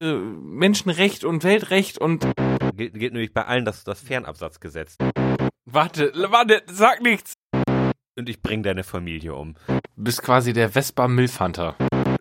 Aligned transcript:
äh, 0.00 0.12
Menschenrecht 0.12 1.24
und 1.24 1.44
Weltrecht 1.44 1.98
und 1.98 2.26
Gilt, 2.78 2.94
gilt 2.94 3.12
nämlich 3.12 3.34
bei 3.34 3.44
allen 3.44 3.64
das, 3.64 3.82
das 3.82 4.00
Fernabsatzgesetz. 4.00 4.96
warte, 5.64 6.12
warte, 6.30 6.62
sag 6.66 7.02
nichts. 7.02 7.34
Und 8.16 8.28
ich 8.28 8.40
bring 8.40 8.62
deine 8.62 8.84
Familie 8.84 9.34
um. 9.34 9.54
Du 9.66 9.74
bist 9.96 10.22
quasi 10.22 10.52
der 10.52 10.68
Vespa 10.70 11.08
Milfhunter. 11.08 11.74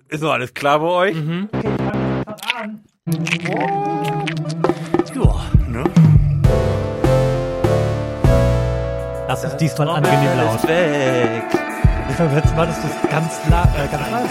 Ist 0.09 0.23
doch 0.23 0.31
alles 0.31 0.55
klar 0.55 0.79
bei 0.79 0.87
euch? 0.87 1.15
Mhm. 1.15 1.49
Ja, 5.13 5.45
ne? 5.67 5.83
Das 9.27 9.43
ist 9.43 9.57
diesmal 9.57 9.89
angenehm 9.89 10.37
laut. 10.37 10.63
Weg. 10.67 11.43
Letzten 12.33 12.55
Mal 12.55 12.69
ist 12.69 12.81
das 12.83 13.11
ganz, 13.11 13.39
la 13.47 13.63
äh, 13.75 13.87
ganz 13.91 14.09
leise. 14.09 14.29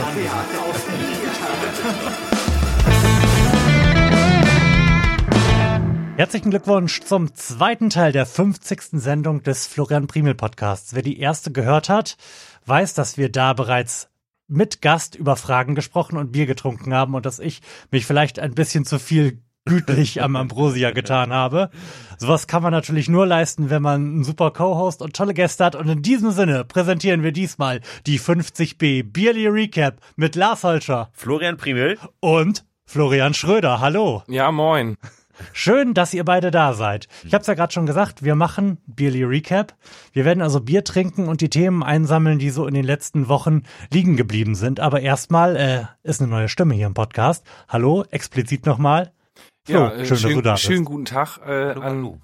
Herzlichen 6.16 6.48
Glückwunsch 6.48 7.02
zum 7.02 7.34
zweiten 7.34 7.90
Teil 7.90 8.10
der 8.10 8.24
50. 8.24 8.84
Sendung 8.92 9.42
des 9.42 9.66
Florian 9.66 10.06
Primel 10.06 10.34
Podcasts. 10.34 10.94
Wer 10.94 11.02
die 11.02 11.20
erste 11.20 11.52
gehört 11.52 11.90
hat, 11.90 12.16
weiß, 12.64 12.94
dass 12.94 13.18
wir 13.18 13.30
da 13.30 13.52
bereits 13.52 14.08
mit 14.48 14.80
Gast 14.80 15.14
über 15.14 15.36
Fragen 15.36 15.74
gesprochen 15.74 16.16
und 16.16 16.32
Bier 16.32 16.46
getrunken 16.46 16.94
haben 16.94 17.14
und 17.14 17.26
dass 17.26 17.38
ich 17.38 17.60
mich 17.90 18.06
vielleicht 18.06 18.38
ein 18.38 18.54
bisschen 18.54 18.86
zu 18.86 18.98
viel 18.98 19.42
gütlich 19.66 20.22
am 20.22 20.36
Ambrosia 20.36 20.92
getan 20.92 21.34
habe. 21.34 21.68
Sowas 22.16 22.46
kann 22.46 22.62
man 22.62 22.72
natürlich 22.72 23.10
nur 23.10 23.26
leisten, 23.26 23.68
wenn 23.68 23.82
man 23.82 24.00
einen 24.00 24.24
super 24.24 24.52
Co-Host 24.52 25.02
und 25.02 25.14
tolle 25.14 25.34
Gäste 25.34 25.66
hat. 25.66 25.74
Und 25.74 25.86
in 25.86 26.00
diesem 26.00 26.30
Sinne 26.30 26.64
präsentieren 26.64 27.24
wir 27.24 27.32
diesmal 27.32 27.82
die 28.06 28.18
50b 28.18 29.02
Bierly 29.12 29.48
Recap 29.48 30.00
mit 30.16 30.34
Lars 30.34 30.64
Holscher 30.64 31.10
Florian 31.12 31.58
Primel. 31.58 31.98
und 32.20 32.64
Florian 32.86 33.34
Schröder. 33.34 33.80
Hallo. 33.80 34.22
Ja, 34.28 34.50
moin. 34.50 34.96
Schön, 35.52 35.94
dass 35.94 36.14
ihr 36.14 36.24
beide 36.24 36.50
da 36.50 36.72
seid. 36.72 37.08
Ich 37.24 37.34
habe 37.34 37.42
es 37.42 37.46
ja 37.46 37.54
gerade 37.54 37.72
schon 37.72 37.86
gesagt, 37.86 38.22
wir 38.24 38.34
machen 38.34 38.78
Bierly 38.86 39.24
Recap. 39.24 39.74
Wir 40.12 40.24
werden 40.24 40.42
also 40.42 40.60
Bier 40.60 40.84
trinken 40.84 41.28
und 41.28 41.40
die 41.40 41.50
Themen 41.50 41.82
einsammeln, 41.82 42.38
die 42.38 42.50
so 42.50 42.66
in 42.66 42.74
den 42.74 42.84
letzten 42.84 43.28
Wochen 43.28 43.62
liegen 43.92 44.16
geblieben 44.16 44.54
sind. 44.54 44.80
Aber 44.80 45.00
erstmal 45.00 45.56
äh, 45.56 45.84
ist 46.08 46.20
eine 46.20 46.30
neue 46.30 46.48
Stimme 46.48 46.74
hier 46.74 46.86
im 46.86 46.94
Podcast. 46.94 47.44
Hallo, 47.68 48.04
explizit 48.10 48.66
nochmal. 48.66 49.12
Flo, 49.66 49.78
Ja, 49.80 49.90
äh, 49.92 50.04
schön, 50.04 50.08
dass 50.10 50.22
du 50.22 50.28
schön, 50.28 50.42
da 50.42 50.52
bist. 50.52 50.64
schönen 50.64 50.84
guten 50.84 51.04
Tag 51.06 51.38
äh, 51.44 51.72
an, 51.72 52.20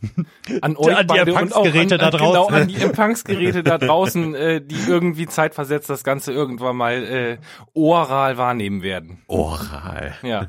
an 0.60 0.76
euch 0.76 0.96
An 0.96 1.06
die 1.06 1.06
beide 1.08 1.32
und 1.34 1.52
auch 1.52 1.64
an, 1.64 1.66
Empfangsgeräte 1.66 1.98
da 1.98 2.10
genau 2.10 2.32
draußen. 2.34 2.54
an 2.54 2.68
die 2.68 2.76
Empfangsgeräte 2.76 3.62
da 3.64 3.78
draußen, 3.78 4.34
äh, 4.36 4.60
die 4.60 4.78
irgendwie 4.88 5.26
zeitversetzt 5.26 5.90
das 5.90 6.04
Ganze 6.04 6.32
irgendwann 6.32 6.76
mal 6.76 7.02
äh, 7.02 7.38
oral 7.74 8.38
wahrnehmen 8.38 8.82
werden. 8.82 9.22
Oral. 9.26 10.14
Ja. 10.22 10.46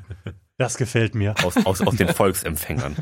Das 0.64 0.78
gefällt 0.78 1.14
mir. 1.14 1.36
Aus, 1.44 1.58
aus, 1.66 1.82
aus 1.82 1.96
den 1.96 2.08
Volksempfängern. 2.08 2.96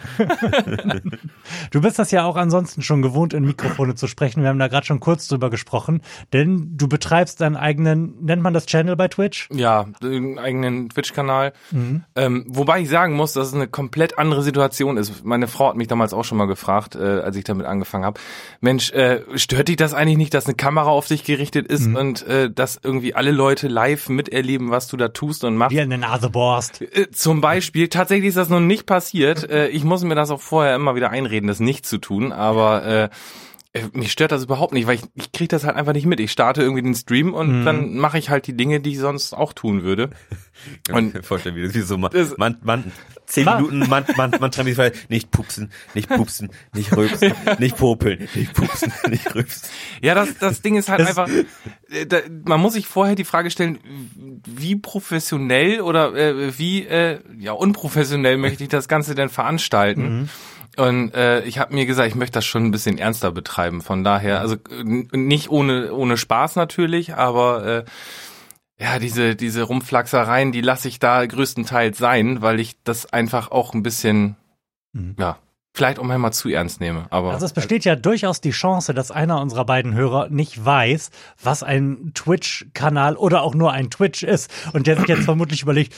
Du 1.72 1.82
bist 1.82 2.00
das 2.00 2.12
ja 2.12 2.24
auch 2.26 2.36
ansonsten 2.36 2.82
schon 2.82 3.02
gewohnt, 3.02 3.34
in 3.34 3.46
Mikrofone 3.46 3.96
zu 3.96 4.08
sprechen. 4.08 4.42
Wir 4.42 4.50
haben 4.50 4.60
da 4.60 4.68
gerade 4.68 4.86
schon 4.86 5.00
kurz 5.00 5.28
drüber 5.28 5.50
gesprochen, 5.50 6.02
denn 6.34 6.76
du 6.78 6.88
betreibst 6.88 7.42
deinen 7.42 7.56
eigenen, 7.56 8.16
nennt 8.24 8.42
man 8.42 8.54
das 8.54 8.66
Channel 8.66 8.96
bei 8.96 9.08
Twitch? 9.08 9.48
Ja, 9.52 9.86
einen 10.04 10.40
eigenen 10.40 10.90
Twitch-Kanal. 10.90 11.54
Mhm. 11.72 12.04
Ähm, 12.16 12.46
wobei 12.48 12.82
ich 12.82 12.90
sagen 12.90 13.14
muss, 13.16 13.34
dass 13.34 13.48
es 13.50 13.54
eine 13.54 13.68
komplett 13.68 14.18
andere 14.18 14.42
Situation 14.44 14.98
ist. 14.98 15.24
Meine 15.24 15.48
Frau 15.48 15.70
hat 15.70 15.76
mich 15.76 15.88
damals 15.88 16.14
auch 16.14 16.24
schon 16.24 16.38
mal 16.38 16.46
gefragt, 16.48 16.96
äh, 16.96 17.00
als 17.22 17.36
ich 17.36 17.44
damit 17.44 17.66
angefangen 17.66 18.06
habe. 18.06 18.20
Mensch, 18.60 18.92
äh, 18.92 19.22
stört 19.36 19.68
dich 19.68 19.78
das 19.78 19.94
eigentlich 19.94 20.18
nicht, 20.18 20.34
dass 20.34 20.46
eine 20.46 20.56
Kamera 20.56 20.90
auf 20.90 21.08
dich 21.08 21.24
gerichtet 21.24 21.68
ist 21.68 21.88
Mhm. 21.88 21.96
und 21.96 22.28
äh, 22.28 22.50
dass 22.52 22.80
irgendwie 22.82 23.14
alle 23.16 23.32
Leute 23.32 23.68
live 23.68 24.10
miterleben, 24.10 24.72
was 24.72 24.88
du 24.88 24.98
da 24.98 25.10
tust 25.10 25.44
und 25.44 25.56
machst? 25.56 25.72
Dir 25.72 25.84
in 25.84 25.90
die 25.90 25.98
Nase 25.98 26.30
bohrst. 26.30 26.82
Äh, 26.82 27.10
Zum 27.12 27.42
Beispiel, 27.42 27.51
tatsächlich 27.90 28.30
ist 28.30 28.38
das 28.38 28.50
noch 28.50 28.60
nicht 28.60 28.86
passiert. 28.86 29.50
Äh, 29.50 29.68
ich 29.68 29.84
muss 29.84 30.04
mir 30.04 30.16
das 30.16 30.32
auch 30.32 30.42
vorher 30.42 30.76
immer 30.76 30.96
wieder 30.96 31.10
einreden, 31.10 31.48
das 31.48 31.60
nicht 31.60 31.86
zu 31.86 31.98
tun, 31.98 32.32
aber 32.32 32.86
äh, 32.86 33.10
mich 33.94 34.12
stört 34.12 34.34
das 34.34 34.44
überhaupt 34.44 34.74
nicht, 34.74 34.86
weil 34.86 34.96
ich, 34.96 35.04
ich 35.16 35.32
kriege 35.32 35.48
das 35.48 35.64
halt 35.64 35.78
einfach 35.78 35.94
nicht 35.94 36.06
mit. 36.06 36.20
Ich 36.20 36.32
starte 36.32 36.62
irgendwie 36.62 36.82
den 36.82 36.94
Stream 36.96 37.34
und 37.34 37.62
Mhm. 37.62 37.66
dann 37.66 37.96
mache 37.98 38.18
ich 38.18 38.30
halt 38.30 38.46
die 38.48 38.56
Dinge, 38.58 38.82
die 38.82 38.92
ich 38.92 39.00
sonst 39.00 39.34
auch 39.34 39.54
tun 39.54 39.84
würde. 39.84 40.10
Und 40.92 41.16
ich 41.16 41.26
vorstellen, 41.26 41.56
wie 41.56 41.64
das 41.64 41.74
wie 41.74 41.80
so 41.82 41.98
man, 41.98 42.12
man, 42.38 42.58
man, 42.62 42.92
zehn 43.26 43.46
Was? 43.48 43.56
Minuten 43.62 43.80
man, 43.90 44.06
man, 44.16 44.32
man 44.40 44.52
man 44.78 44.92
nicht 45.10 45.32
pupsen, 45.32 45.72
nicht 45.96 46.08
pupsen, 46.10 46.52
nicht 46.74 46.96
rülpsen, 46.96 47.34
nicht 47.58 47.78
popeln, 47.78 48.28
nicht 48.36 48.54
pupsen, 48.54 48.92
nicht 49.10 49.34
rülpsen. 49.34 49.70
Ja, 50.04 50.14
das, 50.14 50.38
das 50.38 50.62
Ding 50.62 50.76
ist 50.76 50.90
halt 50.90 51.00
Das- 51.00 51.18
einfach, 51.18 51.30
äh, 51.90 52.06
da, 52.06 52.20
man 52.46 52.60
muss 52.60 52.74
sich 52.74 52.86
vorher 52.86 53.16
die 53.16 53.24
Frage 53.24 53.50
stellen, 53.50 53.80
wie 54.46 54.76
professionell 54.76 55.82
oder 55.82 56.14
äh, 56.14 56.58
wie 56.60 56.86
äh, 56.86 57.20
ja 57.40 57.54
unprofessionell 57.54 58.38
möchte 58.38 58.64
ich 58.64 58.70
das 58.70 58.88
Ganze 58.88 59.16
denn 59.16 59.30
veranstalten? 59.30 60.30
Und 60.78 61.14
äh, 61.14 61.42
ich 61.44 61.60
habe 61.60 61.74
mir 61.74 61.86
gesagt, 61.86 62.08
ich 62.08 62.16
möchte 62.16 62.36
das 62.36 62.46
schon 62.46 62.66
ein 62.66 62.72
bisschen 62.72 62.98
ernster 62.98 63.32
betreiben. 63.32 63.82
Von 63.82 64.04
daher, 64.04 64.40
also 64.40 64.56
nicht 64.84 65.50
ohne 65.50 65.94
ohne 65.94 66.18
Spaß 66.18 66.56
natürlich, 66.56 67.16
aber 67.16 67.66
äh, 67.66 67.86
ja, 68.80 68.98
diese 68.98 69.36
diese 69.36 69.64
Rumflaxereien, 69.64 70.52
die 70.52 70.62
lasse 70.62 70.88
ich 70.88 71.00
da 71.00 71.26
größtenteils 71.26 71.98
sein, 71.98 72.42
weil 72.42 72.60
ich 72.60 72.82
das 72.84 73.12
einfach 73.12 73.52
auch 73.52 73.74
ein 73.74 73.84
bisschen, 73.84 74.36
Mhm. 74.94 75.16
ja, 75.20 75.38
vielleicht 75.74 76.00
auch 76.00 76.04
manchmal 76.04 76.34
zu 76.34 76.50
ernst 76.50 76.82
nehme. 76.82 77.06
Aber 77.12 77.32
Also 77.32 77.46
es 77.46 77.54
besteht 77.54 77.86
ja 77.86 77.96
durchaus 77.96 78.42
die 78.42 78.52
Chance, 78.52 78.94
dass 78.94 79.10
einer 79.12 79.40
unserer 79.42 79.66
beiden 79.66 79.94
Hörer 79.94 80.28
nicht 80.30 80.66
weiß, 80.66 81.12
was 81.42 81.64
ein 81.64 82.12
Twitch-Kanal 82.14 83.16
oder 83.16 83.42
auch 83.44 83.56
nur 83.56 83.72
ein 83.72 83.90
Twitch 83.90 84.24
ist 84.24 84.52
und 84.74 84.88
der 84.88 84.98
sich 84.98 85.08
jetzt 85.08 85.24
vermutlich 85.26 85.62
überlegt, 85.62 85.94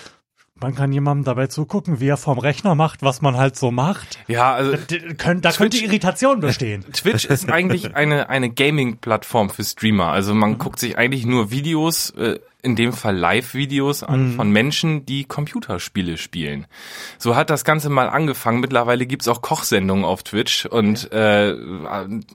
man 0.64 0.74
kann 0.76 0.92
jemandem 0.92 1.26
dabei 1.26 1.48
zugucken, 1.48 2.00
wie 2.00 2.08
er 2.08 2.18
vom 2.18 2.40
Rechner 2.40 2.74
macht, 2.76 3.04
was 3.04 3.22
man 3.22 3.38
halt 3.38 3.56
so 3.56 3.70
macht. 3.72 4.18
ja, 4.28 4.54
also 4.54 4.76
D- 4.76 5.14
könnt- 5.16 5.46
Da 5.46 5.52
könnte 5.52 5.78
Twitch- 5.78 5.84
Irritation 5.84 6.40
bestehen. 6.40 6.84
Twitch 6.94 7.26
ist 7.26 7.52
eigentlich 7.52 7.96
eine, 7.96 8.30
eine 8.30 8.50
Gaming-Plattform 8.50 9.50
für 9.50 9.64
Streamer. 9.64 10.08
Also 10.08 10.34
man 10.34 10.58
guckt 10.58 10.80
sich 10.80 10.98
eigentlich 10.98 11.26
nur 11.26 11.52
Videos, 11.52 12.10
äh, 12.12 12.40
in 12.64 12.78
dem 12.78 12.94
Fall 12.94 13.16
Live-Videos 13.16 14.04
an 14.04 14.34
von 14.36 14.50
Menschen, 14.50 15.06
die 15.06 15.26
Computerspiele 15.26 16.18
spielen. 16.18 16.66
So 17.18 17.36
hat 17.36 17.50
das 17.50 17.66
Ganze 17.66 17.90
mal 17.90 18.08
angefangen. 18.08 18.62
Mittlerweile 18.62 19.06
gibt's 19.06 19.28
auch 19.28 19.42
Kochsendungen 19.42 20.06
auf 20.06 20.24
Twitch 20.24 20.66
und 20.66 21.12
äh, 21.12 21.56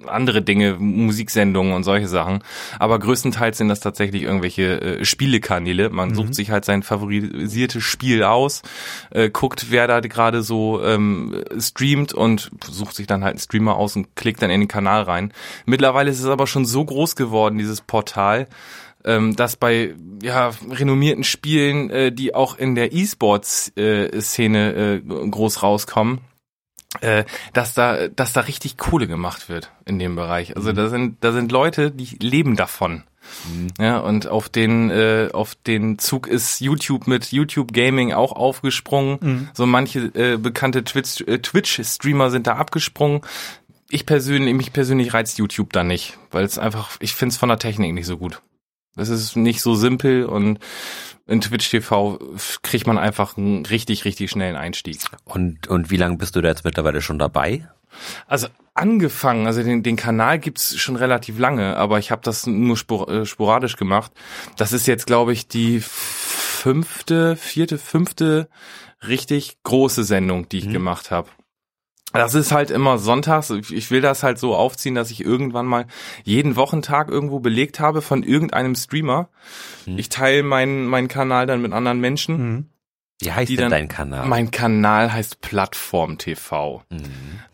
andere 0.07 0.43
Dinge, 0.43 0.77
Musiksendungen 0.79 1.73
und 1.73 1.83
solche 1.83 2.09
Sachen. 2.09 2.41
Aber 2.79 2.99
größtenteils 2.99 3.57
sind 3.57 3.71
das 3.71 3.81
tatsächlich 3.81 4.23
irgendwelche 4.23 4.81
äh, 4.81 5.05
Spielekanäle. 5.07 5.89
Man 5.89 6.15
sucht 6.15 6.35
sich 6.35 6.51
halt 6.51 6.67
sein 6.67 6.83
favorisiertes 6.83 7.83
Spiel 7.83 8.23
aus, 8.23 8.61
äh, 9.11 9.31
guckt, 9.31 9.71
wer 9.71 9.87
da 9.87 10.01
gerade 10.01 10.43
so 10.43 10.83
ähm, 10.85 11.43
streamt 11.59 12.13
und 12.13 12.51
sucht 12.71 12.95
sich 12.95 13.07
dann 13.07 13.25
halt 13.25 13.33
einen 13.33 13.41
Streamer 13.41 13.77
aus 13.77 13.97
und 13.97 14.15
klickt 14.15 14.43
dann 14.43 14.51
in 14.51 14.61
den 14.61 14.69
Kanal 14.69 15.05
rein. 15.05 15.33
Mittlerweile 15.65 16.11
ist 16.11 16.21
es 16.21 16.27
aber 16.27 16.47
schon 16.47 16.67
so 16.67 16.85
groß 16.85 17.17
geworden, 17.17 17.57
dieses 17.57 17.81
Portal, 17.81 18.47
ähm, 19.09 19.35
dass 19.35 19.57
bei 19.57 19.95
ja 20.23 20.53
renommierten 20.71 21.25
Spielen, 21.25 21.91
äh, 21.91 22.13
die 22.13 22.35
auch 22.35 22.59
in 22.59 22.75
der 22.75 22.93
E-Sports-Szene 22.93 24.73
äh, 24.75 25.01
groß 25.31 25.63
rauskommen, 25.63 26.21
äh, 27.01 27.25
dass 27.53 27.75
da, 27.75 28.09
dass 28.09 28.33
da 28.33 28.41
richtig 28.41 28.77
Kohle 28.77 29.07
gemacht 29.09 29.49
wird 29.49 29.73
in 29.87 29.99
dem 29.99 30.15
Bereich. 30.15 30.57
Also 30.57 30.73
da 30.73 30.89
sind, 30.89 31.17
da 31.25 31.33
sind 31.33 31.51
Leute, 31.51 31.91
die 31.91 32.17
leben 32.21 32.57
davon. 32.57 33.05
Ja, 33.79 33.99
und 33.99 34.27
auf 34.27 34.49
den, 34.49 34.91
äh, 34.91 35.29
auf 35.33 35.55
den 35.55 35.99
Zug 35.99 36.27
ist 36.27 36.61
YouTube 36.61 37.07
mit 37.07 37.31
YouTube 37.31 37.73
Gaming 37.73 38.13
auch 38.13 38.33
aufgesprungen. 38.33 39.51
So 39.53 39.67
manche 39.67 40.11
äh, 40.15 40.39
bekannte 40.39 40.83
Twitch, 40.83 41.21
äh, 41.27 41.39
Twitch-Streamer 41.39 42.31
sind 42.31 42.47
da 42.47 42.57
abgesprungen. 42.57 43.21
Ich 43.91 44.07
persönlich, 44.07 44.55
mich 44.55 44.73
persönlich 44.73 45.13
reizt 45.13 45.39
YouTube 45.39 45.73
da 45.75 45.85
nicht, 45.85 46.19
weil 46.31 46.45
es 46.45 46.59
einfach, 46.59 46.97
ich 47.01 47.15
finde 47.15 47.33
es 47.33 47.39
von 47.39 47.51
der 47.51 47.59
Technik 47.59 47.93
nicht 47.93 48.07
so 48.07 48.17
gut. 48.17 48.41
Es 48.99 49.09
ist 49.09 49.37
nicht 49.37 49.63
so 49.63 49.75
simpel 49.75 50.25
und 50.25 50.59
in 51.27 51.41
Twitch 51.41 51.71
TV 51.71 52.19
kriegt 52.63 52.87
man 52.87 52.99
einfach 52.99 53.37
einen 53.37 53.67
richtig, 53.67 54.05
richtig 54.05 54.31
schnellen 54.31 54.57
Einstieg. 54.57 55.01
Und, 55.25 55.69
und 55.69 55.91
wie 55.91 55.97
lange 55.97 56.17
bist 56.17 56.37
du 56.37 56.41
da 56.41 56.49
jetzt 56.49 56.65
mittlerweile 56.65 57.03
schon 57.03 57.19
dabei? 57.19 57.69
Also 58.27 58.49
angefangen, 58.75 59.47
also 59.47 59.63
den, 59.63 59.83
den 59.83 59.97
Kanal 59.97 60.39
gibt's 60.39 60.79
schon 60.79 60.97
relativ 60.97 61.39
lange, 61.39 61.77
aber 61.77 61.99
ich 61.99 62.11
habe 62.11 62.23
das 62.25 62.47
nur 62.47 62.77
spor 62.77 63.09
äh, 63.09 63.27
sporadisch 63.27 63.77
gemacht. 63.77 64.13
Das 64.57 64.73
ist 64.73 64.87
jetzt, 64.87 65.07
glaube 65.07 65.33
ich, 65.33 65.49
die 65.49 65.81
fünfte, 65.81 67.37
vierte, 67.37 67.79
fünfte 67.79 68.49
richtig 69.07 69.59
große 69.65 70.05
Sendung, 70.05 70.49
die 70.49 70.59
ich 70.59 70.71
gemacht 70.71 71.11
habe. 71.11 71.29
Das 72.13 72.35
ist 72.35 72.53
halt 72.53 72.71
immer 72.71 72.99
sonntags. 72.99 73.51
Ich 73.51 73.91
will 73.91 74.01
das 74.01 74.23
halt 74.23 74.39
so 74.39 74.55
aufziehen, 74.57 74.95
dass 74.95 75.11
ich 75.11 75.23
irgendwann 75.25 75.67
mal 75.67 75.87
jeden 76.25 76.57
Wochentag 76.57 77.09
irgendwo 77.09 77.39
belegt 77.41 77.81
habe 77.81 78.01
von 78.03 78.23
irgendeinem 78.23 78.75
Streamer. 78.75 79.29
Ich 79.85 80.09
teile 80.09 80.43
meinen 80.43 80.87
meinen 80.87 81.09
Kanal 81.09 81.47
dann 81.47 81.61
mit 81.61 81.73
anderen 81.73 82.01
Menschen. 82.01 82.37
Mhm. 82.55 82.67
Wie 83.21 83.33
heißt 83.33 83.51
denn 83.51 83.57
dann- 83.59 83.71
dein 83.71 83.89
Kanal? 83.89 84.27
Mein 84.27 84.51
Kanal 84.51 85.13
heißt 85.13 85.41
Plattform 85.41 86.19
TV. 86.19 86.83
Mhm. 86.91 87.03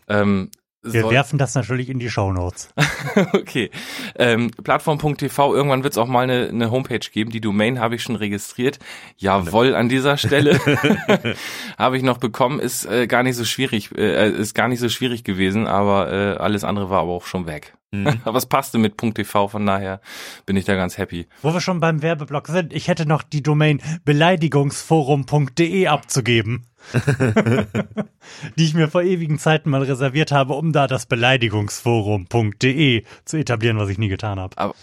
Ähm, 0.07 0.51
Wir 0.85 1.01
soll- 1.01 1.11
werfen 1.11 1.37
das 1.37 1.55
natürlich 1.55 1.89
in 1.89 1.99
die 1.99 2.09
Shownotes. 2.09 2.69
okay. 3.33 3.69
Ähm, 4.17 4.51
Plattform.tv, 4.63 5.53
irgendwann 5.55 5.83
wird 5.83 5.93
es 5.93 5.97
auch 5.97 6.07
mal 6.07 6.21
eine, 6.21 6.49
eine 6.49 6.71
Homepage 6.71 6.99
geben. 6.99 7.31
Die 7.31 7.41
Domain 7.41 7.79
habe 7.79 7.95
ich 7.95 8.03
schon 8.03 8.15
registriert. 8.15 8.79
Jawohl, 9.17 9.75
an 9.75 9.89
dieser 9.89 10.17
Stelle 10.17 10.59
habe 11.77 11.97
ich 11.97 12.03
noch 12.03 12.17
bekommen. 12.17 12.59
Ist 12.59 12.85
äh, 12.85 13.07
gar 13.07 13.23
nicht 13.23 13.35
so 13.35 13.45
schwierig, 13.45 13.91
äh, 13.97 14.29
ist 14.29 14.53
gar 14.53 14.67
nicht 14.67 14.79
so 14.79 14.89
schwierig 14.89 15.23
gewesen, 15.23 15.67
aber 15.67 16.11
äh, 16.11 16.37
alles 16.37 16.63
andere 16.63 16.89
war 16.89 17.01
aber 17.01 17.11
auch 17.11 17.25
schon 17.25 17.47
weg. 17.47 17.73
aber 18.25 18.37
es 18.37 18.45
passte 18.45 18.77
mit 18.77 18.97
.tv, 18.97 19.47
von 19.47 19.65
daher 19.65 20.01
bin 20.45 20.57
ich 20.57 20.65
da 20.65 20.75
ganz 20.75 20.97
happy. 20.97 21.27
Wo 21.41 21.53
wir 21.53 21.61
schon 21.61 21.79
beim 21.79 22.01
Werbeblock 22.01 22.47
sind, 22.47 22.73
ich 22.73 22.87
hätte 22.87 23.07
noch 23.07 23.23
die 23.23 23.43
Domain 23.43 23.81
beleidigungsforum.de 24.03 25.87
abzugeben. 25.87 26.67
die 28.57 28.63
ich 28.63 28.73
mir 28.73 28.89
vor 28.89 29.03
ewigen 29.03 29.39
Zeiten 29.39 29.69
mal 29.69 29.83
reserviert 29.83 30.31
habe, 30.31 30.53
um 30.53 30.71
da 30.71 30.87
das 30.87 31.05
beleidigungsforum.de 31.05 33.03
zu 33.25 33.37
etablieren, 33.37 33.77
was 33.77 33.89
ich 33.89 33.97
nie 33.97 34.09
getan 34.09 34.39
habe. 34.39 34.73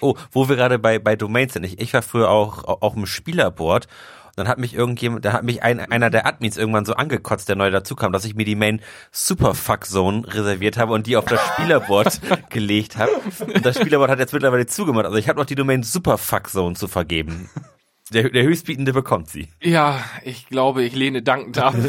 Oh, 0.00 0.14
wo 0.32 0.48
wir 0.48 0.56
gerade 0.56 0.78
bei, 0.78 0.98
bei 0.98 1.16
Domains 1.16 1.54
sind. 1.54 1.64
Ich, 1.64 1.80
ich 1.80 1.94
war 1.94 2.02
früher 2.02 2.28
auch, 2.28 2.64
auch, 2.64 2.82
auch 2.82 2.96
im 2.96 3.06
Spielerboard. 3.06 3.88
Dann 4.36 4.48
hat 4.48 4.58
mich 4.58 4.74
irgendjemand, 4.74 5.24
da 5.24 5.32
hat 5.32 5.44
mich 5.44 5.62
ein, 5.62 5.80
einer 5.80 6.10
der 6.10 6.26
Admins 6.26 6.58
irgendwann 6.58 6.84
so 6.84 6.92
angekotzt, 6.92 7.48
der 7.48 7.56
neu 7.56 7.70
dazukam, 7.70 8.12
dass 8.12 8.26
ich 8.26 8.34
mir 8.34 8.44
die 8.44 8.54
Main 8.54 8.82
Superfuck 9.10 9.86
Zone 9.86 10.22
reserviert 10.26 10.76
habe 10.76 10.92
und 10.92 11.06
die 11.06 11.16
auf 11.16 11.24
das 11.24 11.40
Spielerboard 11.40 12.20
gelegt 12.50 12.98
habe. 12.98 13.12
Und 13.40 13.64
das 13.64 13.76
Spielerboard 13.76 14.10
hat 14.10 14.18
jetzt 14.18 14.34
mittlerweile 14.34 14.66
zugemacht. 14.66 15.06
Also 15.06 15.16
ich 15.16 15.30
habe 15.30 15.38
noch 15.38 15.46
die 15.46 15.54
Domain 15.54 15.82
Superfuck 15.82 16.50
Zone 16.50 16.74
zu 16.74 16.86
vergeben. 16.86 17.48
Der, 18.12 18.28
der 18.28 18.44
Höchstbietende 18.44 18.92
bekommt 18.92 19.30
sie. 19.30 19.48
Ja, 19.62 20.04
ich 20.22 20.46
glaube, 20.46 20.84
ich 20.84 20.94
lehne 20.94 21.22
dankend 21.22 21.58
ab. 21.58 21.74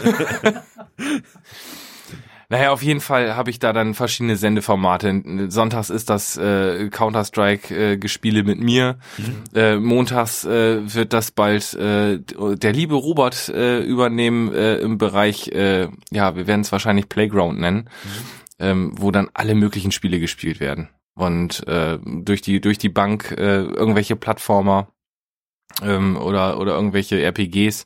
Naja, 2.49 2.71
auf 2.71 2.81
jeden 2.81 3.01
Fall 3.01 3.35
habe 3.35 3.49
ich 3.49 3.59
da 3.59 3.73
dann 3.73 3.93
verschiedene 3.93 4.37
Sendeformate. 4.37 5.49
Sonntags 5.49 5.89
ist 5.89 6.09
das 6.09 6.37
äh, 6.37 6.89
Counter-Strike-Gespiele 6.89 8.43
mit 8.43 8.59
mir. 8.59 8.99
Äh, 9.53 9.75
montags 9.77 10.45
äh, 10.45 10.93
wird 10.93 11.11
das 11.11 11.31
bald 11.31 11.73
äh, 11.73 12.19
der 12.19 12.71
liebe 12.71 12.95
Robert 12.95 13.49
äh, 13.49 13.79
übernehmen 13.79 14.53
äh, 14.53 14.77
im 14.77 14.97
Bereich, 14.97 15.49
äh, 15.49 15.89
ja, 16.09 16.37
wir 16.37 16.47
werden 16.47 16.61
es 16.61 16.71
wahrscheinlich 16.71 17.09
Playground 17.09 17.59
nennen, 17.59 17.89
ähm, 18.59 18.93
wo 18.95 19.11
dann 19.11 19.29
alle 19.33 19.53
möglichen 19.53 19.91
Spiele 19.91 20.21
gespielt 20.21 20.61
werden. 20.61 20.87
Und 21.15 21.67
äh, 21.67 21.97
durch 22.03 22.41
die 22.41 22.61
durch 22.61 22.77
die 22.77 22.89
Bank 22.89 23.31
äh, 23.31 23.63
irgendwelche 23.63 24.15
Plattformer 24.15 24.87
ähm, 25.83 26.17
oder 26.17 26.59
oder 26.59 26.73
irgendwelche 26.73 27.21
RPGs, 27.21 27.85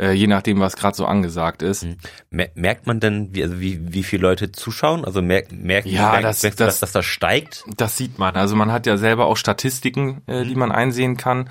äh, 0.00 0.12
je 0.12 0.26
nachdem 0.26 0.58
was 0.60 0.76
gerade 0.76 0.96
so 0.96 1.04
angesagt 1.04 1.60
ist. 1.62 1.86
Mer- 2.30 2.50
Merkt 2.54 2.86
man 2.86 2.98
denn, 3.00 3.34
wie, 3.34 3.42
also 3.42 3.60
wie, 3.60 3.92
wie 3.92 4.04
viele 4.04 4.22
Leute 4.22 4.52
zuschauen? 4.52 5.04
Also 5.04 5.20
merkt, 5.20 5.52
merkt, 5.52 5.86
Ja, 5.86 6.12
merkt, 6.12 6.24
das- 6.24 6.42
merkt, 6.42 6.60
das- 6.60 6.66
dass, 6.74 6.80
dass 6.80 6.92
das 6.92 7.04
steigt? 7.04 7.64
Das 7.76 7.96
sieht 7.96 8.18
man. 8.18 8.36
Also 8.36 8.56
man 8.56 8.72
hat 8.72 8.86
ja 8.86 8.96
selber 8.96 9.26
auch 9.26 9.36
Statistiken, 9.36 10.22
äh, 10.26 10.44
die 10.44 10.54
man 10.54 10.72
einsehen 10.72 11.16
kann. 11.18 11.50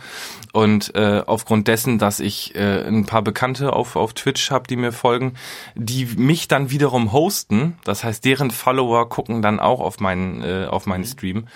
Und 0.53 0.95
äh, 0.95 1.21
aufgrund 1.25 1.67
dessen, 1.67 1.99
dass 1.99 2.19
ich 2.19 2.55
äh, 2.55 2.87
ein 2.87 3.05
paar 3.05 3.21
Bekannte 3.21 3.73
auf, 3.73 3.95
auf 3.95 4.13
Twitch 4.13 4.49
habe, 4.51 4.67
die 4.67 4.77
mir 4.77 4.91
folgen, 4.93 5.33
die 5.75 6.05
mich 6.17 6.47
dann 6.47 6.71
wiederum 6.71 7.11
hosten, 7.11 7.77
das 7.83 8.03
heißt, 8.03 8.25
deren 8.25 8.49
Follower 8.49 9.07
gucken 9.09 9.41
dann 9.41 9.59
auch 9.59 9.81
auf 9.81 9.99
meinen, 9.99 10.41
äh, 10.41 10.65
auf 10.67 10.85
meinen 10.87 11.03
Stream, 11.05 11.47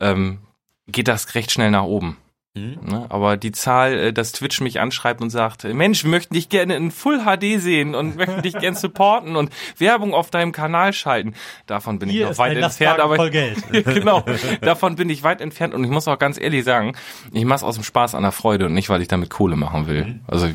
ähm, 0.00 0.40
geht 0.88 1.08
das 1.08 1.34
recht 1.34 1.52
schnell 1.52 1.70
nach 1.70 1.84
oben. 1.84 2.16
Ne? 2.54 3.06
Aber 3.10 3.36
die 3.36 3.52
Zahl, 3.52 3.96
äh, 3.96 4.12
dass 4.12 4.32
Twitch 4.32 4.60
mich 4.60 4.80
anschreibt 4.80 5.20
und 5.20 5.30
sagt, 5.30 5.62
Mensch, 5.64 6.02
wir 6.02 6.10
möchten 6.10 6.34
dich 6.34 6.48
gerne 6.48 6.74
in 6.74 6.90
Full 6.90 7.20
HD 7.20 7.60
sehen 7.60 7.94
und 7.94 8.16
möchten 8.16 8.42
dich 8.42 8.58
gerne 8.58 8.76
supporten 8.76 9.36
und 9.36 9.50
Werbung 9.78 10.14
auf 10.14 10.30
deinem 10.30 10.50
Kanal 10.50 10.92
schalten, 10.92 11.34
davon 11.66 12.00
bin 12.00 12.08
ich 12.08 12.16
Hier 12.16 12.24
noch 12.24 12.32
ist 12.32 12.38
weit 12.38 12.56
entfernt. 12.56 12.98
Aber 12.98 13.14
voll 13.14 13.30
Geld. 13.30 13.62
genau, 13.72 14.24
davon 14.62 14.96
bin 14.96 15.08
ich 15.10 15.22
weit 15.22 15.40
entfernt 15.40 15.74
und 15.74 15.84
ich 15.84 15.90
muss 15.90 16.08
auch 16.08 16.18
ganz 16.18 16.40
ehrlich 16.40 16.64
sagen, 16.64 16.96
ich 17.32 17.44
mache 17.44 17.58
es 17.58 17.62
aus 17.62 17.76
dem 17.76 17.84
Spaß 17.84 18.16
an 18.16 18.22
der 18.22 18.32
Freude 18.32 18.66
und 18.66 18.74
nicht, 18.74 18.88
weil 18.88 19.00
ich 19.00 19.08
damit 19.08 19.30
Kohle 19.30 19.54
machen 19.54 19.86
will. 19.86 20.20
Also 20.26 20.48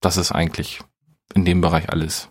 das 0.00 0.16
ist 0.16 0.30
eigentlich 0.30 0.80
in 1.34 1.44
dem 1.44 1.60
Bereich 1.60 1.90
alles. 1.90 2.30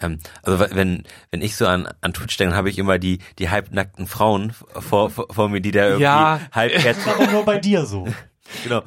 Ähm, 0.00 0.18
also 0.42 0.58
wenn 0.74 1.04
wenn 1.30 1.40
ich 1.42 1.56
so 1.56 1.66
an 1.66 1.88
an 2.00 2.12
Twitch 2.12 2.36
denke, 2.36 2.50
dann 2.50 2.58
habe 2.58 2.70
ich 2.70 2.78
immer 2.78 2.98
die 2.98 3.18
die 3.38 3.50
halbnackten 3.50 4.06
Frauen 4.06 4.52
vor, 4.52 5.10
vor, 5.10 5.26
vor 5.30 5.48
mir, 5.48 5.60
die 5.60 5.70
da 5.70 5.84
irgendwie 5.84 6.02
Ja. 6.02 6.40
halbherzig 6.52 7.06
Aber 7.14 7.30
nur 7.30 7.44
bei 7.44 7.58
dir 7.58 7.86
so. 7.86 8.06
genau 8.64 8.82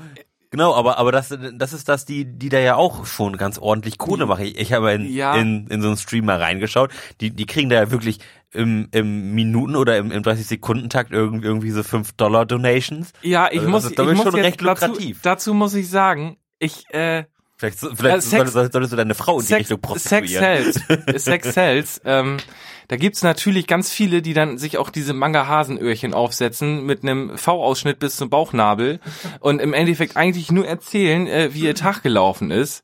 genau, 0.50 0.74
aber 0.76 0.98
aber 0.98 1.12
das 1.12 1.36
das 1.54 1.74
ist 1.74 1.88
das 1.90 2.06
die 2.06 2.26
die 2.26 2.50
da 2.50 2.60
ja 2.60 2.76
auch 2.76 3.06
schon 3.06 3.38
ganz 3.38 3.58
ordentlich 3.58 3.98
Kohle 3.98 4.26
machen. 4.26 4.46
Ich, 4.46 4.58
ich 4.58 4.74
habe 4.74 4.92
in, 4.94 5.06
Ja. 5.14 5.36
in 5.36 5.68
in 5.68 5.82
so 5.82 5.88
einen 5.88 5.98
Stream 5.98 6.26
mal 6.26 6.42
reingeschaut. 6.42 6.92
Die 7.22 7.32
die 7.32 7.46
kriegen 7.46 7.70
da 7.70 7.76
ja 7.78 7.92
wirklich 7.92 8.20
im 8.52 8.88
im 8.92 9.34
Minuten 9.34 9.76
oder 9.76 9.98
im, 9.98 10.12
im 10.12 10.24
30 10.24 10.46
Sekunden 10.48 10.90
Takt 10.90 11.12
irgendwie 11.12 11.46
irgendwie 11.48 11.72
so 11.72 11.84
5 11.84 12.14
Dollar 12.14 12.46
Donations. 12.46 13.12
Ja, 13.22 13.48
ich 13.52 13.60
Also 13.60 13.62
das 13.62 13.72
muss, 13.72 13.84
ist, 13.86 13.92
ich 13.92 14.00
ich, 14.00 14.06
muss 14.14 14.24
schon 14.24 14.36
jetzt 14.36 14.46
recht 14.46 14.62
dazu, 14.62 14.86
lukrativ. 14.88 15.20
dazu 15.22 15.54
muss 15.54 15.74
ich 15.74 15.90
sagen, 15.90 16.38
ich 16.60 16.84
äh, 16.94 17.26
Vielleicht, 17.58 17.80
vielleicht 17.80 18.18
Äh, 18.18 18.22
Sex- 18.22 18.52
solltest, 18.54 18.74
solltest 18.74 18.94
du 18.94 18.98
deine 18.98 19.16
Frau 19.16 19.36
in 19.40 19.42
die 19.42 19.48
Sex, 19.48 19.60
Richtung 19.72 19.80
Sex 19.98 20.04
prostituieren. 20.32 20.74
sells. 20.74 21.24
Sex 21.26 21.54
sells. 21.54 22.02
Ähm, 22.06 22.38
da 22.88 22.96
gibt's 22.96 23.22
natürlich 23.22 23.68
ganz 23.68 23.92
viele, 23.92 24.22
die 24.22 24.34
dann 24.34 24.58
sich 24.58 24.78
auch 24.78 24.90
diese 24.90 25.14
Manga-Hasenöhrchen 25.14 26.14
aufsetzen 26.14 26.86
mit 26.86 27.04
einem 27.04 27.38
V-Ausschnitt 27.38 28.00
bis 28.00 28.16
zum 28.16 28.30
Bauchnabel 28.30 29.00
und 29.40 29.62
im 29.62 29.74
Endeffekt 29.74 30.16
eigentlich 30.16 30.52
nur 30.52 30.66
erzählen, 30.66 31.28
äh, 31.28 31.54
wie 31.54 31.62
ihr 31.62 31.76
Tag 31.76 32.02
gelaufen 32.04 32.52
ist. 32.52 32.84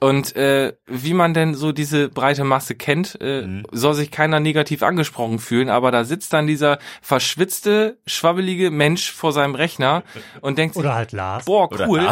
Und 0.00 0.36
äh, 0.36 0.74
wie 0.86 1.14
man 1.14 1.34
denn 1.34 1.54
so 1.54 1.72
diese 1.72 2.08
breite 2.08 2.44
Masse 2.44 2.74
kennt, 2.74 3.20
äh, 3.20 3.62
soll 3.72 3.94
sich 3.94 4.10
keiner 4.10 4.38
negativ 4.38 4.82
angesprochen 4.82 5.38
fühlen, 5.38 5.70
aber 5.70 5.90
da 5.90 6.04
sitzt 6.04 6.32
dann 6.32 6.46
dieser 6.46 6.78
verschwitzte, 7.00 7.98
schwabbelige 8.06 8.70
Mensch 8.70 9.10
vor 9.10 9.32
seinem 9.32 9.54
Rechner 9.54 10.04
und 10.40 10.58
denkt 10.58 10.74
sich, 10.74 10.84
Oder 10.84 10.94
halt 10.94 11.12
Lars. 11.12 11.46
boah, 11.46 11.68
cool. 11.88 12.06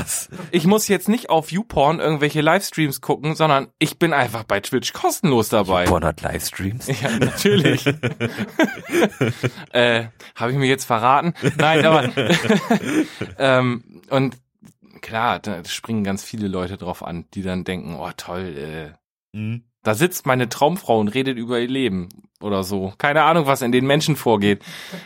Ich 0.51 0.67
muss 0.67 0.89
jetzt 0.89 1.09
nicht 1.09 1.29
auf 1.31 1.53
YouPorn 1.53 2.01
irgendwelche 2.01 2.41
Livestreams 2.41 3.01
gucken, 3.01 3.35
sondern 3.35 3.69
ich 3.79 3.99
bin 3.99 4.13
einfach 4.13 4.45
bei 4.45 4.61
Twitch 4.61 4.93
kostenlos 4.93 5.49
dabei. 5.49 5.85
Pornhard 5.85 6.23
Livestreams. 6.23 6.87
Ja, 6.87 7.11
natürlich. 7.27 7.87
äh, 9.73 10.05
Habe 10.35 10.53
ich 10.53 10.59
mir 10.59 10.67
jetzt 10.67 10.85
verraten? 10.85 11.35
Nein, 11.59 11.85
aber 11.85 12.09
ähm, 13.39 13.85
und 14.11 14.37
klar, 15.03 15.39
da 15.39 15.65
springen 15.65 16.05
ganz 16.05 16.25
viele 16.25 16.49
Leute 16.49 16.77
drauf 16.77 17.03
an, 17.05 17.27
die 17.35 17.43
dann 17.43 17.65
denken, 17.65 17.95
oh 17.97 18.11
toll, 18.17 18.57
äh, 18.57 18.97
Mhm. 19.37 19.65
da 19.83 19.95
sitzt 19.95 20.25
meine 20.25 20.49
Traumfrau 20.49 20.99
und 20.99 21.09
redet 21.09 21.37
über 21.37 21.61
ihr 21.61 21.69
Leben 21.69 22.09
oder 22.41 22.65
so. 22.65 22.95
Keine 22.97 23.23
Ahnung, 23.25 23.47
was 23.47 23.61
in 23.61 23.71
den 23.71 23.87
Menschen 23.87 24.17
vorgeht. 24.17 24.63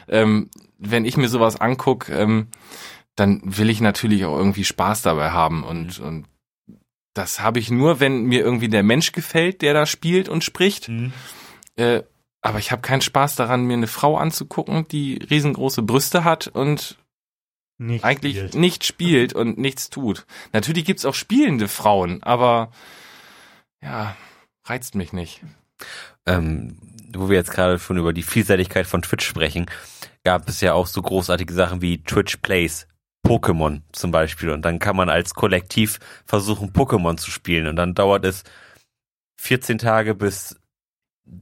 Ähm, 0.09 0.51
wenn 0.79 1.05
ich 1.05 1.17
mir 1.17 1.29
sowas 1.29 1.61
anguck, 1.61 2.09
ähm, 2.11 2.47
dann 3.17 3.41
will 3.45 3.69
ich 3.71 3.81
natürlich 3.81 4.25
auch 4.25 4.37
irgendwie 4.37 4.63
Spaß 4.65 5.03
dabei 5.03 5.31
haben 5.33 5.65
und, 5.65 5.99
und 5.99 6.27
das 7.13 7.41
habe 7.41 7.59
ich 7.59 7.73
nur, 7.73 7.99
wenn 7.99 8.23
mir 8.23 8.41
irgendwie 8.41 8.69
der 8.69 8.85
Mensch 8.85 9.11
gefällt, 9.11 9.63
der 9.63 9.75
da 9.75 9.85
spielt 9.85 10.29
und 10.29 10.45
spricht. 10.45 10.89
Mhm. 10.89 11.13
Äh, 11.75 12.03
aber 12.43 12.59
ich 12.59 12.73
habe 12.73 12.83
keinen 12.83 13.01
Spaß 13.03 13.37
daran, 13.37 13.65
mir 13.65 13.75
eine 13.75 13.87
Frau 13.87 14.17
anzugucken, 14.17 14.87
die 14.89 15.19
riesengroße 15.31 15.83
Brüste 15.83 16.25
hat 16.25 16.49
und 16.49 16.99
Nicht 17.79 18.05
eigentlich 18.05 18.37
spielt. 18.37 18.55
nicht 18.55 18.85
spielt 18.85 19.33
und 19.35 19.59
nichts 19.59 19.91
tut. 19.91 20.27
Natürlich 20.53 20.85
gibt's 20.85 21.05
auch 21.05 21.15
spielende 21.15 21.69
Frauen, 21.69 22.23
aber 22.23 22.71
ja, 23.83 24.17
reizt 24.65 24.95
mich 24.95 25.13
nicht. 25.13 25.43
ähm, 26.27 26.77
wo 27.13 27.29
wir 27.29 27.37
jetzt 27.37 27.51
gerade 27.51 27.79
schon 27.79 27.97
über 27.99 28.13
die 28.13 28.23
Vielseitigkeit 28.23 28.87
von 28.87 29.03
Twitch 29.03 29.27
sprechen, 29.27 29.67
gab 30.25 30.49
es 30.49 30.61
ja 30.61 30.75
auch 30.75 30.87
so 30.87 31.03
großartige 31.03 31.53
Sachen 31.55 31.81
wie 31.83 32.03
Twitch 32.03 32.37
Plays, 32.37 32.87
Pokémon 33.27 33.81
zum 33.93 34.11
Beispiel. 34.13 34.51
Und 34.51 34.63
dann 34.63 34.79
kann 34.79 34.97
man 34.97 35.09
als 35.11 35.35
Kollektiv 35.35 35.99
versuchen, 36.27 36.73
Pokémon 36.73 37.17
zu 37.17 37.31
spielen. 37.31 37.67
Und 37.67 37.77
dann 37.77 37.95
dauert 37.95 38.25
es 38.25 38.45
14 39.41 39.79
Tage, 39.79 40.15
bis 40.15 40.60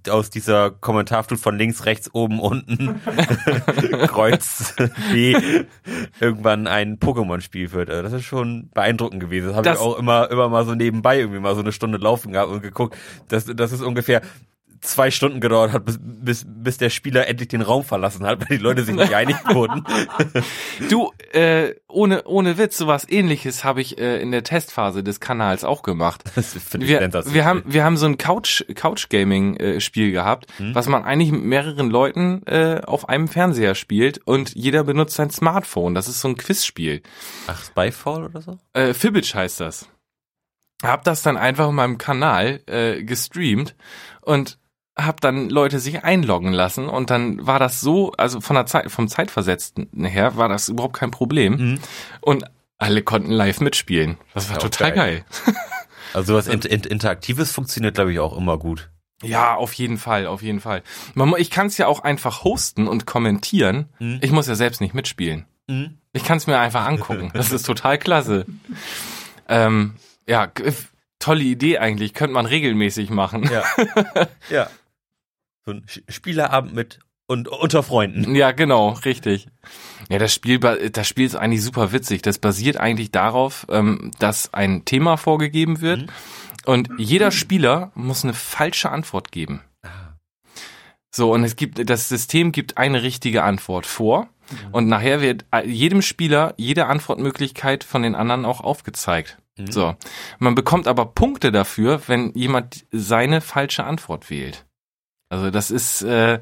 aus 0.08 0.30
dieser 0.30 0.70
Kommentarflut 0.70 1.40
von 1.40 1.56
links, 1.56 1.84
rechts, 1.84 2.12
oben, 2.12 2.40
unten, 2.40 3.00
Kreuz, 4.06 4.74
B, 5.12 5.36
irgendwann 6.20 6.66
ein 6.66 6.98
Pokémon-Spiel 6.98 7.72
wird. 7.72 7.90
Also 7.90 8.02
Das 8.02 8.12
ist 8.12 8.24
schon 8.24 8.70
beeindruckend 8.74 9.20
gewesen. 9.20 9.48
Das 9.48 9.56
habe 9.56 9.70
ich 9.70 9.78
auch 9.78 9.98
immer, 9.98 10.30
immer 10.30 10.48
mal 10.48 10.64
so 10.64 10.74
nebenbei 10.74 11.18
irgendwie 11.18 11.40
mal 11.40 11.54
so 11.54 11.60
eine 11.60 11.72
Stunde 11.72 11.98
laufen 11.98 12.32
gehabt 12.32 12.50
und 12.50 12.62
geguckt. 12.62 12.96
Das, 13.28 13.44
das 13.46 13.72
ist 13.72 13.82
ungefähr 13.82 14.22
zwei 14.80 15.10
Stunden 15.10 15.40
gedauert 15.40 15.72
hat, 15.72 15.84
bis, 15.84 15.98
bis, 16.00 16.44
bis 16.46 16.78
der 16.78 16.90
Spieler 16.90 17.26
endlich 17.26 17.48
den 17.48 17.62
Raum 17.62 17.84
verlassen 17.84 18.26
hat, 18.26 18.40
weil 18.40 18.58
die 18.58 18.62
Leute 18.62 18.84
sich 18.84 18.94
nicht 18.94 19.14
einig 19.14 19.36
wurden. 19.52 19.84
Du, 20.88 21.12
äh, 21.32 21.74
ohne, 21.88 22.24
ohne 22.24 22.58
Witz, 22.58 22.76
sowas 22.78 23.08
ähnliches 23.08 23.64
habe 23.64 23.80
ich 23.80 23.98
äh, 23.98 24.20
in 24.20 24.30
der 24.30 24.42
Testphase 24.44 25.02
des 25.02 25.20
Kanals 25.20 25.64
auch 25.64 25.82
gemacht. 25.82 26.24
Das 26.34 26.52
finde 26.52 26.86
ich 26.86 26.92
Wir, 26.92 27.00
sensationell. 27.00 27.34
wir 27.34 27.44
haben 27.44 27.62
wir 27.66 27.84
haben 27.84 27.96
so 27.96 28.06
ein 28.06 28.16
Couch 28.16 28.62
Couch 28.74 29.08
Gaming 29.08 29.56
äh, 29.56 29.80
Spiel 29.80 30.12
gehabt, 30.12 30.46
was 30.58 30.88
man 30.88 31.04
eigentlich 31.04 31.32
mit 31.32 31.42
mehreren 31.42 31.90
Leuten 31.90 32.42
äh, 32.46 32.80
auf 32.86 33.08
einem 33.08 33.28
Fernseher 33.28 33.74
spielt 33.74 34.18
und 34.26 34.54
jeder 34.54 34.84
benutzt 34.84 35.16
sein 35.16 35.30
Smartphone. 35.30 35.94
Das 35.94 36.08
ist 36.08 36.20
so 36.20 36.28
ein 36.28 36.36
Quizspiel. 36.36 37.02
Ach, 37.48 37.62
Spyfall 37.64 38.24
oder 38.24 38.40
so? 38.40 38.58
Äh, 38.72 38.94
Fibbage 38.94 39.34
heißt 39.34 39.60
das. 39.60 39.88
Hab 40.82 41.02
das 41.04 41.22
dann 41.22 41.36
einfach 41.36 41.68
in 41.70 41.74
meinem 41.74 41.98
Kanal 41.98 42.60
äh, 42.66 43.02
gestreamt 43.02 43.74
und 44.20 44.58
habe 44.98 45.18
dann 45.20 45.48
Leute 45.48 45.78
sich 45.78 46.04
einloggen 46.04 46.52
lassen 46.52 46.88
und 46.88 47.10
dann 47.10 47.46
war 47.46 47.58
das 47.58 47.80
so, 47.80 48.12
also 48.18 48.40
von 48.40 48.56
der 48.56 48.66
Zeit, 48.66 48.90
vom 48.90 49.08
Zeitversetzten 49.08 50.04
her 50.04 50.36
war 50.36 50.48
das 50.48 50.68
überhaupt 50.68 50.96
kein 50.96 51.10
Problem. 51.10 51.52
Mhm. 51.56 51.78
Und 52.20 52.44
alle 52.78 53.02
konnten 53.02 53.30
live 53.32 53.60
mitspielen. 53.60 54.18
Das 54.34 54.48
war 54.48 54.56
Ja, 54.56 54.62
total 54.62 54.92
geil. 54.92 55.24
geil. 55.44 55.54
Also 56.14 56.34
was 56.34 56.46
Inter 56.46 56.70
Inter 56.70 56.90
Interaktives 56.90 57.52
funktioniert, 57.52 57.94
glaube 57.96 58.12
ich, 58.12 58.18
auch 58.18 58.34
immer 58.34 58.56
gut. 58.56 58.88
Ja, 59.22 59.56
auf 59.56 59.74
jeden 59.74 59.98
Fall, 59.98 60.26
auf 60.26 60.42
jeden 60.42 60.60
Fall. 60.60 60.82
Man, 61.14 61.34
ich 61.36 61.50
kann 61.50 61.66
es 61.66 61.76
ja 61.76 61.86
auch 61.86 62.00
einfach 62.00 62.44
hosten 62.44 62.88
und 62.88 63.04
kommentieren. 63.04 63.90
Mhm. 63.98 64.18
Ich 64.22 64.30
muss 64.32 64.46
ja 64.46 64.54
selbst 64.54 64.80
nicht 64.80 64.94
mitspielen. 64.94 65.44
Ich 66.14 66.24
kann 66.24 66.38
es 66.38 66.46
mir 66.46 66.58
einfach 66.58 66.86
angucken. 66.86 67.30
Das 67.34 67.52
ist 67.52 67.66
total 67.66 67.98
klasse. 67.98 68.46
Ähm, 69.48 69.96
ja, 70.26 70.50
tolle 71.18 71.42
Idee 71.44 71.76
eigentlich. 71.78 72.14
Könnte 72.14 72.32
man 72.32 72.46
regelmäßig 72.46 73.10
machen. 73.10 73.50
Ja. 73.52 73.64
ja. 74.50 74.70
So 75.68 75.74
ein 75.74 75.84
Spielerabend 76.08 76.74
mit 76.74 76.98
und 77.26 77.46
unter 77.46 77.82
Freunden. 77.82 78.34
Ja, 78.34 78.52
genau, 78.52 78.92
richtig. 79.04 79.48
Ja, 80.08 80.18
das 80.18 80.32
Spiel, 80.32 80.58
das 80.58 81.06
Spiel 81.06 81.26
ist 81.26 81.34
eigentlich 81.34 81.62
super 81.62 81.92
witzig. 81.92 82.22
Das 82.22 82.38
basiert 82.38 82.78
eigentlich 82.78 83.10
darauf, 83.10 83.66
ähm, 83.68 84.10
dass 84.18 84.54
ein 84.54 84.86
Thema 84.86 85.18
vorgegeben 85.18 85.82
wird 85.82 86.06
und 86.64 86.88
jeder 86.96 87.30
Spieler 87.30 87.92
muss 87.94 88.24
eine 88.24 88.32
falsche 88.32 88.90
Antwort 88.90 89.30
geben. 89.30 89.60
So, 91.10 91.34
und 91.34 91.44
es 91.44 91.54
gibt, 91.54 91.90
das 91.90 92.08
System 92.08 92.50
gibt 92.50 92.78
eine 92.78 93.02
richtige 93.02 93.42
Antwort 93.42 93.84
vor 93.84 94.30
und 94.72 94.88
nachher 94.88 95.20
wird 95.20 95.44
äh, 95.52 95.68
jedem 95.68 96.00
Spieler 96.00 96.54
jede 96.56 96.86
Antwortmöglichkeit 96.86 97.84
von 97.84 98.02
den 98.02 98.14
anderen 98.14 98.46
auch 98.46 98.62
aufgezeigt. 98.62 99.36
Mhm. 99.58 99.70
So. 99.70 99.96
Man 100.38 100.54
bekommt 100.54 100.88
aber 100.88 101.04
Punkte 101.04 101.52
dafür, 101.52 102.00
wenn 102.06 102.32
jemand 102.32 102.86
seine 102.90 103.42
falsche 103.42 103.84
Antwort 103.84 104.30
wählt. 104.30 104.64
Also 105.28 105.50
das 105.50 105.70
ist, 105.70 106.02
äh, 106.02 106.40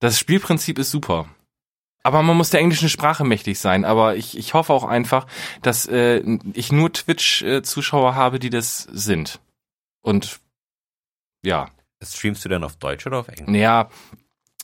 das 0.00 0.18
Spielprinzip 0.18 0.78
ist 0.78 0.90
super. 0.90 1.28
Aber 2.04 2.22
man 2.22 2.36
muss 2.36 2.50
der 2.50 2.60
englischen 2.60 2.88
Sprache 2.88 3.24
mächtig 3.24 3.60
sein. 3.60 3.84
Aber 3.84 4.16
ich, 4.16 4.36
ich 4.36 4.54
hoffe 4.54 4.72
auch 4.72 4.84
einfach, 4.84 5.26
dass 5.62 5.86
äh, 5.86 6.22
ich 6.52 6.72
nur 6.72 6.92
Twitch-Zuschauer 6.92 8.14
habe, 8.14 8.40
die 8.40 8.50
das 8.50 8.82
sind. 8.90 9.40
Und 10.02 10.40
ja, 11.44 11.68
Streamst 12.04 12.44
du 12.44 12.48
dann 12.48 12.64
auf 12.64 12.76
Deutsch 12.76 13.06
oder 13.06 13.18
auf 13.18 13.28
Englisch? 13.28 13.48
naja, 13.48 13.88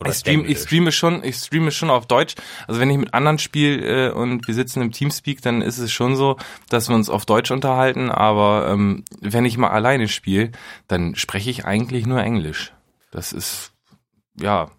Oder 0.01 0.11
ich, 0.11 0.17
stream, 0.17 0.45
ich 0.45 0.59
streame 0.59 0.93
schon, 0.93 1.23
ich 1.25 1.37
streame 1.37 1.71
schon 1.71 1.91
auf 1.91 2.07
Deutsch. 2.07 2.35
Also 2.67 2.81
wenn 2.81 2.91
ich 2.91 2.99
mit 2.99 3.15
anderen 3.15 3.39
spiele 3.39 4.09
äh, 4.09 4.13
und 4.13 4.47
wir 4.47 4.55
sitzen 4.55 4.83
im 4.83 4.93
Teamspeak, 4.93 5.43
dann 5.43 5.63
ist 5.63 5.79
es 5.79 5.93
schon 5.93 6.17
so, 6.17 6.37
dass 6.69 6.89
wir 6.89 6.97
uns 6.97 7.09
auf 7.09 7.27
Deutsch 7.27 7.51
unterhalten. 7.51 8.11
Aber 8.11 8.69
ähm, 8.71 9.05
wenn 9.21 9.45
ich 9.45 9.57
mal 9.59 9.71
alleine 9.71 10.09
spiele, 10.09 10.53
dann 10.87 11.15
spreche 11.15 11.51
ich 11.51 11.65
eigentlich 11.65 12.07
nur 12.07 12.23
Englisch. 12.23 12.73
Das 13.11 13.33
ist 13.33 13.73
ja 14.39 14.71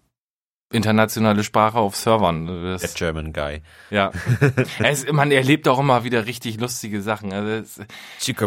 internationale 0.72 1.42
Sprache 1.42 1.78
auf 1.78 1.96
Servern. 1.96 2.46
Der 2.46 2.72
Das, 2.72 2.94
German 2.94 3.32
Guy. 3.32 3.62
ja, 3.90 4.12
es, 4.78 5.10
man 5.10 5.32
erlebt 5.32 5.66
auch 5.66 5.78
immer 5.80 6.04
wieder 6.04 6.26
richtig 6.26 6.60
lustige 6.60 7.02
Sachen. 7.02 7.32
Also 7.32 7.82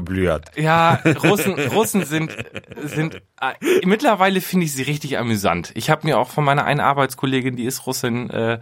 blüht. 0.02 0.44
ja, 0.56 1.02
Russen, 1.24 1.60
Russen 1.60 2.06
sind, 2.06 2.36
sind 2.84 3.22
äh, 3.42 3.86
mittlerweile 3.86 4.40
finde 4.40 4.66
ich 4.66 4.74
sie 4.74 4.84
richtig 4.84 5.18
amüsant. 5.18 5.72
Ich 5.75 5.90
habe 5.90 6.08
mir 6.08 6.18
auch 6.18 6.30
von 6.30 6.46
meiner 6.46 6.63
einen 6.63 6.80
Arbeitskollegin, 6.80 7.58
die 7.58 7.66
ist 7.66 7.86
Russin, 7.86 8.30
äh, 8.30 8.60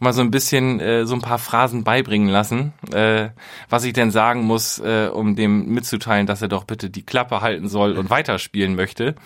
mal 0.00 0.12
so 0.12 0.20
ein 0.20 0.30
bisschen 0.30 0.78
äh, 0.80 1.06
so 1.06 1.14
ein 1.14 1.20
paar 1.22 1.38
Phrasen 1.38 1.82
beibringen 1.84 2.28
lassen, 2.28 2.72
äh, 2.92 3.30
was 3.68 3.84
ich 3.84 3.92
denn 3.92 4.10
sagen 4.10 4.42
muss, 4.42 4.78
äh, 4.78 5.08
um 5.12 5.34
dem 5.36 5.66
mitzuteilen, 5.74 6.26
dass 6.26 6.40
er 6.42 6.48
doch 6.48 6.64
bitte 6.64 6.88
die 6.90 7.04
Klappe 7.04 7.40
halten 7.40 7.68
soll 7.68 7.98
und 7.98 8.08
weiterspielen 8.08 8.76
möchte. 8.76 9.16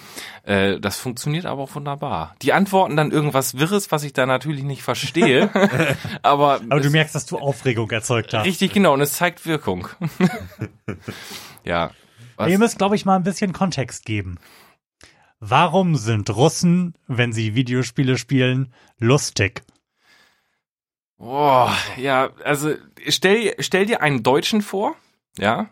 Äh, 0.44 0.80
das 0.80 0.96
funktioniert 0.98 1.44
aber 1.46 1.62
auch 1.62 1.74
wunderbar. 1.74 2.34
Die 2.42 2.52
antworten 2.52 2.96
dann 2.96 3.10
irgendwas 3.10 3.58
Wirres, 3.58 3.92
was 3.92 4.02
ich 4.02 4.12
da 4.14 4.24
natürlich 4.26 4.62
nicht 4.64 4.82
verstehe, 4.82 5.50
aber, 6.22 6.60
Aber 6.68 6.80
du 6.80 6.90
merkst, 6.90 7.14
dass 7.14 7.26
du 7.26 7.38
Aufregung 7.38 7.90
erzeugt 7.90 8.32
hast. 8.32 8.46
richtig 8.46 8.72
genau 8.72 8.94
und 8.94 9.00
es 9.02 9.12
zeigt 9.12 9.44
Wirkung. 9.46 9.88
ja. 11.64 11.90
Was- 12.36 12.50
Ihr 12.50 12.58
müsst, 12.58 12.78
glaube 12.78 12.96
ich, 12.96 13.04
mal 13.04 13.16
ein 13.16 13.22
bisschen 13.24 13.52
Kontext 13.52 14.04
geben. 14.04 14.38
Warum 15.38 15.96
sind 15.96 16.30
Russen, 16.30 16.94
wenn 17.08 17.32
sie 17.32 17.54
Videospiele 17.54 18.16
spielen, 18.16 18.72
lustig? 18.98 19.62
Boah, 21.22 21.72
ja, 21.96 22.30
also 22.42 22.74
stell, 23.06 23.54
stell 23.60 23.86
dir 23.86 24.02
einen 24.02 24.24
Deutschen 24.24 24.60
vor, 24.60 24.96
ja, 25.38 25.70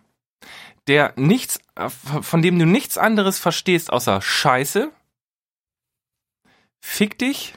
der 0.86 1.12
nichts, 1.16 1.58
äh, 1.74 1.88
von 1.88 2.40
dem 2.40 2.56
du 2.56 2.66
nichts 2.66 2.96
anderes 2.96 3.40
verstehst 3.40 3.92
außer 3.92 4.22
Scheiße, 4.22 4.92
fick 6.80 7.18
dich, 7.18 7.54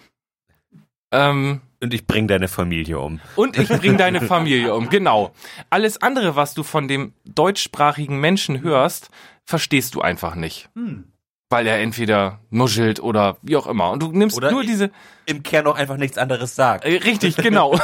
ähm, 1.12 1.62
Und 1.79 1.93
ich 1.93 2.07
bring 2.07 2.27
deine 2.27 2.47
Familie 2.47 3.00
um. 3.00 3.21
und 3.35 3.59
ich 3.59 3.69
bring 3.69 3.97
deine 3.97 4.21
Familie 4.21 4.73
um. 4.73 4.89
Genau. 4.89 5.31
Alles 5.69 6.01
andere, 6.01 6.35
was 6.35 6.55
du 6.55 6.63
von 6.63 6.88
dem 6.88 7.13
deutschsprachigen 7.25 8.19
Menschen 8.19 8.62
hörst, 8.62 9.12
verstehst 9.45 9.93
du 9.93 10.01
einfach 10.01 10.33
nicht. 10.33 10.67
Hm. 10.73 11.12
Weil 11.53 11.67
er 11.67 11.79
entweder 11.79 12.39
nuschelt 12.50 13.00
oder 13.00 13.38
wie 13.43 13.55
auch 13.55 13.67
immer. 13.67 13.91
Und 13.91 14.01
du 14.01 14.12
nimmst 14.12 14.36
Oder 14.36 14.51
nur 14.51 14.63
diese. 14.63 14.89
Im 15.25 15.43
Kern 15.43 15.67
auch 15.67 15.77
einfach 15.77 15.98
nichts 15.98 16.17
anderes 16.17 16.55
sagt. 16.55 16.83
Äh, 16.83 16.98
richtig, 16.98 17.38
genau. 17.38 17.79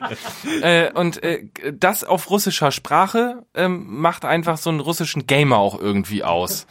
äh, 0.62 0.90
und 0.92 1.22
äh, 1.22 1.44
das 1.78 2.02
auf 2.02 2.30
russischer 2.30 2.72
Sprache 2.72 3.44
ähm, 3.54 3.84
macht 4.00 4.24
einfach 4.24 4.56
so 4.56 4.70
einen 4.70 4.80
russischen 4.80 5.26
Gamer 5.26 5.58
auch 5.58 5.78
irgendwie 5.78 6.24
aus. 6.24 6.66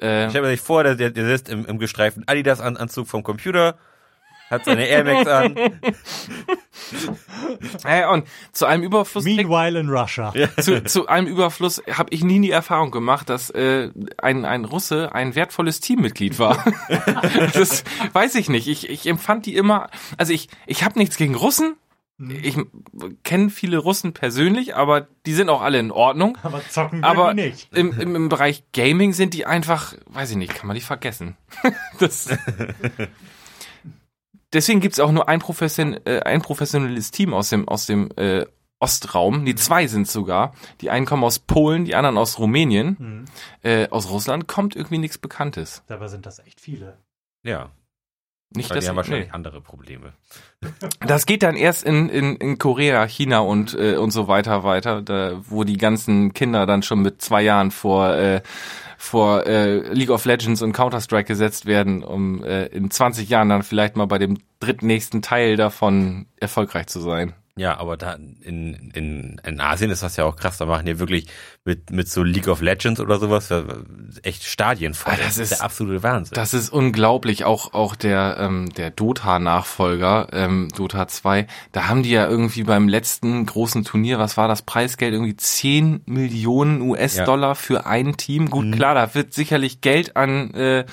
Äh, 0.00 0.24
Ich 0.26 0.30
stelle 0.30 0.44
mir 0.46 0.50
nicht 0.52 0.62
vor, 0.64 0.84
der, 0.84 0.94
der, 0.94 1.10
der 1.10 1.26
sitzt 1.26 1.48
im, 1.48 1.64
im 1.66 1.78
gestreiften 1.78 2.24
Adidas-Anzug 2.28 3.08
vom 3.08 3.22
Computer, 3.22 3.76
hat 4.50 4.64
seine 4.64 4.86
Air 4.86 5.04
Max 5.04 5.26
an. 5.30 5.56
äh, 7.84 8.06
und 8.06 8.26
zu 8.52 8.66
einem 8.66 8.82
Überfluss 8.82 9.24
Meanwhile 9.24 9.80
in 9.80 9.88
Russia. 9.88 10.32
zu, 10.60 10.84
zu 10.84 11.06
einem 11.08 11.26
Überfluss 11.26 11.82
habe 11.90 12.10
ich 12.12 12.22
nie 12.22 12.40
die 12.40 12.50
Erfahrung 12.50 12.90
gemacht, 12.90 13.28
dass 13.28 13.50
äh, 13.50 13.90
ein, 14.18 14.44
ein 14.44 14.64
Russe 14.64 15.12
ein 15.12 15.34
wertvolles 15.34 15.80
Teammitglied 15.80 16.38
war. 16.38 16.64
das 17.54 17.84
weiß 18.12 18.34
ich 18.36 18.48
nicht. 18.48 18.68
Ich, 18.68 18.88
ich 18.88 19.06
empfand 19.06 19.46
die 19.46 19.56
immer, 19.56 19.90
also 20.16 20.32
ich, 20.32 20.48
ich 20.66 20.84
habe 20.84 20.98
nichts 20.98 21.16
gegen 21.16 21.34
Russen. 21.34 21.76
Ich 22.18 22.56
kenne 23.24 23.50
viele 23.50 23.76
Russen 23.76 24.14
persönlich, 24.14 24.74
aber 24.74 25.06
die 25.26 25.34
sind 25.34 25.50
auch 25.50 25.60
alle 25.60 25.78
in 25.78 25.90
Ordnung. 25.90 26.38
Aber 26.42 26.66
zocken 26.66 27.04
Aber 27.04 27.34
nicht. 27.34 27.68
im, 27.74 27.92
im, 28.00 28.16
im 28.16 28.28
Bereich 28.30 28.64
Gaming 28.72 29.12
sind 29.12 29.34
die 29.34 29.44
einfach, 29.44 29.92
weiß 30.06 30.30
ich 30.30 30.36
nicht, 30.38 30.54
kann 30.54 30.66
man 30.66 30.76
die 30.76 30.80
vergessen. 30.80 31.36
das, 31.98 32.30
deswegen 34.52 34.80
gibt's 34.80 35.00
auch 35.00 35.12
nur 35.12 35.28
ein, 35.28 35.40
Profession, 35.40 35.98
äh, 36.04 36.20
ein 36.24 36.42
professionelles 36.42 37.10
Team 37.10 37.34
aus 37.34 37.50
dem, 37.50 37.68
aus 37.68 37.86
dem 37.86 38.10
äh, 38.16 38.46
Ostraum. 38.78 39.44
Die 39.44 39.54
zwei 39.54 39.86
sind 39.86 40.06
sogar. 40.06 40.54
Die 40.80 40.90
einen 40.90 41.06
kommen 41.06 41.24
aus 41.24 41.38
Polen, 41.38 41.84
die 41.84 41.94
anderen 41.94 42.18
aus 42.18 42.38
Rumänien. 42.38 42.98
Hm. 42.98 43.24
Äh, 43.62 43.88
aus 43.88 44.10
Russland 44.10 44.48
kommt 44.48 44.76
irgendwie 44.76 44.98
nichts 44.98 45.18
Bekanntes. 45.18 45.82
Dabei 45.86 46.08
sind 46.08 46.26
das 46.26 46.40
echt 46.40 46.60
viele. 46.60 46.98
Ja, 47.42 47.70
Nicht, 48.50 48.70
weil 48.70 48.80
die 48.80 48.88
haben 48.88 48.96
wahrscheinlich 48.96 49.28
nee. 49.28 49.34
andere 49.34 49.60
Probleme. 49.60 50.12
Das 51.06 51.26
geht 51.26 51.42
dann 51.42 51.56
erst 51.56 51.84
in, 51.84 52.08
in, 52.08 52.36
in 52.36 52.58
Korea, 52.58 53.06
China 53.06 53.40
und, 53.40 53.74
äh, 53.74 53.96
und 53.96 54.10
so 54.10 54.26
weiter 54.26 54.64
weiter, 54.64 55.02
da, 55.02 55.40
wo 55.48 55.64
die 55.64 55.76
ganzen 55.76 56.32
Kinder 56.32 56.66
dann 56.66 56.82
schon 56.82 57.02
mit 57.02 57.20
zwei 57.22 57.42
Jahren 57.42 57.70
vor, 57.70 58.14
äh, 58.14 58.40
vor 58.96 59.46
äh, 59.46 59.92
League 59.92 60.10
of 60.10 60.24
Legends 60.24 60.62
und 60.62 60.72
Counter-Strike 60.72 61.28
gesetzt 61.28 61.66
werden, 61.66 62.02
um 62.02 62.42
äh, 62.42 62.66
in 62.66 62.90
20 62.90 63.28
Jahren 63.28 63.50
dann 63.50 63.62
vielleicht 63.62 63.96
mal 63.96 64.06
bei 64.06 64.18
dem 64.18 64.38
drittnächsten 64.58 65.22
Teil 65.22 65.56
davon 65.56 66.26
erfolgreich 66.36 66.86
zu 66.86 67.00
sein. 67.00 67.34
Ja, 67.58 67.78
aber 67.78 67.96
da 67.96 68.12
in, 68.42 68.90
in, 68.92 69.40
in 69.42 69.60
Asien 69.60 69.90
ist 69.90 70.02
das 70.02 70.16
ja 70.16 70.24
auch 70.24 70.36
krass. 70.36 70.58
Da 70.58 70.66
machen 70.66 70.84
die 70.84 70.98
wirklich 70.98 71.26
mit, 71.64 71.90
mit 71.90 72.06
so 72.06 72.22
League 72.22 72.48
of 72.48 72.60
Legends 72.60 73.00
oder 73.00 73.18
sowas 73.18 73.50
äh, 73.50 73.64
echt 74.22 74.44
Stadien 74.44 74.92
voll. 74.92 75.14
Ah, 75.14 75.18
das 75.24 75.38
ist- 75.38 75.52
der 75.52 75.62
absolute 75.62 76.02
Wahnsinn. 76.02 76.34
Das 76.34 76.52
ist 76.52 76.68
unglaublich, 76.68 77.44
auch, 77.46 77.72
auch 77.72 77.96
der, 77.96 78.36
ähm, 78.38 78.68
der 78.76 78.90
Dota-Nachfolger, 78.90 80.28
ähm, 80.32 80.68
Dota 80.76 81.08
2, 81.08 81.46
da 81.72 81.88
haben 81.88 82.02
die 82.02 82.10
ja 82.10 82.28
irgendwie 82.28 82.62
beim 82.64 82.88
letzten 82.88 83.46
großen 83.46 83.84
Turnier, 83.84 84.18
was 84.18 84.36
war 84.36 84.48
das 84.48 84.60
Preisgeld, 84.62 85.14
irgendwie 85.14 85.36
10 85.36 86.02
Millionen 86.04 86.82
US-Dollar 86.82 87.54
für 87.54 87.86
ein 87.86 88.18
Team. 88.18 88.50
Gut, 88.50 88.72
klar, 88.72 88.94
da 88.94 89.14
wird 89.14 89.32
sicherlich 89.32 89.80
Geld 89.80 90.14
an, 90.16 90.52
äh, 90.52 90.84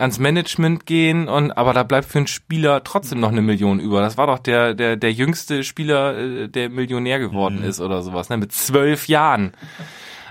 ans 0.00 0.18
Management 0.18 0.86
gehen 0.86 1.28
und 1.28 1.52
aber 1.52 1.72
da 1.72 1.82
bleibt 1.82 2.08
für 2.08 2.18
einen 2.18 2.26
Spieler 2.26 2.84
trotzdem 2.84 3.20
noch 3.20 3.30
eine 3.30 3.42
Million 3.42 3.80
über. 3.80 4.00
Das 4.00 4.16
war 4.16 4.26
doch 4.26 4.38
der 4.38 4.74
der 4.74 4.96
der 4.96 5.12
jüngste 5.12 5.64
Spieler, 5.64 6.16
äh, 6.18 6.48
der 6.48 6.68
Millionär 6.68 7.18
geworden 7.18 7.62
ist 7.62 7.80
oder 7.80 8.02
sowas, 8.02 8.28
ne? 8.28 8.36
Mit 8.36 8.52
zwölf 8.52 9.08
Jahren. 9.08 9.52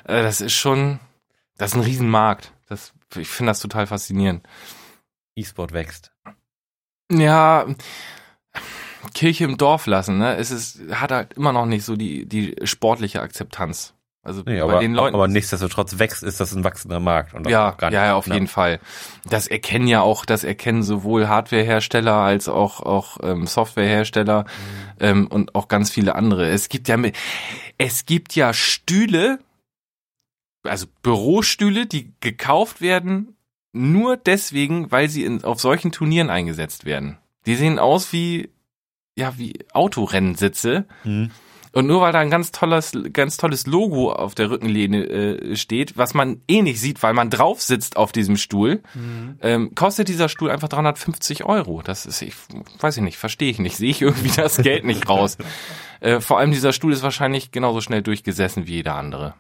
Äh, 0.06 0.24
das 0.24 0.42
ist 0.42 0.54
schon, 0.54 1.00
das 1.58 1.72
ist 1.72 1.78
ein 1.78 1.84
Riesenmarkt. 1.84 2.52
Das, 2.70 2.94
ich 3.16 3.28
finde 3.28 3.52
das 3.52 3.60
total 3.60 3.88
faszinierend. 3.88 4.44
E-Sport 5.36 5.74
wächst. 5.74 6.12
Ja, 7.12 7.66
Kirche 9.14 9.44
im 9.44 9.58
Dorf 9.58 9.86
lassen, 9.86 10.18
ne? 10.18 10.38
Es 10.38 10.52
ist, 10.52 10.80
hat 10.92 11.12
halt 11.12 11.34
immer 11.34 11.52
noch 11.52 11.66
nicht 11.66 11.84
so 11.84 11.96
die, 11.96 12.26
die 12.26 12.56
sportliche 12.64 13.22
Akzeptanz. 13.22 13.93
Also 14.26 14.42
Nee, 14.46 14.58
bei 14.60 14.64
aber, 14.64 14.80
den 14.80 14.94
Leuten. 14.94 15.16
aber 15.16 15.28
nichtsdestotrotz 15.28 16.00
wächst, 16.00 16.24
ist 16.24 16.40
das 16.40 16.54
ein 16.56 16.64
wachsender 16.64 17.02
Markt. 17.02 17.34
Und 17.34 17.46
ja, 17.50 17.72
gar 17.72 17.92
ja, 17.92 18.00
nicht- 18.00 18.08
ja, 18.08 18.16
auf 18.16 18.28
na, 18.28 18.36
jeden 18.36 18.48
Fall. 18.48 18.80
Das 19.30 19.48
erkennen 19.48 19.86
ja 19.88 20.00
auch, 20.02 20.24
das 20.24 20.46
erkennen 20.46 20.82
sowohl 20.82 21.28
Hardwarehersteller 21.28 22.14
als 22.14 22.48
auch 22.48 22.80
auch 22.80 23.18
ähm, 23.22 23.46
Softwarehersteller 23.48 24.46
ähm, 25.02 25.28
und 25.28 25.56
auch 25.56 25.68
ganz 25.68 25.92
viele 25.92 26.16
andere. 26.16 26.48
Es 26.50 26.70
gibt 26.70 26.88
ja 26.88 26.98
es 27.78 28.06
gibt 28.06 28.34
ja 28.36 28.54
Stühle, 28.54 29.40
also 30.64 30.86
Bürostühle, 31.02 31.86
die 31.86 32.14
gekauft 32.22 32.80
werden 32.80 33.36
nur 33.74 34.16
deswegen, 34.18 34.92
weil 34.92 35.10
sie 35.10 35.26
in, 35.26 35.44
auf 35.44 35.60
solchen 35.60 35.92
Turnieren 35.92 36.30
eingesetzt 36.30 36.86
werden. 36.86 37.18
Die 37.46 37.56
sehen 37.56 37.80
aus 37.80 38.14
wie 38.14 38.52
ja 39.18 39.38
wie 39.38 39.66
Autorennensitze. 39.74 40.86
Hm. 41.02 41.32
Und 41.74 41.88
nur 41.88 42.02
weil 42.02 42.14
da 42.14 42.20
ein 42.20 42.30
ganz 42.30 42.52
tolles, 42.52 42.92
ganz 43.12 43.38
tolles 43.38 43.66
Logo 43.66 44.12
auf 44.12 44.36
der 44.36 44.52
Rückenlehne 44.52 45.06
äh, 45.06 45.56
steht, 45.56 45.98
was 45.98 46.14
man 46.14 46.40
eh 46.48 46.62
nicht 46.62 46.80
sieht, 46.80 47.02
weil 47.02 47.14
man 47.14 47.32
drauf 47.32 47.64
sitzt 47.64 47.98
auf 47.98 48.12
diesem 48.12 48.38
Stuhl, 48.38 48.84
ähm, 49.42 49.74
kostet 49.74 50.08
dieser 50.08 50.30
Stuhl 50.30 50.52
einfach 50.52 50.70
350 50.70 51.46
Euro. 51.46 51.82
Das 51.82 52.06
ist, 52.06 52.22
ich 52.22 52.36
weiß 52.80 52.98
ich 52.98 53.04
nicht, 53.04 53.18
verstehe 53.18 53.50
ich 53.50 53.58
nicht, 53.58 53.76
sehe 53.76 53.90
ich 53.90 54.04
irgendwie 54.04 54.30
das 54.36 54.58
Geld 54.58 54.86
nicht 54.86 55.10
raus. 55.10 55.38
Äh, 56.00 56.20
vor 56.20 56.38
allem 56.38 56.52
dieser 56.52 56.74
Stuhl 56.74 56.94
ist 56.94 57.02
wahrscheinlich 57.02 57.52
genauso 57.52 57.82
schnell 57.82 58.04
durchgesessen 58.04 58.68
wie 58.68 58.74
jeder 58.74 58.94
andere. 58.94 59.34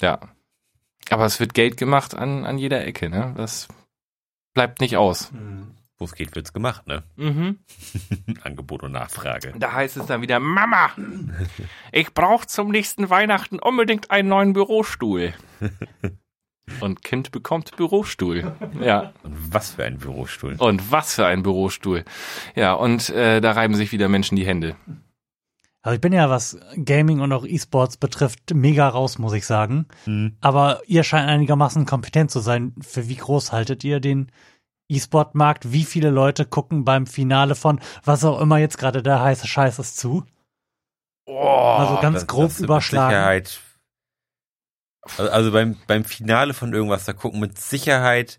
Ja. 0.00 0.20
Aber 1.10 1.24
es 1.24 1.40
wird 1.40 1.54
Geld 1.54 1.76
gemacht 1.76 2.14
an, 2.14 2.44
an 2.44 2.58
jeder 2.58 2.86
Ecke, 2.86 3.10
ne? 3.10 3.34
Das 3.36 3.66
bleibt 4.54 4.80
nicht 4.80 4.96
aus. 4.96 5.32
Wo 5.98 6.04
es 6.04 6.14
geht, 6.14 6.36
wird's 6.36 6.52
gemacht, 6.52 6.86
ne? 6.86 7.02
Mhm. 7.16 7.58
Angebot 8.42 8.84
und 8.84 8.92
Nachfrage. 8.92 9.52
Da 9.58 9.72
heißt 9.72 9.96
es 9.96 10.06
dann 10.06 10.22
wieder, 10.22 10.38
Mama, 10.38 10.90
ich 11.90 12.14
brauche 12.14 12.46
zum 12.46 12.70
nächsten 12.70 13.10
Weihnachten 13.10 13.58
unbedingt 13.58 14.10
einen 14.10 14.28
neuen 14.28 14.52
Bürostuhl. 14.52 15.34
Und 16.80 17.02
Kind 17.02 17.32
bekommt 17.32 17.76
Bürostuhl. 17.76 18.52
Ja. 18.80 19.14
Und 19.22 19.54
was 19.54 19.70
für 19.72 19.84
ein 19.84 19.96
Bürostuhl. 19.96 20.56
Und 20.58 20.92
was 20.92 21.14
für 21.14 21.24
ein 21.24 21.42
Bürostuhl. 21.42 22.04
Ja, 22.54 22.74
und 22.74 23.08
äh, 23.08 23.40
da 23.40 23.52
reiben 23.52 23.74
sich 23.74 23.90
wieder 23.90 24.10
Menschen 24.10 24.36
die 24.36 24.46
Hände. 24.46 24.76
Also 25.80 25.94
ich 25.94 26.00
bin 26.02 26.12
ja, 26.12 26.28
was 26.28 26.58
Gaming 26.84 27.20
und 27.20 27.32
auch 27.32 27.46
E-Sports 27.46 27.96
betrifft, 27.96 28.52
mega 28.52 28.86
raus, 28.86 29.18
muss 29.18 29.32
ich 29.32 29.46
sagen. 29.46 29.86
Hm. 30.04 30.36
Aber 30.40 30.82
ihr 30.86 31.04
scheint 31.04 31.28
einigermaßen 31.28 31.86
kompetent 31.86 32.30
zu 32.30 32.40
sein. 32.40 32.74
Für 32.80 33.08
wie 33.08 33.16
groß 33.16 33.52
haltet 33.52 33.82
ihr 33.84 33.98
den 33.98 34.30
E-Sport-Markt? 34.88 35.72
Wie 35.72 35.84
viele 35.84 36.10
Leute 36.10 36.44
gucken 36.46 36.84
beim 36.84 37.06
Finale 37.06 37.54
von 37.54 37.80
was 38.04 38.24
auch 38.24 38.40
immer 38.40 38.58
jetzt 38.58 38.78
gerade 38.78 39.02
der 39.02 39.20
heiße 39.20 39.46
Scheiß 39.46 39.78
ist 39.78 39.98
zu? 39.98 40.24
Oh, 41.26 41.38
Also 41.46 42.00
ganz 42.00 42.14
Das- 42.20 42.26
grob 42.26 42.48
das 42.48 42.60
überschlagen. 42.60 43.10
Sicherheit, 43.10 43.60
also, 45.16 45.52
beim, 45.52 45.76
beim 45.86 46.04
Finale 46.04 46.52
von 46.54 46.72
irgendwas, 46.74 47.04
da 47.04 47.12
gucken 47.12 47.40
mit 47.40 47.58
Sicherheit 47.58 48.38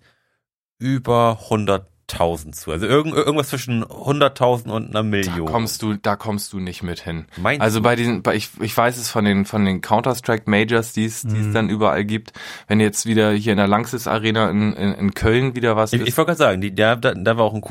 über 0.77 1.39
100.000 2.09 2.51
zu. 2.53 2.71
Also 2.71 2.85
irgend, 2.85 3.13
irgendwas 3.15 3.49
zwischen 3.49 3.83
100.000 3.83 4.69
und 4.69 4.83
einer 4.85 4.93
da 4.93 5.03
Million. 5.03 5.45
kommst 5.45 5.81
du, 5.81 5.93
da 5.95 6.15
kommst 6.15 6.53
du 6.53 6.59
nicht 6.59 6.83
mit 6.83 6.99
hin. 7.01 7.25
Meinst 7.37 7.61
Also 7.61 7.81
bei 7.81 7.95
diesen, 7.95 8.21
bei, 8.23 8.35
ich, 8.35 8.49
ich 8.59 8.75
weiß 8.75 8.97
es 8.97 9.09
von 9.09 9.25
den 9.25 9.45
von 9.45 9.65
den 9.65 9.81
Counter-Strike 9.81 10.49
Majors, 10.49 10.93
die 10.93 11.05
es, 11.05 11.21
die 11.21 11.37
es 11.37 11.47
Mhm. 11.47 11.53
dann 11.53 11.69
überall 11.69 12.05
gibt. 12.05 12.33
Wenn 12.67 12.79
jetzt 12.79 13.05
wieder 13.05 13.31
hier 13.31 13.51
in 13.53 13.57
der 13.57 13.67
Lanxess 13.67 14.07
Arena 14.07 14.49
in, 14.49 14.73
in, 14.73 14.93
in 14.93 15.13
Köln 15.13 15.55
wieder 15.55 15.75
was 15.75 15.93
Ich, 15.93 16.01
ist. 16.01 16.07
ich 16.07 16.17
wollte 16.17 16.29
gerade 16.29 16.37
sagen, 16.37 16.61
die, 16.61 16.73
da, 16.73 16.95
da, 16.95 17.13
da 17.13 17.37
war 17.37 17.45
auch 17.45 17.53
ein, 17.53 17.63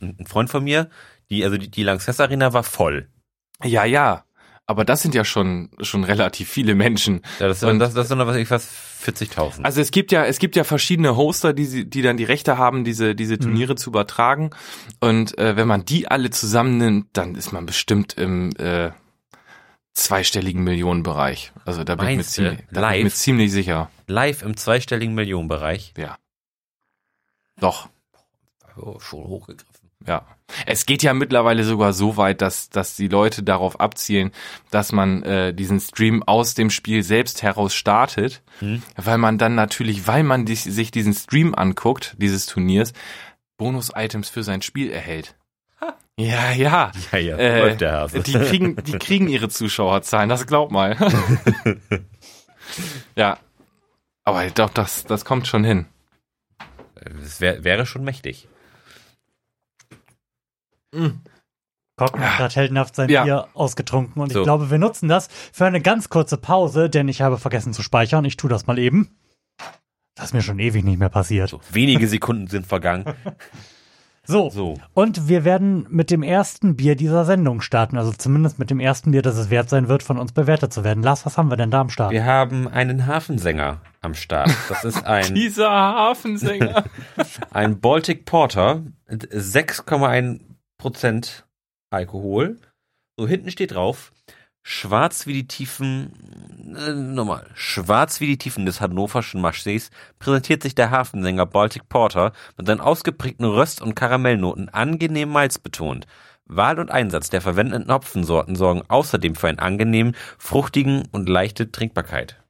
ein, 0.00 0.16
ein 0.20 0.26
Freund 0.26 0.50
von 0.50 0.64
mir, 0.64 0.88
die, 1.30 1.44
also 1.44 1.58
die, 1.58 1.70
die 1.70 1.82
Lanxess 1.82 2.20
Arena 2.20 2.52
war 2.52 2.62
voll. 2.62 3.08
Ja, 3.64 3.84
ja. 3.84 4.24
Aber 4.70 4.84
das 4.84 5.02
sind 5.02 5.16
ja 5.16 5.24
schon, 5.24 5.68
schon 5.80 6.04
relativ 6.04 6.48
viele 6.48 6.76
Menschen. 6.76 7.22
Ja, 7.40 7.48
das, 7.48 7.60
Und- 7.64 7.80
das, 7.80 7.92
das 7.92 8.06
sind 8.06 8.20
ich 8.36 8.48
weiß, 8.48 8.68
40.000. 9.04 9.64
Also 9.64 9.80
es 9.80 9.90
gibt 9.90 10.12
ja, 10.12 10.24
es 10.24 10.38
gibt 10.38 10.54
ja 10.54 10.62
verschiedene 10.62 11.16
Hoster, 11.16 11.52
die, 11.52 11.64
sie- 11.64 11.90
die 11.90 12.02
dann 12.02 12.16
die 12.16 12.22
Rechte 12.22 12.56
haben, 12.56 12.84
diese, 12.84 13.16
diese 13.16 13.36
Turniere 13.36 13.74
zu 13.74 13.90
übertragen. 13.90 14.50
Und 15.00 15.36
äh, 15.38 15.56
wenn 15.56 15.66
man 15.66 15.84
die 15.84 16.08
alle 16.08 16.30
zusammennimmt, 16.30 17.08
dann 17.14 17.34
ist 17.34 17.50
man 17.52 17.66
bestimmt 17.66 18.12
im 18.12 18.52
äh, 18.58 18.92
zweistelligen 19.92 20.62
Millionenbereich. 20.62 21.50
Also 21.64 21.82
da 21.82 21.96
bin 21.96 22.06
ich 22.10 22.16
mir 22.18 22.22
ziemlich, 22.22 22.58
da 22.70 22.80
bin 22.90 22.90
ich 22.90 22.96
mir 22.98 23.02
Live? 23.08 23.14
ziemlich 23.16 23.50
sicher. 23.50 23.90
Live 24.06 24.42
im 24.42 24.56
zweistelligen 24.56 25.16
Millionenbereich. 25.16 25.94
Ja. 25.98 26.16
Doch. 27.58 27.88
Oh, 28.76 29.00
schon 29.00 29.24
hochgegriffen. 29.24 29.90
Ja. 30.06 30.24
Es 30.66 30.86
geht 30.86 31.02
ja 31.02 31.14
mittlerweile 31.14 31.64
sogar 31.64 31.92
so 31.92 32.16
weit, 32.16 32.40
dass, 32.42 32.70
dass 32.70 32.96
die 32.96 33.08
Leute 33.08 33.42
darauf 33.42 33.80
abzielen, 33.80 34.30
dass 34.70 34.92
man 34.92 35.22
äh, 35.22 35.54
diesen 35.54 35.80
Stream 35.80 36.22
aus 36.22 36.54
dem 36.54 36.70
Spiel 36.70 37.02
selbst 37.02 37.42
heraus 37.42 37.74
startet, 37.74 38.42
Hm. 38.60 38.82
weil 38.96 39.18
man 39.18 39.38
dann 39.38 39.54
natürlich, 39.54 40.06
weil 40.06 40.22
man 40.22 40.44
dich, 40.46 40.62
sich 40.62 40.90
diesen 40.90 41.14
Stream 41.14 41.54
anguckt, 41.54 42.14
dieses 42.18 42.46
Turniers, 42.46 42.92
Bonus-Items 43.56 44.28
für 44.28 44.42
sein 44.42 44.62
Spiel 44.62 44.90
erhält. 44.90 45.36
Ja, 46.18 46.50
ja. 46.52 46.92
Ja, 47.12 47.18
ja, 47.18 47.36
so 47.36 47.40
Äh, 47.42 47.58
läuft 47.60 47.80
der 47.80 47.92
Hase. 47.92 48.20
Die 48.20 48.32
kriegen, 48.34 48.76
die 48.84 48.98
kriegen 48.98 49.28
ihre 49.28 49.48
Zuschauerzahlen, 49.48 50.28
das 50.28 50.46
glaub 50.46 50.70
mal. 50.70 50.96
ja. 53.16 53.38
Aber 54.24 54.48
doch, 54.50 54.70
das, 54.70 55.04
das 55.04 55.24
kommt 55.24 55.46
schon 55.46 55.64
hin. 55.64 55.86
Es 57.24 57.40
wär, 57.40 57.64
wäre 57.64 57.86
schon 57.86 58.04
mächtig. 58.04 58.48
Cocken 60.92 62.20
hat 62.20 62.38
gerade 62.38 62.54
heldenhaft 62.54 62.94
sein 62.96 63.08
Ja. 63.10 63.24
Bier 63.24 63.48
ausgetrunken 63.54 64.22
und 64.22 64.32
So. 64.32 64.40
ich 64.40 64.44
glaube, 64.44 64.70
wir 64.70 64.78
nutzen 64.78 65.08
das 65.08 65.28
für 65.52 65.66
eine 65.66 65.80
ganz 65.80 66.08
kurze 66.08 66.36
Pause, 66.38 66.88
denn 66.88 67.08
ich 67.08 67.20
habe 67.22 67.38
vergessen 67.38 67.72
zu 67.72 67.82
speichern. 67.82 68.24
Ich 68.24 68.36
tue 68.36 68.48
das 68.50 68.66
mal 68.66 68.78
eben. 68.78 69.16
Das 70.14 70.26
ist 70.26 70.32
mir 70.34 70.42
schon 70.42 70.58
ewig 70.58 70.84
nicht 70.84 70.98
mehr 70.98 71.08
passiert. 71.08 71.50
So, 71.50 71.60
wenige 71.70 72.08
Sekunden 72.08 72.46
sind 72.46 72.66
vergangen. 72.66 73.04
So. 74.22 74.48
So. 74.50 74.74
Und 74.94 75.28
wir 75.28 75.44
werden 75.44 75.86
mit 75.90 76.10
dem 76.10 76.22
ersten 76.22 76.76
Bier 76.76 76.94
dieser 76.94 77.24
Sendung 77.24 77.60
starten. 77.62 77.96
Also 77.98 78.12
zumindest 78.12 78.60
mit 78.60 78.70
dem 78.70 78.78
ersten 78.78 79.10
Bier, 79.10 79.22
das 79.22 79.36
es 79.36 79.50
wert 79.50 79.68
sein 79.68 79.88
wird, 79.88 80.04
von 80.04 80.18
uns 80.18 80.30
bewertet 80.32 80.72
zu 80.72 80.84
werden. 80.84 81.02
Lars, 81.02 81.26
was 81.26 81.36
haben 81.36 81.50
wir 81.50 81.56
denn 81.56 81.72
da 81.72 81.80
am 81.80 81.88
Start? 81.88 82.12
Wir 82.12 82.24
haben 82.26 82.68
einen 82.68 83.06
Hafensänger 83.06 83.80
am 84.02 84.14
Start. 84.14 84.54
Das 84.68 84.84
ist 84.84 85.04
ein, 85.04 85.34
Dieser 85.34 85.70
Hafensänger. 85.70 86.84
ein 87.50 87.80
Baltic 87.80 88.24
Porter, 88.24 88.82
mit 89.08 89.24
6,1 89.32 90.38
Prozent 90.80 91.46
Alkohol. 91.90 92.58
So, 93.18 93.28
hinten 93.28 93.50
steht 93.50 93.72
drauf, 93.72 94.12
schwarz 94.62 95.26
wie 95.26 95.34
die 95.34 95.46
Tiefen, 95.46 96.74
äh, 96.74 96.94
nochmal, 96.94 97.46
schwarz 97.52 98.20
wie 98.20 98.26
die 98.26 98.38
Tiefen 98.38 98.64
des 98.64 98.80
hannoverschen 98.80 99.42
Maschsees 99.42 99.90
präsentiert 100.18 100.62
sich 100.62 100.74
der 100.74 100.90
Hafensänger 100.90 101.44
Baltic 101.44 101.90
Porter 101.90 102.32
mit 102.56 102.66
seinen 102.66 102.80
ausgeprägten 102.80 103.44
Röst- 103.44 103.82
und 103.82 103.94
Karamellnoten 103.94 104.70
angenehm 104.70 105.28
malzbetont. 105.28 106.06
Wahl 106.46 106.80
und 106.80 106.90
Einsatz 106.90 107.28
der 107.28 107.42
verwendeten 107.42 107.92
Hopfensorten 107.92 108.56
sorgen 108.56 108.82
außerdem 108.88 109.34
für 109.34 109.48
einen 109.48 109.58
angenehmen, 109.58 110.16
fruchtigen 110.38 111.06
und 111.12 111.28
leichte 111.28 111.70
Trinkbarkeit. 111.70 112.42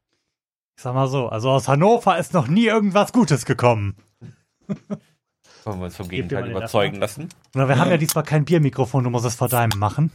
Ich 0.76 0.84
sag 0.84 0.94
mal 0.94 1.08
so, 1.08 1.28
also 1.28 1.50
aus 1.50 1.66
Hannover 1.66 2.16
ist 2.16 2.32
noch 2.32 2.46
nie 2.46 2.66
irgendwas 2.66 3.12
Gutes 3.12 3.44
gekommen. 3.44 3.96
Wollen 5.64 5.78
wir 5.78 5.84
uns 5.86 5.96
vom 5.96 6.08
Gegenteil 6.08 6.50
überzeugen 6.50 6.96
lassen? 6.96 7.28
Oder 7.54 7.68
wir 7.68 7.78
haben 7.78 7.90
ja 7.90 7.96
diesmal 7.96 8.24
kein 8.24 8.44
Biermikrofon, 8.44 9.04
du 9.04 9.10
musst 9.10 9.24
es 9.26 9.34
vor 9.34 9.48
deinem 9.48 9.78
machen. 9.78 10.10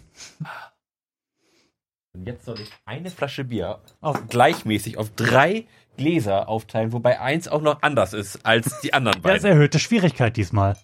Und 2.14 2.26
jetzt 2.28 2.46
soll 2.46 2.60
ich 2.60 2.72
eine 2.86 3.12
Flasche 3.12 3.44
Bier 3.44 3.80
Auf- 4.02 4.28
gleichmäßig 4.28 4.98
auf 4.98 5.10
drei 5.16 5.66
Gläser 5.98 6.48
aufteilen, 6.50 6.94
wobei 6.94 7.20
eins 7.20 7.48
auch 7.48 7.62
noch 7.62 7.82
anders 7.82 8.14
ist 8.14 8.46
als 8.46 8.80
die 8.82 8.94
anderen 8.94 9.22
Ja, 9.24 9.34
ist 9.34 9.42
beiden. 9.44 9.46
erhöhte 9.58 9.80
Schwierigkeit 9.80 10.36
diesmal. 10.38 10.78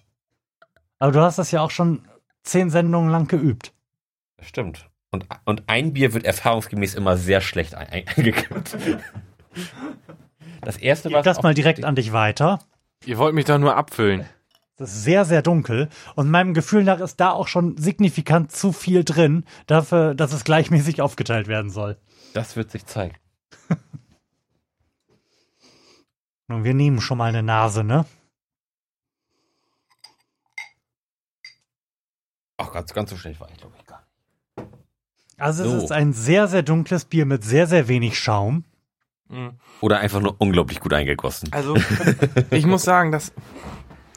Aber 1.00 1.12
du 1.12 1.22
hast 1.22 1.38
das 1.38 1.52
ja 1.52 1.62
auch 1.62 1.72
schon 1.72 2.08
zehn 2.44 2.70
Sendungen 2.70 3.10
lang 3.10 3.28
geübt. 3.28 3.74
Das 4.38 4.48
stimmt. 4.48 4.88
Und, 5.12 5.26
und 5.46 5.64
ein 5.68 5.94
Bier 5.94 6.14
wird 6.14 6.24
erfahrungsgemäß 6.26 6.96
immer 6.96 7.18
sehr 7.18 7.42
schlecht 7.42 7.76
ein- 7.76 7.88
ein- 7.90 8.08
eingekippt. 8.16 8.78
Das 10.62 10.78
erste 10.78 11.10
Gib 11.10 11.24
das 11.24 11.42
mal 11.42 11.54
direkt 11.54 11.84
an 11.84 11.96
dich 11.96 12.14
weiter. 12.14 12.60
Ihr 13.06 13.18
wollt 13.18 13.34
mich 13.34 13.46
doch 13.46 13.58
nur 13.58 13.76
abfüllen. 13.76 14.26
Das 14.82 14.94
ist 14.94 15.04
sehr, 15.04 15.26
sehr 15.26 15.44
dunkel. 15.44 15.90
Und 16.16 16.32
meinem 16.32 16.56
Gefühl 16.56 16.84
nach 16.84 17.00
ist 17.00 17.20
da 17.20 17.30
auch 17.30 17.48
schon 17.48 17.78
signifikant 17.78 18.52
zu 18.52 18.72
viel 18.74 19.04
drin, 19.04 19.46
dafür, 19.68 20.16
dass 20.16 20.34
es 20.34 20.44
gleichmäßig 20.44 21.04
aufgeteilt 21.04 21.48
werden 21.48 21.70
soll. 21.70 22.00
Das 22.34 22.56
wird 22.56 22.72
sich 22.72 22.88
zeigen. 22.88 23.16
Und 26.48 26.64
wir 26.64 26.74
nehmen 26.74 27.00
schon 27.00 27.20
mal 27.20 27.30
eine 27.30 27.44
Nase, 27.44 27.84
ne? 27.84 28.06
Ach, 32.58 32.72
ganz, 32.72 32.92
ganz 32.94 33.12
so 33.12 33.18
schlecht 33.18 33.40
war 33.40 33.50
ich, 33.52 33.58
glaube 33.58 33.76
ich, 33.80 33.86
gar 33.86 34.00
nicht. 34.58 34.68
Also 35.38 35.64
So. 35.70 35.78
es 35.78 35.84
ist 35.84 35.92
ein 35.92 36.14
sehr, 36.14 36.48
sehr 36.48 36.64
dunkles 36.64 37.06
Bier 37.06 37.28
mit 37.28 37.44
sehr, 37.44 37.68
sehr 37.68 37.88
wenig 37.88 38.18
Schaum. 38.18 38.66
Oder 39.80 40.00
einfach 40.00 40.22
nur 40.22 40.36
unglaublich 40.40 40.80
gut 40.80 40.92
eingegossen. 40.92 41.54
Also, 41.54 41.76
ich 42.50 42.66
muss 42.66 42.82
sagen, 42.84 43.12
das, 43.12 43.32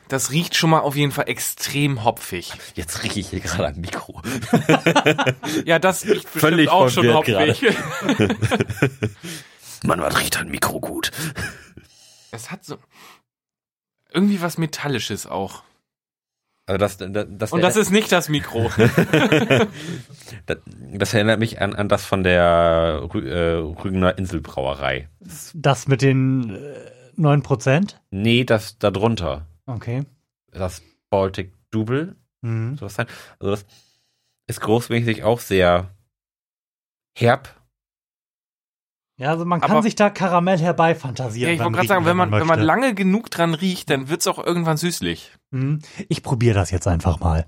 das 0.08 0.30
riecht 0.30 0.54
schon 0.54 0.70
mal 0.70 0.80
auf 0.80 0.96
jeden 0.96 1.12
Fall 1.12 1.28
extrem 1.28 2.04
hopfig. 2.04 2.52
Jetzt 2.74 3.02
rieche 3.02 3.20
ich 3.20 3.28
hier 3.28 3.40
gerade 3.40 3.68
am 3.68 3.80
Mikro. 3.80 4.22
Ja, 5.64 5.78
das 5.78 6.04
riecht 6.04 6.24
bestimmt 6.24 6.40
Völlig 6.40 6.68
auch 6.68 6.88
schon 6.88 7.12
hopfig. 7.12 7.62
Mann, 9.84 10.00
was 10.00 10.18
riecht 10.20 10.38
ein 10.38 10.50
Mikro 10.50 10.80
gut? 10.80 11.10
Es 12.30 12.50
hat 12.50 12.64
so 12.64 12.78
irgendwie 14.12 14.40
was 14.40 14.58
Metallisches 14.58 15.26
auch. 15.26 15.62
Also 16.66 16.78
das, 16.78 16.96
das, 16.96 17.26
das, 17.28 17.52
Und 17.52 17.60
das 17.60 17.76
ist 17.76 17.90
nicht 17.90 18.10
das 18.10 18.30
Mikro. 18.30 18.70
das, 20.46 20.58
das 20.94 21.14
erinnert 21.14 21.38
mich 21.38 21.60
an, 21.60 21.74
an 21.74 21.88
das 21.88 22.06
von 22.06 22.22
der 22.22 23.06
Rü 23.12 23.28
äh, 23.28 23.56
Rügener 23.58 24.16
Inselbrauerei. 24.16 25.08
Das 25.52 25.88
mit 25.88 26.00
den 26.00 26.54
äh, 26.54 27.20
9%? 27.20 27.96
Nee, 28.10 28.44
das 28.44 28.78
da 28.78 28.90
drunter. 28.90 29.46
Okay. 29.66 30.04
Das 30.50 30.82
Baltic 31.10 31.52
Double. 31.70 32.16
Mhm. 32.42 32.76
Sowas 32.76 32.94
sein. 32.94 33.06
Also 33.38 33.50
das 33.52 33.66
ist 34.46 34.60
großmäßig 34.60 35.22
auch 35.24 35.40
sehr 35.40 35.94
herb. 37.16 37.60
Ja, 39.16 39.30
also 39.30 39.44
man 39.44 39.60
kann 39.60 39.70
Aber- 39.70 39.82
sich 39.82 39.94
da 39.94 40.10
Karamell 40.10 40.58
herbeifantasieren. 40.58 41.48
ja, 41.48 41.54
ich 41.54 41.60
wollte 41.60 41.76
gerade 41.76 41.88
sagen, 41.88 42.04
wenn 42.04 42.16
man, 42.16 42.32
wenn 42.32 42.46
man 42.46 42.60
lange 42.60 42.94
genug 42.94 43.30
dran 43.30 43.54
riecht, 43.54 43.88
dann 43.88 44.08
wird's 44.08 44.26
auch 44.26 44.38
irgendwann 44.44 44.76
süßlich. 44.76 45.32
Mhm. 45.50 45.80
Ich 46.08 46.22
probiere 46.22 46.54
das 46.54 46.70
jetzt 46.72 46.88
einfach 46.88 47.20
mal. 47.20 47.46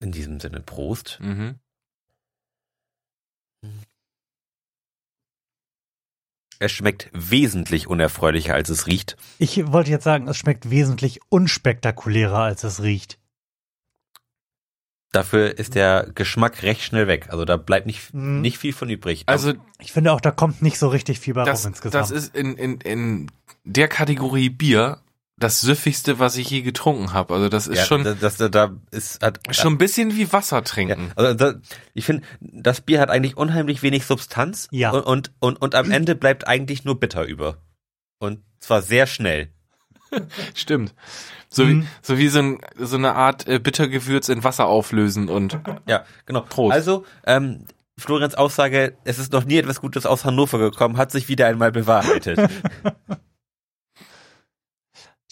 In 0.00 0.10
diesem 0.10 0.40
Sinne, 0.40 0.60
Prost. 0.60 1.20
Mhm. 1.22 1.60
Es 6.62 6.70
schmeckt 6.70 7.10
wesentlich 7.12 7.88
unerfreulicher, 7.88 8.54
als 8.54 8.68
es 8.70 8.86
riecht. 8.86 9.16
Ich 9.38 9.72
wollte 9.72 9.90
jetzt 9.90 10.04
sagen, 10.04 10.28
es 10.28 10.36
schmeckt 10.36 10.70
wesentlich 10.70 11.18
unspektakulärer, 11.28 12.38
als 12.38 12.62
es 12.62 12.80
riecht. 12.82 13.18
Dafür 15.10 15.58
ist 15.58 15.74
der 15.74 16.08
Geschmack 16.14 16.62
recht 16.62 16.82
schnell 16.82 17.06
weg. 17.08 17.28
Also 17.30 17.44
da 17.44 17.56
bleibt 17.56 17.86
nicht, 17.86 18.14
Mhm. 18.14 18.40
nicht 18.40 18.58
viel 18.58 18.72
von 18.72 18.88
übrig. 18.88 19.24
Also 19.26 19.54
Ich 19.80 19.92
finde 19.92 20.12
auch, 20.12 20.20
da 20.20 20.30
kommt 20.30 20.62
nicht 20.62 20.78
so 20.78 20.86
richtig 20.88 21.18
viel 21.20 21.34
bei 21.34 21.44
das, 21.44 21.64
rum 21.64 21.72
insgesamt. 21.72 21.94
das 22.02 22.10
ist 22.12 22.34
in, 22.34 22.56
in, 22.56 22.80
in 22.80 23.30
der 23.64 23.88
Kategorie 23.88 24.48
Bier 24.48 25.00
das 25.38 25.60
süffigste, 25.60 26.18
was 26.18 26.36
ich 26.36 26.50
je 26.50 26.62
getrunken 26.62 27.12
habe. 27.12 27.34
Also 27.34 27.48
das 27.48 27.66
ist 27.66 27.78
ja, 27.78 27.84
schon, 27.84 28.04
das, 28.04 28.18
das, 28.20 28.36
da- 28.36 28.48
da 28.48 28.76
ist, 28.90 29.22
hat, 29.22 29.40
schon 29.54 29.74
ein 29.74 29.78
bisschen 29.78 30.14
wie 30.16 30.32
Wasser 30.32 30.56
Ja, 30.56 30.62
trinken. 30.62 31.12
also 31.16 31.34
da, 31.34 31.54
ich 31.94 32.04
finde, 32.04 32.22
das 32.40 32.80
Bier 32.82 33.00
hat 33.00 33.10
eigentlich 33.10 33.36
unheimlich 33.36 33.82
wenig 33.82 34.04
Substanz 34.04 34.68
Ja. 34.70 34.90
und, 34.90 35.02
und, 35.04 35.32
und, 35.40 35.56
und 35.60 35.74
am 35.74 35.90
Ende 35.90 36.14
bleibt 36.14 36.46
eigentlich 36.46 36.84
nur 36.84 37.00
bitter 37.00 37.24
über. 37.24 37.56
Und 38.18 38.40
zwar 38.60 38.82
sehr 38.82 39.06
schnell. 39.06 39.48
Stimmt. 40.54 40.94
So, 41.48 41.64
Mhm. 41.64 41.82
wie, 41.82 41.86
so 42.02 42.18
wie 42.18 42.28
so, 42.28 42.38
ein, 42.38 42.58
so 42.78 42.96
eine 42.96 43.14
Art 43.14 43.46
äh, 43.48 43.58
Bittergewürz 43.58 44.28
in 44.28 44.44
Wasser 44.44 44.66
auflösen 44.66 45.28
und 45.28 45.58
Ja, 45.88 46.04
genau. 46.26 46.42
Prost. 46.42 46.72
Also, 46.72 47.04
ähm, 47.26 47.64
Florians 47.98 48.34
Aussage, 48.36 48.96
es 49.04 49.18
ist 49.18 49.32
noch 49.32 49.44
nie 49.44 49.56
etwas 49.58 49.80
Gutes 49.80 50.06
aus 50.06 50.24
Hannover 50.24 50.58
gekommen, 50.58 50.96
hat 50.96 51.10
sich 51.10 51.28
wieder 51.28 51.46
einmal 51.46 51.72
bewahrheitet. 51.72 52.38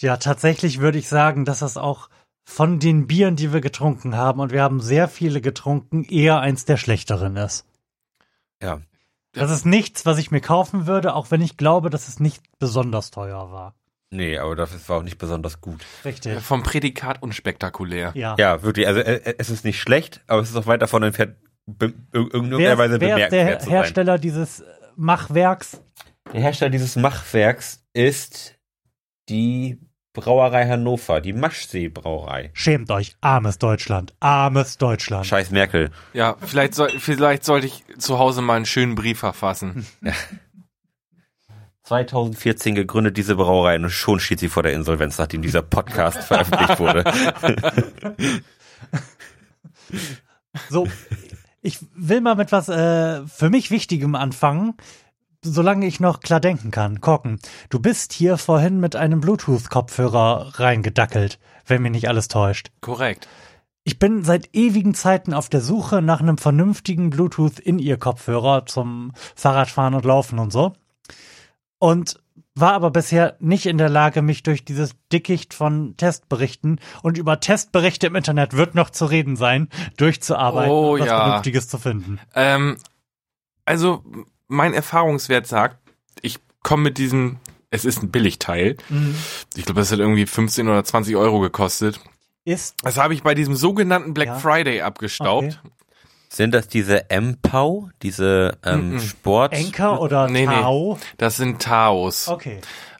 Ja, 0.01 0.17
tatsächlich 0.17 0.79
würde 0.79 0.97
ich 0.97 1.07
sagen, 1.07 1.45
dass 1.45 1.59
das 1.59 1.77
auch 1.77 2.09
von 2.43 2.79
den 2.79 3.07
Bieren, 3.07 3.35
die 3.35 3.53
wir 3.53 3.61
getrunken 3.61 4.15
haben, 4.17 4.39
und 4.39 4.51
wir 4.51 4.61
haben 4.63 4.81
sehr 4.81 5.07
viele 5.07 5.41
getrunken, 5.41 6.03
eher 6.03 6.39
eins 6.39 6.65
der 6.65 6.77
schlechteren 6.77 7.35
ist. 7.37 7.65
ja. 8.61 8.81
Das 9.33 9.49
ist 9.49 9.65
nichts, 9.65 10.05
was 10.05 10.17
ich 10.17 10.29
mir 10.29 10.41
kaufen 10.41 10.87
würde, 10.87 11.13
auch 11.15 11.31
wenn 11.31 11.39
ich 11.41 11.55
glaube, 11.55 11.89
dass 11.89 12.09
es 12.09 12.19
nicht 12.19 12.43
besonders 12.59 13.11
teuer 13.11 13.49
war. 13.49 13.75
Nee, 14.09 14.37
aber 14.37 14.57
das 14.57 14.89
war 14.89 14.97
auch 14.97 15.03
nicht 15.03 15.17
besonders 15.19 15.61
gut. 15.61 15.85
Richtig. 16.03 16.37
vom 16.41 16.63
Prädikat 16.63 17.21
unspektakulär. 17.23 18.11
Ja. 18.13 18.35
Ja, 18.37 18.61
wirklich. 18.61 18.87
Also 18.87 18.99
äh, 18.99 19.35
es 19.37 19.49
ist 19.49 19.63
nicht 19.63 19.79
schlecht, 19.79 20.19
aber 20.27 20.41
es 20.41 20.49
ist 20.49 20.57
auch 20.57 20.65
weit 20.67 20.81
davon 20.81 21.03
entfernt, 21.03 21.37
in 21.79 21.93
irgendeiner 22.11 22.77
Weise 22.77 22.95
ist- 22.95 22.99
wer 22.99 23.15
ist 23.15 23.29
bemerkenswert 23.29 23.31
der 23.31 23.59
zu 23.59 23.65
sein. 23.67 23.73
Hersteller 23.73 24.17
dieses 24.17 24.63
Machwerks? 24.97 25.81
Der 26.33 26.41
Hersteller 26.41 26.71
dieses 26.71 26.97
Machwerks 26.97 27.85
ist 27.93 28.55
die 29.29 29.79
Brauerei 30.13 30.67
Hannover, 30.67 31.21
die 31.21 31.31
Maschsee-Brauerei. 31.31 32.51
Schämt 32.53 32.91
euch, 32.91 33.15
armes 33.21 33.59
Deutschland, 33.59 34.13
armes 34.19 34.77
Deutschland. 34.77 35.25
Scheiß 35.25 35.51
Merkel. 35.51 35.89
Ja, 36.13 36.35
vielleicht, 36.45 36.75
soll, 36.75 36.89
vielleicht 36.99 37.45
sollte 37.45 37.67
ich 37.67 37.85
zu 37.97 38.19
Hause 38.19 38.41
mal 38.41 38.55
einen 38.55 38.65
schönen 38.65 38.95
Brief 38.95 39.19
verfassen. 39.19 39.85
2014 41.83 42.75
gegründet 42.75 43.17
diese 43.17 43.35
Brauerei 43.35 43.75
und 43.75 43.89
schon 43.89 44.19
steht 44.19 44.39
sie 44.39 44.47
vor 44.47 44.63
der 44.63 44.73
Insolvenz, 44.73 45.17
nachdem 45.17 45.41
dieser 45.41 45.61
Podcast 45.61 46.19
veröffentlicht 46.23 46.79
wurde. 46.79 47.03
So, 50.69 50.87
ich 51.61 51.79
will 51.95 52.21
mal 52.21 52.35
mit 52.35 52.51
was 52.51 52.69
äh, 52.69 53.25
für 53.27 53.49
mich 53.49 53.71
Wichtigem 53.71 54.15
anfangen, 54.15 54.75
solange 55.43 55.87
ich 55.87 55.99
noch 55.99 56.19
klar 56.19 56.39
denken 56.39 56.71
kann. 56.71 57.01
Korken, 57.01 57.39
du 57.69 57.79
bist 57.79 58.13
hier 58.13 58.37
vorhin 58.37 58.79
mit 58.79 58.95
einem 58.95 59.21
Bluetooth-Kopfhörer 59.21 60.59
reingedackelt, 60.59 61.39
wenn 61.65 61.81
mich 61.81 61.91
nicht 61.91 62.07
alles 62.07 62.27
täuscht. 62.27 62.71
Korrekt. 62.81 63.27
Ich 63.83 63.97
bin 63.97 64.23
seit 64.23 64.49
ewigen 64.53 64.93
Zeiten 64.93 65.33
auf 65.33 65.49
der 65.49 65.61
Suche 65.61 66.03
nach 66.03 66.21
einem 66.21 66.37
vernünftigen 66.37 67.09
Bluetooth-In-Ear-Kopfhörer 67.09 68.67
zum 68.67 69.11
Fahrradfahren 69.35 69.95
und 69.95 70.05
Laufen 70.05 70.37
und 70.37 70.53
so. 70.53 70.73
Und 71.79 72.19
war 72.53 72.73
aber 72.73 72.91
bisher 72.91 73.37
nicht 73.39 73.65
in 73.65 73.77
der 73.77 73.89
Lage, 73.89 74.21
mich 74.21 74.43
durch 74.43 74.65
dieses 74.65 74.91
Dickicht 75.11 75.53
von 75.53 75.95
Testberichten 75.97 76.79
und 77.01 77.17
über 77.17 77.39
Testberichte 77.39 78.07
im 78.07 78.15
Internet 78.15 78.53
wird 78.53 78.75
noch 78.75 78.89
zu 78.89 79.05
reden 79.05 79.35
sein, 79.35 79.69
durchzuarbeiten 79.97 80.71
Oh, 80.71 80.93
und 80.93 80.99
was 80.99 81.07
ja. 81.07 81.17
Vernünftiges 81.17 81.67
zu 81.69 81.79
finden. 81.79 82.19
Ähm, 82.35 82.77
also, 83.65 84.03
mein 84.51 84.73
Erfahrungswert 84.73 85.47
sagt, 85.47 85.77
ich 86.21 86.37
komme 86.61 86.83
mit 86.83 86.97
diesem, 86.97 87.37
es 87.71 87.85
ist 87.85 88.03
ein 88.03 88.11
Billigteil. 88.11 88.77
Ich 89.55 89.65
glaube, 89.65 89.79
das 89.81 89.91
hat 89.91 89.99
irgendwie 89.99 90.25
15 90.25 90.67
oder 90.67 90.83
20 90.83 91.15
Euro 91.15 91.39
gekostet. 91.39 91.99
Ist 92.43 92.75
Das 92.83 92.97
habe 92.97 93.13
ich 93.13 93.23
bei 93.23 93.33
diesem 93.35 93.55
sogenannten 93.55 94.13
Black 94.13 94.27
Ja. 94.27 94.35
Friday 94.39 94.81
abgestaubt. 94.81 95.61
Sind 96.29 96.53
das 96.53 96.67
diese 96.67 97.05
MPOW, 97.09 97.89
diese 98.01 98.57
ähm, 98.65 98.93
Mhm. 98.93 98.99
Sport? 98.99 99.53
Enker 99.53 99.99
oder 100.01 100.27
Nee, 100.27 100.45
nee. 100.47 100.61
Tau? 100.61 100.97
Das 101.17 101.37
sind 101.37 101.61
Taos. 101.61 102.27
Okay. 102.29 102.59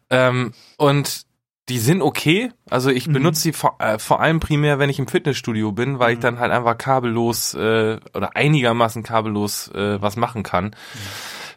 Ähm, 0.10 0.54
und 0.78 1.22
die 1.70 1.80
sind 1.80 2.02
okay. 2.02 2.52
Also 2.70 2.90
ich 2.90 3.08
Mhm. 3.08 3.14
benutze 3.14 3.42
sie 3.42 3.54
vor, 3.54 3.78
äh, 3.80 3.98
vor 4.00 4.20
allem 4.20 4.42
primär, 4.42 4.80
wenn 4.80 4.90
ich 4.90 5.00
im 5.00 5.08
Fitnessstudio 5.08 5.72
bin, 5.72 6.00
weil 6.00 6.12
ich 6.12 6.18
Mhm. 6.18 6.22
dann 6.24 6.40
halt 6.40 6.52
einfach 6.52 6.78
kabellos 6.78 7.54
äh, 7.54 7.98
oder 8.14 8.36
einigermaßen 8.36 9.04
kabellos 9.04 9.70
äh, 9.70 10.02
was 10.02 10.18
machen 10.18 10.44
kann. 10.44 10.76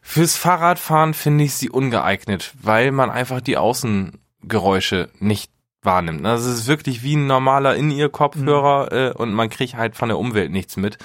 Fürs 0.07 0.37
Fahrradfahren 0.37 1.15
finde 1.15 1.45
ich 1.45 1.55
sie 1.55 1.71
ungeeignet, 1.71 2.53
weil 2.61 2.93
man 2.93 3.11
einfach 3.11 3.41
die 3.41 3.57
Außengeräusche 3.57 5.09
nicht 5.19 5.51
wahrnimmt. 5.83 6.25
Also 6.27 6.51
es 6.51 6.61
ist 6.61 6.67
wirklich 6.67 7.03
wie 7.03 7.17
ein 7.17 7.27
normaler 7.27 7.75
In-Ear-Kopfhörer 7.75 8.93
äh, 8.93 9.13
und 9.13 9.33
man 9.33 9.49
kriegt 9.49 9.75
halt 9.75 9.97
von 9.97 10.11
der 10.11 10.19
Umwelt 10.19 10.53
nichts 10.53 10.77
mit. 10.77 10.99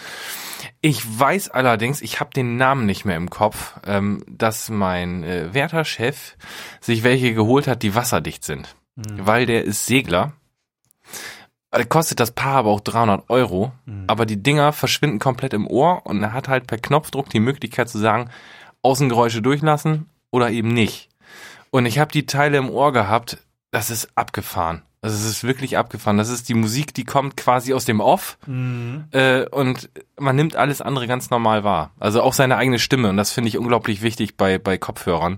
Ich 0.81 1.01
weiß 1.17 1.49
allerdings, 1.49 2.01
ich 2.01 2.19
habe 2.19 2.31
den 2.31 2.57
Namen 2.57 2.85
nicht 2.85 3.05
mehr 3.05 3.15
im 3.15 3.29
Kopf, 3.29 3.79
ähm, 3.87 4.21
dass 4.27 4.69
mein 4.69 5.23
äh, 5.23 5.53
werter 5.53 5.85
Chef 5.85 6.35
sich 6.81 7.01
welche 7.03 7.33
geholt 7.33 7.67
hat, 7.67 7.81
die 7.83 7.95
wasserdicht 7.95 8.43
sind. 8.43 8.75
Mhm. 8.95 9.25
Weil 9.25 9.45
der 9.45 9.63
ist 9.63 9.85
Segler. 9.85 10.33
Äh, 11.71 11.85
Kostet 11.85 12.19
das 12.19 12.31
Paar 12.31 12.57
aber 12.57 12.69
auch 12.69 12.81
300 12.81 13.29
Euro. 13.29 13.71
Mhm. 13.85 14.03
Aber 14.07 14.25
die 14.25 14.43
Dinger 14.43 14.73
verschwinden 14.73 15.19
komplett 15.19 15.53
im 15.53 15.67
Ohr 15.67 16.05
und 16.05 16.21
er 16.21 16.33
hat 16.33 16.49
halt 16.49 16.67
per 16.67 16.77
Knopfdruck 16.77 17.29
die 17.29 17.39
Möglichkeit 17.39 17.87
zu 17.87 17.97
sagen, 17.97 18.29
Außengeräusche 18.81 19.41
durchlassen 19.41 20.07
oder 20.31 20.49
eben 20.51 20.69
nicht. 20.69 21.09
Und 21.71 21.85
ich 21.85 21.99
habe 21.99 22.11
die 22.11 22.25
Teile 22.25 22.57
im 22.57 22.69
Ohr 22.69 22.91
gehabt, 22.93 23.37
das 23.71 23.89
ist 23.89 24.09
abgefahren. 24.15 24.81
Also 25.01 25.15
es 25.15 25.23
ist 25.23 25.43
wirklich 25.45 25.77
abgefahren. 25.77 26.17
Das 26.17 26.27
ist 26.29 26.49
die 26.49 26.53
Musik, 26.55 26.93
die 26.93 27.05
kommt 27.05 27.37
quasi 27.37 27.73
aus 27.73 27.85
dem 27.85 28.01
Off 28.01 28.37
Mhm. 28.47 29.05
äh, 29.11 29.45
und 29.47 29.89
man 30.19 30.35
nimmt 30.35 30.55
alles 30.57 30.81
andere 30.81 31.07
ganz 31.07 31.29
normal 31.29 31.63
wahr. 31.63 31.91
Also 31.99 32.21
auch 32.21 32.33
seine 32.33 32.57
eigene 32.57 32.79
Stimme 32.79 33.09
und 33.09 33.17
das 33.17 33.31
finde 33.31 33.47
ich 33.47 33.57
unglaublich 33.57 34.01
wichtig 34.01 34.35
bei 34.35 34.57
bei 34.57 34.77
Kopfhörern, 34.77 35.37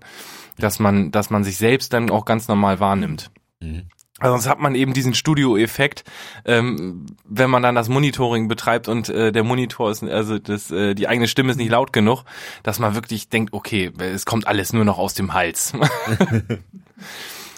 dass 0.58 0.80
man 0.80 1.12
dass 1.12 1.30
man 1.30 1.44
sich 1.44 1.58
selbst 1.58 1.94
dann 1.94 2.10
auch 2.10 2.26
ganz 2.26 2.48
normal 2.48 2.80
wahrnimmt. 2.80 3.30
Mhm. 3.60 3.84
Also 4.22 4.36
sonst 4.36 4.48
hat 4.48 4.60
man 4.60 4.76
eben 4.76 4.94
diesen 4.94 5.14
Studio-Effekt, 5.14 6.04
ähm, 6.46 7.06
wenn 7.26 7.50
man 7.50 7.64
dann 7.64 7.76
das 7.76 7.90
Monitoring 7.90 8.48
betreibt 8.48 8.88
und 8.88 9.10
äh, 9.10 9.32
der 9.32 9.44
Monitor 9.44 9.92
ist, 9.92 10.04
also 10.04 10.38
das, 10.38 10.72
äh, 10.72 10.94
die 10.94 11.08
eigene 11.08 11.28
Stimme 11.28 11.52
ist 11.52 11.58
nicht 11.58 11.72
laut 11.72 11.92
genug, 11.92 12.24
dass 12.64 12.80
man 12.80 12.96
wirklich 12.96 13.30
denkt, 13.30 13.54
okay, 13.54 13.92
es 14.00 14.26
kommt 14.26 14.48
alles 14.48 14.74
nur 14.74 14.86
noch 14.86 14.98
aus 14.98 15.14
dem 15.14 15.34
Hals. 15.34 15.74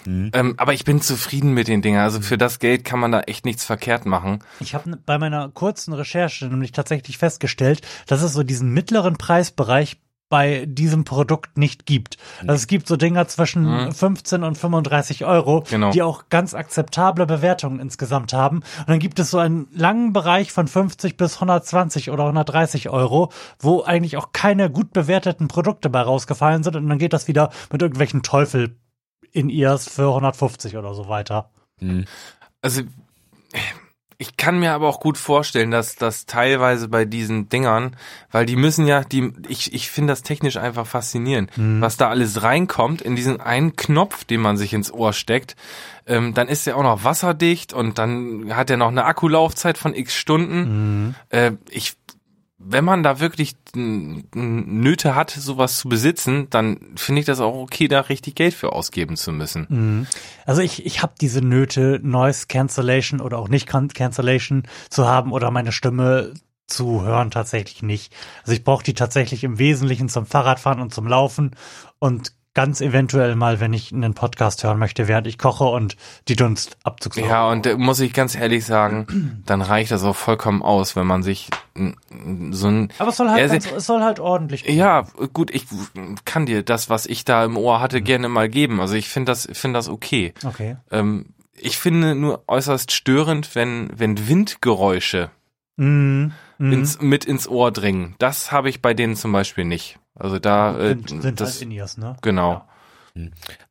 Mhm. 0.06 0.30
ähm, 0.34 0.54
aber 0.58 0.74
ich 0.74 0.84
bin 0.84 1.00
zufrieden 1.00 1.52
mit 1.52 1.68
den 1.68 1.82
Dingen. 1.82 1.98
Also 1.98 2.20
für 2.20 2.36
das 2.36 2.58
Geld 2.58 2.84
kann 2.84 3.00
man 3.00 3.12
da 3.12 3.20
echt 3.20 3.44
nichts 3.44 3.64
verkehrt 3.64 4.06
machen. 4.06 4.40
Ich 4.60 4.74
habe 4.74 4.98
bei 5.04 5.18
meiner 5.18 5.48
kurzen 5.48 5.94
Recherche 5.94 6.46
nämlich 6.46 6.72
tatsächlich 6.72 7.18
festgestellt, 7.18 7.80
dass 8.06 8.22
es 8.22 8.32
so 8.32 8.42
diesen 8.42 8.70
mittleren 8.70 9.16
Preisbereich 9.16 9.96
bei 10.34 10.66
diesem 10.66 11.04
Produkt 11.04 11.56
nicht 11.58 11.86
gibt. 11.86 12.16
Also 12.40 12.54
es 12.54 12.66
gibt 12.66 12.88
so 12.88 12.96
Dinger 12.96 13.28
zwischen 13.28 13.62
Mhm. 13.86 13.92
15 13.92 14.42
und 14.42 14.58
35 14.58 15.24
Euro, 15.24 15.62
Genau. 15.70 15.92
die 15.92 16.02
auch 16.02 16.24
ganz 16.28 16.54
akzeptable 16.54 17.24
Bewertungen 17.24 17.78
insgesamt 17.78 18.32
haben. 18.32 18.56
Und 18.80 18.88
dann 18.88 18.98
gibt 18.98 19.20
es 19.20 19.30
so 19.30 19.38
einen 19.38 19.68
langen 19.72 20.12
Bereich 20.12 20.50
von 20.50 20.66
50 20.66 21.16
bis 21.16 21.38
120 21.40 22.10
oder 22.10 22.24
130 22.24 22.88
Euro, 22.88 23.30
wo 23.60 23.84
eigentlich 23.84 24.16
auch 24.16 24.32
keine 24.32 24.70
gut 24.70 24.92
bewerteten 24.92 25.46
Produkte 25.46 25.88
bei 25.88 26.00
rausgefallen 26.00 26.64
sind. 26.64 26.74
Und 26.74 26.88
dann 26.88 26.98
geht 26.98 27.12
das 27.12 27.28
wieder 27.28 27.50
mit 27.70 27.80
irgendwelchen 27.80 28.24
Teufel 28.24 28.74
in 29.30 29.48
ears 29.50 29.88
für 29.88 30.12
150 30.12 30.76
oder 30.76 30.94
so 30.94 31.08
weiter. 31.08 31.50
Also 32.60 32.82
ich 34.18 34.36
kann 34.36 34.58
mir 34.58 34.72
aber 34.72 34.88
auch 34.88 35.00
gut 35.00 35.18
vorstellen, 35.18 35.70
dass 35.70 35.96
das 35.96 36.26
teilweise 36.26 36.88
bei 36.88 37.04
diesen 37.04 37.48
Dingern, 37.48 37.96
weil 38.30 38.46
die 38.46 38.56
müssen 38.56 38.86
ja, 38.86 39.02
die, 39.02 39.32
ich, 39.48 39.74
ich 39.74 39.90
finde 39.90 40.12
das 40.12 40.22
technisch 40.22 40.56
einfach 40.56 40.86
faszinierend, 40.86 41.50
was 41.80 41.96
da 41.96 42.08
alles 42.08 42.42
reinkommt 42.42 43.02
in 43.02 43.16
diesen 43.16 43.40
einen 43.40 43.76
Knopf, 43.76 44.24
den 44.24 44.40
man 44.40 44.56
sich 44.56 44.72
ins 44.72 44.92
Ohr 44.92 45.12
steckt. 45.12 45.56
Ähm, 46.06 46.34
dann 46.34 46.48
ist 46.48 46.66
der 46.66 46.76
auch 46.76 46.82
noch 46.82 47.04
wasserdicht 47.04 47.72
und 47.72 47.98
dann 47.98 48.54
hat 48.54 48.70
er 48.70 48.76
noch 48.76 48.88
eine 48.88 49.04
Akkulaufzeit 49.04 49.78
von 49.78 49.94
x 49.94 50.14
Stunden. 50.14 51.16
Äh, 51.30 51.52
ich, 51.70 51.94
wenn 52.66 52.84
man 52.84 53.02
da 53.02 53.20
wirklich 53.20 53.56
Nöte 53.74 55.14
hat, 55.14 55.30
sowas 55.30 55.78
zu 55.78 55.88
besitzen, 55.88 56.48
dann 56.50 56.78
finde 56.96 57.20
ich 57.20 57.26
das 57.26 57.40
auch 57.40 57.54
okay, 57.54 57.88
da 57.88 58.00
richtig 58.00 58.34
Geld 58.34 58.54
für 58.54 58.72
ausgeben 58.72 59.16
zu 59.16 59.32
müssen. 59.32 60.06
Also 60.46 60.62
ich, 60.62 60.86
ich 60.86 61.02
habe 61.02 61.14
diese 61.20 61.40
Nöte, 61.42 62.00
Noise 62.02 62.46
Cancellation 62.48 63.20
oder 63.20 63.38
auch 63.38 63.48
nicht 63.48 63.66
Can- 63.66 63.88
Cancellation 63.88 64.64
zu 64.88 65.06
haben 65.06 65.32
oder 65.32 65.50
meine 65.50 65.72
Stimme 65.72 66.34
zu 66.66 67.02
hören 67.02 67.30
tatsächlich 67.30 67.82
nicht. 67.82 68.12
Also 68.40 68.52
ich 68.52 68.64
brauche 68.64 68.82
die 68.82 68.94
tatsächlich 68.94 69.44
im 69.44 69.58
Wesentlichen 69.58 70.08
zum 70.08 70.24
Fahrradfahren 70.24 70.80
und 70.80 70.94
zum 70.94 71.06
Laufen 71.06 71.50
und 71.98 72.32
ganz 72.54 72.80
eventuell 72.80 73.34
mal, 73.36 73.60
wenn 73.60 73.72
ich 73.72 73.92
einen 73.92 74.14
Podcast 74.14 74.62
hören 74.64 74.78
möchte, 74.78 75.08
während 75.08 75.26
ich 75.26 75.38
koche 75.38 75.64
und 75.64 75.96
die 76.28 76.36
Dunst 76.36 76.76
abzugsaugen. 76.84 77.28
Ja, 77.28 77.48
und 77.50 77.66
da 77.66 77.76
muss 77.76 78.00
ich 78.00 78.12
ganz 78.12 78.34
ehrlich 78.34 78.64
sagen, 78.64 79.42
dann 79.46 79.60
reicht 79.60 79.90
das 79.90 80.04
auch 80.04 80.16
vollkommen 80.16 80.62
aus, 80.62 80.96
wenn 80.96 81.06
man 81.06 81.22
sich 81.22 81.50
so 82.50 82.68
ein 82.68 82.92
Aber 82.98 83.10
es 83.10 83.16
soll 83.16 83.28
halt, 83.28 83.50
ganz, 83.50 83.70
es 83.70 83.86
soll 83.86 84.02
halt 84.02 84.20
ordentlich. 84.20 84.64
ja, 84.66 85.02
gut, 85.32 85.52
ich 85.52 85.66
kann 86.24 86.46
dir 86.46 86.62
das, 86.62 86.88
was 86.88 87.06
ich 87.06 87.24
da 87.24 87.44
im 87.44 87.56
Ohr 87.56 87.80
hatte, 87.80 88.00
gerne 88.00 88.28
mal 88.28 88.48
geben. 88.48 88.80
Also 88.80 88.94
ich 88.94 89.08
finde 89.08 89.32
das, 89.32 89.48
finde 89.52 89.78
das 89.78 89.88
okay. 89.88 90.32
Okay. 90.44 90.76
Ähm, 90.92 91.26
ich 91.56 91.78
finde 91.78 92.14
nur 92.14 92.44
äußerst 92.46 92.92
störend, 92.92 93.54
wenn, 93.54 93.90
wenn 93.96 94.28
Windgeräusche 94.28 95.30
Mhm. 95.76 96.30
Mhm. 96.58 96.72
ins, 96.72 97.00
mit 97.00 97.24
ins 97.24 97.48
Ohr 97.48 97.72
dringen. 97.72 98.14
Das 98.20 98.52
habe 98.52 98.68
ich 98.68 98.80
bei 98.80 98.94
denen 98.94 99.16
zum 99.16 99.32
Beispiel 99.32 99.64
nicht. 99.64 99.98
Also 100.14 100.38
da, 100.38 100.78
äh, 100.78 100.88
sind, 100.88 101.22
sind 101.22 101.40
das, 101.40 101.54
halt 101.54 101.62
in 101.62 101.70
ne? 101.98 102.16
genau. 102.22 102.64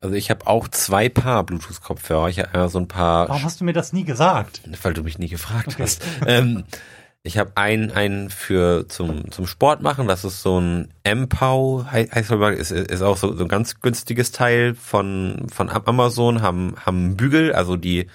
Also 0.00 0.14
ich 0.14 0.30
habe 0.30 0.46
auch 0.46 0.68
zwei 0.68 1.08
Paar 1.10 1.44
Bluetooth-Kopfhörer. 1.44 2.28
Ich 2.30 2.38
habe 2.38 2.54
einmal 2.54 2.68
so 2.70 2.78
ein 2.78 2.88
paar, 2.88 3.28
Warum 3.28 3.42
hast 3.44 3.60
du 3.60 3.64
mir 3.64 3.74
das 3.74 3.92
nie 3.92 4.04
gesagt? 4.04 4.62
weil 4.82 4.94
du 4.94 5.02
mich 5.02 5.18
nie 5.18 5.28
gefragt 5.28 5.76
hast. 5.78 6.02
Ähm, 6.26 6.64
ich 7.22 7.36
habe 7.38 7.52
einen, 7.56 7.90
einen 7.90 8.30
für 8.30 8.86
zum, 8.88 9.30
zum 9.30 9.46
Sport 9.46 9.82
machen. 9.82 10.06
Das 10.08 10.24
ist 10.24 10.42
so 10.42 10.58
ein 10.60 10.88
MPOW, 11.04 11.84
hei- 11.90 12.08
heißt 12.08 12.30
ist, 12.30 12.70
ist 12.70 13.02
auch 13.02 13.16
so, 13.18 13.34
so 13.34 13.44
ein 13.44 13.48
ganz 13.48 13.80
günstiges 13.80 14.32
Teil 14.32 14.74
von, 14.74 15.46
von 15.52 15.68
Amazon, 15.70 16.40
haben, 16.42 16.74
haben 16.84 16.98
einen 16.98 17.16
Bügel, 17.16 17.52
also 17.54 17.76
die 17.76 18.06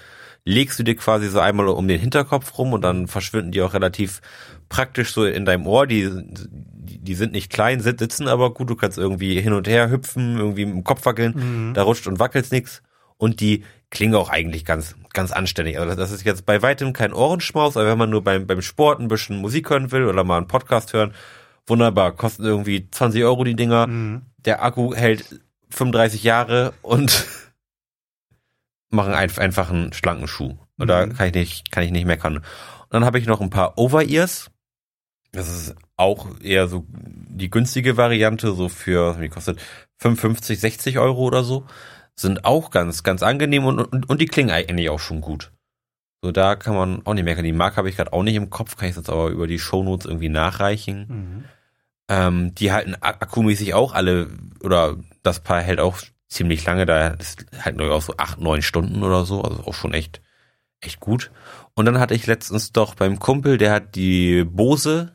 legst 0.44 0.78
du 0.78 0.82
dir 0.84 0.96
quasi 0.96 1.28
so 1.28 1.38
einmal 1.38 1.68
um 1.68 1.86
den 1.86 2.00
Hinterkopf 2.00 2.56
rum 2.58 2.72
und 2.72 2.82
dann 2.82 3.06
verschwinden 3.08 3.52
die 3.52 3.62
auch 3.62 3.74
relativ 3.74 4.20
praktisch 4.68 5.12
so 5.12 5.24
in 5.24 5.44
deinem 5.44 5.66
Ohr. 5.66 5.86
Die, 5.86 6.08
die, 7.04 7.14
sind 7.14 7.32
nicht 7.32 7.50
klein, 7.50 7.80
sit- 7.80 7.98
sitzen 7.98 8.28
aber 8.28 8.52
gut. 8.54 8.70
Du 8.70 8.76
kannst 8.76 8.98
irgendwie 8.98 9.40
hin 9.40 9.52
und 9.52 9.66
her 9.68 9.90
hüpfen, 9.90 10.36
irgendwie 10.38 10.62
im 10.62 10.84
Kopf 10.84 11.04
wackeln. 11.04 11.72
Da 11.74 11.82
rutscht 11.82 12.06
und 12.06 12.18
wackelt 12.18 12.50
nichts. 12.52 12.82
Und 13.16 13.40
die 13.40 13.64
klingen 13.90 14.14
auch 14.14 14.30
eigentlich 14.30 14.64
ganz, 14.64 14.94
ganz 15.12 15.32
anständig. 15.32 15.78
Also 15.78 15.94
das- 15.96 16.10
ist 16.12 16.24
jetzt 16.24 16.46
bei 16.46 16.62
weitem 16.62 16.92
kein 16.92 17.12
Ohrenschmaus, 17.12 17.76
aber 17.76 17.88
wenn 17.88 17.98
man 17.98 18.10
nur 18.10 18.22
beim, 18.24 18.46
beim 18.46 18.62
Sport 18.62 19.00
ein 19.00 19.08
bisschen 19.08 19.36
Musik 19.38 19.70
hören 19.70 19.90
will 19.92 20.04
oder 20.06 20.24
mal 20.24 20.36
einen 20.38 20.46
Podcast 20.48 20.92
hören, 20.92 21.12
wunderbar. 21.66 22.12
Kosten 22.12 22.44
irgendwie 22.44 22.88
20 22.90 23.22
Euro 23.24 23.44
die 23.44 23.54
Dinger. 23.56 23.86
Der 24.38 24.62
Akku 24.62 24.94
hält 24.94 25.40
35 25.70 26.24
Jahre 26.24 26.72
und 26.82 27.26
machen 28.90 29.12
ein, 29.14 29.30
einfach 29.38 29.70
einen 29.70 29.92
schlanken 29.92 30.26
Schuh. 30.28 30.56
Und 30.78 30.88
da 30.88 31.06
Mhm. 31.06 31.14
kann 31.14 31.28
ich 31.28 31.34
nicht, 31.34 31.70
kann 31.72 31.82
ich 31.84 31.90
nicht 31.90 32.06
meckern. 32.06 32.38
Und 32.38 32.44
dann 32.90 33.04
habe 33.04 33.18
ich 33.18 33.26
noch 33.26 33.40
ein 33.40 33.50
paar 33.50 33.78
Over-Ears. 33.78 34.50
Das 35.32 35.48
ist 35.48 35.76
auch 36.00 36.26
eher 36.42 36.66
so 36.68 36.84
die 36.88 37.50
günstige 37.50 37.96
Variante, 37.96 38.52
so 38.52 38.68
für, 38.68 39.20
wie 39.20 39.28
kostet, 39.28 39.60
55, 39.98 40.58
60 40.58 40.98
Euro 40.98 41.22
oder 41.22 41.44
so. 41.44 41.66
Sind 42.16 42.44
auch 42.44 42.70
ganz, 42.70 43.02
ganz 43.02 43.22
angenehm 43.22 43.64
und, 43.64 43.78
und, 43.80 44.08
und 44.08 44.20
die 44.20 44.26
klingen 44.26 44.50
eigentlich 44.50 44.90
auch 44.90 44.98
schon 45.00 45.20
gut. 45.20 45.52
So, 46.22 46.32
da 46.32 46.54
kann 46.56 46.74
man 46.74 47.06
auch 47.06 47.14
nicht 47.14 47.24
meckern. 47.24 47.44
Die 47.44 47.52
Marke 47.52 47.76
habe 47.76 47.88
ich 47.88 47.96
gerade 47.96 48.12
auch 48.12 48.22
nicht 48.22 48.34
im 48.34 48.50
Kopf, 48.50 48.76
kann 48.76 48.90
ich 48.90 48.96
jetzt 48.96 49.08
aber 49.08 49.28
über 49.28 49.46
die 49.46 49.58
Shownotes 49.58 50.04
irgendwie 50.06 50.28
nachreichen. 50.28 51.06
Mhm. 51.08 51.44
Ähm, 52.10 52.54
die 52.54 52.72
halten 52.72 52.94
ak- 53.00 53.22
akkumäßig 53.22 53.72
auch 53.72 53.94
alle, 53.94 54.28
oder 54.62 54.96
das 55.22 55.40
Paar 55.40 55.62
hält 55.62 55.80
auch 55.80 55.98
ziemlich 56.28 56.64
lange, 56.66 56.84
da 56.84 57.16
halt 57.60 57.76
nur 57.76 57.92
auch 57.94 58.02
so 58.02 58.14
acht, 58.18 58.40
neun 58.40 58.62
Stunden 58.62 59.02
oder 59.02 59.24
so, 59.24 59.42
also 59.42 59.64
auch 59.64 59.74
schon 59.74 59.94
echt, 59.94 60.20
echt 60.80 61.00
gut. 61.00 61.30
Und 61.74 61.86
dann 61.86 61.98
hatte 61.98 62.14
ich 62.14 62.26
letztens 62.26 62.72
doch 62.72 62.94
beim 62.94 63.18
Kumpel, 63.18 63.56
der 63.56 63.72
hat 63.72 63.94
die 63.94 64.44
Bose 64.44 65.12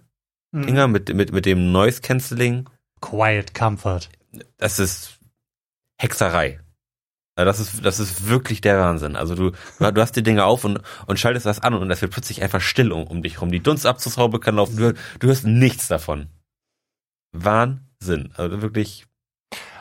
Mhm. 0.55 0.67
Dinger 0.67 0.87
mit, 0.87 1.13
mit, 1.13 1.31
mit 1.31 1.45
dem 1.45 1.71
Noise 1.71 2.01
Cancelling. 2.01 2.69
Quiet 3.01 3.53
Comfort. 3.53 4.09
Das 4.57 4.79
ist 4.79 5.19
Hexerei. 5.97 6.59
Also 7.37 7.45
das 7.45 7.59
ist, 7.59 7.85
das 7.85 7.99
ist 7.99 8.27
wirklich 8.29 8.61
der 8.61 8.79
Wahnsinn. 8.79 9.17
Also 9.17 9.35
du, 9.35 9.51
du 9.79 10.01
hast 10.01 10.15
die 10.15 10.23
Dinger 10.23 10.45
auf 10.45 10.63
und, 10.63 10.79
und 11.05 11.19
schaltest 11.19 11.45
das 11.45 11.59
an 11.59 11.73
und 11.73 11.91
es 11.91 12.01
wird 12.01 12.13
plötzlich 12.13 12.41
einfach 12.41 12.61
still 12.61 12.93
um, 12.93 13.03
um 13.05 13.21
dich 13.21 13.41
rum. 13.41 13.51
Die 13.51 13.61
Dunstabzugshaube 13.61 14.39
kann 14.39 14.55
laufen. 14.55 14.77
Du, 14.77 14.93
du 15.19 15.27
hörst 15.27 15.43
nichts 15.45 15.89
davon. 15.89 16.27
Wahnsinn. 17.33 18.31
Also 18.37 18.61
wirklich 18.61 19.05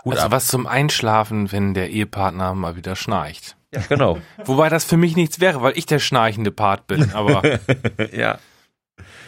gut 0.03 0.15
Also 0.15 0.27
ab. 0.27 0.33
was 0.33 0.49
zum 0.49 0.67
Einschlafen, 0.67 1.53
wenn 1.53 1.75
der 1.75 1.91
Ehepartner 1.91 2.55
mal 2.55 2.75
wieder 2.75 2.97
schnarcht. 2.97 3.57
Ja, 3.73 3.83
genau. 3.89 4.19
Wobei 4.45 4.69
das 4.69 4.85
für 4.85 4.97
mich 4.97 5.15
nichts 5.17 5.41
wäre, 5.41 5.63
weil 5.63 5.79
ich 5.79 5.87
der 5.87 5.99
schnarchende 6.01 6.51
Part 6.51 6.87
bin, 6.89 7.13
aber 7.13 7.59
ja. 8.13 8.39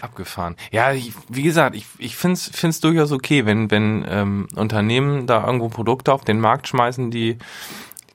Abgefahren. 0.00 0.57
Ja, 0.70 0.92
ich, 0.92 1.12
wie 1.29 1.42
gesagt, 1.42 1.74
ich, 1.76 1.87
ich 1.98 2.16
finde 2.16 2.35
es 2.35 2.50
find's 2.52 2.81
durchaus 2.81 3.12
okay, 3.12 3.46
wenn, 3.46 3.70
wenn 3.70 4.05
ähm, 4.09 4.48
Unternehmen 4.55 5.26
da 5.26 5.44
irgendwo 5.44 5.68
Produkte 5.68 6.12
auf 6.12 6.24
den 6.24 6.40
Markt 6.40 6.68
schmeißen, 6.68 7.11
die, 7.11 7.38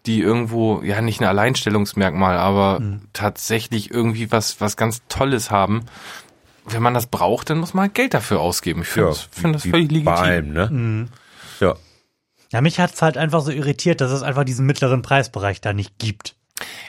die 0.05 0.21
irgendwo, 0.21 0.81
ja 0.83 1.01
nicht 1.01 1.21
ein 1.21 1.27
Alleinstellungsmerkmal, 1.27 2.37
aber 2.37 2.79
Mhm. 2.79 3.01
tatsächlich 3.13 3.91
irgendwie 3.91 4.31
was, 4.31 4.61
was 4.61 4.77
ganz 4.77 5.01
Tolles 5.09 5.51
haben. 5.51 5.85
Wenn 6.65 6.83
man 6.83 6.93
das 6.93 7.07
braucht, 7.07 7.49
dann 7.49 7.57
muss 7.59 7.73
man 7.73 7.83
halt 7.85 7.95
Geld 7.95 8.13
dafür 8.13 8.39
ausgeben. 8.39 8.81
Ich 8.83 8.87
finde 8.87 9.09
das, 9.09 9.21
find 9.31 9.55
das 9.55 9.63
völlig 9.63 9.91
legitim. 9.91 10.05
Bei 10.05 10.15
allem, 10.15 10.53
ne? 10.53 10.69
Mhm. 10.71 11.07
Ja. 11.59 11.75
Ja, 12.51 12.61
mich 12.61 12.79
hat's 12.79 13.01
halt 13.01 13.17
einfach 13.17 13.41
so 13.41 13.51
irritiert, 13.51 14.01
dass 14.01 14.11
es 14.11 14.21
einfach 14.23 14.43
diesen 14.43 14.65
mittleren 14.65 15.01
Preisbereich 15.01 15.61
da 15.61 15.73
nicht 15.73 15.97
gibt. 15.99 16.35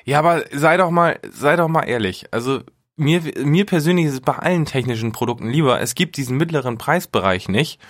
Ja, 0.04 0.18
aber 0.18 0.42
sei 0.52 0.76
doch 0.76 0.90
mal, 0.90 1.18
sei 1.30 1.56
doch 1.56 1.68
mal 1.68 1.84
ehrlich. 1.84 2.26
Also 2.32 2.60
mir, 3.02 3.22
mir 3.44 3.66
persönlich 3.66 4.06
ist 4.06 4.14
es 4.14 4.20
bei 4.20 4.34
allen 4.34 4.64
technischen 4.64 5.12
Produkten 5.12 5.48
lieber, 5.48 5.80
es 5.80 5.94
gibt 5.94 6.16
diesen 6.16 6.36
mittleren 6.36 6.78
Preisbereich 6.78 7.48
nicht. 7.48 7.80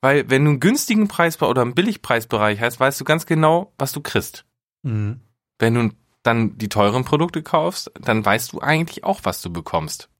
Weil 0.00 0.28
wenn 0.28 0.44
du 0.44 0.50
einen 0.50 0.60
günstigen 0.60 1.08
Preisbereich 1.08 1.50
oder 1.50 1.62
einen 1.62 1.74
Billigpreisbereich 1.74 2.60
hast, 2.60 2.78
weißt 2.78 3.00
du 3.00 3.04
ganz 3.04 3.24
genau, 3.24 3.72
was 3.78 3.92
du 3.92 4.00
kriegst. 4.00 4.44
Mhm. 4.82 5.20
Wenn 5.58 5.74
du 5.74 5.90
dann 6.22 6.58
die 6.58 6.68
teuren 6.68 7.04
Produkte 7.04 7.42
kaufst, 7.42 7.90
dann 8.00 8.24
weißt 8.24 8.52
du 8.52 8.60
eigentlich 8.60 9.04
auch, 9.04 9.20
was 9.22 9.40
du 9.40 9.50
bekommst. 9.50 10.10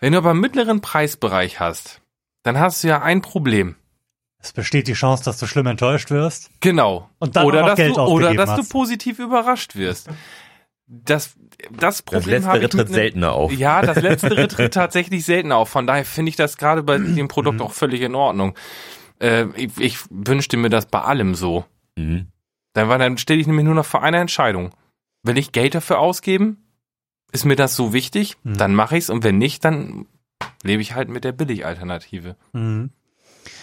Wenn 0.00 0.12
du 0.12 0.18
aber 0.18 0.30
einen 0.30 0.40
mittleren 0.40 0.80
Preisbereich 0.80 1.60
hast, 1.60 2.02
dann 2.42 2.58
hast 2.58 2.84
du 2.84 2.88
ja 2.88 3.00
ein 3.00 3.22
Problem. 3.22 3.76
Es 4.38 4.52
besteht 4.52 4.88
die 4.88 4.92
Chance, 4.92 5.24
dass 5.24 5.38
du 5.38 5.46
schlimm 5.46 5.66
enttäuscht 5.66 6.10
wirst. 6.10 6.50
Genau. 6.60 7.08
Und 7.18 7.36
dann 7.36 7.46
oder 7.46 7.62
dass 7.62 7.76
Geld 7.76 7.96
du, 7.96 8.02
oder 8.02 8.34
dass 8.34 8.50
du 8.50 8.58
hast. 8.58 8.68
positiv 8.68 9.18
überrascht 9.18 9.76
wirst. 9.76 10.10
Das, 10.86 11.34
das 11.70 11.78
Das 11.78 12.02
Problem 12.02 12.44
habe 12.44 12.58
letztere 12.58 12.82
ich 12.82 12.86
tritt 12.86 12.94
seltener 12.94 13.32
auf. 13.32 13.52
Ja, 13.52 13.80
das 13.82 14.00
letztere 14.02 14.48
tritt 14.48 14.74
tatsächlich 14.74 15.24
selten 15.24 15.50
auf. 15.52 15.68
Von 15.70 15.86
daher 15.86 16.04
finde 16.04 16.30
ich 16.30 16.36
das 16.36 16.56
gerade 16.58 16.82
bei 16.82 16.98
dem 16.98 17.28
Produkt 17.28 17.60
auch 17.62 17.72
völlig 17.72 18.00
in 18.02 18.14
Ordnung. 18.14 18.54
Äh, 19.20 19.46
ich, 19.56 19.70
ich 19.78 19.98
wünschte 20.10 20.56
mir 20.56 20.68
das 20.70 20.86
bei 20.86 21.00
allem 21.00 21.34
so. 21.34 21.64
Mhm. 21.96 22.26
Dann, 22.74 22.88
war- 22.88 22.98
dann 22.98 23.16
stehe 23.18 23.38
ich 23.40 23.46
nämlich 23.46 23.64
nur 23.64 23.74
noch 23.74 23.86
vor 23.86 24.02
einer 24.02 24.18
Entscheidung. 24.18 24.74
Will 25.22 25.38
ich 25.38 25.52
Geld 25.52 25.74
dafür 25.74 25.98
ausgeben? 26.00 26.58
Ist 27.32 27.44
mir 27.46 27.56
das 27.56 27.76
so 27.76 27.92
wichtig? 27.92 28.36
Mhm. 28.42 28.58
Dann 28.58 28.74
mache 28.74 28.96
ich's 28.98 29.10
und 29.10 29.24
wenn 29.24 29.38
nicht, 29.38 29.64
dann 29.64 30.06
lebe 30.62 30.82
ich 30.82 30.94
halt 30.94 31.08
mit 31.08 31.24
der 31.24 31.32
Billigalternative. 31.32 32.36
Mhm. 32.52 32.90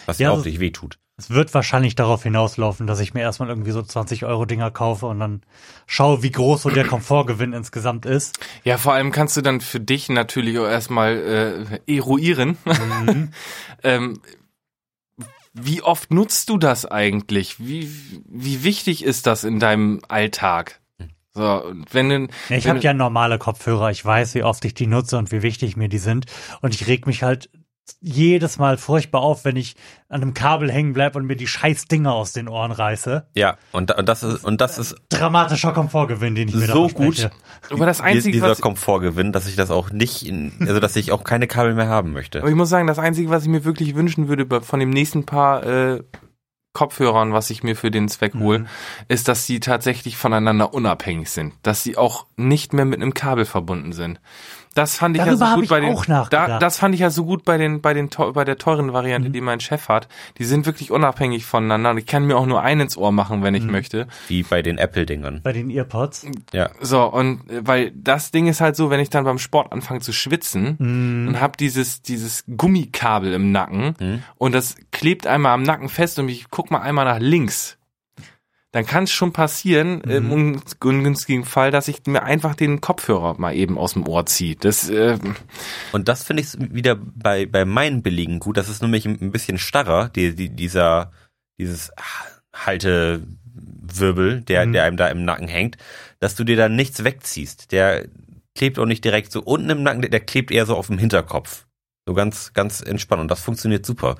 Was 0.07 0.17
Ja, 0.19 0.31
auch 0.31 0.37
das- 0.37 0.45
nicht 0.45 0.59
wehtut. 0.59 0.97
Es 1.21 1.29
wird 1.29 1.53
wahrscheinlich 1.53 1.93
darauf 1.93 2.23
hinauslaufen, 2.23 2.87
dass 2.87 2.99
ich 2.99 3.13
mir 3.13 3.21
erstmal 3.21 3.49
irgendwie 3.49 3.69
so 3.69 3.83
20 3.83 4.25
Euro 4.25 4.45
Dinger 4.45 4.71
kaufe 4.71 5.05
und 5.05 5.19
dann 5.19 5.43
schaue, 5.85 6.23
wie 6.23 6.31
groß 6.31 6.63
so 6.63 6.69
der 6.71 6.87
Komfortgewinn 6.87 7.53
insgesamt 7.53 8.07
ist. 8.07 8.39
Ja, 8.63 8.79
vor 8.79 8.93
allem 8.93 9.11
kannst 9.11 9.37
du 9.37 9.41
dann 9.41 9.61
für 9.61 9.79
dich 9.79 10.09
natürlich 10.09 10.57
auch 10.57 10.67
erstmal 10.67 11.79
äh, 11.87 11.95
eruieren, 11.95 12.57
Mhm. 12.65 13.31
ähm, 13.83 14.19
wie 15.53 15.83
oft 15.83 16.11
nutzt 16.11 16.49
du 16.49 16.57
das 16.57 16.85
eigentlich? 16.85 17.59
Wie, 17.59 17.91
wie 18.27 18.63
wichtig 18.63 19.03
ist 19.03 19.27
das 19.27 19.43
in 19.43 19.59
deinem 19.59 20.01
Alltag? 20.07 20.79
So, 21.33 21.63
und 21.63 21.93
wenn 21.93 22.09
du, 22.09 22.27
ich 22.49 22.67
habe 22.67 22.79
ja 22.79 22.93
normale 22.93 23.37
Kopfhörer. 23.37 23.91
Ich 23.91 24.03
weiß, 24.03 24.33
wie 24.35 24.43
oft 24.43 24.65
ich 24.65 24.73
die 24.73 24.87
nutze 24.87 25.17
und 25.17 25.31
wie 25.31 25.43
wichtig 25.43 25.77
mir 25.77 25.87
die 25.87 25.97
sind. 25.97 26.25
Und 26.61 26.73
ich 26.73 26.87
reg 26.87 27.05
mich 27.05 27.23
halt 27.23 27.49
jedes 28.01 28.57
Mal 28.59 28.77
furchtbar 28.77 29.21
auf, 29.21 29.43
wenn 29.45 29.55
ich 29.55 29.75
an 30.09 30.21
einem 30.21 30.33
Kabel 30.33 30.71
hängen 30.71 30.93
bleib 30.93 31.15
und 31.15 31.25
mir 31.25 31.35
die 31.35 31.47
scheiß 31.47 31.85
Dinger 31.85 32.13
aus 32.13 32.33
den 32.33 32.47
Ohren 32.47 32.71
reiße. 32.71 33.25
Ja, 33.35 33.57
und, 33.71 33.91
und 33.97 34.07
das 34.07 34.23
ist, 34.23 34.43
und 34.45 34.61
das 34.61 34.77
ist 34.77 34.95
Dramatischer 35.09 35.71
Komfortgewinn, 35.73 36.35
den 36.35 36.47
ich 36.49 36.55
mir 36.55 36.67
So 36.67 36.87
gut. 36.87 37.29
aber 37.69 37.85
das 37.85 38.01
einzige, 38.01 38.33
dieser 38.33 38.49
was, 38.49 38.61
Komfortgewinn, 38.61 39.31
dass 39.31 39.47
ich 39.47 39.55
das 39.55 39.71
auch 39.71 39.89
nicht, 39.91 40.25
in, 40.25 40.53
also 40.61 40.79
dass 40.79 40.95
ich 40.95 41.11
auch 41.11 41.23
keine 41.23 41.47
Kabel 41.47 41.73
mehr 41.73 41.87
haben 41.87 42.11
möchte. 42.13 42.39
aber 42.39 42.49
ich 42.49 42.55
muss 42.55 42.69
sagen, 42.69 42.87
das 42.87 42.99
einzige, 42.99 43.29
was 43.29 43.43
ich 43.43 43.49
mir 43.49 43.65
wirklich 43.65 43.95
wünschen 43.95 44.27
würde 44.27 44.61
von 44.61 44.79
dem 44.79 44.89
nächsten 44.89 45.25
Paar 45.25 45.63
äh, 45.65 46.03
Kopfhörern, 46.73 47.33
was 47.33 47.49
ich 47.49 47.63
mir 47.63 47.75
für 47.75 47.91
den 47.91 48.07
Zweck 48.07 48.33
hole, 48.33 48.59
Mhm. 48.59 48.67
ist, 49.09 49.27
dass 49.27 49.45
sie 49.45 49.59
tatsächlich 49.59 50.15
voneinander 50.15 50.73
unabhängig 50.73 51.29
sind, 51.29 51.53
dass 51.63 51.83
sie 51.83 51.97
auch 51.97 52.27
nicht 52.37 52.71
mehr 52.71 52.85
mit 52.85 53.01
einem 53.01 53.13
Kabel 53.13 53.43
verbunden 53.43 53.91
sind. 53.91 54.21
Das 54.73 54.95
fand 54.97 55.17
ich 55.17 55.19
ja 55.19 55.25
Darüber 55.25 55.45
so 55.45 55.51
hab 55.51 55.55
gut 55.59 55.67
bei 55.69 55.79
den, 55.81 55.97
da, 56.29 56.57
das 56.59 56.77
fand 56.77 56.95
ich 56.95 57.01
ja 57.01 57.09
so 57.09 57.25
gut 57.25 57.43
bei 57.43 57.57
den, 57.57 57.81
bei 57.81 57.93
den, 57.93 58.09
bei 58.33 58.45
der 58.45 58.57
teuren 58.57 58.93
Variante, 58.93 59.27
Mhm. 59.29 59.33
die 59.33 59.41
mein 59.41 59.59
Chef 59.59 59.89
hat. 59.89 60.07
Die 60.37 60.45
sind 60.45 60.65
wirklich 60.65 60.91
unabhängig 60.91 61.45
voneinander 61.45 61.89
und 61.91 61.97
ich 61.97 62.05
kann 62.05 62.25
mir 62.25 62.37
auch 62.37 62.45
nur 62.45 62.61
einen 62.61 62.81
ins 62.81 62.95
Ohr 62.97 63.11
machen, 63.11 63.43
wenn 63.43 63.53
ich 63.53 63.63
Mhm. 63.65 63.71
möchte. 63.71 64.07
Wie 64.29 64.43
bei 64.43 64.61
den 64.61 64.77
Apple-Dingern. 64.77 65.41
Bei 65.43 65.51
den 65.51 65.69
Earpods. 65.69 66.25
Ja. 66.53 66.69
So, 66.79 67.03
und 67.03 67.49
äh, 67.49 67.61
weil 67.67 67.91
das 67.95 68.31
Ding 68.31 68.47
ist 68.47 68.61
halt 68.61 68.75
so, 68.77 68.89
wenn 68.89 68.99
ich 69.01 69.09
dann 69.09 69.25
beim 69.25 69.39
Sport 69.39 69.71
anfange 69.73 69.99
zu 69.99 70.13
schwitzen 70.13 70.75
Mhm. 70.79 71.27
und 71.29 71.41
hab 71.41 71.57
dieses, 71.57 72.01
dieses 72.01 72.45
Gummikabel 72.55 73.33
im 73.33 73.51
Nacken 73.51 73.95
Mhm. 73.99 74.23
und 74.37 74.53
das 74.55 74.75
klebt 74.91 75.27
einmal 75.27 75.53
am 75.53 75.63
Nacken 75.63 75.89
fest 75.89 76.17
und 76.19 76.29
ich 76.29 76.49
guck 76.49 76.71
mal 76.71 76.79
einmal 76.81 77.05
nach 77.05 77.19
links, 77.19 77.77
dann 78.73 78.85
kann 78.85 79.03
es 79.03 79.11
schon 79.11 79.33
passieren, 79.33 80.01
im 80.01 80.27
Mhm. 80.27 80.31
un- 80.31 80.61
ungünstigen 80.81 81.43
Fall, 81.43 81.71
dass 81.71 81.87
ich 81.89 82.05
mir 82.07 82.23
einfach 82.23 82.55
den 82.55 82.79
Kopfhörer 82.79 83.35
mal 83.37 83.53
eben 83.53 83.77
aus 83.77 83.93
dem 83.93 84.07
Ohr 84.07 84.25
ziehe. 84.25 84.55
Das, 84.55 84.89
äh, 84.89 85.17
Und 85.91 86.07
das 86.07 86.23
finde 86.23 86.43
ich 86.43 86.53
wieder 86.57 86.95
bei, 86.95 87.45
bei 87.45 87.65
meinen 87.65 88.01
billigen 88.01 88.39
gut. 88.39 88.55
Das 88.57 88.69
ist 88.69 88.81
nämlich 88.81 89.05
ein 89.05 89.31
bisschen 89.31 89.57
starrer, 89.57 90.07
die, 90.09 90.35
die, 90.35 90.49
dieser, 90.49 91.11
dieses 91.59 91.91
Haltewirbel, 92.55 94.41
der, 94.41 94.65
Mhm. 94.65 94.73
der 94.73 94.83
einem 94.83 94.97
da 94.97 95.07
im 95.07 95.25
Nacken 95.25 95.47
hängt, 95.47 95.77
dass 96.19 96.35
du 96.35 96.43
dir 96.43 96.55
da 96.55 96.69
nichts 96.69 97.03
wegziehst. 97.03 97.71
Der 97.71 98.05
klebt 98.55 98.79
auch 98.79 98.85
nicht 98.85 99.03
direkt 99.03 99.31
so 99.31 99.41
unten 99.41 99.69
im 99.69 99.83
Nacken, 99.83 100.01
der, 100.01 100.11
der 100.11 100.19
klebt 100.21 100.51
eher 100.51 100.65
so 100.65 100.75
auf 100.75 100.87
dem 100.87 100.97
Hinterkopf. 100.97 101.65
So 102.07 102.13
ganz, 102.13 102.53
ganz 102.53 102.81
entspannt. 102.81 103.21
Und 103.21 103.31
das 103.31 103.41
funktioniert 103.41 103.85
super. 103.85 104.15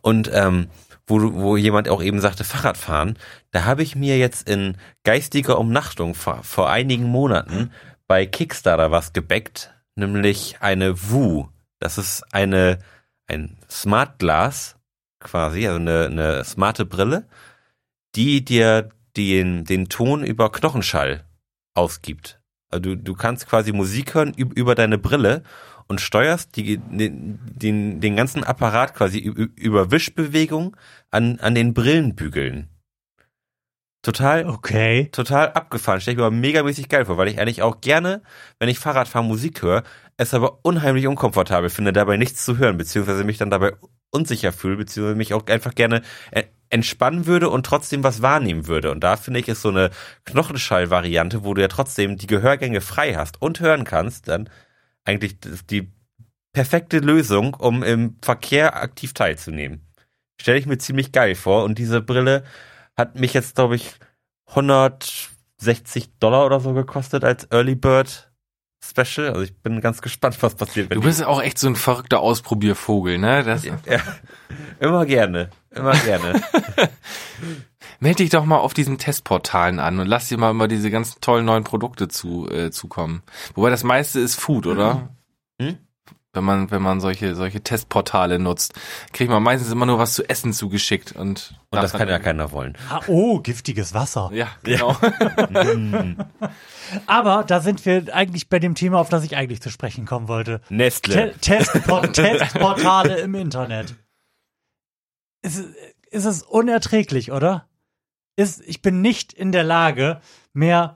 Und 0.00 0.30
ähm, 0.32 0.66
wo, 1.06 1.34
wo 1.34 1.56
jemand 1.56 1.88
auch 1.88 2.02
eben 2.02 2.20
sagte, 2.20 2.44
Fahrradfahren, 2.44 3.18
da 3.52 3.64
habe 3.64 3.82
ich 3.82 3.96
mir 3.96 4.18
jetzt 4.18 4.48
in 4.48 4.76
geistiger 5.04 5.58
Umnachtung 5.58 6.14
vor, 6.14 6.42
vor 6.42 6.68
einigen 6.70 7.04
Monaten 7.04 7.72
bei 8.06 8.26
Kickstarter 8.26 8.90
was 8.90 9.12
gebackt, 9.12 9.72
nämlich 9.94 10.56
eine 10.60 11.10
Woo. 11.10 11.48
Das 11.78 11.98
ist 11.98 12.24
eine, 12.32 12.78
ein 13.26 13.56
Smart 13.70 14.18
Glass 14.18 14.76
quasi, 15.20 15.66
also 15.66 15.80
eine, 15.80 16.06
eine 16.06 16.44
smarte 16.44 16.84
Brille, 16.84 17.26
die 18.14 18.44
dir 18.44 18.90
den, 19.16 19.64
den 19.64 19.88
Ton 19.88 20.24
über 20.24 20.50
Knochenschall 20.52 21.24
ausgibt. 21.74 22.40
Also 22.70 22.80
du, 22.80 22.96
du 22.96 23.14
kannst 23.14 23.46
quasi 23.48 23.72
Musik 23.72 24.14
hören 24.14 24.32
üb- 24.34 24.54
über 24.54 24.74
deine 24.74 24.98
Brille 24.98 25.42
und 25.88 26.00
steuerst 26.00 26.56
die, 26.56 26.78
den, 26.78 27.38
den, 27.44 28.00
den 28.00 28.16
ganzen 28.16 28.44
Apparat 28.44 28.94
quasi 28.94 29.18
über 29.18 29.90
Wischbewegung 29.90 30.76
an, 31.10 31.38
an 31.40 31.54
den 31.54 31.74
Brillenbügeln. 31.74 32.68
Total, 34.02 34.46
Okay. 34.46 35.08
total 35.10 35.52
abgefahren. 35.52 36.00
Stell 36.00 36.12
ich 36.12 36.18
mir 36.18 36.26
aber 36.26 36.36
megamäßig 36.36 36.88
geil 36.88 37.06
vor, 37.06 37.16
weil 37.16 37.26
ich 37.26 37.40
eigentlich 37.40 37.62
auch 37.62 37.80
gerne, 37.80 38.22
wenn 38.60 38.68
ich 38.68 38.78
Fahrrad 38.78 39.08
fahre, 39.08 39.24
Musik 39.24 39.62
höre, 39.62 39.82
es 40.16 40.32
aber 40.32 40.60
unheimlich 40.62 41.08
unkomfortabel 41.08 41.70
finde, 41.70 41.92
dabei 41.92 42.16
nichts 42.16 42.44
zu 42.44 42.56
hören, 42.56 42.78
beziehungsweise 42.78 43.24
mich 43.24 43.38
dann 43.38 43.50
dabei 43.50 43.72
unsicher 44.10 44.52
fühle, 44.52 44.76
beziehungsweise 44.76 45.16
mich 45.16 45.34
auch 45.34 45.44
einfach 45.46 45.74
gerne 45.74 46.02
äh, 46.30 46.44
entspannen 46.70 47.26
würde 47.26 47.50
und 47.50 47.66
trotzdem 47.66 48.04
was 48.04 48.22
wahrnehmen 48.22 48.66
würde. 48.68 48.92
Und 48.92 49.00
da 49.00 49.16
finde 49.16 49.40
ich, 49.40 49.48
ist 49.48 49.62
so 49.62 49.70
eine 49.70 49.90
Knochenschall-Variante, 50.24 51.44
wo 51.44 51.54
du 51.54 51.62
ja 51.62 51.68
trotzdem 51.68 52.16
die 52.16 52.26
Gehörgänge 52.28 52.80
frei 52.80 53.14
hast 53.14 53.42
und 53.42 53.60
hören 53.60 53.84
kannst, 53.84 54.28
dann 54.28 54.48
eigentlich 55.06 55.38
die 55.70 55.90
perfekte 56.52 56.98
Lösung, 56.98 57.54
um 57.54 57.82
im 57.82 58.16
Verkehr 58.22 58.76
aktiv 58.76 59.12
teilzunehmen. 59.12 59.86
Stelle 60.40 60.58
ich 60.58 60.66
mir 60.66 60.78
ziemlich 60.78 61.12
geil 61.12 61.34
vor. 61.34 61.64
Und 61.64 61.78
diese 61.78 62.00
Brille 62.00 62.44
hat 62.96 63.18
mich 63.18 63.34
jetzt, 63.34 63.56
glaube 63.56 63.76
ich, 63.76 63.94
160 64.48 66.18
Dollar 66.18 66.46
oder 66.46 66.60
so 66.60 66.72
gekostet 66.72 67.24
als 67.24 67.50
Early 67.50 67.74
Bird 67.74 68.30
Special. 68.84 69.28
Also 69.28 69.42
ich 69.42 69.56
bin 69.62 69.80
ganz 69.80 70.00
gespannt, 70.00 70.42
was 70.42 70.54
passiert. 70.54 70.94
Du 70.94 71.00
bist 71.00 71.22
auch 71.24 71.42
echt 71.42 71.58
so 71.58 71.66
ein 71.66 71.76
verrückter 71.76 72.20
Ausprobiervogel, 72.20 73.18
ne? 73.18 73.42
Das, 73.42 73.64
ja, 73.64 73.78
immer 74.80 75.04
gerne, 75.06 75.50
immer 75.70 75.92
gerne. 75.92 76.42
Meld 78.00 78.18
dich 78.18 78.30
doch 78.30 78.44
mal 78.44 78.58
auf 78.58 78.74
diesen 78.74 78.98
Testportalen 78.98 79.78
an 79.80 79.98
und 79.98 80.06
lass 80.06 80.28
dir 80.28 80.38
mal 80.38 80.50
immer 80.50 80.68
diese 80.68 80.90
ganzen 80.90 81.20
tollen 81.20 81.44
neuen 81.44 81.64
Produkte 81.64 82.08
zu, 82.08 82.48
äh, 82.50 82.70
zukommen. 82.70 83.22
Wobei 83.54 83.70
das 83.70 83.84
meiste 83.84 84.20
ist 84.20 84.34
Food, 84.36 84.66
oder? 84.66 85.08
Hm? 85.60 85.78
Wenn 86.32 86.44
man, 86.44 86.70
wenn 86.70 86.82
man 86.82 87.00
solche, 87.00 87.34
solche 87.34 87.62
Testportale 87.62 88.38
nutzt, 88.38 88.74
kriegt 89.14 89.30
man 89.30 89.42
meistens 89.42 89.72
immer 89.72 89.86
nur 89.86 89.98
was 89.98 90.12
zu 90.12 90.28
essen 90.28 90.52
zugeschickt 90.52 91.12
und, 91.12 91.54
Und 91.70 91.82
das 91.82 91.94
kann 91.94 92.10
ja 92.10 92.18
keiner 92.18 92.52
wollen. 92.52 92.76
Ah, 92.90 93.00
oh, 93.06 93.40
giftiges 93.40 93.94
Wasser. 93.94 94.28
Ja, 94.34 94.48
genau. 94.62 94.94
Aber 97.06 97.42
da 97.44 97.60
sind 97.60 97.84
wir 97.86 98.14
eigentlich 98.14 98.50
bei 98.50 98.58
dem 98.58 98.74
Thema, 98.74 98.98
auf 98.98 99.08
das 99.08 99.24
ich 99.24 99.34
eigentlich 99.36 99.62
zu 99.62 99.70
sprechen 99.70 100.04
kommen 100.04 100.28
wollte. 100.28 100.60
Nestle. 100.68 101.32
Te 101.32 101.38
Testport 101.40 102.12
Testportale 102.14 103.16
im 103.20 103.34
Internet. 103.34 103.94
Ist, 105.42 105.58
es- 105.58 105.66
ist 106.10 106.24
es 106.26 106.42
unerträglich, 106.42 107.32
oder? 107.32 107.66
Ist, 108.36 108.62
ich 108.66 108.82
bin 108.82 109.00
nicht 109.00 109.32
in 109.32 109.50
der 109.50 109.64
Lage, 109.64 110.20
mehr 110.52 110.94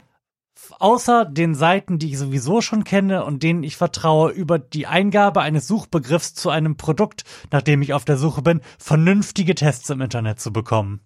außer 0.78 1.24
den 1.24 1.54
Seiten, 1.54 1.98
die 1.98 2.10
ich 2.10 2.18
sowieso 2.18 2.60
schon 2.60 2.84
kenne 2.84 3.24
und 3.24 3.42
denen 3.42 3.62
ich 3.62 3.76
vertraue, 3.76 4.30
über 4.30 4.58
die 4.58 4.86
Eingabe 4.86 5.40
eines 5.40 5.66
Suchbegriffs 5.66 6.34
zu 6.34 6.50
einem 6.50 6.76
Produkt, 6.76 7.24
nach 7.50 7.62
dem 7.62 7.82
ich 7.82 7.94
auf 7.94 8.04
der 8.04 8.16
Suche 8.16 8.42
bin, 8.42 8.60
vernünftige 8.78 9.54
Tests 9.54 9.90
im 9.90 10.00
Internet 10.00 10.40
zu 10.40 10.52
bekommen. 10.52 11.00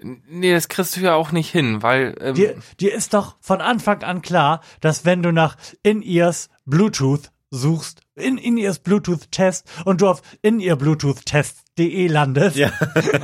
nee, 0.00 0.52
das 0.52 0.68
kriegst 0.68 0.96
du 0.96 1.00
ja 1.00 1.14
auch 1.14 1.32
nicht 1.32 1.50
hin, 1.50 1.82
weil 1.82 2.14
ähm, 2.20 2.34
Dir, 2.34 2.56
dir 2.78 2.94
ist 2.94 3.14
doch 3.14 3.36
von 3.40 3.60
Anfang 3.60 4.02
an 4.02 4.22
klar, 4.22 4.60
dass 4.80 5.04
wenn 5.04 5.22
du 5.22 5.32
nach 5.32 5.56
In-Ears 5.82 6.50
Bluetooth 6.66 7.30
suchst, 7.56 8.00
in 8.14 8.38
In-Ears 8.38 8.78
Bluetooth 8.80 9.30
Test 9.30 9.66
und 9.84 10.00
du 10.00 10.08
auf 10.08 10.22
in-ear-bluetooth-test.de 10.42 12.06
landest, 12.08 12.56
Ja. 12.56 12.70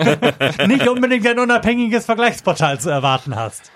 nicht 0.67 0.89
unbedingt 0.89 1.27
ein 1.27 1.39
unabhängiges 1.39 2.05
Vergleichsportal 2.07 2.81
zu 2.81 2.91
erwarten 2.91 3.37
hast. 3.37 3.71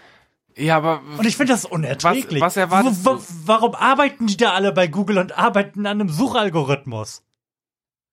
ja, 0.56 0.76
aber 0.76 1.00
Und 1.18 1.26
ich 1.26 1.36
finde 1.36 1.52
das 1.52 1.64
unerträglich. 1.64 2.40
Was- 2.40 2.54
was 2.54 2.56
erwartest 2.56 3.04
W-? 3.04 3.18
Warum 3.46 3.74
arbeiten 3.74 4.26
die 4.26 4.36
da 4.36 4.52
alle 4.52 4.72
bei 4.72 4.86
Google 4.86 5.18
und 5.18 5.36
arbeiten 5.36 5.80
an 5.86 6.00
einem 6.00 6.08
Suchalgorithmus? 6.08 7.22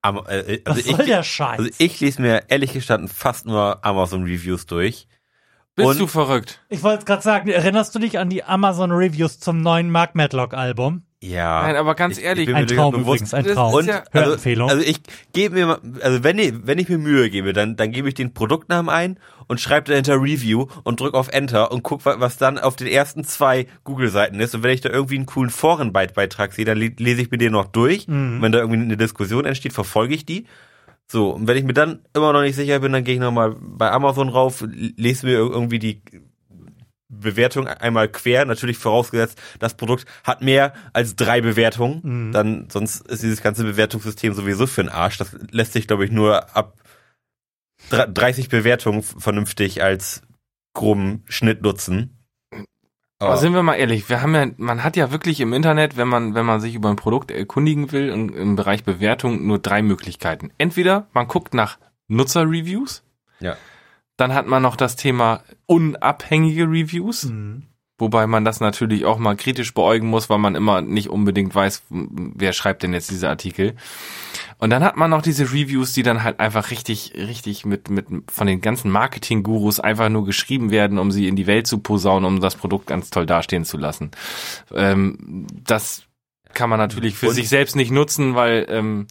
Am- 0.04 0.17
äh, 0.27 0.60
Was 0.65 0.77
also 0.77 0.91
soll 0.91 1.01
ich, 1.01 1.06
der 1.08 1.23
Scheiß? 1.23 1.60
also 1.60 1.71
ich 1.77 1.99
lese 1.99 2.21
mir 2.21 2.43
ehrlich 2.49 2.73
gestanden 2.73 3.08
fast 3.08 3.45
nur 3.45 3.86
Amazon 3.86 4.23
Reviews 4.23 4.65
durch. 4.65 5.08
bist 5.75 5.88
und- 5.89 5.99
du 5.99 6.08
verrückt? 6.08 6.60
ich 6.69 6.82
wollte 6.84 7.06
gerade 7.06 7.21
sagen, 7.21 7.49
erinnerst 7.49 7.93
du 7.95 7.99
dich 7.99 8.17
an 8.19 8.30
die 8.30 8.43
Amazon 8.43 8.91
Reviews 8.91 9.39
zum 9.39 9.62
neuen 9.62 9.89
Mark 9.91 10.15
Matlock 10.15 10.54
Album? 10.56 11.04
Ja. 11.23 11.62
Nein, 11.62 11.75
aber 11.75 11.93
ganz 11.93 12.17
Ich- 12.17 12.23
ehrlich, 12.23 12.43
ich 12.47 12.47
bin 12.47 12.55
Ein 12.55 12.67
Traum 12.67 12.93
bewusst, 12.93 13.21
übrigens, 13.21 13.34
ein 13.36 13.45
Traum. 13.45 13.73
Und 13.75 13.86
ja- 13.86 14.03
also, 14.12 14.25
Hörempfehlung. 14.25 14.69
also 14.71 14.84
ich 14.84 15.01
gebe 15.34 15.53
mir, 15.53 15.65
mal- 15.67 15.79
also 16.01 16.23
wenn 16.23 16.39
ich, 16.39 16.53
wenn 16.63 16.79
ich 16.79 16.89
mir 16.89 16.97
Mühe 16.97 17.29
gebe, 17.29 17.53
dann, 17.53 17.75
dann 17.75 17.91
gebe 17.91 18.07
ich 18.07 18.15
den 18.15 18.34
Produktnamen 18.34 18.89
ein 18.89 19.19
und 19.47 19.62
schreibe 19.62 19.89
dahinter 19.91 20.15
Review 20.15 20.65
und 20.84 20.99
drück 20.99 21.13
auf 21.13 21.27
Enter 21.27 21.71
und 21.71 21.84
guck, 21.84 22.05
wa- 22.05 22.15
was 22.19 22.38
dann 22.38 22.57
auf 22.57 22.75
den 22.75 22.88
ersten 22.88 23.23
zwei 23.23 23.67
Google-Seiten 23.84 24.39
ist. 24.39 24.55
Und 24.55 24.63
wenn 24.63 24.71
ich 24.73 24.81
da 24.81 24.89
irgendwie 24.89 25.15
einen 25.17 25.27
coolen 25.27 25.51
Forenbeitrag 25.51 26.53
sehe, 26.53 26.65
dann 26.65 26.79
le- 26.79 26.93
lese 26.97 27.21
ich 27.21 27.29
mir 27.29 27.38
den 27.38 27.51
noch 27.51 27.67
durch. 27.67 28.07
Mhm. 28.07 28.38
Und 28.38 28.41
wenn 28.41 28.51
da 28.51 28.57
irgendwie 28.60 28.81
eine 28.81 28.97
Diskussion 28.97 29.45
entsteht, 29.45 29.73
verfolge 29.73 30.15
ich 30.15 30.25
die. 30.25 30.47
So, 31.05 31.29
und 31.31 31.47
wenn 31.47 31.57
ich 31.57 31.65
mir 31.65 31.73
dann 31.73 31.99
immer 32.15 32.34
noch 32.34 32.41
nicht 32.41 32.55
sicher 32.55 32.79
bin, 32.79 32.93
dann 32.93 33.03
gehe 33.03 33.13
ich 33.15 33.19
nochmal 33.19 33.55
bei 33.60 33.91
Amazon 33.91 34.29
rauf, 34.29 34.63
lese 34.71 35.27
mir 35.27 35.34
ir- 35.39 35.51
irgendwie 35.51 35.77
die 35.77 36.01
Bewertung 37.12 37.67
einmal 37.67 38.08
quer, 38.08 38.45
natürlich 38.45 38.78
vorausgesetzt, 38.78 39.38
das 39.60 39.76
Produkt 39.76 40.06
hat 40.24 40.41
mehr 40.41 40.74
als 40.93 41.15
drei 41.15 41.42
Bewertungen, 41.42 42.00
Mhm. 42.04 42.31
dann 42.31 42.69
sonst 42.71 43.02
ist 43.08 43.21
dieses 43.21 43.42
ganze 43.44 43.63
Bewertungssystem 43.63 44.33
sowieso 44.33 44.65
für 44.65 44.81
den 44.83 44.90
Arsch. 44.90 45.17
Das 45.17 45.35
lässt 45.52 45.73
sich, 45.73 45.88
glaube 45.88 46.06
ich, 46.06 46.12
nur 46.12 46.56
ab 46.56 46.77
dr- 47.90 48.08
30 48.08 48.50
Bewertungen 48.50 49.04
vernünftig 49.04 49.83
als 49.83 50.21
groben 50.73 51.23
Schnitt 51.27 51.62
nutzen. 51.62 52.17
Aber 53.19 53.38
sind 53.38 53.54
wir 53.54 53.62
mal 53.62 53.75
ehrlich, 53.75 54.10
wir 54.10 54.21
haben 54.23 54.33
ja, 54.33 54.48
man 54.58 54.83
hat 54.83 54.96
ja 54.98 55.12
wirklich 55.12 55.42
im 55.42 55.54
Internet, 55.54 55.96
wenn 55.96 56.08
man, 56.08 56.33
wenn 56.33 56.46
man 56.46 56.60
sich 56.60 56.73
über 56.73 56.90
ein 56.90 56.96
Produkt 56.96 57.29
erkundigen 57.29 57.92
will, 57.92 58.10
im, 58.10 58.33
im 58.33 58.56
Bereich 58.56 58.83
Bewertung 58.83 59.46
nur 59.46 59.60
drei 59.60 59.83
Möglichkeiten. 59.83 60.52
Entweder 60.58 61.08
man 61.13 61.27
guckt 61.27 61.54
nach 61.54 61.77
Nutzerreviews. 62.08 63.04
Ja. 63.40 63.58
Dann 64.22 64.36
hat 64.36 64.46
man 64.46 64.62
noch 64.62 64.76
das 64.76 64.96
Thema 64.96 65.42
unabhängige 65.65 66.65
Reviews. 66.65 67.26
Mhm. 67.26 67.63
Wobei 67.98 68.28
man 68.28 68.46
das 68.46 68.60
natürlich 68.60 69.04
auch 69.06 69.17
mal 69.17 69.36
kritisch 69.36 69.74
beäugen 69.74 70.08
muss, 70.08 70.30
weil 70.30 70.38
man 70.38 70.54
immer 70.54 70.82
nicht 70.82 71.10
unbedingt 71.10 71.56
weiß, 71.56 71.82
wer 71.90 72.54
schreibt 72.54 72.84
denn 72.84 72.94
jetzt 72.94 73.10
diese 73.10 73.30
Artikel. 73.30 73.76
Und 74.60 74.69
dann 74.69 74.84
hat 74.84 74.96
man 74.96 75.10
noch 75.10 75.24
diese 75.24 75.52
Reviews, 75.52 75.94
die 75.94 76.04
dann 76.04 76.24
halt 76.24 76.40
einfach 76.40 76.69
richtig, 76.69 77.13
richtig 77.15 77.65
mit, 77.65 77.90
mit 77.90 78.06
von 78.32 78.46
den 78.46 78.62
ganzen 78.62 78.92
Marketing-Gurus 78.92 79.80
einfach 79.80 80.10
nur 80.10 80.24
geschrieben 80.24 80.69
werden, 80.69 81.00
um 81.00 81.10
sie 81.12 81.28
in 81.28 81.36
die 81.36 81.48
Welt 81.48 81.65
zu 81.65 81.80
posaunen, 81.80 82.26
um 82.28 82.42
das 82.42 82.56
Produkt 82.56 82.86
ganz 82.86 83.10
toll 83.10 83.26
dastehen 83.26 83.65
zu 83.65 83.78
lassen. 83.78 84.12
Ähm, 84.72 85.48
das 85.63 86.04
kann 86.54 86.69
man 86.69 86.78
natürlich 86.78 87.15
für 87.15 87.30
Und- 87.30 87.34
sich 87.34 87.50
selbst 87.50 87.76
nicht 87.76 87.90
nutzen, 87.90 88.36
weil 88.36 88.67
ähm, 88.69 89.08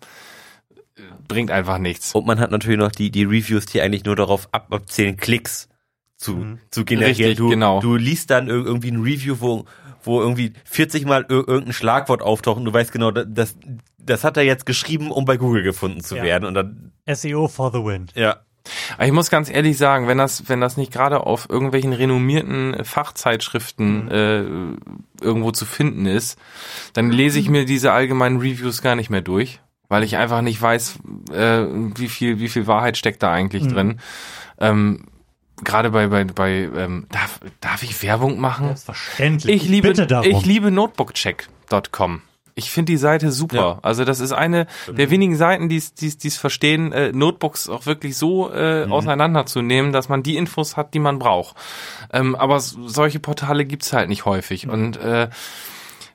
bringt 1.31 1.51
einfach 1.51 1.79
nichts. 1.79 2.15
Und 2.15 2.27
man 2.27 2.39
hat 2.39 2.51
natürlich 2.51 2.79
noch 2.79 2.93
die, 2.93 3.11
die 3.11 3.25
Reviews, 3.25 3.65
die 3.67 3.81
eigentlich 3.81 4.05
nur 4.05 4.17
darauf 4.17 4.49
ab, 4.53 4.67
abzählen, 4.71 5.17
Klicks 5.17 5.69
zu, 6.17 6.37
Mhm. 6.37 6.59
zu 6.71 6.85
generieren. 6.85 7.17
Richtig, 7.17 7.37
du, 7.39 7.49
genau. 7.49 7.81
du 7.81 7.97
liest 7.97 8.31
dann 8.31 8.49
ir- 8.49 8.65
irgendwie 8.65 8.91
ein 8.91 9.01
Review, 9.03 9.37
wo, 9.41 9.65
wo 10.03 10.21
irgendwie 10.21 10.53
40 10.65 11.07
Mal 11.07 11.23
ir 11.31 11.49
irgendein 11.49 11.73
Schlagwort 11.73 12.21
auftaucht 12.23 12.59
und 12.59 12.67
du 12.67 12.73
weißt 12.75 12.93
genau, 12.93 13.11
da- 13.11 13.25
das, 13.25 13.57
das 13.99 14.25
hat 14.25 14.37
er 14.37 14.43
jetzt 14.43 14.67
geschrieben, 14.67 15.11
um 15.11 15.25
bei 15.25 15.37
Google 15.39 15.63
gefunden 15.63 16.01
zu 16.03 16.17
Ja. 16.17 16.23
werden. 16.23 16.45
Und 16.45 16.55
dann, 16.55 16.93
SEO 17.07 17.49
for 17.49 17.71
the 17.73 17.79
win. 17.79 18.09
ja. 18.15 18.37
Aber 18.99 19.07
ich 19.07 19.13
muss 19.13 19.31
ganz 19.31 19.49
ehrlich 19.51 19.79
sagen, 19.79 20.07
wenn 20.07 20.19
das, 20.19 20.51
wenn 20.51 20.61
das 20.61 20.77
nicht 20.77 20.93
gerade 20.93 21.27
auf 21.27 21.49
irgendwelchen 21.49 21.95
renommierten 21.95 22.85
Fachzeitschriften 22.85 24.11
äh, 24.11 24.45
irgendwo 25.25 25.51
zu 25.51 25.65
finden 25.65 26.05
ist, 26.05 26.39
dann 26.93 27.11
lese 27.11 27.39
ich 27.39 27.49
mir 27.49 27.65
diese 27.65 27.93
allgemeinen 27.93 28.37
Reviews 28.39 28.83
gar 28.83 28.97
nicht 28.97 29.09
mehr 29.11 29.23
durch, 29.23 29.61
weil 29.91 30.03
ich 30.05 30.17
einfach 30.17 30.41
nicht 30.41 30.63
weiß, 30.63 30.99
äh, 31.35 31.65
wie 31.97 32.09
viel, 32.09 32.39
wie 32.39 32.49
viel 32.49 32.67
Wahrheit 32.67 32.97
steckt 32.97 33.23
da 33.23 33.31
eigentlich 33.31 33.69
drin. 33.69 34.01
Ähm, 34.59 35.05
gerade 35.63 35.91
bei, 35.91 36.07
bei, 36.07 36.25
bei 36.25 36.51
ähm, 36.75 37.07
darf, 37.11 37.41
darf 37.61 37.83
ich 37.83 38.03
Werbung 38.03 38.41
machen? 38.41 38.67
Selbstverständlich. 38.69 39.57
Ich 39.65 39.69
liebe, 39.69 39.89
Bitte 39.89 40.07
darum. 40.07 40.31
ich 40.31 40.47
liebe 40.47 40.71
notebookcheck.com. 40.71 42.23
Ich 42.57 42.71
finde 42.71 42.93
die 42.93 42.97
Seite 42.99 43.31
super. 43.33 43.57
Ja. 43.57 43.79
Also 43.83 44.05
das 44.05 44.21
ist 44.21 44.33
eine 44.33 44.67
der 44.89 45.11
wenigen 45.11 45.37
Seiten, 45.37 45.69
die 45.69 45.77
es 45.77 45.95
die 45.95 46.09
es- 46.09 46.19
die 46.19 46.29
es 46.29 46.37
verstehen, 46.37 46.93
äh, 46.93 47.11
Notebooks 47.13 47.69
auch 47.71 47.87
wirklich 47.87 48.17
so 48.19 48.53
äh, 48.53 48.87
auseinanderzunehmen, 48.91 49.93
dass 49.93 50.09
man 50.09 50.23
die 50.23 50.37
Infos 50.37 50.77
hat, 50.77 50.93
die 50.93 50.99
man 50.99 51.19
braucht. 51.19 51.57
Ähm, 52.13 52.35
aber 52.35 52.61
solche 52.61 53.19
Portale 53.21 53.65
gibt's 53.65 53.93
halt 53.93 54.09
nicht 54.09 54.25
häufig. 54.27 54.69
Und 54.69 54.99
äh, 54.99 55.31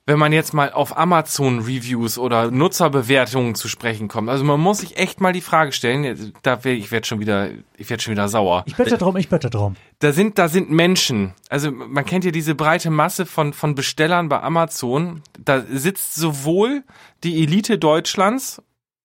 wenn 0.07 0.19
man 0.19 0.31
jetzt 0.31 0.53
mal 0.53 0.71
auf 0.71 0.97
Amazon 0.97 1.59
Reviews 1.59 2.19
oder 2.19 2.51
Nutzerbewertungen 2.51 3.55
zu 3.55 3.67
sprechen 3.67 4.07
kommt, 4.07 4.29
also 4.29 4.43
man 4.43 4.59
muss 4.59 4.79
sich 4.79 4.97
echt 4.97 5.19
mal 5.19 5.33
die 5.33 5.41
Frage 5.41 5.71
stellen, 5.71 6.33
da 6.43 6.63
wär, 6.63 6.73
ich 6.73 6.91
werde 6.91 7.07
schon 7.07 7.19
wieder, 7.19 7.49
ich 7.75 7.89
werde 7.89 8.03
schon 8.03 8.11
wieder 8.11 8.27
sauer 8.27 8.63
ich 8.67 8.75
bitte 8.75 8.97
drum, 8.97 9.17
ich 9.17 9.29
bitte 9.29 9.49
drum. 9.49 9.75
da 9.99 10.11
sind, 10.11 10.37
da 10.37 10.47
sind 10.47 10.69
Menschen. 10.69 11.33
Also 11.49 11.71
man 11.71 12.05
kennt 12.05 12.23
ja 12.23 12.31
diese 12.31 12.53
breite 12.53 12.91
Masse 12.91 13.25
von, 13.25 13.53
von 13.53 13.73
Bestellern 13.73 14.29
bei 14.29 14.41
Amazon. 14.41 15.23
Da 15.39 15.61
sitzt 15.61 16.15
sowohl 16.15 16.83
die 17.23 17.41
Elite 17.41 17.79
Deutschlands, 17.79 18.61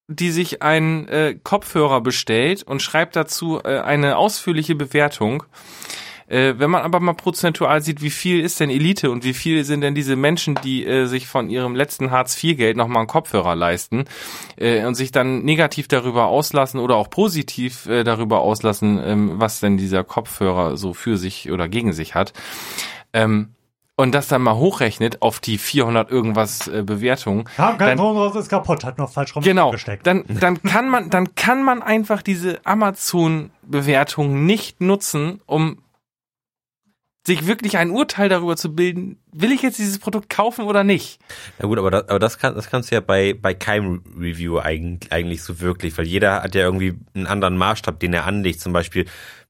die 0.07 0.31
sich 0.31 0.61
einen 0.61 1.09
äh, 1.09 1.39
Kopfhörer 1.43 2.01
bestellt 2.03 2.63
und 2.63 2.83
schreibt 2.83 3.17
dazu 3.17 3.61
äh, 3.63 3.79
eine 3.79 4.17
ausführliche 4.19 4.75
Bewertung. 4.75 5.45
Äh, 6.31 6.55
wenn 6.59 6.71
man 6.71 6.83
aber 6.83 7.01
mal 7.01 7.15
prozentual 7.15 7.83
sieht, 7.83 8.03
wie 8.03 8.11
viel 8.11 8.41
ist 8.41 8.61
denn 8.61 8.71
Elite 8.71 9.11
und 9.11 9.25
wie 9.25 9.35
viel 9.35 9.65
sind 9.65 9.81
denn 9.81 9.97
diese 9.97 10.15
Menschen, 10.15 10.55
die 10.63 10.87
äh, 10.87 11.07
sich 11.07 11.27
von 11.27 11.51
ihrem 11.51 11.75
letzten 11.75 12.13
Hartz-IV-Geld 12.13 12.77
nochmal 12.77 12.99
einen 13.01 13.09
Kopfhörer 13.09 13.57
leisten 13.57 14.05
äh, 14.57 14.85
und 14.87 14.95
sich 14.95 15.11
dann 15.11 15.43
negativ 15.45 15.89
darüber 15.89 16.27
auslassen 16.27 16.79
oder 16.79 16.95
auch 16.95 17.11
positiv 17.11 17.87
äh, 17.87 18.05
darüber 18.05 18.43
auslassen, 18.43 19.01
ähm, 19.05 19.33
was 19.41 19.59
denn 19.59 19.77
dieser 19.77 20.05
Kopfhörer 20.05 20.77
so 20.77 20.95
für 20.95 21.17
sich 21.17 21.51
oder 21.51 21.69
gegen 21.69 21.93
sich 21.93 22.15
hat. 22.15 22.33
Ähm, 23.13 23.49
und 23.97 24.13
das 24.13 24.29
dann 24.29 24.41
mal 24.41 24.55
hochrechnet 24.55 25.21
auf 25.21 25.41
die 25.41 25.59
400 25.59 26.11
irgendwas 26.11 26.69
äh, 26.69 26.83
Bewertungen, 26.83 27.45
Kam 27.57 27.77
kein 27.77 27.99
Dann- 27.99 28.33
ist 28.39 28.49
kaputt, 28.49 28.85
hat 28.85 28.99
noch 28.99 29.11
falsch 29.11 29.35
Genau. 29.43 29.73
gesteckt. 29.73 30.07
Dann, 30.07 30.25
dann 30.29 30.63
kann 30.63 30.89
man, 30.89 31.11
dann 31.11 31.35
kann 31.35 31.63
man 31.65 31.83
einfach 31.83 32.23
diese 32.23 32.65
Amazon-Bewertung 32.65 34.47
nicht 34.47 34.81
nutzen, 34.81 35.41
um 35.47 35.79
sich 37.27 37.47
wirklich 37.47 37.77
ein 37.77 37.91
Urteil 37.91 38.29
darüber 38.29 38.57
zu 38.57 38.75
bilden, 38.75 39.23
will 39.31 39.53
ich 39.53 39.63
jetzt 39.63 39.79
dieses 39.79 39.99
Produkt 39.99 40.31
kaufen 40.31 40.65
oder 40.65 40.85
nicht? 40.85 41.21
Ja 41.59 41.67
gut, 41.67 41.79
aber 41.79 41.91
das, 41.91 42.09
aber 42.09 42.19
das, 42.19 42.39
kann, 42.39 42.55
das 42.55 42.71
kannst 42.71 42.91
du 42.91 42.95
ja 42.95 43.01
bei, 43.01 43.35
bei 43.35 43.53
keinem 43.53 44.03
Review 44.19 44.59
eigentlich, 44.59 45.13
eigentlich 45.13 45.43
so 45.43 45.61
wirklich, 45.61 45.97
weil 45.99 46.07
jeder 46.07 46.43
hat 46.43 46.55
ja 46.55 46.63
irgendwie 46.63 46.99
einen 47.15 47.27
anderen 47.27 47.59
Maßstab, 47.59 48.01
den 48.01 48.15
er 48.15 48.25
anlegt. 48.25 48.61
Zum 48.61 48.73
Beispiel, 48.73 49.05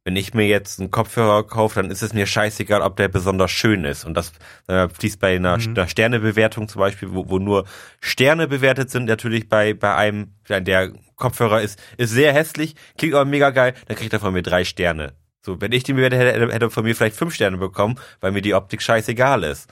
wenn 0.05 0.17
ich 0.17 0.35
mir 0.35 0.47
jetzt 0.47 0.81
einen 0.81 0.91
Kopfhörer 0.91 1.47
kaufe, 1.47 1.81
dann 1.81 1.91
ist 1.91 2.03
es 2.03 2.13
mir 2.13 2.27
scheißegal, 2.27 2.83
ob 2.83 2.97
der 2.97 3.09
besonders 3.09 3.53
schön 3.53 3.85
ist. 3.85 4.05
Und 4.05 4.15
das 4.15 4.33
äh, 4.67 4.89
fließt 4.89 5.21
bei 5.21 5.37
einer, 5.37 5.55
einer 5.55 5.87
Sternebewertung 5.87 6.69
zum 6.69 6.81
Beispiel, 6.81 7.13
wo, 7.13 7.29
wo 7.29 7.39
nur 7.39 7.67
Sterne 8.01 8.49
bewertet 8.49 8.91
sind, 8.91 9.05
natürlich 9.05 9.49
bei, 9.49 9.75
bei 9.75 9.95
einem, 9.95 10.35
der 10.49 10.93
Kopfhörer 11.15 11.61
ist, 11.61 11.79
ist 11.99 12.11
sehr 12.11 12.33
hässlich, 12.33 12.75
klingt 12.99 13.15
aber 13.15 13.27
mega 13.27 13.51
geil, 13.51 13.75
dann 13.87 13.97
kriegt 13.97 14.13
er 14.13 14.21
von 14.21 14.33
mir 14.33 14.43
drei 14.43 14.65
Sterne. 14.65 15.13
So, 15.43 15.61
wenn 15.61 15.73
ich 15.73 15.85
den 15.85 15.97
bewertet 15.97 16.21
hätte, 16.21 16.53
hätte 16.53 16.67
er 16.67 16.71
von 16.71 16.85
mir 16.85 16.95
vielleicht 16.95 17.17
fünf 17.17 17.35
Sterne 17.35 17.57
bekommen, 17.57 17.99
weil 18.21 18.33
mir 18.33 18.43
die 18.43 18.55
Optik 18.55 18.83
scheißegal 18.83 19.45
ist. 19.45 19.71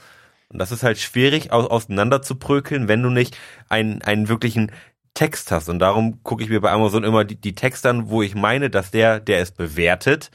Und 0.51 0.59
das 0.59 0.73
ist 0.73 0.83
halt 0.83 0.99
schwierig 0.99 1.53
aus, 1.53 1.67
auseinander 1.67 2.23
zu 2.23 2.37
prökeln, 2.37 2.89
wenn 2.89 3.03
du 3.03 3.11
nicht 3.11 3.37
einen, 3.69 4.01
einen 4.03 4.29
wirklichen 4.29 4.73
Text 5.13 5.51
hast. 5.51 5.69
Und 5.69 5.79
darum 5.79 6.23
gucke 6.23 6.43
ich 6.43 6.49
mir 6.49 6.61
bei 6.61 6.71
Amazon 6.71 7.05
immer 7.05 7.25
die, 7.25 7.37
die 7.37 7.55
Texte 7.55 7.91
an, 7.91 8.09
wo 8.09 8.23
ich 8.23 8.35
meine, 8.35 8.71
dass 8.71 8.91
der, 8.91 9.21
der 9.21 9.41
es 9.41 9.51
bewertet, 9.51 10.31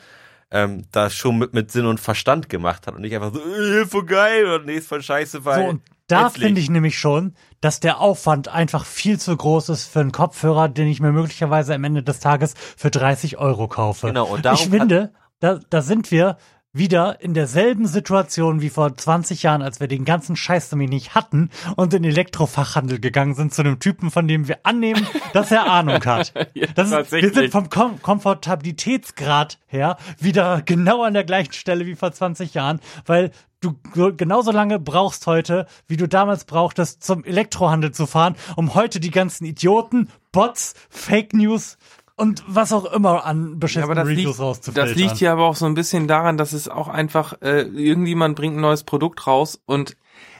ähm, 0.51 0.83
das 0.91 1.15
schon 1.15 1.39
mit, 1.39 1.53
mit 1.53 1.71
Sinn 1.71 1.87
und 1.87 1.99
Verstand 1.99 2.47
gemacht 2.47 2.85
hat 2.85 2.93
und 2.93 3.01
nicht 3.01 3.15
einfach 3.15 3.33
so, 3.33 3.39
äh, 3.39 3.85
voll 3.85 4.05
geil 4.05 4.45
oder 4.45 4.59
nee, 4.59 4.75
ist 4.75 4.87
voll 4.87 5.01
scheiße, 5.01 5.45
weil. 5.45 5.63
So, 5.63 5.69
und 5.69 5.81
da 6.07 6.29
finde 6.29 6.59
ich 6.59 6.69
nämlich 6.69 6.99
schon, 6.99 7.33
dass 7.61 7.79
der 7.79 7.99
Aufwand 7.99 8.49
einfach 8.49 8.85
viel 8.85 9.19
zu 9.19 9.35
groß 9.35 9.69
ist 9.69 9.87
für 9.87 10.01
einen 10.01 10.11
Kopfhörer, 10.11 10.69
den 10.69 10.87
ich 10.87 10.99
mir 10.99 11.11
möglicherweise 11.11 11.73
am 11.73 11.83
Ende 11.85 12.03
des 12.03 12.19
Tages 12.19 12.53
für 12.77 12.91
30 12.91 13.37
Euro 13.37 13.67
kaufe. 13.67 14.07
Genau, 14.07 14.27
und 14.27 14.45
darum 14.45 14.59
ich 14.59 14.69
finde, 14.69 15.13
da, 15.43 15.59
da 15.69 15.81
sind 15.81 16.09
wir 16.09 16.37
wieder 16.75 17.21
in 17.21 17.33
derselben 17.35 17.85
Situation 17.85 18.61
wie 18.61 18.69
vor 18.69 18.95
20 18.97 19.43
Jahren, 19.43 19.61
als 19.61 19.79
wir 19.79 19.87
den 19.87 20.05
ganzen 20.05 20.35
Scheiß 20.35 20.71
nämlich 20.71 20.89
nicht 20.89 21.13
hatten 21.15 21.49
und 21.75 21.93
in 21.93 22.01
den 22.01 22.11
Elektrofachhandel 22.11 22.99
gegangen 22.99 23.35
sind 23.35 23.53
zu 23.53 23.61
einem 23.61 23.77
Typen, 23.79 24.09
von 24.09 24.27
dem 24.27 24.47
wir 24.47 24.59
annehmen, 24.63 25.05
dass 25.33 25.51
er 25.51 25.69
Ahnung 25.69 26.03
hat. 26.03 26.33
Ja, 26.55 26.67
Das 26.73 26.91
ist, 26.91 27.11
wir 27.11 27.31
sind 27.33 27.51
vom 27.51 27.69
Kom 27.69 28.01
Komfortabilitätsgrad 28.01 29.59
her 29.67 29.97
wieder 30.19 30.61
genau 30.63 31.03
an 31.03 31.13
der 31.13 31.23
gleichen 31.23 31.53
Stelle 31.53 31.85
wie 31.85 31.95
vor 31.95 32.11
20 32.11 32.53
Jahren, 32.53 32.79
weil 33.05 33.31
du 33.59 33.75
so- 33.93 34.13
genauso 34.13 34.51
lange 34.51 34.79
brauchst 34.79 35.27
heute, 35.27 35.67
wie 35.87 35.97
du 35.97 36.07
damals 36.07 36.45
brauchtest, 36.45 37.03
zum 37.03 37.23
Elektrohandel 37.23 37.91
zu 37.91 38.05
fahren, 38.07 38.35
um 38.55 38.73
heute 38.75 38.99
die 38.99 39.11
ganzen 39.11 39.45
Idioten, 39.45 40.09
Bots, 40.31 40.73
Fake 40.89 41.33
News 41.33 41.77
und 42.15 42.43
was 42.47 42.71
auch 42.73 42.85
immer 42.93 43.25
an 43.25 43.59
Ja, 43.67 43.83
aber 43.83 43.95
das 43.95 44.07
Reviews 44.07 44.25
liegt, 44.25 44.39
rauszufiltern. 44.39 44.87
das 44.89 44.95
liegt 44.97 45.19
ja 45.19 45.31
aber 45.33 45.45
auch 45.45 45.55
so 45.55 45.65
ein 45.65 45.73
bisschen 45.73 46.07
daran, 46.07 46.37
dass 46.37 46.53
es 46.53 46.67
auch 46.69 46.87
einfach, 46.87 47.41
äh, 47.41 47.61
irgendjemand 47.61 48.35
bringt 48.35 48.55
ein 48.57 48.61
neues 48.61 48.83
Produkt 48.83 49.25
raus 49.27 49.59
und 49.65 49.95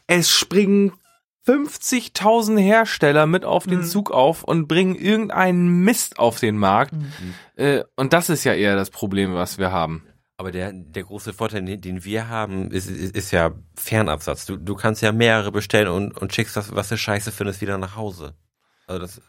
es 0.07 0.29
springen 0.29 0.93
50.000 1.47 2.57
Hersteller 2.59 3.25
mit 3.25 3.45
auf 3.45 3.65
Mhm. 3.65 3.71
den 3.71 3.83
Zug 3.83 4.11
auf 4.11 4.43
und 4.43 4.67
bringen 4.67 4.95
irgendeinen 4.95 5.83
Mist 5.83 6.19
auf 6.19 6.39
den 6.39 6.57
Markt. 6.57 6.93
Mhm. 6.93 7.33
Äh, 7.55 7.83
und 7.95 8.13
das 8.13 8.29
ist 8.29 8.43
ja 8.43 8.53
eher 8.53 8.75
das 8.75 8.89
Problem, 8.89 9.33
was 9.33 9.57
wir 9.57 9.71
haben. 9.71 10.03
Aber 10.37 10.51
der, 10.51 10.71
der 10.73 11.03
große 11.03 11.33
Vorteil, 11.33 11.63
den, 11.63 11.81
den 11.81 12.03
wir 12.05 12.27
haben, 12.27 12.71
ist, 12.71 12.89
ist, 12.89 13.15
ist 13.15 13.31
ja 13.31 13.51
Fernabsatz. 13.75 14.45
Du, 14.45 14.57
du 14.57 14.75
kannst 14.75 15.01
ja 15.01 15.11
mehrere 15.11 15.51
bestellen 15.51 15.87
und, 15.89 16.17
und 16.17 16.33
schickst 16.33 16.55
das, 16.57 16.73
was 16.75 16.89
du 16.89 16.97
scheiße 16.97 17.31
findest, 17.31 17.61
wieder 17.61 17.77
nach 17.77 17.95
Hause. 17.95 18.33
Also 18.87 18.99
das, 19.01 19.21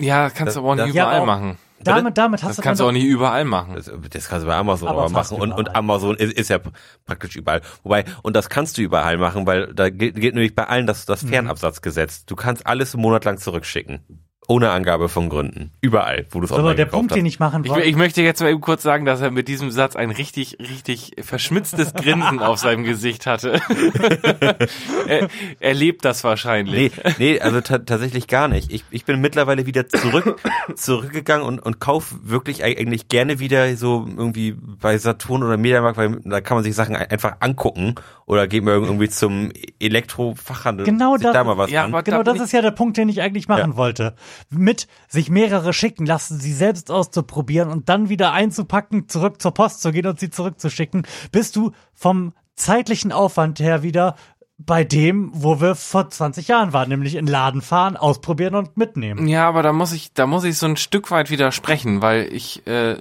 Ja, 0.00 0.30
kannst 0.30 0.48
Das- 0.48 0.54
du 0.54 0.60
aber 0.60 0.70
auch 0.70 0.74
nicht 0.86 0.94
Ja, 0.94 1.04
überall 1.04 1.20
auch- 1.20 1.26
machen. 1.26 1.58
Damit, 1.84 2.16
damit 2.16 2.42
hast 2.44 2.50
Das 2.50 2.56
du 2.56 2.62
kannst 2.62 2.80
du 2.80 2.86
auch 2.86 2.92
nicht 2.92 3.04
überall 3.04 3.44
machen. 3.44 3.74
das, 3.74 3.90
das 4.10 4.28
kannst 4.28 4.44
du 4.44 4.48
bei 4.48 4.54
Amazon 4.54 4.86
Aber 4.88 5.00
aber, 5.02 5.10
machen. 5.10 5.36
Und, 5.40 5.50
und. 5.52 5.74
Amazon 5.74 6.14
ist, 6.16 6.32
ist 6.32 6.48
ja 6.48 6.60
praktisch 7.06 7.34
überall. 7.34 7.60
Wobei, 7.82 8.04
und 8.22 8.36
das 8.36 8.48
kannst 8.48 8.78
du 8.78 8.82
überall 8.82 9.18
machen, 9.18 9.46
weil 9.48 9.74
da 9.74 9.90
gilt, 9.90 10.14
gilt 10.14 10.34
nämlich 10.36 10.54
bei 10.54 10.64
allen 10.68 10.86
das, 10.86 11.02
Mhm. 11.02 11.06
das 11.08 11.22
Fernabsatzgesetz. 11.24 12.24
Du 12.24 12.36
kannst 12.36 12.68
alles 12.68 12.94
einen 12.94 13.02
Monat 13.02 13.24
lang 13.24 13.38
zurückschicken. 13.38 14.21
Ohne 14.48 14.70
Angabe 14.70 15.08
von 15.08 15.28
Gründen. 15.28 15.70
Überall, 15.80 16.26
wo 16.30 16.40
du 16.40 16.46
es 16.46 16.50
Aber 16.52 16.58
online 16.62 16.74
der 16.76 16.84
gekauft 16.86 16.98
Punkt, 17.00 17.12
hast. 17.12 17.16
den 17.16 17.26
ich 17.26 17.38
machen 17.38 17.62
Ich, 17.64 17.70
wollte, 17.70 17.86
ich 17.88 17.96
möchte 17.96 18.22
jetzt 18.22 18.40
mal 18.42 18.50
eben 18.50 18.60
kurz 18.60 18.82
sagen, 18.82 19.04
dass 19.04 19.20
er 19.20 19.30
mit 19.30 19.46
diesem 19.46 19.70
Satz 19.70 19.94
ein 19.94 20.10
richtig, 20.10 20.58
richtig 20.58 21.12
verschmitztes 21.22 21.94
Grinsen 21.94 22.40
auf 22.40 22.58
seinem 22.58 22.82
Gesicht 22.82 23.24
hatte. 23.26 23.60
er, 25.06 25.28
er 25.60 25.74
lebt 25.74 26.04
das 26.04 26.24
wahrscheinlich. 26.24 26.92
Nee, 27.04 27.12
nee, 27.18 27.40
also 27.40 27.60
ta 27.60 27.78
tatsächlich 27.78 28.26
gar 28.26 28.48
nicht. 28.48 28.72
Ich, 28.72 28.84
ich 28.90 29.04
bin 29.04 29.20
mittlerweile 29.20 29.64
wieder 29.66 29.88
zurück, 29.88 30.36
zurückgegangen 30.74 31.46
und, 31.46 31.60
und 31.60 31.80
kauf 31.80 32.14
wirklich 32.22 32.64
eig- 32.64 32.78
eigentlich 32.78 33.08
gerne 33.08 33.38
wieder 33.38 33.76
so 33.76 34.06
irgendwie 34.08 34.52
bei 34.52 34.98
Saturn 34.98 35.42
oder 35.42 35.56
Mediamarkt, 35.56 35.96
weil 35.96 36.20
da 36.24 36.40
kann 36.40 36.56
man 36.56 36.64
sich 36.64 36.74
Sachen 36.74 36.96
ein- 36.96 37.10
einfach 37.10 37.36
angucken 37.40 37.94
oder 38.26 38.46
geht 38.48 38.64
mir 38.64 38.72
irgendwie 38.72 39.08
zum 39.08 39.50
Elektrofachhandel. 39.80 40.86
Genau 40.86 41.14
sich 41.16 41.24
das- 41.24 41.32
da 41.34 41.44
mal 41.44 41.56
was 41.58 41.70
Ja, 41.70 41.84
an. 41.84 41.90
aber 41.92 42.02
Genau, 42.02 42.22
da 42.22 42.32
das 42.32 42.42
ist 42.42 42.52
ja 42.52 42.62
der 42.62 42.70
Punkt, 42.70 42.96
den 42.96 43.08
ich 43.08 43.20
eigentlich 43.22 43.48
machen 43.48 43.72
Ja. 43.72 43.76
wollte. 43.76 44.14
mit 44.50 44.86
sich 45.08 45.30
mehrere 45.30 45.72
schicken 45.72 46.06
lassen, 46.06 46.38
sie 46.38 46.52
selbst 46.52 46.90
auszuprobieren 46.90 47.70
und 47.70 47.88
dann 47.88 48.08
wieder 48.08 48.32
einzupacken, 48.32 49.08
zurück 49.08 49.40
zur 49.40 49.52
Post 49.52 49.80
zu 49.82 49.92
gehen 49.92 50.06
und 50.06 50.20
sie 50.20 50.30
zurückzuschicken, 50.30 51.06
bist 51.30 51.56
du 51.56 51.72
vom 51.94 52.32
zeitlichen 52.56 53.12
Aufwand 53.12 53.60
her 53.60 53.82
wieder 53.82 54.16
bei 54.58 54.84
dem, 54.84 55.30
wo 55.34 55.60
wir 55.60 55.74
vor 55.74 56.08
20 56.10 56.48
Jahren 56.48 56.72
waren, 56.72 56.88
nämlich 56.88 57.16
in 57.16 57.26
Laden 57.26 57.62
fahren, 57.62 57.96
ausprobieren 57.96 58.54
und 58.54 58.76
mitnehmen. 58.76 59.26
Ja, 59.26 59.48
aber 59.48 59.62
da 59.62 59.72
muss 59.72 59.92
ich, 59.92 60.12
da 60.12 60.26
muss 60.26 60.44
ich 60.44 60.56
so 60.58 60.66
ein 60.66 60.76
Stück 60.76 61.10
weit 61.10 61.30
widersprechen, 61.30 62.00
weil 62.02 62.32
ich 62.32 62.64
äh, 62.66 62.96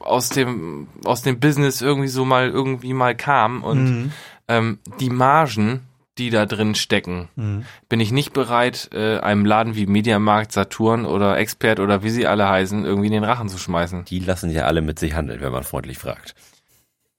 aus 0.00 0.28
dem 0.30 0.88
aus 1.04 1.22
dem 1.22 1.40
Business 1.40 1.80
irgendwie 1.80 2.08
so 2.08 2.24
mal 2.24 2.48
irgendwie 2.48 2.92
mal 2.94 3.14
kam 3.14 3.62
und 3.62 3.84
Mhm. 3.84 4.12
Ähm, 4.50 4.78
die 4.98 5.08
Margen, 5.10 5.86
die 6.18 6.28
da 6.30 6.44
drin 6.44 6.74
stecken, 6.74 7.28
Mhm. 7.36 7.64
bin 7.88 8.00
ich 8.00 8.12
nicht 8.12 8.32
bereit, 8.34 8.90
äh, 8.92 9.18
einem 9.20 9.46
Laden 9.46 9.74
wie 9.76 9.86
Mediamarkt, 9.86 10.52
Saturn 10.52 11.06
oder 11.06 11.38
Expert 11.38 11.80
oder 11.80 12.02
wie 12.02 12.10
sie 12.10 12.26
alle 12.26 12.48
heißen, 12.48 12.84
irgendwie 12.84 13.06
in 13.06 13.12
den 13.14 13.24
Rachen 13.24 13.48
zu 13.48 13.56
schmeißen. 13.58 14.04
Die 14.04 14.18
lassen 14.18 14.50
ja 14.50 14.64
alle 14.64 14.82
mit 14.82 14.98
sich 14.98 15.14
handeln, 15.14 15.40
wenn 15.40 15.52
man 15.52 15.62
freundlich 15.64 15.98
fragt. 15.98 16.34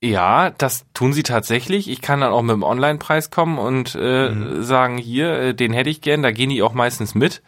Ja, 0.03 0.49
das 0.49 0.85
tun 0.93 1.13
sie 1.13 1.23
tatsächlich. 1.23 1.87
Ich 1.89 2.01
kann 2.01 2.21
dann 2.21 2.31
auch 2.31 2.41
mit 2.41 2.53
dem 2.53 2.63
Online-Preis 2.63 3.29
kommen 3.29 3.57
und 3.59 3.93
äh, 3.95 4.61
sagen, 4.63 4.97
hier, 4.97 5.31
äh, 5.39 5.53
den 5.53 5.73
hätte 5.73 5.91
ich 5.91 6.01
gern, 6.01 6.23
da 6.23 6.31
gehen 6.31 6.49
die 6.49 6.63
auch 6.63 6.73
meistens 6.73 7.13
mit. 7.15 7.41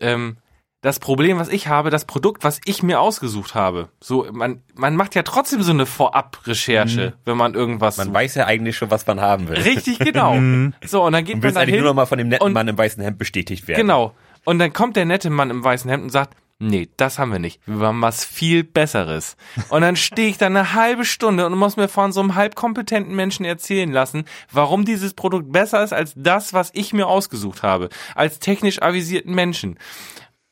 Ähm, 0.00 0.36
das 0.82 0.98
Problem, 1.00 1.38
was 1.38 1.48
ich 1.48 1.68
habe, 1.68 1.88
das 1.90 2.04
Produkt, 2.04 2.44
was 2.44 2.60
ich 2.64 2.82
mir 2.82 3.00
ausgesucht 3.00 3.54
habe, 3.54 3.88
so, 4.00 4.26
man, 4.32 4.62
man 4.74 4.94
macht 4.96 5.14
ja 5.14 5.22
trotzdem 5.22 5.62
so 5.62 5.70
eine 5.72 5.86
Vorab-Recherche, 5.86 7.14
wenn 7.24 7.36
man 7.36 7.54
irgendwas 7.54 7.96
Man 7.96 8.08
sucht. 8.08 8.14
weiß 8.14 8.34
ja 8.34 8.46
eigentlich 8.46 8.76
schon, 8.76 8.90
was 8.90 9.06
man 9.06 9.20
haben 9.20 9.48
will. 9.48 9.58
Richtig, 9.58 9.98
genau. 9.98 10.36
so, 10.84 11.04
und 11.04 11.12
dann 11.12 11.24
geht 11.24 11.36
Du 11.36 11.46
man 11.46 11.54
da 11.54 11.60
eigentlich 11.60 11.76
nur 11.80 11.88
noch 11.90 11.94
mal 11.94 12.06
von 12.06 12.18
dem 12.18 12.28
netten 12.28 12.46
und- 12.46 12.52
Mann 12.52 12.68
im 12.68 12.76
weißen 12.76 13.02
Hemd 13.02 13.18
bestätigt 13.18 13.68
werden. 13.68 13.80
Genau. 13.80 14.14
Und 14.44 14.58
dann 14.58 14.72
kommt 14.72 14.96
der 14.96 15.04
nette 15.04 15.30
Mann 15.30 15.50
im 15.50 15.62
weißen 15.62 15.88
Hemd 15.88 16.02
und 16.02 16.10
sagt, 16.10 16.34
nee, 16.58 16.88
das 16.96 17.18
haben 17.20 17.30
wir 17.30 17.38
nicht. 17.38 17.60
Wir 17.66 17.86
haben 17.86 18.02
was 18.02 18.24
viel 18.24 18.64
Besseres. 18.64 19.36
Und 19.68 19.82
dann 19.82 19.94
stehe 19.94 20.28
ich 20.28 20.38
da 20.38 20.46
eine 20.46 20.74
halbe 20.74 21.04
Stunde 21.04 21.46
und 21.46 21.56
muss 21.56 21.76
mir 21.76 21.86
von 21.88 22.10
so 22.12 22.20
einem 22.20 22.34
halbkompetenten 22.34 23.14
Menschen 23.14 23.44
erzählen 23.44 23.92
lassen, 23.92 24.24
warum 24.50 24.84
dieses 24.84 25.14
Produkt 25.14 25.52
besser 25.52 25.84
ist 25.84 25.92
als 25.92 26.12
das, 26.16 26.52
was 26.54 26.70
ich 26.74 26.92
mir 26.92 27.06
ausgesucht 27.06 27.62
habe. 27.62 27.88
Als 28.16 28.40
technisch 28.40 28.82
avisierten 28.82 29.32
Menschen. 29.34 29.78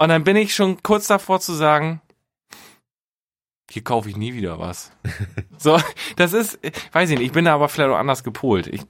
Und 0.00 0.08
dann 0.08 0.24
bin 0.24 0.34
ich 0.34 0.54
schon 0.54 0.82
kurz 0.82 1.08
davor 1.08 1.40
zu 1.40 1.52
sagen, 1.52 2.00
hier 3.70 3.84
kaufe 3.84 4.08
ich 4.08 4.16
nie 4.16 4.32
wieder 4.32 4.58
was. 4.58 4.92
so, 5.58 5.78
das 6.16 6.32
ist, 6.32 6.58
weiß 6.92 7.10
ich 7.10 7.18
nicht, 7.18 7.26
ich 7.26 7.32
bin 7.32 7.44
da 7.44 7.54
aber 7.54 7.68
vielleicht 7.68 7.90
auch 7.90 7.98
anders 7.98 8.24
gepolt. 8.24 8.66
Ich 8.66 8.80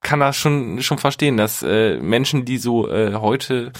kann 0.00 0.20
das 0.20 0.36
schon, 0.36 0.80
schon 0.80 0.98
verstehen, 0.98 1.36
dass 1.36 1.64
äh, 1.64 1.98
Menschen, 1.98 2.44
die 2.44 2.58
so 2.58 2.88
äh, 2.88 3.14
heute 3.16 3.72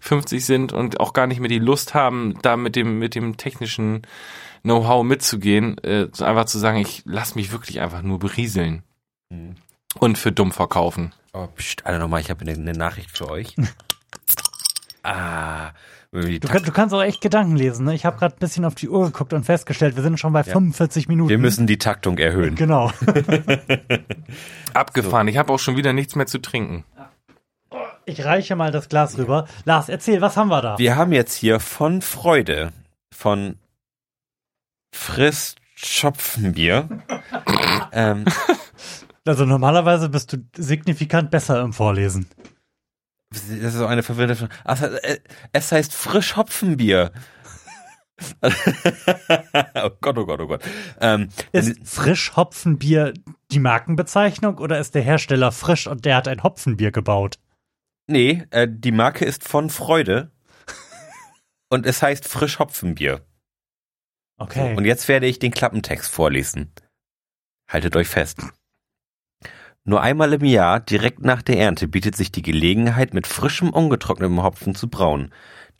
50 0.00 0.46
sind 0.46 0.72
und 0.72 1.00
auch 1.00 1.14
gar 1.14 1.26
nicht 1.26 1.40
mehr 1.40 1.48
die 1.48 1.58
Lust 1.58 1.94
haben, 1.94 2.38
da 2.42 2.56
mit 2.56 2.76
dem, 2.76 3.00
mit 3.00 3.16
dem 3.16 3.36
technischen 3.36 4.02
Know-how 4.62 5.02
mitzugehen, 5.02 5.78
äh, 5.82 6.06
einfach 6.20 6.44
zu 6.44 6.60
sagen, 6.60 6.78
ich 6.78 7.02
lass 7.06 7.34
mich 7.34 7.50
wirklich 7.50 7.80
einfach 7.80 8.02
nur 8.02 8.20
berieseln 8.20 8.84
Mhm. 9.30 9.56
und 9.98 10.18
für 10.18 10.30
dumm 10.30 10.52
verkaufen. 10.52 11.12
Oh, 11.32 11.48
pst, 11.48 11.86
alle 11.86 11.98
nochmal, 11.98 12.20
ich 12.20 12.30
habe 12.30 12.42
eine, 12.42 12.52
eine 12.52 12.72
Nachricht 12.72 13.16
für 13.16 13.28
euch. 13.28 13.56
ah, 15.02 15.72
Du, 16.14 16.48
kann, 16.48 16.62
du 16.62 16.70
kannst 16.70 16.94
auch 16.94 17.02
echt 17.02 17.20
Gedanken 17.20 17.56
lesen. 17.56 17.86
Ne? 17.86 17.94
Ich 17.94 18.04
habe 18.04 18.16
gerade 18.16 18.36
ein 18.36 18.38
bisschen 18.38 18.64
auf 18.64 18.76
die 18.76 18.88
Uhr 18.88 19.06
geguckt 19.06 19.32
und 19.32 19.42
festgestellt, 19.42 19.96
wir 19.96 20.02
sind 20.04 20.20
schon 20.20 20.32
bei 20.32 20.44
45 20.44 21.08
Minuten. 21.08 21.28
wir 21.28 21.38
müssen 21.38 21.66
die 21.66 21.76
Taktung 21.76 22.18
erhöhen. 22.18 22.54
Genau. 22.54 22.92
Abgefahren. 24.74 25.26
Ich 25.26 25.36
habe 25.38 25.52
auch 25.52 25.58
schon 25.58 25.76
wieder 25.76 25.92
nichts 25.92 26.14
mehr 26.14 26.26
zu 26.26 26.38
trinken. 26.38 26.84
Ich 28.04 28.24
reiche 28.24 28.54
mal 28.54 28.70
das 28.70 28.88
Glas 28.88 29.18
rüber. 29.18 29.48
Lars, 29.64 29.88
erzähl, 29.88 30.20
was 30.20 30.36
haben 30.36 30.48
wir 30.50 30.62
da? 30.62 30.78
Wir 30.78 30.94
haben 30.94 31.10
jetzt 31.10 31.34
hier 31.34 31.58
von 31.58 32.00
Freude, 32.00 32.72
von 33.12 33.56
Friss 34.94 35.56
Schopfenbier. 35.74 36.88
ähm, 37.92 38.24
Also 39.26 39.46
normalerweise 39.46 40.10
bist 40.10 40.32
du 40.32 40.36
signifikant 40.54 41.30
besser 41.30 41.62
im 41.62 41.72
Vorlesen. 41.72 42.26
Das 43.34 43.72
ist 43.72 43.74
so 43.74 43.86
eine 43.86 44.02
verwirrende 44.02 44.36
Frage. 44.36 45.02
Äh, 45.02 45.18
es 45.52 45.72
heißt 45.72 45.92
Frisch 45.92 46.36
Hopfenbier. 46.36 47.12
oh 48.42 49.90
Gott, 50.00 50.18
oh 50.18 50.24
Gott, 50.24 50.40
oh 50.40 50.46
Gott. 50.46 50.62
Ähm, 51.00 51.30
Ist 51.50 51.80
Frisch-Hopfenbier 51.84 53.12
die 53.50 53.58
Markenbezeichnung 53.58 54.58
oder 54.58 54.78
ist 54.78 54.94
der 54.94 55.02
Hersteller 55.02 55.50
frisch 55.50 55.88
und 55.88 56.04
der 56.04 56.16
hat 56.16 56.28
ein 56.28 56.42
Hopfenbier 56.42 56.92
gebaut? 56.92 57.38
nee, 58.06 58.44
äh, 58.50 58.68
die 58.70 58.92
Marke 58.92 59.24
ist 59.24 59.48
von 59.48 59.70
Freude. 59.70 60.30
Und 61.70 61.86
es 61.86 62.02
heißt 62.02 62.28
Frisch 62.28 62.58
Hopfenbier. 62.58 63.26
Okay. 64.36 64.76
Und 64.76 64.84
jetzt 64.84 65.08
werde 65.08 65.26
ich 65.26 65.38
den 65.38 65.50
Klappentext 65.50 66.10
vorlesen. 66.10 66.72
Haltet 67.68 67.96
euch 67.96 68.06
fest. 68.06 68.42
Nur 69.86 70.00
einmal 70.00 70.32
im 70.32 70.44
Jahr, 70.44 70.80
direkt 70.80 71.20
nach 71.20 71.42
der 71.42 71.58
Ernte, 71.58 71.88
bietet 71.88 72.16
sich 72.16 72.32
die 72.32 72.40
Gelegenheit, 72.40 73.12
mit 73.12 73.26
frischem, 73.26 73.68
ungetrocknetem 73.68 74.42
Hopfen 74.42 74.74
zu 74.74 74.88
brauen. 74.88 75.30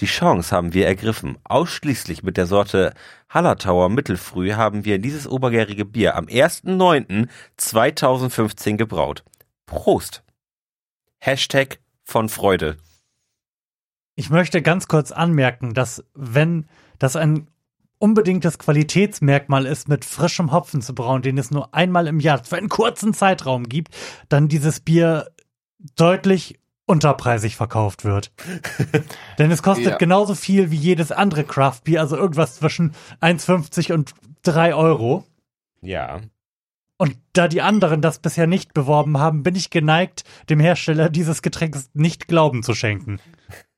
Die 0.00 0.06
Chance 0.06 0.54
haben 0.54 0.74
wir 0.74 0.86
ergriffen. 0.86 1.38
Ausschließlich 1.44 2.22
mit 2.22 2.36
der 2.36 2.44
Sorte 2.44 2.92
Hallertauer 3.30 3.88
Mittelfrüh 3.88 4.52
haben 4.52 4.84
wir 4.84 4.98
dieses 4.98 5.26
obergärige 5.26 5.86
Bier 5.86 6.16
am 6.16 6.26
1.9.2015 6.26 8.76
gebraut. 8.76 9.24
Prost! 9.64 10.22
Hashtag 11.18 11.78
von 12.02 12.28
Freude. 12.28 12.76
Ich 14.16 14.28
möchte 14.28 14.60
ganz 14.60 14.86
kurz 14.86 15.12
anmerken, 15.12 15.72
dass 15.72 16.04
wenn 16.14 16.66
das 16.98 17.16
ein 17.16 17.48
unbedingtes 18.04 18.58
Qualitätsmerkmal 18.58 19.64
ist, 19.64 19.88
mit 19.88 20.04
frischem 20.04 20.52
Hopfen 20.52 20.82
zu 20.82 20.94
brauen, 20.94 21.22
den 21.22 21.38
es 21.38 21.50
nur 21.50 21.74
einmal 21.74 22.06
im 22.06 22.20
Jahr 22.20 22.44
für 22.44 22.56
einen 22.56 22.68
kurzen 22.68 23.14
Zeitraum 23.14 23.66
gibt, 23.66 23.96
dann 24.28 24.48
dieses 24.48 24.80
Bier 24.80 25.30
deutlich 25.96 26.60
unterpreisig 26.84 27.56
verkauft 27.56 28.04
wird. 28.04 28.30
Denn 29.38 29.50
es 29.50 29.62
kostet 29.62 29.86
Ja. 29.86 29.96
genauso 29.96 30.34
viel 30.34 30.70
wie 30.70 30.76
jedes 30.76 31.12
andere 31.12 31.44
Craft-Bier, 31.44 31.98
also 31.98 32.14
irgendwas 32.18 32.56
zwischen 32.56 32.92
1,50 33.22 33.94
und 33.94 34.12
3 34.42 34.74
Euro. 34.74 35.24
Ja. 35.80 36.20
Und 36.98 37.16
da 37.32 37.48
die 37.48 37.62
anderen 37.62 38.02
das 38.02 38.18
bisher 38.18 38.46
nicht 38.46 38.74
beworben 38.74 39.16
haben, 39.18 39.42
bin 39.42 39.56
ich 39.56 39.70
geneigt, 39.70 40.24
dem 40.50 40.60
Hersteller 40.60 41.08
dieses 41.08 41.40
Getränks 41.40 41.88
nicht 41.94 42.28
Glauben 42.28 42.62
zu 42.62 42.74
schenken. 42.74 43.18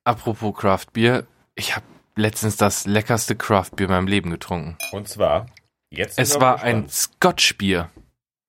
Apropos 0.03 0.53
Craft 0.53 0.87
Bier, 0.91 1.25
ich 1.55 1.77
habe 1.77 1.85
letztens 2.17 2.57
das 2.57 2.85
leckerste 2.85 3.35
Craft 3.35 3.71
Bier 3.75 3.85
in 3.87 3.91
meinem 3.91 4.07
Leben 4.07 4.29
getrunken. 4.31 4.77
Und 4.91 5.07
zwar, 5.07 5.45
jetzt 5.89 6.19
Es 6.19 6.39
war 6.39 6.61
ein 6.61 6.89
Scotch 6.89 7.57
Bier. 7.57 7.89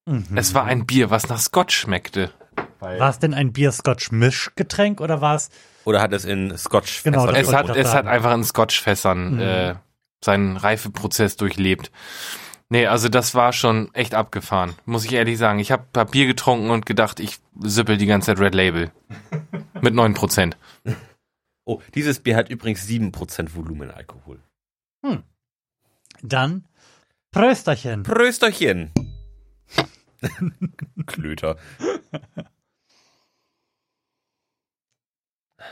Mhm. 0.07 0.27
Es 0.35 0.55
war 0.55 0.65
ein 0.65 0.87
Bier, 0.87 1.11
was 1.11 1.29
nach 1.29 1.39
Scotch 1.39 1.77
schmeckte. 1.77 2.31
War 2.81 3.09
es 3.11 3.19
denn 3.19 3.35
ein 3.35 3.53
Bier-Scotch-Mischgetränk 3.53 5.01
oder 5.01 5.21
war 5.21 5.35
es 5.37 5.51
Oder 5.85 6.01
hat 6.01 6.13
es 6.13 6.25
in 6.25 6.57
Scotch 6.57 7.03
Genau, 7.03 7.27
Es 7.29 7.53
hat, 7.53 7.69
es 7.77 7.93
hat 7.93 8.07
einfach 8.07 8.33
in 8.35 8.45
Scotch-Fässern 8.45 9.35
Mhm. 9.35 9.41
äh, 9.41 9.75
seinen 10.25 10.57
Reifeprozess 10.57 11.37
durchlebt. 11.37 11.91
Nee, 12.71 12.87
also 12.87 13.09
das 13.09 13.35
war 13.35 13.53
schon 13.53 13.93
echt 13.95 14.15
abgefahren, 14.15 14.75
muss 14.85 15.05
ich 15.05 15.13
ehrlich 15.13 15.39
sagen. 15.39 15.59
Ich 15.59 15.73
habe 15.73 15.85
hab 15.97 16.11
Bier 16.13 16.27
getrunken 16.27 16.71
und 16.71 16.85
gedacht, 16.87 17.19
ich 17.19 17.39
sippel 17.61 17.97
die 17.97 18.07
ganze 18.07 18.27
Zeit 18.27 18.41
Red 18.41 18.55
Label. 18.55 18.91
Mit 19.81 19.95
9%. 19.95 20.55
Oh, 21.69 21.83
dieses 21.95 22.21
Bier 22.21 22.35
hat 22.35 22.49
übrigens 22.49 22.89
7% 22.89 23.55
Volumenalkohol. 23.55 24.41
dann 26.23 26.65
Prösterchen? 27.31 28.05
Prösterchen. 28.05 28.91
Klöter. 31.07 31.59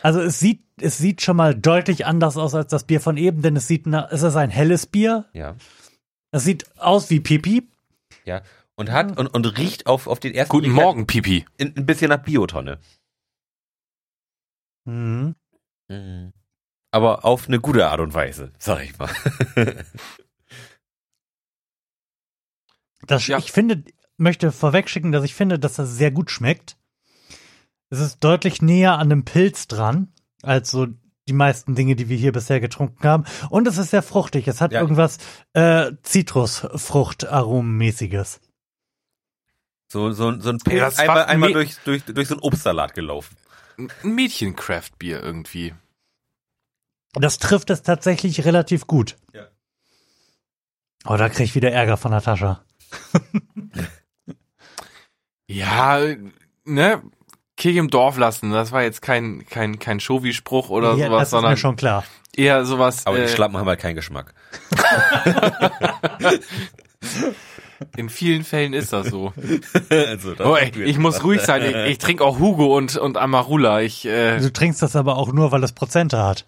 Also 0.02 0.20
es 0.20 0.38
sieht, 0.38 0.62
es 0.78 0.98
sieht 0.98 1.22
schon 1.22 1.38
mal 1.38 1.54
deutlich 1.54 2.04
anders 2.04 2.36
aus 2.36 2.54
als 2.54 2.68
das 2.68 2.84
Bier 2.84 3.00
von 3.00 3.16
eben, 3.16 3.40
denn 3.40 3.56
es 3.56 3.66
sieht 3.66 3.86
nach, 3.86 4.10
es 4.10 4.22
ist 4.22 4.36
ein 4.36 4.50
helles 4.50 4.86
Bier. 4.86 5.24
Ja. 5.32 5.56
Es 6.30 6.44
sieht 6.44 6.78
aus 6.78 7.08
wie 7.08 7.20
Pipi. 7.20 7.70
Ja. 8.26 8.42
Und 8.74 8.90
hat 8.90 9.16
und, 9.18 9.28
und 9.28 9.46
riecht 9.56 9.86
auf, 9.86 10.08
auf 10.08 10.20
den 10.20 10.34
ersten 10.34 10.50
Guten 10.50 10.66
Blick 10.66 10.76
Morgen, 10.76 11.06
Pipi. 11.06 11.46
Ein, 11.58 11.74
ein 11.74 11.86
bisschen 11.86 12.10
nach 12.10 12.22
Biotonne. 12.22 12.80
Mhm. 14.84 15.34
Aber 16.90 17.24
auf 17.24 17.46
eine 17.48 17.60
gute 17.60 17.86
Art 17.88 18.00
und 18.00 18.12
Weise, 18.14 18.52
sag 18.58 18.82
ich 18.84 18.98
mal. 18.98 19.10
Das, 23.06 23.26
Ja. 23.26 23.38
Ich 23.38 23.52
finde, 23.52 23.84
möchte 24.16 24.50
vorwegschicken, 24.52 25.12
dass 25.12 25.22
ich 25.24 25.34
finde, 25.34 25.58
dass 25.58 25.74
das 25.74 25.90
sehr 25.92 26.10
gut 26.10 26.30
schmeckt. 26.30 26.76
Es 27.88 28.00
ist 28.00 28.18
deutlich 28.24 28.60
näher 28.62 28.94
an 28.94 29.12
einem 29.12 29.24
Pilz 29.24 29.68
dran, 29.68 30.12
als 30.42 30.70
so 30.72 30.88
die 31.28 31.32
meisten 31.32 31.74
Dinge, 31.76 31.94
die 31.94 32.08
wir 32.08 32.16
hier 32.16 32.32
bisher 32.32 32.58
getrunken 32.60 33.06
haben. 33.06 33.24
Und 33.50 33.68
es 33.68 33.78
ist 33.78 33.90
sehr 33.90 34.02
fruchtig. 34.02 34.48
Es 34.48 34.60
hat 34.60 34.72
Ja. 34.72 34.80
irgendwas 34.80 35.18
äh, 35.52 35.92
Zitrusfrucht-Aromenmäßiges. 36.02 38.40
So, 39.88 40.10
so, 40.10 40.40
so 40.40 40.50
ein 40.50 40.58
Pilz 40.58 40.98
einmal, 40.98 41.26
einmal 41.26 41.52
durch, 41.52 41.76
durch, 41.84 42.02
durch 42.04 42.26
so 42.28 42.34
einen 42.34 42.42
Obstsalat 42.42 42.94
gelaufen. 42.94 43.36
Ein 43.78 43.90
Mädchen-Craft-Bier 44.02 45.22
irgendwie. 45.22 45.74
Das 47.12 47.38
trifft 47.38 47.70
es 47.70 47.82
tatsächlich 47.82 48.44
relativ 48.44 48.86
gut. 48.86 49.16
Ja. 49.32 49.46
Oh, 51.04 51.16
da 51.16 51.28
krieg 51.28 51.46
ich 51.46 51.54
wieder 51.54 51.70
Ärger 51.72 51.96
von 51.96 52.10
Natascha. 52.10 52.64
Ja, 55.48 56.00
ne? 56.64 57.02
Kirche 57.56 57.78
im 57.78 57.88
Dorf 57.88 58.18
lassen. 58.18 58.50
Das 58.50 58.72
war 58.72 58.82
jetzt 58.82 59.00
kein, 59.00 59.46
kein, 59.46 59.78
kein 59.78 60.00
Showy-Spruch 60.00 60.68
oder 60.68 60.94
ja, 60.94 61.06
sowas, 61.06 61.20
das 61.20 61.28
ist 61.28 61.32
mir 61.32 61.38
sondern 61.38 61.56
schon 61.56 61.76
klar. 61.76 62.04
eher 62.34 62.64
sowas. 62.66 63.06
Aber 63.06 63.16
die 63.16 63.22
äh, 63.22 63.28
Schlappen 63.28 63.56
haben 63.56 63.68
halt 63.68 63.80
keinen 63.80 63.94
Geschmack. 63.94 64.34
in 67.96 68.08
vielen 68.08 68.44
Fällen 68.44 68.72
ist 68.72 68.92
das 68.92 69.08
so. 69.08 69.32
also, 69.90 70.34
das 70.34 70.46
Oh, 70.46 70.56
ey, 70.56 70.70
ich 70.84 70.98
muss 70.98 71.22
ruhig 71.22 71.40
sein. 71.42 71.62
Ich, 71.62 71.92
ich 71.92 71.98
trinke 71.98 72.24
auch 72.24 72.38
Hugo 72.38 72.76
und, 72.76 72.96
und 72.96 73.16
Amarula. 73.16 73.80
Ich, 73.80 74.04
äh, 74.06 74.38
Du 74.38 74.52
trinkst 74.52 74.82
das 74.82 74.96
aber 74.96 75.16
auch 75.16 75.32
nur, 75.32 75.52
weil 75.52 75.62
es 75.64 75.72
Prozente 75.72 76.22
hat. 76.22 76.46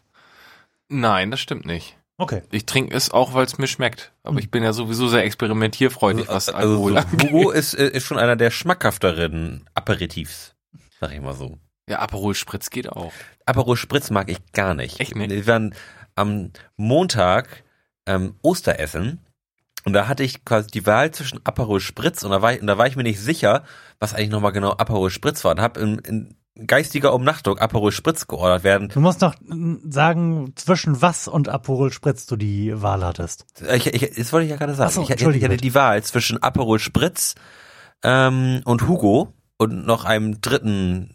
nein, 0.89 1.31
das 1.31 1.41
stimmt 1.41 1.66
nicht. 1.66 1.97
Okay. 2.20 2.43
Ich 2.51 2.66
trinke 2.66 2.97
es 2.97 3.12
auch, 3.12 3.33
weil 3.35 3.47
es 3.47 3.59
mir 3.59 3.68
schmeckt. 3.68 4.12
Aber 4.24 4.41
ich 4.41 4.51
bin 4.51 4.64
ja 4.64 4.72
sowieso 4.72 5.07
sehr 5.07 5.24
experimentierfreudig, 5.24 6.26
was 6.26 6.49
also 6.49 6.70
Alkohol 6.70 6.93
so, 6.93 6.99
angeht. 6.99 7.31
Hugo 7.31 7.51
ist, 7.53 7.74
äh, 7.74 7.89
ist 7.89 8.05
schon 8.05 8.18
einer 8.18 8.35
der 8.35 8.51
schmackhafteren 8.51 9.68
Aperitifs. 9.74 10.55
Sag 11.01 11.12
ich 11.12 11.20
mal 11.20 11.35
so. 11.35 11.59
Ja, 11.89 12.01
Aperol 12.01 12.35
Spritz 12.35 12.70
geht 12.70 12.89
auch. 12.89 13.12
Aperol 13.47 13.76
Spritz 13.76 14.11
mag 14.11 14.29
ich 14.31 14.39
gar 14.53 14.74
nicht. 14.74 14.99
Echt 14.99 15.14
nicht? 15.14 15.31
Wir 15.31 15.47
waren 15.47 15.74
am 16.16 16.51
Montag 16.76 17.62
ähm, 18.07 18.35
Osteressen 18.43 19.20
und 19.85 19.93
da 19.93 20.09
hatte 20.09 20.22
ich 20.22 20.45
quasi 20.45 20.68
die 20.68 20.87
Wahl 20.87 21.11
zwischen 21.12 21.41
Aperol 21.45 21.81
Spritz 21.81 22.22
und 22.22 22.31
da 22.31 22.43
war 22.43 22.53
ich, 22.53 22.61
und 22.61 22.66
da 22.66 22.79
war 22.79 22.87
ich 22.87 22.97
mir 22.97 23.03
nicht 23.03 23.20
sicher, 23.20 23.64
was 23.99 24.14
eigentlich 24.14 24.31
nochmal 24.31 24.53
genau 24.53 24.72
Aperol 24.72 25.11
Spritz 25.11 25.45
war. 25.45 25.53
Und 25.53 25.61
habe 25.61 25.81
in, 25.81 25.99
in 25.99 26.39
geistiger 26.66 27.14
Umnachtung 27.14 27.59
Aperol 27.59 27.93
Spritz 27.93 28.26
geordert 28.26 28.64
werden. 28.64 28.89
Du 28.89 29.01
musst 29.01 29.20
noch 29.20 29.35
mm, 29.41 29.76
sagen, 29.89 30.53
zwischen 30.57 31.01
was 31.01 31.29
und 31.29 31.49
Aperol 31.49 31.93
Spritz 31.93 32.26
du 32.26 32.37
die 32.37 32.81
Wahl 32.83 33.05
hattest. 33.05 33.47
Ich, 33.74 33.87
ich, 33.87 34.14
das 34.16 34.33
wollte 34.33 34.45
ich 34.45 34.51
ja 34.51 34.57
gerade 34.57 34.74
sagen. 34.74 34.91
So, 34.91 35.03
ich, 35.03 35.11
ich, 35.11 35.22
ich 35.22 35.45
hatte 35.45 35.57
die 35.57 35.74
Wahl 35.74 36.03
zwischen 36.03 36.43
Aperol 36.43 36.79
Spritz 36.79 37.35
ähm, 38.03 38.62
und 38.64 38.89
Hugo 38.89 39.33
und 39.57 39.87
noch 39.87 40.05
einem 40.05 40.41
dritten 40.41 41.14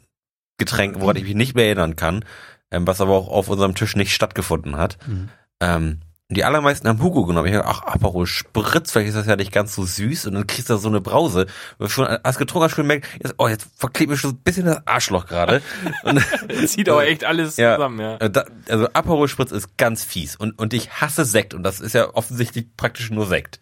Getränk, 0.57 0.99
woran 0.99 1.15
ich 1.15 1.23
mich 1.23 1.35
nicht 1.35 1.55
mehr 1.55 1.65
erinnern 1.65 1.95
kann, 1.95 2.23
ähm, 2.71 2.87
was 2.87 3.01
aber 3.01 3.13
auch 3.13 3.27
auf 3.27 3.49
unserem 3.49 3.75
Tisch 3.75 3.95
nicht 3.95 4.13
stattgefunden 4.13 4.77
hat. 4.77 4.97
Mhm. 5.07 5.29
Ähm, 5.59 5.99
die 6.33 6.43
allermeisten 6.43 6.87
haben 6.87 7.01
Hugo 7.01 7.25
genommen. 7.25 7.47
Ich 7.47 7.53
dachte, 7.53 7.67
ach, 7.67 7.83
Aperol 7.83 8.25
Spritz, 8.27 8.91
vielleicht 8.91 9.09
ist 9.09 9.15
das 9.15 9.27
ja 9.27 9.35
nicht 9.35 9.51
ganz 9.51 9.75
so 9.75 9.85
süß 9.85 10.27
und 10.27 10.33
dann 10.35 10.47
kriegst 10.47 10.69
du 10.69 10.73
da 10.73 10.79
so 10.79 10.87
eine 10.89 11.01
Brause. 11.01 11.47
Und 11.77 11.89
schon 11.89 12.05
als 12.05 12.37
getrunken 12.37 12.65
hast, 12.65 12.75
schon 12.75 12.87
merkt, 12.87 13.07
jetzt, 13.21 13.35
oh, 13.37 13.47
jetzt 13.47 13.67
verklebt 13.75 14.09
mir 14.11 14.17
schon 14.17 14.31
so 14.31 14.35
ein 14.37 14.41
bisschen 14.43 14.65
das 14.65 14.85
Arschloch 14.87 15.25
gerade. 15.25 15.61
Und 16.03 16.21
Zieht 16.67 16.89
aber 16.89 17.05
echt 17.07 17.23
alles 17.23 17.57
Ja. 17.57 17.75
zusammen, 17.75 17.99
ja. 17.99 18.17
äh, 18.17 18.29
da, 18.29 18.45
also 18.69 18.87
Aperol 18.93 19.27
Spritz 19.27 19.51
ist 19.51 19.77
ganz 19.77 20.03
fies 20.03 20.35
und, 20.35 20.57
und 20.59 20.73
ich 20.73 21.01
hasse 21.01 21.25
Sekt 21.25 21.53
und 21.53 21.63
das 21.63 21.79
ist 21.79 21.93
ja 21.93 22.13
offensichtlich 22.13 22.67
praktisch 22.77 23.09
nur 23.11 23.25
Sekt. 23.27 23.59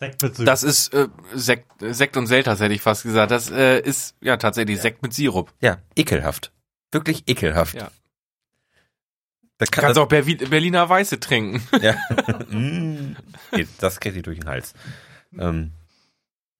Sekt 0.00 0.22
mit 0.22 0.36
Süß. 0.36 0.44
Das 0.44 0.62
ist 0.62 0.92
äh, 0.94 1.08
Sekt, 1.34 1.70
Sekt 1.80 2.16
und 2.16 2.26
Selters, 2.26 2.60
hätte 2.60 2.74
ich 2.74 2.80
fast 2.82 3.04
gesagt. 3.04 3.30
Das 3.30 3.50
äh, 3.50 3.78
ist 3.80 4.16
ja 4.20 4.36
tatsächlich 4.36 4.80
Sekt 4.80 5.02
mit 5.02 5.14
Sirup. 5.14 5.52
Ja, 5.60 5.78
ekelhaft. 5.96 6.52
Wirklich 6.92 7.24
ekelhaft. 7.28 7.74
Ja. 7.74 7.88
Da 9.58 9.66
kann 9.66 9.82
Kannst 9.84 9.96
das, 9.96 10.02
auch 10.04 10.08
Berliner 10.08 10.88
Weiße 10.88 11.20
trinken. 11.20 11.62
ja. 11.82 11.94
Mm. 12.50 13.16
Nee, 13.52 13.66
das 13.78 14.00
geht 14.00 14.14
dir 14.16 14.22
durch 14.22 14.40
den 14.40 14.48
Hals. 14.48 14.74
Ähm, 15.38 15.72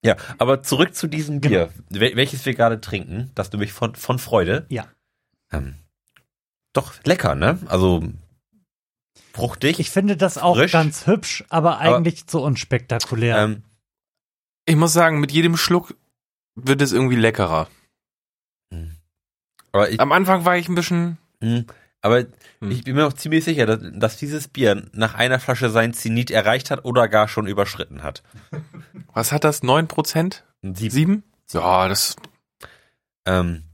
ja, 0.04 0.16
aber 0.38 0.62
zurück 0.62 0.94
zu 0.94 1.06
diesem 1.08 1.40
Bier, 1.40 1.72
wel 1.88 2.14
welches 2.14 2.44
wir 2.46 2.54
gerade 2.54 2.80
trinken, 2.80 3.30
das 3.34 3.50
nämlich 3.52 3.72
von, 3.72 3.94
von 3.96 4.18
Freude. 4.18 4.66
Ja. 4.68 4.86
Ähm, 5.50 5.76
doch 6.72 6.94
lecker, 7.04 7.34
ne? 7.34 7.58
Also 7.66 8.02
fruchtig. 9.32 9.80
ich 9.80 9.90
finde 9.90 10.16
das 10.16 10.38
auch 10.38 10.56
frisch. 10.56 10.72
ganz 10.72 11.06
hübsch, 11.06 11.44
aber 11.48 11.78
eigentlich 11.78 12.26
zu 12.26 12.40
unspektakulär. 12.40 13.38
ähm, 13.38 13.62
Ich 14.66 14.76
muss 14.76 14.92
sagen, 14.92 15.20
mit 15.20 15.32
jedem 15.32 15.56
Schluck 15.56 15.96
wird 16.54 16.82
es 16.82 16.92
irgendwie 16.92 17.16
leckerer. 17.16 17.68
aber 19.72 19.90
ich, 19.90 19.98
Am 20.00 20.12
Anfang 20.12 20.44
war 20.44 20.56
ich 20.56 20.68
ein 20.68 20.74
bisschen. 20.74 21.18
mm, 21.40 21.60
aber 22.04 22.26
Hm. 22.60 22.70
ich 22.70 22.84
bin 22.84 22.94
mir 22.96 23.06
auch 23.06 23.12
ziemlich 23.14 23.44
sicher, 23.44 23.66
dass, 23.66 23.80
dass 23.94 24.16
dieses 24.16 24.46
Bier 24.48 24.84
nach 24.92 25.14
einer 25.14 25.40
Flasche 25.40 25.70
sein 25.70 25.92
Zenit 25.94 26.30
erreicht 26.30 26.70
hat 26.70 26.84
oder 26.84 27.08
gar 27.08 27.26
schon 27.28 27.46
überschritten 27.46 28.02
hat. 28.02 28.22
Was 29.12 29.32
hat 29.32 29.42
das? 29.44 29.62
9%? 29.62 30.42
Sieben. 30.62 30.90
Sieben? 30.90 31.22
Ja, 31.52 31.88
das. 31.88 32.16
Ähm, 33.26 33.64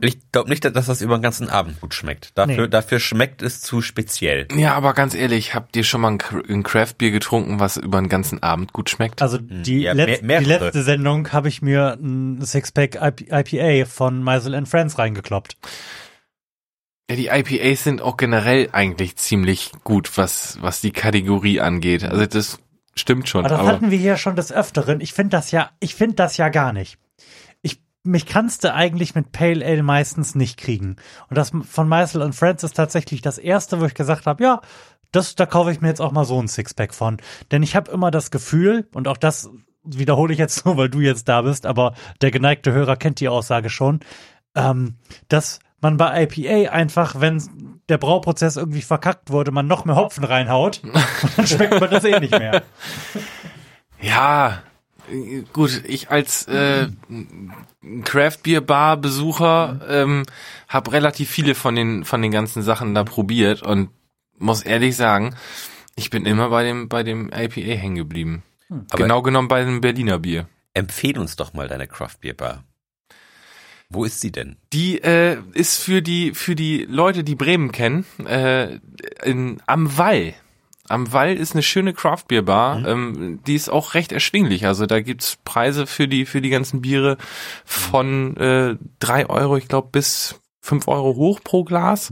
ich 0.00 0.18
glaube 0.32 0.50
nicht, 0.50 0.64
dass 0.64 0.86
das 0.86 1.02
über 1.02 1.16
den 1.18 1.22
ganzen 1.22 1.48
Abend 1.48 1.80
gut 1.80 1.94
schmeckt. 1.94 2.36
Dafür, 2.36 2.64
Nee. 2.64 2.68
dafür 2.68 2.98
schmeckt 2.98 3.42
es 3.42 3.60
zu 3.60 3.80
speziell. 3.80 4.48
Ja, 4.54 4.74
aber 4.74 4.92
ganz 4.92 5.14
ehrlich, 5.14 5.54
habt 5.54 5.76
ihr 5.76 5.84
schon 5.84 6.00
mal 6.00 6.08
ein 6.12 6.18
Cra- 6.18 6.50
ein 6.50 6.62
Craft-Bier 6.64 7.10
getrunken, 7.12 7.60
was 7.60 7.76
über 7.76 8.00
den 8.00 8.08
ganzen 8.08 8.42
Abend 8.42 8.72
gut 8.72 8.90
schmeckt? 8.90 9.22
also 9.22 9.38
die, 9.38 9.82
Ja, 9.82 9.92
letz 9.92 10.20
mehr- 10.22 10.40
die 10.40 10.46
letzte 10.46 10.82
Sendung 10.82 11.32
habe 11.32 11.48
ich 11.48 11.62
mir 11.62 11.96
ein 12.00 12.42
Sixpack 12.42 12.96
IP 13.00 13.30
IPA 13.30 13.86
von 13.86 14.22
Meisel 14.22 14.54
and 14.54 14.68
Friends 14.68 14.98
reingekloppt. 14.98 15.56
Ja, 17.10 17.16
die 17.16 17.26
IPAs 17.26 17.84
sind 17.84 18.00
auch 18.00 18.16
generell 18.16 18.70
eigentlich 18.72 19.16
ziemlich 19.16 19.72
gut, 19.84 20.16
was, 20.16 20.58
was 20.62 20.80
die 20.80 20.92
Kategorie 20.92 21.60
angeht. 21.60 22.02
Also 22.02 22.24
das 22.24 22.58
stimmt 22.94 23.28
schon. 23.28 23.44
Aber 23.44 23.50
das 23.50 23.60
Aber, 23.60 23.68
hatten 23.68 23.90
wir 23.90 23.98
hier 23.98 24.16
schon 24.16 24.36
des 24.36 24.50
Öfteren. 24.50 25.00
Ich 25.00 25.12
finde 25.12 25.30
das 25.30 25.50
ja, 25.50 25.70
ich 25.80 25.94
finde 25.94 26.16
das 26.16 26.38
ja 26.38 26.48
gar 26.48 26.72
nicht. 26.72 26.98
Ich, 27.60 27.82
mich 28.04 28.24
kannst 28.24 28.64
du 28.64 28.72
eigentlich 28.72 29.14
mit 29.14 29.32
Pale 29.32 29.64
Ale 29.64 29.82
meistens 29.82 30.34
nicht 30.34 30.58
kriegen. 30.58 30.96
Und 31.28 31.36
das 31.36 31.52
von 31.68 31.88
Meisel 31.88 32.22
und 32.22 32.34
Friends 32.34 32.64
ist 32.64 32.74
tatsächlich 32.74 33.20
das 33.20 33.36
erste, 33.36 33.80
wo 33.80 33.84
ich 33.84 33.94
gesagt 33.94 34.24
habe, 34.24 34.42
ja, 34.42 34.62
das, 35.12 35.34
da 35.34 35.44
kaufe 35.44 35.70
ich 35.70 35.82
mir 35.82 35.88
jetzt 35.88 36.00
auch 36.00 36.12
mal 36.12 36.24
so 36.24 36.40
ein 36.40 36.48
Sixpack 36.48 36.94
von. 36.94 37.18
Denn 37.50 37.62
ich 37.62 37.76
habe 37.76 37.90
immer 37.90 38.10
das 38.10 38.30
Gefühl, 38.30 38.88
und 38.94 39.08
auch 39.08 39.18
das 39.18 39.50
wiederhole 39.84 40.32
ich 40.32 40.38
jetzt 40.38 40.64
nur, 40.64 40.78
weil 40.78 40.88
du 40.88 41.00
jetzt 41.00 41.28
da 41.28 41.42
bist, 41.42 41.66
aber 41.66 41.94
der 42.22 42.30
geneigte 42.30 42.72
Hörer 42.72 42.96
kennt 42.96 43.20
die 43.20 43.28
Aussage 43.28 43.68
schon, 43.68 44.00
ähm, 44.54 44.94
dass 45.28 45.60
man 45.84 45.96
bei 45.96 46.24
IPA 46.24 46.72
einfach, 46.72 47.20
wenn 47.20 47.80
der 47.88 47.98
Brauprozess 47.98 48.56
irgendwie 48.56 48.82
verkackt 48.82 49.30
wurde, 49.30 49.52
man 49.52 49.68
noch 49.68 49.84
mehr 49.84 49.94
Hopfen 49.94 50.24
reinhaut 50.24 50.80
und 50.82 51.38
dann 51.38 51.46
schmeckt 51.46 51.78
man 51.78 51.90
das 51.90 52.04
eh 52.04 52.18
nicht 52.18 52.36
mehr. 52.36 52.62
ja, 54.00 54.62
gut, 55.52 55.82
ich 55.86 56.10
als 56.10 56.48
äh, 56.48 56.88
Craft-Bier-Bar-Besucher 58.04 59.80
ähm, 59.88 60.22
habe 60.68 60.92
relativ 60.92 61.30
viele 61.30 61.54
von 61.54 61.76
den, 61.76 62.04
von 62.04 62.22
den 62.22 62.32
ganzen 62.32 62.62
Sachen 62.62 62.94
da 62.94 63.04
probiert 63.04 63.62
und 63.62 63.90
muss 64.38 64.62
ehrlich 64.62 64.96
sagen, 64.96 65.36
ich 65.94 66.10
bin 66.10 66.26
immer 66.26 66.48
bei 66.48 66.64
dem, 66.64 66.88
bei 66.88 67.02
dem 67.02 67.30
IPA 67.32 67.76
hängen 67.76 67.96
geblieben. 67.96 68.42
Aber 68.90 69.02
genau 69.02 69.22
genommen 69.22 69.48
bei 69.48 69.62
dem 69.62 69.80
Berliner 69.80 70.18
Bier. 70.18 70.48
empfehl 70.72 71.18
uns 71.18 71.36
doch 71.36 71.52
mal 71.52 71.68
deine 71.68 71.86
Craft 71.86 72.16
Beer 72.20 72.34
Bar. 72.34 72.64
Wo 73.94 74.04
ist 74.04 74.20
sie 74.20 74.32
denn? 74.32 74.56
Die 74.72 75.02
äh, 75.02 75.38
ist 75.52 75.82
für 75.82 76.02
die 76.02 76.34
für 76.34 76.54
die 76.54 76.86
Leute, 76.88 77.24
die 77.24 77.36
Bremen 77.36 77.72
kennen, 77.72 78.04
äh, 78.26 78.78
in, 79.24 79.62
am 79.66 79.96
Wall. 79.96 80.34
Am 80.88 81.12
Wall 81.12 81.34
ist 81.34 81.54
eine 81.54 81.62
schöne 81.62 81.94
Craft 81.94 82.24
Beer 82.28 82.42
Bar. 82.42 82.86
Ähm, 82.86 83.40
die 83.46 83.54
ist 83.54 83.70
auch 83.70 83.94
recht 83.94 84.12
erschwinglich. 84.12 84.66
Also 84.66 84.84
da 84.84 85.00
gibt's 85.00 85.38
Preise 85.44 85.86
für 85.86 86.08
die 86.08 86.26
für 86.26 86.42
die 86.42 86.50
ganzen 86.50 86.82
Biere 86.82 87.16
von 87.64 88.36
äh, 88.36 88.76
drei 88.98 89.26
Euro, 89.26 89.56
ich 89.56 89.68
glaube, 89.68 89.88
bis 89.92 90.40
fünf 90.64 90.88
Euro 90.88 91.14
hoch 91.14 91.40
pro 91.44 91.62
Glas. 91.62 92.10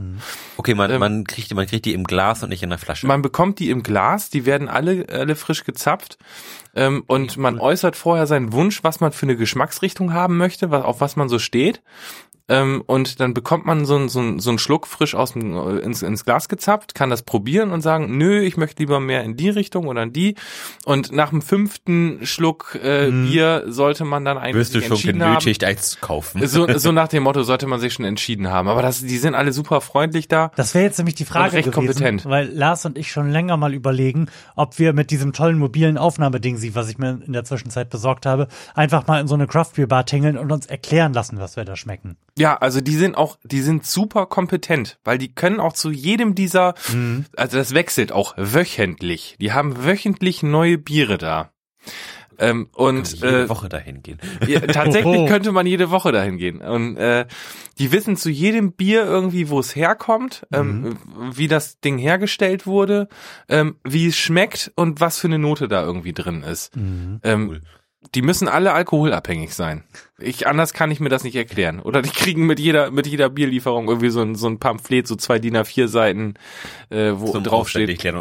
Okay, 0.57 0.75
man, 0.75 0.91
Ähm, 0.91 0.99
man 0.99 1.23
kriegt 1.23 1.49
die, 1.49 1.55
man 1.55 1.65
kriegt 1.65 1.85
die 1.85 1.93
im 1.93 2.03
Glas 2.03 2.43
und 2.43 2.49
nicht 2.49 2.61
in 2.61 2.69
der 2.69 2.77
Flasche. 2.77 3.07
Man 3.07 3.23
bekommt 3.23 3.57
die 3.57 3.71
im 3.71 3.81
Glas, 3.81 4.29
die 4.29 4.45
werden 4.45 4.69
alle, 4.69 5.07
alle 5.09 5.35
frisch 5.35 5.63
gezapft. 5.63 6.19
Ähm, 6.75 7.03
und 7.07 7.35
man 7.37 7.59
äußert 7.59 7.95
vorher 7.95 8.27
seinen 8.27 8.53
Wunsch, 8.53 8.83
was 8.83 8.99
man 8.99 9.11
für 9.11 9.25
eine 9.25 9.35
Geschmacksrichtung 9.35 10.13
haben 10.13 10.37
möchte, 10.37 10.69
was, 10.69 10.85
auf 10.85 11.01
was 11.01 11.15
man 11.15 11.29
so 11.29 11.39
steht. 11.39 11.81
Ähm, 12.49 12.83
und 12.87 13.21
dann 13.21 13.33
bekommt 13.33 13.65
man 13.65 13.85
so, 13.85 14.07
so, 14.09 14.37
so 14.37 14.49
einen 14.49 14.59
Schluck 14.59 14.85
frisch 14.85 15.15
aus 15.15 15.31
dem, 15.31 15.55
äh, 15.55 15.79
ins, 15.79 16.01
ins 16.01 16.25
Glas 16.25 16.49
gezapft, 16.49 16.93
kann 16.93 17.09
das 17.09 17.21
probieren 17.21 17.71
und 17.71 17.81
sagen, 17.81 18.17
nö, 18.17 18.41
ich 18.41 18.57
möchte 18.57 18.83
lieber 18.83 18.99
mehr 18.99 19.23
in 19.23 19.37
die 19.37 19.49
Richtung 19.49 19.87
oder 19.87 20.03
in 20.03 20.11
die. 20.11 20.35
Und 20.83 21.13
nach 21.13 21.29
dem 21.29 21.41
fünften 21.41 22.25
Schluck 22.25 22.77
äh, 22.83 23.09
Bier 23.11 23.63
sollte 23.67 24.03
man 24.03 24.25
dann 24.25 24.37
eigentlich 24.37 24.55
Wirst 24.55 24.75
du 24.75 24.81
schon 24.81 24.91
entschieden 24.91 25.23
haben. 25.23 25.29
genötigt, 25.29 25.63
eins 25.63 25.91
zu 25.91 25.99
kaufen. 25.99 26.45
So, 26.45 26.67
so 26.77 26.91
nach 26.93 27.07
dem 27.07 27.23
Motto 27.23 27.43
sollte 27.43 27.65
man 27.65 27.79
sich 27.79 27.93
schon 27.93 28.03
entschieden 28.03 28.49
haben. 28.49 28.67
Aber 28.67 28.81
das, 28.81 28.99
die 28.99 29.17
sind 29.17 29.35
alle 29.35 29.53
super 29.53 29.79
freundlich 29.79 30.27
da. 30.27 30.51
Das 30.57 30.73
wäre 30.73 30.83
jetzt 30.83 30.97
nämlich 30.97 31.15
die 31.15 31.25
Frage 31.25 31.53
recht 31.53 31.71
gewesen, 31.71 31.93
kompetent. 31.93 32.25
weil 32.25 32.49
Lars 32.49 32.85
und 32.85 32.97
ich 32.97 33.09
schon 33.09 33.31
länger 33.31 33.55
mal 33.55 33.73
überlegen, 33.73 34.27
ob 34.57 34.79
wir 34.79 34.91
mit 34.91 35.11
diesem 35.11 35.31
tollen 35.31 35.57
mobilen 35.57 35.97
Aufnahmeding, 35.97 36.57
sie, 36.57 36.75
was 36.75 36.89
ich 36.89 36.97
mir 36.97 37.21
in 37.25 37.31
der 37.31 37.45
Zwischenzeit 37.45 37.89
besorgt 37.89 38.25
habe, 38.25 38.49
einfach 38.75 39.07
mal 39.07 39.21
in 39.21 39.27
so 39.27 39.35
eine 39.35 39.47
Craft 39.47 39.71
Beer 39.75 39.87
Bar 39.87 40.05
tingeln 40.05 40.37
und 40.37 40.51
uns 40.51 40.65
erklären 40.65 41.13
lassen, 41.13 41.39
was 41.39 41.55
wir 41.55 41.63
da 41.63 41.77
schmecken. 41.77 42.17
Ja, 42.37 42.42
also 42.51 42.81
die 42.81 42.95
sind 42.95 43.17
auch, 43.17 43.37
die 43.43 43.61
sind 43.61 43.85
super 43.85 44.25
kompetent, 44.25 44.99
weil 45.03 45.17
die 45.17 45.33
können 45.33 45.59
auch 45.59 45.73
zu 45.73 45.91
jedem 45.91 46.35
dieser, 46.35 46.73
also 47.35 47.57
das 47.57 47.73
wechselt 47.73 48.11
auch 48.11 48.33
wöchentlich. 48.37 49.37
Die 49.39 49.51
haben 49.53 49.85
wöchentlich 49.85 50.43
neue 50.43 50.77
Biere 50.77 51.17
da. 51.17 51.51
Ähm, 52.39 52.69
und 52.73 53.13
jede 53.13 53.43
äh, 53.43 53.49
Woche 53.49 53.69
dahin 53.69 54.01
gehen. 54.01 54.17
ja, 54.47 54.59
tatsächlich 54.61 55.05
Oho. 55.05 55.27
könnte 55.27 55.51
man 55.51 55.67
jede 55.67 55.91
Woche 55.91 56.11
dahin 56.11 56.37
gehen. 56.37 56.61
Und 56.61 56.97
äh, 56.97 57.25
die 57.77 57.91
wissen 57.91 58.17
zu 58.17 58.29
jedem 58.29 58.71
Bier 58.71 59.05
irgendwie, 59.05 59.49
wo 59.49 59.59
es 59.59 59.75
herkommt, 59.75 60.45
ähm, 60.51 60.97
wie 61.31 61.47
das 61.47 61.79
Ding 61.79 61.97
hergestellt 61.97 62.65
wurde, 62.65 63.07
ähm, 63.49 63.75
wie 63.83 64.07
es 64.07 64.17
schmeckt 64.17 64.71
und 64.75 64.99
was 64.99 65.19
für 65.19 65.27
eine 65.27 65.39
Note 65.39 65.67
da 65.67 65.83
irgendwie 65.83 66.13
drin 66.13 66.43
ist. 66.43 66.75
Mhm. 66.75 67.19
Ähm, 67.23 67.49
Cool. 67.49 67.61
Die 68.15 68.21
müssen 68.21 68.47
alle 68.47 68.73
alkoholabhängig 68.73 69.53
sein. 69.55 69.83
Ich, 70.19 70.47
anders 70.47 70.73
kann 70.73 70.91
ich 70.91 70.99
mir 70.99 71.09
das 71.09 71.23
nicht 71.23 71.35
erklären. 71.35 71.79
Oder 71.79 72.01
die 72.01 72.09
kriegen 72.09 72.45
mit 72.45 72.59
jeder, 72.59 72.91
mit 72.91 73.07
jeder 73.07 73.29
Bierlieferung 73.29 73.87
irgendwie 73.87 74.09
so 74.09 74.21
ein, 74.21 74.35
so 74.35 74.47
ein 74.47 74.59
Pamphlet, 74.59 75.07
so 75.07 75.15
zwei 75.15 75.39
DIN 75.39 75.57
A4 75.57 75.87
Seiten, 75.87 76.35
äh, 76.89 77.13
wo 77.15 77.27
Zum 77.27 77.37
und 77.37 77.47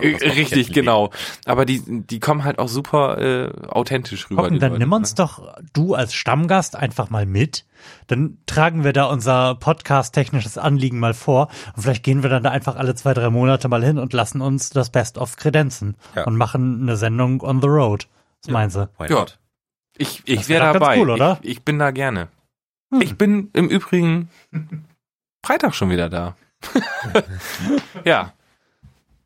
Äh, 0.02 0.30
Richtig, 0.30 0.72
genau. 0.72 1.10
Aber 1.44 1.64
die, 1.64 1.82
die 1.86 2.20
kommen 2.20 2.44
halt 2.44 2.58
auch 2.58 2.68
super 2.68 3.18
äh, 3.18 3.68
authentisch 3.68 4.30
rüber. 4.30 4.44
Hocken, 4.44 4.58
dann 4.58 4.72
Leute, 4.72 4.80
nimm 4.80 4.90
ne? 4.90 4.96
uns 4.96 5.14
doch 5.14 5.54
du 5.72 5.94
als 5.94 6.14
Stammgast 6.14 6.76
einfach 6.76 7.10
mal 7.10 7.26
mit. 7.26 7.64
Dann 8.06 8.38
tragen 8.46 8.84
wir 8.84 8.92
da 8.92 9.06
unser 9.06 9.54
podcast-technisches 9.56 10.58
Anliegen 10.58 10.98
mal 10.98 11.14
vor. 11.14 11.48
Und 11.76 11.82
vielleicht 11.82 12.04
gehen 12.04 12.22
wir 12.22 12.30
dann 12.30 12.42
da 12.42 12.50
einfach 12.50 12.76
alle 12.76 12.94
zwei, 12.94 13.14
drei 13.14 13.30
Monate 13.30 13.68
mal 13.68 13.84
hin 13.84 13.98
und 13.98 14.12
lassen 14.12 14.40
uns 14.40 14.70
das 14.70 14.90
Best-of 14.90 15.36
kredenzen 15.36 15.96
Ja. 16.14 16.24
und 16.24 16.36
machen 16.36 16.82
eine 16.82 16.96
Sendung 16.96 17.42
on 17.42 17.60
the 17.60 17.68
road. 17.68 18.08
Was 18.44 18.52
meinen 18.52 18.70
Sie? 18.70 18.88
Why 18.98 19.08
Ja. 19.08 19.26
Ich, 19.98 20.22
ich 20.24 20.48
wäre 20.48 20.72
dabei. 20.72 20.98
cool, 20.98 21.10
oder? 21.10 21.38
Ich, 21.42 21.50
ich 21.58 21.62
bin 21.62 21.78
da 21.78 21.90
gerne. 21.90 22.28
Hm. 22.92 23.02
Ich 23.02 23.16
bin 23.16 23.50
im 23.52 23.68
Übrigen 23.68 24.30
Freitag 25.44 25.74
schon 25.74 25.90
wieder 25.90 26.08
da. 26.08 26.36
ja. 28.04 28.32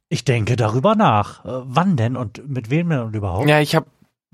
Ich 0.09 0.25
denke 0.25 0.57
darüber 0.57 0.95
nach. 0.95 1.45
Äh, 1.45 1.49
wann 1.65 1.97
denn 1.97 2.17
und 2.17 2.49
mit 2.49 2.71
wem 2.71 2.89
denn 2.91 3.01
und 3.01 3.17
überhaupt? 3.17 3.49
Ja, 3.49 3.61
ich 3.61 3.75
habe 3.75 3.87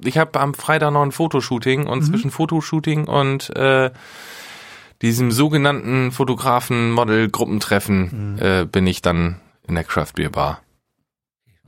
ich 0.05 0.19
hab 0.19 0.37
am 0.37 0.55
Freitag 0.55 0.93
noch 0.93 1.03
ein 1.03 1.13
Fotoshooting 1.13 1.87
und 1.87 2.01
Mhm. 2.01 2.05
zwischen 2.05 2.31
Fotoshooting 2.31 3.07
und 3.09 3.55
äh, 3.57 3.91
diesem 5.01 5.33
sogenannten 5.33 6.13
Fotografen-Model-Gruppentreffen 6.13 8.35
Mhm. 8.35 8.39
äh, 8.43 8.65
bin 8.65 8.87
ich 8.87 9.03
dann 9.03 9.41
in 9.67 9.75
der 9.75 9.85
Craft 9.85 10.13
Beer 10.15 10.31
Bar. 10.31 10.61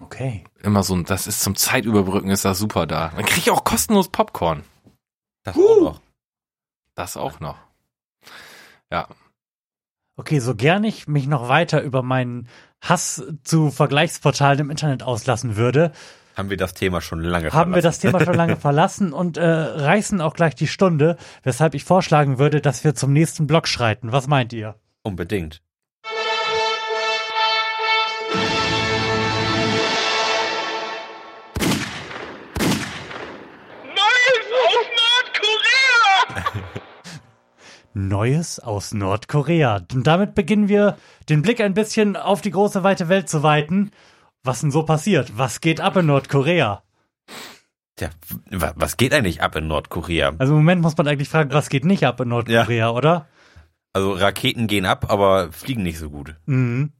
Okay. 0.04 0.44
Immer 0.62 0.82
so, 0.82 0.94
ein- 0.94 1.04
das 1.04 1.26
ist 1.26 1.40
zum 1.42 1.54
Zeitüberbrücken, 1.56 2.30
ist 2.30 2.44
das 2.44 2.58
super 2.58 2.86
da. 2.86 3.10
Dann 3.16 3.24
krieg 3.24 3.38
ich 3.38 3.50
auch 3.50 3.64
kostenlos 3.64 4.08
Popcorn. 4.08 4.62
Das 5.44 5.56
auch 5.56 5.80
noch. 5.80 6.00
Das 6.94 7.16
auch 7.16 7.40
noch. 7.40 7.56
Ja. 8.90 9.08
Okay, 10.16 10.38
so 10.38 10.54
gern 10.54 10.84
ich 10.84 11.08
mich 11.08 11.26
noch 11.26 11.48
weiter 11.48 11.82
über 11.82 12.02
meinen 12.02 12.48
Hass 12.80 13.22
zu 13.42 13.70
Vergleichsportalen 13.70 14.60
im 14.60 14.70
Internet 14.70 15.02
auslassen 15.02 15.56
würde, 15.56 15.90
Haben 16.36 16.50
wir 16.50 16.56
das 16.56 16.74
Thema 16.74 17.00
schon 17.00 17.20
lange 17.20 17.50
haben 17.50 17.72
wir 17.74 17.80
verlassen. 17.80 17.82
das 17.82 17.98
Thema 17.98 18.24
schon 18.24 18.34
lange 18.34 18.56
verlassen 18.68 19.12
und 19.12 19.36
äh, 19.38 19.44
reißen 19.44 20.20
auch 20.20 20.34
gleich 20.34 20.54
die 20.54 20.66
Stunde, 20.68 21.16
weshalb 21.42 21.74
ich 21.74 21.84
vorschlagen 21.84 22.38
würde, 22.38 22.60
dass 22.60 22.84
wir 22.84 22.94
zum 22.94 23.12
nächsten 23.12 23.46
Block 23.46 23.66
schreiten. 23.66 24.12
Was 24.12 24.26
meint 24.28 24.52
ihr? 24.52 24.76
Unbedingt. 25.02 25.62
Neues 37.94 38.58
aus 38.60 38.92
Nordkorea. 38.92 39.82
Und 39.92 40.06
damit 40.06 40.34
beginnen 40.34 40.68
wir, 40.68 40.96
den 41.28 41.42
Blick 41.42 41.60
ein 41.60 41.74
bisschen 41.74 42.16
auf 42.16 42.40
die 42.40 42.50
große 42.50 42.82
weite 42.82 43.08
Welt 43.08 43.28
zu 43.28 43.42
weiten. 43.42 43.90
Was 44.42 44.60
denn 44.60 44.70
so 44.70 44.82
passiert? 44.82 45.38
Was 45.38 45.60
geht 45.60 45.80
ab 45.80 45.96
in 45.96 46.06
Nordkorea? 46.06 46.82
Tja, 47.96 48.10
wa- 48.50 48.72
was 48.76 48.96
geht 48.96 49.14
eigentlich 49.14 49.40
ab 49.42 49.54
in 49.56 49.68
Nordkorea? 49.68 50.32
Also 50.38 50.52
im 50.52 50.58
Moment 50.58 50.82
muss 50.82 50.96
man 50.96 51.06
eigentlich 51.08 51.28
fragen, 51.28 51.52
was 51.52 51.68
geht 51.68 51.84
nicht 51.84 52.04
ab 52.04 52.20
in 52.20 52.28
Nordkorea, 52.28 52.90
oder? 52.90 53.28
Also 53.92 54.12
Raketen 54.12 54.66
gehen 54.66 54.84
ab, 54.86 55.06
aber 55.10 55.52
fliegen 55.52 55.82
nicht 55.84 55.98
so 55.98 56.10
gut. 56.10 56.34
Mhm. 56.46 56.92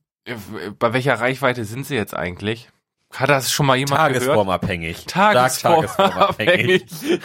Bei 0.78 0.92
welcher 0.92 1.14
Reichweite 1.20 1.64
sind 1.64 1.84
sie 1.86 1.96
jetzt 1.96 2.14
eigentlich? 2.14 2.70
Hat 3.12 3.28
das 3.28 3.52
schon 3.52 3.66
mal 3.66 3.76
jemand 3.76 3.98
gehört? 3.98 4.22
Tagesformabhängig. 4.24 5.04
Tagesformabhängig. 5.06 6.84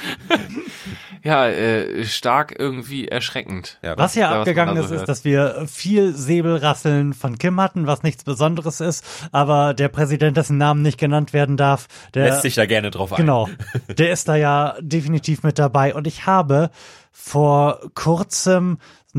ja, 1.23 1.47
äh, 1.47 2.05
stark 2.05 2.55
irgendwie 2.57 3.07
erschreckend. 3.07 3.77
Ja, 3.81 3.97
Was 3.97 4.13
da, 4.13 4.21
was 4.21 4.29
man 4.29 4.39
abgegangen 4.39 4.75
da 4.75 4.81
ist, 4.81 4.87
so 4.87 4.93
ist, 4.93 4.99
hört. 4.99 5.09
dass 5.09 5.25
wir 5.25 5.65
viel 5.67 6.13
Säbelrasseln 6.13 7.13
von 7.13 7.37
Kim 7.37 7.59
hatten, 7.59 7.87
was 7.87 8.03
nichts 8.03 8.23
Besonderes 8.23 8.81
ist, 8.81 9.05
aber 9.31 9.73
der 9.73 9.89
Präsident, 9.89 10.37
dessen 10.37 10.57
Namen 10.57 10.81
nicht 10.81 10.97
genannt 10.97 11.33
werden 11.33 11.57
darf, 11.57 11.87
der 12.13 12.25
lässt 12.25 12.41
sich 12.43 12.55
da 12.55 12.65
gerne 12.65 12.91
drauf 12.91 13.13
ein. 13.13 13.17
Genau, 13.17 13.49
der 13.87 14.11
ist 14.11 14.27
da 14.27 14.35
ja 14.35 14.75
definitiv 14.79 15.43
mit 15.43 15.59
dabei. 15.59 15.93
Und 15.93 16.07
ich 16.07 16.25
habe 16.25 16.69
vor 17.11 17.79
kurzem 17.95 18.77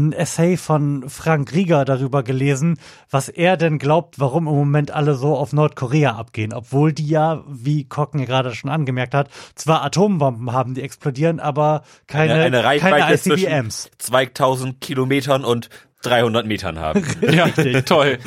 ein 0.09 0.13
Essay 0.13 0.57
von 0.57 1.09
Frank 1.09 1.53
Rieger 1.55 1.85
darüber 1.85 2.23
gelesen, 2.23 2.79
was 3.11 3.29
er 3.29 3.57
denn 3.57 3.79
glaubt, 3.79 4.19
warum 4.19 4.47
im 4.47 4.55
Moment 4.55 4.91
alle 4.91 5.15
so 5.15 5.37
auf 5.37 5.53
Nordkorea 5.53 6.13
abgehen. 6.17 6.53
Obwohl 6.53 6.93
die 6.93 7.09
ja, 7.09 7.43
wie 7.49 7.85
Kocken 7.85 8.25
gerade 8.25 8.55
schon 8.55 8.71
angemerkt 8.71 9.15
hat, 9.15 9.29
zwar 9.55 9.85
Atombomben 9.85 10.53
haben, 10.53 10.75
die 10.75 10.83
explodieren, 10.83 11.41
aber 11.41 11.83
keine, 12.07 12.35
Eine, 12.35 12.45
eine 12.45 12.65
Reichweite 12.65 12.99
keine 12.99 13.19
zwischen 13.19 13.49
ICBMs. 13.49 13.91
2000 13.99 14.81
Kilometern 14.81 15.45
und 15.45 15.71
300 16.03 16.47
Metern 16.47 16.79
haben. 16.79 17.05
Ja, 17.31 17.49
toll. 17.83 18.19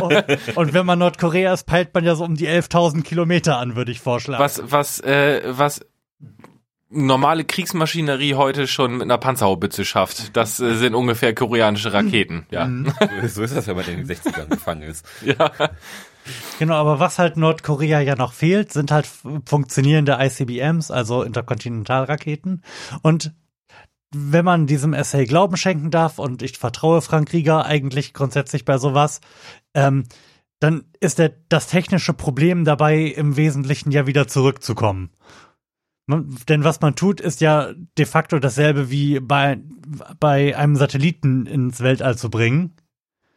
Und, 0.00 0.56
und 0.56 0.74
wenn 0.74 0.86
man 0.86 0.98
Nordkorea 0.98 1.52
ist, 1.52 1.64
peilt 1.66 1.92
man 1.94 2.04
ja 2.04 2.14
so 2.14 2.24
um 2.24 2.34
die 2.34 2.48
11.000 2.48 3.02
Kilometer 3.02 3.58
an, 3.58 3.76
würde 3.76 3.92
ich 3.92 4.00
vorschlagen. 4.00 4.42
Was, 4.42 4.62
was, 4.64 5.00
äh, 5.00 5.42
was 5.46 5.84
normale 6.90 7.44
Kriegsmaschinerie 7.44 8.34
heute 8.34 8.66
schon 8.66 8.94
mit 8.94 9.02
einer 9.02 9.18
Panzerhaubitze 9.18 9.84
schafft. 9.84 10.36
Das 10.36 10.60
äh, 10.60 10.74
sind 10.74 10.94
ungefähr 10.94 11.34
koreanische 11.34 11.92
Raketen. 11.92 12.46
Ja. 12.50 12.66
Mhm. 12.66 12.92
so 13.26 13.42
ist 13.42 13.56
das, 13.56 13.66
wenn 13.66 13.76
man 13.76 13.86
in 13.86 14.06
den 14.06 14.16
60ern 14.16 14.48
gefangen 14.48 14.82
ist. 14.82 15.06
ja. 15.24 15.50
Genau, 16.58 16.74
aber 16.74 17.00
was 17.00 17.18
halt 17.18 17.36
Nordkorea 17.36 18.00
ja 18.00 18.16
noch 18.16 18.32
fehlt, 18.32 18.72
sind 18.72 18.90
halt 18.90 19.08
funktionierende 19.46 20.18
ICBMs, 20.20 20.90
also 20.90 21.22
Interkontinentalraketen. 21.22 22.62
Und 23.02 23.32
wenn 24.12 24.44
man 24.44 24.66
diesem 24.66 24.92
Essay 24.92 25.24
Glauben 25.24 25.56
schenken 25.56 25.90
darf, 25.90 26.18
und 26.18 26.42
ich 26.42 26.58
vertraue 26.58 27.00
Frank 27.00 27.32
Rieger 27.32 27.64
eigentlich 27.64 28.12
grundsätzlich 28.12 28.64
bei 28.64 28.76
sowas, 28.76 29.20
ähm, 29.74 30.04
dann 30.58 30.84
ist 31.00 31.18
der, 31.18 31.32
das 31.48 31.68
technische 31.68 32.12
Problem 32.12 32.64
dabei, 32.64 32.98
im 32.98 33.36
Wesentlichen 33.36 33.92
ja 33.92 34.06
wieder 34.06 34.28
zurückzukommen. 34.28 35.10
Man, 36.10 36.36
denn 36.48 36.64
was 36.64 36.80
man 36.80 36.96
tut, 36.96 37.20
ist 37.20 37.40
ja 37.40 37.72
de 37.96 38.04
facto 38.04 38.38
dasselbe 38.38 38.90
wie 38.90 39.20
bei, 39.20 39.58
bei 40.18 40.56
einem 40.56 40.74
Satelliten 40.76 41.46
ins 41.46 41.80
Weltall 41.80 42.18
zu 42.18 42.30
bringen. 42.30 42.74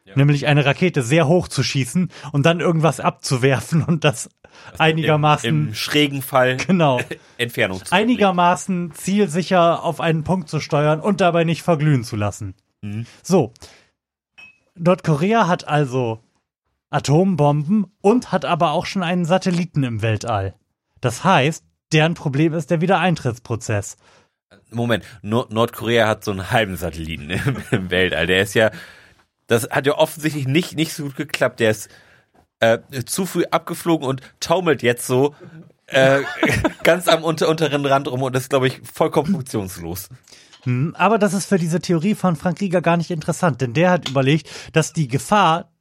Ja. 0.05 0.15
Nämlich 0.17 0.47
eine 0.47 0.65
Rakete 0.65 1.03
sehr 1.03 1.27
hoch 1.27 1.47
zu 1.47 1.63
schießen 1.63 2.09
und 2.33 2.45
dann 2.45 2.59
irgendwas 2.59 2.99
abzuwerfen 2.99 3.83
und 3.83 4.03
das 4.03 4.29
einigermaßen, 4.77 5.49
Im, 5.49 5.67
Im 5.67 5.73
schrägen 5.75 6.21
Fall 6.21 6.57
genau, 6.67 6.99
Entfernung 7.37 7.83
zu 7.83 7.93
einigermaßen 7.93 8.91
zielsicher 8.93 9.83
auf 9.83 10.01
einen 10.01 10.23
Punkt 10.23 10.49
zu 10.49 10.59
steuern 10.59 10.99
und 10.99 11.21
dabei 11.21 11.43
nicht 11.43 11.61
verglühen 11.61 12.03
zu 12.03 12.15
lassen. 12.15 12.55
Mhm. 12.81 13.05
So. 13.21 13.53
Nordkorea 14.75 15.47
hat 15.47 15.67
also 15.67 16.19
Atombomben 16.89 17.85
und 18.01 18.31
hat 18.31 18.45
aber 18.45 18.71
auch 18.71 18.87
schon 18.87 19.03
einen 19.03 19.25
Satelliten 19.25 19.83
im 19.83 20.01
Weltall. 20.01 20.55
Das 21.01 21.23
heißt, 21.23 21.63
deren 21.93 22.13
Problem 22.15 22.53
ist 22.53 22.71
der 22.71 22.81
Wiedereintrittsprozess. 22.81 23.97
Moment, 24.71 25.05
Nord 25.21 25.51
Nordkorea 25.51 26.07
hat 26.07 26.23
so 26.23 26.31
einen 26.31 26.51
halben 26.51 26.75
Satelliten 26.75 27.29
im, 27.29 27.57
im 27.71 27.91
Weltall. 27.91 28.27
Der 28.27 28.41
ist 28.41 28.53
ja, 28.53 28.71
das 29.47 29.69
hat 29.69 29.85
ja 29.85 29.97
offensichtlich 29.97 30.47
nicht, 30.47 30.75
nicht 30.75 30.93
so 30.93 31.03
gut 31.03 31.15
geklappt. 31.15 31.59
Der 31.59 31.71
ist 31.71 31.89
äh, 32.59 32.79
zu 33.05 33.25
früh 33.25 33.43
abgeflogen 33.51 34.07
und 34.07 34.21
taumelt 34.39 34.81
jetzt 34.83 35.05
so 35.05 35.35
äh, 35.87 36.21
ganz 36.83 37.07
am 37.07 37.23
unter, 37.23 37.49
unteren 37.49 37.85
Rand 37.85 38.07
rum 38.07 38.23
und 38.23 38.35
ist, 38.35 38.49
glaube 38.49 38.67
ich, 38.67 38.81
vollkommen 38.91 39.31
funktionslos. 39.31 40.09
Hm, 40.63 40.95
Aber 40.97 41.17
das 41.17 41.33
ist 41.33 41.45
für 41.45 41.57
diese 41.57 41.79
Theorie 41.79 42.15
von 42.15 42.35
Frank 42.35 42.61
Rieger 42.61 42.81
gar 42.81 42.97
nicht 42.97 43.11
interessant, 43.11 43.61
denn 43.61 43.73
der 43.73 43.91
hat 43.91 44.09
überlegt, 44.09 44.49
dass 44.71 44.93
die 44.93 45.07
Gefahr, 45.07 45.71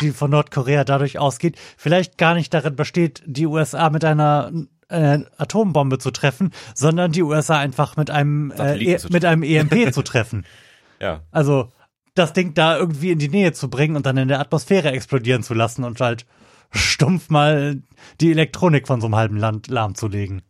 die 0.00 0.12
von 0.12 0.30
Nordkorea 0.30 0.84
dadurch 0.84 1.18
ausgeht, 1.18 1.56
vielleicht 1.76 2.18
gar 2.18 2.34
nicht 2.34 2.52
darin 2.52 2.76
besteht, 2.76 3.22
die 3.26 3.46
USA 3.46 3.88
mit 3.90 4.04
einer 4.04 4.52
äh, 4.88 5.20
Atombombe 5.36 5.98
zu 5.98 6.10
treffen, 6.10 6.52
sondern 6.74 7.12
die 7.12 7.22
USA 7.22 7.58
einfach 7.58 7.96
mit 7.96 8.10
einem 8.10 8.52
äh, 8.52 8.76
e 8.76 8.98
mit 9.10 9.24
einem 9.24 9.42
EMP 9.42 9.92
zu 9.92 10.02
treffen. 10.02 10.44
Ja. 11.00 11.22
Also 11.30 11.70
das 12.14 12.32
Ding 12.32 12.54
da 12.54 12.76
irgendwie 12.76 13.12
in 13.12 13.18
die 13.18 13.28
Nähe 13.28 13.52
zu 13.52 13.70
bringen 13.70 13.96
und 13.96 14.06
dann 14.06 14.16
in 14.16 14.28
der 14.28 14.40
Atmosphäre 14.40 14.90
explodieren 14.90 15.42
zu 15.42 15.54
lassen 15.54 15.84
und 15.84 16.00
halt 16.00 16.26
stumpf 16.70 17.30
mal 17.30 17.82
die 18.20 18.30
Elektronik 18.30 18.86
von 18.86 19.00
so 19.00 19.06
einem 19.06 19.16
halben 19.16 19.36
Land 19.36 19.68
lahmzulegen. 19.68 20.42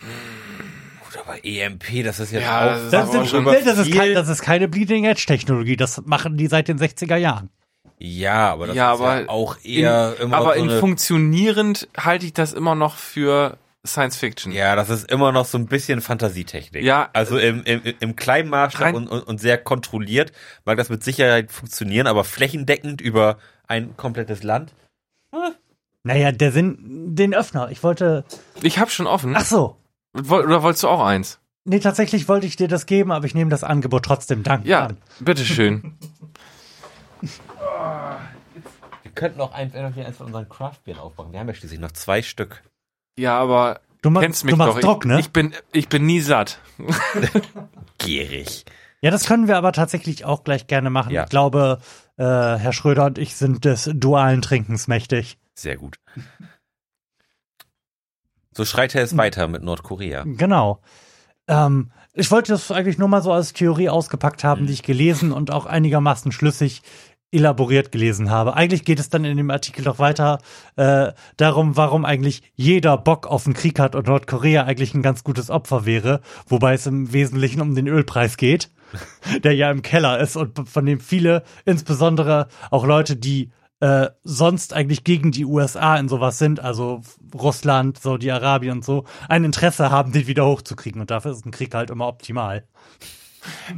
Gut, 0.00 1.18
aber 1.24 1.44
EMP, 1.44 2.04
das 2.04 2.20
ist 2.20 2.32
jetzt 2.32 2.42
Ja, 2.42 2.60
auch 2.60 2.90
das 2.90 3.14
ist 3.14 3.14
Das, 3.14 3.32
nee, 3.32 3.64
das, 3.64 3.78
ist 3.78 3.94
kein, 3.94 4.14
das 4.14 4.28
ist 4.28 4.42
keine 4.42 4.68
Bleeding-Edge-Technologie. 4.68 5.76
Das 5.76 6.02
machen 6.04 6.36
die 6.36 6.48
seit 6.48 6.68
den 6.68 6.78
60er 6.78 7.16
Jahren. 7.16 7.50
Ja, 7.98 8.52
aber 8.52 8.68
das 8.68 8.76
Ja, 8.76 8.92
ist 8.94 9.00
aber 9.00 9.20
ja 9.22 9.28
auch 9.28 9.56
eher 9.64 10.14
in, 10.18 10.22
immer 10.26 10.36
aber 10.36 10.54
so 10.56 10.62
in 10.64 10.70
funktionierend 10.78 11.88
halte 11.96 12.26
ich 12.26 12.32
das 12.32 12.52
immer 12.52 12.74
noch 12.74 12.96
für 12.96 13.58
Science 13.86 14.16
Fiction. 14.16 14.52
Ja, 14.52 14.76
das 14.76 14.88
ist 14.90 15.10
immer 15.10 15.32
noch 15.32 15.46
so 15.46 15.56
ein 15.58 15.66
bisschen 15.66 16.00
Fantasietechnik. 16.00 16.82
Ja. 16.84 17.08
Also 17.12 17.38
im, 17.38 17.62
im, 17.64 17.80
im 18.00 18.16
kleinen 18.16 18.50
Maßstab 18.50 18.94
und, 18.94 19.08
und, 19.08 19.22
und 19.22 19.38
sehr 19.40 19.58
kontrolliert 19.58 20.32
mag 20.64 20.76
das 20.76 20.90
mit 20.90 21.02
Sicherheit 21.02 21.50
funktionieren, 21.50 22.06
aber 22.06 22.24
flächendeckend 22.24 23.00
über 23.00 23.38
ein 23.66 23.96
komplettes 23.96 24.42
Land. 24.42 24.74
Naja, 26.04 26.32
der 26.32 26.52
Sinn, 26.52 27.14
den 27.14 27.34
Öffner. 27.34 27.70
Ich 27.70 27.82
wollte. 27.82 28.24
Ich 28.62 28.78
hab 28.78 28.90
schon 28.90 29.06
offen. 29.06 29.34
Ach 29.36 29.44
so. 29.44 29.76
Oder 30.16 30.62
wolltest 30.62 30.84
du 30.84 30.88
auch 30.88 31.04
eins? 31.04 31.38
Nee, 31.64 31.80
tatsächlich 31.80 32.28
wollte 32.28 32.46
ich 32.46 32.56
dir 32.56 32.68
das 32.68 32.86
geben, 32.86 33.12
aber 33.12 33.26
ich 33.26 33.34
nehme 33.34 33.50
das 33.50 33.62
Angebot 33.64 34.04
trotzdem 34.04 34.42
dankbar 34.42 34.68
Ja, 34.70 34.86
an. 34.86 34.96
bitteschön. 35.20 35.98
Wir 39.02 39.12
könnten 39.14 39.40
auch 39.40 39.52
ein, 39.52 39.74
eins 39.74 40.16
von 40.16 40.26
unseren 40.26 40.48
Craftbieren 40.48 41.00
aufmachen. 41.00 41.32
Wir 41.32 41.40
haben 41.40 41.48
ja 41.48 41.54
schließlich 41.54 41.80
noch 41.80 41.92
zwei 41.92 42.22
Stück. 42.22 42.62
Ja, 43.16 43.38
aber 43.38 43.80
Du, 44.02 44.10
ma 44.10 44.20
kennst 44.20 44.44
mich 44.44 44.52
du 44.52 44.58
machst 44.58 44.76
doch. 44.76 44.80
Druck, 44.80 45.04
ich, 45.04 45.08
ne? 45.08 45.20
ich 45.20 45.30
bin, 45.30 45.52
ich 45.72 45.88
bin 45.88 46.06
nie 46.06 46.20
satt. 46.20 46.60
Gierig. 47.98 48.64
ja, 49.00 49.10
das 49.10 49.26
können 49.26 49.48
wir 49.48 49.56
aber 49.56 49.72
tatsächlich 49.72 50.24
auch 50.24 50.44
gleich 50.44 50.66
gerne 50.66 50.90
machen. 50.90 51.12
Ja. 51.12 51.24
Ich 51.24 51.30
glaube, 51.30 51.80
äh, 52.16 52.22
Herr 52.22 52.72
Schröder 52.72 53.06
und 53.06 53.18
ich 53.18 53.34
sind 53.34 53.64
des 53.64 53.90
dualen 53.92 54.40
Trinkens 54.40 54.86
mächtig. 54.86 55.38
Sehr 55.54 55.76
gut. 55.76 55.98
So 58.52 58.64
schreit 58.64 58.94
er 58.94 59.02
es 59.02 59.16
weiter 59.16 59.48
mit 59.48 59.62
Nordkorea. 59.62 60.24
Genau. 60.24 60.80
Ähm, 61.48 61.90
ich 62.12 62.30
wollte 62.30 62.52
das 62.52 62.70
eigentlich 62.70 62.98
nur 62.98 63.08
mal 63.08 63.22
so 63.22 63.32
als 63.32 63.52
Theorie 63.52 63.88
ausgepackt 63.88 64.42
haben, 64.44 64.66
die 64.66 64.72
ich 64.72 64.82
gelesen 64.82 65.32
und 65.32 65.52
auch 65.52 65.66
einigermaßen 65.66 66.32
schlüssig 66.32 66.82
elaboriert 67.30 67.92
gelesen 67.92 68.30
habe. 68.30 68.54
Eigentlich 68.54 68.84
geht 68.84 68.98
es 68.98 69.10
dann 69.10 69.24
in 69.24 69.36
dem 69.36 69.50
Artikel 69.50 69.84
noch 69.84 69.98
weiter 69.98 70.38
äh, 70.76 71.12
darum, 71.36 71.76
warum 71.76 72.04
eigentlich 72.04 72.42
jeder 72.54 72.96
Bock 72.96 73.26
auf 73.26 73.44
den 73.44 73.54
Krieg 73.54 73.78
hat 73.78 73.94
und 73.94 74.06
Nordkorea 74.06 74.64
eigentlich 74.64 74.94
ein 74.94 75.02
ganz 75.02 75.24
gutes 75.24 75.50
Opfer 75.50 75.84
wäre, 75.84 76.20
wobei 76.46 76.74
es 76.74 76.86
im 76.86 77.12
Wesentlichen 77.12 77.60
um 77.60 77.74
den 77.74 77.86
Ölpreis 77.86 78.36
geht, 78.36 78.70
der 79.44 79.54
ja 79.54 79.70
im 79.70 79.82
Keller 79.82 80.18
ist 80.20 80.36
und 80.36 80.68
von 80.68 80.86
dem 80.86 81.00
viele, 81.00 81.42
insbesondere 81.66 82.48
auch 82.70 82.86
Leute, 82.86 83.16
die 83.16 83.50
äh, 83.80 84.08
sonst 84.24 84.72
eigentlich 84.72 85.04
gegen 85.04 85.30
die 85.30 85.44
USA 85.44 85.96
in 85.96 86.08
sowas 86.08 86.38
sind, 86.38 86.60
also 86.60 87.02
Russland, 87.34 87.98
Saudi-Arabien 87.98 88.78
und 88.78 88.84
so, 88.84 89.04
ein 89.28 89.44
Interesse 89.44 89.90
haben, 89.90 90.12
den 90.12 90.26
wieder 90.26 90.46
hochzukriegen. 90.46 91.00
Und 91.00 91.10
dafür 91.10 91.32
ist 91.32 91.46
ein 91.46 91.52
Krieg 91.52 91.74
halt 91.74 91.90
immer 91.90 92.08
optimal. 92.08 92.64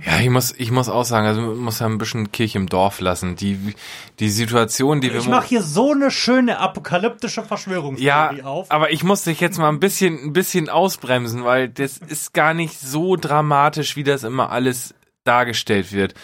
Ja, 0.04 0.20
ich 0.20 0.30
muss, 0.30 0.52
ich 0.56 0.70
muss 0.70 0.88
auch 0.88 1.04
sagen, 1.04 1.26
also 1.26 1.40
man 1.40 1.56
muss 1.58 1.78
ja 1.78 1.86
ein 1.86 1.98
bisschen 1.98 2.32
Kirche 2.32 2.58
im 2.58 2.68
Dorf 2.68 3.00
lassen. 3.00 3.36
Die, 3.36 3.74
die 4.18 4.30
Situation, 4.30 5.00
die 5.00 5.12
wir 5.12 5.20
Ich 5.20 5.28
mache 5.28 5.48
hier 5.48 5.62
so 5.62 5.92
eine 5.92 6.11
schöne 6.11 6.58
apokalyptische 6.58 7.42
Verschwörungstheorie 7.42 8.38
ja, 8.38 8.44
auf. 8.44 8.70
aber 8.70 8.90
ich 8.90 9.04
muss 9.04 9.24
dich 9.24 9.40
jetzt 9.40 9.58
mal 9.58 9.68
ein 9.68 9.80
bisschen, 9.80 10.18
ein 10.24 10.32
bisschen 10.32 10.68
ausbremsen, 10.68 11.44
weil 11.44 11.68
das 11.68 11.98
ist 11.98 12.32
gar 12.32 12.54
nicht 12.54 12.78
so 12.78 13.16
dramatisch, 13.16 13.96
wie 13.96 14.04
das 14.04 14.24
immer 14.24 14.50
alles 14.50 14.94
dargestellt 15.24 15.92
wird. 15.92 16.14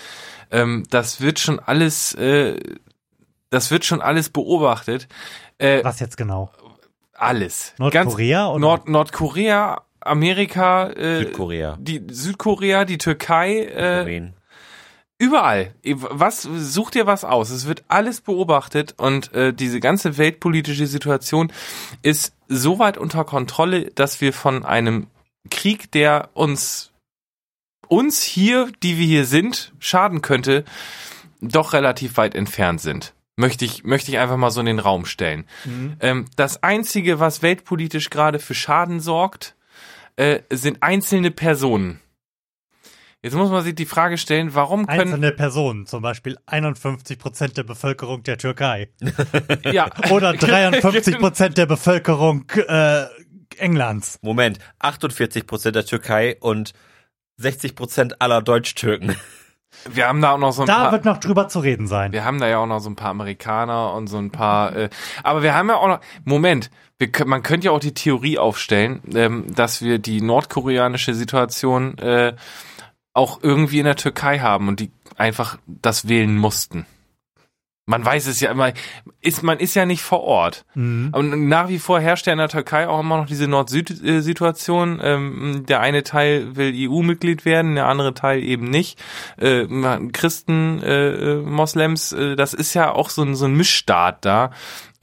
Ähm, 0.50 0.84
das 0.90 1.20
wird 1.20 1.38
schon 1.38 1.58
alles, 1.58 2.14
äh, 2.14 2.58
das 3.50 3.70
wird 3.70 3.84
schon 3.84 4.00
alles 4.00 4.30
beobachtet. 4.30 5.08
Äh, 5.58 5.82
Was 5.84 6.00
jetzt 6.00 6.16
genau? 6.16 6.50
alles. 7.18 7.74
Nordkorea 7.78 8.48
Ganz? 8.48 8.60
Nord 8.60 8.88
Nordkorea, 8.88 9.82
Amerika, 10.06 10.90
äh, 10.90 11.18
Südkorea. 11.18 11.76
die 11.80 12.02
Südkorea, 12.10 12.84
die 12.84 12.98
Türkei, 12.98 13.64
äh. 13.64 14.30
Überall. 15.18 15.72
Was 15.82 16.42
such 16.42 16.90
dir 16.90 17.06
was 17.06 17.24
aus? 17.24 17.48
Es 17.48 17.66
wird 17.66 17.84
alles 17.88 18.20
beobachtet 18.20 18.94
und 18.98 19.32
äh, 19.32 19.54
diese 19.54 19.80
ganze 19.80 20.18
weltpolitische 20.18 20.86
Situation 20.86 21.50
ist 22.02 22.34
so 22.48 22.78
weit 22.78 22.98
unter 22.98 23.24
Kontrolle, 23.24 23.90
dass 23.94 24.20
wir 24.20 24.34
von 24.34 24.66
einem 24.66 25.06
Krieg, 25.50 25.90
der 25.92 26.28
uns 26.34 26.92
uns 27.88 28.22
hier, 28.22 28.70
die 28.82 28.98
wir 28.98 29.06
hier 29.06 29.24
sind, 29.24 29.72
schaden 29.78 30.20
könnte, 30.20 30.64
doch 31.40 31.72
relativ 31.72 32.16
weit 32.16 32.34
entfernt 32.34 32.80
sind. 32.80 33.14
Möchte 33.36 33.64
ich, 33.64 33.84
möchte 33.84 34.10
ich 34.10 34.18
einfach 34.18 34.36
mal 34.36 34.50
so 34.50 34.60
in 34.60 34.66
den 34.66 34.78
Raum 34.78 35.04
stellen. 35.04 35.44
Ähm, 36.00 36.24
das 36.36 36.62
Einzige, 36.62 37.20
was 37.20 37.42
weltpolitisch 37.42 38.10
gerade 38.10 38.38
für 38.38 38.54
Schaden 38.54 38.98
sorgt, 39.00 39.54
äh, 40.16 40.40
sind 40.50 40.82
einzelne 40.82 41.30
Personen. 41.30 42.00
Jetzt 43.22 43.34
muss 43.34 43.50
man 43.50 43.64
sich 43.64 43.74
die 43.74 43.86
Frage 43.86 44.18
stellen, 44.18 44.54
warum 44.54 44.86
können 44.86 45.00
Einzelne 45.00 45.32
Personen, 45.32 45.86
zum 45.86 46.02
Beispiel 46.02 46.38
51 46.46 47.18
Prozent 47.18 47.56
der 47.56 47.64
Bevölkerung 47.64 48.22
der 48.22 48.38
Türkei 48.38 48.90
ja 49.64 49.88
oder 50.10 50.32
53 50.34 51.18
Prozent 51.18 51.58
der 51.58 51.66
Bevölkerung 51.66 52.44
äh, 52.68 53.06
Englands. 53.58 54.18
Moment, 54.22 54.58
48 54.78 55.46
Prozent 55.46 55.76
der 55.76 55.86
Türkei 55.86 56.36
und 56.40 56.72
60 57.38 57.74
Prozent 57.74 58.20
aller 58.22 58.42
Deutsch-Türken. 58.42 59.16
wir 59.90 60.06
haben 60.06 60.20
da 60.20 60.32
auch 60.32 60.38
noch 60.38 60.52
so 60.52 60.62
ein 60.62 60.66
Da 60.66 60.84
paar 60.84 60.92
wird 60.92 61.04
noch 61.04 61.18
drüber 61.18 61.48
zu 61.48 61.58
reden 61.60 61.86
sein. 61.86 62.12
wir 62.12 62.24
haben 62.24 62.38
da 62.38 62.48
ja 62.48 62.58
auch 62.58 62.66
noch 62.66 62.78
so 62.78 62.90
ein 62.90 62.96
paar 62.96 63.10
Amerikaner 63.10 63.92
und 63.94 64.06
so 64.06 64.18
ein 64.18 64.30
paar 64.30 64.76
äh, 64.76 64.88
aber 65.22 65.42
wir 65.42 65.54
haben 65.54 65.68
ja 65.68 65.76
auch 65.76 65.88
noch 65.88 66.00
Moment, 66.24 66.70
wir, 66.98 67.10
man 67.26 67.42
könnte 67.42 67.66
ja 67.66 67.70
auch 67.72 67.80
die 67.80 67.94
Theorie 67.94 68.38
aufstellen, 68.38 69.02
ähm, 69.14 69.54
dass 69.54 69.82
wir 69.82 69.98
die 69.98 70.22
nordkoreanische 70.22 71.14
Situation 71.14 71.98
äh, 71.98 72.34
auch 73.12 73.40
irgendwie 73.42 73.78
in 73.78 73.84
der 73.84 73.96
Türkei 73.96 74.40
haben 74.40 74.68
und 74.68 74.80
die 74.80 74.90
einfach 75.16 75.58
das 75.66 76.08
wählen 76.08 76.36
mussten. 76.36 76.86
Man 77.88 78.04
weiß 78.04 78.26
es 78.26 78.40
ja 78.40 78.50
immer, 78.50 78.72
ist, 79.20 79.44
man 79.44 79.60
ist 79.60 79.76
ja 79.76 79.86
nicht 79.86 80.02
vor 80.02 80.24
Ort. 80.24 80.64
Mhm. 80.74 81.10
Und 81.12 81.46
nach 81.46 81.68
wie 81.68 81.78
vor 81.78 82.00
herrscht 82.00 82.26
ja 82.26 82.32
in 82.32 82.40
der 82.40 82.48
Türkei 82.48 82.88
auch 82.88 82.98
immer 82.98 83.16
noch 83.16 83.26
diese 83.26 83.46
Nord-Süd-Situation. 83.46 85.00
Ähm, 85.00 85.64
der 85.68 85.80
eine 85.80 86.02
Teil 86.02 86.56
will 86.56 86.74
EU-Mitglied 86.74 87.44
werden, 87.44 87.76
der 87.76 87.86
andere 87.86 88.12
Teil 88.12 88.42
eben 88.42 88.68
nicht. 88.68 89.00
Äh, 89.36 89.66
Christen, 90.12 90.82
äh, 90.82 91.36
Moslems, 91.36 92.10
äh, 92.10 92.34
das 92.34 92.54
ist 92.54 92.74
ja 92.74 92.90
auch 92.90 93.08
so 93.08 93.22
ein, 93.22 93.36
so 93.36 93.44
ein 93.44 93.54
Mischstaat 93.54 94.24
da. 94.24 94.50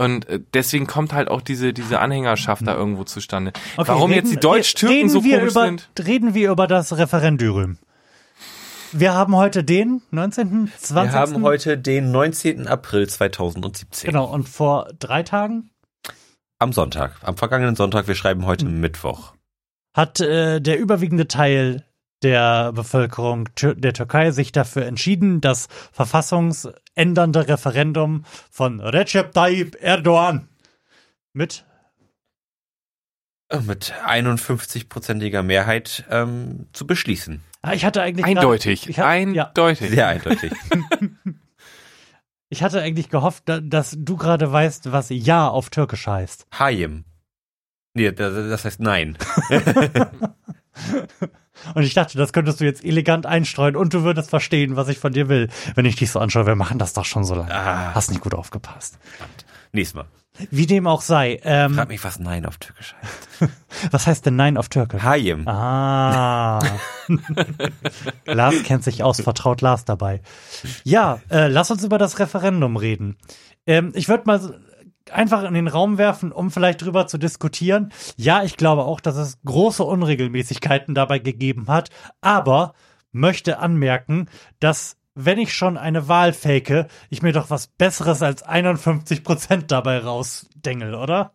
Und 0.04 0.28
äh, 0.30 0.40
deswegen 0.54 0.88
kommt 0.88 1.14
halt 1.14 1.30
auch 1.30 1.42
diese, 1.42 1.74
diese 1.74 2.00
Anhängerschaft 2.00 2.66
da 2.68 2.76
irgendwo 2.76 3.04
zustande. 3.04 3.54
Okay, 3.78 3.88
Warum 3.88 4.12
reden- 4.12 4.26
jetzt 4.26 4.32
die 4.36 4.40
Deutsch-Türken 4.40 4.96
reden 4.96 5.10
so 5.10 5.24
wir 5.24 5.38
komisch 5.40 5.52
über, 5.52 5.66
sind? 5.66 5.90
Reden 6.06 6.34
wir 6.34 6.52
über 6.52 6.68
das 6.68 6.96
Referendum. 6.98 7.78
Wir 8.92 9.14
haben 9.14 9.36
heute 9.36 9.64
den 9.64 10.02
19., 10.12 10.72
20. 10.78 11.14
Wir 11.14 11.20
haben 11.20 11.42
heute 11.42 11.78
den 11.78 12.12
19. 12.12 12.68
April 12.68 13.08
2017. 13.10 14.08
Genau, 14.08 14.26
und 14.26 14.48
vor 14.48 14.88
drei 15.00 15.24
Tagen 15.24 15.72
Am 16.60 16.74
Sonntag, 16.74 17.16
am 17.24 17.36
vergangenen 17.36 17.76
Sonntag, 17.76 18.08
wir 18.08 18.16
schreiben 18.16 18.46
heute 18.46 18.66
Hm. 18.66 18.80
Mittwoch. 18.80 19.34
hat 19.96 20.20
äh, 20.20 20.60
der 20.62 20.80
überwiegende 20.80 21.28
Teil 21.28 21.84
der 22.24 22.72
Bevölkerung 22.74 23.50
der 23.56 23.94
Türkei 23.94 24.32
sich 24.32 24.52
dafür 24.52 24.86
entschieden, 24.86 25.42
das 25.42 25.68
verfassungsändernde 25.92 27.48
Referendum 27.48 28.24
von 28.50 28.80
Recep 28.80 29.34
Tayyip 29.34 29.78
Erdogan 29.82 30.48
mit 31.34 31.66
Äh, 33.50 33.60
Mit 33.60 33.94
51-prozentiger 34.06 35.44
Mehrheit 35.44 36.06
ähm, 36.10 36.68
zu 36.74 36.88
beschließen. 36.88 37.42
Ah, 37.62 37.74
ich 37.74 37.86
hatte 37.86 38.02
eigentlich 38.02 38.26
Eindeutig, 38.26 38.82
Grad, 38.82 38.90
ich, 38.90 39.00
hab, 39.00 39.36
ja, 39.36 39.48
eindeutig. 39.48 39.90
Sehr 39.90 40.08
eindeutig. 40.08 40.54
ich 42.50 42.64
hatte 42.64 42.82
eigentlich 42.82 43.10
gehofft, 43.10 43.44
da, 43.46 43.60
dass 43.60 43.96
du 43.98 44.18
gerade 44.18 44.52
weißt, 44.52 44.92
was 44.92 45.10
Ja 45.10 45.48
auf 45.48 45.70
Türkisch 45.70 46.08
heißt. 46.08 46.48
Hayim. 46.58 47.06
Nee, 47.94 48.12
das, 48.12 48.34
das 48.34 48.66
heißt 48.66 48.80
nein. 48.80 49.18
Und 51.74 51.84
ich 51.84 51.94
dachte, 51.94 52.18
das 52.18 52.34
könntest 52.34 52.62
du 52.62 52.66
jetzt 52.66 52.84
elegant 52.84 53.26
einstreuen 53.26 53.76
und 53.76 53.94
du 53.94 54.04
würdest 54.04 54.30
verstehen, 54.30 54.76
was 54.76 54.88
ich 54.88 55.00
von 55.00 55.14
dir 55.14 55.30
will. 55.30 55.50
Wenn 55.76 55.86
ich 55.86 55.96
dich 55.96 56.12
so 56.12 56.20
anschaue, 56.20 56.46
wir 56.46 56.56
machen 56.56 56.80
das 56.80 56.94
doch 56.94 57.06
schon 57.06 57.24
so 57.24 57.36
lange. 57.36 57.54
Ah. 57.54 57.94
Hast 57.94 58.10
nicht 58.10 58.22
gut 58.22 58.34
aufgepasst. 58.34 58.98
Nächstes 59.72 59.96
Mal. 59.96 60.06
Wie 60.50 60.66
dem 60.66 60.88
auch 60.88 61.02
sei. 61.02 61.40
Ähm, 61.44 61.76
Frag 61.76 61.90
mich, 61.90 62.04
was 62.04 62.20
nein 62.20 62.46
auf 62.46 62.58
Türkisch 62.58 62.96
heißt. 63.02 63.52
was 63.92 64.08
heißt 64.08 64.26
denn 64.26 64.36
Nein 64.36 64.58
auf 64.58 64.68
Türkisch? 64.68 65.04
Hayim. 65.04 65.48
Ah. 65.48 66.60
Lars 68.26 68.64
kennt 68.64 68.84
sich 68.84 69.04
aus, 69.04 69.22
vertraut 69.22 69.62
Lars 69.62 69.86
dabei. 69.86 70.22
Ja, 70.84 71.20
äh, 71.30 71.48
lass 71.48 71.70
uns 71.70 71.84
über 71.84 72.00
das 72.00 72.20
Referendum 72.20 72.78
reden. 72.78 73.18
Ähm, 73.68 73.92
ich 73.94 74.10
würde 74.10 74.24
mal 74.26 74.60
einfach 75.12 75.44
in 75.44 75.54
den 75.54 75.68
Raum 75.68 75.98
werfen, 75.98 76.32
um 76.32 76.52
vielleicht 76.52 76.82
drüber 76.82 77.08
zu 77.08 77.18
diskutieren. 77.18 77.92
Ja, 78.16 78.44
ich 78.44 78.58
glaube 78.58 78.84
auch, 78.84 79.00
dass 79.00 79.16
es 79.16 79.38
große 79.46 79.84
Unregelmäßigkeiten 79.84 80.96
dabei 80.96 81.20
gegeben 81.20 81.68
hat, 81.68 81.90
aber 82.22 82.74
möchte 83.12 83.60
anmerken, 83.60 84.28
dass 84.60 84.98
wenn 85.16 85.38
ich 85.38 85.54
schon 85.54 85.78
eine 85.78 86.08
Wahl 86.08 86.34
fake, 86.34 86.88
ich 87.10 87.22
mir 87.22 87.34
doch 87.34 87.50
was 87.50 87.68
Besseres 87.68 88.24
als 88.24 88.44
51 88.44 89.24
Prozent 89.24 89.72
dabei 89.72 90.00
rausdengel, 90.00 90.96
oder? 90.96 91.34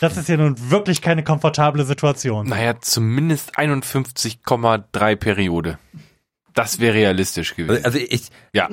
Das 0.00 0.18
ist 0.18 0.28
ja 0.28 0.36
nun 0.36 0.70
wirklich 0.70 1.00
keine 1.00 1.24
komfortable 1.24 1.84
Situation. 1.84 2.46
Naja, 2.46 2.78
zumindest 2.80 3.58
51,3 3.58 5.16
Periode. 5.16 5.78
Das 6.56 6.80
wäre 6.80 6.94
realistisch 6.94 7.54
gewesen. 7.54 7.84
Also 7.84 7.98
ich, 7.98 8.28
Ja. 8.52 8.68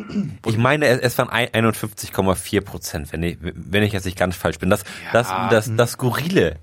ich 0.47 0.57
meine, 0.57 0.87
es, 0.87 0.99
es 1.01 1.17
waren 1.17 1.29
ein- 1.29 1.49
51,4 1.49 2.61
Prozent, 2.61 3.11
wenn 3.11 3.21
ich, 3.23 3.37
wenn 3.41 3.83
ich 3.83 3.91
jetzt 3.93 4.05
nicht 4.05 4.17
ganz 4.17 4.35
falsch 4.37 4.57
bin. 4.57 4.69
Das, 4.69 4.83
das, 5.11 5.29
Ja. 5.29 5.49
das, 5.49 5.69
das 5.75 5.91
Skurrile 5.91 6.59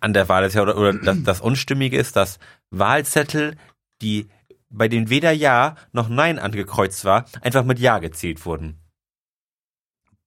an 0.00 0.12
der 0.12 0.28
Wahl 0.28 0.44
ist 0.44 0.54
ja, 0.54 0.62
oder, 0.62 0.76
oder 0.76 0.92
das, 0.94 1.16
das 1.24 1.40
Unstimmige 1.40 1.96
ist, 1.96 2.16
dass 2.16 2.40
Wahlzettel, 2.70 3.56
die 4.02 4.26
bei 4.68 4.88
denen 4.88 5.08
weder 5.10 5.30
Ja 5.30 5.76
noch 5.92 6.08
Nein 6.08 6.38
angekreuzt 6.40 7.04
war, 7.04 7.24
einfach 7.40 7.64
mit 7.64 7.78
Ja 7.78 8.00
gezählt 8.00 8.44
wurden. 8.44 8.80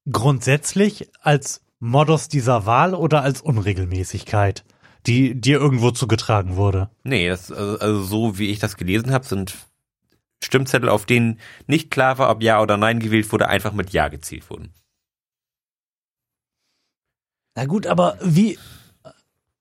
Grundsätzlich 0.10 1.10
als 1.22 1.62
Modus 1.80 2.28
dieser 2.28 2.66
Wahl 2.66 2.96
oder 2.96 3.22
als 3.22 3.42
Unregelmäßigkeit, 3.42 4.64
die 5.06 5.40
dir 5.40 5.60
irgendwo 5.60 5.92
zugetragen 5.92 6.56
wurde? 6.56 6.90
Nee, 7.04 7.28
das, 7.28 7.52
also, 7.52 7.78
also 7.80 8.02
so 8.04 8.38
wie 8.40 8.50
ich 8.50 8.60
das 8.60 8.78
gelesen 8.78 9.12
habe, 9.12 9.26
sind 9.26 9.54
Stimmzettel, 10.44 10.90
auf 10.90 11.06
denen 11.06 11.40
nicht 11.68 11.92
klar 11.92 12.18
war, 12.18 12.30
ob 12.30 12.42
Ja 12.42 12.62
oder 12.62 12.78
Nein 12.78 13.00
gewählt 13.00 13.32
wurde, 13.32 13.48
einfach 13.48 13.74
mit 13.74 13.92
Ja 13.92 14.08
gezählt 14.08 14.50
wurden. 14.50 14.74
Na 17.56 17.66
gut, 17.66 17.88
aber 17.88 18.18
wie. 18.24 18.58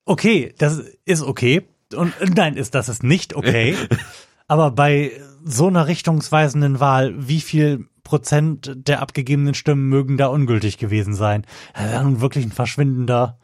Okay, 0.05 0.55
das 0.59 0.83
ist 1.05 1.23
okay. 1.23 1.67
Und 1.95 2.15
nein, 2.35 2.57
ist 2.57 2.75
das 2.75 2.89
ist 2.89 3.03
nicht 3.03 3.35
okay. 3.35 3.77
aber 4.49 4.71
bei 4.71 5.13
so 5.45 5.67
einer 5.67 5.87
richtungsweisenden 5.87 6.81
Wahl, 6.81 7.15
wie 7.17 7.41
viel 7.41 7.89
Prozent 8.03 8.73
der 8.75 9.03
abgegebenen 9.03 9.55
Stimmen 9.55 9.89
mögen 9.89 10.17
da 10.17 10.29
ungültig 10.29 10.79
gewesen 10.79 11.15
sein? 11.15 11.45
Das 11.75 11.91
wäre 11.91 12.05
nun 12.05 12.21
wirklich 12.21 12.45
ein 12.45 12.53
verschwindender, 12.53 13.39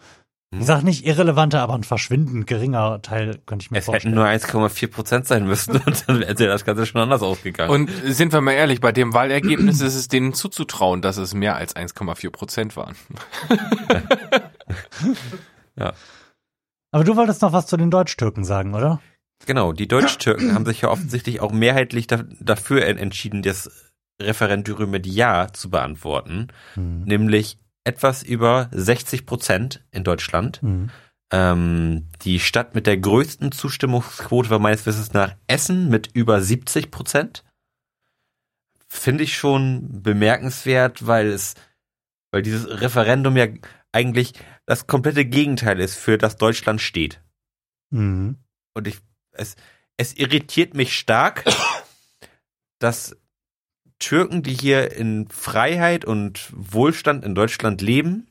ich 0.59 0.67
sag 0.67 0.83
nicht 0.83 1.07
irrelevanter, 1.07 1.61
aber 1.61 1.75
ein 1.75 1.85
verschwindend 1.85 2.47
geringer 2.47 3.01
Teil, 3.03 3.39
könnte 3.47 3.65
ich 3.65 3.71
mir 3.71 3.79
Es 3.79 3.87
hätten 3.89 4.15
vorstellen. 4.15 4.15
nur 4.15 4.25
1,4 4.27 4.89
Prozent 4.91 5.27
sein 5.27 5.47
müssen 5.47 5.77
und 5.87 6.05
dann 6.09 6.21
wäre 6.21 6.35
das 6.49 6.65
Ganze 6.65 6.87
schon 6.87 7.01
anders 7.01 7.23
ausgegangen. 7.23 7.71
Und 7.71 7.91
sind 8.05 8.33
wir 8.33 8.41
mal 8.41 8.53
ehrlich, 8.53 8.81
bei 8.81 8.93
dem 8.93 9.15
Wahlergebnis 9.15 9.81
ist 9.81 9.95
es 9.95 10.09
denen 10.09 10.35
zuzutrauen, 10.35 11.03
dass 11.03 11.17
es 11.17 11.35
mehr 11.35 11.57
als 11.57 11.75
1,4 11.77 12.31
Prozent 12.31 12.77
waren. 12.77 12.95
aber 16.91 17.05
du 17.05 17.17
wolltest 17.17 17.43
noch 17.43 17.53
was 17.53 17.67
zu 17.67 17.77
den 17.77 17.91
Deutsch-Türken 17.91 18.45
sagen, 18.45 18.75
oder? 18.75 19.01
Genau, 19.45 19.73
die 19.73 19.89
Deutsch-Türken 19.89 20.55
haben 20.55 20.65
sich 20.65 20.81
ja 20.81 20.89
offensichtlich 20.89 21.41
auch 21.41 21.53
mehrheitlich 21.53 22.07
da, 22.07 22.25
dafür 22.41 22.87
en- 22.87 22.97
entschieden, 22.99 23.43
das 23.43 23.93
Referendum 24.21 24.91
mit 24.91 25.07
Ja 25.07 25.49
zu 25.53 25.69
beantworten, 25.69 26.49
Hm. 26.75 27.03
nämlich 27.05 27.59
etwas 27.87 28.23
über 28.23 28.69
60 28.73 29.27
Prozent 29.27 29.85
in 29.91 30.05
Deutschland. 30.05 30.61
Hm. 30.61 30.91
Ähm, 31.33 32.09
die 32.23 32.41
Stadt 32.41 32.75
mit 32.75 32.87
der 32.87 32.99
größten 32.99 33.53
Zustimmungsquote 33.53 34.51
war 34.51 34.59
meines 34.59 34.87
Wissens 34.87 35.13
nach 35.13 35.35
Essen 35.47 35.89
mit 35.89 36.11
über 36.13 36.41
70 36.41 36.91
Prozent. 36.91 37.45
Finde 38.89 39.25
ich 39.25 39.37
schon 39.37 40.03
bemerkenswert, 40.03 41.07
weil 41.07 41.29
es, 41.29 41.55
weil 42.31 42.43
dieses 42.43 42.69
Referendum 42.81 43.37
ja 43.37 43.47
eigentlich 43.93 44.35
das 44.67 44.87
komplette 44.87 45.25
Gegenteil 45.25 45.81
ist, 45.81 45.97
für 45.97 46.19
das 46.19 46.37
Deutschland 46.37 46.81
steht. 46.81 47.23
Hm. 47.93 48.37
Und 48.75 48.89
ich, 48.89 48.99
es, 49.33 49.57
es 49.97 50.13
irritiert 50.15 50.75
mich 50.75 50.97
stark, 50.97 51.45
dass 52.79 53.17
Türken, 53.99 54.43
die 54.43 54.55
hier 54.55 54.93
in 54.93 55.29
Freiheit 55.29 56.05
und 56.05 56.51
Wohlstand 56.53 57.25
in 57.25 57.35
Deutschland 57.35 57.81
leben, 57.81 58.27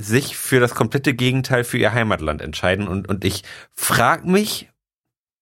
sich 0.00 0.36
für 0.36 0.60
das 0.60 0.74
komplette 0.74 1.14
Gegenteil 1.14 1.64
für 1.64 1.78
ihr 1.78 1.92
Heimatland 1.92 2.40
entscheiden. 2.40 2.88
Und, 2.88 3.08
und 3.08 3.24
ich 3.24 3.42
frage 3.74 4.28
mich, 4.30 4.68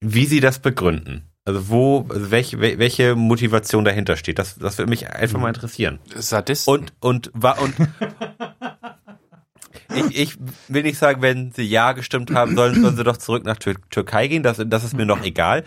wie 0.00 0.26
sie 0.26 0.40
das 0.40 0.58
begründen. 0.60 1.28
Also 1.44 1.68
wo, 1.68 2.06
also 2.08 2.30
welche, 2.32 2.56
wel- 2.56 2.78
welche 2.78 3.14
Motivation 3.14 3.84
dahinter 3.84 4.16
steht. 4.16 4.38
Das, 4.38 4.56
das 4.56 4.78
würde 4.78 4.90
mich 4.90 5.08
einfach 5.08 5.38
mal 5.38 5.48
interessieren. 5.48 6.00
Sadist. 6.14 6.66
Und, 6.66 6.92
und, 7.00 7.30
war, 7.34 7.60
und, 7.62 7.74
ich, 9.94 10.18
ich 10.18 10.38
will 10.68 10.82
nicht 10.82 10.98
sagen, 10.98 11.22
wenn 11.22 11.52
sie 11.52 11.62
Ja 11.62 11.92
gestimmt 11.92 12.32
haben, 12.32 12.56
sollen, 12.56 12.82
sollen 12.82 12.96
sie 12.96 13.04
doch 13.04 13.16
zurück 13.16 13.44
nach 13.44 13.58
Tür 13.58 13.76
Türkei 13.90 14.26
gehen. 14.26 14.42
Das, 14.42 14.60
das 14.66 14.82
ist 14.84 14.96
mir 14.96 15.06
noch 15.06 15.22
egal. 15.22 15.64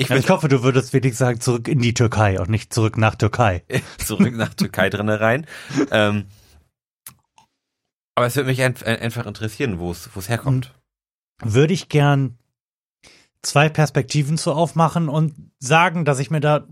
Ich 0.00 0.08
will 0.10 0.18
ich 0.18 0.30
hoffe, 0.30 0.48
du 0.48 0.62
würdest 0.62 0.92
wenigstens 0.92 1.18
sagen, 1.18 1.40
zurück 1.40 1.66
in 1.66 1.80
die 1.80 1.92
Türkei 1.92 2.40
und 2.40 2.48
nicht 2.48 2.72
zurück 2.72 2.96
nach 2.96 3.16
Türkei. 3.16 3.64
zurück 3.98 4.32
nach 4.34 4.54
Türkei 4.54 4.90
drinne 4.90 5.20
rein. 5.20 5.44
Ähm, 5.90 6.26
aber 8.14 8.26
es 8.26 8.36
würde 8.36 8.48
mich 8.48 8.62
ein, 8.62 8.76
ein, 8.84 9.00
einfach 9.00 9.26
interessieren, 9.26 9.80
wo 9.80 9.90
es, 9.90 10.08
wo 10.14 10.20
es 10.20 10.28
herkommt. 10.28 10.72
Würde 11.42 11.74
ich 11.74 11.88
gern 11.88 12.38
zwei 13.42 13.68
Perspektiven 13.68 14.38
zu 14.38 14.52
aufmachen 14.52 15.08
und 15.08 15.34
sagen, 15.58 16.04
dass 16.04 16.20
ich 16.20 16.30
mir 16.30 16.40
da 16.40 16.66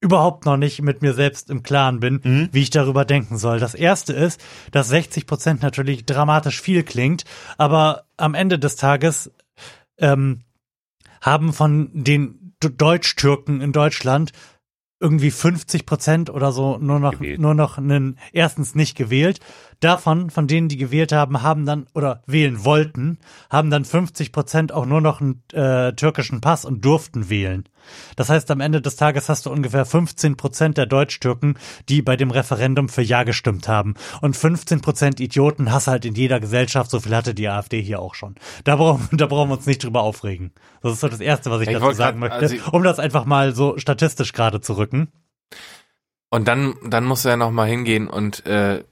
überhaupt 0.00 0.46
noch 0.46 0.56
nicht 0.56 0.80
mit 0.80 1.02
mir 1.02 1.12
selbst 1.12 1.50
im 1.50 1.62
Klaren 1.62 2.00
bin, 2.00 2.20
Mhm. 2.22 2.48
wie 2.52 2.62
ich 2.62 2.70
darüber 2.70 3.04
denken 3.04 3.36
soll. 3.36 3.58
Das 3.60 3.74
erste 3.74 4.12
ist, 4.12 4.40
dass 4.70 4.88
60 4.88 5.26
Prozent 5.26 5.62
natürlich 5.62 6.06
dramatisch 6.06 6.60
viel 6.62 6.82
klingt, 6.82 7.24
aber 7.58 8.06
am 8.16 8.34
Ende 8.34 8.58
des 8.58 8.76
Tages 8.76 9.32
ähm, 9.98 10.44
haben 11.20 11.52
von 11.52 11.90
den 11.92 12.54
Deutsch-Türken 12.60 13.60
in 13.60 13.72
Deutschland 13.72 14.32
irgendwie 15.00 15.30
50 15.30 15.86
Prozent 15.86 16.30
oder 16.30 16.50
so 16.50 16.78
nur 16.78 16.98
noch, 16.98 17.12
Gewählt. 17.12 17.40
nur 17.40 17.54
noch 17.54 17.78
einen, 17.78 18.18
erstens 18.32 18.74
nicht 18.74 18.96
gewählt. 18.96 19.38
Davon, 19.80 20.30
von 20.30 20.48
denen, 20.48 20.68
die 20.68 20.76
gewählt 20.76 21.12
haben, 21.12 21.42
haben 21.42 21.64
dann, 21.64 21.86
oder 21.94 22.22
wählen 22.26 22.64
wollten, 22.64 23.18
haben 23.48 23.70
dann 23.70 23.84
50 23.84 24.32
Prozent 24.32 24.72
auch 24.72 24.86
nur 24.86 25.00
noch 25.00 25.20
einen 25.20 25.42
äh, 25.52 25.92
türkischen 25.92 26.40
Pass 26.40 26.64
und 26.64 26.84
durften 26.84 27.30
wählen. 27.30 27.64
Das 28.16 28.28
heißt, 28.28 28.50
am 28.50 28.60
Ende 28.60 28.82
des 28.82 28.96
Tages 28.96 29.28
hast 29.28 29.46
du 29.46 29.50
ungefähr 29.50 29.84
15 29.86 30.36
Prozent 30.36 30.76
der 30.78 30.86
Deutsch-Türken, 30.86 31.54
die 31.88 32.02
bei 32.02 32.16
dem 32.16 32.32
Referendum 32.32 32.88
für 32.88 33.02
Ja 33.02 33.22
gestimmt 33.22 33.68
haben. 33.68 33.94
Und 34.20 34.36
15 34.36 34.80
Prozent 34.80 35.20
Idioten 35.20 35.70
hast 35.72 35.86
halt 35.86 36.04
in 36.04 36.14
jeder 36.16 36.40
Gesellschaft, 36.40 36.90
so 36.90 36.98
viel 36.98 37.14
hatte 37.14 37.32
die 37.32 37.48
AfD 37.48 37.80
hier 37.80 38.00
auch 38.00 38.14
schon. 38.16 38.34
Da 38.64 38.74
brauchen, 38.76 39.08
da 39.16 39.26
brauchen 39.26 39.48
wir 39.50 39.56
uns 39.58 39.66
nicht 39.66 39.84
drüber 39.84 40.02
aufregen. 40.02 40.50
Das 40.82 40.92
ist 40.94 41.00
so 41.00 41.08
das 41.08 41.20
Erste, 41.20 41.50
was 41.52 41.60
ich 41.62 41.68
Ich 41.68 41.74
dazu 41.78 41.92
sagen 41.92 42.20
grad- 42.20 42.40
möchte, 42.40 42.56
also- 42.56 42.70
um 42.72 42.82
das 42.82 42.98
einfach 42.98 43.24
mal 43.24 43.54
so 43.54 43.78
statistisch 43.78 44.32
gerade 44.32 44.60
zu 44.60 44.76
rücken. 44.76 45.12
Und 46.30 46.48
dann, 46.48 46.74
dann 46.84 47.04
musst 47.04 47.24
du 47.24 47.28
ja 47.28 47.36
noch 47.36 47.52
mal 47.52 47.68
hingehen 47.68 48.08
und 48.08 48.44
äh, 48.44 48.84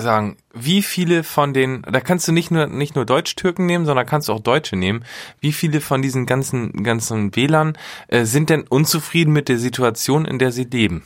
sagen, 0.00 0.36
wie 0.52 0.82
viele 0.82 1.22
von 1.22 1.54
den, 1.54 1.82
da 1.82 2.00
kannst 2.00 2.26
du 2.28 2.32
nicht 2.32 2.50
nur 2.50 2.66
nicht 2.66 2.94
nur 2.94 3.04
Deutsch-Türken 3.04 3.66
nehmen, 3.66 3.86
sondern 3.86 4.06
kannst 4.06 4.28
du 4.28 4.32
auch 4.32 4.40
Deutsche 4.40 4.76
nehmen. 4.76 5.04
Wie 5.40 5.52
viele 5.52 5.80
von 5.80 6.02
diesen 6.02 6.26
ganzen 6.26 6.82
ganzen 6.82 7.34
Wählern 7.36 7.76
äh, 8.08 8.24
sind 8.24 8.50
denn 8.50 8.62
unzufrieden 8.68 9.32
mit 9.32 9.48
der 9.48 9.58
Situation, 9.58 10.24
in 10.24 10.38
der 10.38 10.52
sie 10.52 10.64
leben? 10.64 11.02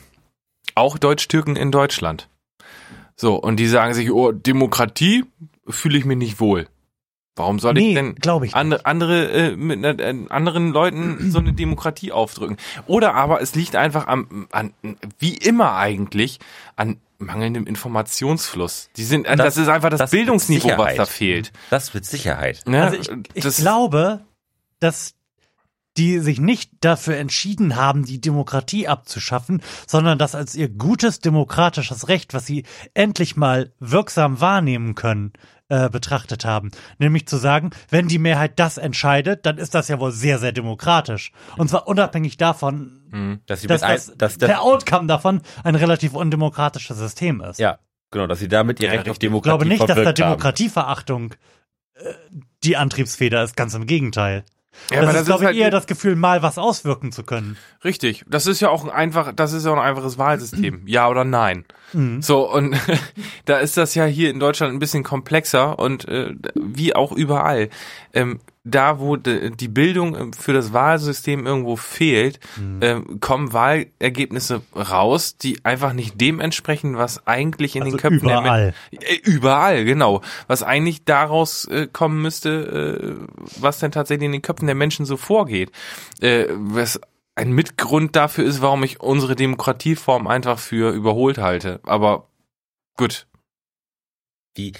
Auch 0.75 0.97
Deutsch-Türken 0.97 1.55
in 1.55 1.71
Deutschland. 1.71 2.29
So 3.15 3.35
und 3.35 3.57
die 3.57 3.67
sagen 3.67 3.93
sich, 3.93 4.11
oh 4.11 4.31
Demokratie 4.31 5.25
fühle 5.67 5.97
ich 5.97 6.05
mich 6.05 6.17
nicht 6.17 6.39
wohl. 6.39 6.67
Warum 7.37 7.59
soll 7.59 7.77
ich 7.77 7.83
Nee, 7.83 7.93
denn 7.95 8.15
glaube 8.15 8.45
ich 8.45 8.55
andere, 8.55 8.85
andere 8.85 9.31
äh, 9.31 9.55
mit 9.57 9.83
äh, 9.83 10.15
anderen 10.29 10.71
Leuten 10.71 11.31
so 11.31 11.39
eine 11.39 11.51
Demokratie 11.51 12.13
aufdrücken. 12.13 12.55
Oder 12.87 13.13
aber 13.13 13.41
es 13.41 13.55
liegt 13.55 13.75
einfach 13.75 14.07
am, 14.07 14.47
an, 14.51 14.73
wie 15.19 15.35
immer 15.35 15.75
eigentlich, 15.75 16.39
an 16.77 16.97
mangelndem 17.17 17.65
Informationsfluss. 17.67 18.89
Die 18.97 19.03
sind, 19.03 19.27
das, 19.27 19.37
Das- 19.37 19.57
ist 19.57 19.67
einfach 19.67 19.89
das, 19.89 19.99
das 19.99 20.11
Bildungsniveau, 20.11 20.77
was 20.77 20.95
da 20.95 21.05
fehlt. 21.05 21.51
Das 21.69 21.93
mit 21.93 22.05
Sicherheit. 22.05 22.63
Ne? 22.65 22.83
Also 22.83 22.97
ich, 22.97 23.09
ich 23.33 23.43
das, 23.43 23.57
glaube, 23.57 24.21
dass 24.79 25.13
die 25.97 26.19
sich 26.19 26.39
nicht 26.41 26.71
dafür 26.81 27.15
entschieden 27.15 27.77
haben, 27.77 28.03
die 28.03 28.19
Demokratie 28.19 28.87
abzuschaffen, 28.87 29.61
sondern 29.87 30.17
das 30.17 30.35
als 30.35 30.53
ihr 30.53 30.67
gutes 30.67 31.19
demokratisches 31.19 32.09
Recht, 32.09 32.33
was 32.33 32.45
sie 32.45 32.65
endlich 32.93 33.37
mal 33.37 33.71
wirksam 33.79 34.41
wahrnehmen 34.41 34.95
können, 34.95 35.31
äh, 35.69 35.89
betrachtet 35.89 36.43
haben. 36.43 36.71
Nämlich 36.99 37.27
zu 37.27 37.37
sagen, 37.37 37.71
wenn 37.89 38.09
die 38.09 38.19
Mehrheit 38.19 38.59
das 38.59 38.77
entscheidet, 38.77 39.45
dann 39.45 39.57
ist 39.57 39.73
das 39.73 39.87
ja 39.87 39.99
wohl 39.99 40.11
sehr, 40.11 40.37
sehr 40.37 40.51
demokratisch. 40.51 41.31
Und 41.57 41.69
zwar 41.69 41.87
unabhängig 41.87 42.35
davon, 42.37 43.01
Dass 43.45 43.61
sie 43.61 43.67
dass, 43.67 43.81
mit 43.81 43.89
ein, 43.89 43.95
das, 43.95 44.17
dass, 44.17 44.37
der 44.37 44.47
dass, 44.49 44.59
Outcome 44.59 45.07
davon 45.07 45.41
ein 45.63 45.75
relativ 45.75 46.13
undemokratisches 46.13 46.97
System 46.97 47.41
ist. 47.41 47.59
ja, 47.59 47.79
genau, 48.11 48.27
dass 48.27 48.39
sie 48.39 48.47
damit 48.47 48.79
ihr 48.79 48.87
Ja, 48.87 48.91
Recht 48.91 49.01
auf 49.01 49.15
richtig. 49.15 49.27
Ich 49.27 49.29
Demokratie 49.29 49.49
glaube 49.49 49.65
nicht, 49.67 49.89
dass 49.89 50.03
da. 50.03 50.13
Demokratieverachtung 50.13 51.33
äh, 51.95 52.13
die 52.63 52.77
Antriebsfeder 52.77 53.43
ist, 53.43 53.55
ganz 53.55 53.73
im 53.73 53.85
Gegenteil. 53.87 54.43
ja, 54.91 55.01
das 55.01 55.09
aber 55.09 55.19
ist, 55.19 55.25
glaube 55.27 55.43
ich, 55.43 55.47
halt 55.47 55.57
eher 55.57 55.69
das 55.69 55.87
Gefühl, 55.87 56.15
mal 56.15 56.41
was 56.41 56.57
auswirken 56.57 57.11
zu 57.11 57.23
können. 57.23 57.57
Richtig. 57.83 58.25
Das 58.27 58.47
ist 58.47 58.59
ja 58.59 58.69
auch 58.69 58.83
ein 58.83 58.89
einfach, 58.89 59.31
das 59.33 59.53
ist 59.53 59.65
ja 59.65 59.71
auch 59.71 59.77
ein 59.77 59.81
einfaches 59.81 60.17
Wahlsystem. 60.17 60.83
Ja 60.85 61.07
oder 61.07 61.23
nein. 61.23 61.63
So, 62.19 62.51
und 62.51 62.75
da 63.45 63.57
ist 63.57 63.77
das 63.77 63.95
ja 63.95 64.03
hier 64.05 64.29
in 64.29 64.39
Deutschland 64.39 64.73
ein 64.73 64.79
bisschen 64.79 65.03
komplexer 65.03 65.79
und 65.79 66.07
äh, 66.09 66.33
wie 66.55 66.93
auch 66.93 67.13
überall. 67.13 67.69
Ähm, 68.13 68.41
da, 68.65 68.99
wo 68.99 69.15
de, 69.15 69.51
die 69.55 69.67
Bildung 69.67 70.15
ähm, 70.15 70.33
für 70.33 70.51
das 70.51 70.73
Wahlsystem 70.73 71.45
irgendwo 71.45 71.75
fehlt, 71.75 72.39
ähm, 72.81 73.19
kommen 73.19 73.53
Wahlergebnisse 73.53 74.61
raus, 74.75 75.37
die 75.37 75.63
einfach 75.63 75.93
nicht 75.93 76.19
dem 76.19 76.39
entsprechen, 76.39 76.97
was 76.97 77.25
eigentlich 77.27 77.75
in 77.75 77.83
Also 77.83 77.95
den 77.95 78.01
Köpfen 78.01 78.29
überall. 78.29 78.43
der 78.43 78.73
Menschen. 78.91 79.07
Äh, 79.07 79.29
überall, 79.29 79.85
genau. 79.85 80.21
Was 80.47 80.63
eigentlich 80.63 81.05
daraus 81.05 81.65
äh, 81.65 81.87
kommen 81.87 82.21
müsste, 82.21 83.19
äh, 83.21 83.61
was 83.61 83.79
denn 83.79 83.91
tatsächlich 83.91 84.25
in 84.25 84.31
den 84.31 84.41
Köpfen 84.41 84.65
der 84.65 84.75
Menschen 84.75 85.05
so 85.05 85.15
vorgeht. 85.15 85.71
Äh, 86.19 86.47
was 86.49 86.99
ein 87.35 87.51
Mitgrund 87.51 88.15
dafür 88.15 88.45
ist, 88.45 88.61
warum 88.61 88.83
ich 88.83 88.99
unsere 88.99 89.35
Demokratieform 89.35 90.25
einfach 90.25 90.57
für 90.57 90.91
überholt 90.91 91.37
halte. 91.37 91.81
Aber 91.83 92.27
gut. 92.97 93.27
Wie, 94.55 94.73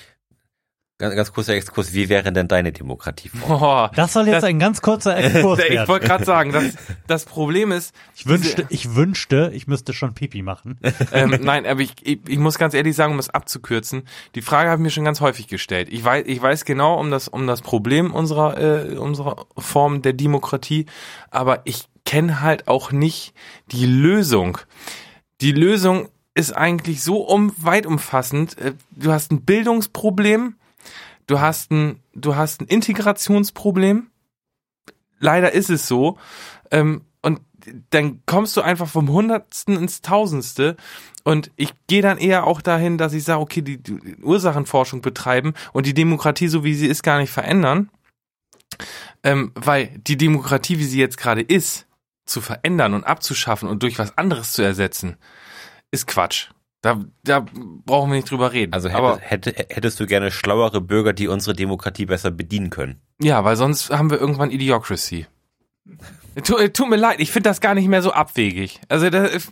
Ganz, 0.97 1.13
ganz 1.13 1.33
kurzer 1.33 1.53
Exkurs, 1.55 1.93
wie 1.93 2.07
wäre 2.07 2.31
denn 2.31 2.47
deine 2.47 2.71
Demokratie? 2.71 3.29
Boah, 3.45 3.91
Das 3.95 4.13
soll 4.13 4.27
jetzt 4.27 4.35
Das- 4.37 4.43
ein 4.45 4.59
ganz 4.59 4.81
kurzer 4.81 5.17
Exkurs 5.17 5.59
ich 5.65 5.69
werden. 5.71 5.87
wollte 5.89 6.07
gerade 6.07 6.23
sagen, 6.23 6.53
das, 6.53 6.63
das 7.05 7.25
Problem 7.25 7.73
ist, 7.73 7.93
Ich 8.15 8.25
wünschte, 8.27 8.65
ich 8.69 8.95
wünschte, 8.95 9.51
ich 9.53 9.67
müsste 9.67 9.91
schon 9.91 10.13
Pipi 10.13 10.41
machen. 10.41 10.79
ähm, 11.11 11.37
nein, 11.41 11.65
aber 11.65 11.81
ich, 11.81 11.95
ich, 12.01 12.19
ich 12.29 12.37
muss 12.39 12.57
ganz 12.57 12.73
ehrlich 12.73 12.95
sagen, 12.95 13.11
um 13.11 13.17
das 13.17 13.29
abzukürzen, 13.29 14.03
die 14.35 14.41
Frage 14.41 14.69
habe 14.69 14.79
ich 14.81 14.83
mir 14.83 14.89
schon 14.89 15.03
ganz 15.03 15.19
häufig 15.19 15.47
gestellt. 15.49 15.89
Ich 15.91 16.01
weiß, 16.01 16.23
ich 16.27 16.41
weiß 16.41 16.63
genau 16.63 16.97
um 16.97 17.11
das, 17.11 17.27
um 17.27 17.45
das 17.45 17.61
Problem 17.61 18.13
unserer, 18.13 18.57
äh, 18.57 18.95
unserer 18.95 19.47
Form 19.57 20.01
der 20.01 20.13
Demokratie, 20.13 20.85
aber 21.29 21.59
ich 21.65 21.89
kenne 22.05 22.39
halt 22.39 22.69
auch 22.69 22.93
nicht 22.93 23.33
die 23.71 23.85
Lösung. 23.85 24.59
Die 25.41 25.51
Lösung 25.51 26.07
ist 26.35 26.55
eigentlich 26.55 27.03
so 27.03 27.17
um, 27.17 27.51
weit 27.57 27.85
umfassend. 27.85 28.57
Äh, 28.59 28.73
Du 28.91 29.11
hast 29.11 29.29
ein 29.33 29.41
Bildungsproblem, 29.41 30.55
du 31.27 31.39
hast 31.39 31.71
ein, 31.71 32.01
du 32.13 32.35
hast 32.35 32.61
ein 32.61 32.67
Integrationsproblem. 32.67 34.09
Leider 35.19 35.51
ist 35.51 35.69
es 35.69 35.87
so. 35.87 36.17
Ähm, 36.71 37.05
und 37.21 37.41
dann 37.89 38.21
kommst 38.25 38.55
du 38.57 38.61
einfach 38.61 38.87
vom 38.87 39.09
Hundertsten 39.09 39.77
ins 39.77 40.01
Tausendste. 40.01 40.75
Und 41.23 41.51
ich 41.55 41.73
gehe 41.87 42.01
dann 42.01 42.17
eher 42.17 42.45
auch 42.45 42.61
dahin, 42.61 42.97
dass 42.97 43.13
ich 43.13 43.23
sage, 43.23 43.41
okay, 43.41 43.61
die, 43.61 43.81
die 43.81 44.17
Ursachenforschung 44.21 45.01
betreiben 45.01 45.53
und 45.73 45.85
die 45.85 45.93
Demokratie, 45.93 46.47
so 46.47 46.63
wie 46.63 46.75
sie 46.75 46.87
ist, 46.87 47.01
gar 47.01 47.17
nicht 47.19 47.31
verändern. 47.31 47.89
Ähm, 49.23 49.51
weil 49.55 49.87
die 49.97 50.17
Demokratie, 50.17 50.77
wie 50.77 50.85
sie 50.85 50.99
jetzt 50.99 51.17
gerade 51.17 51.41
ist, 51.41 51.87
zu 52.25 52.41
verändern 52.41 52.93
und 52.93 53.03
abzuschaffen 53.03 53.69
und 53.69 53.81
durch 53.83 53.97
was 53.97 54.17
anderes 54.17 54.53
zu 54.53 54.61
ersetzen, 54.61 55.17
ist 55.91 56.07
Quatsch. 56.07 56.49
Da, 56.85 56.99
da 57.23 57.43
brauchen 57.83 58.11
wir 58.11 58.17
nicht 58.17 58.29
drüber 58.29 58.53
reden. 58.53 58.71
Also 58.71 58.91
Aber 58.91 59.17
hätte, 59.17 59.49
hätte, 59.55 59.73
hättest 59.73 59.99
du 59.99 60.05
gerne 60.05 60.29
schlauere 60.29 60.81
Bürger, 60.81 61.13
die 61.13 61.27
unsere 61.27 61.55
Demokratie 61.55 62.05
besser 62.05 62.29
bedienen 62.29 62.69
können? 62.69 63.01
ja, 63.19 63.43
weil 63.43 63.55
sonst 63.55 63.89
haben 63.89 64.11
wir 64.11 64.19
irgendwann 64.19 64.51
Idiocracy. 64.51 65.25
Tu, 66.43 66.67
tut 66.67 66.89
mir 66.89 66.97
leid, 66.97 67.21
ich 67.21 67.31
finde 67.31 67.49
das 67.49 67.61
gar 67.61 67.73
nicht 67.75 67.87
mehr 67.87 68.01
so 68.01 68.11
abwegig. 68.11 68.81
Also 68.89 69.09
das, 69.09 69.47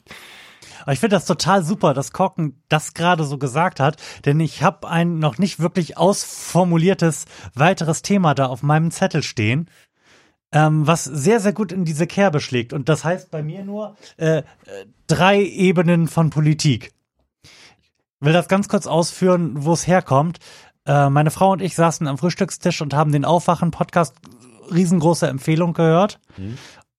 ich 0.91 0.99
finde 0.99 1.15
das 1.15 1.25
total 1.25 1.63
super, 1.63 1.93
dass 1.93 2.11
Korken 2.11 2.61
das 2.67 2.93
gerade 2.93 3.23
so 3.23 3.37
gesagt 3.37 3.79
hat, 3.79 3.95
denn 4.25 4.41
ich 4.41 4.61
habe 4.61 4.89
ein 4.89 5.17
noch 5.17 5.37
nicht 5.37 5.61
wirklich 5.61 5.97
ausformuliertes 5.97 7.25
weiteres 7.55 8.01
Thema 8.01 8.35
da 8.35 8.47
auf 8.47 8.63
meinem 8.63 8.91
Zettel 8.91 9.23
stehen, 9.23 9.69
ähm, 10.51 10.85
was 10.85 11.05
sehr, 11.05 11.39
sehr 11.39 11.53
gut 11.53 11.71
in 11.71 11.85
diese 11.85 12.05
Kerbe 12.05 12.41
schlägt. 12.41 12.73
Und 12.73 12.89
das 12.89 13.05
heißt 13.05 13.31
bei 13.31 13.41
mir 13.41 13.63
nur 13.63 13.95
äh, 14.17 14.39
äh, 14.39 14.43
drei 15.07 15.41
Ebenen 15.41 16.09
von 16.09 16.31
Politik. 16.31 16.91
Ich 18.23 18.25
will 18.25 18.31
das 18.31 18.47
ganz 18.47 18.69
kurz 18.69 18.87
ausführen, 18.87 19.51
wo 19.65 19.73
es 19.73 19.85
herkommt. 19.85 20.39
Äh, 20.85 21.09
meine 21.09 21.29
Frau 21.29 21.51
und 21.51 21.61
ich 21.61 21.75
saßen 21.75 22.07
am 22.07 22.17
Frühstückstisch 22.17 22.81
und 22.81 22.93
haben 22.93 23.11
den 23.11 23.25
Aufwachen-Podcast 23.25 24.15
riesengroße 24.73 25.27
Empfehlung 25.27 25.73
gehört. 25.73 26.21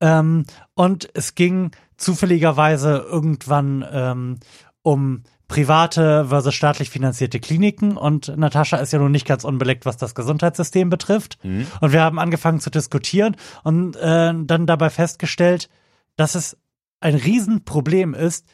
Ähm, 0.03 0.45
und 0.75 1.09
es 1.15 1.35
ging 1.35 1.71
zufälligerweise 1.97 2.99
irgendwann 3.11 3.87
ähm, 3.91 4.41
um 4.83 5.23
private 5.49 6.27
versus 6.29 6.55
staatlich 6.55 6.91
finanzierte 6.91 7.41
Kliniken 7.41 7.97
und 7.97 8.37
Natascha 8.37 8.77
ist 8.77 8.93
ja 8.93 8.99
nun 8.99 9.13
nicht 9.13 9.27
ganz 9.27 9.45
unbeleckt, 9.45 9.87
was 9.87 9.97
das 9.97 10.15
Gesundheitssystem 10.15 10.91
betrifft. 10.91 11.39
Und 11.81 11.93
wir 11.95 12.03
haben 12.03 12.19
angefangen 12.19 12.61
zu 12.61 12.69
diskutieren 12.69 13.35
und 13.63 13.97
äh, 13.97 14.35
dann 14.35 14.67
dabei 14.67 14.91
festgestellt, 14.91 15.71
dass 16.17 16.35
es 16.35 16.59
ein 17.01 17.15
Riesenproblem 17.15 18.13
ist, 18.13 18.45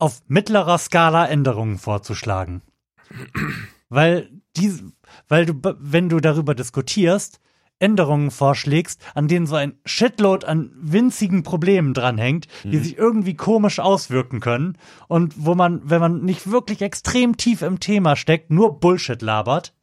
auf 0.00 0.22
mittlerer 0.28 0.78
Skala 0.78 1.26
Änderungen 1.26 1.78
vorzuschlagen. 1.78 2.62
Weil 3.88 4.30
die, 4.56 4.72
weil 5.28 5.46
du, 5.46 5.54
wenn 5.78 6.08
du 6.08 6.20
darüber 6.20 6.54
diskutierst, 6.54 7.40
Änderungen 7.80 8.30
vorschlägst, 8.30 9.00
an 9.14 9.26
denen 9.26 9.46
so 9.46 9.56
ein 9.56 9.74
Shitload 9.84 10.46
an 10.46 10.70
winzigen 10.74 11.42
Problemen 11.42 11.94
dranhängt, 11.94 12.46
die 12.62 12.78
sich 12.78 12.98
irgendwie 12.98 13.34
komisch 13.34 13.80
auswirken 13.80 14.40
können 14.40 14.76
und 15.08 15.34
wo 15.36 15.54
man, 15.54 15.80
wenn 15.88 16.00
man 16.00 16.22
nicht 16.22 16.50
wirklich 16.50 16.82
extrem 16.82 17.36
tief 17.38 17.62
im 17.62 17.80
Thema 17.80 18.16
steckt, 18.16 18.50
nur 18.50 18.78
Bullshit 18.78 19.22
labert. 19.22 19.74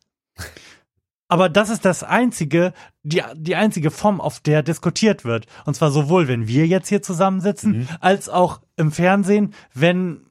Aber 1.28 1.50
das 1.50 1.70
ist 1.70 1.84
das 1.84 2.04
einzige, 2.04 2.74
die, 3.04 3.22
die 3.36 3.56
einzige 3.56 3.92
Form, 3.92 4.22
auf 4.22 4.40
der 4.40 4.64
diskutiert 4.64 5.26
wird. 5.26 5.46
Und 5.66 5.76
zwar 5.76 5.92
sowohl, 5.92 6.28
wenn 6.28 6.48
wir 6.48 6.68
jetzt 6.68 6.88
hier 6.88 7.02
zusammensitzen, 7.02 7.88
als 8.00 8.30
auch 8.30 8.62
im 8.78 8.92
Fernsehen, 8.92 9.54
wenn 9.74 10.22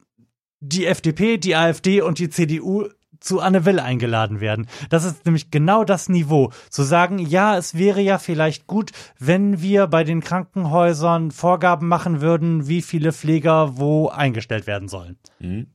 die 0.59 0.87
FDP, 0.87 1.37
die 1.37 1.55
AfD 1.55 2.01
und 2.01 2.17
die 2.17 2.29
CDU 2.29 2.87
zu 3.19 3.39
Anne 3.41 3.65
Will 3.65 3.79
eingeladen 3.79 4.41
werden. 4.41 4.67
Das 4.89 5.03
ist 5.03 5.25
nämlich 5.25 5.49
genau 5.49 5.83
das 5.83 6.07
Niveau. 6.09 6.51
Zu 6.69 6.83
sagen, 6.83 7.17
ja, 7.19 7.57
es 7.57 7.75
wäre 7.75 8.01
ja 8.01 8.17
vielleicht 8.19 8.67
gut, 8.67 8.91
wenn 9.19 9.61
wir 9.61 9.87
bei 9.87 10.03
den 10.03 10.21
Krankenhäusern 10.21 11.31
Vorgaben 11.31 11.87
machen 11.87 12.21
würden, 12.21 12.67
wie 12.67 12.81
viele 12.81 13.11
Pfleger 13.13 13.77
wo 13.77 14.09
eingestellt 14.09 14.67
werden 14.67 14.87
sollen. 14.87 15.17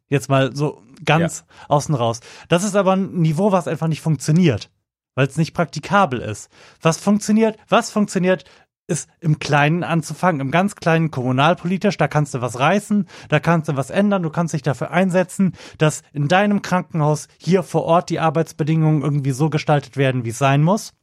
Jetzt 0.08 0.28
mal 0.28 0.54
so 0.54 0.82
ganz 1.04 1.44
außen 1.68 1.94
raus. 1.94 2.20
Das 2.48 2.64
ist 2.64 2.76
aber 2.76 2.92
ein 2.92 3.20
Niveau, 3.20 3.50
was 3.50 3.66
einfach 3.66 3.88
nicht 3.88 4.02
funktioniert, 4.02 4.70
weil 5.14 5.26
es 5.26 5.36
nicht 5.36 5.54
praktikabel 5.54 6.20
ist. 6.20 6.50
Was 6.80 6.98
funktioniert? 6.98 7.56
Was 7.68 7.90
funktioniert? 7.90 8.44
ist 8.88 9.08
im 9.20 9.38
Kleinen 9.38 9.84
anzufangen, 9.84 10.40
im 10.40 10.50
ganz 10.50 10.74
kleinen 10.74 11.10
kommunalpolitisch, 11.10 11.96
da 11.96 12.08
kannst 12.08 12.34
du 12.34 12.40
was 12.40 12.58
reißen, 12.58 13.06
da 13.28 13.40
kannst 13.40 13.68
du 13.68 13.76
was 13.76 13.90
ändern, 13.90 14.22
du 14.22 14.30
kannst 14.30 14.54
dich 14.54 14.62
dafür 14.62 14.90
einsetzen, 14.90 15.52
dass 15.78 16.02
in 16.12 16.28
deinem 16.28 16.62
Krankenhaus 16.62 17.28
hier 17.38 17.62
vor 17.62 17.84
Ort 17.84 18.10
die 18.10 18.20
Arbeitsbedingungen 18.20 19.02
irgendwie 19.02 19.30
so 19.30 19.50
gestaltet 19.50 19.96
werden, 19.96 20.24
wie 20.24 20.30
es 20.30 20.38
sein 20.38 20.62
muss. 20.62 20.94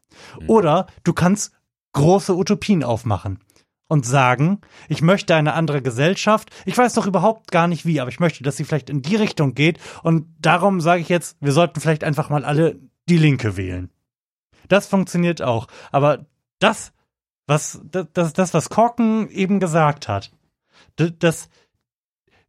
Oder 0.48 0.88
du 1.04 1.14
kannst 1.14 1.54
große 1.94 2.36
Utopien 2.36 2.84
aufmachen 2.84 3.40
und 3.88 4.06
sagen, 4.06 4.62
ich 4.88 5.02
möchte 5.02 5.36
eine 5.36 5.54
andere 5.54 5.82
Gesellschaft. 5.82 6.50
Ich 6.66 6.78
weiß 6.78 6.94
doch 6.94 7.08
überhaupt 7.08 7.52
gar 7.52 7.68
nicht 7.68 7.86
wie, 7.86 8.00
aber 8.00 8.10
ich 8.10 8.20
möchte, 8.20 8.44
dass 8.44 8.58
sie 8.58 8.64
vielleicht 8.64 8.90
in 8.90 9.02
die 9.02 9.16
Richtung 9.16 9.56
geht. 9.56 9.80
Und 10.04 10.28
darum 10.40 10.82
sage 10.82 11.02
ich 11.02 11.10
jetzt, 11.10 11.38
wir 11.40 11.54
sollten 11.54 11.80
vielleicht 11.80 12.04
einfach 12.04 12.30
mal 12.30 12.46
alle 12.46 12.80
die 13.08 13.18
Linke 13.18 13.58
wählen. 13.58 13.90
Das 14.70 14.88
funktioniert 14.88 15.42
auch. 15.42 15.68
Aber 15.92 16.26
das, 16.60 16.94
was, 17.46 17.82
das, 17.84 18.34
das, 18.34 18.54
was 18.54 18.70
Korken 18.70 19.30
eben 19.30 19.60
gesagt 19.60 20.08
hat, 20.08 20.32
das, 20.96 21.50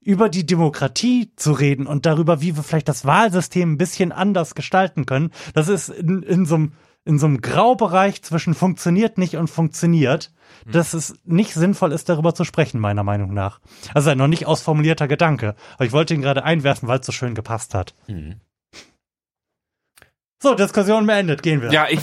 über 0.00 0.28
die 0.28 0.46
Demokratie 0.46 1.32
zu 1.36 1.52
reden 1.52 1.86
und 1.86 2.06
darüber, 2.06 2.40
wie 2.40 2.56
wir 2.56 2.62
vielleicht 2.62 2.88
das 2.88 3.04
Wahlsystem 3.04 3.72
ein 3.72 3.78
bisschen 3.78 4.12
anders 4.12 4.54
gestalten 4.54 5.06
können, 5.06 5.30
das 5.54 5.68
ist 5.68 5.88
in, 5.88 6.22
in 6.22 6.46
so 6.46 6.54
einem 6.54 6.72
in 7.06 7.18
so 7.18 7.26
einem 7.26 7.40
Graubereich 7.40 8.22
zwischen 8.22 8.54
funktioniert 8.54 9.16
nicht 9.16 9.36
und 9.36 9.48
funktioniert, 9.48 10.32
dass 10.70 10.92
es 10.92 11.14
nicht 11.24 11.54
sinnvoll 11.54 11.92
ist, 11.92 12.08
darüber 12.08 12.34
zu 12.34 12.44
sprechen, 12.44 12.78
meiner 12.78 13.02
Meinung 13.02 13.32
nach. 13.32 13.60
Also 13.94 14.10
ein 14.10 14.18
noch 14.18 14.28
nicht 14.28 14.46
ausformulierter 14.46 15.08
Gedanke. 15.08 15.54
Aber 15.74 15.86
ich 15.86 15.92
wollte 15.92 16.14
ihn 16.14 16.20
gerade 16.20 16.44
einwerfen, 16.44 16.88
weil 16.88 17.00
es 17.00 17.06
so 17.06 17.12
schön 17.12 17.34
gepasst 17.34 17.74
hat. 17.74 17.94
So, 20.42 20.54
Diskussion 20.54 21.06
beendet, 21.06 21.42
gehen 21.42 21.60
wir. 21.60 21.70
Ja, 21.70 21.86
ich, 21.90 22.00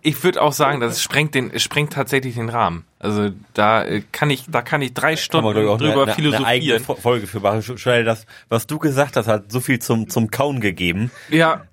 ich, 0.00 0.24
würde 0.24 0.40
auch 0.40 0.52
sagen, 0.54 0.80
das 0.80 1.02
sprengt 1.02 1.34
den, 1.34 1.50
es 1.52 1.62
sprengt 1.62 1.92
tatsächlich 1.92 2.34
den 2.36 2.48
Rahmen. 2.48 2.84
Also 2.98 3.28
da 3.52 3.84
äh, 3.84 4.02
kann 4.10 4.30
ich, 4.30 4.46
da 4.48 4.62
kann 4.62 4.80
ich 4.80 4.94
drei 4.94 5.10
Kann 5.10 5.16
Stunden 5.18 5.52
man, 5.52 5.62
ich, 5.62 5.68
auch 5.68 5.76
drüber 5.76 6.04
eine, 6.04 6.14
eine, 6.14 6.36
eine 6.36 6.46
eigene 6.46 6.72
philosophieren. 6.80 6.84
Fo- 6.84 7.00
Folge 7.02 7.26
für 7.26 7.40
machen. 7.40 7.62
Schnell, 7.62 8.04
das, 8.04 8.24
was 8.48 8.66
du 8.66 8.78
gesagt 8.78 9.16
hast, 9.16 9.26
hat 9.28 9.52
so 9.52 9.60
viel 9.60 9.80
zum, 9.80 10.08
zum 10.08 10.30
Kauen 10.30 10.60
gegeben, 10.60 11.10
Ja, 11.28 11.64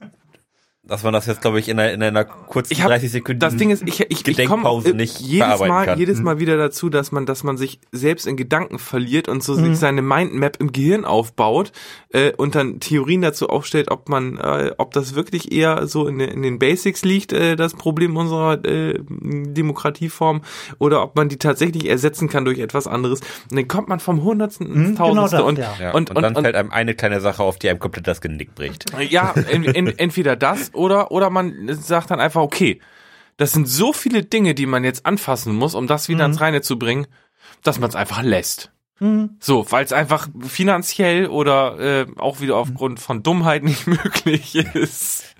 dass 0.87 1.03
man 1.03 1.13
das 1.13 1.25
jetzt, 1.25 1.41
glaube 1.41 1.59
ich, 1.59 1.67
in 1.69 1.79
einer, 1.79 1.91
in 1.93 2.03
einer 2.03 2.25
kurzen 2.25 2.73
ich 2.73 2.81
hab, 2.81 2.89
30 2.89 3.11
Sekunden 3.11 3.39
das 3.39 3.55
Ding 3.55 3.69
ist, 3.71 3.83
ich, 3.87 3.99
ich, 4.01 4.09
ich 4.09 4.23
komme 4.23 4.35
Gedenkpause 4.35 4.93
nicht 4.93 5.19
jedes 5.19 5.59
Mal, 5.59 5.85
kann. 5.85 5.99
jedes 5.99 6.21
Mal 6.21 6.39
wieder 6.39 6.57
dazu, 6.57 6.89
dass 6.89 7.11
man, 7.11 7.25
dass 7.25 7.43
man 7.43 7.57
sich 7.57 7.79
selbst 7.91 8.27
in 8.27 8.37
Gedanken 8.37 8.77
verliert 8.79 9.27
und 9.27 9.43
so 9.43 9.55
sich 9.55 9.77
seine 9.77 10.01
Mindmap 10.01 10.57
im 10.59 10.71
Gehirn 10.71 11.05
aufbaut 11.05 11.71
äh, 12.09 12.31
und 12.33 12.55
dann 12.55 12.79
Theorien 12.79 13.21
dazu 13.21 13.49
aufstellt, 13.49 13.89
ob 13.91 14.09
man, 14.09 14.37
äh, 14.37 14.71
ob 14.77 14.91
das 14.93 15.15
wirklich 15.15 15.51
eher 15.51 15.87
so 15.87 16.07
in, 16.07 16.19
den- 16.19 16.29
in 16.29 16.41
den 16.43 16.59
Basics 16.59 17.03
liegt, 17.03 17.33
äh, 17.33 17.55
das 17.55 17.73
Problem 17.73 18.15
unserer 18.17 18.63
äh, 18.65 18.99
Demokratieform, 19.55 20.41
oder 20.79 21.01
ob 21.03 21.15
man 21.15 21.29
die 21.29 21.37
tatsächlich 21.37 21.87
ersetzen 21.89 22.29
kann 22.29 22.45
durch 22.45 22.59
etwas 22.59 22.87
anderes. 22.87 23.21
Und 23.49 23.57
dann 23.57 23.67
kommt 23.67 23.87
man 23.87 23.99
vom 23.99 24.23
Hundertsten 24.23 24.67
ins 24.67 24.75
Mhm, 24.75 24.83
genau 24.95 24.97
Tausendste 25.27 25.37
das, 25.37 25.45
und, 25.45 25.57
ja. 25.57 25.73
Ja, 25.79 25.91
und, 25.93 26.09
und, 26.09 26.17
und, 26.17 26.21
dann 26.23 26.35
und, 26.35 26.43
fällt 26.43 26.55
einem 26.55 26.71
eine 26.71 26.93
kleine 26.95 27.21
Sache 27.21 27.43
auf, 27.43 27.57
die 27.57 27.69
einem 27.69 27.79
komplett 27.79 28.07
das 28.07 28.21
Genick 28.21 28.55
bricht. 28.55 28.85
Ja, 29.09 29.33
en, 29.51 29.63
en, 29.65 29.87
entweder 29.97 30.35
das 30.35 30.71
oder, 30.75 31.11
oder 31.11 31.29
man 31.29 31.67
sagt 31.75 32.11
dann 32.11 32.19
einfach, 32.19 32.41
okay, 32.41 32.79
das 33.37 33.51
sind 33.51 33.67
so 33.67 33.91
viele 33.93 34.23
Dinge, 34.23 34.55
die 34.55 34.65
man 34.65 34.83
jetzt 34.83 35.05
anfassen 35.05 35.55
muss, 35.55 35.75
um 35.75 35.87
das 35.87 36.07
wieder 36.09 36.25
Mhm. 36.27 36.33
ins 36.33 36.41
Reine 36.41 36.61
zu 36.61 36.77
bringen, 36.79 37.07
dass 37.63 37.79
man 37.79 37.89
es 37.89 37.95
einfach 37.95 38.21
lässt. 38.21 38.71
Mhm. 38.99 39.31
So, 39.39 39.69
weil 39.71 39.83
es 39.83 39.91
einfach 39.91 40.29
finanziell 40.47 41.27
oder 41.27 41.79
äh, 41.79 42.05
auch 42.17 42.39
wieder 42.39 42.55
aufgrund 42.55 42.99
von 42.99 43.23
Dummheit 43.23 43.63
nicht 43.63 43.87
möglich 43.87 44.55
ist. 44.55 45.35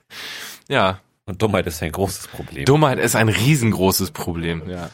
Ja, 0.68 1.00
Und 1.26 1.42
Dummheit 1.42 1.66
ist 1.68 1.82
ein 1.82 1.92
großes 1.94 2.28
Problem. 2.28 2.66
Dummheit 2.66 3.00
ist 3.00 3.16
ein 3.16 3.30
riesengroßes 3.30 4.12
Problem. 4.12 4.68
Ja. 4.70 4.90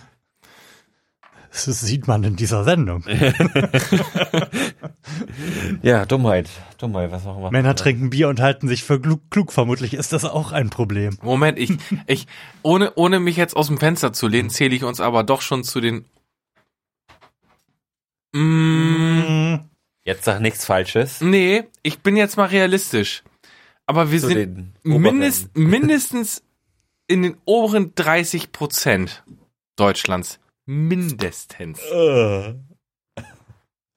Das 1.51 1.65
sieht 1.65 2.07
man 2.07 2.23
in 2.23 2.35
dieser 2.37 2.63
Sendung. 2.63 3.03
Ja, 5.81 6.05
Dummheit. 6.05 6.49
Dummheit, 6.77 7.11
was 7.11 7.23
machen 7.25 7.41
wir? 7.41 7.51
Männer 7.51 7.75
trinken 7.75 8.09
Bier 8.09 8.29
und 8.29 8.39
halten 8.39 8.67
sich 8.67 8.83
für 8.83 8.99
klug, 8.99 9.21
klug. 9.29 9.51
Vermutlich 9.51 9.93
ist 9.93 10.13
das 10.13 10.25
auch 10.25 10.51
ein 10.51 10.69
Problem. 10.69 11.17
Moment, 11.21 11.57
ich, 11.57 11.71
ich, 12.07 12.27
ohne, 12.61 12.93
ohne 12.95 13.19
mich 13.19 13.35
jetzt 13.37 13.55
aus 13.55 13.67
dem 13.67 13.77
Fenster 13.77 14.13
zu 14.13 14.27
lehnen, 14.27 14.49
zähle 14.49 14.75
ich 14.75 14.83
uns 14.83 14.99
aber 14.99 15.23
doch 15.23 15.41
schon 15.41 15.63
zu 15.63 15.81
den. 15.81 16.05
Mm, 18.33 19.55
Jetzt 20.03 20.23
sag 20.23 20.39
nichts 20.39 20.65
Falsches. 20.65 21.21
nee, 21.21 21.63
ich 21.83 21.99
bin 21.99 22.15
jetzt 22.15 22.37
mal 22.37 22.47
realistisch. 22.47 23.23
Aber 23.85 24.11
wir 24.11 24.19
Zu 24.19 24.27
sind 24.27 24.73
mindest, 24.83 25.49
mindestens 25.57 26.43
in 27.07 27.23
den 27.23 27.37
oberen 27.45 27.93
30 27.95 28.51
Prozent 28.51 29.23
Deutschlands. 29.75 30.39
Mindestens. 30.65 31.79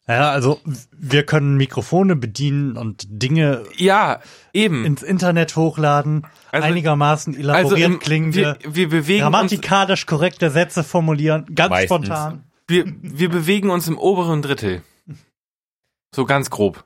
Ja, 0.07 0.31
also 0.31 0.61
wir 0.93 1.25
können 1.25 1.57
Mikrofone 1.57 2.15
bedienen 2.15 2.77
und 2.77 3.07
Dinge 3.09 3.65
Ja, 3.77 4.21
eben. 4.53 4.85
ins 4.85 5.03
Internet 5.03 5.57
hochladen, 5.57 6.27
Also- 6.53 6.67
einigermaßen 6.67 7.35
elaboriert 7.35 7.65
Also 7.73 7.77
im, 7.77 7.99
klingende, 8.01 8.59
wir, 8.63 8.75
wir 8.75 8.89
bewegen 8.91 9.25
uns, 9.25 9.33
grammatikalisch 9.33 10.05
korrekte 10.05 10.51
Sätze 10.51 10.85
formulieren, 10.85 11.47
ganz 11.55 11.71
Meistens. 11.71 11.87
spontan. 12.07 12.45
wir, 12.67 12.85
wir 13.01 13.31
bewegen 13.31 13.71
uns 13.71 13.89
im 13.89 13.97
oberen 13.99 14.43
Drittel. 14.43 14.83
So 16.15 16.27
ganz 16.27 16.51
grob. 16.51 16.85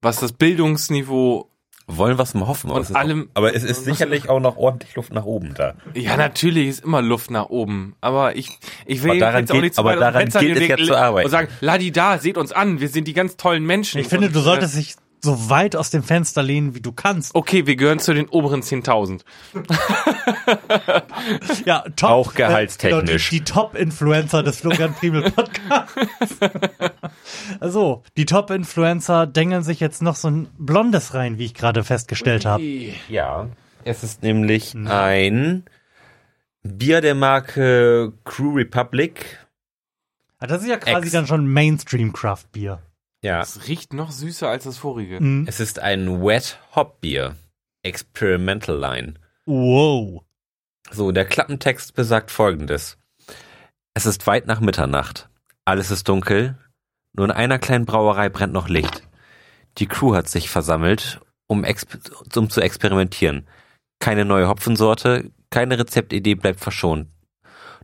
Was 0.00 0.20
das 0.20 0.32
Bildungsniveau 0.32 1.50
Wollen 1.90 2.18
wir 2.18 2.22
es 2.22 2.34
mal 2.34 2.46
hoffen. 2.46 2.68
aber 2.68 2.76
Und 2.76 2.82
es 2.84 2.90
ist 2.90 2.96
allem- 2.96 3.28
auch, 3.32 3.36
aber 3.38 3.54
es 3.56 3.64
ist 3.64 3.84
sicherlich 3.84 4.28
auch 4.28 4.40
noch 4.40 4.56
ordentlich 4.58 4.94
Luft 4.94 5.12
nach 5.12 5.24
oben 5.24 5.54
da. 5.54 5.74
Ja, 5.94 6.18
natürlich 6.18 6.68
ist 6.68 6.84
immer 6.84 7.00
Luft 7.00 7.30
nach 7.30 7.46
oben. 7.46 7.94
Aber 8.02 8.36
ich, 8.36 8.58
ich 8.84 9.02
will 9.02 9.12
Aber 9.12 9.20
daran 9.20 9.40
jetzt 9.40 9.50
auch 9.50 9.54
geht- 9.54 9.62
nicht 9.62 9.74
zu 9.74 9.80
aber 9.80 9.96
daran 9.96 10.12
lehnen 10.26 10.28
es 10.28 10.34
und 10.34 10.68
ja 10.68 10.76
zu 10.86 10.96
arbeiten. 10.96 11.24
Und 11.26 11.30
sagen, 11.30 11.48
Ladi 11.60 11.90
da, 11.90 12.18
seht 12.18 12.36
uns 12.36 12.52
an, 12.52 12.80
wir 12.80 12.88
sind 12.90 13.08
die 13.08 13.14
ganz 13.14 13.36
tollen 13.38 13.64
Menschen. 13.64 14.00
Ich 14.00 14.08
finde, 14.08 14.28
du 14.30 14.38
äh, 14.38 14.42
solltest 14.42 14.76
dich 14.76 14.96
so 15.20 15.50
weit 15.50 15.76
aus 15.76 15.90
dem 15.90 16.02
Fenster 16.02 16.42
lehnen, 16.42 16.74
wie 16.74 16.80
du 16.80 16.92
kannst. 16.92 17.34
Okay, 17.34 17.66
wir 17.66 17.76
gehören 17.76 17.98
zu 17.98 18.14
den 18.14 18.28
oberen 18.28 18.62
10.000. 18.62 19.20
Ja, 21.64 21.84
top. 21.96 22.10
Auch 22.10 22.34
gehaltstechnisch. 22.34 23.28
Äh, 23.28 23.30
die 23.30 23.38
die 23.38 23.44
Top-Influencer 23.44 24.42
des 24.42 24.60
Florian 24.60 24.94
Primel 24.94 25.30
Podcasts. 25.30 26.36
also, 27.60 28.02
die 28.16 28.26
Top-Influencer 28.26 29.26
dengeln 29.26 29.62
sich 29.62 29.80
jetzt 29.80 30.02
noch 30.02 30.16
so 30.16 30.28
ein 30.28 30.48
Blondes 30.58 31.14
rein, 31.14 31.38
wie 31.38 31.44
ich 31.46 31.54
gerade 31.54 31.84
festgestellt 31.84 32.44
habe. 32.46 32.62
Ja. 33.08 33.48
Es 33.84 34.02
ist 34.02 34.22
nämlich 34.22 34.74
ein 34.74 35.64
Bier 36.62 37.00
der 37.00 37.14
Marke 37.14 38.12
Crew 38.24 38.54
Republic. 38.54 39.38
Ah, 40.38 40.46
Das 40.46 40.62
ist 40.62 40.68
ja 40.68 40.76
quasi 40.76 41.06
Ex. 41.06 41.12
dann 41.12 41.26
schon 41.26 41.46
Mainstream-Craft-Bier. 41.46 42.80
Ja. 43.22 43.40
Es 43.40 43.66
riecht 43.66 43.92
noch 43.92 44.10
süßer 44.10 44.48
als 44.48 44.64
das 44.64 44.78
vorige. 44.78 45.20
Mhm. 45.20 45.44
Es 45.48 45.60
ist 45.60 45.78
ein 45.80 46.22
Wet 46.22 46.58
Hop 46.74 47.00
Bier. 47.00 47.36
Experimental 47.82 48.78
Line. 48.78 49.14
Wow. 49.46 50.22
So, 50.90 51.12
der 51.12 51.24
Klappentext 51.24 51.94
besagt 51.94 52.30
folgendes. 52.30 52.96
Es 53.94 54.06
ist 54.06 54.26
weit 54.26 54.46
nach 54.46 54.60
Mitternacht. 54.60 55.28
Alles 55.64 55.90
ist 55.90 56.08
dunkel. 56.08 56.56
Nur 57.12 57.26
in 57.26 57.32
einer 57.32 57.58
kleinen 57.58 57.86
Brauerei 57.86 58.28
brennt 58.28 58.52
noch 58.52 58.68
Licht. 58.68 59.02
Die 59.78 59.86
Crew 59.86 60.14
hat 60.14 60.28
sich 60.28 60.50
versammelt, 60.50 61.20
um, 61.46 61.64
exp 61.64 61.98
um 62.36 62.50
zu 62.50 62.60
experimentieren. 62.60 63.46
Keine 64.00 64.24
neue 64.24 64.48
Hopfensorte, 64.48 65.30
keine 65.50 65.78
Rezeptidee 65.78 66.34
bleibt 66.34 66.60
verschont. 66.60 67.08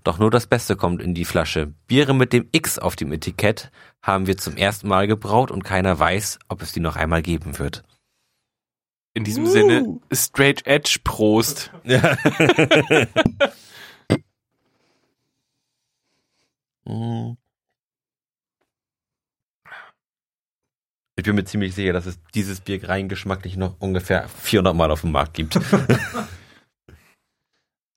Doch 0.04 0.18
nur 0.18 0.30
das 0.30 0.46
Beste 0.46 0.76
kommt 0.76 1.00
in 1.00 1.14
die 1.14 1.24
Flasche. 1.24 1.72
Biere 1.86 2.14
mit 2.14 2.34
dem 2.34 2.46
X 2.52 2.78
auf 2.78 2.94
dem 2.94 3.10
Etikett 3.10 3.70
haben 4.02 4.26
wir 4.26 4.36
zum 4.36 4.56
ersten 4.56 4.86
Mal 4.86 5.06
gebraut 5.06 5.50
und 5.50 5.64
keiner 5.64 5.98
weiß, 5.98 6.38
ob 6.48 6.60
es 6.60 6.72
die 6.72 6.80
noch 6.80 6.96
einmal 6.96 7.22
geben 7.22 7.58
wird. 7.58 7.82
In 9.14 9.24
diesem 9.24 9.46
Sinne, 9.46 10.00
Straight 10.12 10.66
Edge 10.66 10.98
Prost. 11.02 11.72
Ich 21.16 21.22
bin 21.24 21.36
mir 21.36 21.44
ziemlich 21.44 21.74
sicher, 21.74 21.94
dass 21.94 22.04
es 22.04 22.18
dieses 22.34 22.60
Bier 22.60 22.86
rein 22.86 23.08
geschmacklich 23.08 23.56
noch 23.56 23.76
ungefähr 23.78 24.28
400 24.28 24.74
Mal 24.74 24.90
auf 24.90 25.00
dem 25.00 25.12
Markt 25.12 25.32
gibt. 25.34 25.58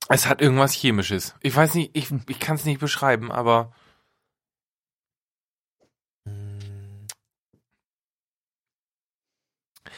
Es 0.09 0.25
hat 0.25 0.41
irgendwas 0.41 0.73
Chemisches. 0.73 1.35
Ich 1.41 1.55
weiß 1.55 1.73
nicht, 1.75 1.91
ich, 1.93 2.09
ich 2.27 2.39
kann 2.39 2.55
es 2.55 2.65
nicht 2.65 2.79
beschreiben, 2.79 3.31
aber 3.31 3.73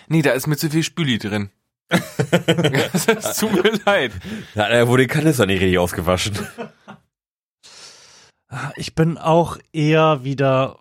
nee, 0.07 0.21
da 0.21 0.31
ist 0.31 0.47
mir 0.47 0.57
zu 0.57 0.69
viel 0.69 0.83
Spüli 0.83 1.17
drin. 1.19 1.51
Es 1.89 3.37
tut 3.37 3.51
mir 3.63 3.79
leid. 3.85 4.13
Ja, 4.55 4.69
da 4.69 4.87
wurde 4.87 5.03
die 5.03 5.07
Kanister 5.07 5.45
nicht 5.45 5.61
richtig 5.61 5.77
ausgewaschen. 5.77 6.37
Ich 8.75 8.95
bin 8.95 9.17
auch 9.17 9.57
eher 9.71 10.23
wieder 10.23 10.79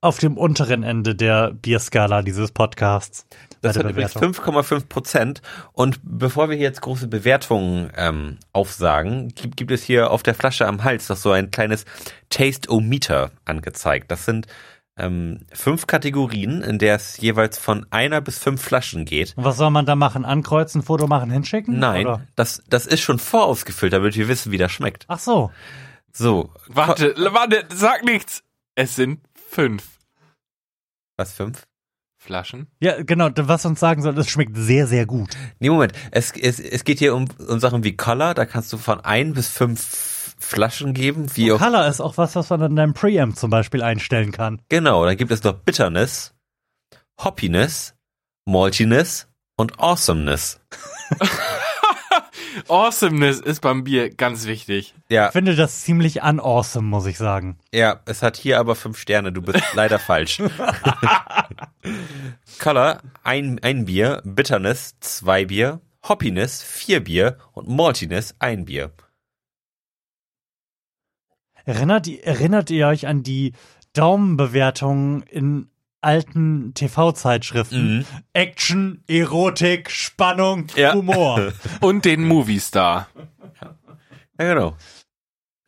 auf 0.00 0.18
dem 0.18 0.36
unteren 0.36 0.82
Ende 0.82 1.14
der 1.14 1.52
Bierskala 1.52 2.22
dieses 2.22 2.52
Podcasts. 2.52 3.26
Das 3.62 3.76
hat 3.76 3.88
übrigens 3.88 4.14
Bewertung. 4.14 4.62
5,5 4.62 4.88
Prozent. 4.88 5.42
Und 5.72 6.00
bevor 6.02 6.50
wir 6.50 6.56
hier 6.56 6.66
jetzt 6.66 6.82
große 6.82 7.08
Bewertungen 7.08 7.90
ähm, 7.96 8.38
aufsagen, 8.52 9.28
gibt, 9.28 9.56
gibt 9.56 9.70
es 9.70 9.82
hier 9.82 10.10
auf 10.10 10.22
der 10.22 10.34
Flasche 10.34 10.66
am 10.66 10.84
Hals 10.84 11.08
noch 11.08 11.16
so 11.16 11.30
ein 11.30 11.50
kleines 11.50 11.84
Taste-O-Meter 12.28 13.30
angezeigt. 13.44 14.10
Das 14.10 14.24
sind 14.24 14.46
ähm, 14.98 15.40
fünf 15.52 15.86
Kategorien, 15.86 16.62
in 16.62 16.78
der 16.78 16.96
es 16.96 17.16
jeweils 17.16 17.56
von 17.56 17.86
einer 17.90 18.20
bis 18.20 18.38
fünf 18.38 18.60
Flaschen 18.60 19.04
geht. 19.04 19.32
Und 19.36 19.44
was 19.44 19.56
soll 19.56 19.70
man 19.70 19.86
da 19.86 19.96
machen? 19.96 20.24
Ankreuzen, 20.24 20.82
Foto 20.82 21.06
machen, 21.06 21.30
hinschicken? 21.30 21.78
Nein, 21.78 22.06
Oder? 22.06 22.26
das, 22.36 22.62
das 22.68 22.86
ist 22.86 23.00
schon 23.00 23.18
vorausgefüllt, 23.18 23.92
damit 23.92 24.16
wir 24.16 24.28
wissen, 24.28 24.52
wie 24.52 24.58
das 24.58 24.72
schmeckt. 24.72 25.04
Ach 25.08 25.18
so. 25.18 25.50
So, 26.12 26.50
Warte, 26.66 27.14
warte, 27.16 27.64
sag 27.72 28.04
nichts. 28.04 28.42
Es 28.74 28.96
sind 28.96 29.20
fünf 29.34 29.92
was 31.16 31.32
fünf? 31.34 31.66
Flaschen. 32.22 32.68
Ja, 32.80 33.02
genau, 33.02 33.30
was 33.34 33.66
uns 33.66 33.80
sagen 33.80 34.00
soll, 34.00 34.16
es 34.16 34.30
schmeckt 34.30 34.56
sehr, 34.56 34.86
sehr 34.86 35.06
gut. 35.06 35.30
Nee, 35.58 35.70
Moment. 35.70 35.92
Es, 36.12 36.30
es, 36.30 36.60
es 36.60 36.84
geht 36.84 37.00
hier 37.00 37.16
um, 37.16 37.26
um 37.48 37.58
Sachen 37.58 37.82
wie 37.82 37.96
Color. 37.96 38.34
Da 38.34 38.46
kannst 38.46 38.72
du 38.72 38.78
von 38.78 39.00
ein 39.00 39.32
bis 39.32 39.48
fünf 39.48 40.36
Flaschen 40.38 40.94
geben. 40.94 41.26
Wie 41.34 41.50
auch, 41.50 41.58
Color 41.58 41.88
ist 41.88 42.00
auch 42.00 42.16
was, 42.18 42.36
was 42.36 42.48
man 42.50 42.62
in 42.62 42.76
deinem 42.76 42.94
Preamp 42.94 43.36
zum 43.36 43.50
Beispiel 43.50 43.82
einstellen 43.82 44.30
kann. 44.30 44.62
genau, 44.68 45.04
dann 45.04 45.16
gibt 45.16 45.32
es 45.32 45.42
noch 45.42 45.54
Bitterness, 45.54 46.32
Hoppiness, 47.22 47.96
Maltiness 48.46 49.28
und 49.56 49.80
Awesomeness. 49.80 50.60
Awesomeness 52.68 53.40
ist 53.40 53.60
beim 53.60 53.84
Bier 53.84 54.10
ganz 54.10 54.46
wichtig. 54.46 54.94
Ja, 55.08 55.26
Ich 55.26 55.32
finde 55.32 55.54
das 55.56 55.82
ziemlich 55.82 56.22
unawesome, 56.22 56.86
muss 56.88 57.06
ich 57.06 57.18
sagen. 57.18 57.58
ja, 57.72 58.00
es 58.06 58.22
hat 58.22 58.36
hier 58.36 58.58
aber 58.58 58.74
fünf 58.74 58.98
Sterne. 58.98 59.32
Du 59.32 59.42
bist 59.42 59.62
leider 59.74 59.98
falsch. 59.98 60.42
Color, 62.58 63.00
ein, 63.22 63.58
ein 63.62 63.84
Bier. 63.86 64.22
Bitterness, 64.24 64.96
zwei 65.00 65.44
Bier. 65.46 65.80
Hoppiness, 66.08 66.62
vier 66.62 67.02
Bier. 67.02 67.38
Und 67.52 67.68
Maltiness, 67.68 68.34
ein 68.38 68.64
Bier. 68.64 68.92
Erinnert, 71.64 72.06
ihr- 72.08 72.24
erinnert 72.24 72.70
ihr 72.70 72.88
euch 72.88 73.06
an 73.06 73.22
die 73.22 73.52
Daumenbewertungen 73.92 75.22
in 75.22 75.68
alten 76.02 76.74
TV-Zeitschriften? 76.74 77.98
Mhm. 77.98 78.04
Action, 78.32 79.02
Erotik, 79.08 79.90
Spannung, 79.90 80.66
Ja. 80.76 80.94
Humor. 80.94 81.52
Und 81.80 82.04
den 82.04 82.24
Movie 82.26 82.58
Star. 82.60 83.08
Ja, 84.38 84.54
genau. 84.54 84.76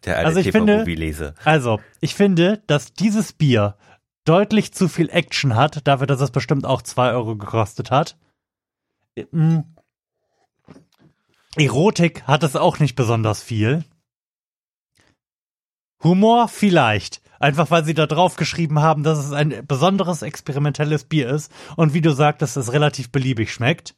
Der 0.04 0.16
alte 0.18 0.26
Also 0.28 0.40
ich 0.40 0.50
finde- 0.50 0.72
TV-Movie-Lese. 0.74 1.34
Also, 1.44 1.80
ich 2.00 2.14
finde, 2.14 2.62
dass 2.66 2.92
dieses 2.92 3.32
Bier 3.32 3.76
deutlich 4.24 4.72
zu 4.72 4.88
viel 4.88 5.08
Action 5.10 5.54
hat, 5.54 5.86
dafür, 5.86 6.06
dass 6.06 6.20
es 6.20 6.30
bestimmt 6.30 6.66
auch 6.66 6.82
zwei 6.82 7.12
Euro 7.12 7.36
gekostet 7.36 7.90
hat. 7.90 8.16
Mm. 9.30 9.60
Erotik 11.56 12.24
hat 12.26 12.42
es 12.42 12.56
auch 12.56 12.78
nicht 12.80 12.96
besonders 12.96 13.42
viel. 13.42 13.84
Humor 16.04 16.48
vielleicht. 16.48 17.20
Einfach 17.40 17.70
weil 17.70 17.84
sie 17.84 17.94
da 17.94 18.06
drauf 18.06 18.36
geschrieben 18.36 18.80
haben, 18.80 19.02
dass 19.02 19.18
es 19.18 19.32
ein 19.32 19.66
besonderes 19.66 20.22
experimentelles 20.22 21.04
Bier 21.04 21.28
ist 21.28 21.50
und 21.76 21.92
wie 21.92 22.00
du 22.00 22.12
sagtest, 22.12 22.56
es 22.56 22.72
relativ 22.72 23.10
beliebig 23.10 23.52
schmeckt. 23.52 23.94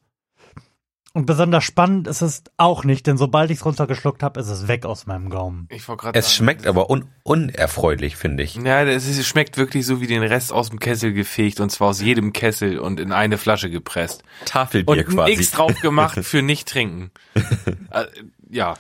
Und 1.13 1.25
besonders 1.25 1.65
spannend 1.65 2.09
ist 2.09 2.21
es 2.21 2.43
auch 2.59 2.85
nicht, 2.85 3.07
denn 3.07 3.17
sobald 3.17 3.51
ich 3.51 3.59
es 3.59 3.65
runtergeschluckt 3.65 4.23
habe, 4.23 4.39
ist 4.41 4.49
es 4.49 4.69
weg 4.69 4.85
aus 4.85 5.07
meinem 5.07 5.31
Gaumen. 5.31 5.67
Ich 5.71 5.89
wollte 5.89 6.03
gerade 6.03 6.19
Es 6.19 6.35
schmeckt 6.35 6.67
aber 6.67 6.91
un 6.91 7.07
unerfreulich, 7.23 8.17
finde 8.17 8.43
ich. 8.43 8.57
Ja, 8.57 8.83
es 8.83 9.07
ist- 9.07 9.19
es 9.19 9.27
schmeckt 9.27 9.57
wirklich 9.57 9.87
so 9.87 10.01
wie 10.03 10.07
den 10.07 10.23
Rest 10.23 10.53
aus 10.53 10.69
dem 10.69 10.79
Kessel 10.79 11.13
gefegt 11.15 11.61
und 11.61 11.71
zwar 11.71 11.89
aus 11.89 12.03
jedem 12.03 12.33
Kessel 12.35 12.79
und 12.79 13.01
in 13.01 13.13
eine 13.13 13.39
Flasche 13.39 13.71
gepresst. 13.71 14.25
Tafelbier 14.45 15.07
Und 15.07 15.15
quasi. 15.15 15.33
X 15.33 15.53
drauf 15.53 15.81
gemacht 15.81 16.19
für 16.23 16.43
nicht 16.43 16.69
trinken. 16.69 17.11
äh, 17.91 18.05
ja, 18.51 18.75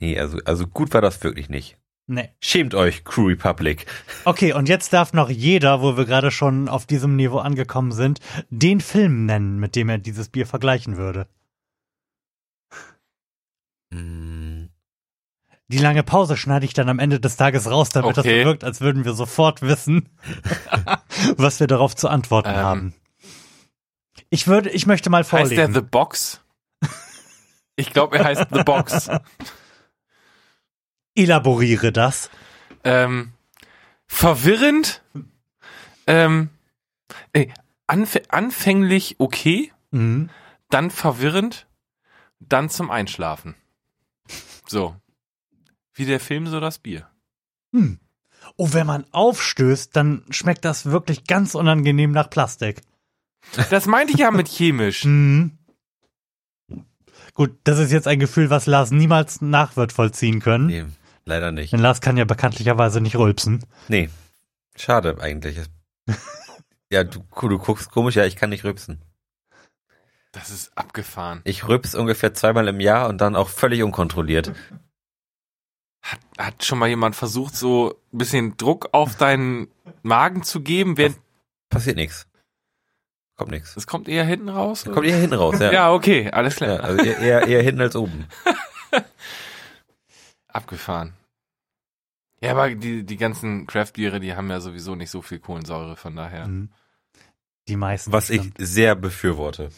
Nee, 0.00 0.18
also, 0.18 0.38
also 0.44 0.66
gut 0.66 0.92
war 0.92 1.00
das 1.00 1.22
wirklich 1.22 1.48
nicht. 1.48 1.76
Nee. 2.06 2.30
Schämt 2.40 2.74
euch, 2.74 3.02
Crew 3.04 3.28
Republic. 3.28 3.86
Okay, 4.24 4.52
und 4.52 4.68
jetzt 4.68 4.92
darf 4.92 5.14
noch 5.14 5.30
jeder, 5.30 5.80
wo 5.80 5.96
wir 5.96 6.04
gerade 6.04 6.30
schon 6.30 6.68
auf 6.68 6.84
diesem 6.84 7.16
Niveau 7.16 7.38
angekommen 7.38 7.92
sind, 7.92 8.20
den 8.50 8.80
Film 8.82 9.24
nennen, 9.24 9.58
mit 9.58 9.74
dem 9.74 9.88
er 9.88 9.96
dieses 9.98 10.28
Bier 10.28 10.46
vergleichen 10.46 10.96
würde. 10.98 11.26
Hm, 13.92 14.68
Die 15.68 15.78
lange 15.78 16.02
Pause 16.02 16.36
schneide 16.36 16.66
ich 16.66 16.74
dann 16.74 16.90
am 16.90 16.98
Ende 16.98 17.20
des 17.20 17.36
Tages 17.36 17.70
raus, 17.70 17.88
damit 17.88 18.16
das 18.18 18.26
Okay. 18.26 18.44
wirkt, 18.44 18.64
als 18.64 18.80
würden 18.82 19.04
wir 19.06 19.14
sofort 19.14 19.62
wissen, 19.62 20.10
was 21.36 21.58
wir 21.58 21.66
darauf 21.66 21.96
zu 21.96 22.08
antworten 22.08 22.50
Ähm. 22.50 22.56
haben. 22.56 22.94
Ich 24.30 24.46
würde, 24.46 24.68
ich 24.70 24.86
möchte 24.86 25.08
mal 25.10 25.24
Heißt 25.24 25.52
der. 25.52 25.72
The 25.72 25.80
Box? 25.80 26.40
Ich 27.76 27.92
glaube, 27.92 28.18
er 28.18 28.24
heißt 28.24 28.46
The 28.52 28.62
Box. 28.62 29.08
Elaboriere 31.14 31.92
das. 31.92 32.30
ähm, 32.84 33.32
verwirrend. 34.06 35.02
Ähm, 36.06 36.50
ey, 37.32 37.52
anf 37.86 38.18
anfänglich 38.28 39.16
okay, 39.18 39.72
Mhm. 39.90 40.28
dann 40.70 40.90
verwirrend, 40.90 41.66
dann 42.40 42.68
zum 42.68 42.90
Einschlafen. 42.90 43.54
So. 44.66 44.96
Wie 45.94 46.04
der 46.04 46.20
Film, 46.20 46.46
so 46.48 46.60
das 46.60 46.78
Bier. 46.78 47.08
Hm. 47.72 48.00
Oh, 48.56 48.72
wenn 48.72 48.86
man 48.86 49.06
aufstößt, 49.12 49.94
dann 49.96 50.24
schmeckt 50.30 50.64
das 50.64 50.86
wirklich 50.86 51.24
ganz 51.26 51.54
unangenehm 51.54 52.10
nach 52.12 52.28
Plastik. 52.28 52.82
Das 53.70 53.86
meinte 53.86 54.12
ich 54.12 54.18
ja 54.20 54.30
mit 54.30 54.48
chemisch. 54.48 55.04
Mhm. 55.08 55.58
Gut, 57.34 57.56
das 57.64 57.78
ist 57.80 57.90
jetzt 57.90 58.06
ein 58.06 58.20
Gefühl, 58.20 58.48
was 58.50 58.66
Lars 58.66 58.90
niemals 58.92 59.40
nach 59.40 59.76
wird 59.76 59.92
vollziehen 59.92 60.40
können. 60.40 60.66
nee, 60.66 60.84
leider 61.24 61.52
nicht. 61.52 61.72
Denn 61.72 61.80
Lars 61.80 62.00
kann 62.00 62.16
ja 62.16 62.24
bekanntlicherweise 62.24 63.00
nicht 63.00 63.16
rülpsen. 63.16 63.64
Nee. 63.88 64.10
Schade 64.76 65.16
eigentlich. 65.20 65.58
Ja, 66.90 67.02
du, 67.02 67.24
du 67.40 67.58
guckst 67.58 67.90
komisch, 67.90 68.14
ja, 68.14 68.24
ich 68.24 68.36
kann 68.36 68.50
nicht 68.50 68.62
rübsen. 68.62 69.02
Das 70.30 70.50
ist 70.50 70.76
abgefahren. 70.78 71.40
Ich 71.42 71.66
rübs 71.66 71.96
ungefähr 71.96 72.34
zweimal 72.34 72.68
im 72.68 72.78
Jahr 72.78 73.08
und 73.08 73.20
dann 73.20 73.34
auch 73.34 73.48
völlig 73.48 73.82
unkontrolliert. 73.82 74.52
Hat, 76.02 76.20
hat 76.38 76.64
schon 76.64 76.78
mal 76.78 76.88
jemand 76.88 77.16
versucht, 77.16 77.56
so 77.56 78.00
ein 78.12 78.18
bisschen 78.18 78.56
Druck 78.58 78.90
auf 78.92 79.16
deinen 79.16 79.68
Magen 80.02 80.44
zu 80.44 80.60
geben, 80.60 80.96
während 80.96 81.18
Passiert 81.68 81.96
nichts. 81.96 82.28
Kommt 83.36 83.50
nichts. 83.50 83.74
das 83.74 83.88
kommt 83.88 84.06
eher 84.06 84.24
hinten 84.24 84.48
raus? 84.48 84.84
Kommt 84.84 85.06
eher 85.06 85.16
hinten 85.16 85.34
raus, 85.34 85.58
ja. 85.58 85.72
ja, 85.72 85.92
okay, 85.92 86.30
alles 86.30 86.54
klar. 86.54 86.76
Ja, 86.76 86.80
also 86.80 87.02
eher, 87.02 87.18
eher, 87.18 87.48
eher 87.48 87.62
hinten 87.62 87.80
als 87.80 87.96
oben. 87.96 88.26
Abgefahren. 90.54 91.12
Ja, 92.40 92.52
aber 92.52 92.74
die, 92.74 93.04
die 93.04 93.16
ganzen 93.16 93.66
Craft-Biere, 93.66 94.20
die 94.20 94.34
haben 94.34 94.50
ja 94.50 94.60
sowieso 94.60 94.94
nicht 94.94 95.10
so 95.10 95.22
viel 95.22 95.38
Kohlensäure, 95.38 95.96
von 95.96 96.14
daher. 96.14 96.46
Mhm. 96.46 96.70
Die 97.68 97.76
meisten. 97.76 98.12
Was 98.12 98.30
ich 98.30 98.52
sehr 98.58 98.94
befürworte. 98.94 99.70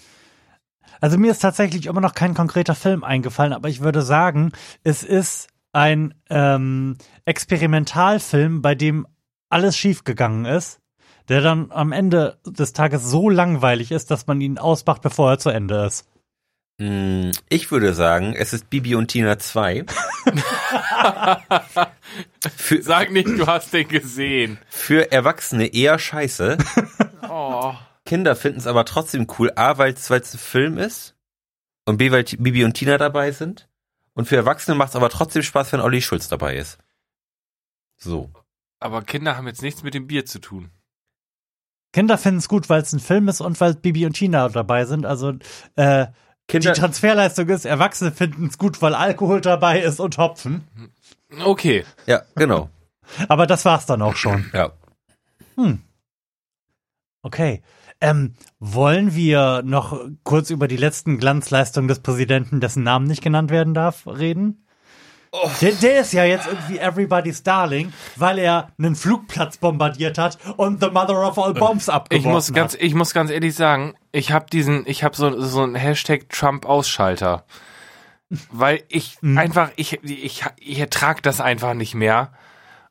Also 1.00 1.18
mir 1.18 1.30
ist 1.30 1.40
tatsächlich 1.40 1.86
immer 1.86 2.00
noch 2.00 2.14
kein 2.14 2.34
konkreter 2.34 2.74
Film 2.74 3.04
eingefallen, 3.04 3.52
aber 3.52 3.68
ich 3.68 3.80
würde 3.80 4.02
sagen, 4.02 4.52
es 4.82 5.02
ist 5.02 5.48
ein 5.72 6.14
ähm, 6.30 6.96
Experimentalfilm, 7.24 8.62
bei 8.62 8.74
dem 8.74 9.06
alles 9.48 9.76
schiefgegangen 9.76 10.46
ist, 10.46 10.80
der 11.28 11.42
dann 11.42 11.70
am 11.70 11.92
Ende 11.92 12.38
des 12.46 12.72
Tages 12.72 13.04
so 13.04 13.28
langweilig 13.28 13.92
ist, 13.92 14.10
dass 14.10 14.26
man 14.26 14.40
ihn 14.40 14.58
ausmacht, 14.58 15.02
bevor 15.02 15.30
er 15.30 15.38
zu 15.38 15.50
Ende 15.50 15.84
ist. 15.84 16.08
Hm, 16.80 17.30
Ich 17.48 17.70
würde 17.70 17.94
sagen, 17.94 18.34
es 18.34 18.52
ist 18.52 18.68
Bibi 18.68 18.96
und 18.96 19.08
Tina 19.08 19.38
2. 19.38 19.86
für, 22.56 22.82
Sag 22.82 23.10
nicht, 23.12 23.28
du 23.28 23.46
hast 23.46 23.72
den 23.72 23.88
gesehen. 23.88 24.58
für 24.68 25.10
Erwachsene 25.10 25.72
eher 25.72 25.98
scheiße. 25.98 26.58
Oh. 27.28 27.74
Kinder 28.04 28.36
finden 28.36 28.58
es 28.58 28.66
aber 28.66 28.84
trotzdem 28.84 29.26
cool. 29.38 29.52
A, 29.56 29.78
weil 29.78 29.92
es 29.94 30.10
ein 30.10 30.22
Film 30.22 30.78
ist. 30.78 31.14
Und 31.86 31.96
B, 31.98 32.10
weil 32.10 32.24
Bibi 32.24 32.64
und 32.64 32.74
Tina 32.74 32.98
dabei 32.98 33.32
sind. 33.32 33.68
Und 34.14 34.26
für 34.28 34.36
Erwachsene 34.36 34.76
macht 34.76 34.90
es 34.90 34.96
aber 34.96 35.10
trotzdem 35.10 35.42
Spaß, 35.42 35.72
wenn 35.72 35.80
Olli 35.80 36.02
Schulz 36.02 36.28
dabei 36.28 36.56
ist. 36.56 36.78
So. 37.96 38.30
Aber 38.80 39.02
Kinder 39.02 39.36
haben 39.36 39.46
jetzt 39.46 39.62
nichts 39.62 39.82
mit 39.82 39.94
dem 39.94 40.06
Bier 40.06 40.26
zu 40.26 40.40
tun. 40.40 40.70
Kinder 41.92 42.18
finden 42.18 42.38
es 42.38 42.48
gut, 42.48 42.68
weil 42.68 42.82
es 42.82 42.92
ein 42.92 43.00
Film 43.00 43.28
ist 43.28 43.40
und 43.40 43.58
weil 43.60 43.74
Bibi 43.74 44.04
und 44.06 44.14
Tina 44.14 44.48
dabei 44.48 44.84
sind. 44.84 45.06
Also 45.06 45.34
äh, 45.76 46.06
die 46.48 46.52
Kinder, 46.52 46.74
Transferleistung 46.74 47.48
ist, 47.48 47.64
Erwachsene 47.64 48.12
finden 48.12 48.47
es 48.47 48.59
gut, 48.59 48.81
weil 48.81 48.94
Alkohol 48.94 49.40
dabei 49.40 49.81
ist 49.81 50.01
und 50.01 50.16
Hopfen. 50.18 50.64
Okay. 51.44 51.85
ja, 52.06 52.23
genau. 52.35 52.70
Aber 53.28 53.47
das 53.47 53.64
war's 53.64 53.86
dann 53.86 54.02
auch 54.02 54.16
schon. 54.16 54.51
Ja. 54.52 54.73
Okay. 57.23 57.62
Ähm, 58.01 58.35
wollen 58.60 59.14
wir 59.14 59.62
noch 59.64 59.98
kurz 60.23 60.51
über 60.51 60.68
die 60.68 60.77
letzten 60.77 61.18
Glanzleistungen 61.18 61.89
des 61.89 62.01
Präsidenten, 62.01 62.60
dessen 62.60 62.82
Namen 62.82 63.06
nicht 63.06 63.23
genannt 63.23 63.51
werden 63.51 63.74
darf, 63.74 64.06
reden? 64.06 64.65
Der, 65.60 65.72
der 65.72 66.00
ist 66.00 66.12
ja 66.12 66.24
jetzt 66.24 66.46
irgendwie 66.46 66.78
everybody's 66.78 67.42
darling, 67.42 67.92
weil 68.16 68.38
er 68.38 68.72
einen 68.78 68.94
Flugplatz 68.96 69.56
bombardiert 69.56 70.18
hat 70.18 70.38
und 70.56 70.80
the 70.80 70.90
mother 70.90 71.26
of 71.26 71.38
all 71.38 71.54
bombs 71.54 71.88
Ich 71.88 71.94
abgeworfen 71.94 72.30
muss 72.32 72.52
ganz, 72.52 72.72
hat. 72.74 72.82
ich 72.82 72.94
muss 72.94 73.12
ganz 73.14 73.30
ehrlich 73.30 73.54
sagen, 73.54 73.94
ich 74.12 74.32
habe 74.32 74.46
diesen, 74.50 74.84
ich 74.86 75.04
habe 75.04 75.16
so, 75.16 75.40
so 75.40 75.62
einen 75.62 75.74
Hashtag 75.74 76.28
Trump-Ausschalter. 76.30 77.44
Weil 78.50 78.82
ich 78.88 79.18
Mhm. 79.20 79.38
einfach, 79.38 79.70
ich, 79.76 80.02
ich, 80.02 80.44
ich 80.58 80.78
ertrag 80.80 81.22
das 81.22 81.40
einfach 81.40 81.74
nicht 81.74 81.94
mehr 81.94 82.32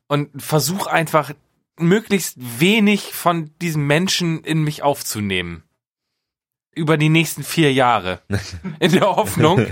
und 0.08 0.30
versuche 0.42 0.90
einfach 0.90 1.32
möglichst 1.78 2.36
wenig 2.38 3.12
von 3.12 3.50
diesem 3.60 3.86
Menschen 3.86 4.42
in 4.44 4.62
mich 4.64 4.82
aufzunehmen. 4.82 5.62
Über 6.76 6.96
die 6.96 7.08
nächsten 7.08 7.42
vier 7.42 7.72
Jahre. 7.72 8.20
In 8.78 8.92
der 8.92 9.02
Hoffnung, 9.02 9.66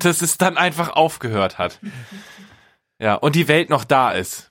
dass 0.00 0.22
es 0.22 0.38
dann 0.38 0.56
einfach 0.56 0.90
aufgehört 0.90 1.58
hat. 1.58 1.78
Ja, 2.98 3.14
und 3.14 3.36
die 3.36 3.46
Welt 3.46 3.70
noch 3.70 3.84
da 3.84 4.10
ist. 4.12 4.50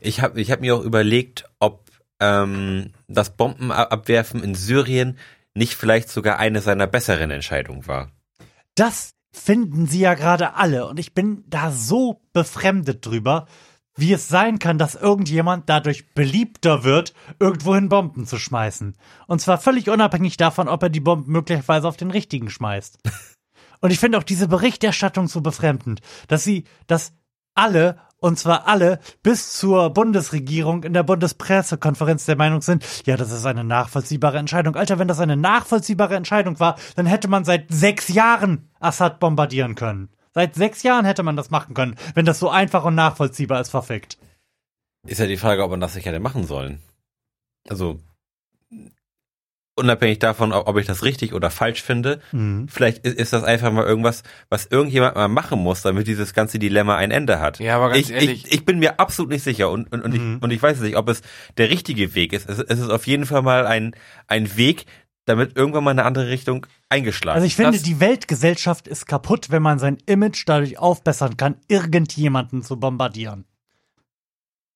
Ich 0.00 0.20
habe 0.20 0.40
ich 0.40 0.50
hab 0.50 0.60
mir 0.60 0.74
auch 0.74 0.82
überlegt, 0.82 1.44
ob 1.60 1.90
ähm, 2.20 2.92
das 3.06 3.36
Bombenabwerfen 3.36 4.42
in 4.42 4.54
Syrien 4.54 5.18
nicht 5.54 5.74
vielleicht 5.74 6.08
sogar 6.08 6.38
eine 6.38 6.60
seiner 6.60 6.86
besseren 6.86 7.30
Entscheidungen 7.30 7.86
war. 7.86 8.10
Das 8.74 9.14
finden 9.32 9.86
sie 9.86 10.00
ja 10.00 10.14
gerade 10.14 10.54
alle 10.54 10.86
und 10.86 10.98
ich 10.98 11.14
bin 11.14 11.44
da 11.46 11.70
so 11.70 12.22
befremdet 12.32 13.04
drüber, 13.04 13.46
wie 13.98 14.12
es 14.12 14.28
sein 14.28 14.58
kann, 14.58 14.78
dass 14.78 14.94
irgendjemand 14.94 15.68
dadurch 15.68 16.14
beliebter 16.14 16.84
wird, 16.84 17.14
irgendwohin 17.40 17.88
Bomben 17.88 18.26
zu 18.26 18.38
schmeißen. 18.38 18.96
Und 19.26 19.40
zwar 19.40 19.58
völlig 19.58 19.90
unabhängig 19.90 20.36
davon, 20.36 20.68
ob 20.68 20.82
er 20.82 20.88
die 20.88 21.00
Bomben 21.00 21.32
möglicherweise 21.32 21.88
auf 21.88 21.96
den 21.96 22.10
richtigen 22.10 22.48
schmeißt. 22.48 22.98
Und 23.80 23.90
ich 23.90 23.98
finde 23.98 24.18
auch 24.18 24.24
diese 24.24 24.48
Berichterstattung 24.48 25.28
so 25.28 25.40
befremdend, 25.40 26.00
dass 26.26 26.42
sie, 26.42 26.64
dass 26.86 27.12
alle, 27.54 27.98
und 28.18 28.38
zwar 28.38 28.66
alle, 28.66 28.98
bis 29.22 29.52
zur 29.52 29.90
Bundesregierung 29.90 30.82
in 30.82 30.92
der 30.92 31.04
Bundespressekonferenz 31.04 32.24
der 32.26 32.36
Meinung 32.36 32.60
sind, 32.60 32.84
ja, 33.06 33.16
das 33.16 33.30
ist 33.30 33.46
eine 33.46 33.62
nachvollziehbare 33.62 34.38
Entscheidung. 34.38 34.74
Alter, 34.74 34.98
wenn 34.98 35.08
das 35.08 35.20
eine 35.20 35.36
nachvollziehbare 35.36 36.16
Entscheidung 36.16 36.58
war, 36.58 36.76
dann 36.96 37.06
hätte 37.06 37.28
man 37.28 37.44
seit 37.44 37.66
sechs 37.70 38.08
Jahren 38.08 38.68
Assad 38.80 39.20
bombardieren 39.20 39.76
können. 39.76 40.08
Seit 40.38 40.54
sechs 40.54 40.84
Jahren 40.84 41.04
hätte 41.04 41.24
man 41.24 41.34
das 41.34 41.50
machen 41.50 41.74
können, 41.74 41.96
wenn 42.14 42.24
das 42.24 42.38
so 42.38 42.48
einfach 42.48 42.84
und 42.84 42.94
nachvollziehbar 42.94 43.60
ist, 43.60 43.70
verfickt. 43.70 44.18
Ist 45.04 45.18
ja 45.18 45.26
die 45.26 45.36
Frage, 45.36 45.64
ob 45.64 45.72
man 45.72 45.80
das 45.80 45.96
nicht 45.96 46.06
hätte 46.06 46.20
machen 46.20 46.46
sollen. 46.46 46.78
Also, 47.68 47.98
unabhängig 49.74 50.20
davon, 50.20 50.52
ob 50.52 50.76
ich 50.76 50.86
das 50.86 51.02
richtig 51.02 51.32
oder 51.34 51.50
falsch 51.50 51.82
finde, 51.82 52.20
Mhm. 52.30 52.68
vielleicht 52.68 53.04
i- 53.04 53.10
ist 53.10 53.32
das 53.32 53.42
einfach 53.42 53.72
mal 53.72 53.84
irgendwas, 53.84 54.22
was 54.48 54.66
irgendjemand 54.66 55.16
mal 55.16 55.26
machen 55.26 55.58
muss, 55.60 55.82
damit 55.82 56.06
dieses 56.06 56.34
ganze 56.34 56.60
Dilemma 56.60 56.96
ein 56.96 57.10
Ende 57.10 57.40
hat. 57.40 57.58
Ja, 57.58 57.74
aber 57.74 57.88
ganz 57.88 58.08
ich, 58.08 58.10
ehrlich- 58.14 58.44
ich, 58.46 58.52
ich 58.52 58.64
bin 58.64 58.78
mir 58.78 59.00
absolut 59.00 59.32
nicht 59.32 59.42
sicher 59.42 59.70
und, 59.72 59.90
und, 59.92 60.02
und, 60.02 60.12
Mhm. 60.14 60.36
ich, 60.36 60.42
und 60.44 60.50
ich 60.52 60.62
weiß 60.62 60.78
nicht, 60.80 60.96
ob 60.96 61.08
es 61.08 61.22
der 61.56 61.70
richtige 61.70 62.14
Weg 62.14 62.32
ist. 62.32 62.48
Es, 62.48 62.58
es 62.60 62.78
ist 62.78 62.90
auf 62.90 63.08
jeden 63.08 63.26
Fall 63.26 63.42
mal 63.42 63.66
ein, 63.66 63.96
ein 64.28 64.56
Weg, 64.56 64.86
damit 65.28 65.56
irgendwann 65.56 65.84
mal 65.84 65.90
eine 65.90 66.04
andere 66.04 66.28
Richtung 66.28 66.66
eingeschlagen 66.88 67.36
Also 67.36 67.46
ich 67.46 67.56
finde, 67.56 67.72
Das- 67.72 67.82
die 67.82 68.00
Weltgesellschaft 68.00 68.88
ist 68.88 69.06
kaputt, 69.06 69.50
wenn 69.50 69.62
man 69.62 69.78
sein 69.78 69.98
Image 70.06 70.42
dadurch 70.46 70.78
aufbessern 70.78 71.36
kann, 71.36 71.56
irgendjemanden 71.68 72.62
zu 72.62 72.78
bombardieren. 72.78 73.44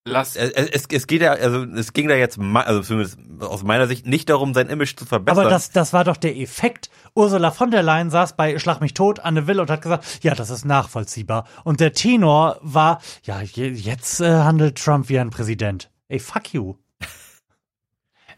Lass, 0.05 0.35
es, 0.35 0.51
es, 0.51 0.87
es 0.91 1.07
geht 1.07 1.23
ja, 1.23 1.31
also 1.31 1.63
es 1.63 1.93
ging 1.93 2.09
da 2.09 2.17
jetzt, 2.17 2.37
also 2.37 2.83
zumindest 2.83 3.19
aus 3.39 3.63
meiner 3.63 3.87
Sicht, 3.87 4.05
nicht 4.05 4.29
darum, 4.29 4.53
sein 4.53 4.69
Image 4.69 4.97
zu 4.97 5.05
verbessern. 5.05 5.39
Aber 5.43 5.49
das, 5.49 5.71
das 5.71 5.93
war 5.93 6.03
doch 6.03 6.17
der 6.17 6.37
Effekt. 6.37 6.91
Ursula 7.15 7.53
von 7.53 7.71
der 7.71 7.85
Leyen 7.85 8.11
saß 8.11 8.35
bei 8.37 8.59
Schlag 8.59 8.81
mich 8.81 8.95
tot, 8.95 9.21
Anne 9.21 9.47
Will 9.47 9.61
und 9.61 9.71
hat 9.71 9.81
gesagt, 9.83 10.05
ja, 10.25 10.35
das 10.35 10.51
ist 10.51 10.65
nachvollziehbar. 10.65 11.47
Und 11.63 11.79
der 11.79 11.93
Tenor 11.93 12.59
war, 12.63 13.01
ja, 13.23 13.43
je, 13.43 13.69
jetzt 13.69 14.21
äh, 14.21 14.29
handelt 14.41 14.77
Trump 14.83 15.09
wie 15.09 15.21
ein 15.21 15.31
Präsident. 15.31 15.89
Ey, 16.09 16.19
fuck 16.19 16.53
you. 16.53 16.75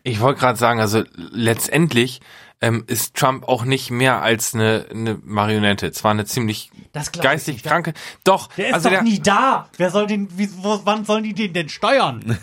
Ich 0.04 0.20
wollte 0.20 0.38
gerade 0.38 0.58
sagen, 0.58 0.80
also 0.80 1.02
letztendlich 1.16 2.20
ähm, 2.60 2.84
ist 2.86 3.14
Trump 3.14 3.48
auch 3.48 3.64
nicht 3.64 3.90
mehr 3.90 4.22
als 4.22 4.54
eine, 4.54 4.86
eine 4.90 5.18
Marionette. 5.22 5.92
Zwar 5.92 6.12
eine 6.12 6.24
ziemlich 6.26 6.70
geistig 7.20 7.56
nicht. 7.56 7.66
kranke. 7.66 7.94
Doch, 8.22 8.48
Der 8.54 8.68
ist 8.68 8.74
also 8.74 8.88
doch 8.90 8.96
der, 8.96 9.02
nie 9.02 9.18
da. 9.20 9.68
Wer 9.78 9.90
soll 9.90 10.06
den, 10.06 10.28
wie, 10.38 10.48
wo, 10.62 10.80
wann 10.84 11.04
sollen 11.04 11.24
die 11.24 11.34
den 11.34 11.52
denn 11.52 11.68
steuern? 11.68 12.38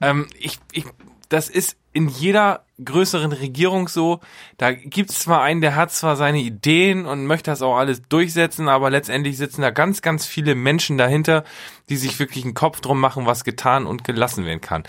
ähm, 0.00 0.28
ich, 0.38 0.58
ich, 0.72 0.84
das 1.28 1.48
ist 1.50 1.76
in 1.92 2.08
jeder 2.08 2.64
größeren 2.84 3.32
Regierung 3.32 3.88
so. 3.88 4.20
Da 4.56 4.72
gibt's 4.72 5.20
zwar 5.20 5.42
einen, 5.42 5.60
der 5.60 5.76
hat 5.76 5.90
zwar 5.90 6.16
seine 6.16 6.38
Ideen 6.38 7.04
und 7.04 7.26
möchte 7.26 7.50
das 7.50 7.62
auch 7.62 7.76
alles 7.76 8.02
durchsetzen, 8.08 8.68
aber 8.68 8.90
letztendlich 8.90 9.36
sitzen 9.36 9.62
da 9.62 9.70
ganz, 9.70 10.02
ganz 10.02 10.24
viele 10.26 10.54
Menschen 10.54 10.98
dahinter, 10.98 11.44
die 11.88 11.96
sich 11.96 12.18
wirklich 12.18 12.44
einen 12.44 12.54
Kopf 12.54 12.80
drum 12.80 13.00
machen, 13.00 13.26
was 13.26 13.44
getan 13.44 13.86
und 13.86 14.04
gelassen 14.04 14.44
werden 14.44 14.60
kann. 14.60 14.84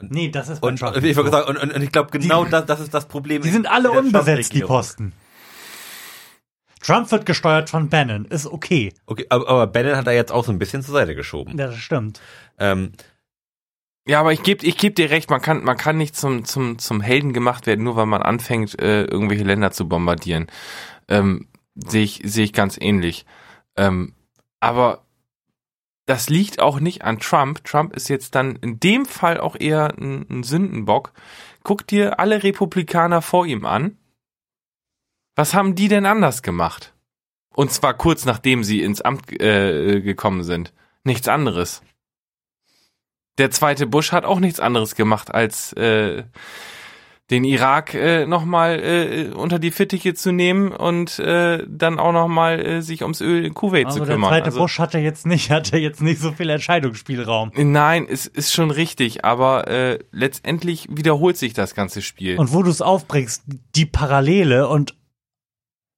Nee, 0.00 0.30
das 0.30 0.48
ist 0.48 0.60
bei 0.60 0.68
Und, 0.68 0.78
Trump 0.78 0.96
ich, 0.96 1.14
so. 1.14 1.26
sagen, 1.26 1.48
und, 1.48 1.56
und, 1.58 1.72
und 1.72 1.82
ich 1.82 1.92
glaube, 1.92 2.10
genau 2.10 2.44
das, 2.44 2.66
das 2.66 2.80
ist 2.80 2.94
das 2.94 3.06
Problem. 3.06 3.42
Die 3.42 3.50
sind 3.50 3.70
alle 3.70 3.90
unbesetzt, 3.90 4.52
die. 4.52 4.60
Posten. 4.60 5.12
Trump 6.82 7.10
wird 7.10 7.26
gesteuert 7.26 7.68
von 7.68 7.88
Bannon. 7.88 8.26
Ist 8.26 8.46
okay. 8.46 8.92
Okay, 9.06 9.26
aber, 9.28 9.48
aber 9.48 9.66
Bannon 9.66 9.96
hat 9.96 10.06
er 10.06 10.12
jetzt 10.12 10.30
auch 10.30 10.44
so 10.44 10.52
ein 10.52 10.58
bisschen 10.58 10.82
zur 10.82 10.94
Seite 10.94 11.14
geschoben. 11.14 11.58
Ja, 11.58 11.66
das 11.66 11.76
stimmt. 11.76 12.20
Ähm, 12.58 12.92
Ja, 14.08 14.20
aber 14.20 14.32
ich 14.32 14.42
gebe 14.42 14.64
ich 14.64 14.76
geb 14.76 14.94
dir 14.94 15.10
recht, 15.10 15.30
man 15.30 15.40
kann, 15.40 15.64
man 15.64 15.76
kann 15.76 15.96
nicht 15.96 16.16
zum, 16.16 16.44
zum, 16.44 16.78
zum 16.78 17.00
Helden 17.00 17.32
gemacht 17.32 17.66
werden, 17.66 17.84
nur 17.84 17.96
weil 17.96 18.06
man 18.06 18.22
anfängt, 18.22 18.80
äh, 18.80 19.04
irgendwelche 19.04 19.44
Länder 19.44 19.72
zu 19.72 19.88
bombardieren. 19.88 20.46
Ähm, 21.08 21.48
Sehe 21.76 22.04
ich, 22.04 22.22
sehe 22.24 22.44
ich 22.44 22.52
ganz 22.54 22.78
ähnlich. 22.80 23.26
Ähm, 23.76 24.14
aber 24.60 25.04
das 26.06 26.30
liegt 26.30 26.60
auch 26.60 26.80
nicht 26.80 27.02
an 27.02 27.18
Trump. 27.18 27.64
Trump 27.64 27.94
ist 27.94 28.08
jetzt 28.08 28.34
dann 28.34 28.56
in 28.56 28.80
dem 28.80 29.04
Fall 29.04 29.38
auch 29.38 29.56
eher 29.58 29.92
ein, 29.98 30.26
ein 30.30 30.42
Sündenbock. 30.42 31.12
Guck 31.64 31.86
dir 31.86 32.18
alle 32.18 32.42
Republikaner 32.42 33.20
vor 33.20 33.44
ihm 33.44 33.66
an. 33.66 33.98
Was 35.34 35.52
haben 35.52 35.74
die 35.74 35.88
denn 35.88 36.06
anders 36.06 36.42
gemacht? 36.42 36.94
Und 37.54 37.72
zwar 37.72 37.92
kurz 37.94 38.24
nachdem 38.24 38.64
sie 38.64 38.82
ins 38.82 39.02
Amt 39.02 39.30
äh, 39.38 40.00
gekommen 40.00 40.44
sind. 40.44 40.72
Nichts 41.04 41.28
anderes. 41.28 41.82
Der 43.38 43.50
zweite 43.50 43.86
Bush 43.86 44.12
hat 44.12 44.24
auch 44.24 44.40
nichts 44.40 44.60
anderes 44.60 44.94
gemacht, 44.94 45.34
als 45.34 45.72
äh, 45.74 46.24
den 47.30 47.42
Irak 47.42 47.94
äh, 47.94 48.24
nochmal 48.24 48.78
äh, 48.78 49.34
unter 49.34 49.58
die 49.58 49.72
Fittiche 49.72 50.14
zu 50.14 50.30
nehmen 50.30 50.70
und 50.70 51.18
äh, 51.18 51.64
dann 51.68 51.98
auch 51.98 52.12
nochmal 52.12 52.64
äh, 52.64 52.82
sich 52.82 53.02
ums 53.02 53.20
Öl 53.20 53.44
in 53.44 53.52
Kuwait 53.52 53.86
Also 53.86 53.98
zu 53.98 54.04
der 54.04 54.14
kümmern. 54.14 54.30
zweite 54.30 54.46
also, 54.46 54.60
Bush 54.60 54.78
hatte 54.78 54.98
jetzt 54.98 55.26
nicht, 55.26 55.50
hatte 55.50 55.76
jetzt 55.76 56.00
nicht 56.00 56.20
so 56.20 56.32
viel 56.32 56.48
Entscheidungsspielraum. 56.50 57.50
Nein, 57.56 58.06
es 58.08 58.26
ist 58.26 58.52
schon 58.52 58.70
richtig, 58.70 59.24
aber 59.24 59.66
äh, 59.66 59.98
letztendlich 60.12 60.88
wiederholt 60.90 61.36
sich 61.36 61.52
das 61.52 61.74
ganze 61.74 62.00
Spiel. 62.00 62.38
Und 62.38 62.52
wo 62.52 62.62
du 62.62 62.70
es 62.70 62.80
aufbringst, 62.80 63.42
die 63.74 63.86
Parallele 63.86 64.68
und 64.68 64.94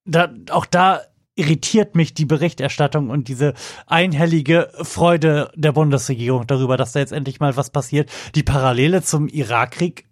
da, 0.05 0.33
auch 0.49 0.65
da 0.65 1.01
irritiert 1.39 1.95
mich 1.95 2.13
die 2.13 2.25
Berichterstattung 2.25 3.09
und 3.09 3.27
diese 3.29 3.53
einhellige 3.87 4.69
Freude 4.81 5.51
der 5.55 5.71
Bundesregierung 5.71 6.45
darüber, 6.47 6.75
dass 6.77 6.91
da 6.91 6.99
jetzt 6.99 7.13
endlich 7.13 7.39
mal 7.39 7.55
was 7.55 7.69
passiert. 7.69 8.11
Die 8.35 8.43
Parallele 8.43 9.01
zum 9.01 9.27
Irakkrieg, 9.27 10.05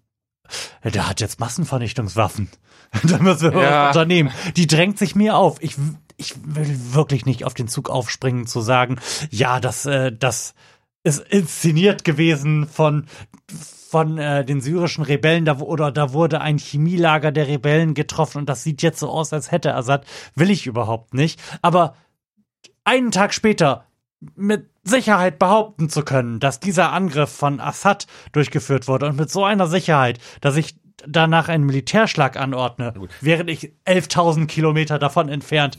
der 0.84 1.10
hat 1.10 1.20
jetzt 1.20 1.40
Massenvernichtungswaffen. 1.40 2.50
da 3.04 3.18
müssen 3.20 3.54
wir 3.54 3.62
Ja. 3.62 3.88
unternehmen. 3.90 4.32
Die 4.56 4.68
drängt 4.68 4.98
sich 4.98 5.14
mir 5.16 5.36
auf. 5.36 5.58
Ich, 5.62 5.76
ich 6.16 6.36
will 6.46 6.80
wirklich 6.94 7.26
nicht 7.26 7.44
auf 7.44 7.54
den 7.54 7.68
Zug 7.68 7.90
aufspringen 7.90 8.48
zu 8.48 8.62
sagen, 8.62 8.98
ja, 9.30 9.60
das, 9.60 9.86
äh, 9.86 10.12
das 10.18 10.54
ist 11.04 11.20
inszeniert 11.20 12.04
gewesen 12.06 12.66
von 12.68 13.06
von 13.90 14.18
äh, 14.18 14.44
den 14.46 14.62
syrischen 14.62 15.04
Rebellen 15.04 15.46
da, 15.46 15.60
oder 15.60 15.92
da 15.92 16.14
wurde 16.14 16.42
ein 16.42 16.58
Chemielager 16.58 17.32
der 17.32 17.48
Rebellen 17.48 17.94
getroffen 17.94 18.40
und 18.40 18.50
das 18.50 18.64
sieht 18.64 18.82
jetzt 18.82 19.00
so 19.00 19.10
aus, 19.10 19.34
als 19.34 19.52
hätte 19.52 19.76
Assad. 19.76 20.06
Will 20.36 20.50
ich 20.50 20.68
überhaupt 20.68 21.14
nicht. 21.14 21.40
Aber 21.62 21.96
einen 22.84 23.12
Tag 23.12 23.34
später 23.34 23.86
mit 24.36 24.70
Sicherheit 24.84 25.40
behaupten 25.40 25.90
zu 25.90 26.04
können, 26.04 26.40
dass 26.40 26.60
dieser 26.60 26.92
Angriff 26.92 27.30
von 27.30 27.60
Assad 27.60 28.08
durchgeführt 28.32 28.88
wurde 28.88 29.08
und 29.08 29.18
mit 29.18 29.30
so 29.30 29.44
einer 29.44 29.68
Sicherheit, 29.68 30.20
dass 30.42 30.56
ich 30.56 30.76
danach 31.06 31.50
einen 31.50 31.66
Militärschlag 31.66 32.38
anordne, 32.38 32.94
während 33.22 33.50
ich 33.50 33.74
11.000 33.86 34.48
Kilometer 34.48 34.98
davon 34.98 35.30
entfernt 35.30 35.78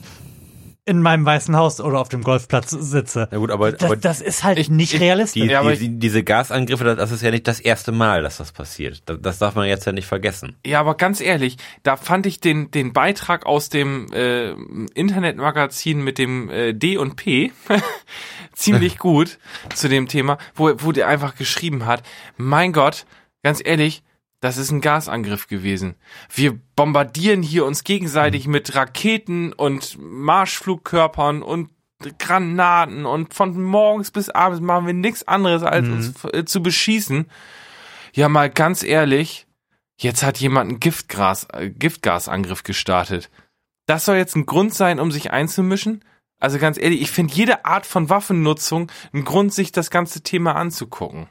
in 0.85 1.01
meinem 1.03 1.23
Weißen 1.25 1.55
Haus 1.55 1.79
oder 1.79 1.99
auf 1.99 2.09
dem 2.09 2.23
Golfplatz 2.23 2.71
sitze. 2.71 3.27
na 3.31 3.37
gut, 3.37 3.51
aber, 3.51 3.71
Das, 3.73 3.83
aber 3.83 3.95
das 3.95 4.21
ist 4.21 4.43
halt 4.43 4.57
Ich- 4.57 4.69
nicht 4.69 4.95
ich- 4.95 4.99
realistisch. 5.01 5.43
die, 5.43 5.49
Ja, 5.49 5.59
aber 5.59 5.75
die, 5.75 5.99
diese 5.99 6.23
Gasangriffe, 6.23 6.83
das- 6.83 6.97
das 6.97 7.11
ist 7.11 7.21
ja 7.21 7.29
nicht 7.29 7.47
das 7.47 7.59
erste 7.59 7.91
Mal, 7.91 8.23
dass 8.23 8.37
das 8.37 8.51
passiert. 8.51 9.03
Das, 9.05 9.17
das 9.21 9.37
darf 9.37 9.53
man 9.55 9.67
jetzt 9.67 9.85
ja 9.85 9.91
nicht 9.91 10.07
vergessen. 10.07 10.55
Ja, 10.65 10.79
aber 10.79 10.95
ganz 10.95 11.21
ehrlich, 11.21 11.57
da 11.83 11.95
fand 11.95 12.25
ich 12.25 12.39
den, 12.39 12.71
den 12.71 12.91
Beitrag 12.93 13.45
aus 13.45 13.69
dem 13.69 14.11
äh, 14.13 14.53
Internetmagazin 14.95 16.03
mit 16.03 16.17
dem 16.17 16.49
äh, 16.49 16.73
D 16.73 16.97
und 16.97 17.15
P 17.17 17.51
ziemlich 18.53 18.97
gut 18.99 19.37
zu 19.75 19.89
dem 19.89 20.07
Thema, 20.07 20.37
wo, 20.55 20.71
wo 20.77 20.91
der 20.91 21.07
einfach 21.07 21.35
geschrieben 21.35 21.85
hat, 21.85 22.03
mein 22.37 22.73
Gott, 22.73 23.05
ganz 23.43 23.61
ehrlich, 23.63 24.03
das 24.39 24.57
ist 24.57 24.71
ein 24.71 24.81
Gasangriff 24.81 25.47
gewesen. 25.47 25.95
Wir 26.33 26.59
bombardieren 26.75 27.43
hier 27.43 27.65
uns 27.65 27.83
gegenseitig 27.83 28.47
mit 28.47 28.75
Raketen 28.75 29.53
und 29.53 29.97
Marschflugkörpern 29.99 31.41
und 31.41 31.69
Granaten 32.17 33.05
und 33.05 33.33
von 33.33 33.61
morgens 33.61 34.11
bis 34.11 34.29
abends 34.29 34.61
machen 34.61 34.87
wir 34.87 34.93
nichts 34.93 35.27
anderes, 35.27 35.63
als 35.63 35.87
uns 35.89 36.23
äh, 36.31 36.45
zu 36.45 36.63
beschießen. 36.63 37.25
Ja, 38.13 38.29
mal 38.29 38.49
ganz 38.49 38.83
ehrlich, 38.83 39.47
Jetzt 40.01 40.23
hat 40.23 40.37
jemand 40.37 40.69
einen 40.69 40.79
Giftgas, 40.79 41.45
äh, 41.51 41.69
Giftgasangriff 41.69 42.63
gestartet. 42.63 43.29
Das 43.85 44.05
soll 44.05 44.15
jetzt 44.15 44.35
ein 44.35 44.45
Grund 44.45 44.73
sein, 44.73 44.99
um 44.99 45.11
sich 45.11 45.31
einzumischen? 45.31 46.05
Also 46.39 46.57
ganz 46.57 46.77
ehrlich, 46.77 47.01
ich 47.01 47.11
finde 47.11 47.33
jede 47.33 47.65
Art 47.65 47.85
von 47.85 48.09
Waffennutzung 48.09 48.89
ein 49.13 49.25
Grund, 49.25 49.53
sich 49.53 49.73
das 49.73 49.89
ganze 49.89 50.21
Thema 50.21 50.55
anzugucken. 50.55 51.27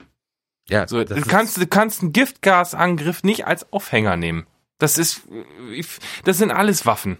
Ja, 0.71 0.87
So, 0.87 1.03
du 1.03 1.21
kannst, 1.23 1.57
du 1.57 1.67
kannst 1.67 2.03
einen 2.03 2.13
Giftgasangriff 2.13 3.23
nicht 3.23 3.47
als 3.47 3.73
Aufhänger 3.73 4.17
nehmen. 4.17 4.47
Das 4.79 4.99
ist, 4.99 5.23
das 6.25 6.39
sind 6.39 6.51
alles 6.51 6.87
Waffen. 6.87 7.19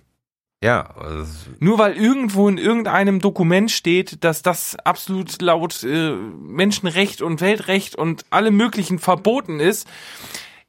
ja, 0.63 0.95
also, 0.97 1.33
Nur 1.59 1.79
weil 1.79 1.97
irgendwo 1.97 2.49
in 2.49 2.59
irgendeinem 2.59 3.21
Dokument 3.21 3.71
steht, 3.71 4.23
dass 4.23 4.43
das 4.43 4.77
absolut 4.85 5.41
laut 5.43 5.83
äh, 5.83 6.13
Menschenrecht 6.13 7.23
und 7.23 7.41
Weltrecht 7.41 7.97
und 7.97 8.27
alle 8.31 8.51
möglichen 8.51 8.99
verboten 8.99 9.61
ist, 9.61 9.89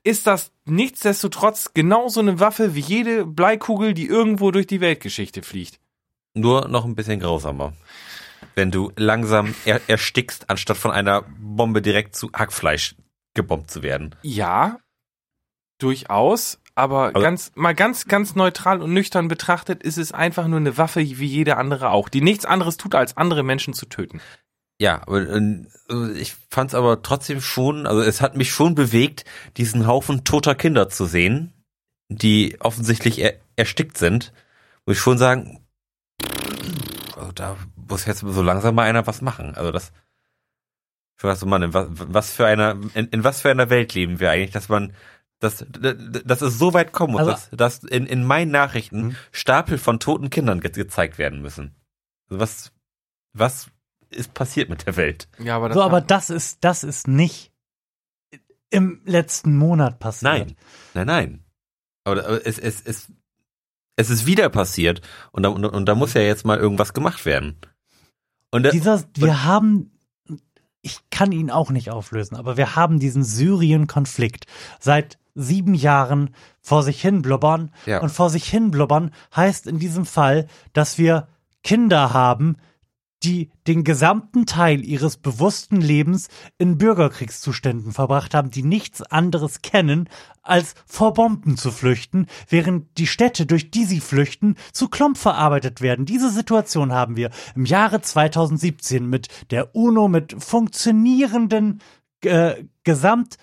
ist 0.04 0.26
das 0.26 0.52
nichtsdestotrotz 0.66 1.74
genauso 1.74 2.22
eine 2.22 2.40
Waffe 2.40 2.74
wie 2.74 2.80
jede 2.80 3.26
Bleikugel, 3.26 3.94
die 3.94 4.08
irgendwo 4.08 4.52
durch 4.52 4.66
die 4.66 4.82
Weltgeschichte 4.82 5.44
fliegt. 5.44 5.80
nur 6.34 6.68
noch 6.70 6.86
ein 6.86 6.96
bisschen 6.96 7.20
grausamer. 7.20 7.74
Wenn 8.56 8.72
du 8.72 8.92
langsam 8.96 9.56
er, 9.66 9.82
erstickst, 9.88 10.50
anstatt 10.50 10.78
von 10.78 10.92
einer 10.92 11.24
Bombe 11.40 11.82
direkt 11.82 12.16
zu 12.16 12.32
Hackfleisch 12.34 12.96
gebombt 13.34 13.72
zu 13.72 13.84
werden. 13.84 14.16
Ja, 14.22 14.80
durchaus, 15.80 16.60
aber 16.76 17.08
Also- 17.08 17.22
ganz 17.22 17.52
mal 17.56 17.74
ganz 17.76 18.06
ganz 18.06 18.36
neutral 18.36 18.82
und 18.82 18.94
nüchtern 18.94 19.28
betrachtet 19.28 19.84
ist 19.84 19.98
es 19.98 20.12
einfach 20.12 20.48
nur 20.48 20.60
eine 20.60 20.78
Waffe 20.78 21.00
wie 21.02 21.26
jede 21.26 21.58
andere 21.58 21.92
auch, 21.92 22.10
die 22.10 22.22
nichts 22.22 22.46
anderes 22.46 22.78
tut 22.78 22.96
als 22.96 23.18
andere 23.18 23.44
Menschen 23.44 23.74
zu 23.74 23.86
töten. 23.86 24.22
Ja, 24.82 25.02
aber, 25.06 25.22
äh, 25.28 26.12
ich 26.16 26.36
fand 26.50 26.72
es 26.72 26.76
aber 26.76 27.02
trotzdem 27.02 27.42
schon, 27.42 27.86
also 27.86 28.02
es 28.02 28.22
hat 28.22 28.38
mich 28.38 28.52
schon 28.52 28.76
bewegt, 28.76 29.26
diesen 29.58 29.88
Haufen 29.88 30.24
toter 30.24 30.56
Kinder 30.56 30.88
zu 30.88 31.06
sehen, 31.06 31.54
die 32.08 32.58
offensichtlich 32.62 33.20
er, 33.20 33.34
erstickt 33.58 33.98
sind. 33.98 34.32
Muss 34.86 34.96
ich 34.96 35.02
schon 35.02 35.18
sagen, 35.18 35.66
also 37.18 37.32
da 37.34 37.58
muss 37.90 38.06
jetzt 38.06 38.20
so 38.22 38.42
langsam 38.42 38.76
mal 38.76 38.84
einer 38.84 39.06
was 39.08 39.22
machen. 39.22 39.56
Also 39.56 39.72
das, 39.72 39.92
ich 41.18 41.24
weiß, 41.24 41.44
Mann, 41.46 41.64
in 41.64 41.74
was, 41.74 41.88
was 41.90 42.32
für 42.32 42.46
einer, 42.46 42.72
in, 42.94 43.08
in 43.08 43.24
was 43.24 43.42
für 43.42 43.50
einer 43.52 43.70
Welt 43.70 43.94
leben 43.94 44.20
wir 44.20 44.32
eigentlich, 44.32 44.52
dass 44.52 44.70
man, 44.70 44.94
dass, 45.40 45.66
dass 45.70 46.42
es 46.42 46.58
so 46.58 46.74
weit 46.74 46.92
kommen 46.92 47.14
muss, 47.14 47.22
Also- 47.22 47.32
dass, 47.32 47.50
dass 47.52 47.84
in, 47.84 48.06
in 48.06 48.24
meinen 48.26 48.52
Nachrichten 48.52 49.02
Mhm. 49.08 49.16
Stapel 49.32 49.78
von 49.78 50.00
toten 50.00 50.30
Kindern 50.30 50.60
ge 50.62 50.72
gezeigt 50.72 51.18
werden 51.18 51.42
müssen. 51.42 51.76
Also 52.30 52.40
was, 52.40 52.72
was 53.34 53.68
ist 54.10 54.34
passiert 54.34 54.70
mit 54.70 54.86
der 54.88 54.96
Welt? 54.98 55.28
Ja, 55.40 55.56
aber 55.58 55.70
das 55.70 55.76
So, 55.76 55.84
aber 55.84 56.02
das 56.02 56.30
ist, 56.30 56.64
das 56.64 56.84
ist 56.84 57.08
nicht 57.08 57.52
im 58.70 59.02
letzten 59.06 59.56
Monat 59.58 60.00
passiert. 60.00 60.32
Nein, 60.32 60.56
nein, 60.94 61.08
nein. 61.08 61.44
Aber, 62.06 62.24
aber 62.26 62.46
es, 62.46 62.60
es, 62.60 62.82
es, 62.82 63.12
es 63.96 64.10
ist 64.10 64.26
wieder 64.26 64.50
passiert 64.50 65.02
und 65.32 65.44
da, 65.44 65.50
und, 65.50 65.66
und 65.66 65.86
da 65.86 65.96
muss 65.96 66.14
ja 66.14 66.22
jetzt 66.22 66.46
mal 66.46 66.58
irgendwas 66.58 66.94
gemacht 66.94 67.26
werden. 67.26 67.58
Und 68.52 68.64
da, 68.64 68.72
Dieser, 68.72 69.04
wir 69.16 69.44
haben, 69.44 69.92
ich 70.82 71.00
kann 71.10 71.32
ihn 71.32 71.52
auch 71.52 71.72
nicht 71.72 71.92
auflösen, 71.92 72.36
aber 72.36 72.58
wir 72.58 72.76
haben 72.76 73.00
diesen 73.00 73.24
Syrien-Konflikt 73.24 74.46
seit 74.80 75.18
sieben 75.36 75.74
Jahren 75.74 76.36
vor 76.62 76.84
sich 76.84 77.02
hin 77.02 77.22
blubbern. 77.22 77.72
Ja. 77.86 78.02
Und 78.02 78.10
vor 78.10 78.30
sich 78.30 78.46
hin 78.46 78.72
blubbern 78.72 79.12
heißt 79.36 79.68
in 79.68 79.80
diesem 79.80 80.06
Fall, 80.06 80.48
dass 80.74 80.98
wir 80.98 81.28
Kinder 81.64 82.14
haben, 82.14 82.58
die 83.24 83.52
den 83.68 83.84
gesamten 83.84 84.46
Teil 84.46 84.84
ihres 84.84 85.18
bewussten 85.18 85.82
Lebens 85.82 86.30
in 86.58 86.78
Bürgerkriegszuständen 86.78 87.92
verbracht 87.92 88.34
haben, 88.34 88.50
die 88.50 88.64
nichts 88.64 89.02
anderes 89.02 89.62
kennen, 89.62 90.10
als 90.42 90.74
vor 90.86 91.14
Bomben 91.14 91.58
zu 91.58 91.72
flüchten, 91.72 92.28
während 92.48 92.98
die 92.98 93.08
Städte, 93.08 93.46
durch 93.46 93.72
die 93.72 93.86
sie 93.86 94.00
flüchten, 94.00 94.56
zu 94.72 94.88
Klump 94.88 95.18
verarbeitet 95.18 95.82
werden. 95.82 96.06
Diese 96.06 96.32
Situation 96.32 96.94
haben 96.94 97.18
wir 97.18 97.30
im 97.56 97.66
Jahre 97.66 98.02
2017 98.02 99.06
mit 99.06 99.28
der 99.52 99.76
UNO, 99.76 100.08
mit 100.08 100.36
funktionierenden 100.42 101.82
äh, 102.24 102.64
Gesamt 102.84 103.38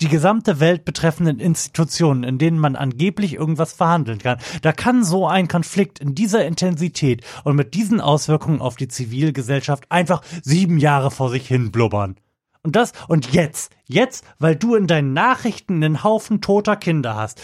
die 0.00 0.08
gesamte 0.08 0.60
Welt 0.60 0.84
betreffenden 0.84 1.38
Institutionen, 1.38 2.24
in 2.24 2.38
denen 2.38 2.58
man 2.58 2.76
angeblich 2.76 3.34
irgendwas 3.34 3.72
verhandeln 3.72 4.18
kann. 4.18 4.38
Da 4.62 4.72
kann 4.72 5.04
so 5.04 5.26
ein 5.26 5.48
Konflikt 5.48 5.98
in 5.98 6.14
dieser 6.14 6.44
Intensität 6.44 7.24
und 7.44 7.56
mit 7.56 7.74
diesen 7.74 8.00
Auswirkungen 8.00 8.60
auf 8.60 8.76
die 8.76 8.88
Zivilgesellschaft 8.88 9.90
einfach 9.90 10.22
sieben 10.42 10.78
Jahre 10.78 11.10
vor 11.10 11.30
sich 11.30 11.46
hin 11.46 11.70
blubbern. 11.70 12.16
Und 12.62 12.76
das, 12.76 12.92
und 13.08 13.32
jetzt, 13.32 13.72
jetzt, 13.86 14.24
weil 14.38 14.56
du 14.56 14.74
in 14.74 14.86
deinen 14.86 15.12
Nachrichten 15.12 15.82
einen 15.82 16.02
Haufen 16.02 16.40
toter 16.40 16.76
Kinder 16.76 17.14
hast, 17.14 17.40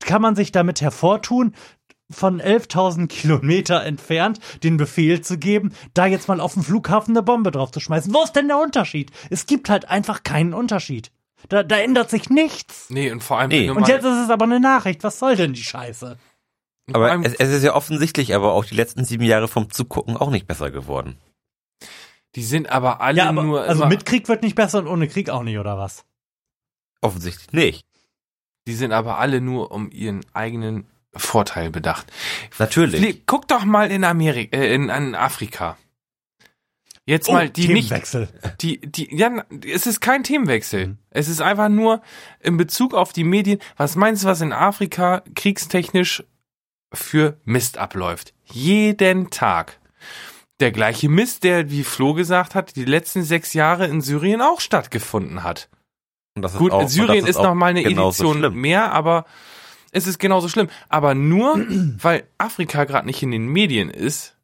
kann 0.00 0.22
man 0.22 0.34
sich 0.34 0.50
damit 0.52 0.80
hervortun, 0.80 1.54
von 2.10 2.40
11.000 2.40 3.06
Kilometer 3.08 3.82
entfernt 3.84 4.38
den 4.62 4.76
Befehl 4.76 5.20
zu 5.22 5.38
geben, 5.38 5.72
da 5.94 6.06
jetzt 6.06 6.28
mal 6.28 6.40
auf 6.40 6.54
dem 6.54 6.62
Flughafen 6.62 7.12
eine 7.16 7.22
Bombe 7.22 7.50
drauf 7.50 7.70
zu 7.70 7.80
schmeißen. 7.80 8.12
Wo 8.12 8.22
ist 8.22 8.32
denn 8.36 8.48
der 8.48 8.58
Unterschied? 8.58 9.10
Es 9.30 9.46
gibt 9.46 9.68
halt 9.68 9.88
einfach 9.88 10.22
keinen 10.22 10.54
Unterschied. 10.54 11.10
Da, 11.48 11.62
da 11.62 11.78
ändert 11.78 12.10
sich 12.10 12.30
nichts. 12.30 12.86
Nee, 12.88 13.10
und 13.10 13.22
vor 13.22 13.38
allem. 13.38 13.50
Nee. 13.50 13.70
Und 13.70 13.88
jetzt 13.88 14.04
ist 14.04 14.24
es 14.24 14.30
aber 14.30 14.44
eine 14.44 14.60
Nachricht. 14.60 15.02
Was 15.04 15.18
soll 15.18 15.36
denn 15.36 15.52
die 15.52 15.62
Scheiße? 15.62 16.16
Aber 16.92 17.20
es, 17.24 17.34
es 17.34 17.50
ist 17.50 17.62
ja 17.62 17.74
offensichtlich, 17.74 18.34
aber 18.34 18.52
auch 18.52 18.64
die 18.64 18.74
letzten 18.74 19.04
sieben 19.04 19.24
Jahre 19.24 19.48
vom 19.48 19.70
Zugucken 19.70 20.16
auch 20.16 20.30
nicht 20.30 20.46
besser 20.46 20.70
geworden. 20.70 21.18
Die 22.34 22.42
sind 22.42 22.68
aber 22.68 23.00
alle 23.00 23.18
Ja, 23.18 23.28
aber 23.28 23.42
nur. 23.42 23.62
also 23.62 23.82
immer, 23.82 23.88
mit 23.88 24.04
Krieg 24.06 24.28
wird 24.28 24.42
nicht 24.42 24.54
besser 24.54 24.80
und 24.80 24.88
ohne 24.88 25.08
Krieg 25.08 25.30
auch 25.30 25.42
nicht, 25.42 25.58
oder 25.58 25.78
was? 25.78 26.04
Offensichtlich 27.00 27.52
nicht. 27.52 27.86
Die 28.66 28.74
sind 28.74 28.92
aber 28.92 29.18
alle 29.18 29.40
nur 29.40 29.70
um 29.70 29.90
ihren 29.90 30.24
eigenen 30.32 30.86
Vorteil 31.16 31.70
bedacht. 31.70 32.12
Natürlich. 32.58 33.00
Flie- 33.00 33.22
Guck 33.26 33.48
doch 33.48 33.64
mal 33.64 33.90
in 33.90 34.04
Amerika, 34.04 34.56
äh, 34.56 34.74
in, 34.74 34.88
in 34.88 35.14
Afrika. 35.14 35.76
Jetzt 37.06 37.30
mal 37.30 37.50
die 37.50 37.68
nicht, 37.68 37.88
Themenwechsel. 37.88 38.28
die, 38.62 38.80
die, 38.80 39.14
ja, 39.14 39.44
es 39.70 39.86
ist 39.86 40.00
kein 40.00 40.24
Themenwechsel. 40.24 40.86
Mhm. 40.86 40.98
Es 41.10 41.28
ist 41.28 41.42
einfach 41.42 41.68
nur 41.68 42.00
in 42.40 42.56
Bezug 42.56 42.94
auf 42.94 43.12
die 43.12 43.24
Medien. 43.24 43.58
Was 43.76 43.94
meinst 43.94 44.24
du, 44.24 44.28
was 44.28 44.40
in 44.40 44.52
Afrika 44.54 45.22
kriegstechnisch 45.34 46.24
für 46.94 47.36
Mist 47.44 47.76
abläuft? 47.76 48.32
Jeden 48.44 49.28
Tag. 49.28 49.78
Der 50.60 50.72
gleiche 50.72 51.10
Mist, 51.10 51.44
der, 51.44 51.70
wie 51.70 51.84
Flo 51.84 52.14
gesagt 52.14 52.54
hat, 52.54 52.74
die 52.76 52.84
letzten 52.86 53.22
sechs 53.22 53.52
Jahre 53.52 53.86
in 53.86 54.00
Syrien 54.00 54.40
auch 54.40 54.60
stattgefunden 54.60 55.42
hat. 55.42 55.68
Und 56.36 56.42
das 56.42 56.52
ist 56.54 56.58
Gut, 56.58 56.72
auch, 56.72 56.88
Syrien 56.88 57.26
das 57.26 57.36
ist, 57.36 57.42
noch 57.42 57.54
mal 57.54 57.66
eine 57.66 57.84
Edition 57.84 58.38
schlimm. 58.38 58.60
mehr, 58.60 58.92
aber 58.92 59.26
es 59.94 60.06
ist 60.06 60.18
genauso 60.18 60.48
schlimm. 60.48 60.68
Aber 60.88 61.14
nur, 61.14 61.56
weil 62.02 62.24
Afrika 62.38 62.84
gerade 62.84 63.06
nicht 63.06 63.22
in 63.22 63.30
den 63.30 63.46
Medien 63.46 63.88
ist. 63.90 64.36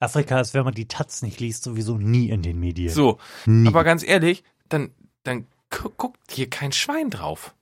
Afrika 0.00 0.40
ist, 0.40 0.54
wenn 0.54 0.64
man 0.64 0.74
die 0.74 0.88
Taz 0.88 1.22
nicht 1.22 1.40
liest, 1.40 1.62
sowieso 1.64 1.96
nie 1.98 2.30
in 2.30 2.42
den 2.42 2.58
Medien. 2.58 2.92
So, 2.92 3.18
nie. 3.46 3.66
aber 3.68 3.84
ganz 3.84 4.02
ehrlich, 4.02 4.44
dann, 4.68 4.90
dann 5.24 5.46
gu- 5.70 5.90
guckt 5.96 6.18
hier 6.30 6.48
kein 6.48 6.72
Schwein 6.72 7.10
drauf. 7.10 7.54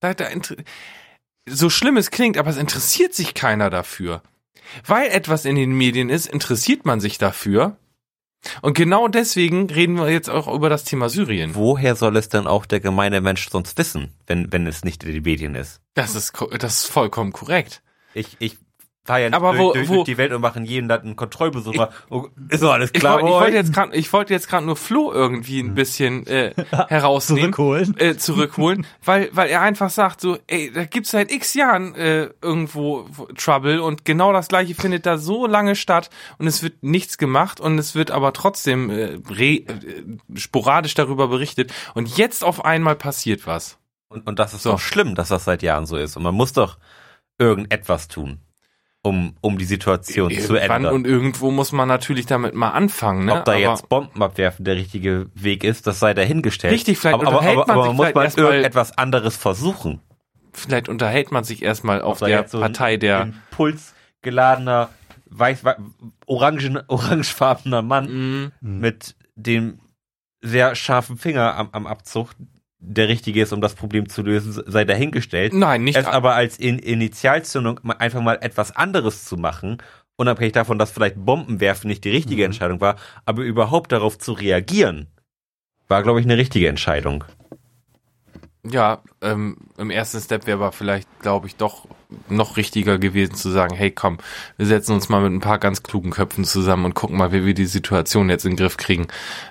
Da, 0.00 0.14
da, 0.14 0.26
so 1.48 1.70
schlimm 1.70 1.96
es 1.96 2.10
klingt, 2.10 2.38
aber 2.38 2.50
es 2.50 2.56
interessiert 2.56 3.14
sich 3.14 3.34
keiner 3.34 3.68
dafür. 3.68 4.22
Weil 4.86 5.10
etwas 5.10 5.44
in 5.44 5.56
den 5.56 5.72
Medien 5.72 6.08
ist, 6.08 6.26
interessiert 6.26 6.84
man 6.86 7.00
sich 7.00 7.18
dafür. 7.18 7.76
Und 8.60 8.74
genau 8.74 9.08
deswegen 9.08 9.70
reden 9.70 9.96
wir 9.96 10.10
jetzt 10.10 10.28
auch 10.28 10.52
über 10.52 10.68
das 10.68 10.84
Thema 10.84 11.08
Syrien. 11.08 11.54
Woher 11.54 11.94
soll 11.94 12.16
es 12.16 12.28
denn 12.28 12.46
auch 12.46 12.66
der 12.66 12.80
gemeine 12.80 13.20
Mensch 13.20 13.48
sonst 13.48 13.78
wissen, 13.78 14.12
wenn, 14.26 14.52
wenn 14.52 14.66
es 14.66 14.84
nicht 14.84 15.04
in 15.04 15.12
den 15.12 15.22
Medien 15.22 15.54
ist? 15.54 15.80
Das 15.94 16.14
ist, 16.14 16.32
das 16.58 16.84
ist 16.84 16.86
vollkommen 16.86 17.32
korrekt. 17.32 17.82
Ich, 18.14 18.36
ich 18.40 18.58
fahre 19.04 19.22
ja 19.22 19.28
nicht 19.30 19.36
Aber 19.36 19.50
durch, 19.52 19.60
wo- 19.60 19.72
durch, 19.72 19.88
wo- 19.88 19.94
durch 19.96 20.04
die 20.04 20.16
Welt 20.16 20.32
und 20.32 20.40
mache 20.42 20.58
in 20.60 20.64
jedem 20.64 20.88
Land 20.88 21.04
einen 21.04 21.16
Kontrollbesucher. 21.16 21.90
Oh, 22.08 22.28
ist 22.48 22.62
doch 22.62 22.72
alles 22.72 22.90
Ich, 22.92 23.00
klar. 23.00 23.14
wollte- 23.20 23.26
ich 23.28 23.32
wollte 23.40 23.56
jetzt 23.56 23.72
gerade, 23.74 23.96
ich 23.96 24.12
wollte 24.12 24.32
jetzt 24.32 24.48
gerade 24.48 24.64
nur 24.66 24.76
Flo 24.76 25.12
irgendwie 25.12 25.60
ein 25.60 25.74
bisschen 25.74 26.26
äh, 26.28 26.54
herausnehmen, 26.88 27.52
Zurückholen. 27.52 27.96
äh, 27.98 28.16
zurückholen, 28.16 28.86
weil 29.04 29.28
weil 29.32 29.48
er 29.50 29.60
einfach 29.60 29.90
sagt 29.90 30.20
so, 30.20 30.38
ey, 30.46 30.70
da 30.72 30.84
gibt's 30.84 31.10
seit 31.10 31.32
X 31.32 31.54
Jahren 31.54 31.94
äh, 31.96 32.30
irgendwo 32.42 33.06
Trouble 33.36 33.82
und 33.82 34.04
genau 34.04 34.32
das 34.32 34.48
gleiche 34.48 34.74
findet 34.74 35.04
da 35.04 35.18
so 35.18 35.46
lange 35.46 35.74
statt 35.74 36.08
und 36.38 36.46
es 36.46 36.62
wird 36.62 36.82
nichts 36.82 37.18
gemacht 37.18 37.58
und 37.60 37.78
es 37.78 37.94
wird 37.96 38.10
aber 38.12 38.32
trotzdem 38.32 38.88
äh, 38.90 39.18
re, 39.30 39.54
äh, 39.56 39.66
sporadisch 40.36 40.94
darüber 40.94 41.26
berichtet 41.28 41.72
und 41.94 42.16
jetzt 42.16 42.44
auf 42.44 42.64
einmal 42.64 42.94
passiert 42.94 43.46
was. 43.46 43.78
Und, 44.08 44.26
und 44.28 44.38
das 44.38 44.54
ist 44.54 44.62
So. 44.62 44.72
doch 44.72 44.78
schlimm, 44.80 45.14
dass 45.14 45.28
das 45.28 45.44
seit 45.44 45.62
Jahren 45.62 45.86
so 45.86 45.96
ist. 45.96 46.16
Und 46.18 46.22
man 46.22 46.34
muss 46.34 46.52
doch 46.52 46.76
irgendetwas 47.38 48.08
tun, 48.08 48.40
um, 49.04 49.34
um 49.40 49.58
die 49.58 49.64
Situation 49.64 50.30
zu 50.30 50.54
Irgendwann 50.54 50.76
ändern. 50.84 50.94
und 50.94 51.06
irgendwo 51.06 51.50
muss 51.50 51.72
man 51.72 51.88
natürlich 51.88 52.26
damit 52.26 52.54
mal 52.54 52.70
anfangen, 52.70 53.24
ne? 53.24 53.34
Ob 53.34 53.44
da 53.44 53.52
Aber- 53.52 53.60
jetzt 53.60 53.88
Bomben 53.88 54.22
abwerfen 54.22 54.64
der 54.64 54.76
richtige 54.76 55.28
Weg 55.34 55.64
ist, 55.64 55.86
das 55.86 55.98
sei 55.98 56.14
dahingestellt. 56.14 56.72
Richtig, 56.72 56.98
vielleicht 56.98 57.14
aber, 57.14 57.26
aber, 57.26 57.36
unterhält 57.38 57.58
aber, 57.58 57.66
man 57.66 57.74
aber 57.76 57.82
sich 57.82 57.88
man 57.88 57.96
muss 57.96 58.04
vielleicht 58.04 58.14
mal 58.16 58.24
erstmal- 58.24 58.46
irgendetwas 58.52 58.98
anderes 58.98 59.36
versuchen. 59.36 60.00
vielleicht 60.52 60.88
unterhält 60.88 61.32
man 61.32 61.42
sich 61.44 61.62
erstmal 61.62 62.00
auf 62.02 62.18
der 62.20 62.46
so 62.46 62.60
Partei 62.60 62.96
der 62.96 63.22
impulsgeladener, 63.22 64.90
weiß, 65.30 65.62
orangen, 66.26 66.80
orangefarbener 66.88 67.82
Mann 67.82 68.52
Mhm. 68.60 68.78
mit 68.78 69.16
dem 69.34 69.80
sehr 70.42 70.74
scharfen 70.74 71.16
Finger 71.18 71.56
am, 71.56 71.68
am 71.72 71.86
Abzug, 71.86 72.30
der 72.84 73.08
richtige 73.08 73.42
ist, 73.42 73.52
um 73.52 73.60
das 73.60 73.74
Problem 73.74 74.08
zu 74.08 74.22
lösen, 74.22 74.62
sei 74.66 74.84
dahingestellt. 74.84 75.54
Nein, 75.54 75.84
nicht 75.84 75.96
Es 75.96 76.06
aber 76.06 76.34
als 76.34 76.58
in 76.58 76.78
Initialzündung 76.78 77.80
einfach 77.98 78.20
mal 78.20 78.38
etwas 78.40 78.74
anderes 78.74 79.24
zu 79.24 79.36
machen, 79.36 79.78
unabhängig 80.16 80.52
davon, 80.52 80.78
dass 80.78 80.90
vielleicht 80.90 81.16
Bomben 81.16 81.60
werfen 81.60 81.88
nicht 81.88 82.04
die 82.04 82.10
richtige 82.10 82.44
Entscheidung 82.44 82.80
war, 82.80 82.96
aber 83.24 83.42
überhaupt 83.42 83.92
darauf 83.92 84.18
zu 84.18 84.32
reagieren, 84.32 85.06
war, 85.88 86.02
glaube 86.02 86.20
ich, 86.20 86.26
eine 86.26 86.36
richtige 86.36 86.68
Entscheidung. 86.68 87.24
Ja, 88.64 89.02
ähm, 89.20 89.56
im 89.78 89.90
ersten 89.90 90.20
Step 90.20 90.46
wäre 90.46 90.58
aber 90.58 90.72
vielleicht, 90.72 91.08
glaube 91.20 91.46
ich, 91.46 91.56
doch 91.56 91.86
noch 92.28 92.56
richtiger 92.56 92.98
gewesen 92.98 93.34
zu 93.34 93.50
sagen, 93.50 93.74
hey 93.74 93.90
komm, 93.90 94.18
wir 94.56 94.66
setzen 94.66 94.92
uns 94.92 95.08
mal 95.08 95.22
mit 95.22 95.32
ein 95.32 95.40
paar 95.40 95.58
ganz 95.58 95.82
klugen 95.82 96.10
Köpfen 96.10 96.44
zusammen 96.44 96.84
und 96.86 96.94
gucken 96.94 97.16
mal, 97.16 97.32
wie 97.32 97.44
wir 97.44 97.54
die 97.54 97.66
Situation 97.66 98.28
jetzt 98.28 98.44
in 98.44 98.52
den 98.52 98.56
Griff 98.56 98.76
kriegen. 98.76 99.08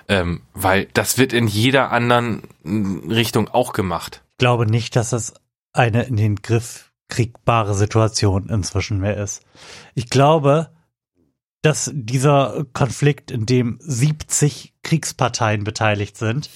Ähm, 0.08 0.42
weil 0.54 0.88
das 0.94 1.18
wird 1.18 1.32
in 1.32 1.46
jeder 1.46 1.92
anderen 1.92 2.42
mm, 2.62 3.10
Richtung 3.10 3.48
auch 3.48 3.72
gemacht. 3.72 4.22
Ich 4.32 4.38
glaube 4.38 4.66
nicht, 4.66 4.96
dass 4.96 5.12
es 5.12 5.34
eine 5.72 6.04
in 6.04 6.16
den 6.16 6.36
Griff 6.36 6.92
kriegbare 7.08 7.74
Situation 7.74 8.48
inzwischen 8.48 8.98
mehr 8.98 9.18
ist. 9.18 9.42
Ich 9.94 10.08
glaube, 10.08 10.70
dass 11.62 11.90
dieser 11.94 12.64
Konflikt, 12.72 13.30
in 13.30 13.46
dem 13.46 13.78
70 13.80 14.74
Kriegsparteien 14.82 15.62
beteiligt 15.62 16.16
sind, 16.16 16.50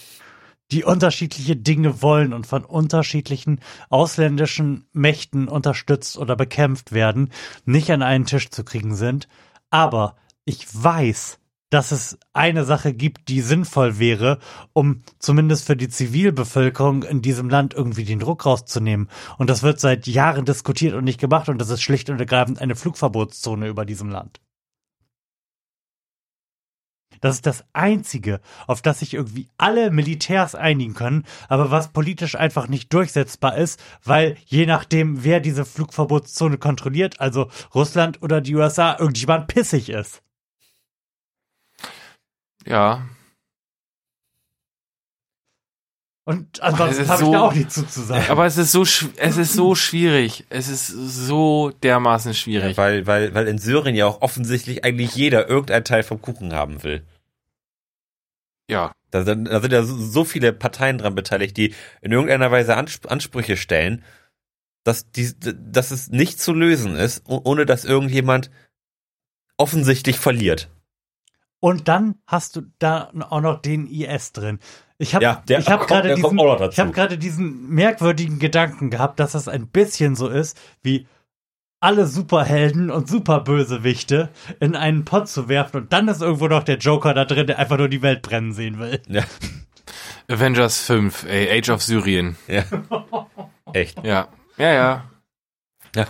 die 0.72 0.84
unterschiedliche 0.84 1.56
Dinge 1.56 2.02
wollen 2.02 2.32
und 2.32 2.46
von 2.46 2.64
unterschiedlichen 2.64 3.60
ausländischen 3.88 4.86
Mächten 4.92 5.48
unterstützt 5.48 6.18
oder 6.18 6.36
bekämpft 6.36 6.92
werden, 6.92 7.30
nicht 7.64 7.90
an 7.90 8.02
einen 8.02 8.26
Tisch 8.26 8.50
zu 8.50 8.64
kriegen 8.64 8.94
sind. 8.94 9.28
Aber 9.70 10.16
ich 10.44 10.66
weiß, 10.72 11.38
dass 11.70 11.90
es 11.90 12.18
eine 12.32 12.64
Sache 12.64 12.94
gibt, 12.94 13.28
die 13.28 13.40
sinnvoll 13.40 13.98
wäre, 13.98 14.38
um 14.72 15.02
zumindest 15.18 15.66
für 15.66 15.76
die 15.76 15.88
Zivilbevölkerung 15.88 17.02
in 17.02 17.22
diesem 17.22 17.48
Land 17.48 17.74
irgendwie 17.74 18.04
den 18.04 18.20
Druck 18.20 18.46
rauszunehmen. 18.46 19.08
Und 19.36 19.50
das 19.50 19.62
wird 19.62 19.80
seit 19.80 20.06
Jahren 20.06 20.44
diskutiert 20.44 20.94
und 20.94 21.04
nicht 21.04 21.20
gemacht 21.20 21.48
und 21.48 21.58
das 21.58 21.70
ist 21.70 21.82
schlicht 21.82 22.08
und 22.08 22.20
ergreifend 22.20 22.60
eine 22.60 22.76
Flugverbotszone 22.76 23.66
über 23.66 23.84
diesem 23.84 24.10
Land. 24.10 24.40
Das 27.20 27.34
ist 27.36 27.46
das 27.46 27.64
Einzige, 27.72 28.40
auf 28.66 28.82
das 28.82 29.00
sich 29.00 29.14
irgendwie 29.14 29.48
alle 29.58 29.90
Militärs 29.90 30.54
einigen 30.54 30.94
können, 30.94 31.24
aber 31.48 31.70
was 31.70 31.92
politisch 31.92 32.34
einfach 32.34 32.68
nicht 32.68 32.92
durchsetzbar 32.92 33.56
ist, 33.56 33.82
weil 34.04 34.36
je 34.44 34.66
nachdem, 34.66 35.24
wer 35.24 35.40
diese 35.40 35.64
Flugverbotszone 35.64 36.58
kontrolliert, 36.58 37.20
also 37.20 37.50
Russland 37.74 38.22
oder 38.22 38.40
die 38.40 38.54
USA, 38.54 38.96
irgendjemand 38.98 39.48
pissig 39.48 39.88
ist. 39.88 40.22
Ja, 42.66 43.06
Und 46.28 46.60
ansonsten 46.60 47.02
ist 47.04 47.08
habe 47.08 47.22
ich 47.22 47.26
so- 47.26 47.32
da 47.32 47.40
auch 47.42 47.54
nichts 47.54 47.74
zu, 47.74 47.86
zu 47.86 48.02
sagen. 48.02 48.24
aber 48.28 48.46
es 48.46 48.56
ist 48.58 48.72
so, 48.72 48.82
es 48.82 49.36
ist 49.36 49.52
so 49.54 49.74
schwierig. 49.76 50.44
Es 50.50 50.68
ist 50.68 50.88
so 50.88 51.70
dermaßen 51.70 52.34
schwierig. 52.34 52.76
Weil, 52.76 53.06
weil, 53.06 53.32
weil 53.32 53.46
in 53.46 53.58
Syrien 53.58 53.94
ja 53.94 54.06
auch 54.06 54.22
offensichtlich 54.22 54.84
eigentlich 54.84 55.14
jeder 55.14 55.48
irgendein 55.48 55.84
Teil 55.84 56.02
vom 56.02 56.20
Kuchen 56.20 56.52
haben 56.52 56.82
will. 56.82 57.06
Ja, 58.68 58.90
Da 59.12 59.24
sind, 59.24 59.44
da 59.46 59.60
sind 59.60 59.72
ja 59.72 59.84
so- 59.84 59.96
so 59.96 60.24
viele 60.24 60.52
Parteien 60.52 60.98
dran 60.98 61.14
beteiligt, 61.14 61.56
die 61.56 61.72
in 62.02 62.10
irgendeiner 62.10 62.50
Weise 62.50 62.76
Ansp 62.76 63.06
Ansprüche 63.10 63.56
stellen, 63.56 64.02
dass, 64.82 65.08
die, 65.12 65.32
dass 65.38 65.92
es 65.92 66.08
nicht 66.08 66.40
zu 66.40 66.52
lösen 66.52 66.96
ist, 66.96 67.22
oh- 67.28 67.40
ohne 67.44 67.66
dass 67.66 67.84
irgendjemand 67.84 68.50
offensichtlich 69.56 70.18
verliert. 70.18 70.68
Und 71.60 71.86
dann 71.88 72.16
hast 72.26 72.56
du 72.56 72.62
da 72.80 73.10
auch 73.30 73.40
noch 73.40 73.62
den 73.62 73.86
IS 73.86 74.32
drin. 74.32 74.58
Ich 74.98 75.14
habe 75.14 75.24
Ja, 75.24 75.42
ich 75.46 75.68
hab 75.68 75.86
gerade 75.86 76.14
diesen, 76.14 76.38
ich 76.70 76.78
hab 76.78 76.92
gerade 76.92 77.18
diesen 77.18 77.68
merkwürdigen 77.68 78.38
Gedanken 78.38 78.90
gehabt, 78.90 79.20
dass 79.20 79.32
das 79.32 79.46
ein 79.48 79.66
bisschen 79.68 80.16
so 80.16 80.28
ist, 80.28 80.58
wie 80.82 81.06
alle 81.80 82.06
Superhelden 82.06 82.90
und 82.90 83.06
Superbösewichte 83.08 84.30
in 84.60 84.74
einen 84.74 85.04
Pott 85.04 85.28
zu 85.28 85.48
werfen 85.48 85.82
und 85.82 85.92
dann 85.92 86.08
ist 86.08 86.22
irgendwo 86.22 86.48
noch 86.48 86.62
der 86.62 86.78
Joker 86.78 87.12
da 87.12 87.24
drin, 87.26 87.46
der 87.46 87.58
einfach 87.58 87.76
nur 87.76 87.88
die 87.90 88.00
Welt 88.02 88.22
brennen 88.22 88.52
sehen 88.52 88.78
will. 88.78 89.00
Ja, 89.08 89.22
Avengers 90.28 90.80
5, 90.80 91.24
ey, 91.28 91.58
Age 91.58 91.70
of 91.70 91.82
Syrien. 91.82 92.36
ja. 92.48 92.64
Echt. 93.72 94.02
Ja. 94.04 94.28
Ja, 94.56 94.72
ja. 94.72 95.04
Ja, 95.94 96.06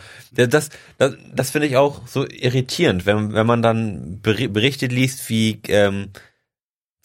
das, 0.46 0.70
das, 0.98 1.16
das 1.32 1.50
finde 1.50 1.68
ich 1.68 1.76
auch 1.76 2.06
so 2.06 2.26
irritierend, 2.28 3.06
wenn, 3.06 3.32
wenn 3.34 3.46
man 3.46 3.62
dann 3.62 4.20
Beri- 4.22 4.48
Berichte 4.48 4.86
liest, 4.86 5.28
wie, 5.28 5.60
ähm, 5.68 6.10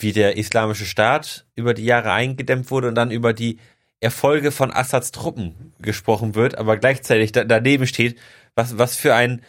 wie 0.02 0.14
der 0.14 0.38
islamische 0.38 0.86
Staat 0.86 1.46
über 1.56 1.74
die 1.74 1.86
Jahre 1.86 2.12
eingedämmt 2.12 2.72
wurde 2.72 2.88
und 2.88 2.96
dann 2.96 3.12
über 3.12 3.34
die 3.34 3.60
Erfolge 4.00 4.52
von 4.52 4.72
Assads 4.72 5.12
Truppen 5.12 5.74
gesprochen 5.80 6.34
wird, 6.36 6.58
aber 6.58 6.78
gleichzeitig 6.78 7.32
da, 7.32 7.44
daneben 7.44 7.86
steht, 7.88 8.18
was, 8.56 8.78
was 8.78 8.96
für 8.96 9.14
ein 9.14 9.42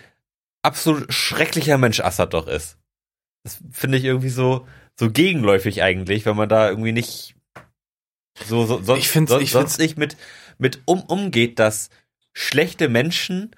absolut 0.63 1.13
schrecklicher 1.13 1.79
Mensch 1.79 2.01
Assad 2.01 2.35
doch 2.35 2.47
ist. 2.47 2.77
Das 3.45 3.59
finde 3.71 3.99
ich 3.99 4.05
irgendwie 4.05 4.29
so, 4.29 4.67
so 4.95 5.11
gegenläufig 5.11 5.83
eigentlich, 5.83 6.27
wenn 6.27 6.37
man 6.37 6.49
da 6.49 6.69
irgendwie 6.69 6.93
nicht 6.93 7.35
so, 8.45 8.65
so 8.67 8.83
sonst, 8.83 9.01
Ich 9.01 9.09
find's- 9.09 9.31
sonst, 9.31 9.43
ich 9.43 9.51
find's- 9.53 9.71
sonst 9.73 9.79
nicht 9.79 9.97
mit, 9.99 10.17
mit 10.59 10.83
um, 10.85 11.03
umgeht, 11.03 11.59
dass 11.59 11.89
schlechte 12.35 12.89
Menschen 12.89 13.57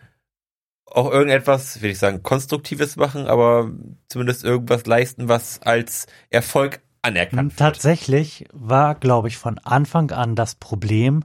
auch 0.87 1.11
irgendetwas, 1.11 1.83
will 1.83 1.91
ich 1.91 1.99
sagen, 1.99 2.23
Konstruktives 2.23 2.95
machen, 2.97 3.27
aber 3.27 3.73
zumindest 4.09 4.45
irgendwas 4.45 4.87
leisten, 4.87 5.29
was 5.29 5.61
als 5.63 6.07
Erfolg 6.31 6.81
anerkannt. 7.05 7.57
Tatsächlich 7.57 8.47
war, 8.53 8.95
glaube 8.95 9.29
ich, 9.29 9.37
von 9.37 9.59
Anfang 9.59 10.11
an 10.11 10.35
das 10.35 10.55
Problem, 10.55 11.25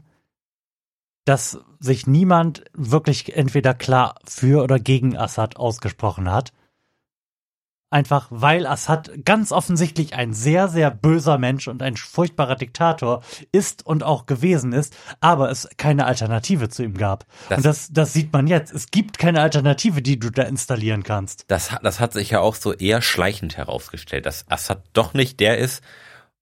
dass 1.26 1.60
sich 1.80 2.08
niemand 2.08 2.64
wirklich 2.74 3.36
entweder 3.36 3.74
klar 3.74 4.16
für 4.26 4.64
oder 4.64 4.80
gegen 4.80 5.18
Assad 5.18 5.58
ausgesprochen 5.58 6.32
hat. 6.32 6.52
Einfach 7.92 8.28
weil 8.30 8.68
Assad 8.68 9.12
ganz 9.26 9.52
offensichtlich 9.52 10.14
ein 10.14 10.32
sehr, 10.34 10.68
sehr 10.68 10.92
böser 10.92 11.40
Mensch 11.40 11.68
und 11.68 11.82
ein 11.82 11.98
furchtbarer 11.98 12.58
ist 13.52 13.86
und 13.86 14.04
auch 14.04 14.28
gewesen 14.28 14.74
ist, 14.74 14.96
aber 15.22 15.50
es 15.50 15.68
keine 15.78 16.06
Alternative 16.06 16.70
zu 16.70 16.84
ihm 16.84 16.96
gab. 16.96 17.26
Das- 17.50 17.58
und 17.58 17.66
das, 17.66 17.88
das 17.92 18.14
sieht 18.14 18.32
man 18.32 18.46
jetzt. 18.46 18.72
Es 18.74 18.92
gibt 18.92 19.18
keine 19.18 19.42
Alternative, 19.42 20.02
die 20.04 20.20
du 20.20 20.30
da 20.30 20.44
installieren 20.44 21.02
kannst. 21.04 21.46
Das, 21.48 21.72
hat- 21.72 21.84
das 21.84 22.00
hat 22.00 22.14
sich 22.14 22.30
ja 22.30 22.42
auch 22.42 22.56
so 22.56 22.74
eher 22.74 23.02
schleichend 23.02 23.58
herausgestellt, 23.58 24.26
dass 24.28 24.46
Assad 24.50 24.84
doch 24.94 25.14
nicht 25.16 25.40
der 25.40 25.58
ist, 25.58 25.84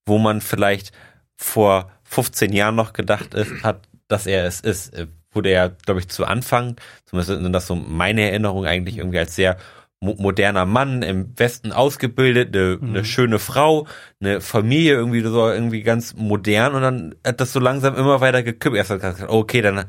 wo 0.05 0.17
man 0.17 0.41
vielleicht 0.41 0.91
vor 1.37 1.91
15 2.03 2.51
Jahren 2.51 2.75
noch 2.75 2.91
gedacht 2.93 3.33
ist, 3.33 3.63
hat, 3.63 3.87
dass 4.09 4.25
er 4.27 4.45
es 4.45 4.59
ist. 4.59 4.93
Äh, 4.93 5.07
Wurde 5.33 5.49
er, 5.49 5.69
glaube 5.69 5.99
ich, 5.99 6.07
zu 6.07 6.25
Anfang, 6.25 6.77
zumindest 7.05 7.41
sind 7.43 7.53
das 7.53 7.67
so 7.67 7.75
meine 7.75 8.21
Erinnerungen 8.21 8.65
eigentlich 8.67 8.97
irgendwie 8.97 9.19
als 9.19 9.35
sehr 9.35 9.57
moderner 9.99 10.65
Mann 10.65 11.01
im 11.01 11.37
Westen 11.37 11.71
ausgebildet, 11.71 12.55
eine, 12.55 12.79
eine 12.81 13.05
schöne 13.05 13.39
Frau, 13.39 13.87
eine 14.19 14.41
Familie 14.41 14.93
irgendwie 14.93 15.21
so 15.21 15.49
irgendwie 15.49 15.81
ganz 15.81 16.13
modern 16.15 16.75
und 16.75 16.81
dann 16.81 17.15
hat 17.25 17.41
das 17.41 17.51
so 17.51 17.59
langsam 17.59 17.95
immer 17.95 18.21
weiter 18.21 18.43
gekippt. 18.43 18.75
Erst 18.75 18.91
hat 18.91 19.01
er 19.01 19.13
gesagt, 19.13 19.31
okay, 19.31 19.61
dann 19.61 19.85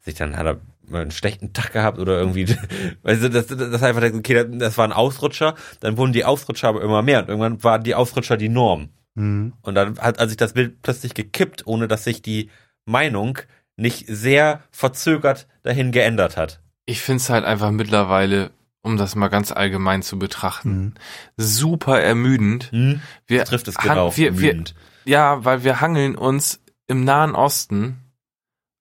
sich 0.00 0.14
dann 0.14 0.36
hat 0.36 0.46
er 0.46 0.60
mal 0.88 1.02
einen 1.02 1.10
schlechten 1.10 1.52
Tag 1.52 1.72
gehabt 1.72 1.98
oder 1.98 2.18
irgendwie, 2.18 2.46
weißt 3.02 3.24
du, 3.24 3.30
das, 3.30 3.46
das, 3.46 3.58
das 3.58 3.82
einfach, 3.82 4.02
okay, 4.02 4.46
das 4.58 4.78
war 4.78 4.86
ein 4.86 4.92
Ausrutscher, 4.92 5.54
dann 5.80 5.96
wurden 5.96 6.12
die 6.12 6.24
Ausrutscher 6.24 6.68
aber 6.68 6.82
immer 6.82 7.02
mehr 7.02 7.20
und 7.20 7.28
irgendwann 7.28 7.62
waren 7.64 7.82
die 7.82 7.94
Ausrutscher 7.94 8.36
die 8.36 8.48
Norm. 8.48 8.90
Mhm. 9.14 9.54
Und 9.62 9.74
dann 9.74 9.98
hat 9.98 10.18
also 10.18 10.28
sich 10.28 10.36
das 10.36 10.52
Bild 10.52 10.82
plötzlich 10.82 11.14
gekippt, 11.14 11.66
ohne 11.66 11.88
dass 11.88 12.04
sich 12.04 12.22
die 12.22 12.50
Meinung 12.84 13.38
nicht 13.76 14.06
sehr 14.08 14.62
verzögert 14.70 15.48
dahin 15.62 15.92
geändert 15.92 16.36
hat. 16.36 16.60
Ich 16.86 17.02
find's 17.02 17.28
halt 17.28 17.44
einfach 17.44 17.72
mittlerweile, 17.72 18.50
um 18.86 18.96
das 18.96 19.16
mal 19.16 19.28
ganz 19.28 19.50
allgemein 19.50 20.02
zu 20.02 20.16
betrachten, 20.18 20.70
Mhm. 20.70 20.94
super 21.36 22.00
ermüdend. 22.00 22.70
Hm? 22.70 23.02
Wir 23.26 23.44
Trifft 23.44 23.66
es 23.66 23.76
genau. 23.76 24.16
Wir, 24.16 24.38
wir, 24.38 24.64
ja, 25.04 25.44
weil 25.44 25.64
wir 25.64 25.80
hangeln 25.80 26.16
uns 26.16 26.62
im 26.86 27.02
Nahen 27.04 27.34
Osten 27.34 27.98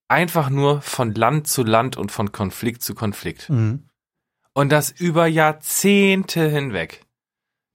einfach 0.07 0.51
nur 0.51 0.81
von 0.81 1.15
Land 1.15 1.47
zu 1.47 1.63
Land 1.63 1.97
und 1.97 2.11
von 2.11 2.31
Konflikt 2.31 2.83
zu 2.83 2.93
Konflikt. 2.93 3.49
Mhm. 3.49 3.89
Und 4.53 4.71
das 4.71 4.91
über 4.91 5.25
Jahrzehnte 5.25 6.47
hinweg. 6.47 7.03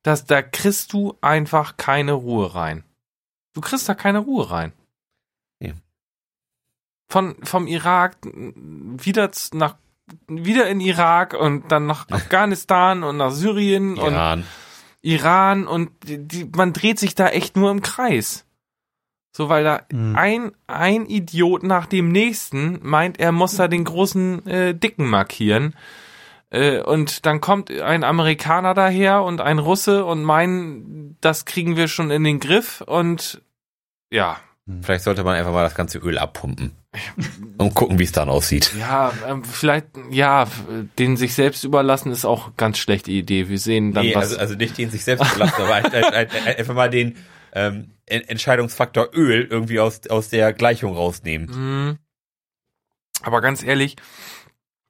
Das, 0.02 0.24
da 0.24 0.40
kriegst 0.40 0.93
du 0.93 1.19
einfach 1.20 1.77
keine 1.77 2.12
Ruhe 2.12 2.55
rein. 2.55 2.85
Du 3.55 3.61
kriegst 3.61 3.89
da 3.89 3.94
keine 3.94 4.20
Ruhe 4.20 4.51
rein. 4.51 4.73
Ja. 5.59 5.73
Von, 7.09 7.35
vom 7.43 7.66
Irak 7.66 8.16
wieder 8.24 9.31
nach, 9.52 9.77
wieder 10.28 10.69
in 10.69 10.81
Irak 10.81 11.35
und 11.35 11.70
dann 11.73 11.87
nach 11.87 12.09
Afghanistan 12.11 13.03
und 13.03 13.16
nach 13.16 13.31
Syrien 13.31 13.99
und 13.99 14.12
Iran. 14.12 14.45
Iran 15.03 15.66
und 15.66 15.91
die, 16.05 16.19
die, 16.27 16.45
man 16.45 16.73
dreht 16.73 16.99
sich 16.99 17.15
da 17.15 17.28
echt 17.28 17.57
nur 17.57 17.70
im 17.70 17.82
Kreis. 17.82 18.47
So, 19.32 19.49
weil 19.49 19.65
da 19.65 19.82
Mhm. 19.93 20.16
ein, 20.16 20.53
ein 20.66 21.07
Idiot 21.07 21.62
nach 21.62 21.87
dem 21.87 22.09
nächsten 22.11 22.81
meint, 22.82 23.20
er 23.20 23.32
muss 23.32 23.55
da 23.57 23.69
den 23.69 23.85
großen 23.85 24.47
äh, 24.47 24.74
Dicken 24.74 25.07
markieren. 25.09 25.74
Äh, 26.51 26.82
und 26.82 27.27
dann 27.27 27.41
kommt 27.41 27.70
ein 27.70 28.03
Amerikaner 28.03 28.74
daher 28.74 29.23
und 29.23 29.41
ein 29.41 29.59
Russe 29.61 30.05
und 30.05 30.24
meinen, 30.24 31.16
das 31.20 31.45
kriegen 31.45 31.77
wir 31.77 31.87
schon 31.87 32.11
in 32.11 32.24
den 32.24 32.41
Griff 32.41 32.82
und 32.85 33.41
ja. 34.11 34.37
Vielleicht 34.83 35.05
sollte 35.05 35.25
man 35.25 35.37
einfach 35.37 35.53
mal 35.53 35.63
das 35.65 35.75
ganze 35.75 35.99
Öl 35.99 36.19
abpumpen. 36.19 36.73
Und 37.59 37.75
gucken, 37.75 37.99
wie 37.99 38.05
es 38.05 38.13
dann 38.13 38.29
aussieht. 38.29 38.73
Ja, 38.79 39.13
ähm, 39.29 39.45
vielleicht, 39.45 39.87
ja, 40.11 40.47
den 40.99 41.17
sich 41.17 41.35
selbst 41.35 41.63
überlassen 41.65 42.11
ist 42.11 42.25
auch 42.25 42.47
eine 42.47 42.55
ganz 42.57 42.79
schlechte 42.79 43.11
Idee. 43.13 43.49
Wir 43.49 43.59
sehen 43.59 43.93
dann 43.93 44.07
Nee, 44.07 44.15
was. 44.15 44.31
also, 44.31 44.39
also 44.39 44.55
nicht 44.57 44.77
den 44.79 44.91
sich 44.91 45.05
selbst 45.05 45.33
belasten, 45.35 45.63
aber 45.63 45.75
ein, 45.75 45.85
ein, 45.87 46.05
ein, 46.05 46.29
ein, 46.31 46.57
einfach 46.57 46.75
mal 46.75 46.91
den 46.91 47.17
ähm, 47.53 47.91
En- 48.07 48.29
Entscheidungsfaktor 48.29 49.11
Öl 49.15 49.47
irgendwie 49.49 49.79
aus, 49.81 50.01
aus 50.09 50.31
der 50.31 50.53
Gleichung 50.53 50.97
rausnehmen. 50.97 51.49
Mhm. 51.51 51.99
Aber 53.23 53.41
ganz 53.41 53.63
ehrlich, 53.63 53.97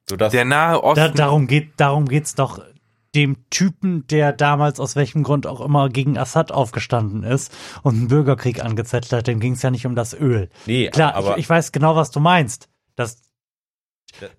Sodass, 0.09 0.31
der 0.31 0.45
Nahe 0.45 0.83
Osten. 0.83 1.01
Da, 1.01 1.09
darum 1.09 1.47
geht, 1.47 1.73
darum 1.77 2.07
geht's 2.07 2.33
doch 2.35 2.59
dem 3.15 3.37
Typen, 3.49 4.07
der 4.07 4.31
damals 4.31 4.79
aus 4.79 4.95
welchem 4.95 5.23
Grund 5.23 5.45
auch 5.45 5.59
immer 5.61 5.89
gegen 5.89 6.17
Assad 6.17 6.51
aufgestanden 6.51 7.23
ist 7.23 7.51
und 7.83 7.95
einen 7.95 8.07
Bürgerkrieg 8.07 8.63
angezettelt 8.63 9.11
hat, 9.13 9.27
dem 9.27 9.39
ging's 9.39 9.61
ja 9.61 9.69
nicht 9.71 9.85
um 9.85 9.95
das 9.95 10.13
Öl. 10.13 10.49
nee, 10.65 10.89
Klar, 10.89 11.15
aber 11.15 11.33
ich, 11.33 11.43
ich 11.43 11.49
weiß 11.49 11.71
genau, 11.71 11.95
was 11.95 12.11
du 12.11 12.19
meinst. 12.19 12.69
Dass 12.95 13.21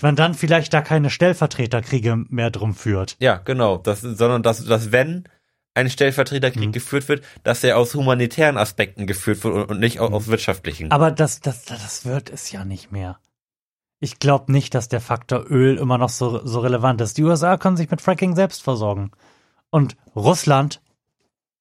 man 0.02 0.16
dann 0.16 0.34
vielleicht 0.34 0.72
da 0.74 0.80
keine 0.82 1.10
Stellvertreterkriege 1.10 2.16
mehr 2.28 2.50
drum 2.50 2.74
führt. 2.74 3.16
ja, 3.20 3.36
genau, 3.36 3.78
das, 3.78 4.00
sondern 4.02 4.42
dass, 4.42 4.64
dass 4.64 4.92
wenn 4.92 5.24
ein 5.74 5.88
Stellvertreterkrieg 5.88 6.68
Mhm. 6.68 6.72
geführt 6.72 7.08
wird, 7.08 7.24
dass 7.44 7.64
er 7.64 7.78
aus 7.78 7.94
humanitären 7.94 8.58
Aspekten 8.58 9.06
geführt 9.06 9.42
wird 9.44 9.70
und, 9.70 9.80
nicht 9.80 10.00
aus, 10.00 10.12
aus 10.12 10.26
wirtschaftlichen. 10.28 10.90
Aber 10.90 11.10
das, 11.10 11.40
das, 11.40 11.64
das 11.64 12.04
wird 12.04 12.28
es 12.28 12.52
ja 12.52 12.64
nicht 12.66 12.92
mehr. 12.92 13.18
Ich 14.02 14.18
glaube 14.18 14.50
nicht, 14.50 14.74
dass 14.74 14.88
der 14.88 15.00
Faktor 15.00 15.44
Öl 15.48 15.78
immer 15.78 15.96
noch 15.96 16.08
so, 16.08 16.44
so 16.44 16.58
relevant 16.58 17.00
ist. 17.00 17.18
Die 17.18 17.22
USA 17.22 17.56
können 17.56 17.76
sich 17.76 17.88
mit 17.88 18.00
Fracking 18.00 18.34
selbst 18.34 18.60
versorgen. 18.60 19.12
Und 19.70 19.96
Russland 20.16 20.80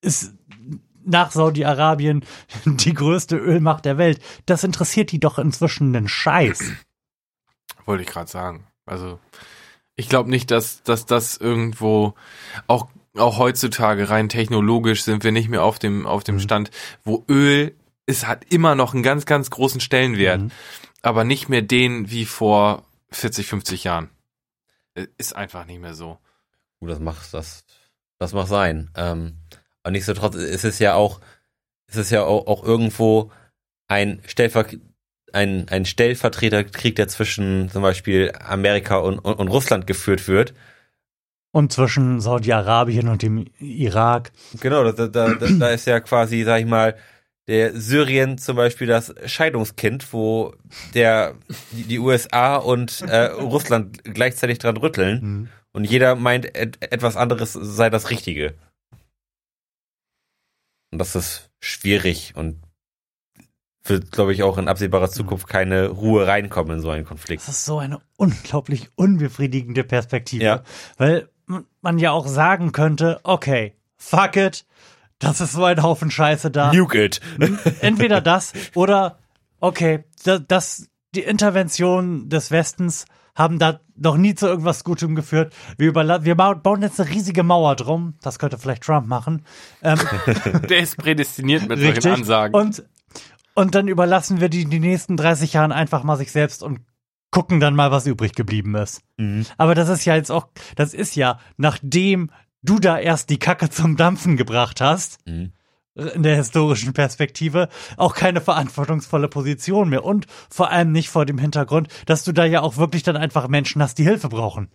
ist 0.02 0.34
nach 1.06 1.30
Saudi-Arabien 1.32 2.26
die 2.66 2.96
größte 2.96 3.38
Ölmacht 3.38 3.86
der 3.86 4.00
Welt. 4.00 4.20
Das 4.48 4.64
interessiert 4.64 5.12
die 5.12 5.20
doch 5.20 5.38
inzwischen 5.38 5.96
einen 5.96 6.08
Scheiß. 6.08 6.64
Wollte 7.86 8.02
ich 8.02 8.10
gerade 8.10 8.30
sagen. 8.32 8.66
Also 8.88 9.20
ich 9.96 10.10
glaube 10.10 10.32
nicht, 10.32 10.50
dass, 10.50 10.82
dass 10.82 11.06
das 11.06 11.38
irgendwo 11.38 12.16
auch 12.66 12.88
auch 13.18 13.38
heutzutage 13.38 14.10
rein 14.10 14.30
technologisch 14.30 15.04
sind 15.04 15.24
wir 15.24 15.32
nicht 15.32 15.50
mehr 15.50 15.64
auf 15.64 15.78
dem 15.78 16.08
auf 16.08 16.24
dem 16.24 16.36
Mhm. 16.36 16.40
Stand, 16.40 16.72
wo 17.04 17.24
Öl 17.30 17.76
es 18.08 18.26
hat 18.26 18.46
immer 18.52 18.74
noch 18.74 18.96
einen 18.96 19.04
ganz 19.04 19.26
ganz 19.26 19.52
großen 19.52 19.80
Stellenwert, 19.80 20.42
Mhm. 20.42 20.52
Aber 21.02 21.24
nicht 21.24 21.50
mehr 21.50 21.62
den 21.62 22.10
wie 22.12 22.26
vor 22.26 22.86
40, 23.12 23.48
50 23.48 23.84
Jahren. 23.84 24.10
Äh, 24.94 25.08
Ist 25.18 25.36
einfach 25.36 25.66
nicht 25.66 25.82
mehr 25.82 25.94
so. 25.94 26.18
Gut, 26.80 26.90
das 26.90 27.00
macht 27.00 27.34
das, 27.34 27.64
das 28.18 28.34
mag 28.34 28.48
sein. 28.48 28.90
Ähm, 28.96 29.38
aber 29.84 29.92
nichtsdestotrotz 29.92 30.36
ist 30.36 30.66
es 30.66 30.80
ja 30.80 30.94
auch, 30.94 31.22
ist 31.88 31.98
es 31.98 32.10
ja 32.10 32.24
auch, 32.24 32.48
auch 32.48 32.64
irgendwo 32.64 33.32
ein 33.88 34.22
Stellver 34.26 34.66
ein, 35.34 35.68
ein 35.70 35.86
Stellvertreterkrieg, 35.86 36.96
der 36.96 37.08
zwischen 37.08 37.70
zum 37.70 37.82
Beispiel 37.82 38.34
Amerika 38.44 38.98
und, 38.98 39.20
und, 39.20 39.36
und 39.36 39.48
Russland 39.48 39.88
geführt 39.88 40.28
wird. 40.28 40.54
Und 41.52 41.74
zwischen 41.74 42.22
Saudi-Arabien 42.22 43.08
und 43.08 43.22
dem 43.24 43.46
Irak. 43.60 44.32
Genau, 44.60 44.84
da, 44.84 45.08
da, 45.08 45.34
da, 45.34 45.48
da 45.48 45.70
ist 45.70 45.86
ja 45.86 46.00
quasi, 46.00 46.44
sag 46.44 46.62
ich 46.62 46.66
mal, 46.66 46.96
der 47.48 47.76
Syrien 47.80 48.38
zum 48.38 48.56
Beispiel 48.56 48.88
das 48.88 49.14
Scheidungskind, 49.26 50.14
wo 50.14 50.54
der 50.94 51.36
die, 51.72 51.84
die 51.84 52.00
USA 52.00 52.56
und 52.58 53.02
äh, 53.02 53.26
Russland 53.26 54.04
gleichzeitig 54.04 54.60
dran 54.60 54.78
rütteln 54.78 55.20
Mhm. 55.22 55.50
und 55.74 55.84
jeder 55.86 56.16
meint, 56.16 56.56
et, 56.56 56.78
etwas 56.82 57.18
anderes 57.18 57.54
sei 57.54 57.90
das 57.90 58.10
Richtige. 58.10 58.54
Und 60.92 61.00
das 61.00 61.16
ist 61.16 61.50
schwierig 61.60 62.34
und 62.36 62.62
wird, 63.84 64.12
glaube 64.12 64.34
ich, 64.34 64.44
auch 64.44 64.58
in 64.58 64.68
absehbarer 64.68 65.10
Zukunft 65.10 65.48
keine 65.48 65.88
Ruhe 65.88 66.28
reinkommen 66.28 66.78
in 66.78 66.82
so 66.82 66.90
einen 66.92 67.06
Konflikt. 67.06 67.42
Das 67.48 67.50
ist 67.58 67.66
so 67.66 67.80
eine 67.80 68.00
unglaublich 68.18 68.90
unbefriedigende 68.96 69.84
Perspektive. 69.84 70.44
Ja. 70.44 70.64
Weil 70.98 71.30
man 71.82 71.98
ja 71.98 72.12
auch 72.12 72.28
sagen 72.28 72.72
könnte, 72.74 73.20
okay, 73.24 73.74
fuck 73.98 74.36
it, 74.36 74.66
das 75.22 75.40
ist 75.40 75.54
so 75.54 75.64
ein 75.64 75.82
Haufen 75.82 76.12
Scheiße 76.12 76.52
da. 76.52 76.74
Nuke 76.74 77.06
it. 77.06 77.22
Entweder 77.80 78.20
das 78.20 78.54
oder, 78.76 79.20
okay, 79.60 80.04
das, 80.24 80.42
das 80.48 80.90
die 81.16 81.22
Intervention 81.22 82.30
des 82.30 82.52
Westens 82.52 83.06
haben 83.36 83.60
da 83.60 83.80
noch 83.96 84.18
nie 84.18 84.36
zu 84.36 84.48
irgendwas 84.48 84.84
Gutem 84.84 85.16
geführt. 85.16 85.54
Wir, 85.78 85.90
überla 85.90 86.26
wir 86.26 86.36
bauen 86.36 86.82
jetzt 86.82 87.00
eine 87.00 87.10
riesige 87.10 87.44
Mauer 87.44 87.76
drum. 87.76 88.16
Das 88.22 88.40
könnte 88.40 88.58
vielleicht 88.58 88.84
Trump 88.84 89.08
machen. 89.08 89.46
Ähm, 89.82 90.00
Der 90.70 90.80
ist 90.80 90.98
prädestiniert 90.98 91.68
mit 91.68 91.80
richtig. 91.80 92.04
solchen 92.04 92.22
Ansagen. 92.22 92.56
Und, 92.56 92.84
und 93.54 93.76
dann 93.76 93.88
überlassen 93.88 94.42
wir 94.42 94.50
die 94.50 94.66
die 94.66 94.80
nächsten 94.80 95.18
30 95.18 95.54
Jahren 95.54 95.72
einfach 95.72 96.04
mal 96.04 96.18
sich 96.18 96.32
selbst 96.32 96.64
und 96.64 96.82
gucken 97.32 97.62
dann 97.62 97.76
mal, 97.76 97.92
was 97.92 98.06
übrig 98.06 98.34
geblieben 98.34 98.76
ist. 98.76 99.02
Mhm. 99.18 99.46
Aber 99.58 99.76
das 99.76 99.88
ist 99.88 100.04
ja 100.04 100.16
jetzt 100.16 100.32
auch, 100.32 100.50
das 100.76 100.94
ist 100.94 101.16
ja, 101.16 101.40
nachdem 101.58 102.32
du 102.64 102.80
da 102.80 102.98
erst 103.00 103.30
die 103.30 103.40
Kacke 103.40 103.70
zum 103.70 103.98
Dampfen 103.98 104.38
gebracht 104.38 104.82
hast, 104.82 105.20
Mhm. 105.28 105.54
in 105.96 106.24
der 106.24 106.38
historischen 106.38 106.94
Perspektive, 106.94 107.68
auch 107.98 108.16
keine 108.16 108.40
verantwortungsvolle 108.42 109.28
Position 109.28 109.90
mehr. 109.90 110.06
Und 110.06 110.26
vor 110.50 110.70
allem 110.72 110.92
nicht 110.94 111.10
vor 111.10 111.26
dem 111.26 111.38
Hintergrund, 111.38 111.90
dass 112.06 112.24
du 112.24 112.32
da 112.32 112.46
ja 112.46 112.62
auch 112.62 112.78
wirklich 112.78 113.04
dann 113.04 113.18
einfach 113.18 113.48
Menschen 113.50 113.82
hast, 113.82 113.98
die 113.98 114.04
Hilfe 114.06 114.30
brauchen. 114.30 114.70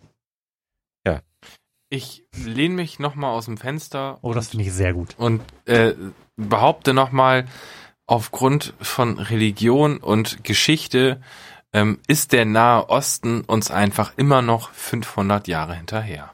Ich 1.89 2.25
lehne 2.35 2.75
mich 2.75 2.99
noch 2.99 3.15
mal 3.15 3.29
aus 3.31 3.45
dem 3.45 3.55
Fenster 3.55 4.19
Oh, 4.21 4.33
das 4.33 4.49
finde 4.49 4.65
ich 4.65 4.73
sehr 4.73 4.93
gut. 4.93 5.15
und 5.17 5.41
äh, 5.63 5.93
behaupte 6.35 6.93
noch 6.93 7.13
mal, 7.13 7.45
aufgrund 8.07 8.73
von 8.81 9.17
Religion 9.17 9.97
und 9.99 10.43
Geschichte 10.43 11.21
ähm, 11.71 11.99
ist 12.07 12.33
der 12.33 12.43
Nahe 12.43 12.89
Osten 12.89 13.39
uns 13.41 13.71
einfach 13.71 14.11
immer 14.17 14.41
noch 14.41 14.71
500 14.73 15.47
Jahre 15.47 15.75
hinterher. 15.75 16.33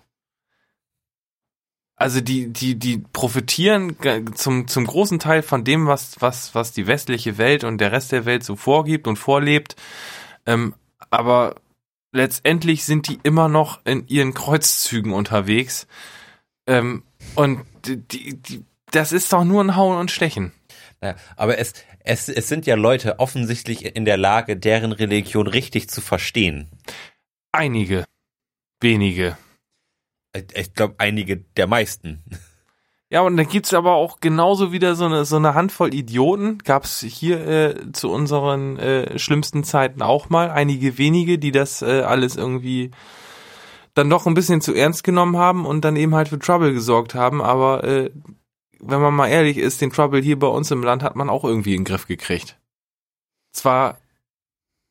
Also 1.95 2.21
die 2.21 2.47
die 2.51 2.75
die 2.75 2.97
profitieren 2.97 3.95
zum 4.33 4.67
zum 4.67 4.85
großen 4.85 5.19
Teil 5.19 5.43
von 5.43 5.63
dem 5.63 5.85
was 5.85 6.19
was 6.19 6.55
was 6.55 6.71
die 6.71 6.87
westliche 6.87 7.37
Welt 7.37 7.63
und 7.63 7.77
der 7.77 7.91
Rest 7.91 8.11
der 8.11 8.25
Welt 8.25 8.43
so 8.43 8.55
vorgibt 8.55 9.07
und 9.07 9.17
vorlebt, 9.17 9.75
ähm, 10.45 10.73
aber 11.11 11.55
letztendlich 12.11 12.83
sind 12.83 13.07
die 13.07 13.19
immer 13.23 13.47
noch 13.47 13.79
in 13.85 14.07
ihren 14.07 14.33
Kreuzzügen 14.33 15.13
unterwegs 15.13 15.87
ähm, 16.67 17.03
und 17.35 17.61
die, 17.85 17.97
die, 17.97 18.41
die 18.41 18.65
das 18.93 19.11
ist 19.11 19.33
doch 19.33 19.43
nur 19.43 19.63
ein 19.63 19.75
Hauen 19.75 19.97
und 19.97 20.11
Stechen. 20.11 20.51
Ja, 21.01 21.15
aber 21.35 21.57
es, 21.57 21.73
es, 21.99 22.29
es 22.29 22.47
sind 22.47 22.65
ja 22.65 22.75
Leute 22.75 23.19
offensichtlich 23.19 23.95
in 23.95 24.05
der 24.05 24.17
Lage, 24.17 24.55
deren 24.55 24.91
Religion 24.91 25.47
richtig 25.47 25.89
zu 25.89 25.99
verstehen. 25.99 26.69
Einige, 27.51 28.05
wenige. 28.79 29.37
Ich, 30.33 30.73
glaube, 30.73 30.95
einige 30.97 31.37
der 31.37 31.67
meisten. 31.67 32.23
Ja, 33.09 33.21
und 33.21 33.37
da 33.37 33.43
gibt's 33.43 33.73
aber 33.75 33.93
auch 33.93 34.19
genauso 34.19 34.71
wieder 34.71 34.95
so 34.95 35.05
eine, 35.05 35.25
so 35.25 35.35
eine 35.35 35.53
Handvoll 35.53 35.93
Idioten. 35.93 36.57
Gab's 36.57 37.01
hier 37.01 37.47
äh, 37.47 37.91
zu 37.91 38.09
unseren 38.09 38.79
äh, 38.79 39.19
schlimmsten 39.19 39.63
Zeiten 39.63 40.01
auch 40.01 40.29
mal. 40.29 40.49
Einige 40.49 40.97
wenige, 40.97 41.37
die 41.37 41.51
das 41.51 41.83
äh, 41.83 42.01
alles 42.01 42.35
irgendwie 42.35 42.89
dann 43.93 44.09
doch 44.09 44.25
ein 44.25 44.33
bisschen 44.33 44.61
zu 44.61 44.73
ernst 44.73 45.03
genommen 45.03 45.37
haben 45.37 45.65
und 45.65 45.85
dann 45.85 45.95
eben 45.95 46.15
halt 46.15 46.29
für 46.29 46.39
Trouble 46.39 46.73
gesorgt 46.73 47.13
haben. 47.13 47.41
Aber 47.41 47.83
äh, 47.83 48.09
wenn 48.79 49.01
man 49.01 49.13
mal 49.13 49.27
ehrlich 49.27 49.57
ist, 49.57 49.81
den 49.81 49.91
Trouble 49.91 50.21
hier 50.21 50.39
bei 50.39 50.47
uns 50.47 50.71
im 50.71 50.83
Land 50.83 51.03
hat 51.03 51.15
man 51.15 51.29
auch 51.29 51.43
irgendwie 51.43 51.75
in 51.75 51.81
den 51.81 51.85
Griff 51.85 52.07
gekriegt. 52.07 52.57
Zwar 53.51 53.99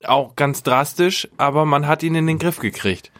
auch 0.05 0.37
ganz 0.37 0.63
drastisch, 0.63 1.29
aber 1.37 1.65
man 1.65 1.87
hat 1.87 2.03
ihn 2.03 2.15
in 2.15 2.27
den 2.27 2.39
Griff 2.39 2.59
gekriegt. 2.59 3.12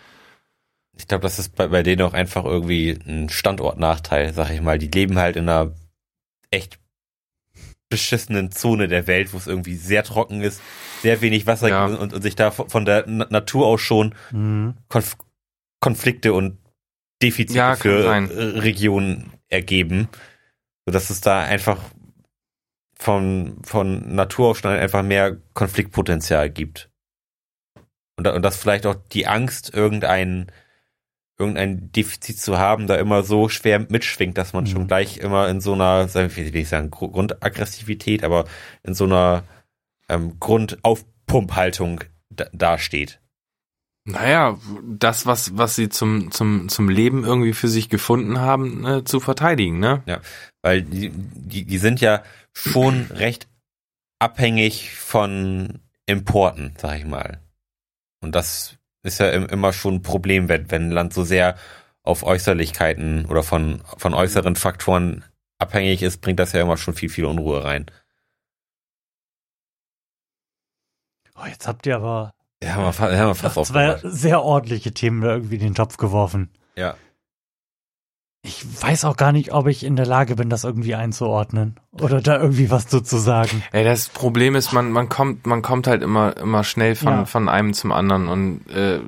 Ich 0.97 1.09
glaube, 1.09 1.23
das 1.23 1.39
ist 1.39 1.57
bei, 1.57 1.69
bei 1.69 1.83
denen 1.83 2.03
auch 2.03 2.13
einfach 2.13 2.45
irgendwie 2.45 2.91
ein 3.07 3.29
Standortnachteil, 3.29 4.33
sag 4.35 4.51
ich 4.51 4.61
mal. 4.61 4.79
Die 4.79 4.89
leben 4.89 5.19
halt 5.19 5.37
in 5.37 5.49
einer 5.49 5.73
echt 6.51 6.79
beschissenen 7.89 8.51
Zone 8.53 8.89
der 8.89 9.07
Welt, 9.07 9.33
wo 9.33 9.37
es 9.39 9.47
irgendwie 9.47 9.77
sehr 9.77 10.03
trocken 10.03 10.41
ist, 10.41 10.61
sehr 11.03 11.21
wenig 11.21 11.47
Wasser 11.47 11.69
Ja. 11.69 11.87
gibt 11.89 12.01
und, 12.01 12.13
und 12.15 12.23
sich 12.23 12.37
da 12.37 12.51
von 12.51 12.85
der 12.85 13.05
Na- 13.07 13.27
Natur 13.31 13.67
aus 13.67 13.81
schon 13.81 14.15
Mhm. 14.31 14.75
Konf 14.89 15.17
Konflikte 15.81 16.33
und 16.33 16.59
Defizite 17.23 17.59
Ja, 17.59 17.75
für 17.77 18.03
sein. 18.05 18.31
äh, 18.31 18.35
Regionen 18.61 19.33
ergeben, 19.49 20.09
sodass 20.87 21.11
es 21.11 21.21
da 21.21 21.41
einfach 21.43 21.79
von, 22.97 23.59
von 23.65 24.15
Natur 24.15 24.51
aus 24.51 24.59
schon 24.59 24.71
einfach 24.71 25.03
mehr 25.03 25.37
Konfliktpotenzial 25.55 26.51
gibt. 26.51 26.89
Und, 28.17 28.27
und 28.29 28.43
dass 28.43 28.57
vielleicht 28.57 28.87
auch 28.87 28.95
die 29.13 29.27
Angst, 29.27 29.75
irgendein, 29.75 30.53
irgendein 31.43 31.93
Defizit 31.93 32.39
zu 32.41 32.59
haben, 32.59 32.87
da 32.87 32.97
immer 32.97 33.23
so 33.23 33.49
schwer 33.49 33.79
mitschwingt, 33.89 34.39
dass 34.39 34.53
man 34.55 34.65
Mhm. 34.65 34.69
schon 34.69 34.87
gleich 34.87 35.19
immer 35.19 35.49
in 35.49 35.61
so 35.61 35.75
einer, 35.75 36.13
wir- 36.15 36.37
will 36.37 36.57
ich 36.57 36.69
sagen, 36.69 36.91
Gru- 36.91 37.11
Grundaggressivität, 37.11 38.25
aber 38.25 38.47
in 38.83 38.95
so 38.95 39.05
einer 39.05 39.45
ähm, 40.09 40.39
Grundaufpumphaltung 40.41 42.01
da, 42.31 42.47
dasteht. 42.53 43.21
Naja, 44.05 44.59
das, 44.85 45.27
was, 45.27 45.57
was 45.57 45.77
sie 45.77 45.89
zum, 45.89 46.33
zum, 46.33 46.69
zum 46.69 46.89
Leben 46.89 47.25
irgendwie 47.25 47.53
für 47.53 47.69
sich 47.69 47.89
gefunden 47.89 48.41
haben, 48.41 48.81
ne, 48.81 49.05
zu 49.05 49.21
verteidigen, 49.21 49.79
ne? 49.79 50.03
Weil 50.61 50.83
die, 50.83 51.11
die, 51.15 51.65
die 51.65 51.79
sind 51.79 52.01
ja 52.01 52.25
schon 52.53 53.07
recht 53.11 53.47
abhängig 54.19 54.93
von 54.95 55.81
Importen, 56.07 56.75
sag 56.79 56.99
ich 56.99 57.05
mal. 57.07 57.41
Und 58.21 58.35
das 58.35 58.77
ist 59.03 59.19
ja 59.21 59.31
im- 59.31 59.47
immer 59.47 59.73
schon 59.73 59.95
ein 59.97 60.03
Problem, 60.03 60.49
wenn, 60.49 60.71
wenn 60.71 60.89
ein 60.89 60.93
Land 60.93 61.13
so 61.15 61.25
sehr 61.25 61.57
auf 62.03 62.23
Äußerlichkeiten 62.25 63.27
oder 63.27 63.43
von, 63.43 63.83
von 63.97 64.15
äußeren 64.15 64.57
Faktoren 64.57 65.25
abhängig 65.59 66.03
ist, 66.03 66.21
bringt 66.21 66.39
das 66.41 66.53
ja 66.53 66.61
immer 66.63 66.77
schon 66.77 66.95
viel, 66.95 67.09
viel 67.09 67.25
Unruhe 67.25 67.63
rein. 67.65 67.87
Oh, 71.37 71.47
jetzt 71.47 71.67
habt 71.67 71.87
ihr 71.87 71.97
aber 71.97 72.35
Ja, 72.63 72.93
fa- 72.93 73.17
haben 73.17 73.29
wir 73.29 73.35
fast 73.35 73.67
zwei 73.67 73.99
sehr 74.03 74.43
ordentliche 74.43 74.93
Themen 74.93 75.23
irgendwie 75.23 75.55
in 75.57 75.61
den 75.63 75.75
Topf 75.75 75.97
geworfen. 75.97 76.51
Ja. 76.77 76.97
Ich 78.45 78.65
weiß 78.83 79.05
auch 79.05 79.17
gar 79.17 79.31
nicht, 79.31 79.53
ob 79.53 79.69
ich 79.69 79.85
in 79.85 79.95
der 79.95 80.05
Lage 80.05 80.35
bin, 80.35 80.51
das 80.51 80.65
irgendwie 80.65 80.97
einzuordnen 80.97 81.79
oder 81.93 82.21
da 82.21 82.41
irgendwie 82.41 82.73
was 82.73 82.89
zu, 82.89 83.01
zu 83.01 83.19
sagen. 83.19 83.63
Ey, 83.71 83.85
das 83.85 84.09
Problem 84.09 84.57
ist, 84.57 84.73
man, 84.73 84.91
man 84.91 85.09
kommt, 85.09 85.47
man 85.47 85.63
kommt 85.63 85.87
halt 85.87 86.03
immer, 86.03 86.37
immer 86.39 86.65
schnell 86.65 86.97
von, 86.97 87.13
Ja. 87.13 87.25
von 87.25 87.49
einem 87.49 87.73
zum 87.73 87.93
anderen 87.93 88.27
und 88.27 88.69
äh, 88.69 88.99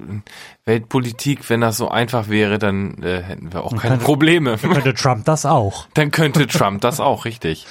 Weltpolitik, 0.67 1.51
wenn 1.51 1.61
das 1.61 1.77
so 1.79 1.89
einfach 1.89 2.29
wäre, 2.29 2.61
dann 2.61 3.03
äh, 3.03 3.23
hätten 3.23 3.53
wir 3.53 3.65
auch 3.65 3.73
Man 3.73 3.81
keine 3.81 3.95
könnte- 3.95 4.05
Probleme. 4.05 4.57
Könnte 4.57 4.95
Trump 4.95 5.25
das 5.25 5.45
auch? 5.47 5.89
Dann 5.95 6.13
könnte 6.13 6.47
Trump 6.47 6.81
das 6.83 7.01
auch, 7.01 7.25
richtig. 7.25 7.67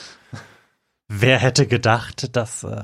Wer 1.07 1.37
hätte 1.39 1.65
gedacht, 1.65 2.35
dass 2.35 2.63
äh, 2.65 2.83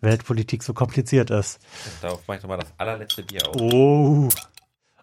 Weltpolitik 0.00 0.64
so 0.64 0.74
kompliziert 0.74 1.30
ist? 1.30 1.60
Darauf 2.02 2.26
mache 2.26 2.38
ich 2.38 2.42
nochmal 2.42 2.58
das 2.58 2.72
allerletzte 2.76 3.22
Bier 3.22 3.46
auf. 3.48 3.54
Oh. 3.60 4.28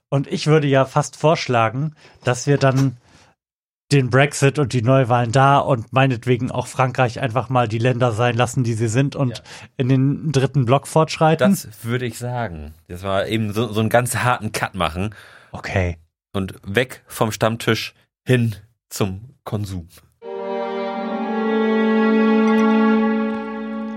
Und 0.10 0.28
ich 0.28 0.48
würde 0.48 0.68
ja 0.68 0.86
fast 0.86 1.18
vorschlagen, 1.18 1.94
dass 2.24 2.48
wir 2.48 2.58
dann 2.58 2.98
den 3.92 4.10
Brexit 4.10 4.60
und 4.60 4.74
die 4.74 4.82
Neuwahlen 4.82 5.32
da 5.32 5.60
und 5.60 5.94
meinetwegen 5.94 6.52
auch 6.52 6.68
Frankreich 6.68 7.22
einfach 7.22 7.48
mal 7.50 7.68
die 7.70 7.78
Länder 7.78 8.12
sein 8.12 8.36
lassen, 8.36 8.64
die 8.64 8.74
sie 8.74 8.90
sind 8.90 9.16
und 9.16 9.38
Ja. 9.38 9.44
in 9.78 9.88
den 9.90 10.32
dritten 10.34 10.66
Block 10.66 10.88
fortschreiten. 10.88 11.52
Das 11.52 11.84
würde 11.84 12.06
ich 12.06 12.18
sagen. 12.18 12.74
Das 12.90 13.04
war 13.04 13.28
eben 13.28 13.54
so, 13.54 13.72
so 13.72 13.80
einen 13.80 13.90
ganz 13.90 14.16
harten 14.18 14.52
Cut 14.52 14.76
machen 14.76 15.16
okay. 15.52 15.98
und 16.34 16.56
weg 16.64 17.04
vom 17.08 17.32
Stammtisch 17.32 17.94
hin 18.26 18.56
zum 18.90 19.36
Konsum. 19.46 19.88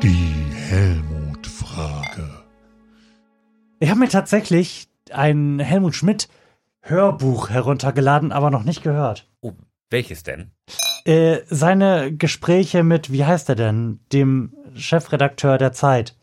Die 0.03 0.45
Helmut-Frage. 0.69 2.31
Ich 3.81 3.91
habe 3.91 4.01
mir 4.01 4.09
tatsächlich 4.09 4.90
ein 5.13 5.59
Helmut 5.61 5.95
Schmidt 5.95 6.29
Hörbuch 6.83 7.51
heruntergeladen, 7.51 8.33
aber 8.33 8.51
noch 8.51 8.65
nicht 8.65 8.83
gehört. 8.83 9.29
Oh, 9.41 9.53
welches 9.91 10.23
denn? 10.23 10.51
Äh, 11.05 11.41
seine 11.49 12.15
Gespräche 12.15 12.83
mit, 12.83 13.13
wie 13.13 13.25
heißt 13.25 13.49
er 13.49 13.55
denn, 13.55 14.01
dem 14.13 14.53
Chefredakteur 14.75 15.59
der 15.59 15.73
Zeit. 15.73 16.17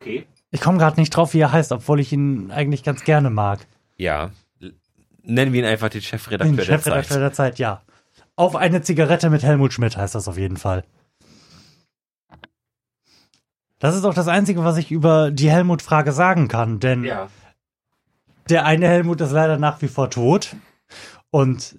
Okay. 0.00 0.26
Ich 0.50 0.60
komme 0.60 0.78
gerade 0.78 0.98
nicht 0.98 1.10
drauf, 1.10 1.34
wie 1.34 1.40
er 1.40 1.52
heißt, 1.52 1.72
obwohl 1.72 2.00
ich 2.00 2.12
ihn 2.12 2.50
eigentlich 2.50 2.82
ganz 2.82 3.04
gerne 3.04 3.30
mag. 3.30 3.66
Ja. 3.96 4.30
Nennen 5.22 5.52
wir 5.52 5.60
ihn 5.60 5.66
einfach 5.66 5.90
den 5.90 6.00
Chefredakteur 6.00 6.48
Den 6.48 6.56
der 6.56 6.64
Chefredakteur 6.64 7.16
Zeit. 7.16 7.22
der 7.22 7.32
Zeit, 7.32 7.58
ja. 7.58 7.82
Auf 8.36 8.56
eine 8.56 8.80
Zigarette 8.80 9.28
mit 9.30 9.42
Helmut 9.42 9.72
Schmidt 9.72 9.96
heißt 9.96 10.14
das 10.14 10.28
auf 10.28 10.38
jeden 10.38 10.56
Fall. 10.56 10.84
Das 13.78 13.94
ist 13.94 14.04
auch 14.04 14.14
das 14.14 14.28
Einzige, 14.28 14.64
was 14.64 14.76
ich 14.76 14.90
über 14.90 15.30
die 15.30 15.50
Helmut-Frage 15.50 16.12
sagen 16.12 16.48
kann, 16.48 16.80
denn 16.80 17.04
Ja. 17.04 17.28
der 18.48 18.64
eine 18.64 18.88
Helmut 18.88 19.20
ist 19.20 19.30
leider 19.32 19.56
nach 19.58 19.80
wie 19.82 19.88
vor 19.88 20.10
tot 20.10 20.56
und 21.30 21.76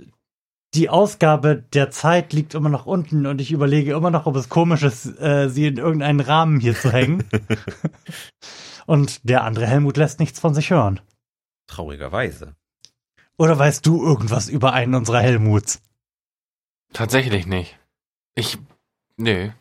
die 0.76 0.88
Ausgabe 0.90 1.56
der 1.74 1.90
Zeit 1.90 2.32
liegt 2.32 2.54
immer 2.54 2.70
noch 2.70 2.86
unten 2.86 3.26
und 3.26 3.42
ich 3.42 3.52
überlege 3.52 3.94
immer 3.94 4.12
noch, 4.12 4.28
ob 4.28 4.36
es 4.36 4.50
komisch 4.50 4.84
ist, 4.84 5.06
äh, 5.20 5.50
sie 5.50 5.66
in 5.68 5.78
irgendeinen 5.78 6.20
Rahmen 6.20 6.60
hier 6.60 6.76
zu 6.76 6.92
hängen. 6.92 7.24
und 8.86 9.28
der 9.28 9.44
andere 9.44 9.66
Helmut 9.66 9.98
lässt 9.98 10.20
nichts 10.20 10.40
von 10.40 10.54
sich 10.54 10.70
hören. 10.70 11.02
Traurigerweise. 11.68 12.56
Oder 13.38 13.58
weißt 13.58 13.84
du 13.86 14.04
irgendwas 14.04 14.48
über 14.48 14.74
einen 14.74 14.94
unserer 14.94 15.22
Helmuts? 15.22 15.82
Tatsächlich 16.94 17.48
nicht. 17.48 17.80
Ich, 18.36 18.58
nee. 19.18 19.52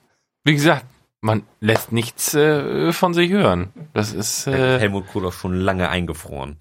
Wie 0.44 0.54
gesagt, 0.54 0.84
man 1.20 1.42
lässt 1.60 1.92
nichts 1.92 2.34
äh, 2.34 2.92
von 2.92 3.14
sich 3.14 3.30
hören. 3.30 3.72
Das 3.92 4.12
ist, 4.12 4.46
äh, 4.46 4.78
Helmut 4.78 5.08
Kohl 5.08 5.26
auch 5.26 5.32
schon 5.32 5.54
lange 5.54 5.88
eingefroren. 5.88 6.56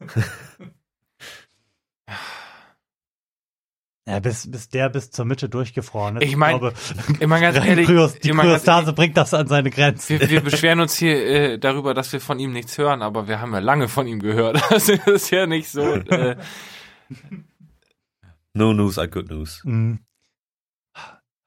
Ja, 4.06 4.20
bis, 4.20 4.50
bis 4.50 4.68
der 4.68 4.90
bis 4.90 5.10
zur 5.10 5.24
Mitte 5.24 5.48
durchgefroren 5.48 6.18
ist. 6.18 6.24
Ich 6.24 6.36
mein, 6.36 6.58
glaube, 6.58 6.74
immer 7.20 7.40
ganz 7.40 7.56
ehrlich, 7.64 7.86
Kryos, 7.86 8.18
die 8.18 8.28
immer 8.28 8.42
ganz 8.42 8.56
Kryostase 8.56 8.92
bringt 8.92 9.16
das 9.16 9.32
an 9.32 9.46
seine 9.46 9.70
Grenzen. 9.70 10.20
wir, 10.20 10.28
wir 10.28 10.40
beschweren 10.44 10.80
uns 10.80 10.94
hier 10.96 11.16
äh, 11.26 11.58
darüber, 11.58 11.94
dass 11.94 12.12
wir 12.12 12.20
von 12.20 12.38
ihm 12.38 12.52
nichts 12.52 12.76
hören, 12.76 13.00
aber 13.00 13.28
wir 13.28 13.40
haben 13.40 13.54
ja 13.54 13.60
lange 13.60 13.88
von 13.88 14.06
ihm 14.06 14.20
gehört. 14.20 14.62
Das 14.68 14.90
ist 14.90 15.30
ja 15.30 15.46
nicht 15.46 15.70
so. 15.70 15.80
Äh, 15.80 16.36
No 18.52 18.72
news 18.74 18.98
are 18.98 19.08
good 19.08 19.30
news. 19.30 19.62
Mhm. 19.64 20.00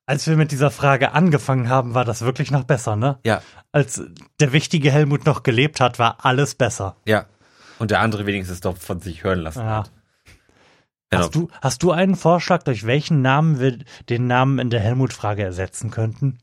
Als 0.09 0.25
wir 0.25 0.37
mit 0.37 0.51
dieser 0.51 0.71
Frage 0.71 1.11
angefangen 1.11 1.67
haben, 1.69 1.93
war 1.93 2.05
das 2.05 2.21
wirklich 2.21 2.49
noch 2.49 2.63
besser, 2.63 2.95
ne? 2.95 3.19
Ja, 3.25 3.41
Als 3.73 4.01
der 4.39 4.53
wichtige 4.53 4.89
Helmut 4.91 5.25
noch 5.25 5.43
gelebt 5.43 5.79
hat, 5.81 5.99
war 5.99 6.25
alles 6.25 6.55
besser. 6.55 6.95
ja. 7.05 7.25
Und 7.79 7.91
der 7.91 7.99
andere 7.99 8.25
wenigstens 8.25 8.59
doch 8.61 8.75
von 8.75 9.01
sich 9.01 9.23
hören 9.23 9.37
lassen 9.41 9.59
Ja. 9.59 9.77
hat. 9.77 9.91
Genau. 11.11 11.23
Hast, 11.23 11.35
du, 11.35 11.47
hast 11.61 11.83
du 11.83 11.91
einen 11.91 12.15
Vorschlag, 12.15 12.63
durch 12.63 12.87
welchen 12.87 13.21
Namen 13.21 13.59
wir 13.59 13.77
den 14.09 14.25
Namen 14.25 14.57
in 14.57 14.71
der 14.71 14.79
Helmut-Frage 14.79 15.43
ersetzen 15.43 15.91
könnten? 15.91 16.39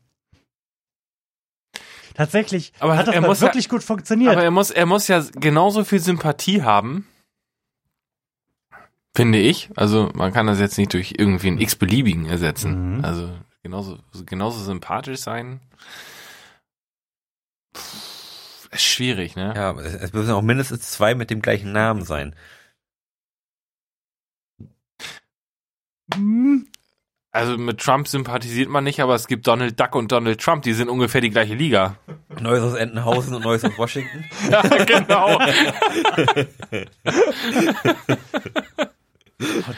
Tatsächlich 2.13 2.71
Aber 2.79 2.95
hat 2.95 3.07
das 3.07 3.15
er 3.15 3.21
mal 3.21 3.27
muss 3.27 3.41
ja- 3.41 3.47
wirklich 3.47 3.67
gut 3.67 3.83
funktioniert. 3.83 4.31
aber 4.31 4.43
er 4.43 4.51
muss, 4.51 4.71
er 4.71 4.85
muss 4.85 5.09
ja 5.09 5.21
genauso 5.33 5.83
viel 5.83 5.99
Sympathie 5.99 6.63
haben. 6.63 7.05
Finde 9.13 9.37
ich. 9.39 9.69
Also 9.75 10.09
man 10.13 10.31
kann 10.31 10.47
das 10.47 10.59
jetzt 10.59 10.77
nicht 10.77 10.93
durch 10.93 11.15
irgendwie 11.17 11.47
einen 11.47 11.59
x-beliebigen 11.59 12.25
ersetzen. 12.27 12.97
Mhm. 12.99 13.03
Also 13.05 13.29
genauso, 13.65 13.97
genauso 14.27 14.63
sympathisch 14.63 15.19
sein. 15.21 15.59
Pff, 17.75 18.69
ist 18.71 18.83
schwierig, 18.83 19.35
ne? 19.35 19.53
Ja, 19.55 19.71
es 19.79 20.13
müssen 20.13 20.29
auch 20.31 20.43
mindestens 20.43 20.81
zwei 20.91 21.15
mit 21.15 21.31
dem 21.31 21.41
gleichen 21.41 21.71
Namen 21.71 22.03
sein. 22.03 22.35
Hm, 26.13 26.67
Also 27.31 27.57
mit 27.57 27.79
Trump 27.81 28.07
sympathisiert 28.07 28.69
man 28.69 28.83
nicht, 28.83 28.99
aber 29.01 29.15
es 29.15 29.27
gibt 29.27 29.47
Donald 29.47 29.79
Duck 29.79 29.95
und 29.95 30.11
Donald 30.11 30.39
Trump, 30.41 30.63
die 30.63 30.73
sind 30.73 30.89
ungefähr 30.89 31.21
die 31.21 31.29
gleiche 31.31 31.55
Liga. 31.55 31.97
Neues 32.41 32.61
aus 32.63 32.75
Entenhausen 32.75 33.33
und 33.35 33.43
Neues 33.43 33.63
aus 33.65 33.77
Washington. 33.77 34.25
Ja, 34.51 34.61
genau. 34.85 35.39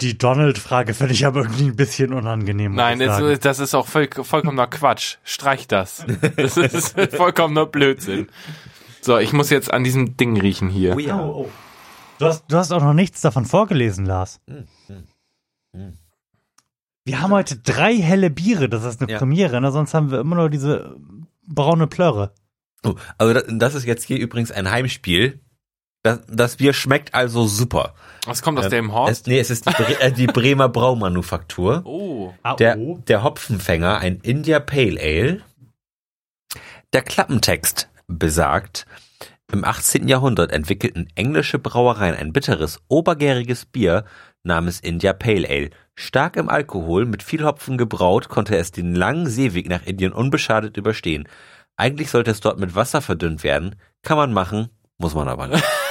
die 0.02 0.18
Donald-Frage 0.18 0.94
finde 0.94 1.14
ich 1.14 1.26
aber 1.26 1.42
irgendwie 1.42 1.66
ein 1.66 1.76
bisschen 1.76 2.14
unangenehm. 2.14 2.76
Nein, 2.76 3.00
das, 3.00 3.40
das 3.40 3.60
ist 3.60 3.74
auch 3.74 3.88
voll, 3.88 4.08
vollkommener 4.12 4.68
Quatsch. 4.68 5.18
Streich 5.24 5.68
das. 5.68 6.06
Das 6.36 6.58
ist 6.58 6.98
vollkommener 7.16 7.66
Blödsinn. 7.66 8.28
So, 9.02 9.18
ich 9.18 9.34
muss 9.34 9.50
jetzt 9.50 9.74
an 9.74 9.84
diesem 9.84 10.18
Ding 10.18 10.40
riechen 10.40 10.70
hier. 10.70 10.96
Oh 10.96 11.00
ja. 11.00 11.20
Oh, 11.20 11.46
oh. 11.46 11.50
Du, 12.20 12.26
hast, 12.26 12.46
du 12.48 12.58
hast 12.58 12.72
auch 12.72 12.82
noch 12.82 12.94
nichts 12.94 13.22
davon 13.22 13.46
vorgelesen, 13.46 14.06
Lars. 14.06 14.42
Hm, 14.48 14.68
hm, 14.88 15.04
hm. 15.74 15.98
Wir 17.06 17.22
haben 17.22 17.32
heute 17.32 17.58
drei 17.58 17.96
helle 17.96 18.30
Biere, 18.30 18.70
das 18.70 18.84
ist 18.84 19.02
eine 19.02 19.12
Ja. 19.12 19.18
Premiere, 19.18 19.62
ne? 19.62 19.72
sonst 19.72 19.94
haben 19.94 20.12
wir 20.12 20.20
immer 20.20 20.36
nur 20.36 20.50
diese 20.50 20.98
braune 21.48 21.88
Plörre. 21.88 22.34
Oh, 22.84 22.96
also 23.18 23.34
das, 23.34 23.44
das 23.48 23.76
ist 23.76 23.86
jetzt 23.86 24.04
hier 24.04 24.20
übrigens 24.20 24.52
ein 24.52 24.70
Heimspiel. 24.70 25.40
Das, 26.08 26.22
das 26.28 26.56
Bier 26.56 26.74
schmeckt 26.74 27.14
also 27.14 27.46
super. 27.46 27.94
Was 28.26 28.42
kommt 28.42 28.60
aus 28.60 28.66
Äh, 28.66 28.70
dem 28.70 28.94
Horst? 28.94 29.12
Es, 29.12 29.26
nee, 29.28 29.40
es 29.40 29.50
ist 29.50 29.66
die, 29.66 29.72
Bre 29.72 30.00
äh, 30.00 30.12
die 30.12 30.28
Bremer 30.28 30.70
Braumanufaktur. 30.70 31.84
Oh. 31.86 32.34
Der, 32.60 32.78
oh. 32.78 33.00
der 33.08 33.24
Hopfenfänger, 33.24 33.98
ein 34.00 34.20
India 34.22 34.60
Pale 34.60 35.00
Ale. 35.02 35.42
Der 36.94 37.02
Klappentext 37.02 37.90
besagt, 38.08 38.86
im 39.52 39.64
18. 39.64 40.08
Jahrhundert 40.08 40.52
entwickelten 40.52 41.08
englische 41.16 41.60
Brauereien 41.60 42.16
ein 42.16 42.34
bitteres, 42.34 42.80
obergäriges 42.88 43.66
Bier 43.66 44.06
namens 44.44 44.80
India 44.80 45.14
Pale 45.14 45.48
Ale. 45.50 45.70
Stark 45.96 46.36
im 46.38 46.50
Alkohol, 46.50 47.06
mit 47.06 47.24
viel 47.24 47.44
Hopfen 47.44 47.78
gebraut, 47.78 48.30
konnte 48.30 48.58
es 48.58 48.72
den 48.72 48.94
langen 48.94 49.28
Seeweg 49.28 49.70
nach 49.70 49.86
Indien 49.86 50.14
unbeschadet 50.14 50.78
überstehen. 50.78 51.28
Eigentlich 51.76 52.10
sollte 52.10 52.32
es 52.32 52.40
dort 52.40 52.60
mit 52.60 52.76
Wasser 52.76 53.02
verdünnt 53.02 53.44
werden. 53.44 53.76
Kann 54.04 54.18
man 54.18 54.34
machen, 54.34 54.70
muss 54.98 55.16
man 55.16 55.28
aber 55.28 55.48
nicht. 55.48 55.64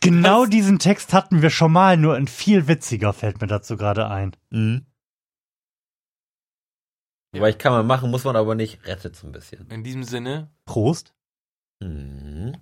Genau 0.00 0.46
diesen 0.46 0.78
Text 0.78 1.12
hatten 1.12 1.42
wir 1.42 1.50
schon 1.50 1.72
mal, 1.72 1.96
nur 1.96 2.14
ein 2.14 2.26
viel 2.26 2.68
witziger 2.68 3.12
fällt 3.12 3.40
mir 3.40 3.46
dazu 3.46 3.76
gerade 3.76 4.08
ein. 4.08 4.36
Mhm. 4.50 4.86
Aber 7.34 7.48
ich 7.48 7.58
kann 7.58 7.72
man 7.72 7.86
machen, 7.86 8.10
muss 8.10 8.24
man 8.24 8.36
aber 8.36 8.54
nicht. 8.54 8.86
Rettet 8.86 9.16
so 9.16 9.26
ein 9.26 9.32
bisschen. 9.32 9.70
In 9.70 9.84
diesem 9.84 10.04
Sinne, 10.04 10.50
Prost. 10.66 11.14
Mhm. 11.80 12.56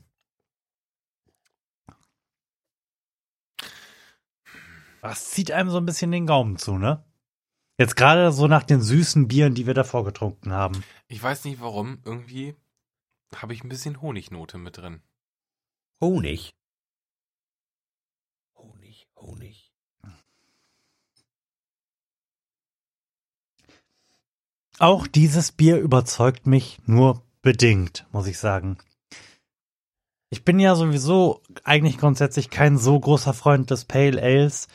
Das 5.03 5.31
zieht 5.31 5.51
einem 5.51 5.71
so 5.71 5.79
ein 5.79 5.87
bisschen 5.87 6.13
den 6.13 6.27
Gaumen 6.27 6.57
zu, 6.57 6.77
ne? 6.77 7.05
Jetzt 7.79 7.97
gerade 7.97 8.31
so 8.33 8.47
nach 8.47 8.63
den 8.63 8.83
süßen 8.83 9.27
Bieren, 9.27 9.55
die 9.55 9.67
wir 9.67 9.73
davor 9.75 10.05
getrunken 10.05 10.53
haben. 10.53 10.85
ich 11.09 11.23
weiß 11.23 11.45
nicht 11.45 11.61
warum, 11.61 12.03
irgendwie 12.05 12.55
habe 13.35 13.55
ich 13.55 13.65
ein 13.65 13.71
bisschen 13.71 14.03
Honignote 14.03 14.59
mit 14.59 14.77
drin. 14.77 15.01
Honig. 16.03 16.55
Honig. 19.21 19.73
Auch 24.79 25.07
dieses 25.07 25.53
Bier 25.53 25.79
überzeugt 25.79 26.47
mich 26.47 26.79
nur 26.87 27.23
bedingt, 27.43 28.07
muss 28.13 28.27
ich 28.27 28.39
sagen. 28.39 28.79
Ich 30.31 30.45
bin 30.45 30.59
ja 30.59 30.75
sowieso 30.75 31.43
eigentlich 31.65 31.99
grundsätzlich 31.99 32.51
kein 32.51 32.79
so 32.79 32.99
großer 32.99 33.35
Freund 33.35 33.71
des 33.71 33.85
Pale 33.85 34.23
Ales. 34.23 34.69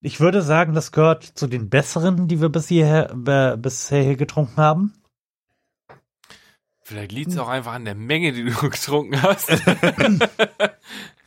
Ich 0.00 0.20
würde 0.20 0.42
sagen, 0.42 0.74
das 0.74 0.92
gehört 0.92 1.24
zu 1.24 1.46
den 1.46 1.70
besseren, 1.70 2.28
die 2.28 2.40
wir 2.40 2.50
bis 2.50 2.68
hierher, 2.68 3.10
äh, 3.26 3.56
bisher 3.56 4.02
hier 4.02 4.16
getrunken 4.16 4.58
haben. 4.58 4.92
Vielleicht 6.82 7.12
liegt 7.12 7.32
es 7.32 7.38
auch 7.38 7.48
einfach 7.48 7.72
an 7.72 7.86
der 7.86 7.94
Menge, 7.94 8.32
die 8.32 8.44
du 8.44 8.52
getrunken 8.70 9.22
hast. 9.22 9.50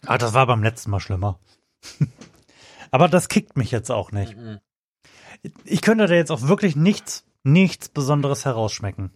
Ah, 0.05 0.17
das 0.17 0.33
war 0.33 0.47
beim 0.47 0.63
letzten 0.63 0.91
Mal 0.91 1.01
schlimmer. 1.01 1.37
Aber 2.91 3.07
das 3.07 3.27
kickt 3.29 3.57
mich 3.57 3.71
jetzt 3.71 3.91
auch 3.91 4.11
nicht. 4.11 4.35
Ich 5.65 5.81
könnte 5.81 6.07
da 6.07 6.13
jetzt 6.13 6.31
auch 6.31 6.41
wirklich 6.43 6.75
nichts, 6.75 7.25
nichts 7.43 7.89
Besonderes 7.89 8.45
herausschmecken. 8.45 9.11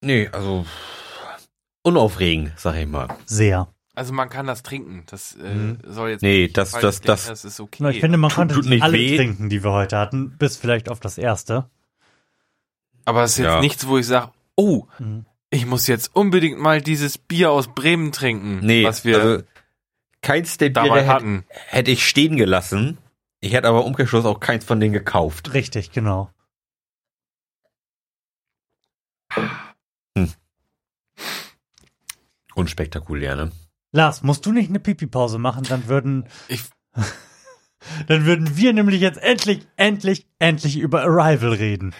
Nee, 0.00 0.28
also 0.28 0.64
unaufregend, 1.82 2.52
sag 2.56 2.76
ich 2.76 2.86
mal. 2.86 3.08
Sehr. 3.26 3.68
Also 3.94 4.12
man 4.12 4.28
kann 4.28 4.46
das 4.46 4.62
trinken. 4.62 5.02
Das 5.06 5.34
äh, 5.36 5.54
Mhm. 5.54 5.78
soll 5.84 6.10
jetzt 6.10 6.22
Nee, 6.22 6.42
nicht 6.44 6.56
das- 6.56 6.70
das- 6.72 7.00
das- 7.00 7.26
das 7.26 7.44
ist 7.44 7.58
okay. 7.58 7.82
Na, 7.82 7.90
Ich 7.90 8.00
finde, 8.00 8.16
man 8.16 8.30
Tut- 8.30 8.36
konnte 8.36 8.68
nicht 8.68 8.82
alle 8.82 8.96
weh. 8.96 9.16
trinken, 9.16 9.48
die 9.48 9.64
wir 9.64 9.72
heute 9.72 9.98
hatten, 9.98 10.36
bis 10.38 10.56
vielleicht 10.56 10.88
auf 10.88 11.00
das 11.00 11.18
erste. 11.18 11.68
Aber 13.04 13.24
es 13.24 13.32
ist 13.32 13.38
jetzt 13.38 13.46
Ja. 13.46 13.60
nichts, 13.60 13.86
wo 13.88 13.98
ich 13.98 14.06
sage, 14.06 14.30
oh, 14.54 14.86
Mhm. 15.00 15.24
Ich 15.50 15.66
muss 15.66 15.86
jetzt 15.86 16.14
unbedingt 16.14 16.58
mal 16.58 16.80
dieses 16.80 17.18
Bier 17.18 17.50
aus 17.50 17.68
Bremen 17.74 18.12
trinken, 18.12 18.60
Nee, 18.64 18.84
was 18.84 19.04
wir 19.04 19.20
also 19.20 19.42
keins 20.20 20.58
der 20.58 20.70
dabei 20.70 20.88
Biere 20.88 21.00
hätte, 21.00 21.08
hatten. 21.12 21.44
hätte 21.68 21.90
ich 21.90 22.06
stehen 22.06 22.36
gelassen. 22.36 22.98
Ich 23.40 23.52
hätte 23.52 23.68
aber 23.68 23.84
Umkehrschluss 23.84 24.24
auch 24.24 24.40
keins 24.40 24.64
von 24.64 24.80
denen 24.80 24.92
gekauft. 24.92 25.54
Richtig, 25.54 25.92
genau. 25.92 26.30
Unspektakulär, 32.54 33.36
ne? 33.36 33.52
Lars, 33.92 34.22
musst 34.22 34.44
du 34.46 34.52
nicht 34.52 34.68
eine 34.68 34.80
Pipi-Pause 34.80 35.38
machen, 35.38 35.64
dann 35.64 35.86
würden, 35.88 36.26
Ich, 36.48 36.62
dann 38.06 38.26
würden 38.26 38.56
wir 38.56 38.72
nämlich 38.72 39.00
jetzt 39.00 39.18
endlich, 39.18 39.66
endlich, 39.76 40.26
endlich 40.38 40.78
über 40.78 41.02
Arrival 41.02 41.52
reden. 41.52 41.94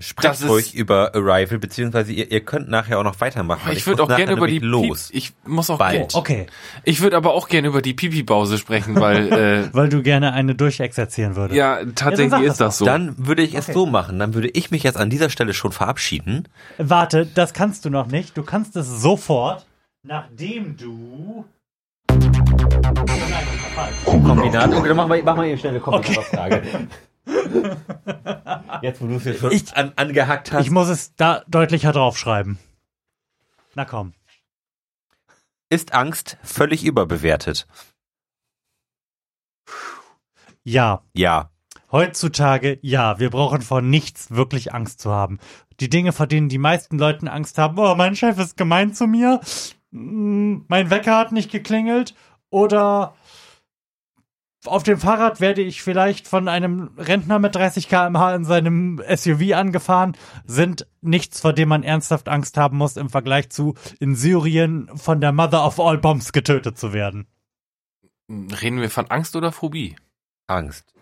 Sprecht 0.00 0.42
ruhig 0.48 0.74
über 0.74 1.14
Arrival, 1.14 1.58
beziehungsweise 1.58 2.12
ihr, 2.12 2.30
ihr 2.32 2.40
könnt 2.40 2.68
nachher 2.68 2.98
auch 2.98 3.04
noch 3.04 3.20
weitermachen. 3.20 3.60
weil 3.66 3.76
ich 3.76 3.86
würde 3.86 4.02
auch 4.02 4.08
gerne 4.08 4.32
über 4.32 4.46
die 4.46 4.60
nämlich 4.60 4.80
Piep- 4.82 4.88
los. 4.88 5.10
Ich 5.12 5.32
muss 5.46 5.70
auch 5.70 5.78
Bald. 5.78 5.92
gerne, 5.94 6.08
Okay, 6.14 6.46
ich 6.84 7.00
würde 7.02 7.16
aber 7.16 7.34
auch 7.34 7.48
gerne 7.48 7.68
über 7.68 7.82
die 7.82 7.94
Pipi-Pause 7.94 8.58
sprechen, 8.58 8.96
weil 8.98 9.32
äh, 9.32 9.68
weil 9.74 9.88
du 9.90 10.02
gerne 10.02 10.32
eine 10.32 10.54
durchexerzieren 10.54 11.36
würdest. 11.36 11.56
ja 11.56 11.78
tatsächlich 11.94 12.30
das 12.30 12.42
ist 12.52 12.60
das 12.60 12.78
so. 12.78 12.84
Dann 12.84 13.14
würde 13.18 13.42
ich 13.42 13.54
es 13.54 13.64
Okay. 13.66 13.72
so 13.74 13.86
machen. 13.86 14.18
Dann 14.18 14.34
würde 14.34 14.48
ich 14.48 14.70
mich 14.70 14.82
jetzt 14.82 14.96
an 14.96 15.10
dieser 15.10 15.28
Stelle 15.30 15.52
schon 15.54 15.72
verabschieden. 15.72 16.48
Warte, 16.78 17.26
das 17.26 17.52
kannst 17.52 17.84
du 17.84 17.90
noch 17.90 18.06
nicht. 18.06 18.36
Du 18.36 18.42
kannst 18.42 18.76
es 18.76 18.88
sofort, 18.88 19.66
nachdem 20.02 20.76
du 20.76 21.44
Kombinat. 24.04 24.72
Okay, 24.74 24.88
dann 24.88 24.96
machen 24.96 25.10
wir, 25.12 25.22
machen 25.22 25.40
wir 25.40 25.44
hier 25.48 25.58
schnell 25.58 25.70
eine 25.72 25.80
Kombinatorfrage. 25.80 26.62
Jetzt, 28.82 29.00
wo 29.00 29.06
du 29.06 29.16
es 29.16 29.24
jetzt 29.24 29.40
schon 29.40 29.52
Ich- 29.52 29.76
an, 29.76 29.92
angehackt 29.96 30.52
hast. 30.52 30.64
Ich 30.64 30.70
muss 30.70 30.88
es 30.88 31.14
da 31.16 31.44
deutlicher 31.48 31.92
draufschreiben. 31.92 32.58
Na 33.74 33.84
komm. 33.84 34.14
ist 35.68 35.92
Angst 35.94 36.36
völlig 36.42 36.84
überbewertet? 36.84 37.66
Ja. 40.64 41.02
Ja. 41.14 41.50
Heutzutage, 41.92 42.78
ja, 42.82 43.18
wir 43.18 43.30
brauchen 43.30 43.62
vor 43.62 43.82
nichts 43.82 44.30
wirklich 44.30 44.72
Angst 44.72 45.00
zu 45.00 45.10
haben. 45.10 45.38
Die 45.80 45.88
Dinge, 45.90 46.12
vor 46.12 46.26
denen 46.26 46.48
die 46.48 46.58
meisten 46.58 46.98
Leuten 46.98 47.26
Angst 47.26 47.58
haben, 47.58 47.78
oh, 47.78 47.94
mein 47.96 48.14
Chef 48.14 48.38
ist 48.38 48.56
gemein 48.56 48.94
zu 48.94 49.06
mir, 49.06 49.40
mm, 49.90 50.58
mein 50.68 50.90
Wecker 50.90 51.16
hat 51.16 51.32
nicht 51.32 51.50
geklingelt 51.50 52.14
oder 52.50 53.14
auf 54.66 54.82
dem 54.82 54.98
Fahrrad 54.98 55.40
werde 55.40 55.62
ich 55.62 55.82
vielleicht 55.82 56.28
von 56.28 56.48
einem 56.48 56.90
Rentner 56.98 57.38
mit 57.38 57.54
30 57.54 57.88
km/h 57.88 58.34
in 58.34 58.44
seinem 58.44 59.02
SUV 59.08 59.54
angefahren, 59.54 60.16
sind 60.44 60.86
nichts, 61.00 61.40
vor 61.40 61.52
dem 61.52 61.70
man 61.70 61.82
ernsthaft 61.82 62.28
Angst 62.28 62.56
haben 62.56 62.76
muss 62.76 62.96
im 62.96 63.08
Vergleich 63.08 63.50
zu 63.50 63.74
in 64.00 64.14
Syrien 64.14 64.90
von 64.96 65.20
der 65.20 65.32
Mother 65.32 65.64
of 65.66 65.80
All 65.80 65.98
Bombs 65.98 66.32
getötet 66.32 66.78
zu 66.78 66.92
werden. 66.92 67.26
Reden 68.28 68.80
wir 68.80 68.90
von 68.90 69.10
Angst 69.10 69.34
oder 69.34 69.50
Phobie? 69.50 69.96
Angst. 70.46 70.92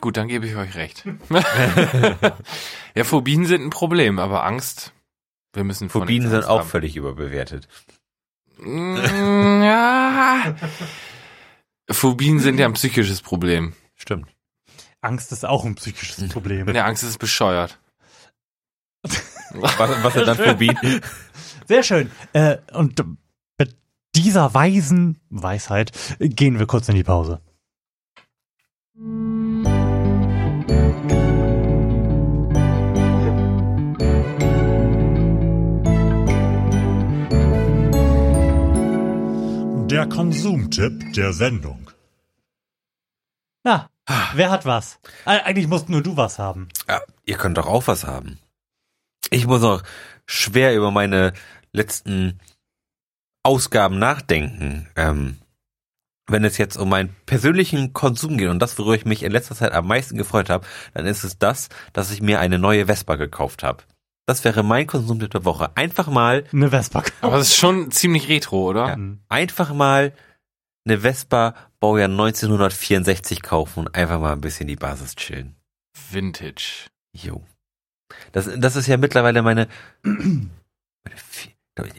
Gut, 0.00 0.16
dann 0.16 0.28
gebe 0.28 0.46
ich 0.46 0.56
euch 0.56 0.74
recht. 0.74 1.04
ja, 2.94 3.04
Phobien 3.04 3.46
sind 3.46 3.62
ein 3.62 3.70
Problem, 3.70 4.18
aber 4.18 4.44
Angst, 4.44 4.92
wir 5.52 5.64
müssen 5.64 5.88
vor 5.88 6.02
Phobien 6.02 6.22
sind 6.22 6.34
Angst 6.34 6.48
auch 6.48 6.60
haben. 6.60 6.68
völlig 6.68 6.96
überbewertet. 6.96 7.68
Mm, 8.58 9.62
ja. 9.62 10.54
Phobien 11.90 12.38
sind 12.38 12.58
ja 12.58 12.66
ein 12.66 12.74
psychisches 12.74 13.20
Problem. 13.20 13.74
Stimmt. 13.96 14.28
Angst 15.00 15.32
ist 15.32 15.44
auch 15.44 15.64
ein 15.64 15.74
psychisches 15.74 16.28
Problem. 16.28 16.68
Ja, 16.74 16.84
Angst 16.84 17.02
ist 17.02 17.18
bescheuert. 17.18 17.78
Was, 19.52 19.78
was 19.78 20.14
sind 20.14 20.26
dann 20.26 20.36
Phobien? 20.36 20.76
Sehr 21.66 21.82
schön. 21.82 22.10
Äh, 22.32 22.58
und 22.72 23.02
mit 23.58 23.76
dieser 24.14 24.54
weisen 24.54 25.20
Weisheit 25.30 25.92
gehen 26.18 26.58
wir 26.58 26.66
kurz 26.66 26.88
in 26.88 26.94
die 26.94 27.04
Pause. 27.04 27.40
Der 39.90 40.08
Konsumtipp 40.08 41.12
der 41.14 41.32
Sendung. 41.32 41.79
Na, 43.64 43.90
wer 44.34 44.50
hat 44.50 44.64
was? 44.64 44.98
Eigentlich 45.24 45.66
musst 45.68 45.88
nur 45.88 46.02
du 46.02 46.16
was 46.16 46.38
haben. 46.38 46.68
Ja, 46.88 47.00
ihr 47.24 47.36
könnt 47.36 47.58
doch 47.58 47.66
auch 47.66 47.86
was 47.86 48.04
haben. 48.04 48.38
Ich 49.30 49.46
muss 49.46 49.60
noch 49.60 49.82
schwer 50.26 50.74
über 50.74 50.90
meine 50.90 51.32
letzten 51.72 52.40
Ausgaben 53.42 53.98
nachdenken. 53.98 54.88
Ähm, 54.96 55.38
wenn 56.26 56.44
es 56.44 56.58
jetzt 56.58 56.76
um 56.76 56.88
meinen 56.88 57.14
persönlichen 57.26 57.92
Konsum 57.92 58.38
geht 58.38 58.48
und 58.48 58.60
das, 58.60 58.78
worüber 58.78 58.94
ich 58.94 59.04
mich 59.04 59.22
in 59.22 59.32
letzter 59.32 59.54
Zeit 59.54 59.72
am 59.72 59.86
meisten 59.86 60.16
gefreut 60.16 60.48
habe, 60.48 60.66
dann 60.94 61.06
ist 61.06 61.24
es 61.24 61.38
das, 61.38 61.68
dass 61.92 62.10
ich 62.10 62.22
mir 62.22 62.40
eine 62.40 62.58
neue 62.58 62.86
Vespa 62.86 63.16
gekauft 63.16 63.62
habe. 63.62 63.82
Das 64.26 64.44
wäre 64.44 64.62
mein 64.62 64.86
Konsumtipp 64.86 65.32
der 65.32 65.44
Woche. 65.44 65.76
Einfach 65.76 66.06
mal, 66.06 66.44
Eine 66.52 66.70
Vespa. 66.70 67.02
Aber 67.20 67.38
es 67.38 67.48
ist 67.48 67.56
schon 67.56 67.90
ziemlich 67.90 68.28
retro, 68.28 68.68
oder? 68.68 68.88
Ja. 68.88 68.96
einfach 69.28 69.72
mal 69.74 70.12
eine 70.84 70.98
Vespa 71.00 71.54
Baujahr 71.78 72.08
1964 72.08 73.42
kaufen 73.42 73.80
und 73.80 73.94
einfach 73.94 74.20
mal 74.20 74.32
ein 74.32 74.40
bisschen 74.40 74.66
die 74.66 74.76
Basis 74.76 75.14
chillen. 75.16 75.56
Vintage. 76.10 76.88
Jo. 77.12 77.42
Das, 78.32 78.48
das 78.56 78.76
ist 78.76 78.86
ja 78.86 78.96
mittlerweile 78.96 79.42
meine, 79.42 79.68
meine 80.02 81.16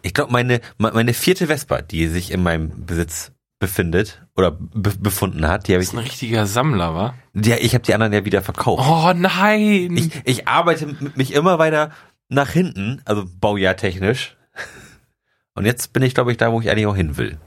ich 0.03 0.13
glaube, 0.13 0.31
meine, 0.31 0.61
meine 0.77 1.13
vierte 1.13 1.47
Vespa, 1.47 1.81
die 1.81 2.07
sich 2.07 2.31
in 2.31 2.43
meinem 2.43 2.85
Besitz 2.85 3.31
befindet 3.59 4.25
oder 4.35 4.51
be 4.51 4.91
befunden 4.97 5.47
hat. 5.47 5.67
Die 5.67 5.73
habe 5.73 5.79
Das 5.83 5.87
ich, 5.89 5.93
ist 5.93 5.99
ein 5.99 6.03
richtiger 6.03 6.45
Sammler, 6.45 6.95
wa? 6.95 7.13
die, 7.33 7.53
ich 7.53 7.73
habe 7.73 7.83
die 7.83 7.93
anderen 7.93 8.13
ja 8.13 8.25
wieder 8.25 8.41
verkauft. 8.41 8.83
Oh 8.87 9.13
nein! 9.15 9.95
Ich, 9.95 10.21
ich 10.25 10.47
arbeite 10.47 10.87
mich 11.15 11.33
immer 11.33 11.59
weiter 11.59 11.91
nach 12.29 12.49
hinten, 12.49 13.01
also 13.05 13.25
baujahrtechnisch. 13.39 14.35
Und 15.53 15.65
jetzt 15.65 15.93
bin 15.93 16.01
ich, 16.03 16.13
glaube 16.13 16.31
ich, 16.31 16.37
da, 16.37 16.51
wo 16.51 16.61
ich 16.61 16.69
eigentlich 16.69 16.87
auch 16.87 16.95
hin 16.95 17.17
will. 17.17 17.39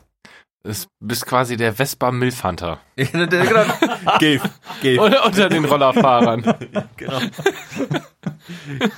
Du 0.64 0.72
bist 1.00 1.26
quasi 1.26 1.58
der 1.58 1.74
Vespa 1.74 2.10
Milfhunter. 2.10 2.80
genau. 2.96 3.64
Gilf, 4.18 4.42
Gilf. 4.80 4.98
Oder 4.98 5.26
unter 5.26 5.48
den 5.48 5.64
Rollerfahrern. 5.64 6.42
Genau. 6.96 7.20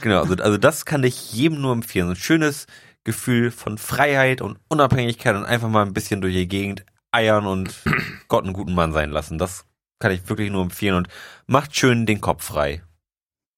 genau, 0.00 0.20
also, 0.22 0.34
also 0.42 0.58
das 0.58 0.84
kann 0.84 1.02
ich 1.02 1.32
jedem 1.32 1.60
nur 1.60 1.72
empfehlen. 1.72 2.06
So 2.06 2.12
ein 2.12 2.16
schönes 2.16 2.66
Gefühl 3.04 3.50
von 3.50 3.78
Freiheit 3.78 4.40
und 4.40 4.58
Unabhängigkeit 4.68 5.34
und 5.34 5.44
einfach 5.44 5.68
mal 5.68 5.84
ein 5.84 5.92
bisschen 5.92 6.20
durch 6.20 6.34
die 6.34 6.48
Gegend 6.48 6.84
eiern 7.10 7.46
und 7.46 7.74
Gott 8.28 8.44
einen 8.44 8.52
guten 8.52 8.74
Mann 8.74 8.92
sein 8.92 9.10
lassen. 9.10 9.38
Das 9.38 9.64
kann 9.98 10.12
ich 10.12 10.28
wirklich 10.28 10.50
nur 10.50 10.62
empfehlen 10.62 10.96
und 10.96 11.08
macht 11.46 11.76
schön 11.76 12.06
den 12.06 12.20
Kopf 12.20 12.44
frei. 12.44 12.82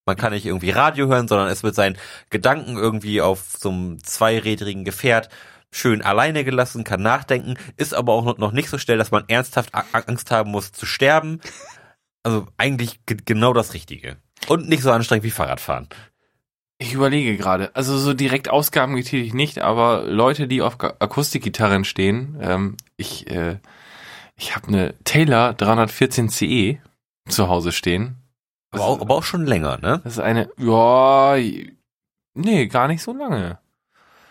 Man 0.07 0.17
kann 0.17 0.33
nicht 0.33 0.47
irgendwie 0.47 0.71
Radio 0.71 1.09
hören, 1.09 1.29
sondern 1.29 1.49
es 1.49 1.63
wird 1.63 1.75
seinen 1.75 1.99
Gedanken 2.31 2.77
irgendwie 2.77 3.21
auf 3.21 3.57
so 3.59 3.71
einem 3.71 4.03
zweirädrigen 4.03 4.85
Gefährt 4.85 5.29
schön 5.71 6.03
alleine 6.03 6.45
gelassen, 6.45 6.85
kann 6.85 7.03
nachdenken, 7.03 7.55
ist 7.77 7.95
aber 7.95 8.13
auch 8.15 8.37
noch- 8.39 8.53
nicht 8.53 8.69
so 8.71 8.79
schnell, 8.79 8.99
dass 8.99 9.11
man 9.11 9.25
ernsthaft 9.29 9.71
Angst 9.93 10.31
haben 10.31 10.51
muss 10.51 10.73
zu 10.73 10.87
sterben. 10.87 11.41
Also 12.23 12.47
eigentlich 12.57 13.05
ge- 13.07 13.19
genau 13.25 13.53
das 13.53 13.75
Richtige. 13.75 14.17
Und 14.49 14.69
nicht 14.69 14.83
so 14.83 14.91
anstrengend 14.93 15.25
wie 15.25 15.31
Fahrradfahren. 15.31 15.89
Ich 16.79 16.93
überlege 16.95 17.37
gerade. 17.37 17.75
Also 17.75 17.97
so 17.99 18.15
direkt 18.15 18.49
Ausgaben 18.51 18.95
getätigt 18.97 19.35
nicht, 19.35 19.59
aber 19.59 20.05
Leute, 20.05 20.47
die 20.47 20.63
auf 20.63 20.77
Akustikgitarren 20.81 21.85
stehen, 21.85 22.39
ähm, 22.41 22.77
ich, 22.97 23.29
äh, 23.31 23.59
ich 24.37 24.55
habe 24.55 24.69
eine 24.69 24.95
Taylor 25.05 25.55
314 25.55 26.29
CE 26.29 26.79
zu 27.29 27.49
Hause 27.49 27.73
stehen. 27.73 28.17
Aber 28.71 28.85
auch, 28.85 29.01
aber 29.01 29.15
auch 29.17 29.23
schon 29.25 29.45
länger, 29.47 29.79
ne? 29.79 30.01
Das 30.05 30.15
ist 30.15 30.19
eine, 30.21 30.51
ja, 30.59 31.37
nee, 32.35 32.67
gar 32.67 32.87
nicht 32.87 33.03
so 33.03 33.13
lange. 33.13 33.59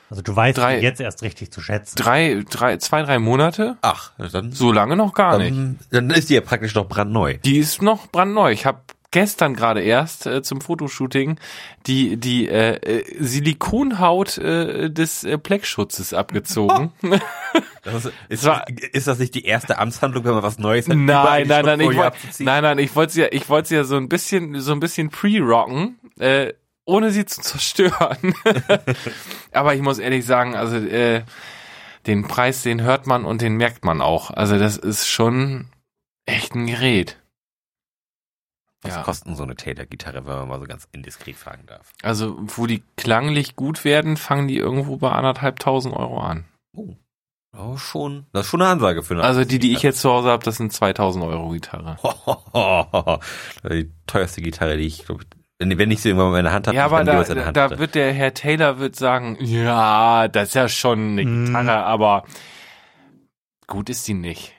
Also 0.10 0.22
du 0.22 0.36
weißt 0.36 0.58
Drei- 0.58 0.80
jetzt 0.80 1.02
erst 1.02 1.22
richtig 1.22 1.52
zu 1.52 1.62
schätzen. 1.62 1.96
Drei, 1.98 2.44
drei, 2.50 2.78
zwei, 2.78 3.02
drei 3.04 3.20
Monate? 3.20 3.78
Ach, 3.82 4.12
dann, 4.32 4.52
So 4.54 4.72
lange 4.72 4.96
noch 4.96 5.14
gar 5.14 5.38
nicht. 5.38 5.52
dann, 5.52 5.80
dann 5.92 6.10
ist 6.12 6.30
die 6.30 6.36
ja 6.36 6.42
praktisch 6.42 6.76
noch 6.76 6.88
brandneu. 6.88 7.38
Die 7.44 7.58
ist 7.58 7.82
noch 7.82 8.08
brandneu. 8.08 8.52
Ich 8.52 8.66
habe 8.66 8.80
gestern 9.12 9.54
gerade 9.54 9.82
erst 9.82 10.26
äh, 10.28 10.42
zum 10.44 10.60
Fotoshooting 10.62 11.40
die 11.88 12.18
die 12.18 12.48
äh, 12.50 12.76
äh, 12.76 13.04
Silikonhaut 13.20 14.38
äh, 14.38 14.90
des 14.90 15.24
äh, 15.24 15.38
Pleckschutzes 15.38 16.14
abgezogen. 16.14 16.92
Das 17.84 18.04
ist, 18.06 18.14
ist, 18.30 18.44
war- 18.44 18.66
ist 18.92 19.08
das 19.08 19.18
nicht 19.18 19.34
die 19.34 19.46
erste 19.46 19.80
Amtshandlung, 19.80 20.26
wenn 20.26 20.34
man 20.34 20.44
was 20.44 20.60
Neues 20.60 20.90
hat? 20.90 20.98
nein, 20.98 21.48
nein, 21.48 21.64
nein, 21.66 21.80
ich 21.80 21.98
abzuziehen? 21.98 22.46
nein, 22.46 22.62
nein, 22.62 22.80
ich 22.80 22.94
wollte 22.98 23.14
sie 23.14 23.22
ja, 23.22 23.28
ich 23.32 23.48
wollte 23.48 23.70
sie 23.70 23.76
ja 23.76 23.86
so 23.86 23.96
ein 23.96 24.10
bisschen, 24.10 24.60
so 24.60 24.74
ein 24.74 24.82
bisschen 24.82 25.10
pre-rocken, 25.10 25.98
äh, 26.20 26.52
ohne 26.88 27.12
sie 27.12 27.26
zu 27.26 27.42
zerstören. 27.42 28.34
Aber 29.52 29.76
ich 29.76 29.82
muss 29.82 30.00
ehrlich 30.00 30.26
sagen, 30.26 30.56
also 30.56 30.78
äh, 30.78 31.24
den 32.08 32.28
Preis, 32.28 32.64
den 32.64 32.82
hört 32.82 33.06
man 33.06 33.26
und 33.26 33.42
den 33.42 33.56
merkt 33.56 33.84
man 33.86 34.02
auch. 34.02 34.32
Also 34.32 34.58
das 34.58 34.78
ist 34.78 35.08
schon 35.08 35.68
echt 36.26 36.56
ein 36.56 36.66
Gerät. 36.68 37.18
Was 38.84 38.96
Ja. 38.96 39.04
kostet 39.04 39.28
denn 39.28 39.36
so 39.36 39.44
eine 39.44 39.56
Taylor-Gitarre, 39.56 40.26
wenn 40.26 40.36
man 40.36 40.48
mal 40.48 40.60
so 40.60 40.66
ganz 40.66 40.88
indiskret 40.92 41.36
fragen 41.36 41.66
darf? 41.66 41.92
Also, 42.04 42.38
wo 42.40 42.68
die 42.68 42.84
klanglich 42.96 43.56
gut 43.56 43.84
werden, 43.84 44.18
fangen 44.18 44.48
die 44.48 44.58
irgendwo 44.58 44.98
bei 44.98 45.12
anderthalbtausend 45.12 45.96
Euro 45.96 46.20
an. 46.22 46.46
Oh. 46.74 46.96
Oh, 47.58 47.76
schon. 47.78 48.28
Das 48.34 48.46
ist 48.46 48.52
schon 48.52 48.62
eine 48.62 48.70
Ansage 48.70 49.02
für 49.02 49.16
eine 49.16 49.24
Also 49.24 49.44
die, 49.44 49.58
die 49.58 49.74
ich 49.74 49.82
jetzt 49.82 50.02
zu 50.02 50.12
Hause 50.12 50.30
habe, 50.30 50.44
das 50.44 50.58
sind 50.58 50.72
2000 50.72 51.26
Euro 51.26 51.50
Gitarre. 51.50 51.98
die 53.64 53.92
teuerste 54.06 54.42
Gitarre, 54.44 54.78
die 54.78 54.86
ich, 54.86 55.06
glaube 55.06 55.24
ich, 55.24 55.30
wenn 55.60 55.78
wenn 55.78 55.92
ich 55.92 56.02
sie 56.02 56.10
irgendwann 56.10 56.32
mal 56.32 56.38
in 56.40 56.46
der 56.46 56.54
Hand 56.54 56.68
hatte, 56.68 56.78
Ja, 56.78 56.86
aber 56.86 56.98
dann 56.98 57.06
da, 57.08 57.12
jeweils 57.14 57.30
in 57.30 57.36
der 57.36 57.52
da, 57.52 57.62
Hand 57.64 57.74
da 57.74 57.80
wird 57.80 57.96
der 57.96 58.14
Herr 58.14 58.34
Taylor 58.34 58.80
wird 58.80 58.96
sagen, 58.96 59.38
ja, 59.40 60.28
das 60.28 60.50
ist 60.50 60.54
ja 60.56 60.70
schon 60.70 61.00
eine 61.20 61.26
Mm. 61.26 61.46
Gitarre, 61.46 61.84
aber 61.84 62.24
gut 63.68 63.90
ist 63.90 64.08
die 64.08 64.14
nicht. 64.14 64.54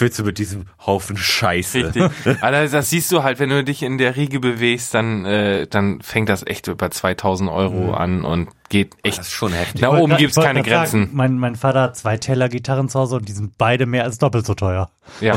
Willst 0.00 0.16
du 0.16 0.22
mit 0.22 0.38
diesem 0.38 0.66
Haufen 0.86 1.16
Scheiße? 1.16 1.86
Richtig. 1.92 2.40
Also 2.40 2.72
das 2.76 2.88
siehst 2.90 3.10
du 3.10 3.24
halt, 3.24 3.40
wenn 3.40 3.48
du 3.50 3.64
dich 3.64 3.82
in 3.82 3.98
der 3.98 4.14
Riege 4.14 4.38
bewegst, 4.38 4.94
dann, 4.94 5.24
äh, 5.24 5.66
dann 5.66 6.00
fängt 6.02 6.28
das 6.28 6.46
echt 6.46 6.70
bei 6.78 6.88
2000 6.88 7.50
Euro 7.50 7.94
an 7.94 8.24
und 8.24 8.48
geht 8.68 8.94
echt. 9.02 9.18
Das 9.18 9.26
ist 9.26 9.32
schon 9.32 9.52
heftig. 9.52 9.80
Da 9.80 9.90
oben 9.98 10.16
gibt's 10.16 10.36
keine 10.36 10.62
grad 10.62 10.86
sagen, 10.86 11.00
Grenzen. 11.06 11.16
mein, 11.16 11.36
mein 11.38 11.56
Vater 11.56 11.80
hat 11.82 11.96
zwei 11.96 12.16
Taylor-Gitarren 12.16 12.88
zu 12.88 13.00
Hause 13.00 13.16
und 13.16 13.28
die 13.28 13.32
sind 13.32 13.58
beide 13.58 13.86
mehr 13.86 14.04
als 14.04 14.18
doppelt 14.18 14.46
so 14.46 14.54
teuer. 14.54 14.88
Ja. 15.20 15.36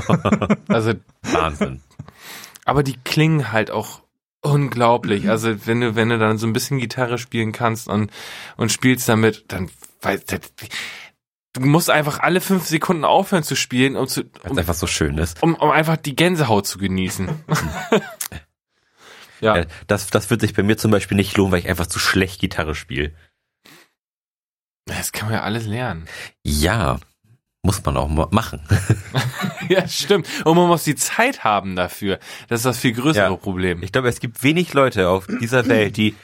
Also, 0.67 0.93
Wahnsinn. 1.23 1.81
Aber 2.71 2.83
die 2.83 2.97
klingen 3.03 3.51
halt 3.51 3.69
auch 3.69 4.01
unglaublich. 4.39 5.29
Also 5.29 5.67
wenn 5.67 5.81
du, 5.81 5.95
wenn 5.95 6.07
du 6.07 6.17
dann 6.17 6.37
so 6.37 6.47
ein 6.47 6.53
bisschen 6.53 6.79
Gitarre 6.79 7.17
spielen 7.17 7.51
kannst 7.51 7.89
und, 7.89 8.09
und 8.55 8.71
spielst 8.71 9.09
damit, 9.09 9.43
dann 9.49 9.69
weiß 10.01 10.23
du 10.25 11.59
musst 11.59 11.89
einfach 11.89 12.19
alle 12.19 12.39
fünf 12.39 12.65
Sekunden 12.65 13.03
aufhören 13.03 13.43
zu 13.43 13.57
spielen, 13.57 13.97
um 13.97 14.07
zu, 14.07 14.23
um, 14.47 14.57
einfach 14.57 14.73
so 14.73 14.87
schön 14.87 15.17
ist. 15.17 15.43
um, 15.43 15.53
um 15.55 15.69
einfach 15.69 15.97
die 15.97 16.15
Gänsehaut 16.15 16.65
zu 16.65 16.77
genießen. 16.77 17.29
ja. 19.41 19.57
Äh, 19.57 19.67
Das, 19.87 20.07
das 20.07 20.29
wird 20.29 20.39
sich 20.39 20.53
bei 20.53 20.63
mir 20.63 20.77
zum 20.77 20.91
Beispiel 20.91 21.17
nicht 21.17 21.35
lohnen, 21.35 21.51
weil 21.51 21.59
ich 21.59 21.67
einfach 21.67 21.87
zu 21.87 21.99
schlecht 21.99 22.39
Gitarre 22.39 22.73
spiele. 22.73 23.13
Das 24.85 25.11
kann 25.11 25.27
man 25.27 25.39
ja 25.39 25.43
alles 25.43 25.65
lernen. 25.65 26.05
Ja, 26.41 27.01
muss 27.63 27.83
man 27.85 27.97
auch 27.97 28.07
ma- 28.07 28.27
machen. 28.31 28.59
ja, 29.69 29.87
stimmt. 29.87 30.27
Und 30.45 30.55
man 30.57 30.67
muss 30.67 30.83
die 30.83 30.95
Zeit 30.95 31.43
haben 31.43 31.75
dafür. 31.75 32.19
Das 32.47 32.61
ist 32.61 32.65
das 32.65 32.79
viel 32.79 32.93
größere 32.93 33.29
Ja. 33.31 33.35
Problem. 33.35 33.83
Ich 33.83 33.91
glaube, 33.91 34.09
es 34.09 34.19
gibt 34.19 34.41
wenig 34.43 34.73
Leute 34.73 35.09
auf 35.09 35.27
dieser 35.27 35.67
Welt, 35.67 35.97
die 35.97 36.15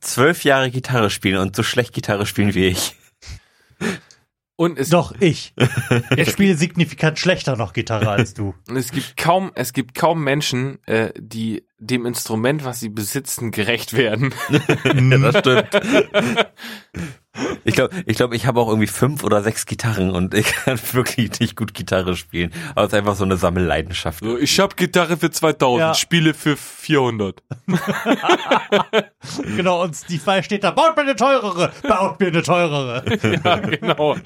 zwölf 0.00 0.44
Jahre 0.44 0.70
Gitarre 0.70 1.10
spielen 1.10 1.38
und 1.38 1.56
so 1.56 1.62
schlecht 1.62 1.92
Gitarre 1.94 2.26
spielen 2.26 2.54
wie 2.54 2.66
ich. 2.66 2.94
Und 4.58 4.78
es, 4.78 4.88
Doch, 4.90 5.14
ich. 5.20 5.54
Ich 6.16 6.30
spiele 6.30 6.56
signifikant 6.56 7.18
schlechter 7.18 7.56
noch 7.56 7.72
Gitarre 7.74 8.10
als 8.10 8.32
du. 8.34 8.54
und 8.68 8.76
es 8.76 8.90
gibt 8.90 9.16
kaum, 9.18 9.52
es 9.54 9.72
gibt 9.74 9.94
kaum 9.94 10.24
Menschen, 10.24 10.82
äh, 10.86 11.12
die 11.18 11.66
dem 11.78 12.06
Instrument, 12.06 12.64
was 12.64 12.80
sie 12.80 12.88
besitzen, 12.88 13.50
gerecht 13.50 13.92
werden. 13.94 14.34
Das 14.84 15.38
stimmt. 15.38 15.68
Ich 17.64 17.74
glaube, 17.74 17.94
ich, 18.06 18.16
glaub, 18.16 18.32
ich 18.32 18.46
habe 18.46 18.60
auch 18.60 18.68
irgendwie 18.68 18.86
fünf 18.86 19.24
oder 19.24 19.42
sechs 19.42 19.66
Gitarren 19.66 20.10
und 20.10 20.34
ich 20.34 20.46
kann 20.46 20.78
wirklich 20.92 21.38
nicht 21.40 21.56
gut 21.56 21.74
Gitarre 21.74 22.16
spielen. 22.16 22.52
Aber 22.74 22.82
es 22.86 22.92
ist 22.92 22.98
einfach 22.98 23.16
so 23.16 23.24
eine 23.24 23.36
Sammelleidenschaft. 23.36 24.20
So, 24.22 24.38
ich 24.38 24.58
hab 24.60 24.76
Gitarre 24.76 25.16
für 25.16 25.30
2000, 25.30 25.80
Ja. 25.80 25.94
Spiele 25.94 26.34
für 26.34 26.56
400. 26.56 27.42
Genau, 29.56 29.82
und 29.82 29.94
Steve 29.94 30.24
Vai 30.24 30.42
steht 30.42 30.62
da, 30.64 30.70
baut 30.70 30.96
mir 30.96 31.02
eine 31.02 31.16
teurere, 31.16 31.72
baut 31.82 32.20
mir 32.20 32.28
eine 32.28 32.42
teurere. 32.42 33.02
ja, 33.44 33.56
genau. 33.56 34.16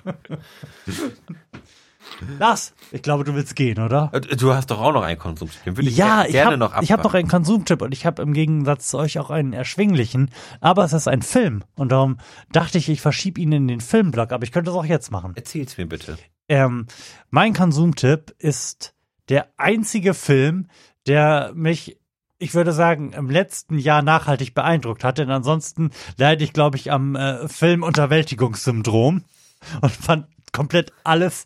Lars, 2.39 2.75
ich 2.93 3.03
glaube, 3.03 3.25
du 3.25 3.35
willst 3.35 3.57
gehen, 3.57 3.79
oder? 3.83 4.11
Äh, 4.13 4.21
Du 4.21 4.55
hast 4.55 4.71
doch 4.71 4.81
auch 4.81 4.93
noch 4.93 5.03
einen 5.03 5.19
Konsum. 5.19 5.49
Den 5.67 5.77
würde 5.77 5.89
ich 5.89 5.97
Ja, 5.97 6.23
ger- 6.23 6.27
ich 6.27 6.33
gerne 6.33 6.47
habe 6.47 6.59
noch 6.59 6.83
ich 6.83 6.93
hab 6.93 6.99
noch 7.01 7.07
abfragen. 7.07 7.25
einen 7.25 7.29
Konsumtipp 7.31 7.83
und 7.83 7.93
ich 7.93 8.07
habe 8.07 8.23
im 8.23 8.33
Gegensatz 8.33 8.89
zu 8.89 8.99
euch 8.99 9.19
auch 9.19 9.31
einen 9.31 9.53
erschwinglichen, 9.53 10.31
aber 10.61 10.85
es 10.85 10.93
ist 10.93 11.09
ein 11.09 11.23
Film 11.23 11.65
und 11.77 11.93
darum 11.93 12.19
dachte 12.53 12.79
ich, 12.79 12.89
ich 12.89 13.01
verschiebe 13.01 13.41
ihn 13.41 13.53
in 13.53 13.69
den 13.69 13.81
Filmblock, 13.81 14.33
aber 14.33 14.45
ich 14.45 14.53
könnte 14.53 14.71
es 14.71 14.77
auch 14.77 14.85
jetzt 14.85 15.11
machen. 15.11 15.33
Erzähl's 15.37 15.77
mir 15.79 15.87
bitte. 15.87 16.19
Ähm, 16.49 16.87
mein 17.31 17.55
Konsumtipp 17.55 18.35
ist 18.39 18.95
der 19.29 19.47
einzige 19.57 20.15
Film, 20.15 20.67
der 21.07 21.53
mich, 21.55 21.99
ich 22.39 22.55
würde 22.55 22.73
sagen, 22.73 23.13
im 23.13 23.31
letzten 23.31 23.79
Jahr 23.79 24.03
nachhaltig 24.03 24.55
beeindruckt 24.55 25.05
hat, 25.05 25.19
denn 25.19 25.31
ansonsten 25.31 25.91
leide 26.17 26.43
ich, 26.43 26.53
glaube 26.53 26.77
ich, 26.77 26.91
am 26.91 27.15
äh, 27.15 27.47
Filmunterwältigungssyndrom 27.49 29.25
und 29.81 29.91
fand 29.93 30.27
komplett 30.53 30.93
alles 31.05 31.45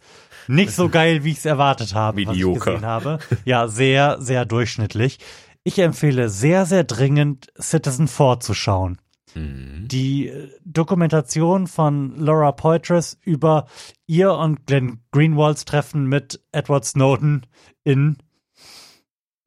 nicht 0.48 0.72
so 0.72 0.88
geil, 0.88 1.24
wie 1.24 1.30
ich 1.32 1.38
es 1.38 1.44
erwartet 1.44 1.94
habe, 1.94 2.26
was 2.26 2.36
ich 2.36 2.42
gesehen 2.42 2.84
habe. 2.84 3.18
Ja, 3.44 3.68
sehr, 3.68 4.20
sehr 4.20 4.44
durchschnittlich. 4.44 5.18
Ich 5.62 5.78
empfehle 5.78 6.28
sehr, 6.28 6.66
sehr 6.66 6.84
dringend, 6.84 7.52
Citizen 7.60 8.08
4 8.08 8.40
zu 8.40 8.54
schauen 8.54 8.98
Mhm. 9.34 9.88
die 9.88 10.28
äh, 10.28 10.48
Dokumentation 10.64 11.66
von 11.66 12.16
Laura 12.16 12.52
Poitras 12.52 13.18
über 13.22 13.66
ihr 14.06 14.32
und 14.32 14.66
Glenn 14.66 15.00
Greenwalds 15.10 15.64
Treffen 15.64 16.06
mit 16.06 16.40
Edward 16.52 16.84
Snowden 16.84 17.44
in 17.82 18.16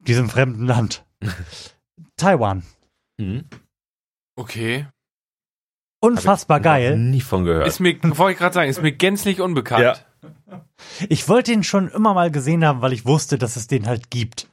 diesem 0.00 0.28
fremden 0.28 0.66
Land. 0.66 1.06
Taiwan. 2.16 2.64
Mhm. 3.18 3.46
Okay. 4.36 4.86
Unfassbar 6.00 6.60
geil. 6.60 6.96
Nie 6.96 7.20
von 7.20 7.44
gehört. 7.44 7.66
Ist 7.66 7.80
mir, 7.80 7.98
wollte 8.02 8.32
ich 8.32 8.38
gerade 8.38 8.54
sagen, 8.54 8.70
ist 8.70 8.82
mir 8.82 8.92
gänzlich 8.92 9.40
unbekannt. 9.40 9.82
Ja. 9.82 9.96
Ich 11.08 11.28
wollte 11.28 11.52
ihn 11.52 11.62
schon 11.62 11.88
immer 11.88 12.14
mal 12.14 12.30
gesehen 12.30 12.64
haben, 12.64 12.80
weil 12.82 12.92
ich 12.92 13.06
wusste, 13.06 13.38
dass 13.38 13.56
es 13.56 13.66
den 13.66 13.86
halt 13.86 14.10
gibt. 14.10 14.48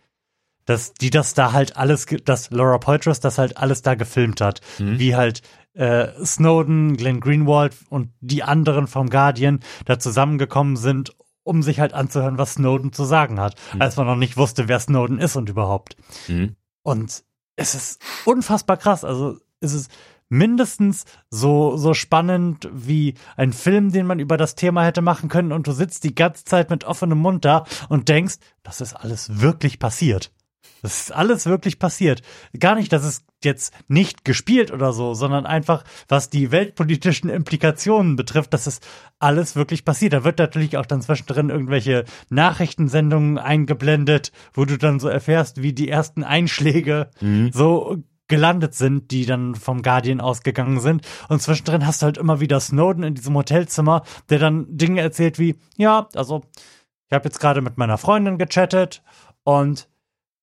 Dass 0.66 0.94
die 0.94 1.10
das 1.10 1.34
da 1.34 1.52
halt 1.52 1.78
alles, 1.78 2.08
dass 2.26 2.50
Laura 2.50 2.80
Poitras 2.80 3.20
das 3.20 3.38
halt 3.38 3.58
alles 3.58 3.82
da 3.82 3.96
gefilmt 3.96 4.42
hat. 4.42 4.62
Wie 4.98 5.16
halt 5.16 5.42
äh, 5.74 6.08
Snowden, 6.24 6.98
Glenn 6.98 7.20
Greenwald 7.20 7.76
und 7.90 8.10
die 8.22 8.44
anderen 8.44 8.88
vom 8.88 9.10
Guardian 9.10 9.60
da 9.86 10.00
zusammengekommen 10.00 10.76
sind, 10.76 11.16
um 11.44 11.62
sich 11.62 11.80
halt 11.80 11.94
anzuhören, 11.94 12.38
was 12.38 12.54
Snowden 12.54 12.94
zu 12.94 13.04
sagen 13.06 13.40
hat. 13.40 13.56
Als 13.78 13.96
man 13.96 14.08
noch 14.08 14.16
nicht 14.16 14.38
wusste, 14.38 14.68
wer 14.68 14.80
Snowden 14.80 15.20
ist 15.20 15.36
und 15.36 15.50
überhaupt. 15.50 15.96
Mhm. 16.28 16.56
Und 16.82 17.24
es 17.56 17.76
ist 17.76 18.02
unfassbar 18.26 18.78
krass. 18.78 19.04
Also 19.04 19.38
es 19.60 19.74
ist 19.74 19.92
mindestens 20.30 21.06
so, 21.30 21.78
so 21.78 21.94
spannend 21.94 22.70
wie 22.74 23.16
ein 23.38 23.54
Film, 23.54 23.92
den 23.92 24.06
man 24.06 24.20
über 24.20 24.38
das 24.38 24.56
Thema 24.56 24.84
hätte 24.84 25.02
machen 25.02 25.30
können 25.30 25.52
und 25.52 25.68
du 25.68 25.72
sitzt 25.72 26.04
die 26.04 26.16
ganze 26.16 26.46
Zeit 26.46 26.70
mit 26.70 26.84
offenem 26.84 27.20
Mund 27.20 27.46
da 27.46 27.66
und 27.90 28.10
denkst, 28.10 28.36
das 28.64 28.82
ist 28.82 28.94
alles 28.94 29.42
wirklich 29.42 29.80
passiert. 29.80 30.32
Das 30.82 31.02
ist 31.02 31.12
alles 31.12 31.48
wirklich 31.48 31.80
passiert. 31.80 32.22
Gar 32.60 32.76
nicht, 32.76 32.94
dass 32.94 33.04
es 33.04 33.24
jetzt 33.44 33.74
nicht 33.88 34.24
gespielt 34.24 34.72
oder 34.72 34.94
so, 34.94 35.16
sondern 35.16 35.48
einfach, 35.48 35.84
was 36.08 36.30
die 36.30 36.52
weltpolitischen 36.52 37.30
Implikationen 37.30 38.16
betrifft, 38.16 38.54
dass 38.54 38.68
es 38.68 38.82
alles 39.18 39.56
wirklich 39.56 39.84
passiert. 39.84 40.14
Da 40.14 40.24
wird 40.24 40.38
natürlich 40.38 40.78
auch 40.78 40.86
dann 40.86 41.02
zwischendrin 41.02 41.50
irgendwelche 41.50 42.06
Nachrichtensendungen 42.30 43.40
eingeblendet, 43.40 44.32
wo 44.54 44.66
du 44.66 44.78
dann 44.78 45.00
so 45.00 45.08
erfährst, 45.08 45.64
wie 45.64 45.74
die 45.74 45.90
ersten 45.90 46.24
Einschläge 46.24 47.10
so 47.52 48.04
gelandet 48.28 48.74
sind, 48.74 49.12
die 49.12 49.26
dann 49.26 49.56
vom 49.56 49.82
Guardian 49.82 50.22
ausgegangen 50.22 50.80
sind. 50.80 51.08
Und 51.30 51.42
zwischendrin 51.42 51.86
hast 51.86 52.02
du 52.02 52.06
halt 52.06 52.18
immer 52.18 52.40
wieder 52.40 52.60
Snowden 52.60 53.04
in 53.04 53.16
diesem 53.16 53.36
Hotelzimmer, 53.36 54.04
der 54.30 54.40
dann 54.40 54.66
Dinge 54.70 55.02
erzählt 55.02 55.40
wie, 55.40 55.56
ja, 55.78 56.08
also 56.16 56.44
ich 57.08 57.14
habe 57.14 57.26
jetzt 57.26 57.40
gerade 57.40 57.62
mit 57.62 57.78
meiner 57.78 57.98
Freundin 57.98 58.38
gechattet 58.38 59.04
und 59.44 59.88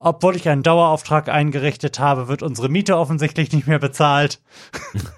obwohl 0.04 0.34
ich 0.34 0.48
einen 0.48 0.64
Dauerauftrag 0.64 1.28
eingerichtet 1.28 2.00
habe, 2.00 2.26
wird 2.26 2.42
unsere 2.42 2.68
Miete 2.68 2.98
offensichtlich 2.98 3.52
nicht 3.52 3.68
mehr 3.68 3.78
bezahlt. 3.78 4.42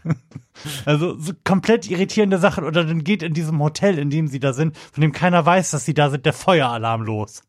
also 0.85 1.19
so 1.19 1.33
komplett 1.43 1.91
irritierende 1.91 2.39
Sachen. 2.39 2.65
Oder 2.65 2.85
dann 2.85 3.03
geht 3.03 3.23
in 3.23 3.33
diesem 3.33 3.63
Hotel, 3.63 3.99
in 3.99 4.11
dem 4.11 4.29
sie 4.29 4.41
da 4.41 4.53
sind, 4.53 4.77
von 4.93 5.01
dem 5.01 5.13
keiner 5.13 5.45
weiß, 5.45 5.71
dass 5.71 5.87
sie 5.87 5.95
da 5.95 6.11
sind, 6.11 6.27
der 6.27 6.35
Feueralarm 6.35 7.03
los. 7.03 7.43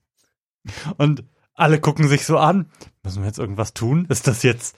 Und 0.98 1.26
alle 1.56 1.82
gucken 1.82 2.08
sich 2.08 2.26
so 2.26 2.38
an. 2.38 2.70
Müssen 3.04 3.22
wir 3.22 3.28
jetzt 3.28 3.40
irgendwas 3.40 3.74
tun? 3.74 4.06
Ist 4.08 4.28
das 4.28 4.42
jetzt, 4.44 4.78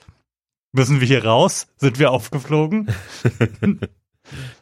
müssen 0.72 1.00
wir 1.00 1.06
hier 1.06 1.24
raus? 1.24 1.66
Sind 1.76 1.98
wir 1.98 2.10
aufgeflogen? 2.10 2.88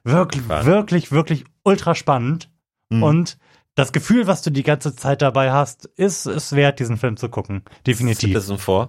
wirklich, 0.04 0.42
Spannend. 0.42 0.66
wirklich, 0.66 1.12
wirklich 1.12 1.44
ultra 1.62 1.94
spannend. 1.94 2.50
Mhm. 2.90 3.02
Und 3.02 3.38
das 3.74 3.92
Gefühl, 3.92 4.26
was 4.26 4.42
du 4.42 4.50
die 4.50 4.62
ganze 4.62 4.94
Zeit 4.96 5.22
dabei 5.22 5.52
hast, 5.52 5.84
ist 5.84 6.26
es 6.26 6.52
wert, 6.52 6.80
diesen 6.80 6.96
Film 6.96 7.16
zu 7.16 7.28
gucken. 7.28 7.62
Definitiv. 7.86 8.30
Citizen 8.30 8.58
4. 8.58 8.88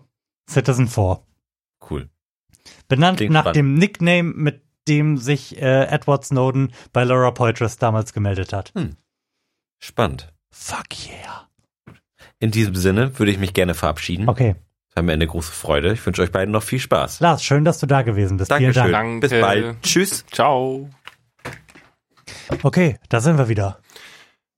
Citizen 0.49 0.87
4. 0.87 1.21
Cool. 1.89 2.09
Benannt 2.87 3.17
Klingt 3.17 3.33
nach 3.33 3.41
spannend. 3.41 3.55
dem 3.57 3.73
Nickname, 3.75 4.33
mit 4.33 4.63
dem 4.87 5.17
sich 5.17 5.61
äh, 5.61 5.85
Edward 5.87 6.23
Snowden 6.25 6.71
bei 6.93 7.03
Laura 7.03 7.31
Poitras 7.31 7.77
damals 7.77 8.13
gemeldet 8.13 8.53
hat. 8.53 8.71
Spannend. 9.79 10.33
Fuck 10.51 10.85
yeah. 11.09 11.49
In 12.39 12.51
diesem 12.51 12.75
Sinne 12.75 13.17
würde 13.19 13.31
ich 13.31 13.37
mich 13.39 13.53
gerne 13.53 13.73
verabschieden. 13.73 14.29
Okay. 14.29 14.55
War 14.97 15.03
mir 15.03 15.13
eine 15.13 15.27
große 15.27 15.51
Freude. 15.51 15.93
Ich 15.93 16.03
wünsche 16.07 16.23
euch 16.23 16.31
beiden 16.31 16.51
noch 16.51 16.63
viel 16.63 16.79
Spaß. 16.79 17.19
Lars, 17.19 17.43
schön, 17.43 17.63
dass 17.63 17.77
du 17.77 17.85
da 17.85 18.01
gewesen 18.01 18.37
bist. 18.37 18.49
Dankeschön. 18.49 18.81
Vielen 18.81 18.91
Dank. 18.91 19.21
Danke. 19.21 19.27
Bis 19.29 19.41
bald. 19.41 19.81
Tschüss. 19.83 20.25
Ciao. 20.31 20.89
Okay, 22.63 22.97
da 23.09 23.19
sind 23.19 23.37
wir 23.37 23.47
wieder. 23.47 23.77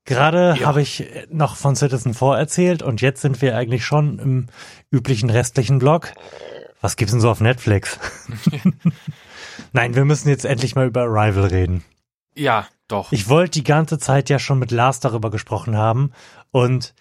Gerade 0.06 0.56
Ja. 0.58 0.66
habe 0.68 0.82
ich 0.82 1.06
noch 1.30 1.58
von 1.58 1.76
Citizen 1.76 2.14
4 2.14 2.38
erzählt 2.38 2.82
und 2.84 3.02
jetzt 3.02 3.20
sind 3.22 3.42
wir 3.42 3.58
eigentlich 3.58 3.84
schon 3.84 4.18
im 4.18 4.48
üblichen 4.92 5.30
restlichen 5.30 5.78
Blog. 5.78 6.14
Was 6.80 6.96
gibt's 6.96 7.12
denn 7.12 7.20
so 7.20 7.30
auf 7.30 7.42
Netflix? 7.42 8.00
Nein, 9.74 9.94
wir 9.94 10.06
müssen 10.06 10.30
jetzt 10.30 10.46
endlich 10.46 10.74
mal 10.74 10.88
über 10.88 11.02
Arrival 11.02 11.48
reden. 11.48 11.84
Ja, 12.34 12.66
doch. 12.88 13.12
Ich 13.12 13.28
wollte 13.28 13.60
die 13.60 13.66
ganze 13.66 14.00
Zeit 14.00 14.30
ja 14.30 14.40
schon 14.40 14.58
mit 14.58 14.72
Lars 14.72 15.02
darüber 15.02 15.32
gesprochen 15.32 15.76
haben 15.76 16.14
und 16.52 16.94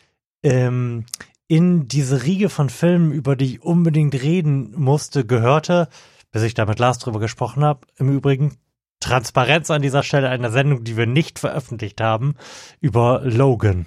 ähm, 0.43 1.07
in 1.49 1.89
diese 1.89 2.25
Riege 2.25 2.51
von 2.51 2.69
Filmen, 2.69 3.11
über 3.11 3.35
die 3.35 3.55
ich 3.55 3.63
unbedingt 3.63 4.15
reden 4.15 4.73
musste, 4.77 5.25
gehörte, 5.25 5.89
bis 6.31 6.43
ich 6.43 6.55
da 6.55 6.67
mit 6.67 6.79
Lars 6.79 6.99
drüber 6.99 7.19
gesprochen 7.19 7.65
habe, 7.65 7.87
im 7.97 8.11
Übrigen 8.11 8.59
Transparenz 9.01 9.71
an 9.71 9.81
dieser 9.81 10.03
Stelle 10.03 10.29
einer 10.29 10.51
Sendung, 10.51 10.85
die 10.85 10.97
wir 10.97 11.07
nicht 11.07 11.39
veröffentlicht 11.39 12.01
haben, 12.01 12.35
über 12.81 13.23
Logan. 13.25 13.87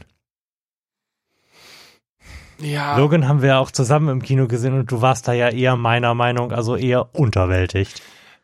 ja. 2.59 2.97
Logan 2.97 3.27
haben 3.27 3.41
wir 3.41 3.59
auch 3.59 3.71
zusammen 3.71 4.09
im 4.09 4.21
Kino 4.23 4.47
gesehen 4.47 4.73
und 4.73 4.91
du 4.91 5.01
warst 5.01 5.27
da 5.27 5.33
ja 5.33 5.49
eher 5.49 5.75
meiner 5.75 6.15
Meinung, 6.15 6.51
also 6.51 6.75
eher 6.75 7.13
unterwältigt. 7.13 8.01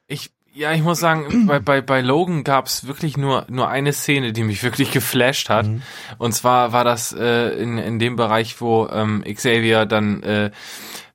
Ich, 0.07 0.31
ja, 0.57 0.73
ich 0.73 0.81
muss 0.81 0.99
sagen, 0.99 1.45
bei, 1.47 1.59
bei, 1.59 1.81
bei 1.81 2.01
Logan 2.01 2.43
gab's 2.43 2.87
wirklich 2.87 3.15
nur, 3.15 3.45
nur 3.47 3.69
eine 3.69 3.93
Szene, 3.93 4.33
die 4.33 4.43
mich 4.43 4.63
wirklich 4.63 4.91
geflasht 4.91 5.49
hat. 5.49 5.67
Mhm. 5.67 5.81
Und 6.17 6.33
zwar 6.33 6.73
war 6.73 6.83
das 6.83 7.13
äh, 7.13 7.49
in, 7.61 7.77
in 7.77 7.99
dem 7.99 8.15
Bereich, 8.15 8.59
wo 8.59 8.87
ähm, 8.91 9.23
Xavier 9.23 9.85
dann 9.85 10.23
äh, 10.23 10.51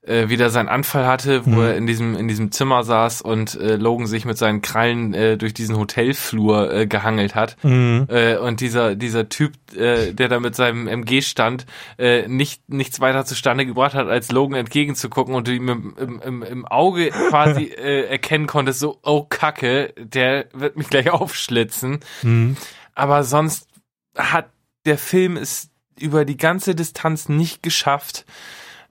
äh, 0.05 0.29
wieder 0.29 0.51
seinen 0.51 0.69
Anfall 0.69 1.07
hatte, 1.07 1.47
wo 1.47 1.51
Mhm. 1.51 1.61
er 1.61 1.77
in 1.77 1.87
diesem 1.87 2.17
in 2.17 2.27
diesem 2.27 2.51
Zimmer 2.51 2.83
saß 2.83 3.23
und 3.23 3.55
äh, 3.55 3.77
Logan 3.77 4.07
sich 4.07 4.25
mit 4.25 4.37
seinen 4.37 4.61
Krallen 4.61 5.15
äh, 5.15 5.37
durch 5.39 5.55
diesen 5.55 5.77
Hotelflur 5.77 6.73
äh, 6.73 6.87
gehangelt 6.87 7.35
hat. 7.37 7.57
Mhm. 7.63 8.07
Äh, 8.09 8.37
und 8.37 8.61
dieser 8.61 8.97
dieser 8.97 9.29
Typ, 9.29 9.53
äh, 9.77 10.13
der 10.13 10.29
da 10.29 10.41
mit 10.41 10.57
seinem 10.57 10.89
MG 10.89 11.23
stand, 11.23 11.67
äh, 11.99 12.27
nicht 12.27 12.69
nichts 12.69 12.99
weiter 13.01 13.25
zustande 13.25 13.65
gebracht 13.65 13.95
hat, 13.95 14.09
als 14.09 14.33
Logan 14.33 14.59
entgegenzugucken 14.59 15.35
und 15.35 15.47
du 15.47 15.53
ihm 15.55 15.69
im, 15.69 16.21
im, 16.25 16.43
im, 16.43 16.67
Auge 16.67 17.11
quasi 17.11 17.65
äh, 17.77 18.07
erkennen 18.07 18.49
konntest, 18.49 18.81
so 18.81 18.99
oh 19.03 19.23
Kacke, 19.23 19.95
der 19.97 20.47
wird 20.53 20.77
mich 20.77 20.89
gleich 20.89 21.11
aufschlitzen. 21.13 22.01
Mhm. 22.23 22.57
Aber 22.95 23.23
sonst 23.23 23.69
hat 24.17 24.51
der 24.85 24.99
Film 24.99 25.37
es 25.37 25.71
über 25.99 26.25
die 26.25 26.37
ganze 26.37 26.75
Distanz 26.75 27.29
nicht 27.29 27.63
geschafft, 27.63 28.25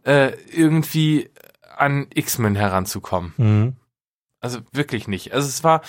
äh, 0.04 0.32
irgendwie 0.52 1.30
an 1.78 2.08
X-Men 2.14 2.56
heranzukommen. 2.56 3.34
Mhm. 3.38 3.76
Also 4.44 4.60
wirklich 4.72 5.08
nicht. 5.08 5.34
Also 5.34 5.48
es 5.48 5.64
war 5.64 5.82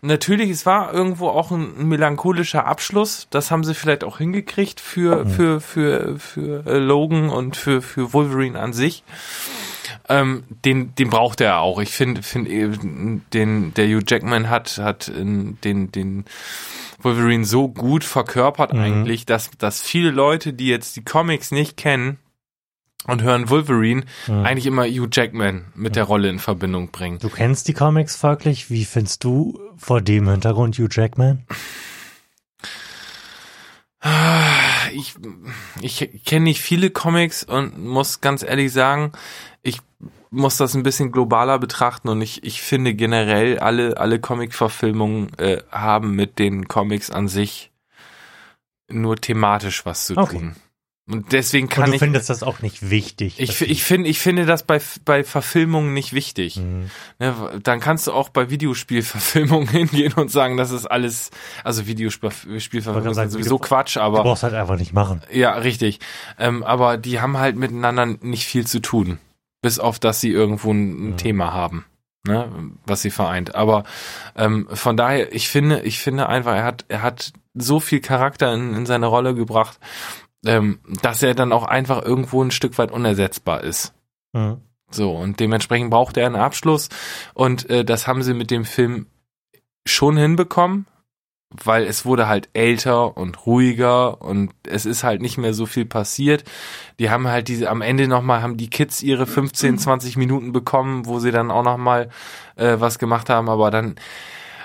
natürlich, 0.00 0.50
es 0.50 0.64
war 0.64 0.94
irgendwo 0.94 1.28
auch 1.28 1.50
ein, 1.50 1.88
melancholischer 1.88 2.64
Abschluss. 2.64 3.26
Das 3.30 3.50
haben 3.50 3.64
sie 3.64 3.74
vielleicht 3.74 4.04
auch 4.04 4.18
hingekriegt 4.18 4.78
für 4.80 5.24
Mhm. 5.24 5.30
für 5.30 5.60
für 5.60 6.18
für 6.20 6.66
äh, 6.66 6.78
Logan 6.78 7.30
und 7.30 7.56
für 7.56 7.82
für 7.82 8.12
Wolverine 8.12 8.60
an 8.60 8.72
sich. 8.72 9.02
Ähm, 10.08 10.44
den 10.64 10.94
den 10.94 11.10
braucht 11.10 11.40
er 11.40 11.58
auch. 11.60 11.80
Ich 11.80 11.90
finde 11.90 12.22
finde 12.22 12.48
den 13.32 13.74
der 13.74 13.86
Hugh 13.88 14.04
Jackman 14.06 14.48
hat 14.50 14.78
hat 14.78 15.08
in, 15.08 15.60
den 15.62 15.90
den 15.90 16.26
Wolverine 17.00 17.44
so 17.44 17.66
gut 17.68 18.04
verkörpert 18.04 18.72
Mhm. 18.72 18.78
eigentlich, 18.80 19.26
dass 19.26 19.50
dass 19.58 19.82
viele 19.82 20.12
Leute, 20.12 20.52
die 20.52 20.68
jetzt 20.68 20.94
die 20.94 21.04
Comics 21.04 21.50
nicht 21.50 21.76
kennen 21.76 22.18
und 23.06 23.22
hören 23.22 23.48
Wolverine, 23.50 24.04
Mhm. 24.26 24.44
eigentlich 24.44 24.66
immer 24.66 24.84
Hugh 24.86 25.08
Jackman 25.12 25.66
mit 25.74 25.96
der 25.96 26.04
Rolle 26.04 26.28
in 26.28 26.38
Verbindung 26.38 26.90
bringen. 26.90 27.18
Du 27.18 27.28
kennst 27.28 27.68
die 27.68 27.72
Comics 27.74 28.16
folglich. 28.16 28.70
Wie 28.70 28.84
findest 28.84 29.24
du 29.24 29.58
vor 29.76 30.00
dem 30.00 30.28
Hintergrund 30.28 30.78
Hugh 30.78 30.88
Jackman? 30.90 31.44
Ich, 34.92 35.14
ich 35.80 36.24
kenne 36.24 36.44
nicht 36.44 36.60
viele 36.60 36.90
Comics 36.90 37.42
und 37.42 37.82
muss 37.82 38.20
ganz 38.20 38.42
ehrlich 38.44 38.72
sagen, 38.72 39.12
ich 39.62 39.80
muss 40.30 40.58
das 40.58 40.74
ein 40.74 40.82
bisschen 40.84 41.10
globaler 41.12 41.58
betrachten 41.58 42.08
und 42.08 42.20
ich, 42.20 42.44
ich 42.44 42.62
finde 42.62 42.94
generell 42.94 43.58
alle, 43.58 43.96
alle 43.96 44.20
Comic-Verfilmungen 44.20 45.32
äh, 45.38 45.58
haben 45.72 46.14
mit 46.14 46.38
den 46.38 46.68
Comics 46.68 47.10
an 47.10 47.26
sich 47.26 47.72
nur 48.88 49.16
thematisch 49.16 49.84
was 49.86 50.06
zu 50.06 50.16
Okay. 50.16 50.36
tun. 50.38 50.56
Und 51.08 51.32
deswegen 51.32 51.66
Und 51.66 51.72
kann 51.72 51.86
du 51.90 51.92
ich, 51.92 51.98
findest 52.00 52.30
das 52.30 52.42
auch 52.42 52.62
nicht 52.62 52.90
wichtig. 52.90 53.38
ich, 53.38 53.60
ich 53.62 53.84
finde, 53.84 54.08
ich 54.08 54.18
finde 54.18 54.44
das 54.44 54.64
bei, 54.64 54.80
bei 55.04 55.22
Verfilmungen 55.22 55.94
nicht 55.94 56.12
wichtig. 56.12 56.56
Mhm. 56.56 56.90
Ne, 57.20 57.60
dann 57.62 57.78
kannst 57.78 58.08
du 58.08 58.12
auch 58.12 58.28
bei 58.28 58.50
Videospielverfilmungen 58.50 59.68
hingehen 59.70 60.14
und 60.14 60.32
sagen, 60.32 60.56
das 60.56 60.72
ist 60.72 60.86
alles, 60.86 61.30
also 61.62 61.86
Videospielverfilmungen 61.86 63.14
sagen, 63.14 63.30
sind 63.30 63.40
sowieso 63.40 63.58
Quatsch, 63.58 63.96
Du 63.96 64.00
aber 64.00 64.22
brauchst 64.24 64.42
halt 64.42 64.54
einfach 64.54 64.76
nicht 64.78 64.92
machen. 64.92 65.22
ja, 65.30 65.52
richtig. 65.52 66.00
Ähm, 66.38 66.64
aber 66.64 66.96
die 66.96 67.20
haben 67.20 67.38
halt 67.38 67.56
miteinander 67.56 68.06
nicht 68.06 68.44
viel 68.46 68.66
zu 68.66 68.80
tun. 68.80 69.18
Bis 69.62 69.78
auf, 69.78 69.98
dass 69.98 70.20
sie 70.20 70.30
irgendwo 70.30 70.72
ein, 70.72 71.10
Ja. 71.10 71.16
Thema 71.16 71.52
haben, 71.52 71.84
ne, 72.26 72.50
was 72.84 73.02
sie 73.02 73.10
vereint. 73.10 73.54
Aber 73.54 73.84
ähm, 74.36 74.66
von 74.72 74.96
daher, 74.96 75.32
ich 75.32 75.48
finde, 75.48 75.82
ich 75.82 75.98
finde 76.00 76.28
einfach, 76.28 76.54
er 76.54 76.64
hat, 76.64 76.84
er 76.88 77.02
hat 77.02 77.32
so 77.54 77.78
viel 77.80 78.00
Charakter 78.00 78.52
in, 78.52 78.74
in 78.74 78.86
seine 78.86 79.06
Rolle 79.06 79.34
gebracht, 79.34 79.78
ähm, 80.46 80.80
dass 81.02 81.22
er 81.22 81.34
dann 81.34 81.52
auch 81.52 81.64
einfach 81.64 82.02
irgendwo 82.02 82.42
ein 82.42 82.50
Stück 82.50 82.78
weit 82.78 82.90
unersetzbar 82.90 83.62
ist. 83.62 83.92
Mhm. 84.32 84.60
So, 84.90 85.12
und 85.12 85.40
dementsprechend 85.40 85.90
braucht 85.90 86.16
er 86.16 86.26
einen 86.26 86.36
Abschluss. 86.36 86.88
Und 87.34 87.68
äh, 87.70 87.84
das 87.84 88.06
haben 88.06 88.22
sie 88.22 88.34
mit 88.34 88.50
dem 88.50 88.64
Film 88.64 89.06
schon 89.84 90.16
hinbekommen, 90.16 90.86
weil 91.50 91.84
es 91.84 92.04
wurde 92.04 92.28
halt 92.28 92.48
älter 92.52 93.16
und 93.16 93.46
ruhiger 93.46 94.20
und 94.20 94.52
es 94.66 94.84
ist 94.84 95.04
halt 95.04 95.22
nicht 95.22 95.38
mehr 95.38 95.54
so 95.54 95.66
viel 95.66 95.84
passiert. 95.84 96.44
Die 96.98 97.10
haben 97.10 97.28
halt 97.28 97.48
diese, 97.48 97.70
am 97.70 97.82
Ende 97.82 98.08
nochmal, 98.08 98.42
haben 98.42 98.56
die 98.56 98.70
Kids 98.70 99.02
ihre 99.02 99.26
15, 99.26 99.78
20 99.78 100.16
Minuten 100.16 100.52
bekommen, 100.52 101.06
wo 101.06 101.18
sie 101.18 101.30
dann 101.30 101.50
auch 101.50 101.62
nochmal 101.62 102.10
äh, 102.56 102.76
was 102.78 102.98
gemacht 102.98 103.30
haben, 103.30 103.48
aber 103.48 103.70
dann, 103.70 103.96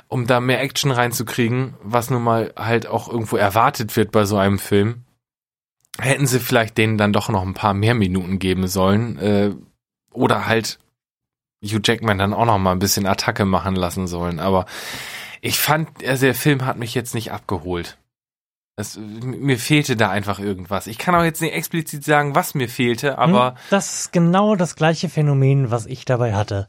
um 0.07 0.27
da 0.27 0.39
mehr 0.39 0.61
Action 0.61 0.91
reinzukriegen, 0.91 1.75
was 1.83 2.09
nun 2.09 2.23
mal 2.23 2.53
halt 2.57 2.87
auch 2.87 3.09
irgendwo 3.09 3.37
erwartet 3.37 3.95
wird 3.95 4.11
bei 4.11 4.25
so 4.25 4.37
einem 4.37 4.59
Film, 4.59 5.03
hätten 5.99 6.27
sie 6.27 6.39
vielleicht 6.39 6.77
denen 6.77 6.97
dann 6.97 7.13
doch 7.13 7.30
noch 7.30 7.43
ein 7.43 7.53
paar 7.53 7.73
mehr 7.73 7.93
Minuten 7.93 8.39
geben 8.39 8.68
sollen. 8.68 9.18
Äh, 9.19 9.51
oder 10.13 10.45
halt 10.47 10.80
Hugh 11.63 11.81
Jackman 11.84 12.18
dann 12.18 12.34
auch 12.34 12.45
noch 12.45 12.57
mal 12.57 12.72
ein 12.72 12.80
bisschen 12.80 13.05
Attacke 13.05 13.45
machen 13.45 13.76
lassen 13.76 14.07
sollen. 14.07 14.39
Aber 14.39 14.65
ich 15.41 15.59
fand, 15.59 16.03
also 16.05 16.26
der 16.26 16.35
Film 16.35 16.65
hat 16.65 16.77
mich 16.77 16.95
jetzt 16.95 17.13
nicht 17.13 17.31
abgeholt. 17.31 17.97
Das, 18.77 18.97
mir 18.97 19.59
fehlte 19.59 19.95
da 19.95 20.09
einfach 20.09 20.39
irgendwas. 20.39 20.88
Ich 20.88 20.97
kann 20.97 21.13
auch 21.13 21.23
jetzt 21.23 21.41
nicht 21.41 21.53
explizit 21.53 22.03
sagen, 22.03 22.35
was 22.35 22.55
mir 22.55 22.69
fehlte, 22.69 23.18
aber 23.18 23.51
Hm, 23.51 23.57
Das 23.69 23.99
ist 23.99 24.13
genau 24.13 24.55
das 24.55 24.76
gleiche 24.76 25.09
Phänomen, 25.09 25.72
was 25.72 25.85
ich 25.85 26.05
dabei 26.05 26.34
hatte. 26.34 26.68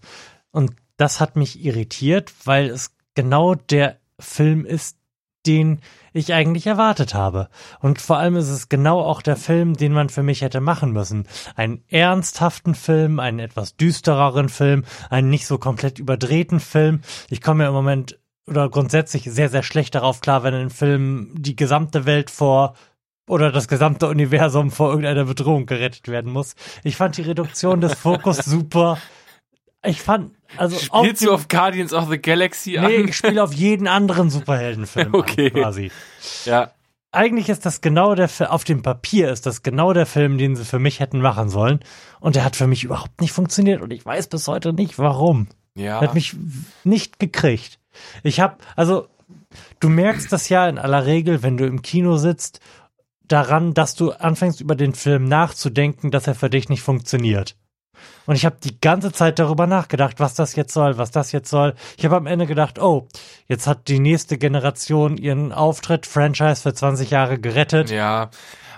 Und 0.50 0.72
das 0.96 1.20
hat 1.20 1.36
mich 1.36 1.64
irritiert, 1.64 2.32
weil 2.44 2.68
es 2.68 2.90
genau 3.14 3.54
der 3.54 3.98
Film 4.18 4.66
ist, 4.66 4.98
den 5.46 5.80
ich 6.12 6.32
eigentlich 6.32 6.66
erwartet 6.66 7.14
habe. 7.14 7.48
Und 7.80 8.00
vor 8.00 8.18
allem 8.18 8.36
ist 8.36 8.48
es 8.48 8.68
genau 8.68 9.00
auch 9.00 9.22
der 9.22 9.36
Film, 9.36 9.74
den 9.74 9.92
man 9.92 10.08
für 10.08 10.22
mich 10.22 10.42
hätte 10.42 10.60
machen 10.60 10.92
müssen. 10.92 11.26
Einen 11.56 11.82
ernsthaften 11.88 12.74
Film, 12.74 13.20
einen 13.20 13.38
etwas 13.38 13.76
düstereren 13.76 14.48
Film, 14.48 14.84
einen 15.10 15.30
nicht 15.30 15.46
so 15.46 15.58
komplett 15.58 15.98
überdrehten 15.98 16.60
Film. 16.60 17.00
Ich 17.30 17.40
komme 17.40 17.64
ja 17.64 17.68
im 17.68 17.74
Moment 17.74 18.18
oder 18.46 18.68
grundsätzlich 18.68 19.24
sehr, 19.24 19.48
sehr 19.48 19.62
schlecht 19.62 19.94
darauf 19.94 20.20
klar, 20.20 20.42
wenn 20.42 20.54
ein 20.54 20.70
Film 20.70 21.32
die 21.36 21.56
gesamte 21.56 22.06
Welt 22.06 22.30
vor 22.30 22.74
oder 23.28 23.52
das 23.52 23.68
gesamte 23.68 24.08
Universum 24.08 24.70
vor 24.70 24.88
irgendeiner 24.90 25.24
Bedrohung 25.24 25.66
gerettet 25.66 26.08
werden 26.08 26.32
muss. 26.32 26.54
Ich 26.82 26.96
fand 26.96 27.16
die 27.16 27.22
Reduktion 27.22 27.80
des 27.80 27.94
Fokus 27.94 28.38
super. 28.44 28.98
Ich 29.84 30.00
fand, 30.00 30.30
also 30.56 30.78
spielst 30.78 31.24
du 31.24 31.32
auf 31.32 31.48
Guardians 31.48 31.92
of 31.92 32.08
the 32.08 32.18
Galaxy 32.20 32.72
Nee, 32.80 32.98
an? 32.98 33.08
ich 33.08 33.16
spiele 33.16 33.42
auf 33.42 33.52
jeden 33.52 33.88
anderen 33.88 34.30
Superheldenfilm 34.30 35.12
Okay. 35.14 35.46
an, 35.54 35.60
quasi. 35.60 35.90
Ja, 36.44 36.70
Eigentlich 37.10 37.48
ist 37.48 37.66
das 37.66 37.80
genau 37.80 38.14
der 38.14 38.28
Film, 38.28 38.50
auf 38.50 38.64
dem 38.64 38.82
Papier 38.82 39.30
ist 39.32 39.44
das 39.44 39.62
genau 39.62 39.92
der 39.92 40.06
Film, 40.06 40.38
den 40.38 40.54
sie 40.56 40.64
für 40.64 40.78
mich 40.78 41.00
hätten 41.00 41.20
machen 41.20 41.48
sollen. 41.50 41.80
Und 42.20 42.36
der 42.36 42.44
hat 42.44 42.54
für 42.56 42.66
mich 42.66 42.84
überhaupt 42.84 43.20
nicht 43.20 43.32
funktioniert 43.32 43.82
und 43.82 43.92
ich 43.92 44.06
weiß 44.06 44.28
bis 44.28 44.46
heute 44.48 44.72
nicht, 44.72 44.98
warum. 44.98 45.48
ja. 45.74 46.00
Hat 46.00 46.14
mich 46.14 46.36
nicht 46.84 47.18
gekriegt. 47.18 47.78
Ich 48.22 48.40
hab, 48.40 48.62
also, 48.76 49.08
du 49.80 49.88
merkst 49.90 50.32
das 50.32 50.48
ja 50.48 50.68
in 50.68 50.78
aller 50.78 51.04
Regel, 51.06 51.42
wenn 51.42 51.56
du 51.56 51.66
im 51.66 51.82
Kino 51.82 52.16
sitzt, 52.16 52.60
daran, 53.28 53.74
dass 53.74 53.94
du 53.94 54.12
anfängst 54.12 54.60
über 54.60 54.74
den 54.76 54.94
Film 54.94 55.24
nachzudenken, 55.24 56.10
dass 56.10 56.26
er 56.26 56.34
für 56.34 56.48
dich 56.50 56.68
nicht 56.68 56.82
funktioniert. 56.82 57.56
Und 58.26 58.36
ich 58.36 58.44
habe 58.46 58.56
die 58.62 58.80
ganze 58.80 59.12
Zeit 59.12 59.38
darüber 59.38 59.66
nachgedacht, 59.66 60.20
was 60.20 60.34
das 60.34 60.54
jetzt 60.56 60.72
soll, 60.72 60.98
was 60.98 61.10
das 61.10 61.32
jetzt 61.32 61.50
soll. 61.50 61.74
Ich 61.96 62.04
habe 62.04 62.16
am 62.16 62.26
Ende 62.26 62.46
gedacht, 62.46 62.78
oh, 62.78 63.08
jetzt 63.48 63.66
hat 63.66 63.88
die 63.88 63.98
nächste 63.98 64.38
Generation 64.38 65.16
ihren 65.16 65.52
Auftritt, 65.52 66.06
Franchise 66.06 66.62
für 66.62 66.72
20 66.74 67.10
Jahre 67.10 67.38
gerettet. 67.38 67.90
Ja, 67.90 68.30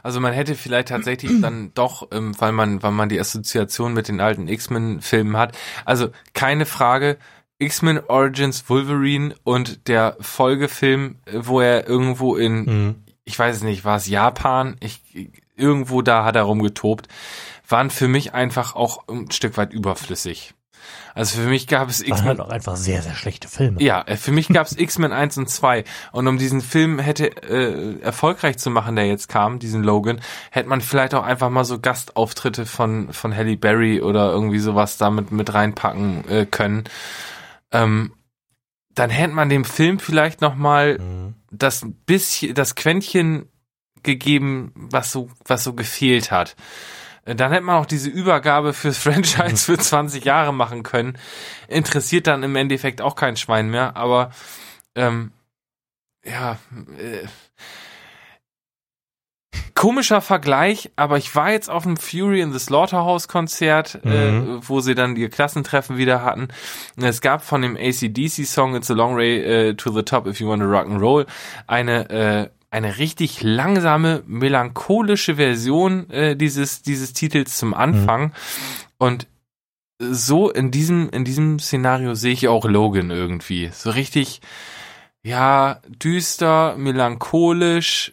also 0.03 0.21
man 0.21 0.33
hätte 0.33 0.55
vielleicht 0.55 0.89
tatsächlich 0.89 1.33
dann 1.43 1.73
doch, 1.75 2.09
ähm, 2.13 2.35
weil 2.39 2.53
man, 2.53 2.83
weil 2.83 2.93
man 2.93 3.09
die 3.09 3.21
Assoziation 3.21 3.93
mit 3.95 4.09
den 4.09 4.21
alten 4.21 4.49
X-Men-Filmen 4.49 5.37
hat. 5.37 5.57
Also 5.85 6.09
keine 6.33 6.67
Frage, 6.67 7.19
X-Men 7.59 8.01
Origins 8.09 8.69
Wolverine 8.69 9.35
und 9.45 9.89
der 9.89 10.17
Folgefilm, 10.21 11.17
äh, 11.27 11.41
wo 11.43 11.61
er 11.61 11.87
irgendwo 11.89 12.37
in, 12.37 12.65
Mhm. 12.65 12.95
ich 13.25 13.39
weiß 13.39 13.57
es 13.57 13.63
nicht, 13.63 13.85
war 13.85 13.97
es 13.97 14.07
Japan? 14.09 14.77
Ich, 14.81 15.01
irgendwo 15.57 16.03
da 16.03 16.25
hat 16.25 16.35
er 16.37 16.43
rumgetobt, 16.43 17.07
waren 17.69 17.91
für 17.91 18.09
mich 18.09 18.35
einfach 18.35 18.75
auch 18.75 19.09
ein 19.09 19.31
Stück 19.31 19.57
weit 19.57 19.73
überflüssig. 19.73 20.55
Also 21.15 21.41
für 21.41 21.49
mich 21.49 21.67
gab 21.67 21.89
es 21.89 22.03
X-Men 22.03 22.27
halt 22.27 22.41
auch 22.41 22.51
einfach 22.51 22.77
sehr, 22.77 23.01
sehr 23.01 23.15
schlechte 23.15 23.49
Filme. 23.49 23.81
ja, 23.81 24.03
äh, 24.03 24.17
für 24.17 24.33
mich 24.33 24.49
gab's 24.49 24.73
X-Men 24.77 25.13
1 25.13 25.39
und 25.39 25.49
2 25.49 25.85
und 26.13 26.27
um 26.27 26.37
diesen 26.37 26.61
Film 26.61 26.99
hätte 26.99 27.29
äh, 27.43 28.01
erfolgreich 28.01 28.59
zu 28.59 28.69
machen, 28.71 28.97
der 28.97 29.07
jetzt 29.07 29.29
kam, 29.29 29.59
diesen 29.61 29.83
Logan, 29.83 30.21
hätte 30.51 30.69
man 30.69 30.81
vielleicht 30.83 31.15
auch 31.15 31.23
einfach 31.23 31.49
mal 31.51 31.65
so 31.65 31.79
Gastauftritte 31.79 32.67
von 32.67 33.13
von 33.13 33.35
Halle 33.35 33.57
Berry 33.57 34.03
oder 34.03 34.31
irgendwie 34.31 34.59
sowas 34.59 34.99
damit 34.99 35.33
mit 35.33 35.55
reinpacken 35.55 36.29
äh, 36.29 36.47
können. 36.47 36.85
Ähm, 37.73 38.13
dann 38.95 39.11
hätte 39.11 39.33
man 39.35 39.49
dem 39.49 39.65
Film 39.65 39.99
vielleicht 39.99 40.41
noch 40.41 40.55
mal 40.55 40.99
Mhm. 40.99 41.35
das 41.51 41.87
bisschen, 42.07 42.55
das 42.55 42.75
Quäntchen 42.75 43.49
gegeben, 44.03 44.73
was 44.75 45.13
so, 45.13 45.31
was 45.47 45.65
so 45.65 45.73
gefehlt 45.73 46.31
hat. 46.31 46.57
Äh, 47.25 47.35
Dann 47.35 47.53
hätte 47.53 47.65
man 47.65 47.77
auch 47.77 47.87
diese 47.87 48.11
Übergabe 48.11 48.73
fürs 48.73 48.99
Franchise 49.05 49.65
für 49.65 49.79
20 49.79 50.25
Jahre 50.25 50.53
machen 50.53 50.83
können. 50.83 51.19
Interessiert 51.69 52.27
dann 52.27 52.43
im 52.43 52.57
Endeffekt 52.57 53.01
auch 53.03 53.17
kein 53.17 53.37
Schwein 53.37 53.71
mehr, 53.71 53.97
aber 53.97 54.31
ähm, 54.95 55.33
ja, 56.25 56.59
äh, 56.99 57.27
komischer 59.75 60.21
Vergleich, 60.21 60.91
aber 60.97 61.19
ich 61.19 61.35
war 61.35 61.51
jetzt 61.51 61.69
auf 61.69 61.83
dem 61.83 61.97
Fury 61.97 62.41
in 62.41 62.53
the 62.53 62.59
Slaughterhouse 62.59 63.29
Konzert, 63.29 63.99
äh, 64.05 64.31
Mhm. 64.31 64.61
wo 64.63 64.81
sie 64.81 64.95
dann 64.95 65.17
ihr 65.17 65.29
Klassentreffen 65.31 65.97
wieder 65.99 66.23
hatten. 66.23 66.49
Es 66.97 67.21
gab 67.21 67.45
von 67.45 67.61
dem 67.61 67.77
ACDC 67.77 68.47
Song 68.47 68.77
It's 68.77 68.91
a 68.91 68.95
Long 68.95 69.17
Way 69.17 69.71
äh, 69.71 69.75
to 69.75 69.91
the 69.93 70.03
Top 70.03 70.27
if 70.27 70.41
you 70.41 70.49
want 70.49 70.63
to 70.63 70.69
rock 70.69 70.87
and 70.87 71.01
roll 71.01 71.27
eine 71.67 72.09
äh, 72.11 72.49
eine 72.75 72.99
richtig 72.99 73.43
langsame 73.43 74.25
melancholische 74.27 75.37
Version 75.37 76.11
äh, 76.11 76.37
dieses 76.37 76.83
dieses 76.83 77.13
Titels 77.13 77.57
zum 77.57 77.73
Anfang 77.73 78.33
und 78.99 79.29
so 80.01 80.51
in 80.51 80.73
diesem 80.73 81.09
in 81.11 81.25
diesem 81.25 81.61
Szenario 81.61 82.15
sehe 82.15 82.33
ich 82.33 82.49
auch 82.49 82.65
Logan 82.65 83.11
irgendwie 83.11 83.71
so 83.73 83.91
richtig 83.91 84.41
ja 85.23 85.81
düster 85.87 86.77
melancholisch 86.77 88.13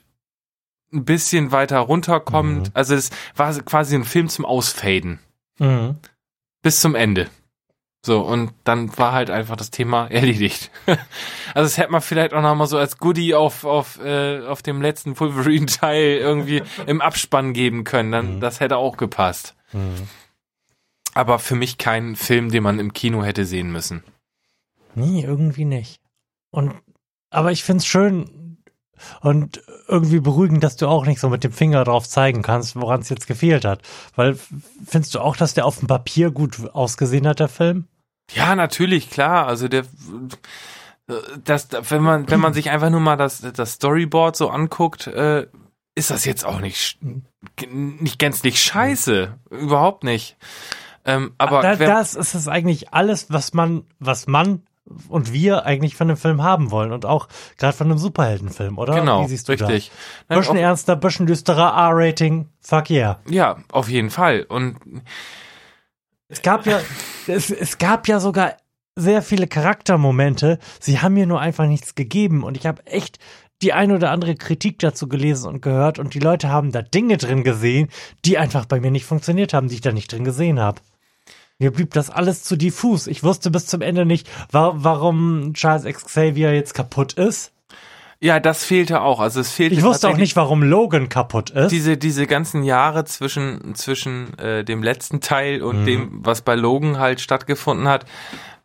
ein 0.93 1.05
bisschen 1.05 1.51
weiter 1.51 1.79
runterkommt. 1.79 2.67
Mhm. 2.67 2.71
Also 2.73 2.95
es 2.95 3.09
war 3.35 3.53
quasi 3.61 3.95
ein 3.95 4.03
Film 4.03 4.29
zum 4.29 4.45
Ausfaden. 4.45 5.19
Mhm. 5.57 5.95
Bis 6.61 6.81
zum 6.81 6.95
Ende. 6.95 7.29
So, 8.03 8.21
und 8.21 8.51
dann 8.63 8.97
war 8.97 9.11
halt 9.11 9.29
einfach 9.29 9.55
das 9.55 9.69
Thema 9.69 10.07
erledigt. 10.11 10.71
also 10.87 10.97
das 11.53 11.77
hätte 11.77 11.91
man 11.91 12.01
vielleicht 12.01 12.33
auch 12.33 12.41
nochmal 12.41 12.67
so 12.67 12.77
als 12.77 12.97
Goodie 12.97 13.35
auf, 13.35 13.63
auf, 13.63 13.99
äh, 14.03 14.45
auf 14.45 14.63
dem 14.63 14.81
letzten 14.81 15.19
Wolverine-Teil 15.19 16.17
irgendwie 16.17 16.63
im 16.87 16.99
Abspann 17.01 17.53
geben 17.53 17.83
können. 17.83 18.11
Dann, 18.11 18.35
Mhm. 18.35 18.39
Das 18.39 18.59
hätte 18.59 18.77
auch 18.77 18.97
gepasst. 18.97 19.55
Mhm. 19.71 20.07
Aber 21.13 21.39
für 21.39 21.55
mich 21.55 21.77
kein 21.77 22.15
Film, 22.15 22.49
den 22.49 22.63
man 22.63 22.79
im 22.79 22.93
Kino 22.93 23.23
hätte 23.23 23.45
sehen 23.45 23.71
müssen. 23.71 24.03
Nee, 24.95 25.23
irgendwie 25.23 25.65
nicht. 25.65 26.01
Und 26.51 26.73
aber 27.29 27.51
ich 27.51 27.63
find's 27.63 27.85
schön 27.85 28.57
und 29.21 29.61
irgendwie 29.87 30.19
beruhigend, 30.19 30.63
dass 30.63 30.75
du 30.75 30.87
auch 30.87 31.05
nicht 31.05 31.19
so 31.19 31.29
mit 31.29 31.43
dem 31.43 31.51
Finger 31.51 31.83
drauf 31.83 32.07
zeigen 32.07 32.41
kannst, 32.41 32.75
woran 32.75 33.01
es 33.01 33.09
jetzt 33.09 33.27
gefehlt 33.27 33.65
hat. 33.65 33.81
Weil 34.15 34.37
findest 34.85 35.15
du 35.15 35.19
auch, 35.19 35.35
dass 35.35 35.53
der 35.53 35.65
auf 35.65 35.79
dem 35.79 35.87
Papier 35.87 36.31
gut 36.31 36.69
ausgesehen 36.73 37.27
hat, 37.27 37.39
der 37.39 37.47
Film? 37.47 37.87
Ja, 38.33 38.55
natürlich, 38.55 39.09
klar. 39.09 39.47
Also 39.47 39.67
der, 39.67 39.83
das, 41.43 41.69
wenn 41.89 42.01
man, 42.01 42.29
wenn 42.29 42.39
man 42.39 42.53
sich 42.53 42.69
einfach 42.69 42.89
nur 42.89 42.99
mal 42.99 43.17
das, 43.17 43.41
das 43.41 43.73
Storyboard 43.73 44.35
so 44.35 44.49
anguckt, 44.49 45.07
äh, 45.07 45.47
ist 45.95 46.09
das 46.09 46.25
jetzt 46.25 46.45
auch 46.45 46.61
nicht, 46.61 46.99
nicht 47.69 48.19
gänzlich 48.19 48.61
scheiße. 48.61 49.37
Überhaupt 49.49 50.03
nicht. 50.03 50.37
Ähm, 51.03 51.33
aber 51.37 51.61
da, 51.61 51.75
das 51.75 52.15
ist 52.15 52.33
es 52.33 52.47
eigentlich 52.47 52.93
alles, 52.93 53.27
was 53.29 53.53
man, 53.53 53.83
was 53.99 54.27
man 54.27 54.63
und 55.09 55.33
wir 55.33 55.65
eigentlich 55.65 55.95
von 55.95 56.09
einem 56.09 56.17
Film 56.17 56.43
haben 56.43 56.71
wollen 56.71 56.91
und 56.91 57.05
auch 57.05 57.27
gerade 57.57 57.75
von 57.75 57.87
einem 57.87 57.97
Superheldenfilm, 57.97 58.77
oder? 58.77 58.95
genau, 58.95 59.23
Wie 59.23 59.29
siehst 59.29 59.47
du 59.47 59.53
richtig. 59.53 59.91
da? 60.27 60.37
Bisschen 60.37 60.57
ernster, 60.57 60.95
bisschen 60.95 61.27
düsterer, 61.27 61.73
R-Rating, 61.73 62.49
fuck 62.61 62.89
yeah. 62.89 63.19
ja, 63.27 63.57
auf 63.71 63.89
jeden 63.89 64.09
Fall. 64.09 64.45
Und 64.47 64.77
Es 66.31 66.41
gab 66.41 66.65
ja, 66.65 66.79
es, 67.27 67.51
es 67.51 67.77
gab 67.77 68.07
ja 68.07 68.21
sogar 68.21 68.55
sehr 68.95 69.21
viele 69.21 69.47
Charaktermomente. 69.47 70.59
Sie 70.79 70.99
haben 70.99 71.13
mir 71.13 71.25
nur 71.25 71.41
einfach 71.41 71.67
nichts 71.67 71.93
gegeben 71.93 72.43
und 72.43 72.55
ich 72.55 72.65
habe 72.65 72.85
echt 72.87 73.19
die 73.61 73.73
ein 73.73 73.91
oder 73.91 74.11
andere 74.11 74.35
Kritik 74.35 74.79
dazu 74.79 75.09
gelesen 75.09 75.49
und 75.49 75.61
gehört 75.61 75.99
und 75.99 76.13
die 76.13 76.19
Leute 76.19 76.47
haben 76.47 76.71
da 76.71 76.81
Dinge 76.81 77.17
drin 77.17 77.43
gesehen, 77.43 77.89
die 78.23 78.37
einfach 78.37 78.65
bei 78.65 78.79
mir 78.79 78.91
nicht 78.91 79.05
funktioniert 79.05 79.53
haben, 79.53 79.67
die 79.67 79.75
ich 79.75 79.81
da 79.81 79.91
nicht 79.91 80.09
drin 80.09 80.23
gesehen 80.23 80.57
habe. 80.61 80.79
Mir 81.59 81.71
blieb 81.71 81.93
das 81.93 82.09
alles 82.09 82.43
zu 82.43 82.55
diffus. 82.55 83.07
Ich 83.07 83.23
wusste 83.23 83.51
bis 83.51 83.65
zum 83.65 83.81
Ende 83.81 84.05
nicht, 84.05 84.29
wa 84.51 84.71
warum 84.75 85.53
Charles 85.53 85.83
Xavier 85.83 86.53
jetzt 86.53 86.73
kaputt 86.73 87.11
ist. 87.13 87.51
Ja, 88.23 88.39
das 88.39 88.63
fehlte 88.63 89.01
auch. 89.01 89.19
Also 89.19 89.39
es 89.41 89.51
fehlte 89.51 89.75
Ich 89.75 89.83
wusste 89.83 90.07
auch 90.09 90.17
nicht, 90.17 90.35
warum 90.35 90.61
Logan 90.63 91.09
kaputt 91.09 91.49
ist. 91.49 91.71
diese 91.71 91.97
diese 91.97 92.27
ganzen 92.27 92.63
Jahre 92.63 93.03
zwischen 93.05 93.73
zwischen 93.75 94.37
äh, 94.37 94.63
dem 94.63 94.83
letzten 94.83 95.21
Teil 95.21 95.61
und 95.63 95.81
Mhm. 95.81 95.85
dem 95.85 96.09
was 96.25 96.41
bei 96.43 96.55
Logan 96.55 96.99
halt 96.99 97.19
stattgefunden 97.21 97.87
hat 97.87 98.05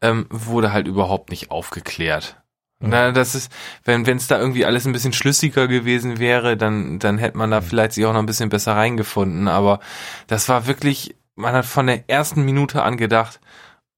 ähm, 0.02 0.26
wurde 0.30 0.72
halt 0.72 0.86
überhaupt 0.86 1.30
nicht 1.30 1.50
aufgeklärt 1.50 2.36
Mhm. 2.78 2.90
Na, 2.90 3.10
das 3.12 3.34
ist 3.34 3.50
wenn 3.84 4.06
wenn 4.06 4.18
es 4.18 4.26
da 4.26 4.38
irgendwie 4.38 4.66
alles 4.66 4.86
ein 4.86 4.92
bisschen 4.92 5.14
schlüssiger 5.14 5.66
gewesen 5.68 6.18
wäre 6.18 6.58
dann 6.58 6.98
dann 6.98 7.16
hätte 7.16 7.38
man 7.38 7.50
da 7.50 7.60
Mhm. 7.62 7.64
vielleicht 7.64 7.92
sich 7.94 8.04
auch 8.04 8.12
noch 8.12 8.20
ein 8.20 8.26
bisschen 8.26 8.50
besser 8.50 8.76
reingefunden 8.76 9.48
aber 9.48 9.80
das 10.26 10.50
war 10.50 10.66
wirklich 10.66 11.16
man 11.36 11.54
hat 11.54 11.64
von 11.64 11.86
der 11.86 12.10
ersten 12.10 12.44
Minute 12.44 12.82
an 12.82 12.98
gedacht 12.98 13.40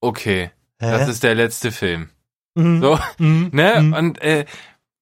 okay 0.01 0.53
Hä? 0.81 0.93
das 0.93 1.09
ist 1.09 1.25
der 1.25 1.35
letzte 1.35 1.73
Film 1.73 2.11
Mhm. 2.55 2.81
so 2.81 2.99
Mhm. 3.19 3.49
ne 3.53 3.81
Mhm. 3.83 3.93
und 3.95 4.23
äh, 4.23 4.45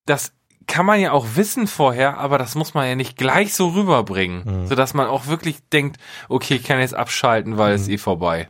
das 0.06 0.32
kann 0.66 0.86
man 0.86 1.00
ja 1.00 1.12
auch 1.12 1.26
wissen 1.34 1.66
vorher, 1.66 2.18
aber 2.18 2.38
das 2.38 2.54
muss 2.54 2.74
man 2.74 2.86
ja 2.88 2.94
nicht 2.94 3.16
gleich 3.16 3.54
so 3.54 3.68
rüberbringen, 3.68 4.42
Mhm. 4.62 4.66
sodass 4.66 4.94
man 4.94 5.06
auch 5.06 5.26
wirklich 5.26 5.58
denkt, 5.72 5.98
okay, 6.28 6.54
ich 6.56 6.64
kann 6.64 6.80
jetzt 6.80 6.94
abschalten, 6.94 7.56
weil 7.58 7.74
es 7.74 7.86
Mhm. 7.86 7.94
eh 7.94 7.98
vorbei. 7.98 8.48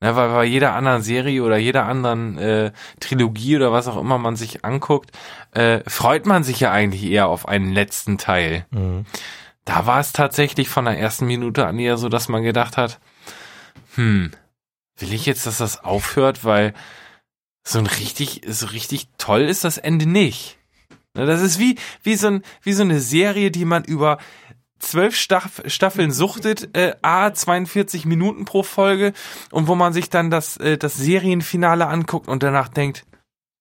Ne, 0.00 0.16
weil 0.16 0.28
bei 0.28 0.44
jeder 0.44 0.74
anderen 0.74 1.02
Serie 1.02 1.42
oder 1.42 1.56
jeder 1.56 1.86
anderen 1.86 2.36
äh, 2.36 2.72
Trilogie 3.00 3.56
oder 3.56 3.72
was 3.72 3.86
auch 3.88 3.96
immer 3.98 4.18
man 4.18 4.36
sich 4.36 4.64
anguckt, 4.64 5.12
äh, 5.52 5.80
freut 5.88 6.26
man 6.26 6.42
sich 6.44 6.60
ja 6.60 6.72
eigentlich 6.72 7.04
eher 7.04 7.28
auf 7.28 7.48
einen 7.48 7.72
letzten 7.72 8.18
Teil. 8.18 8.66
Mhm. 8.70 9.06
Da 9.64 9.86
war 9.86 10.00
es 10.00 10.12
tatsächlich 10.12 10.68
von 10.68 10.84
der 10.84 10.98
ersten 10.98 11.26
Minute 11.26 11.66
an 11.66 11.78
eher 11.78 11.96
so, 11.96 12.08
dass 12.10 12.28
man 12.28 12.42
gedacht 12.42 12.76
hat, 12.76 12.98
hm, 13.94 14.32
will 14.98 15.12
ich 15.14 15.24
jetzt, 15.26 15.46
dass 15.46 15.58
das 15.58 15.82
aufhört, 15.82 16.44
weil 16.44 16.74
so 17.62 17.78
ein 17.78 17.86
richtig, 17.86 18.42
so 18.46 18.66
richtig 18.66 19.08
toll 19.16 19.42
ist 19.42 19.64
das 19.64 19.78
Ende 19.78 20.06
nicht. 20.06 20.58
Ne, 21.14 21.26
Das 21.26 21.40
ist 21.40 21.58
wie, 21.58 21.76
wie 22.02 22.16
so 22.16 22.28
ein, 22.28 22.42
wie 22.62 22.72
so 22.72 22.82
eine 22.82 23.00
Serie, 23.00 23.50
die 23.50 23.64
man 23.64 23.84
über 23.84 24.18
zwölf 24.78 25.16
Staff 25.16 25.62
Staffeln 25.66 26.10
suchtet, 26.10 26.76
äh, 26.76 26.94
A, 27.02 27.32
42 27.32 28.04
Minuten 28.04 28.44
pro 28.44 28.62
Folge 28.62 29.12
und 29.50 29.66
wo 29.68 29.74
man 29.74 29.92
sich 29.92 30.10
dann 30.10 30.30
das, 30.30 30.56
äh, 30.58 30.76
das 30.76 30.96
Serienfinale 30.96 31.86
anguckt 31.86 32.28
und 32.28 32.42
danach 32.42 32.68
denkt, 32.68 33.04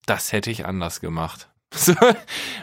das 0.05 0.31
hätte 0.34 0.51
ich 0.51 0.65
anders 0.65 0.99
gemacht. 0.99 1.49
So, 1.75 1.95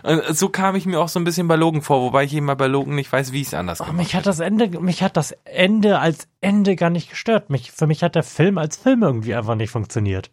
und 0.04 0.36
so 0.38 0.50
kam 0.50 0.76
ich 0.76 0.86
mir 0.86 1.00
auch 1.00 1.08
so 1.08 1.18
ein 1.18 1.24
bisschen 1.24 1.48
bei 1.48 1.56
Logan 1.56 1.82
vor, 1.82 2.00
wobei 2.00 2.22
ich 2.22 2.32
eben 2.32 2.46
mal 2.46 2.54
bei 2.54 2.68
Logan 2.68 2.94
nicht 2.94 3.10
weiß, 3.12 3.32
wie 3.32 3.40
ich 3.40 3.48
es 3.48 3.54
anders 3.54 3.80
Oh, 3.80 3.84
gemacht 3.86 3.96
mich 3.96 4.14
hat 4.14 4.20
hätte. 4.20 4.28
das 4.30 4.38
Ende, 4.38 4.68
mich 4.80 5.02
hat 5.02 5.16
das 5.16 5.32
Ende 5.44 5.98
als 5.98 6.28
Ende 6.40 6.76
gar 6.76 6.90
nicht 6.90 7.10
gestört. 7.10 7.50
Mich, 7.50 7.72
für 7.72 7.88
mich 7.88 8.04
hat 8.04 8.14
der 8.14 8.22
Film 8.22 8.56
als 8.56 8.76
Film 8.76 9.02
irgendwie 9.02 9.34
einfach 9.34 9.56
nicht 9.56 9.70
funktioniert. 9.70 10.30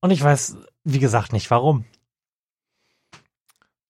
Und 0.00 0.10
ich 0.10 0.20
weiß, 0.24 0.56
wie 0.82 0.98
gesagt, 0.98 1.32
nicht 1.32 1.52
warum. 1.52 1.84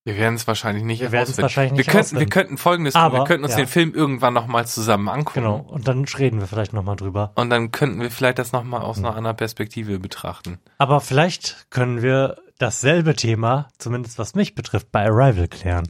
Wir 0.07 0.17
werden 0.19 0.37
es 0.37 0.47
wahrscheinlich 0.47 0.85
nicht 0.85 1.01
Wir 1.01 1.11
herausfinden. 1.11 1.43
wahrscheinlich 1.43 1.73
nicht 1.73 1.87
wir 1.89 1.93
könnten, 1.93 2.19
wir 2.21 2.27
könnten 2.29 2.59
folgendes 2.59 2.95
tun. 2.95 3.03
Aber, 3.03 3.19
Wir 3.19 3.25
könnten 3.25 3.43
uns 3.45 3.55
ja. 3.55 3.59
den 3.59 3.67
Film 3.67 3.93
irgendwann 3.93 4.35
nochmal 4.35 4.65
zusammen 4.65 5.09
angucken. 5.09 5.41
Genau. 5.41 5.57
Und 5.57 5.89
dann 5.89 6.05
reden 6.05 6.39
wir 6.39 6.47
vielleicht 6.47 6.73
nochmal 6.73 6.95
drüber. 6.95 7.33
Und 7.35 7.51
dann 7.51 7.73
könnten 7.73 8.01
wir 8.01 8.11
vielleicht 8.13 8.39
das 8.39 8.53
nochmal 8.53 8.83
aus 8.83 8.99
Hm. 8.99 9.05
einer 9.07 9.17
anderen 9.17 9.37
Perspektive 9.37 9.99
betrachten. 9.99 10.61
Aber 10.79 11.01
vielleicht 11.01 11.67
können 11.71 12.03
wir 12.03 12.37
dasselbe 12.59 13.17
Thema, 13.17 13.67
zumindest 13.79 14.17
was 14.21 14.37
mich 14.37 14.55
betrifft, 14.55 14.93
bei 14.93 15.05
Arrival 15.07 15.49
klären. 15.49 15.89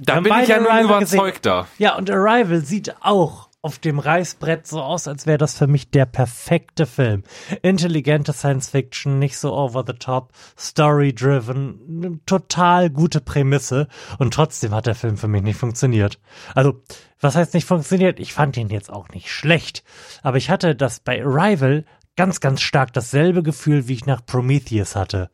Da 0.00 0.20
bin 0.20 0.32
ich 0.42 0.48
ja 0.48 0.58
nun 0.58 0.66
Arrival 0.66 1.00
gesehen. 1.00 1.20
überzeugter. 1.20 1.68
Ja, 1.78 1.94
und 1.96 2.10
Arrival 2.10 2.60
sieht 2.62 2.96
auch 3.00 3.45
auf 3.66 3.80
dem 3.80 3.98
Reißbrett 3.98 4.64
so 4.64 4.80
aus, 4.80 5.08
als 5.08 5.26
wäre 5.26 5.38
das 5.38 5.58
für 5.58 5.66
mich 5.66 5.90
der 5.90 6.06
perfekte 6.06 6.86
Film. 6.86 7.24
Intelligente 7.62 8.32
Science 8.32 8.70
Fiction, 8.70 9.18
nicht 9.18 9.38
so 9.38 9.52
over 9.52 9.82
the 9.84 9.92
top, 9.92 10.32
story 10.56 11.12
driven, 11.12 12.20
total 12.26 12.90
gute 12.90 13.20
Prämisse 13.20 13.88
und 14.20 14.32
trotzdem 14.32 14.72
hat 14.72 14.86
der 14.86 14.94
Film 14.94 15.16
für 15.16 15.26
mich 15.26 15.42
nicht 15.42 15.58
funktioniert. 15.58 16.20
Also, 16.54 16.80
was 17.20 17.34
heißt 17.34 17.54
nicht 17.54 17.66
funktioniert? 17.66 18.20
Ich 18.20 18.32
fand 18.32 18.56
ihn 18.56 18.68
jetzt 18.68 18.88
auch 18.88 19.08
nicht 19.08 19.32
schlecht, 19.32 19.82
aber 20.22 20.36
ich 20.36 20.48
hatte 20.48 20.76
das 20.76 21.00
bei 21.00 21.20
Arrival 21.20 21.84
ganz, 22.14 22.38
ganz 22.38 22.60
stark 22.60 22.92
dasselbe 22.92 23.42
Gefühl, 23.42 23.88
wie 23.88 23.94
ich 23.94 24.06
nach 24.06 24.24
Prometheus 24.24 24.94
hatte. 24.94 25.28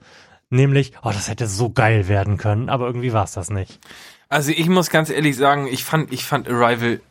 Nämlich, 0.49 0.95
oh, 1.03 1.11
das 1.11 1.29
hätte 1.29 1.49
so 1.49 1.69
geil 1.69 2.09
werden 2.09 2.39
können, 2.39 2.71
aber 2.71 2.87
irgendwie 2.87 3.13
war 3.13 3.25
es 3.25 3.33
das 3.33 3.51
nicht. 3.51 3.79
Also 4.31 4.53
ich 4.53 4.71
muss 4.71 4.89
ganz 4.89 5.11
ehrlich 5.11 5.37
sagen, 5.37 5.67
ich 5.67 5.85
fand, 5.85 6.15
ich 6.15 6.25
fand 6.25 6.49
Arrival 6.49 7.03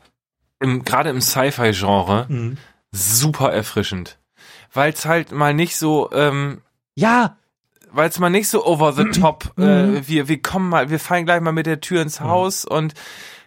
im, 0.61 0.83
gerade 0.85 1.09
im 1.09 1.19
Sci-Fi-Genre 1.21 2.25
Mhm. 2.29 2.57
super 2.91 3.51
erfrischend. 3.51 4.17
Weil 4.73 4.93
es 4.93 5.05
halt 5.05 5.31
mal 5.31 5.53
nicht 5.53 5.75
so, 5.77 6.09
ähm, 6.13 6.61
Ja, 6.95 7.37
weil 7.91 8.07
es 8.09 8.19
mal 8.19 8.29
nicht 8.29 8.47
so 8.47 8.65
over 8.65 8.93
the 8.93 9.03
top, 9.19 9.51
Mhm. 9.57 9.63
äh, 9.63 10.07
wir, 10.07 10.27
wir 10.29 10.41
kommen 10.41 10.69
mal, 10.69 10.89
wir 10.89 10.99
fallen 10.99 11.25
gleich 11.25 11.41
mal 11.41 11.51
mit 11.51 11.65
der 11.65 11.81
Tür 11.81 12.01
ins 12.01 12.21
Haus 12.21 12.63
und 12.63 12.93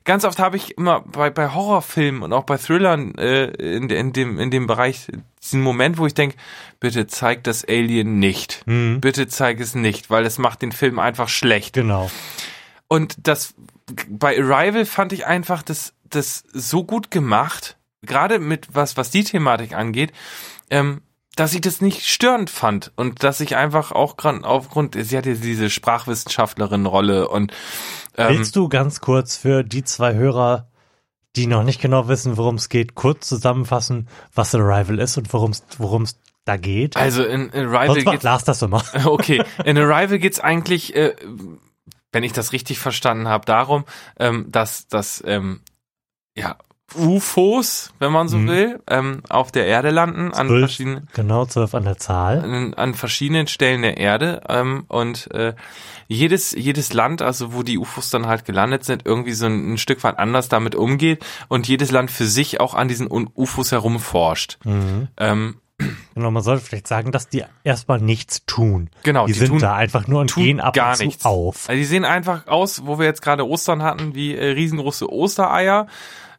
ganz 0.05 0.25
oft 0.27 0.39
habe 0.39 0.59
ich 0.59 0.77
immer 0.77 1.01
bei, 1.01 1.31
bei 1.31 1.49
Horrorfilmen 1.55 2.23
und 2.23 2.33
auch 2.35 2.45
bei 2.45 2.59
Thrillern 2.59 3.15
äh, 3.17 3.47
in, 3.47 3.89
in, 3.89 4.13
dem, 4.13 4.39
in 4.39 4.51
dem 4.51 4.67
Bereich 4.67 5.07
diesen 5.43 5.63
Moment, 5.63 5.97
wo 5.97 6.05
ich 6.07 6.13
denke, 6.15 6.37
bitte 6.79 7.07
zeig 7.07 7.43
das 7.45 7.65
Alien 7.67 8.19
nicht. 8.19 8.63
Mhm. 8.67 9.01
Bitte 9.01 9.29
zeig 9.29 9.61
es 9.61 9.75
nicht, 9.75 10.11
weil 10.11 10.27
es 10.27 10.37
macht 10.39 10.61
den 10.63 10.73
Film 10.73 10.99
einfach 10.99 11.29
schlecht. 11.29 11.73
genau. 11.75 12.11
Und 12.87 13.17
das 13.27 13.55
bei 14.09 14.39
Arrival 14.39 14.85
fand 14.85 15.13
ich 15.15 15.27
einfach 15.27 15.63
das, 15.63 15.95
das 16.15 16.45
so 16.53 16.85
gut 16.85 17.11
gemacht, 17.11 17.77
gerade 18.03 18.39
mit 18.39 18.75
was, 18.75 18.97
was 18.97 19.11
die 19.11 19.25
Thematik 19.25 19.75
angeht, 19.75 20.13
ähm, 20.71 21.03
dass 21.37 21.55
ich 21.55 21.61
das 21.61 21.81
nicht 21.81 22.07
störend 22.07 22.49
fand 22.49 22.93
und 22.97 23.23
dass 23.23 23.41
ich 23.41 23.57
einfach 23.57 23.93
auch 23.93 24.17
gerade 24.17 24.45
aufgrund, 24.45 24.97
sie 24.99 25.17
hatte 25.17 25.35
diese 25.35 25.69
Sprachwissenschaftlerin-Rolle 25.69 27.29
und 27.29 27.53
ähm, 28.17 28.39
Willst 28.39 28.55
du 28.57 28.69
ganz 28.69 29.01
kurz 29.01 29.37
für 29.37 29.65
die 29.65 29.83
zwei 29.85 30.15
Hörer, 30.15 30.69
die 31.37 31.47
noch 31.47 31.65
nicht 31.65 31.81
genau 31.81 32.07
wissen, 32.07 32.37
worum 32.37 32.55
es 32.55 32.69
geht, 32.69 32.95
kurz 32.95 33.29
zusammenfassen, 33.29 34.09
was 34.35 34.55
Arrival 34.55 35.01
ist 35.01 35.17
und 35.17 35.33
worum 35.33 35.51
es 36.03 36.21
da 36.45 36.57
geht? 36.57 36.97
Also 36.97 37.25
in, 37.25 37.49
in 37.51 37.67
Arrival 37.67 37.89
Sonst 37.89 38.05
macht 38.05 38.23
Lars 38.23 38.45
das 38.45 38.63
immer. 38.63 38.85
Okay, 39.05 39.43
in 39.65 39.77
Arrival 39.77 40.19
geht's 40.19 40.39
eigentlich, 40.39 40.95
äh, 40.95 41.17
wenn 42.13 42.23
ich 42.23 42.33
das 42.33 42.53
richtig 42.53 42.79
verstanden 42.79 43.27
habe, 43.27 43.45
darum, 43.45 43.85
ähm, 44.21 44.47
dass 44.53 44.87
dass 44.87 45.23
ähm, 45.27 45.61
ja 46.37 46.57
UFOs, 46.97 47.93
wenn 47.99 48.13
man 48.13 48.29
so 48.29 48.39
mhm. 48.39 48.49
will, 48.49 48.81
ähm, 48.89 49.23
auf 49.29 49.51
der 49.51 49.67
Erde 49.67 49.91
landen, 49.91 50.33
zwölf, 50.33 50.39
an 50.39 50.49
verschiedenen 50.49 51.09
genau 51.13 51.45
zwölf 51.47 51.75
an 51.75 51.85
der 51.85 51.97
Zahl, 51.97 52.41
an, 52.41 52.75
an 52.75 52.95
verschiedenen 52.95 53.47
Stellen 53.47 53.83
der 53.83 53.97
Erde 53.97 54.43
ähm, 54.49 54.85
und 54.89 55.31
äh, 55.33 55.55
jedes 56.07 56.53
jedes 56.53 56.93
Land, 56.93 57.23
also 57.23 57.55
wo 57.55 57.63
die 57.63 57.79
UFOs 57.79 58.11
dann 58.11 58.27
halt 58.27 58.45
gelandet 58.45 58.85
sind, 58.85 59.03
irgendwie 59.05 59.33
so 59.33 59.47
ein, 59.47 59.75
ein 59.75 59.79
Stück 59.79 60.05
weit 60.05 60.19
anders 60.19 60.49
damit 60.49 60.75
umgeht 60.75 61.25
und 61.49 61.67
jedes 61.67 61.91
Land 61.91 62.11
für 62.11 62.27
sich 62.27 62.61
auch 62.61 62.75
an 62.75 62.89
diesen 62.89 63.09
UFOs 63.11 63.73
herumforscht. 63.73 64.59
Mhm. 64.65 65.09
Ähm, 65.17 65.57
Genau, 66.15 66.31
man 66.31 66.45
sollte 66.45 66.65
vielleicht 66.65 66.87
sagen, 66.87 67.11
dass 67.11 67.29
die 67.29 67.43
erstmal 67.65 67.99
nichts 67.99 68.47
tun. 68.47 68.91
Genau, 69.03 69.27
die, 69.27 69.33
die 69.33 69.39
sind 69.41 69.49
tun, 69.49 69.59
da 69.59 69.75
einfach 69.75 70.07
nur 70.07 70.21
und 70.21 70.33
gehen 70.33 70.61
ab 70.61 70.73
gar 70.73 70.91
und 70.91 70.97
zu 70.97 71.05
nichts. 71.05 71.25
auf. 71.25 71.69
Also 71.69 71.77
die 71.77 71.85
sehen 71.85 72.05
einfach 72.05 72.47
aus, 72.47 72.87
wo 72.87 73.01
wir 73.01 73.07
jetzt 73.07 73.23
gerade 73.23 73.47
Ostern 73.47 73.83
hatten, 73.83 74.15
wie 74.15 74.37
äh, 74.37 74.51
riesengroße 74.53 75.13
Ostereier 75.13 75.89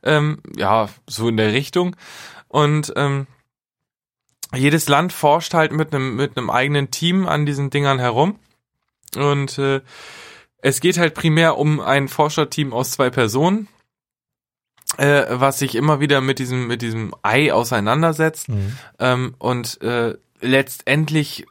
ähm, 0.06 0.40
ja, 0.56 0.90
so 1.08 1.28
in 1.30 1.38
der 1.38 1.54
Richtung. 1.54 1.96
Und 2.48 2.94
ähm, 2.96 3.28
jedes 4.54 4.88
Land 4.88 5.12
forscht 5.12 5.54
halt 5.54 5.72
mit 5.72 5.94
einem 5.94 6.16
mit 6.16 6.38
einem 6.38 6.50
eigenen 6.50 6.92
Team 6.92 7.28
an 7.28 7.46
diesen 7.46 7.70
Dingern 7.70 8.00
herum. 8.00 8.40
Und 9.16 9.58
äh, 9.58 9.82
es 10.58 10.80
geht 10.80 10.98
halt 10.98 11.14
primär 11.14 11.58
um 11.58 11.80
ein 11.80 12.08
Forscherteam 12.08 12.74
aus 12.74 12.92
zwei 12.92 13.10
Personen, 13.10 13.68
äh, 14.98 15.26
was 15.30 15.60
sich 15.60 15.76
immer 15.76 16.00
wieder 16.00 16.22
mit 16.22 16.40
diesem 16.40 16.68
mit 16.68 16.82
diesem 16.82 17.14
Ei 17.22 17.54
auseinandersetzt. 17.54 18.50
Mhm. 18.50 18.78
Ähm, 19.00 19.36
und 19.40 19.82
äh, 19.82 20.16
letztendlich 20.42 21.46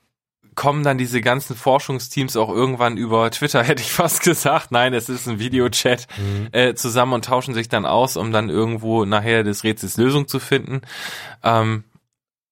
kommen 0.54 0.82
dann 0.82 0.98
diese 0.98 1.20
ganzen 1.20 1.56
Forschungsteams 1.56 2.36
auch 2.36 2.48
irgendwann 2.48 2.96
über 2.96 3.30
Twitter, 3.30 3.62
hätte 3.64 3.82
ich 3.82 3.92
fast 3.92 4.22
gesagt. 4.22 4.70
Nein, 4.70 4.94
es 4.94 5.08
ist 5.08 5.26
ein 5.28 5.38
Videochat 5.38 6.06
mhm. 6.18 6.48
äh, 6.52 6.74
zusammen 6.74 7.14
und 7.14 7.24
tauschen 7.24 7.54
sich 7.54 7.68
dann 7.68 7.86
aus, 7.86 8.16
um 8.16 8.32
dann 8.32 8.50
irgendwo 8.50 9.04
nachher 9.04 9.44
des 9.44 9.64
Rätsels 9.64 9.96
Lösung 9.96 10.28
zu 10.28 10.40
finden. 10.40 10.82
Ähm, 11.42 11.84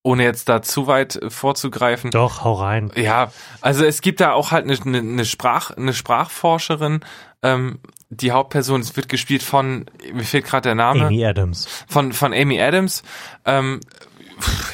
ohne 0.05 0.25
jetzt 0.25 0.49
da 0.49 0.63
zu 0.63 0.89
weit 0.89 1.21
vorzugreifen. 1.29 2.11
Doch, 2.11 2.43
hau 2.43 2.55
rein. 2.55 2.91
Ja, 2.97 3.31
also 3.61 3.85
es 3.85 4.01
gibt 4.01 4.21
da 4.21 4.33
auch 4.33 4.51
halt 4.51 4.65
eine, 4.65 4.77
eine, 4.85 4.99
eine 4.99 5.25
Sprach, 5.25 5.71
eine 5.71 5.95
Sprachforscherin, 5.95 7.01
ähm, 7.43 7.79
die 8.11 8.31
Hauptperson, 8.31 8.83
es 8.83 8.95
wird 8.97 9.09
gespielt 9.09 9.43
von, 9.43 9.87
mir 10.13 10.25
fehlt 10.25 10.45
gerade 10.45 10.69
der 10.69 10.75
Name. 10.75 11.07
Amy 11.07 11.25
Adams. 11.25 11.67
Von, 11.89 12.13
von 12.13 12.35
Amy 12.35 12.61
Adams. 12.61 13.03
Ähm, 13.47 13.81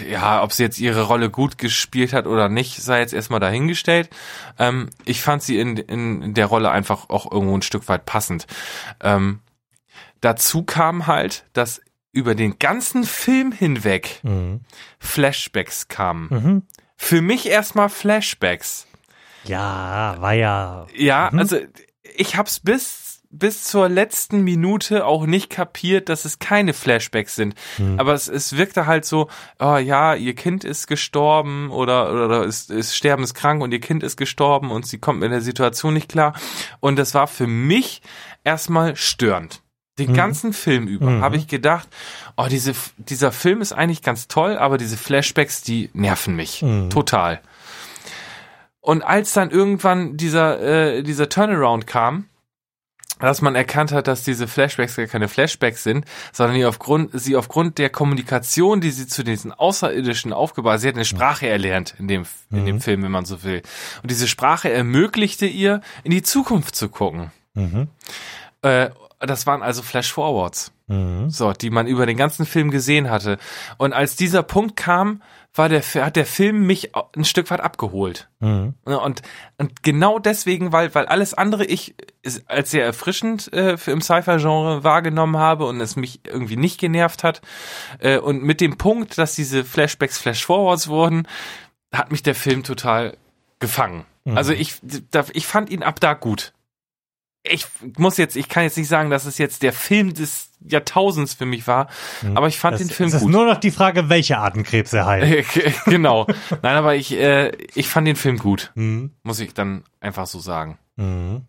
ja, 0.09 0.43
ob 0.43 0.53
sie 0.53 0.63
jetzt 0.63 0.79
ihre 0.79 1.03
Rolle 1.03 1.31
gut 1.31 1.59
gespielt 1.59 2.13
hat 2.13 2.27
oder 2.27 2.49
nicht, 2.49 2.83
sei 2.83 3.01
jetzt 3.01 3.13
erstmal 3.13 3.41
dahingestellt. 3.41 4.11
Ähm, 4.59 4.91
ich 5.05 5.23
fand 5.23 5.43
sie 5.43 5.59
in, 5.59 5.77
in 5.77 6.35
der 6.35 6.47
Rolle 6.47 6.71
einfach 6.71 7.09
auch 7.09 7.31
irgendwo 7.31 7.57
ein 7.57 7.63
Stück 7.63 7.89
weit 7.89 8.07
passend. 8.07 8.47
Ähm, 9.03 9.41
dazu 10.21 10.63
kam 10.63 11.07
halt, 11.07 11.45
dass 11.53 11.81
über 12.13 12.35
den 12.35 12.59
ganzen 12.59 13.05
Film 13.05 13.53
hinweg 13.53 14.21
mhm. 14.23 14.61
Flashbacks 14.99 15.89
kamen. 15.89 16.29
Mhm. 16.31 16.63
Für 16.97 17.23
mich 17.23 17.49
erstmal 17.49 17.89
Flashbacks. 17.89 18.87
Ja, 19.45 20.17
war 20.19 20.33
ja. 20.33 20.87
Ja, 20.97 21.31
mhm. 21.33 21.39
also 21.39 21.59
ich 22.17 22.37
hab's 22.37 22.61
bis 22.61 23.08
bis 23.31 23.65
zur 23.65 23.89
letzten 23.89 24.43
Minute 24.43 25.05
auch 25.05 25.27
nicht 25.27 25.51
kapiert, 25.51 26.09
dass 26.09 26.25
es 26.25 26.39
keine 26.39 26.73
Flashbacks 26.73 27.35
sind. 27.35 27.55
Mhm. 27.77 28.01
Aber 28.01 28.15
es, 28.15 28.27
es 28.29 28.57
wirkte 28.57 28.87
halt 28.87 29.05
so, 29.05 29.29
oh 29.59 29.77
ja, 29.77 30.15
ihr 30.15 30.35
Kind 30.35 30.65
ist 30.65 30.87
gestorben 30.87 31.71
oder, 31.71 32.11
oder 32.25 32.45
ist, 32.45 32.71
ist 32.71 32.97
sterbenskrank 32.97 33.63
und 33.63 33.73
ihr 33.73 33.81
Kind 33.81 34.03
ist 34.03 34.17
gestorben 34.17 34.71
und 34.71 34.87
sie 34.87 34.99
kommt 34.99 35.21
mit 35.21 35.31
der 35.31 35.43
Situation 35.43 35.93
nicht 35.93 36.09
klar. 36.09 36.35
Und 36.81 36.97
das 36.97 37.15
war 37.15 37.27
für 37.27 37.47
mich 37.47 38.01
erstmal 38.45 38.97
störend. 38.97 39.63
Den 39.99 40.13
mhm. 40.13 40.17
ganzen 40.17 40.53
Film 40.53 40.87
über 40.87 41.11
mhm. 41.11 41.23
habe 41.23 41.37
ich 41.37 41.49
gedacht, 41.49 41.89
oh, 42.37 42.47
diese, 42.49 42.73
dieser 42.97 43.33
Film 43.33 43.61
ist 43.61 43.73
eigentlich 43.73 44.03
ganz 44.03 44.29
toll, 44.29 44.57
aber 44.57 44.79
diese 44.79 44.97
Flashbacks, 44.97 45.63
die 45.63 45.91
nerven 45.93 46.35
mich 46.35 46.63
mhm. 46.63 46.89
total. 46.89 47.41
Und 48.81 49.03
als 49.03 49.35
dann 49.35 49.51
irgendwann 49.51 50.17
dieser, 50.17 50.61
äh, 50.61 51.03
dieser 51.03 51.29
Turnaround 51.29 51.87
kam, 51.87 52.25
dass 53.19 53.43
man 53.43 53.55
erkannt 53.55 53.93
hat, 53.93 54.07
dass 54.07 54.23
diese 54.23 54.47
Flashbacks 54.49 54.97
gar 54.97 55.07
keine 55.07 55.29
Flashbacks 55.29 55.83
sind, 55.83 56.05
sondern 56.33 56.57
die 56.57 56.65
aufgrund, 56.65 57.11
sie 57.13 57.37
aufgrund 57.37 57.79
der 57.79 57.91
Kommunikation, 57.91 58.81
die 58.81 58.91
sie 58.91 59.07
zu 59.07 59.23
diesen 59.23 59.53
Außerirdischen 59.53 60.33
aufgebaut, 60.33 60.81
sie 60.81 60.89
hat 60.89 60.95
eine 60.95 61.05
Sprache 61.05 61.49
erlernt 61.49 61.95
in 61.99 62.09
dem, 62.09 62.25
in 62.51 62.63
mhm. 62.63 62.67
dem 62.67 62.81
Film, 62.81 63.03
wenn 63.03 63.13
man 63.13 63.25
so 63.25 63.43
will. 63.43 63.63
Und 64.03 64.11
diese 64.11 64.29
Sprache 64.29 64.71
ermöglichte 64.71 65.47
ihr, 65.47 65.81
in 66.05 66.11
die 66.11 66.23
Zukunft 66.23 66.77
zu 66.77 66.89
gucken. 66.89 67.31
Mhm. 67.55 67.89
Äh, 68.63 68.91
das 69.21 69.47
waren 69.47 69.63
also 69.63 69.83
Flash-Forwards. 69.83 70.73
Mhm. 70.87 71.29
So, 71.31 71.53
die 71.53 71.71
man 71.71 71.87
über 71.87 72.07
den 72.07 72.17
ganzen 72.17 72.47
Film 72.47 72.71
gesehen 72.71 73.11
hatte. 73.11 73.39
Und 73.77 73.93
als 73.93 74.17
dieser 74.17 74.43
Punkt 74.43 74.77
kam, 74.77 75.23
war 75.59 75.69
der, 75.69 75.83
hat 75.83 76.17
der 76.17 76.27
Film 76.27 76.67
mich 76.67 76.93
ein 76.95 77.25
Stück 77.25 77.51
weit 77.51 77.61
abgeholt. 77.61 78.29
Mhm. 78.41 78.75
Und, 78.85 79.23
und 79.59 79.83
genau 79.83 80.19
deswegen, 80.19 80.73
weil, 80.73 80.95
weil 80.95 81.07
alles 81.07 81.35
andere 81.35 81.65
ich 81.65 81.95
als 82.47 82.71
sehr 82.71 82.85
erfrischend 82.85 83.53
äh, 83.53 83.77
für 83.77 83.91
im 83.91 84.01
Sci-Fi-Genre 84.01 84.85
wahrgenommen 84.85 85.37
habe 85.37 85.67
und 85.67 85.81
es 85.81 85.97
mich 85.97 86.21
irgendwie 86.25 86.57
nicht 86.57 86.81
genervt 86.81 87.25
hat. 87.25 87.43
Äh, 87.99 88.19
und 88.19 88.43
mit 88.43 88.61
dem 88.61 88.79
Punkt, 88.79 89.19
dass 89.19 89.35
diese 89.35 89.65
Flashbacks 89.65 90.19
Flash-Forwards 90.19 90.89
wurden, 90.89 91.27
hat 91.93 92.11
mich 92.11 92.23
der 92.23 92.35
Film 92.35 92.63
total 92.63 93.17
gefangen. 93.59 94.05
Mhm. 94.25 94.37
Also 94.37 94.53
ich, 94.53 94.77
ich 95.33 95.47
fand 95.47 95.71
ihn 95.71 95.83
ab 95.83 96.01
da 96.01 96.15
gut 96.15 96.53
ich 97.51 97.67
muss 97.97 98.17
jetzt, 98.17 98.37
ich 98.37 98.49
kann 98.49 98.65
jetzt 98.65 98.77
nicht 98.77 98.89
sagen, 98.89 99.11
dass 99.11 99.25
es 99.25 99.39
jetzt 99.39 99.63
der 99.63 99.73
Film 99.73 100.15
des 100.15 100.51
Jahrtausends 100.61 101.35
für 101.35 101.47
mich 101.47 101.67
war, 101.67 101.89
mhm. 102.23 102.37
aber 102.37 102.49
ich 102.49 102.59
fand 102.59 102.75
das, 102.75 102.81
den 102.81 102.91
Film 102.91 103.11
gut. 103.11 103.17
Es 103.17 103.23
ist 103.23 103.29
nur 103.29 103.47
noch 103.47 103.59
die 103.59 103.71
Frage, 103.71 104.09
welche 104.09 104.39
Artenkrebs 104.39 104.93
er 104.93 105.07
heilt. 105.07 105.47
genau. 105.87 106.27
Nein, 106.63 106.77
aber 106.77 106.95
ich, 106.95 107.13
äh, 107.13 107.53
ich 107.75 107.89
fand 107.89 108.07
den 108.07 108.17
Film 108.17 108.39
gut. 108.39 108.73
Mhm. 108.75 109.13
Muss 109.23 109.41
ich 109.41 109.55
dann 109.55 109.85
einfach 110.01 110.27
so 110.27 110.39
sagen. 110.39 110.79
Mhm. 110.97 111.43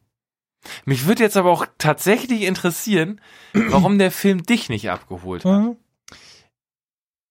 Mich 0.85 1.07
würde 1.07 1.23
jetzt 1.23 1.37
aber 1.37 1.51
auch 1.51 1.65
tatsächlich 1.77 2.41
interessieren, 2.41 3.21
warum 3.53 3.97
der 3.97 4.11
Film 4.11 4.43
dich 4.43 4.69
nicht 4.69 4.89
abgeholt 4.89 5.45
hat. 5.45 5.61
Mhm. 5.61 5.77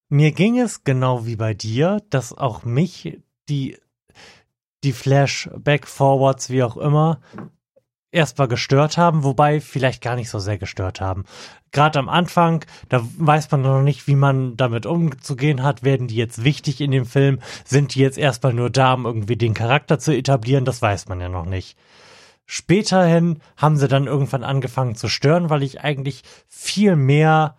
Mir 0.09 0.32
ging 0.32 0.59
es 0.59 0.85
genau 0.85 1.27
wie 1.27 1.36
bei 1.36 1.53
dir, 1.53 2.03
dass 2.09 2.36
auch 2.36 2.65
mich 2.65 3.19
die 3.49 3.77
die 4.85 4.93
Flashback-Forwards, 4.93 6.51
wie 6.51 6.62
auch 6.62 6.77
immer, 6.77 7.20
erstmal 8.10 8.48
gestört 8.48 8.97
haben, 8.97 9.22
wobei 9.22 9.60
vielleicht 9.60 10.02
gar 10.02 10.16
nicht 10.16 10.30
so 10.30 10.39
sehr 10.39 10.59
gestört 10.59 11.01
haben. 11.01 11.24
Gerade 11.72 11.98
am 11.98 12.09
Anfang, 12.09 12.64
da 12.89 13.06
weiß 13.18 13.51
man 13.51 13.62
noch 13.62 13.82
nicht, 13.82 14.06
wie 14.06 14.16
man 14.16 14.56
damit 14.56 14.86
umzugehen 14.86 15.62
hat. 15.62 15.82
Werden 15.82 16.09
die 16.09 16.16
jetzt 16.16 16.43
wichtig 16.44 16.80
in 16.80 16.90
dem 16.90 17.05
Film? 17.05 17.40
Sind 17.64 17.94
die 17.94 18.01
jetzt 18.01 18.18
erstmal 18.18 18.55
nur 18.55 18.70
da, 18.70 18.94
um 18.94 19.05
irgendwie 19.05 19.36
den 19.36 19.55
Charakter 19.55 19.98
zu 19.98 20.16
etablieren? 20.16 20.64
Das 20.64 20.80
weiß 20.80 21.09
man 21.09 21.20
ja 21.20 21.28
noch 21.28 21.44
nicht. 21.44 21.76
Späterhin 22.47 23.40
haben 23.59 23.76
sie 23.76 23.89
dann 23.89 24.06
irgendwann 24.06 24.43
angefangen 24.43 24.94
zu 24.94 25.09
stören, 25.09 25.51
weil 25.51 25.62
ich 25.62 25.82
eigentlich 25.82 26.22
viel 26.48 26.97
mehr 26.97 27.59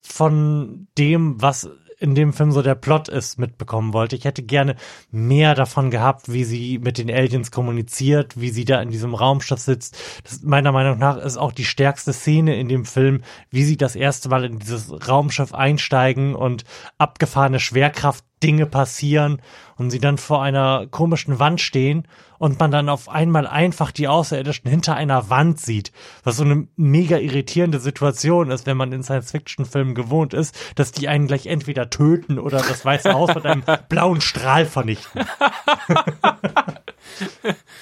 von 0.00 0.88
dem, 0.96 1.40
was 1.42 1.68
in 2.00 2.14
dem 2.14 2.32
Film 2.32 2.52
so 2.52 2.62
der 2.62 2.74
Plot 2.74 3.08
ist, 3.08 3.38
mitbekommen 3.38 3.92
wollte. 3.92 4.16
Ich 4.16 4.24
hätte 4.24 4.42
gerne 4.42 4.76
mehr 5.10 5.54
davon 5.54 5.90
gehabt, 5.90 6.32
wie 6.32 6.44
sie 6.44 6.78
mit 6.78 6.98
den 6.98 7.10
Aliens 7.10 7.50
kommuniziert, 7.50 8.40
wie 8.40 8.50
sie 8.50 8.64
da 8.64 8.80
in 8.80 8.90
diesem 8.90 9.14
Raumschiff 9.14 9.58
sitzt. 9.58 9.96
Das 10.24 10.42
meiner 10.42 10.72
Meinung 10.72 10.98
nach 10.98 11.16
ist 11.16 11.36
auch 11.36 11.52
die 11.52 11.64
stärkste 11.64 12.12
Szene 12.12 12.56
in 12.56 12.68
dem 12.68 12.84
Film, 12.84 13.22
wie 13.50 13.64
sie 13.64 13.76
das 13.76 13.96
erste 13.96 14.28
Mal 14.28 14.44
in 14.44 14.58
dieses 14.58 15.08
Raumschiff 15.08 15.54
einsteigen 15.54 16.34
und 16.34 16.64
abgefahrene 16.98 17.60
Schwerkraft 17.60 18.24
Dinge 18.42 18.66
passieren 18.66 19.42
und 19.76 19.90
sie 19.90 19.98
dann 19.98 20.18
vor 20.18 20.42
einer 20.42 20.86
komischen 20.86 21.38
Wand 21.38 21.60
stehen 21.60 22.06
und 22.38 22.58
man 22.58 22.70
dann 22.70 22.88
auf 22.88 23.08
einmal 23.08 23.46
einfach 23.46 23.90
die 23.90 24.08
Außerirdischen 24.08 24.70
hinter 24.70 24.94
einer 24.94 25.28
Wand 25.28 25.60
sieht, 25.60 25.92
was 26.24 26.36
so 26.36 26.44
eine 26.44 26.68
mega 26.76 27.18
irritierende 27.18 27.80
Situation 27.80 28.50
ist, 28.50 28.66
wenn 28.66 28.76
man 28.76 28.92
in 28.92 29.02
Science-Fiction-Filmen 29.02 29.94
gewohnt 29.94 30.34
ist, 30.34 30.56
dass 30.76 30.92
die 30.92 31.08
einen 31.08 31.26
gleich 31.26 31.46
entweder 31.46 31.90
töten 31.90 32.38
oder 32.38 32.58
das 32.58 32.84
Weiße 32.84 33.12
Haus 33.12 33.34
mit 33.34 33.44
einem 33.44 33.64
blauen 33.88 34.20
Strahl 34.20 34.66
vernichten. 34.66 35.22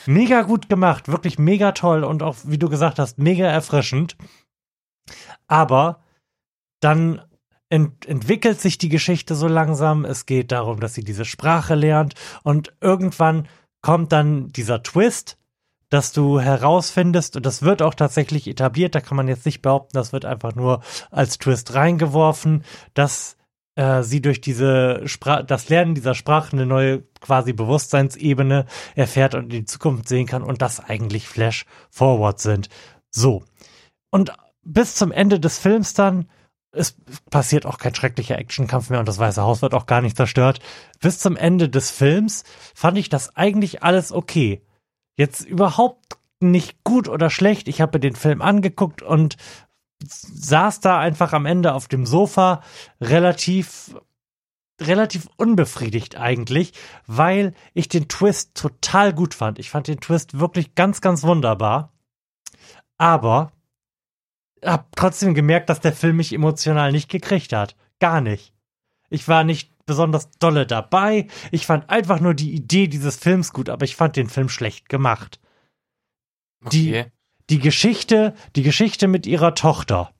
mega 0.07 0.43
gut 0.43 0.69
gemacht, 0.69 1.09
wirklich 1.09 1.39
mega 1.39 1.73
toll 1.73 2.05
und 2.05 2.23
auch, 2.23 2.37
wie 2.45 2.59
du 2.59 2.69
gesagt 2.69 2.99
hast, 2.99 3.19
mega 3.19 3.47
erfrischend. 3.47 4.17
Aber 5.47 6.03
dann 6.81 7.23
ent 7.69 8.07
entwickelt 8.07 8.61
sich 8.61 8.79
die 8.79 8.89
Geschichte 8.89 9.35
so 9.35 9.49
langsam. 9.49 10.05
Es 10.05 10.27
geht 10.27 10.53
darum, 10.53 10.81
dass 10.81 10.95
sie 10.95 11.05
diese 11.05 11.25
Sprache 11.25 11.75
lernt 11.75 12.15
und 12.43 12.75
irgendwann 12.81 13.49
kommt 13.87 14.11
dann 14.11 14.51
dieser 14.51 14.83
Twist, 14.83 15.39
dass 15.91 16.11
du 16.11 16.41
herausfindest, 16.41 17.37
und 17.37 17.47
das 17.47 17.63
wird 17.63 17.83
auch 17.83 17.95
tatsächlich 17.95 18.49
etabliert, 18.49 18.97
da 18.97 19.01
kann 19.01 19.17
man 19.17 19.29
jetzt 19.29 19.47
nicht 19.47 19.63
behaupten, 19.63 19.97
das 19.97 20.13
wird 20.13 20.25
einfach 20.25 20.57
nur 20.57 20.81
als 21.13 21.39
Twist 21.39 21.73
reingeworfen, 21.73 22.65
dass 22.95 23.37
äh, 23.77 24.03
sie 24.03 24.21
durch 24.21 24.41
diese 24.41 25.07
Sprache, 25.07 25.45
das 25.45 25.69
Lernen 25.69 25.95
dieser 25.95 26.17
Sprache 26.17 26.55
eine 26.55 26.67
neue 26.67 27.05
quasi 27.21 27.53
Bewusstseinsebene 27.53 28.67
erfährt 28.97 29.37
und 29.37 29.45
in 29.45 29.51
die 29.51 29.65
Zukunft 29.67 30.09
sehen 30.09 30.27
kann 30.27 30.43
und 30.43 30.63
das 30.63 30.81
eigentlich 30.81 31.29
Flash 31.29 31.65
Forward 31.89 32.41
sind. 32.41 32.69
So. 33.13 33.45
Und 34.11 34.33
bis 34.65 34.97
zum 34.97 35.13
Ende 35.13 35.39
des 35.39 35.61
Films 35.61 35.95
dann 35.95 36.29
es 36.77 36.97
passiert 37.31 37.67
auch 37.67 37.79
kein 37.79 37.95
schrecklicher 37.95 38.39
Actionkampf 38.39 38.91
mehr 38.91 39.01
und 39.01 39.09
das 39.09 39.19
Weiße 39.19 39.43
Haus 39.43 39.63
wird 39.63 39.75
auch 39.75 39.87
gar 39.87 40.01
nicht 40.01 40.17
zerstört. 40.17 40.61
Bis 41.01 41.19
zum 41.19 41.37
Ende 41.37 41.69
des 41.69 41.91
Films 41.91 42.45
fand 42.75 42.99
ich 42.99 43.09
das 43.09 43.37
eigentlich 43.37 43.83
alles 43.83 44.13
okay. 44.13 44.63
Jetzt 45.17 45.41
überhaupt 45.41 46.19
nicht 46.41 46.85
gut 46.85 47.09
oder 47.09 47.31
schlecht. 47.31 47.69
Ich 47.69 47.81
habe 47.81 47.99
den 47.99 48.15
Film 48.15 48.43
angeguckt 48.43 49.03
und 49.03 49.37
saß 50.05 50.81
da 50.81 50.99
einfach 50.99 51.33
am 51.33 51.47
Ende 51.47 51.73
auf 51.73 51.89
dem 51.89 52.05
Sofa 52.07 52.63
relativ 53.01 53.97
relativ 54.79 55.29
unbefriedigt 55.37 56.17
eigentlich, 56.17 56.73
weil 57.07 57.55
ich 57.73 57.89
den 57.89 58.09
Twist 58.09 58.55
total 58.55 59.15
gut 59.15 59.33
fand. 59.33 59.59
Ich 59.59 59.71
fand 59.71 59.89
den 59.89 60.01
Twist 60.01 60.39
wirklich 60.39 60.75
ganz, 60.75 61.01
ganz 61.01 61.23
wunderbar. 61.23 61.95
Aber 62.99 63.53
hab 64.65 64.95
trotzdem 64.97 65.35
gemerkt, 65.35 65.69
dass 65.69 65.81
der 65.81 65.93
Film 65.93 66.17
mich 66.17 66.33
emotional 66.33 66.93
nicht 66.93 67.09
gekriegt 67.11 67.53
hat. 67.53 67.77
Gar 68.01 68.21
nicht. 68.21 68.53
Ich 69.11 69.29
war 69.29 69.45
nicht 69.45 69.73
besonders 69.87 70.31
dolle 70.39 70.67
dabei. 70.67 71.29
Ich 71.53 71.67
fand 71.67 71.89
einfach 71.91 72.21
nur 72.21 72.35
die 72.35 72.53
Idee 72.53 72.89
dieses 72.89 73.17
Films 73.17 73.53
gut, 73.53 73.69
aber 73.69 73.85
ich 73.85 73.97
fand 73.97 74.17
den 74.17 74.29
Film 74.29 74.49
schlecht 74.49 74.89
gemacht. 74.89 75.41
Die, 76.73 76.89
Okay. 76.91 77.13
die 77.51 77.59
Geschichte, 77.61 78.35
die 78.57 78.63
Geschichte 78.63 79.07
mit 79.07 79.27
ihrer 79.27 79.55
Tochter, 79.55 80.13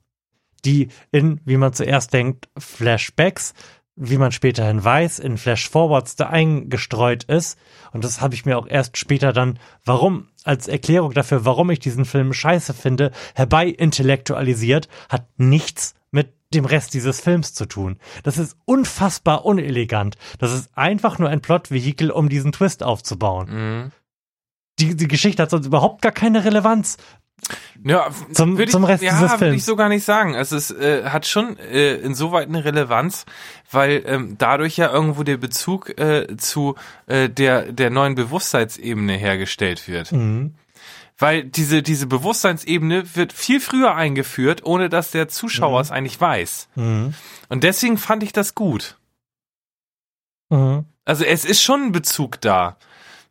die 0.65 0.89
in, 1.11 1.41
wie 1.45 1.57
man 1.57 1.73
zuerst 1.73 2.13
denkt, 2.13 2.49
Flashbacks, 2.57 3.55
wie 3.97 4.19
man 4.19 4.31
späterhin 4.31 4.85
weiß, 4.85 5.19
in 5.19 5.39
Flashforwards 5.39 6.17
da 6.17 6.29
eingestreut 6.29 7.25
ist. 7.25 7.59
Und 7.93 8.05
das 8.05 8.21
habe 8.21 8.35
ich 8.35 8.45
mir 8.45 8.59
auch 8.59 8.69
erst 8.69 8.99
später 8.99 9.33
dann, 9.33 9.59
warum, 9.85 10.29
als 10.45 10.69
Erklärung 10.69 11.13
dafür, 11.13 11.47
warum 11.47 11.71
ich 11.71 11.81
diesen 11.81 12.05
Film 12.05 12.35
scheiße 12.35 12.75
finde, 12.75 13.11
herbei 13.35 13.67
intellektualisiert, 13.67 14.89
hat 15.09 15.27
nichts 15.39 15.95
mit 16.11 16.35
dem 16.53 16.67
Rest 16.67 16.93
dieses 16.93 17.21
Films 17.21 17.55
zu 17.55 17.67
tun. 17.67 17.99
Das 18.23 18.37
ist 18.37 18.57
unfassbar 18.67 19.47
unelegant. 19.47 20.17
Das 20.39 20.53
ist 20.53 20.77
einfach 20.77 21.19
nur 21.19 21.31
ein 21.31 21.41
Plotvehikel, 21.41 22.11
um 22.11 22.29
diesen 22.29 22.53
Twist 22.53 22.83
aufzubauen. 22.83 23.49
Mhm. 23.51 23.93
Die, 24.79 24.95
die 24.95 25.09
Geschichte 25.09 25.43
hat 25.43 25.51
sonst 25.51 25.67
überhaupt 25.67 26.03
gar 26.03 26.13
keine 26.13 26.45
Relevanz. 26.45 26.99
Ja, 27.85 28.09
Zum- 28.33 28.59
ich, 28.59 28.71
zum 28.71 28.85
Rest 28.85 29.03
ja, 29.03 29.13
dieses 29.13 29.31
würde 29.31 29.39
Films. 29.39 29.57
ich 29.59 29.65
so 29.65 29.77
gar 29.77 29.89
nicht 29.89 30.05
sagen. 30.05 30.35
Also 30.35 30.57
es 30.57 30.71
äh, 30.73 31.05
hat 31.05 31.27
schon 31.27 31.57
äh, 31.59 31.95
insoweit 31.97 32.49
eine 32.49 32.65
Relevanz, 32.65 33.25
weil 33.71 34.03
ähm, 34.07 34.35
dadurch 34.39 34.77
ja 34.77 34.91
irgendwo 34.91 35.23
der 35.23 35.37
Bezug 35.37 35.97
äh, 35.99 36.37
zu 36.39 36.75
äh, 37.07 37.29
der 37.29 37.71
der 37.73 37.91
neuen 37.91 38.15
Bewusstseinsebene 38.17 39.13
hergestellt 39.15 39.87
wird. 39.87 40.11
Mhm. 40.13 40.55
Weil 41.19 41.45
diese 41.45 41.83
diese 41.83 42.07
Bewusstseinsebene 42.07 43.15
wird 43.15 43.33
viel 43.33 43.61
früher 43.61 43.95
eingeführt, 43.95 44.65
ohne 44.65 44.89
dass 44.89 45.13
der 45.13 45.29
Zuschauer 45.29 45.81
es 45.81 45.91
eigentlich 45.93 46.21
weiß. 46.21 46.69
Mhm. 46.75 47.15
Und 47.49 47.63
deswegen 47.65 47.97
fand 47.99 48.23
ich 48.25 48.33
das 48.33 48.55
gut. 48.57 48.97
Mhm. 50.51 50.85
Also 51.05 51.25
es 51.25 51.45
ist 51.45 51.63
schon 51.63 51.85
ein 51.85 51.93
Bezug 51.93 52.41
da. 52.41 52.77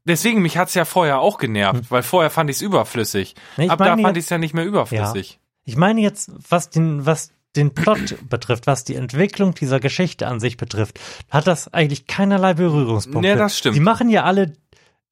Deswegen, 0.07 0.41
mich 0.41 0.57
hat's 0.57 0.73
ja 0.76 0.86
vorher 0.86 1.19
auch 1.19 1.38
genervt, 1.38 1.90
weil 1.90 2.03
vorher 2.03 2.30
fand 2.30 2.49
ich's 2.49 2.61
überflüssig. 2.61 3.36
Hm. 3.56 3.65
Ich 3.65 3.72
Ab 3.72 3.80
da 3.80 3.86
fand 3.86 4.02
jetzt- 4.02 4.18
ich's 4.18 4.30
ja 4.30 4.38
nicht 4.38 4.53
mehr 4.53 4.65
überflüssig. 4.65 5.40
Ich 5.64 5.76
meine 5.76 6.02
jetzt, 6.02 6.32
was 6.49 6.69
den, 6.69 7.06
was 7.06 7.32
den 7.56 7.73
Plot 7.73 8.15
betrifft, 8.30 8.68
was 8.68 8.84
die 8.84 8.95
Entwicklung 8.95 9.56
dieser 9.56 9.80
Geschichte 9.80 10.27
an 10.27 10.40
sich 10.40 10.57
betrifft, 10.57 10.99
hat 11.32 11.48
das 11.48 11.73
eigentlich 11.73 12.06
keinerlei 12.06 12.53
Berührungspunkte. 12.53 13.27
Nee, 13.32 13.36
das 13.36 13.57
stimmt. 13.57 13.76
Die 13.76 13.80
machen 13.82 14.10
ja 14.10 14.23
alle, 14.23 14.53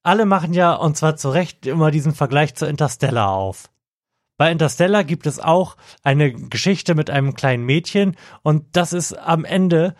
alle 0.04 0.26
machen 0.26 0.54
ja, 0.54 0.74
und 0.74 0.96
zwar 0.96 1.16
zu 1.16 1.30
Recht, 1.30 1.66
immer 1.66 1.90
diesen 1.90 2.14
Vergleich 2.14 2.54
zu 2.54 2.68
Interstellar 2.68 3.30
auf. 3.30 3.70
Bei 4.38 4.52
Interstellar 4.52 5.04
gibt 5.04 5.26
es 5.28 5.40
auch 5.40 5.78
eine 6.04 6.34
Geschichte 6.34 6.96
mit 6.96 7.10
einem 7.10 7.34
kleinen 7.36 7.66
Mädchen 7.66 8.16
und 8.42 8.66
das 8.76 8.92
ist 8.92 9.14
am 9.14 9.46
Ende 9.46 9.96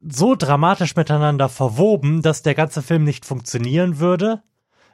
so 0.00 0.34
dramatisch 0.34 0.96
miteinander 0.96 1.48
verwoben, 1.48 2.22
dass 2.22 2.42
der 2.42 2.54
ganze 2.54 2.82
Film 2.82 3.04
nicht 3.04 3.24
funktionieren 3.24 3.98
würde, 3.98 4.42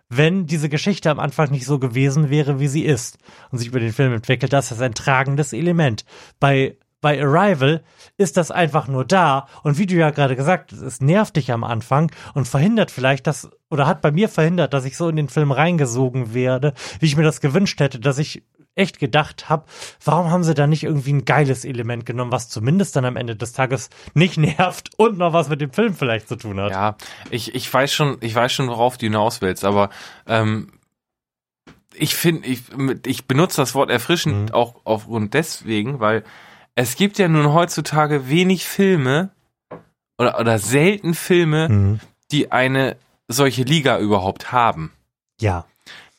wenn 0.09 0.47
diese 0.47 0.69
Geschichte 0.69 1.11
am 1.11 1.19
Anfang 1.19 1.51
nicht 1.51 1.67
so 1.67 1.79
gewesen 1.79 2.31
wäre, 2.31 2.61
wie 2.61 2.69
sie 2.69 2.85
ist 2.85 3.19
und 3.51 3.59
sich 3.59 3.69
über 3.69 3.81
den 3.81 3.93
Film 3.93 4.13
entwickelt. 4.13 4.53
Das 4.53 4.71
ist 4.71 4.81
ein 4.81 4.95
tragendes 4.95 5.53
Element. 5.53 6.05
Bei 6.41 6.77
bei 7.05 7.23
Arrival 7.23 7.83
ist 8.17 8.39
das 8.39 8.51
einfach 8.51 8.89
nur 8.89 9.05
da 9.05 9.47
und 9.63 9.77
wie 9.77 9.85
du 9.85 9.95
ja 9.95 10.09
gerade 10.09 10.37
gesagt 10.37 10.73
hast, 10.73 10.81
es 10.81 11.03
nervt 11.03 11.37
dich 11.37 11.53
am 11.53 11.63
Anfang 11.63 12.11
und 12.33 12.49
verhindert 12.49 12.91
vielleicht 12.91 13.27
das 13.27 13.51
oder 13.69 13.87
hat 13.87 14.01
bei 14.01 14.11
mir 14.11 14.31
verhindert, 14.31 14.73
dass 14.73 14.87
ich 14.87 14.97
so 14.97 15.11
in 15.11 15.17
den 15.17 15.29
Film 15.29 15.53
reingesogen 15.53 16.33
werde, 16.33 16.73
wie 17.01 17.07
ich 17.07 17.19
mir 17.19 17.23
das 17.23 17.43
gewünscht 17.43 17.79
hätte, 17.79 18.01
dass 18.01 18.17
ich 18.17 18.43
echt 18.77 18.99
gedacht 18.99 19.49
habe, 19.49 19.65
warum 20.05 20.31
haben 20.31 20.43
sie 20.45 20.55
da 20.55 20.67
nicht 20.67 20.83
irgendwie 20.83 21.13
ein 21.13 21.25
geiles 21.25 21.65
Element 21.65 22.07
genommen, 22.07 22.33
was 22.33 22.49
zumindest 22.49 22.97
dann 22.97 23.05
am 23.05 23.17
Ende 23.17 23.37
des 23.37 23.53
Tages 23.53 23.89
nicht 24.15 24.37
nervt 24.59 24.91
und 24.97 25.19
noch 25.19 25.33
was 25.33 25.49
mit 25.49 25.61
dem 25.61 25.73
Film 25.73 25.95
vielleicht 25.95 26.29
zu 26.29 26.37
tun 26.37 26.59
hat. 26.61 26.73
Ja, 26.73 26.97
ich, 27.31 27.55
ich 27.55 27.73
weiß 27.73 27.93
schon, 27.93 28.17
ich 28.21 28.35
weiß 28.35 28.53
schon, 28.53 28.69
worauf 28.69 28.99
du 28.99 29.07
hinaus 29.07 29.41
willst, 29.41 29.65
aber 29.65 29.91
ähm, 30.27 30.73
ich 31.95 32.15
finde, 32.17 32.49
ich, 32.49 32.63
ich 33.07 33.27
benutze 33.27 33.59
das 33.61 33.75
Wort 33.75 33.91
erfrischend 33.91 34.49
Mhm. 34.51 34.55
auch 34.55 34.75
aufgrund 34.85 35.35
deswegen, 35.35 36.01
weil 36.01 36.25
es 36.75 36.97
gibt 36.97 37.19
ja 37.19 37.29
nun 37.29 37.53
heutzutage 37.53 38.29
wenig 38.29 38.65
Filme 38.67 39.31
oder, 40.19 40.41
oder 40.41 40.59
selten 40.59 41.15
Filme, 41.15 41.69
Mhm. 41.69 42.01
die 42.33 42.51
eine 42.51 42.97
solche 43.29 43.63
Liga 43.63 43.99
überhaupt 44.01 44.51
haben. 44.51 44.93
Ja. 45.41 45.65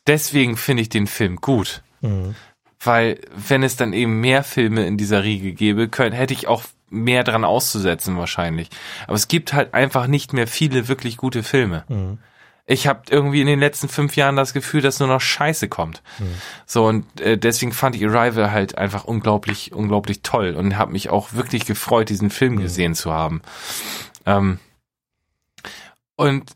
Deswegen 0.07 0.55
finde 0.55 0.81
ich 0.83 0.89
den 0.89 1.07
Film 1.07 1.37
gut. 1.37 1.83
Mhm. 2.05 2.35
Weil, 2.79 3.19
wenn 3.35 3.63
es 3.63 3.77
dann 3.77 3.93
eben 3.93 4.21
mehr 4.21 4.43
Filme 4.43 4.85
in 4.85 4.97
dieser 4.97 5.23
Riege 5.23 5.53
gäbe, 5.53 5.87
könnte, 5.87 6.17
hätte 6.17 6.33
ich 6.33 6.47
auch 6.47 6.63
mehr 6.89 7.23
dran 7.23 7.43
auszusetzen 7.43 8.17
wahrscheinlich. 8.17 8.69
Aber 9.05 9.15
es 9.15 9.27
gibt 9.27 9.53
halt 9.53 9.73
einfach 9.73 10.07
nicht 10.07 10.33
mehr 10.33 10.47
viele 10.47 10.87
wirklich 10.87 11.17
gute 11.17 11.43
Filme. 11.43 11.83
Mhm. 11.87 12.19
Ich 12.67 12.87
habe 12.87 13.01
irgendwie 13.09 13.41
in 13.41 13.47
den 13.47 13.59
letzten 13.59 13.89
fünf 13.89 14.15
Jahren 14.15 14.35
das 14.35 14.53
Gefühl, 14.53 14.81
dass 14.81 14.99
nur 14.99 15.07
noch 15.07 15.21
Scheiße 15.21 15.69
kommt. 15.69 16.01
So 16.65 16.87
und 16.87 17.21
äh, 17.21 17.37
deswegen 17.37 17.71
fand 17.71 17.95
ich 17.95 18.03
Arrival 18.03 18.51
halt 18.51 18.77
einfach 18.77 19.05
unglaublich, 19.05 19.71
unglaublich 19.71 20.21
toll 20.23 20.55
und 20.55 20.75
habe 20.75 20.91
mich 20.91 21.09
auch 21.09 21.33
wirklich 21.33 21.65
gefreut, 21.65 22.09
diesen 22.09 22.31
Film 22.31 22.57
gesehen 22.57 22.95
zu 22.95 23.13
haben. 23.13 23.43
Ähm, 24.25 24.59
und 26.15 26.51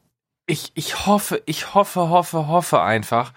ich, 0.48 0.72
ich 0.74 1.06
hoffe, 1.06 1.44
ich 1.46 1.76
hoffe, 1.76 2.10
hoffe, 2.10 2.48
hoffe 2.48 2.82
einfach, 2.82 3.34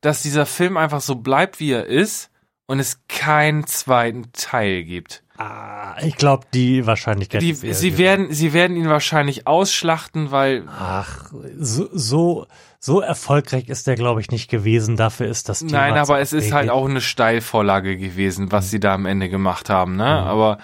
dass 0.00 0.22
dieser 0.22 0.46
Film 0.46 0.76
einfach 0.76 1.00
so 1.00 1.16
bleibt, 1.16 1.60
wie 1.60 1.72
er 1.72 1.86
ist 1.86 2.30
und 2.66 2.80
es 2.80 3.00
keinen 3.08 3.66
zweiten 3.66 4.30
Teil 4.32 4.84
gibt. 4.84 5.22
Ah, 5.38 5.96
ich 6.02 6.16
glaube, 6.16 6.46
die 6.54 6.86
Wahrscheinlichkeit 6.86 7.42
Die, 7.42 7.52
sie 7.52 7.90
gering. 7.90 7.98
werden, 7.98 8.32
sie 8.32 8.52
werden 8.54 8.76
ihn 8.76 8.88
wahrscheinlich 8.88 9.46
ausschlachten, 9.46 10.30
weil 10.30 10.64
Ach, 10.66 11.30
so, 11.58 11.88
so, 11.92 12.46
so 12.80 13.00
erfolgreich 13.02 13.68
ist 13.68 13.86
der, 13.86 13.96
glaube 13.96 14.22
ich, 14.22 14.30
nicht 14.30 14.48
gewesen. 14.50 14.96
Dafür 14.96 15.26
ist 15.26 15.50
das 15.50 15.58
Thema 15.58 15.72
Nein, 15.72 15.94
aber 15.98 16.20
es 16.20 16.32
ist 16.32 16.52
halt 16.52 16.70
auch 16.70 16.88
eine 16.88 17.02
Steilvorlage 17.02 17.98
gewesen, 17.98 18.50
was 18.50 18.70
sie 18.70 18.80
da 18.80 18.94
am 18.94 19.04
Ende 19.04 19.28
gemacht 19.28 19.68
haben, 19.68 19.96
ne? 19.96 20.04
Mhm. 20.04 20.26
Aber 20.26 20.58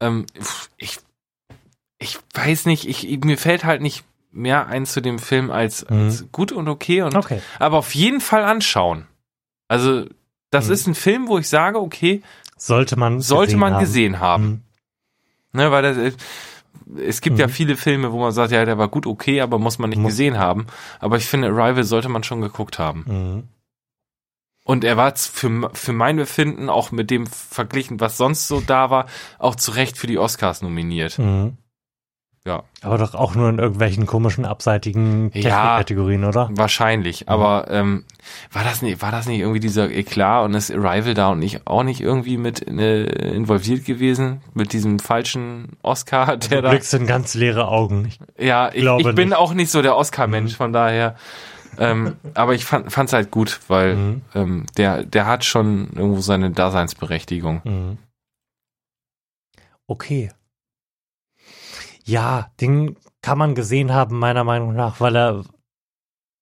ähm, 0.00 0.26
ich, 0.76 0.98
ich 1.98 2.18
weiß 2.34 2.66
nicht, 2.66 2.88
ich, 2.88 3.24
mir 3.24 3.36
fällt 3.36 3.64
halt 3.64 3.82
nicht 3.82 4.04
mehr 4.30 4.66
ein 4.68 4.86
zu 4.86 5.00
dem 5.00 5.18
Film 5.18 5.50
als, 5.50 5.88
Mhm. 5.88 6.04
als 6.06 6.26
gut 6.32 6.52
und 6.52 6.68
okay 6.68 7.02
und 7.02 7.14
Okay. 7.16 7.40
aber 7.58 7.78
auf 7.78 7.94
jeden 7.94 8.20
Fall 8.20 8.44
anschauen. 8.44 9.06
Also 9.68 10.06
das 10.50 10.66
Mhm. 10.68 10.72
ist 10.72 10.86
ein 10.88 10.94
Film, 10.94 11.28
wo 11.28 11.38
ich 11.38 11.48
sage, 11.48 11.80
okay, 11.80 12.22
Sollte 12.56 12.96
man 12.98 13.20
sollte 13.20 13.46
gesehen 13.52 13.60
man 13.60 13.72
haben. 13.74 13.80
gesehen 13.80 14.20
haben. 14.20 14.44
Mhm. 14.44 14.62
Ne, 15.60 15.70
weil 15.70 15.82
das, 15.82 15.96
äh, 15.96 16.12
es 16.98 17.20
gibt 17.20 17.38
ja 17.38 17.46
Mhm. 17.46 17.50
viele 17.50 17.76
Filme, 17.76 18.12
wo 18.12 18.18
man 18.20 18.32
sagt, 18.32 18.52
ja, 18.52 18.64
der 18.64 18.78
war 18.78 18.88
gut, 18.88 19.06
okay, 19.06 19.40
aber 19.40 19.58
muss 19.58 19.78
man 19.78 19.90
nicht 19.90 19.98
Muss- 20.00 20.12
gesehen 20.12 20.38
haben. 20.38 20.66
Aber 21.00 21.16
ich 21.16 21.26
finde, 21.26 21.48
Arrival 21.48 21.84
sollte 21.84 22.08
man 22.08 22.22
schon 22.24 22.40
geguckt 22.40 22.78
haben. 22.78 23.04
Mhm. 23.06 23.42
Und 24.64 24.84
er 24.84 24.98
war 24.98 25.16
für, 25.16 25.70
für 25.72 25.92
mein 25.94 26.16
Befinden, 26.16 26.68
auch 26.68 26.90
mit 26.92 27.10
dem 27.10 27.26
verglichen, 27.26 28.00
was 28.00 28.18
sonst 28.18 28.48
so 28.48 28.60
da 28.60 28.90
war, 28.90 29.06
auch 29.38 29.54
zu 29.54 29.70
Recht 29.70 29.96
für 29.96 30.06
die 30.06 30.18
Oscars 30.18 30.60
nominiert. 30.60 31.18
Mhm. 31.18 31.56
Ja, 32.48 32.62
Aber 32.80 32.96
doch 32.96 33.14
auch 33.14 33.34
nur 33.34 33.50
in 33.50 33.58
irgendwelchen 33.58 34.06
komischen, 34.06 34.46
abseitigen 34.46 35.24
Ja. 35.34 35.42
Technikkategorien, 35.42 36.24
oder? 36.24 36.48
wahrscheinlich. 36.52 37.28
Aber 37.28 37.66
ähm, 37.70 38.04
war 38.52 38.64
das 38.64 38.80
nicht, 38.80 39.02
war 39.02 39.12
das 39.12 39.26
nicht 39.26 39.40
irgendwie 39.40 39.60
dieser 39.60 39.90
Eklat 39.90 40.46
und 40.46 40.54
ist 40.54 40.70
Arrival 40.70 41.12
da 41.12 41.28
und 41.28 41.40
nicht 41.40 41.66
auch 41.66 41.82
nicht 41.82 42.00
irgendwie 42.00 42.38
mit 42.38 42.66
äh, 42.66 43.04
involviert 43.34 43.84
gewesen 43.84 44.40
mit 44.54 44.72
diesem 44.72 44.98
falschen 44.98 45.76
Oscar, 45.82 46.38
der 46.38 46.58
Du 46.58 46.62
da. 46.62 46.70
blickst 46.70 46.94
in 46.94 47.06
ganz 47.06 47.34
leere 47.34 47.68
Augen. 47.68 48.06
Ich, 48.06 48.18
Ja, 48.46 48.70
ich, 48.72 48.82
ich 48.84 49.14
bin 49.14 49.28
nicht. 49.28 49.36
auch 49.36 49.52
nicht 49.52 49.70
so 49.70 49.82
der 49.82 49.94
Oscar-Mensch, 49.96 50.56
von 50.56 50.72
daher. 50.72 51.16
ähm, 51.78 52.16
aber 52.32 52.54
ich 52.54 52.64
fand 52.64 52.96
es 52.96 53.12
halt 53.12 53.30
gut, 53.30 53.60
weil 53.68 53.94
Mhm. 53.94 54.22
ähm, 54.34 54.66
der, 54.78 55.04
der 55.04 55.26
hat 55.26 55.44
schon 55.44 55.90
irgendwo 55.94 56.22
seine 56.22 56.50
Daseinsberechtigung. 56.50 57.60
Mhm. 57.64 57.98
Okay. 59.86 60.30
Ja, 62.08 62.50
den 62.58 62.96
kann 63.20 63.36
man 63.36 63.54
gesehen 63.54 63.92
haben, 63.92 64.18
meiner 64.18 64.42
Meinung 64.42 64.74
nach, 64.74 64.98
weil 64.98 65.14
er 65.14 65.44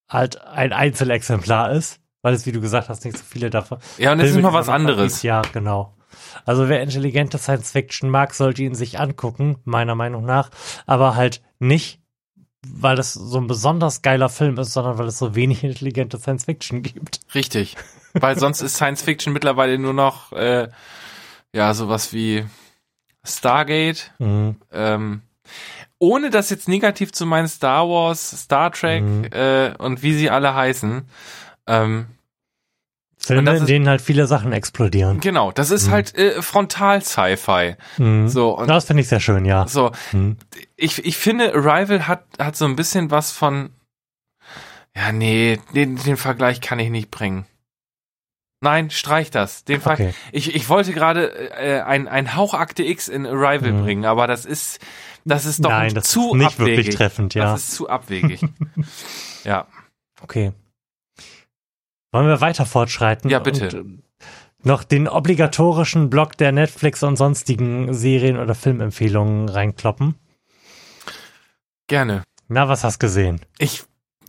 halt 0.08 0.40
ein 0.40 0.72
Einzelexemplar 0.72 1.72
ist, 1.72 1.98
weil 2.22 2.34
es, 2.34 2.46
wie 2.46 2.52
du 2.52 2.60
gesagt 2.60 2.88
hast, 2.88 3.04
nicht 3.04 3.18
so 3.18 3.24
viele 3.24 3.50
davon. 3.50 3.78
Ja, 3.98 4.12
und 4.12 4.18
das 4.18 4.30
ist 4.30 4.40
mal 4.40 4.52
was 4.52 4.68
anderes. 4.68 5.24
Ja, 5.24 5.42
genau. 5.52 5.96
Also 6.44 6.68
wer 6.68 6.82
intelligente 6.82 7.38
Science 7.38 7.72
Fiction 7.72 8.10
mag, 8.10 8.32
sollte 8.34 8.62
ihn 8.62 8.76
sich 8.76 9.00
angucken, 9.00 9.56
meiner 9.64 9.96
Meinung 9.96 10.24
nach, 10.24 10.50
aber 10.86 11.16
halt 11.16 11.42
nicht, 11.58 12.00
weil 12.64 12.96
es 13.00 13.14
so 13.14 13.38
ein 13.38 13.48
besonders 13.48 14.02
geiler 14.02 14.28
Film 14.28 14.58
ist, 14.58 14.72
sondern 14.72 14.98
weil 14.98 15.08
es 15.08 15.18
so 15.18 15.34
wenig 15.34 15.64
intelligente 15.64 16.18
Science 16.18 16.44
Fiction 16.44 16.82
gibt. 16.82 17.18
Richtig. 17.34 17.76
Weil 18.14 18.38
sonst 18.38 18.60
ist 18.60 18.76
Science 18.76 19.02
Fiction 19.02 19.32
mittlerweile 19.32 19.80
nur 19.80 19.94
noch 19.94 20.32
äh, 20.32 20.68
ja 21.52 21.74
sowas 21.74 22.12
wie 22.12 22.46
Stargate. 23.24 24.12
Mhm. 24.20 24.56
Ähm, 24.70 25.22
ohne 25.98 26.30
das 26.30 26.50
jetzt 26.50 26.68
negativ 26.68 27.12
zu 27.12 27.26
meinen 27.26 27.48
Star 27.48 27.88
Wars, 27.88 28.30
Star 28.42 28.70
Trek 28.72 29.02
Mhm. 29.02 29.24
äh, 29.32 29.74
und 29.78 30.02
wie 30.02 30.14
sie 30.14 30.30
alle 30.30 30.54
heißen. 30.54 31.08
Ähm, 31.66 32.06
Filme, 33.18 33.56
in 33.56 33.66
denen 33.66 33.88
halt 33.88 34.02
viele 34.02 34.26
Sachen 34.28 34.52
explodieren. 34.52 35.18
genau, 35.20 35.50
das 35.50 35.70
ist 35.70 35.88
Mhm. 35.88 35.92
halt 35.92 36.14
äh, 36.16 36.40
Frontal-Sci-Fi. 36.42 37.74
Mhm. 37.98 38.28
So, 38.28 38.56
und 38.56 38.68
Das 38.68 38.84
finde 38.84 39.00
ich 39.02 39.08
sehr 39.08 39.20
schön, 39.20 39.44
ja. 39.44 39.66
so, 39.66 39.90
Mhm. 40.12 40.36
ich, 40.76 41.04
ich 41.04 41.16
finde, 41.16 41.52
Arrival 41.54 42.06
hat, 42.06 42.24
hat 42.38 42.56
so 42.56 42.66
ein 42.66 42.76
bisschen 42.76 43.10
was 43.10 43.32
von. 43.32 43.70
Ja, 44.94 45.12
nee, 45.12 45.58
den, 45.74 45.96
den 45.96 46.16
Vergleich 46.16 46.60
kann 46.60 46.78
ich 46.78 46.88
nicht 46.90 47.10
bringen. 47.10 47.46
Nein, 48.62 48.90
streich 48.90 49.30
das. 49.30 49.64
Den 49.64 49.80
Ver 49.82 49.92
Okay. 49.92 50.14
ich, 50.32 50.54
ich 50.54 50.68
wollte 50.68 50.92
gerade 50.92 51.28
äh, 51.58 51.80
ein, 51.82 52.08
ein 52.08 52.34
Hauch 52.36 52.54
Akte 52.54 52.82
X 52.84 53.08
in 53.08 53.26
Arrival 53.26 53.72
Mhm. 53.72 53.82
bringen, 53.82 54.04
aber 54.06 54.26
das 54.26 54.44
ist, 54.46 54.78
das 55.26 55.44
ist 55.44 55.64
doch 55.64 55.70
Nein, 55.70 55.92
das 55.94 56.04
zu 56.08 56.28
ist 56.30 56.34
nicht 56.36 56.46
abwegig. 56.46 56.76
wirklich 56.78 56.96
treffend, 56.96 57.34
ja. 57.34 57.44
Das 57.52 57.64
ist 57.64 57.72
zu 57.74 57.88
abwegig. 57.88 58.40
ja. 59.44 59.66
Okay. 60.22 60.52
Wollen 62.12 62.26
wir 62.28 62.40
weiter 62.40 62.64
fortschreiten? 62.64 63.28
Ja, 63.30 63.38
bitte. 63.40 63.80
Und, 63.80 63.98
äh, 63.98 64.02
noch 64.62 64.82
den 64.84 65.06
obligatorischen 65.06 66.08
Block 66.10 66.36
der 66.36 66.50
Netflix 66.52 67.02
und 67.02 67.16
sonstigen 67.16 67.92
Serien- 67.94 68.38
oder 68.38 68.54
Filmempfehlungen 68.54 69.48
reinkloppen. 69.48 70.14
Gerne. 71.88 72.22
Na, 72.48 72.68
was 72.68 72.84
hast 72.84 72.98
gesehen? 72.98 73.40
Ich 73.58 73.84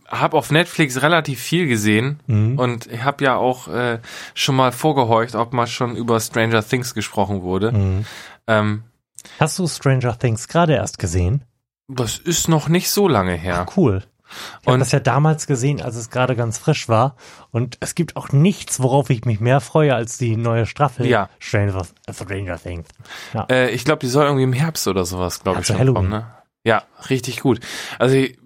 habe 0.06 0.36
auf 0.36 0.50
Netflix 0.50 1.02
relativ 1.02 1.40
viel 1.40 1.66
gesehen 1.66 2.20
Mhm. 2.26 2.58
und 2.58 2.86
ich 2.86 3.02
habe 3.02 3.24
ja 3.24 3.36
auch 3.36 3.68
äh, 3.68 4.00
schon 4.34 4.56
mal 4.56 4.72
vorgehorcht, 4.72 5.34
ob 5.34 5.52
mal 5.52 5.66
schon 5.66 5.96
über 5.96 6.18
Stranger 6.20 6.66
Things 6.66 6.94
gesprochen 6.94 7.42
wurde. 7.42 7.72
Mhm. 7.72 8.04
Ähm, 8.46 8.82
Hast 9.40 9.58
du 9.58 9.66
Stranger 9.66 10.18
Things 10.18 10.48
gerade 10.48 10.74
erst 10.74 10.98
gesehen? 10.98 11.42
das 11.90 12.18
ist 12.18 12.48
noch 12.48 12.68
nicht 12.68 12.90
so 12.90 13.08
lange 13.08 13.32
her. 13.32 13.66
Ach, 13.66 13.76
cool. 13.78 14.04
Ich 14.60 14.66
habe 14.68 14.78
das 14.78 14.92
ja 14.92 15.00
damals 15.00 15.46
gesehen, 15.46 15.80
als 15.80 15.96
es 15.96 16.10
gerade 16.10 16.36
ganz 16.36 16.58
frisch 16.58 16.86
war. 16.90 17.16
Und 17.50 17.78
es 17.80 17.94
gibt 17.94 18.14
auch 18.16 18.30
nichts, 18.30 18.80
worauf 18.82 19.08
ich 19.08 19.24
mich 19.24 19.40
mehr 19.40 19.60
freue, 19.62 19.94
als 19.94 20.18
die 20.18 20.36
neue 20.36 20.66
Staffel 20.66 21.06
Ja. 21.06 21.30
Stranger, 21.38 21.86
Stranger 22.12 22.58
Things. 22.62 22.88
Ja. 23.32 23.46
Äh, 23.50 23.70
ich 23.70 23.86
glaube, 23.86 24.00
die 24.00 24.06
soll 24.08 24.24
irgendwie 24.26 24.44
im 24.44 24.52
Herbst 24.52 24.86
oder 24.86 25.06
sowas, 25.06 25.42
glaube 25.42 25.60
ich, 25.60 25.66
schon 25.66 25.78
Halloween. 25.78 25.94
kommen. 25.94 26.10
Ne? 26.10 26.26
Ja, 26.62 26.82
richtig 27.08 27.40
gut. 27.40 27.60
Also 27.98 28.16
äh, 28.16 28.36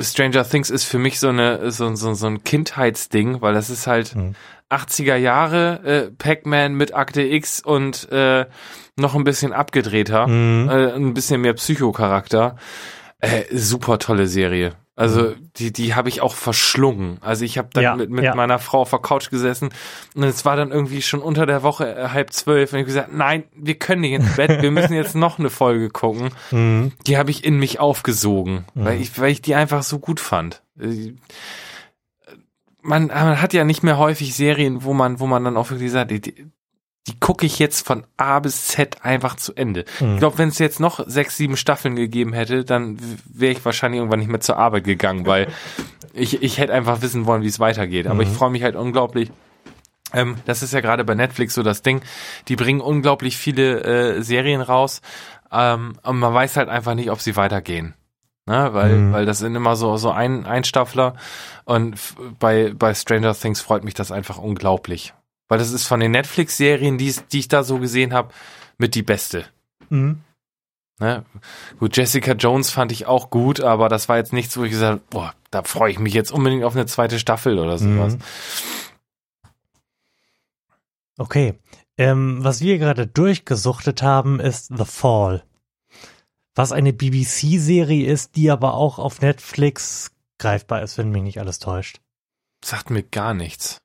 Stranger 0.00 0.48
Things 0.48 0.70
ist 0.70 0.84
für 0.84 0.98
mich 0.98 1.18
so 1.20 1.28
eine 1.28 1.70
so, 1.70 1.94
so, 1.94 2.14
so 2.14 2.26
ein 2.26 2.44
Kindheitsding, 2.44 3.40
weil 3.40 3.54
das 3.54 3.70
ist 3.70 3.86
halt 3.86 4.14
Mhm. 4.14 4.34
80er 4.70 5.16
Jahre 5.16 5.80
äh, 5.84 6.10
Pac-Man 6.10 6.74
mit 6.74 6.94
Akte 6.94 7.22
X 7.22 7.60
und 7.60 8.10
äh, 8.12 8.44
noch 8.96 9.14
ein 9.14 9.24
bisschen 9.24 9.52
abgedrehter, 9.52 10.26
Mhm. 10.26 10.68
äh, 10.68 10.92
ein 10.92 11.14
bisschen 11.14 11.40
mehr 11.40 11.54
Psychocharakter. 11.54 12.56
Äh, 13.20 13.44
super 13.50 13.98
tolle 13.98 14.26
Serie. 14.26 14.74
Also 14.98 15.34
die 15.56 15.72
die 15.72 15.94
habe 15.94 16.08
ich 16.08 16.20
auch 16.22 16.34
verschlungen. 16.34 17.18
Also 17.20 17.44
ich 17.44 17.56
habe 17.56 17.68
dann 17.72 17.82
Mhm. 17.82 17.84
Ja, 17.84 17.96
mit, 17.96 18.10
mit 18.10 18.24
ja. 18.24 18.34
meiner 18.34 18.58
Frau 18.58 18.80
auf 18.80 18.90
der 18.90 18.98
Couch 18.98 19.30
gesessen 19.30 19.70
und 20.16 20.24
es 20.24 20.44
war 20.44 20.56
dann 20.56 20.72
irgendwie 20.72 21.02
schon 21.02 21.20
unter 21.20 21.46
der 21.46 21.62
Woche 21.62 21.94
äh, 21.94 22.08
halb 22.08 22.32
zwölf 22.32 22.72
und 22.72 22.78
ich 22.78 22.82
hab 22.82 22.86
gesagt, 22.86 23.14
nein, 23.14 23.44
wir 23.54 23.76
können 23.76 24.00
nicht 24.00 24.12
ins 24.12 24.34
Bett, 24.34 24.60
wir 24.60 24.70
müssen 24.72 24.94
jetzt 24.94 25.14
noch 25.14 25.38
eine 25.38 25.50
Folge 25.50 25.88
gucken. 25.88 26.30
Mhm. 26.50 26.92
Die 27.06 27.16
habe 27.16 27.30
ich 27.30 27.44
in 27.44 27.58
mich 27.58 27.78
aufgesogen, 27.78 28.64
weil 28.74 29.00
ich 29.00 29.18
weil 29.20 29.30
ich 29.30 29.40
die 29.42 29.54
einfach 29.54 29.82
so 29.82 29.98
gut 29.98 30.18
fand. 30.20 30.62
Äh, 30.80 31.12
Man, 32.82 33.08
man 33.08 33.40
hat 33.42 33.52
ja 33.52 33.64
nicht 33.64 33.82
mehr 33.82 33.98
häufig 33.98 34.34
Serien, 34.34 34.82
wo 34.84 34.94
man 34.94 35.20
wo 35.20 35.26
man 35.26 35.44
dann 35.44 35.56
auch 35.56 35.70
wirklich 35.70 35.90
sagt, 35.90 36.10
die, 36.10 36.46
die, 37.08 37.18
gucke 37.18 37.44
ich 37.46 37.58
jetzt 37.58 37.86
von 37.86 38.04
A 38.16 38.38
bis 38.38 38.66
Z 38.68 39.04
einfach 39.04 39.34
zu 39.36 39.54
Ende. 39.54 39.84
Mhm. 40.00 40.12
Ich 40.14 40.18
glaube, 40.18 40.38
wenn 40.38 40.48
es 40.50 40.58
jetzt 40.58 40.78
noch 40.78 41.00
sechs, 41.08 41.36
sieben 41.36 41.56
Staffeln 41.56 41.96
gegeben 41.96 42.32
hätte, 42.32 42.64
dann 42.64 42.98
wäre 43.24 43.52
ich 43.52 43.64
wahrscheinlich 43.64 43.98
irgendwann 43.98 44.20
nicht 44.20 44.30
mehr 44.30 44.40
zur 44.40 44.56
Arbeit 44.58 44.84
gegangen, 44.84 45.26
weil 45.26 45.48
ich, 46.12 46.42
ich 46.42 46.58
hätte 46.58 46.72
einfach 46.72 47.02
wissen 47.02 47.26
wollen, 47.26 47.42
wie 47.42 47.46
es 47.48 47.58
weitergeht. 47.60 48.06
Aber 48.06 48.22
ich 48.22 48.28
freue 48.28 48.50
mich 48.50 48.62
halt 48.62 48.76
unglaublich. 48.76 49.30
Ähm, 50.14 50.36
das 50.46 50.62
ist 50.62 50.72
ja 50.72 50.80
gerade 50.80 51.04
bei 51.04 51.14
Netflix 51.14 51.54
so 51.54 51.62
das 51.62 51.82
Ding. 51.82 52.00
Die 52.48 52.56
bringen 52.56 52.80
unglaublich 52.80 53.36
viele 53.36 53.82
äh, 54.16 54.22
Serien 54.22 54.60
raus. 54.60 55.00
Ähm, 55.52 55.98
und 56.02 56.18
man 56.18 56.32
weiß 56.34 56.56
halt 56.56 56.68
einfach 56.68 56.94
nicht, 56.94 57.10
ob 57.10 57.20
sie 57.20 57.36
weitergehen. 57.36 57.94
Ne? 58.46 58.70
Weil, 58.72 58.94
Mhm. 58.96 59.12
weil 59.12 59.26
das 59.26 59.38
sind 59.38 59.54
immer 59.54 59.76
so, 59.76 59.96
so 59.98 60.10
ein 60.10 60.46
Einstaffler. 60.46 61.14
Und 61.64 61.94
f- 61.94 62.16
bei, 62.38 62.72
bei 62.74 62.94
Stranger 62.94 63.34
Things 63.34 63.60
freut 63.60 63.84
mich 63.84 63.94
das 63.94 64.10
einfach 64.10 64.38
unglaublich. 64.38 65.12
Weil 65.48 65.58
das 65.58 65.72
ist 65.72 65.86
von 65.86 66.00
den 66.00 66.12
Netflix-Serien, 66.12 66.98
die, 66.98 67.14
die 67.32 67.38
ich 67.40 67.48
da 67.48 67.62
so 67.62 67.78
gesehen 67.78 68.12
habe, 68.12 68.32
mit 68.76 68.94
die 68.94 69.02
beste. 69.02 69.46
Mhm. 69.88 70.20
Ne? 71.00 71.24
Gut, 71.78 71.96
Jessica 71.96 72.32
Jones 72.32 72.70
fand 72.70 72.92
ich 72.92 73.06
auch 73.06 73.30
gut, 73.30 73.60
aber 73.60 73.88
das 73.88 74.08
war 74.08 74.16
jetzt 74.16 74.32
nichts, 74.32 74.56
wo 74.56 74.64
ich 74.64 74.72
gesagt 74.72 74.92
habe, 74.92 75.02
boah, 75.10 75.34
da 75.50 75.62
freue 75.62 75.90
ich 75.90 75.98
mich 75.98 76.12
jetzt 76.12 76.32
unbedingt 76.32 76.64
auf 76.64 76.74
eine 76.74 76.86
zweite 76.86 77.18
Staffel 77.18 77.58
oder 77.58 77.78
sowas. 77.78 78.14
Mhm. 78.14 78.22
Okay. 81.18 81.54
Ähm, 81.96 82.38
was 82.42 82.60
wir 82.60 82.78
gerade 82.78 83.06
durchgesuchtet 83.06 84.02
haben, 84.02 84.38
ist 84.38 84.72
The 84.76 84.84
Fall. 84.84 85.44
Was 86.54 86.72
eine 86.72 86.92
BBC-Serie 86.92 88.06
ist, 88.06 88.36
die 88.36 88.50
aber 88.50 88.74
auch 88.74 88.98
auf 88.98 89.20
Netflix 89.20 90.12
greifbar 90.38 90.82
ist, 90.82 90.98
wenn 90.98 91.10
mich 91.10 91.22
nicht 91.22 91.40
alles 91.40 91.58
täuscht. 91.58 92.00
Sagt 92.64 92.90
mir 92.90 93.02
gar 93.02 93.34
nichts. 93.34 93.80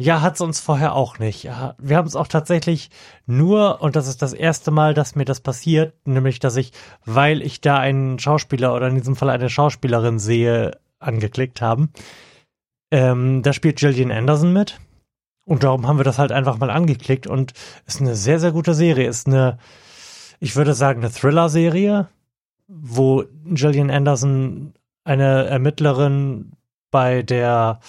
Ja, 0.00 0.22
hat's 0.22 0.40
uns 0.40 0.60
vorher 0.60 0.94
auch 0.94 1.18
nicht. 1.18 1.48
Wir 1.78 1.96
haben 1.96 2.06
es 2.06 2.14
auch 2.14 2.28
tatsächlich 2.28 2.90
nur, 3.26 3.82
und 3.82 3.96
das 3.96 4.06
ist 4.06 4.22
das 4.22 4.32
erste 4.32 4.70
Mal, 4.70 4.94
dass 4.94 5.16
mir 5.16 5.24
das 5.24 5.40
passiert, 5.40 5.92
nämlich, 6.06 6.38
dass 6.38 6.54
ich, 6.54 6.72
weil 7.04 7.42
ich 7.42 7.60
da 7.60 7.78
einen 7.78 8.20
Schauspieler 8.20 8.74
oder 8.76 8.86
in 8.86 8.94
diesem 8.94 9.16
Fall 9.16 9.28
eine 9.28 9.50
Schauspielerin 9.50 10.20
sehe, 10.20 10.78
angeklickt 11.00 11.60
haben. 11.60 11.90
Ähm, 12.92 13.42
da 13.42 13.52
spielt 13.52 13.78
Gillian 13.78 14.12
Anderson 14.12 14.52
mit. 14.52 14.78
Und 15.44 15.64
darum 15.64 15.88
haben 15.88 15.98
wir 15.98 16.04
das 16.04 16.18
halt 16.18 16.30
einfach 16.30 16.58
mal 16.58 16.70
angeklickt 16.70 17.26
und 17.26 17.52
ist 17.86 18.00
eine 18.00 18.14
sehr, 18.14 18.38
sehr 18.38 18.52
gute 18.52 18.74
Serie. 18.74 19.08
Ist 19.08 19.26
eine, 19.26 19.58
ich 20.38 20.54
würde 20.54 20.74
sagen, 20.74 21.00
eine 21.00 21.10
Thriller-Serie, 21.10 22.06
wo 22.68 23.24
Gillian 23.46 23.90
Anderson 23.90 24.74
eine 25.02 25.46
Ermittlerin 25.46 26.52
bei 26.92 27.22
der 27.22 27.80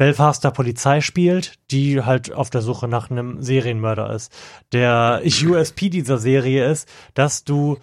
Belfaster 0.00 0.50
Polizei 0.50 1.02
spielt, 1.02 1.58
die 1.70 2.00
halt 2.00 2.32
auf 2.32 2.48
der 2.48 2.62
Suche 2.62 2.88
nach 2.88 3.10
einem 3.10 3.42
Serienmörder 3.42 4.14
ist. 4.14 4.32
Der 4.72 5.20
USP 5.22 5.90
dieser 5.90 6.16
Serie 6.16 6.66
ist, 6.70 6.88
dass 7.12 7.44
du 7.44 7.76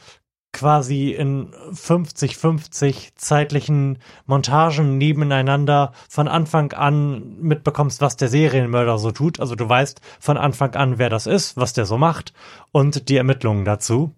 quasi 0.51 1.11
in 1.11 1.53
50-50 1.73 3.09
zeitlichen 3.17 3.99
Montagen 4.25 4.97
nebeneinander 4.97 5.91
von 6.09 6.27
Anfang 6.27 6.73
an 6.73 7.37
mitbekommst, 7.39 8.01
was 8.01 8.17
der 8.17 8.29
Serienmörder 8.29 8.97
so 8.97 9.11
tut. 9.11 9.39
Also 9.39 9.53
du 9.53 9.69
weißt 9.69 10.01
von 10.19 10.37
Anfang 10.37 10.73
an, 10.73 10.97
wer 10.97 11.11
das 11.11 11.27
ist, 11.27 11.55
was 11.55 11.73
der 11.73 11.85
so 11.85 11.99
macht 11.99 12.33
und 12.71 13.09
die 13.09 13.17
Ermittlungen 13.17 13.63
dazu. 13.63 14.15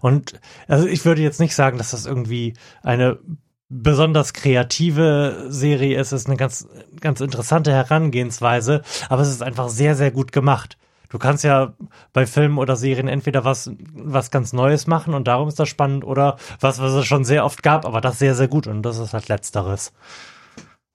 Und 0.00 0.40
also 0.66 0.88
ich 0.88 1.04
würde 1.04 1.22
jetzt 1.22 1.38
nicht 1.38 1.54
sagen, 1.54 1.78
dass 1.78 1.92
das 1.92 2.04
irgendwie 2.04 2.54
eine 2.82 3.20
besonders 3.68 4.32
kreative 4.32 5.46
Serie 5.48 5.98
ist. 5.98 6.12
Es 6.12 6.22
ist 6.22 6.28
eine 6.28 6.36
ganz, 6.36 6.68
ganz 7.00 7.20
interessante 7.20 7.72
Herangehensweise, 7.72 8.82
aber 9.08 9.22
es 9.22 9.28
ist 9.28 9.42
einfach 9.42 9.68
sehr, 9.68 9.94
sehr 9.94 10.10
gut 10.10 10.32
gemacht. 10.32 10.76
Du 11.08 11.18
kannst 11.18 11.44
ja 11.44 11.74
bei 12.12 12.26
Filmen 12.26 12.58
oder 12.58 12.74
Serien 12.74 13.06
entweder 13.06 13.44
was, 13.44 13.70
was 13.92 14.30
ganz 14.30 14.52
Neues 14.52 14.86
machen 14.86 15.14
und 15.14 15.28
darum 15.28 15.46
ist 15.46 15.60
das 15.60 15.68
spannend 15.68 16.04
oder 16.04 16.36
was, 16.60 16.80
was 16.80 16.92
es 16.92 17.06
schon 17.06 17.24
sehr 17.24 17.44
oft 17.44 17.62
gab, 17.62 17.86
aber 17.86 18.00
das 18.00 18.18
sehr, 18.18 18.34
sehr 18.34 18.48
gut 18.48 18.66
und 18.66 18.82
das 18.82 18.98
ist 18.98 19.14
halt 19.14 19.28
Letzteres. 19.28 19.92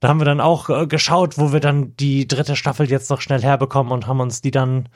Da 0.01 0.07
haben 0.07 0.19
wir 0.19 0.25
dann 0.25 0.41
auch 0.41 0.69
äh, 0.69 0.87
geschaut, 0.87 1.37
wo 1.37 1.51
wir 1.51 1.59
dann 1.59 1.95
die 1.97 2.27
dritte 2.27 2.55
Staffel 2.55 2.89
jetzt 2.89 3.09
noch 3.09 3.21
schnell 3.21 3.41
herbekommen 3.41 3.91
und 3.91 4.07
haben 4.07 4.19
uns 4.19 4.41
die 4.41 4.51
dann 4.51 4.89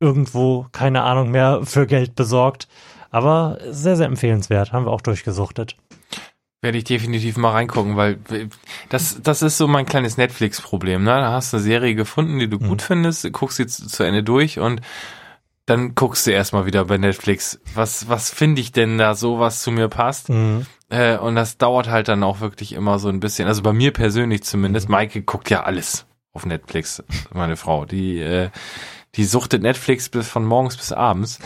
irgendwo, 0.00 0.66
keine 0.72 1.02
Ahnung 1.02 1.30
mehr, 1.30 1.60
für 1.64 1.86
Geld 1.86 2.14
besorgt. 2.14 2.68
Aber 3.10 3.58
sehr, 3.70 3.96
sehr 3.96 4.06
empfehlenswert. 4.06 4.72
Haben 4.72 4.86
wir 4.86 4.92
auch 4.92 5.00
durchgesuchtet. 5.00 5.76
Werde 6.60 6.78
ich 6.78 6.84
definitiv 6.84 7.36
mal 7.36 7.52
reingucken, 7.52 7.96
weil 7.96 8.18
das, 8.88 9.20
das 9.22 9.42
ist 9.42 9.58
so 9.58 9.68
mein 9.68 9.86
kleines 9.86 10.16
Netflix-Problem. 10.16 11.04
Ne? 11.04 11.10
Da 11.10 11.32
hast 11.32 11.52
du 11.52 11.58
eine 11.58 11.64
Serie 11.64 11.94
gefunden, 11.94 12.40
die 12.40 12.48
du 12.48 12.58
gut 12.58 12.82
findest, 12.82 13.32
guckst 13.32 13.58
sie 13.58 13.66
zu, 13.68 13.86
zu 13.86 14.02
Ende 14.02 14.24
durch 14.24 14.58
und 14.58 14.80
dann 15.66 15.94
guckst 15.94 16.26
du 16.26 16.30
erstmal 16.30 16.66
wieder 16.66 16.84
bei 16.86 16.96
Netflix, 16.96 17.60
was, 17.74 18.08
was 18.08 18.30
finde 18.30 18.60
ich 18.60 18.72
denn 18.72 18.96
da 18.96 19.14
so, 19.14 19.38
was 19.38 19.62
zu 19.62 19.70
mir 19.70 19.88
passt. 19.88 20.30
Mhm. 20.30 20.66
Äh, 20.88 21.18
und 21.18 21.34
das 21.34 21.58
dauert 21.58 21.88
halt 21.88 22.08
dann 22.08 22.22
auch 22.22 22.40
wirklich 22.40 22.72
immer 22.72 22.98
so 22.98 23.08
ein 23.08 23.20
bisschen. 23.20 23.46
Also 23.46 23.62
bei 23.62 23.74
mir 23.74 23.92
persönlich 23.92 24.42
zumindest. 24.42 24.88
Maike 24.88 25.22
guckt 25.22 25.50
ja 25.50 25.64
alles 25.64 26.06
auf 26.32 26.46
Netflix, 26.46 27.02
meine 27.32 27.56
Frau. 27.56 27.84
Die, 27.84 28.18
äh, 28.18 28.48
die 29.16 29.24
suchtet 29.24 29.62
Netflix 29.62 30.08
bis 30.08 30.28
von 30.28 30.44
morgens 30.44 30.76
bis 30.76 30.92
abends, 30.92 31.38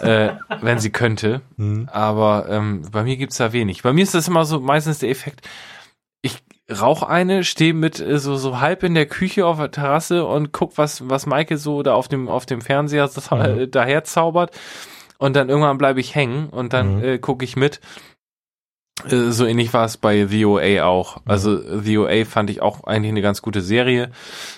äh, 0.00 0.30
wenn 0.60 0.78
sie 0.78 0.90
könnte. 0.90 1.40
Mhm. 1.56 1.88
Aber 1.92 2.46
ähm, 2.48 2.82
bei 2.92 3.02
mir 3.02 3.16
gibt's 3.16 3.36
da 3.38 3.52
wenig. 3.52 3.82
Bei 3.82 3.92
mir 3.92 4.02
ist 4.02 4.14
das 4.14 4.28
immer 4.28 4.44
so 4.44 4.60
meistens 4.60 4.98
der 4.98 5.10
Effekt, 5.10 5.46
ich 6.22 6.42
rauch 6.70 7.02
eine, 7.02 7.44
stehe 7.44 7.74
mit 7.74 8.00
äh, 8.00 8.18
so 8.18 8.36
so 8.36 8.60
halb 8.60 8.82
in 8.82 8.94
der 8.94 9.06
Küche 9.06 9.46
auf 9.46 9.58
der 9.58 9.70
Terrasse 9.70 10.24
und 10.26 10.52
guck, 10.52 10.76
was 10.78 11.08
was 11.08 11.26
Maike 11.26 11.56
so 11.58 11.82
da 11.82 11.94
auf 11.94 12.08
dem 12.08 12.28
auf 12.28 12.46
dem 12.46 12.60
Fernseher 12.60 13.08
das, 13.08 13.30
Mhm. 13.30 13.70
daher 13.70 14.04
zaubert. 14.04 14.50
Und 15.18 15.34
dann 15.34 15.48
irgendwann 15.48 15.78
bleibe 15.78 16.00
ich 16.00 16.14
hängen 16.14 16.50
und 16.50 16.72
dann 16.74 16.96
Mhm. 16.98 17.04
äh, 17.04 17.18
gucke 17.18 17.44
ich 17.44 17.56
mit. 17.56 17.80
Äh, 19.04 19.30
So 19.30 19.44
ähnlich 19.46 19.72
war 19.74 19.84
es 19.84 19.96
bei 19.96 20.26
The 20.26 20.44
OA 20.46 20.84
auch. 20.84 21.18
Also 21.26 21.80
The 21.80 21.98
OA 21.98 22.24
fand 22.24 22.50
ich 22.50 22.62
auch 22.62 22.84
eigentlich 22.84 23.10
eine 23.10 23.22
ganz 23.22 23.42
gute 23.42 23.60
Serie, 23.60 24.10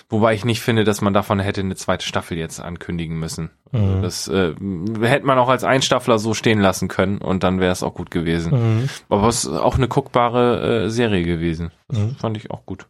wobei 0.09 0.33
ich 0.33 0.45
nicht 0.45 0.61
finde, 0.61 0.83
dass 0.83 1.01
man 1.01 1.13
davon 1.13 1.39
hätte 1.39 1.61
eine 1.61 1.75
zweite 1.75 2.05
Staffel 2.05 2.37
jetzt 2.37 2.59
ankündigen 2.61 3.17
müssen. 3.19 3.51
Also 3.71 3.85
Mhm. 3.85 4.01
das 4.01 4.27
äh, 4.27 4.53
hätte 5.01 5.25
man 5.25 5.37
auch 5.37 5.49
als 5.49 5.63
Einstaffler 5.63 6.19
so 6.19 6.33
stehen 6.33 6.59
lassen 6.59 6.87
können 6.87 7.19
und 7.19 7.43
dann 7.43 7.59
wäre 7.59 7.71
es 7.71 7.83
auch 7.83 7.93
gut 7.93 8.11
gewesen. 8.11 8.79
Mhm. 8.81 8.89
Aber 9.09 9.27
es 9.27 9.43
ist 9.45 9.51
auch 9.51 9.75
eine 9.75 9.87
guckbare 9.87 10.85
äh, 10.85 10.89
Serie 10.89 11.23
gewesen. 11.23 11.71
Das 11.87 11.99
Mhm. 11.99 12.15
fand 12.15 12.37
ich 12.37 12.49
auch 12.51 12.65
gut. 12.65 12.87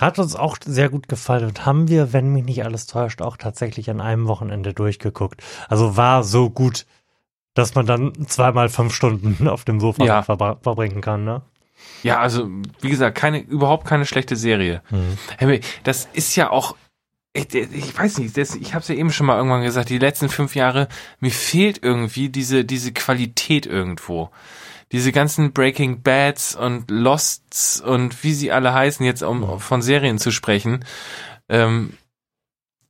Hat 0.00 0.18
uns 0.18 0.34
auch 0.34 0.56
sehr 0.64 0.88
gut 0.88 1.06
gefallen 1.08 1.46
und 1.46 1.66
haben 1.66 1.86
wir, 1.88 2.12
wenn 2.12 2.32
mich 2.32 2.44
nicht 2.44 2.64
alles 2.64 2.86
täuscht, 2.86 3.22
auch 3.22 3.36
tatsächlich 3.36 3.90
an 3.90 4.00
einem 4.00 4.26
Wochenende 4.26 4.74
durchgeguckt. 4.74 5.40
Also 5.68 5.96
war 5.96 6.24
so 6.24 6.50
gut, 6.50 6.84
dass 7.54 7.74
man 7.74 7.86
dann 7.86 8.12
zweimal 8.26 8.68
fünf 8.68 8.94
Stunden 8.94 9.48
auf 9.48 9.64
dem 9.64 9.80
Sofa 9.80 10.04
Ja. 10.04 10.20
verbra- 10.20 10.62
verbringen 10.62 11.00
kann, 11.00 11.24
ne? 11.24 11.42
Ja, 12.02 12.20
also 12.20 12.48
wie 12.80 12.90
gesagt, 12.90 13.16
keine 13.16 13.38
überhaupt 13.40 13.86
keine 13.86 14.06
schlechte 14.06 14.36
Serie. 14.36 14.82
Mhm. 14.90 15.18
Hey, 15.38 15.60
Das 15.82 16.08
ist 16.12 16.36
ja 16.36 16.50
auch 16.50 16.76
ich, 17.36 17.52
ich 17.52 17.98
weiß 17.98 18.18
nicht, 18.18 18.36
das, 18.38 18.54
ich 18.54 18.74
habe 18.74 18.82
es 18.82 18.88
ja 18.88 18.94
eben 18.94 19.10
schon 19.10 19.26
mal 19.26 19.36
irgendwann 19.36 19.64
gesagt, 19.64 19.88
die 19.88 19.98
letzten 19.98 20.28
fünf 20.28 20.54
Jahre, 20.54 20.86
mir 21.18 21.32
fehlt 21.32 21.82
irgendwie 21.82 22.28
diese, 22.28 22.64
diese 22.64 22.92
Qualität 22.92 23.66
irgendwo. 23.66 24.30
Diese 24.92 25.10
ganzen 25.10 25.52
Breaking 25.52 26.02
Bads 26.02 26.54
und 26.54 26.92
Losts 26.92 27.80
und 27.80 28.22
wie 28.22 28.34
sie 28.34 28.52
alle 28.52 28.72
heißen, 28.72 29.04
jetzt 29.04 29.24
um 29.24 29.58
von 29.58 29.82
Serien 29.82 30.18
zu 30.18 30.30
sprechen. 30.30 30.84
Ähm, 31.48 31.94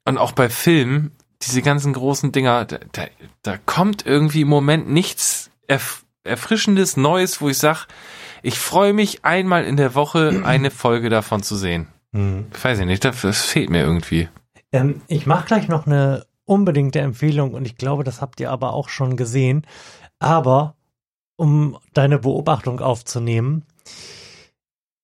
und 0.05 0.19
auch 0.19 0.33
bei 0.33 0.51
Filmen, 0.51 1.13
diese 1.47 1.63
ganzen 1.63 1.93
großen 1.93 2.33
Dinger, 2.33 2.65
da, 2.65 2.79
da, 2.93 3.07
da 3.43 3.59
kommt 3.59 4.07
irgendwie 4.07 4.43
im 4.43 4.49
Moment 4.49 4.89
nichts 4.89 5.51
erf 5.67 6.05
Erfrischendes, 6.27 6.97
Neues, 6.97 7.43
wo 7.43 7.51
ich 7.51 7.59
sag, 7.59 7.87
ich 8.43 8.59
freue 8.59 8.95
mich 8.95 9.27
einmal 9.27 9.65
in 9.65 9.77
der 9.77 9.95
Woche 9.95 10.43
eine 10.45 10.71
Folge 10.71 11.11
davon 11.11 11.43
zu 11.43 11.55
sehen. 11.55 11.89
Mhm. 12.13 12.47
Ich 12.55 12.65
weiß 12.65 12.79
ich 12.79 12.87
nicht, 12.87 13.05
das, 13.05 13.21
das 13.21 13.43
fehlt 13.43 13.69
mir 13.69 13.83
irgendwie. 13.83 14.31
Ähm, 14.73 15.03
ich 15.07 15.27
mache 15.27 15.47
gleich 15.47 15.69
noch 15.69 15.87
eine 15.87 16.25
unbedingte 16.47 17.01
Empfehlung 17.01 17.53
und 17.53 17.67
ich 17.67 17.77
glaube, 17.77 18.05
das 18.05 18.23
habt 18.23 18.41
ihr 18.41 18.51
aber 18.51 18.73
auch 18.73 18.89
schon 18.89 19.17
gesehen. 19.17 19.67
Aber 20.19 20.77
um 21.37 21.79
deine 21.93 22.19
Beobachtung 22.19 22.81
aufzunehmen, 22.81 23.65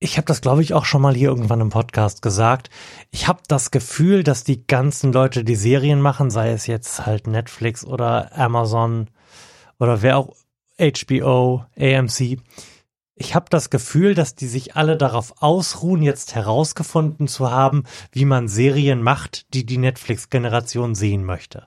ich 0.00 0.16
habe 0.16 0.24
das, 0.24 0.40
glaube 0.40 0.62
ich, 0.62 0.72
auch 0.72 0.86
schon 0.86 1.02
mal 1.02 1.14
hier 1.14 1.28
irgendwann 1.28 1.60
im 1.60 1.68
Podcast 1.68 2.22
gesagt. 2.22 2.70
Ich 3.10 3.28
habe 3.28 3.42
das 3.48 3.70
Gefühl, 3.70 4.24
dass 4.24 4.44
die 4.44 4.66
ganzen 4.66 5.12
Leute, 5.12 5.44
die 5.44 5.54
Serien 5.54 6.00
machen, 6.00 6.30
sei 6.30 6.50
es 6.50 6.66
jetzt 6.66 7.04
halt 7.04 7.26
Netflix 7.26 7.84
oder 7.84 8.36
Amazon 8.36 9.08
oder 9.78 10.00
wer 10.00 10.16
auch 10.16 10.34
HBO, 10.78 11.66
AMC, 11.78 12.38
ich 13.14 13.34
habe 13.34 13.46
das 13.50 13.68
Gefühl, 13.68 14.14
dass 14.14 14.34
die 14.34 14.46
sich 14.46 14.76
alle 14.76 14.96
darauf 14.96 15.42
ausruhen, 15.42 16.02
jetzt 16.02 16.34
herausgefunden 16.34 17.28
zu 17.28 17.50
haben, 17.50 17.84
wie 18.12 18.24
man 18.24 18.48
Serien 18.48 19.02
macht, 19.02 19.52
die 19.52 19.66
die 19.66 19.76
Netflix-Generation 19.76 20.94
sehen 20.94 21.26
möchte. 21.26 21.66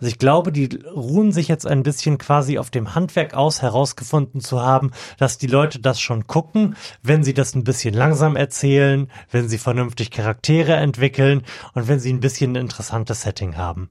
Also 0.00 0.08
ich 0.08 0.18
glaube, 0.18 0.50
die 0.50 0.68
ruhen 0.94 1.30
sich 1.30 1.48
jetzt 1.48 1.66
ein 1.66 1.82
bisschen 1.82 2.16
quasi 2.16 2.58
auf 2.58 2.70
dem 2.70 2.94
Handwerk 2.94 3.34
aus, 3.34 3.60
herausgefunden 3.60 4.40
zu 4.40 4.62
haben, 4.62 4.92
dass 5.18 5.36
die 5.36 5.46
Leute 5.46 5.78
das 5.78 6.00
schon 6.00 6.26
gucken, 6.26 6.74
wenn 7.02 7.22
sie 7.22 7.34
das 7.34 7.54
ein 7.54 7.64
bisschen 7.64 7.92
langsam 7.92 8.34
erzählen, 8.34 9.10
wenn 9.30 9.48
sie 9.50 9.58
vernünftig 9.58 10.10
Charaktere 10.10 10.74
entwickeln 10.76 11.42
und 11.74 11.86
wenn 11.86 12.00
sie 12.00 12.12
ein 12.12 12.20
bisschen 12.20 12.52
ein 12.52 12.62
interessantes 12.62 13.22
Setting 13.22 13.58
haben. 13.58 13.90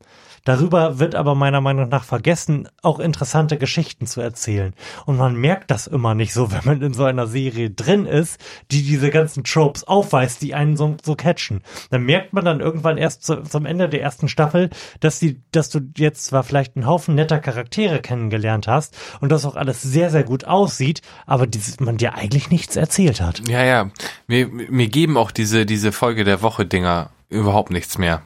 Darüber 0.49 0.97
wird 0.97 1.13
aber 1.13 1.35
meiner 1.35 1.61
Meinung 1.61 1.89
nach 1.89 2.03
vergessen, 2.03 2.67
auch 2.81 2.97
interessante 2.97 3.59
Geschichten 3.59 4.07
zu 4.07 4.19
erzählen. 4.19 4.73
Und 5.05 5.15
man 5.15 5.35
merkt 5.35 5.69
das 5.69 5.85
immer 5.85 6.15
nicht 6.15 6.33
so, 6.33 6.51
wenn 6.51 6.61
man 6.65 6.81
in 6.81 6.95
so 6.95 7.03
einer 7.03 7.27
Serie 7.27 7.69
drin 7.69 8.07
ist, 8.07 8.41
die 8.71 8.81
diese 8.81 9.11
ganzen 9.11 9.43
Tropes 9.43 9.83
aufweist, 9.83 10.41
die 10.41 10.55
einen 10.55 10.75
so, 10.75 10.97
so 11.03 11.13
catchen. 11.13 11.61
Dann 11.91 12.01
merkt 12.01 12.33
man 12.33 12.45
dann 12.45 12.61
irgendwann 12.61 12.97
erst 12.97 13.25
zu, 13.25 13.43
zum 13.43 13.67
Ende 13.67 13.89
der 13.89 14.01
ersten 14.01 14.27
Staffel, 14.27 14.71
dass 15.01 15.19
die, 15.19 15.39
dass 15.51 15.69
du 15.69 15.81
jetzt 15.95 16.25
zwar 16.25 16.41
vielleicht 16.41 16.75
einen 16.75 16.87
Haufen 16.87 17.13
netter 17.13 17.37
Charaktere 17.37 17.99
kennengelernt 17.99 18.67
hast 18.67 18.97
und 19.21 19.31
das 19.31 19.45
auch 19.45 19.55
alles 19.55 19.83
sehr, 19.83 20.09
sehr 20.09 20.23
gut 20.23 20.45
aussieht, 20.45 21.03
aber 21.27 21.45
dieses, 21.45 21.79
man 21.79 21.97
dir 21.97 22.15
eigentlich 22.15 22.49
nichts 22.49 22.75
erzählt 22.75 23.21
hat. 23.21 23.47
Ja, 23.47 23.63
ja. 23.63 23.91
Mir, 24.25 24.47
mir 24.47 24.87
geben 24.87 25.15
auch 25.15 25.29
diese, 25.29 25.67
diese 25.67 25.91
Folge 25.91 26.23
der 26.23 26.41
Woche 26.41 26.65
Dinger 26.65 27.11
überhaupt 27.29 27.69
nichts 27.69 27.99
mehr. 27.99 28.23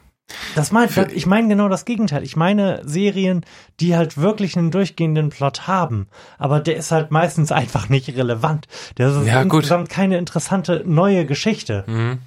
Das 0.54 0.72
mein, 0.72 0.88
ich 1.14 1.26
meine 1.26 1.48
genau 1.48 1.68
das 1.68 1.84
Gegenteil. 1.84 2.22
Ich 2.22 2.34
meine 2.36 2.80
Serien, 2.84 3.44
die 3.80 3.94
halt 3.96 4.16
wirklich 4.16 4.56
einen 4.56 4.70
durchgehenden 4.70 5.28
Plot 5.30 5.66
haben, 5.66 6.08
aber 6.38 6.60
der 6.60 6.76
ist 6.76 6.92
halt 6.92 7.10
meistens 7.10 7.52
einfach 7.52 7.88
nicht 7.88 8.08
relevant. 8.16 8.66
Der 8.98 9.08
ist 9.10 9.26
Ja, 9.26 9.42
gut. 9.44 9.62
insgesamt 9.64 9.90
keine 9.90 10.16
interessante 10.18 10.82
neue 10.86 11.26
Geschichte. 11.26 11.84
Mhm. 11.86 12.18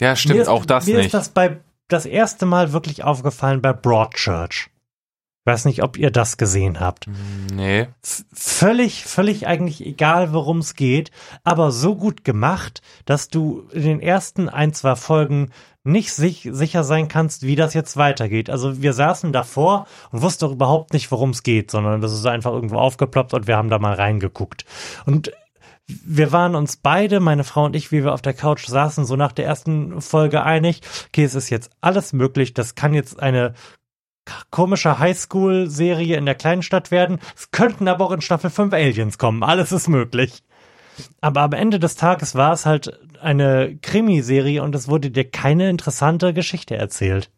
Ja, 0.00 0.14
stimmt, 0.14 0.36
mir 0.36 0.42
ist, 0.42 0.48
auch 0.48 0.64
das 0.66 0.86
mir 0.86 0.96
nicht. 0.98 1.06
ist 1.06 1.14
das 1.14 1.30
bei 1.30 1.58
das 1.88 2.04
erste 2.04 2.46
Mal 2.46 2.72
wirklich 2.72 3.02
aufgefallen 3.04 3.62
bei 3.62 3.72
Broadchurch. 3.72 4.68
Weiß 5.46 5.64
nicht, 5.64 5.84
ob 5.84 5.96
ihr 5.96 6.10
das 6.10 6.38
gesehen 6.38 6.80
habt. 6.80 7.06
nee. 7.54 7.86
Völlig, 8.32 9.04
völlig 9.04 9.46
eigentlich 9.46 9.86
egal, 9.86 10.32
worum 10.32 10.58
es 10.58 10.74
geht, 10.74 11.12
aber 11.44 11.70
so 11.70 11.94
gut 11.94 12.24
gemacht, 12.24 12.82
dass 13.04 13.28
du 13.28 13.68
in 13.72 13.82
den 13.82 14.00
ersten 14.00 14.48
ein, 14.48 14.74
zwei 14.74 14.96
Folgen 14.96 15.52
nicht 15.84 16.12
sich, 16.12 16.48
sicher 16.50 16.82
sein 16.82 17.06
kannst, 17.06 17.44
wie 17.44 17.54
das 17.54 17.74
jetzt 17.74 17.96
weitergeht. 17.96 18.50
Also 18.50 18.82
wir 18.82 18.92
saßen 18.92 19.32
davor 19.32 19.86
und 20.10 20.20
wussten 20.20 20.46
doch 20.46 20.52
überhaupt 20.52 20.92
nicht, 20.92 21.12
worum 21.12 21.30
es 21.30 21.44
geht, 21.44 21.70
sondern 21.70 22.00
das 22.00 22.12
ist 22.12 22.26
einfach 22.26 22.52
irgendwo 22.52 22.78
aufgeploppt 22.78 23.32
und 23.32 23.46
wir 23.46 23.56
haben 23.56 23.70
da 23.70 23.78
mal 23.78 23.94
reingeguckt. 23.94 24.64
Und 25.06 25.30
wir 25.86 26.32
waren 26.32 26.56
uns 26.56 26.76
beide, 26.76 27.20
meine 27.20 27.44
Frau 27.44 27.66
und 27.66 27.76
ich, 27.76 27.92
wie 27.92 28.02
wir 28.02 28.12
auf 28.12 28.22
der 28.22 28.34
Couch 28.34 28.66
saßen, 28.66 29.04
so 29.04 29.14
nach 29.14 29.30
der 29.30 29.46
ersten 29.46 30.00
Folge 30.00 30.42
einig, 30.42 30.80
okay, 31.08 31.22
es 31.22 31.36
ist 31.36 31.50
jetzt 31.50 31.70
alles 31.80 32.12
möglich, 32.12 32.54
das 32.54 32.74
kann 32.74 32.92
jetzt 32.92 33.20
eine 33.20 33.54
komische 34.50 34.98
Highschool-Serie 34.98 36.16
in 36.16 36.26
der 36.26 36.34
kleinen 36.34 36.62
Stadt 36.62 36.90
werden. 36.90 37.18
Es 37.36 37.50
könnten 37.50 37.88
aber 37.88 38.06
auch 38.06 38.12
in 38.12 38.20
Staffel 38.20 38.50
5 38.50 38.72
Aliens 38.72 39.18
kommen. 39.18 39.42
Alles 39.42 39.72
ist 39.72 39.88
möglich. 39.88 40.42
Aber 41.20 41.42
am 41.42 41.52
Ende 41.52 41.78
des 41.78 41.96
Tages 41.96 42.34
war 42.34 42.52
es 42.52 42.66
halt 42.66 42.98
eine 43.20 43.76
Krimiserie 43.82 44.62
und 44.62 44.74
es 44.74 44.88
wurde 44.88 45.10
dir 45.10 45.30
keine 45.30 45.68
interessante 45.68 46.32
Geschichte 46.32 46.76
erzählt. 46.76 47.30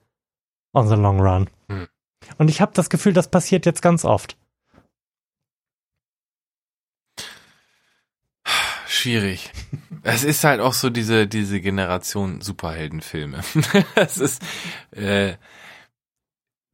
On 0.72 0.88
the 0.88 0.94
long 0.94 1.20
run. 1.20 1.50
Hm. 1.68 1.88
Und 2.36 2.50
ich 2.50 2.60
habe 2.60 2.72
das 2.74 2.90
Gefühl, 2.90 3.12
das 3.12 3.28
passiert 3.30 3.66
jetzt 3.66 3.82
ganz 3.82 4.04
oft. 4.04 4.36
Schwierig. 8.86 9.52
Es 10.04 10.22
ist 10.24 10.44
halt 10.44 10.60
auch 10.60 10.72
so 10.72 10.90
diese, 10.90 11.26
diese 11.26 11.60
Generation 11.60 12.40
Superheldenfilme. 12.40 13.40
Es 13.94 14.16
ist, 14.16 14.40
äh, 14.92 15.34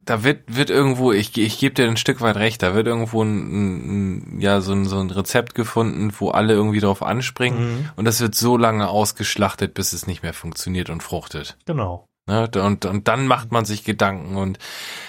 da 0.05 0.25
wird, 0.25 0.43
wird 0.47 0.71
irgendwo, 0.71 1.13
ich, 1.13 1.37
ich 1.39 1.59
gebe 1.59 1.75
dir 1.75 1.87
ein 1.87 1.97
Stück 1.97 2.21
weit 2.21 2.37
recht, 2.37 2.63
da 2.63 2.75
wird 2.75 2.87
irgendwo 2.87 3.23
ein, 3.23 4.37
ein, 4.37 4.41
ja, 4.41 4.61
so 4.61 4.73
ein, 4.73 4.85
so 4.85 4.99
ein 4.99 5.11
Rezept 5.11 5.55
gefunden, 5.55 6.13
wo 6.19 6.31
alle 6.31 6.53
irgendwie 6.55 6.81
drauf 6.81 7.03
anspringen 7.03 7.55
Mhm. 7.55 7.91
und 7.97 8.05
das 8.05 8.21
wird 8.21 8.35
so 8.35 8.57
lange 8.57 8.89
ausgeschlachtet, 8.89 9.75
bis 9.75 9.93
es 9.93 10.07
nicht 10.07 10.23
mehr 10.23 10.35
funktioniert 10.35 10.91
und 10.91 11.03
fruchtet. 11.03 11.57
Genau. 11.67 12.09
Ne? 12.27 12.49
Und, 12.57 12.87
und 12.87 13.07
dann 13.07 13.27
macht 13.27 13.53
man 13.53 13.67
sich 13.67 13.85
Gedanken 13.85 14.37
und 14.37 14.59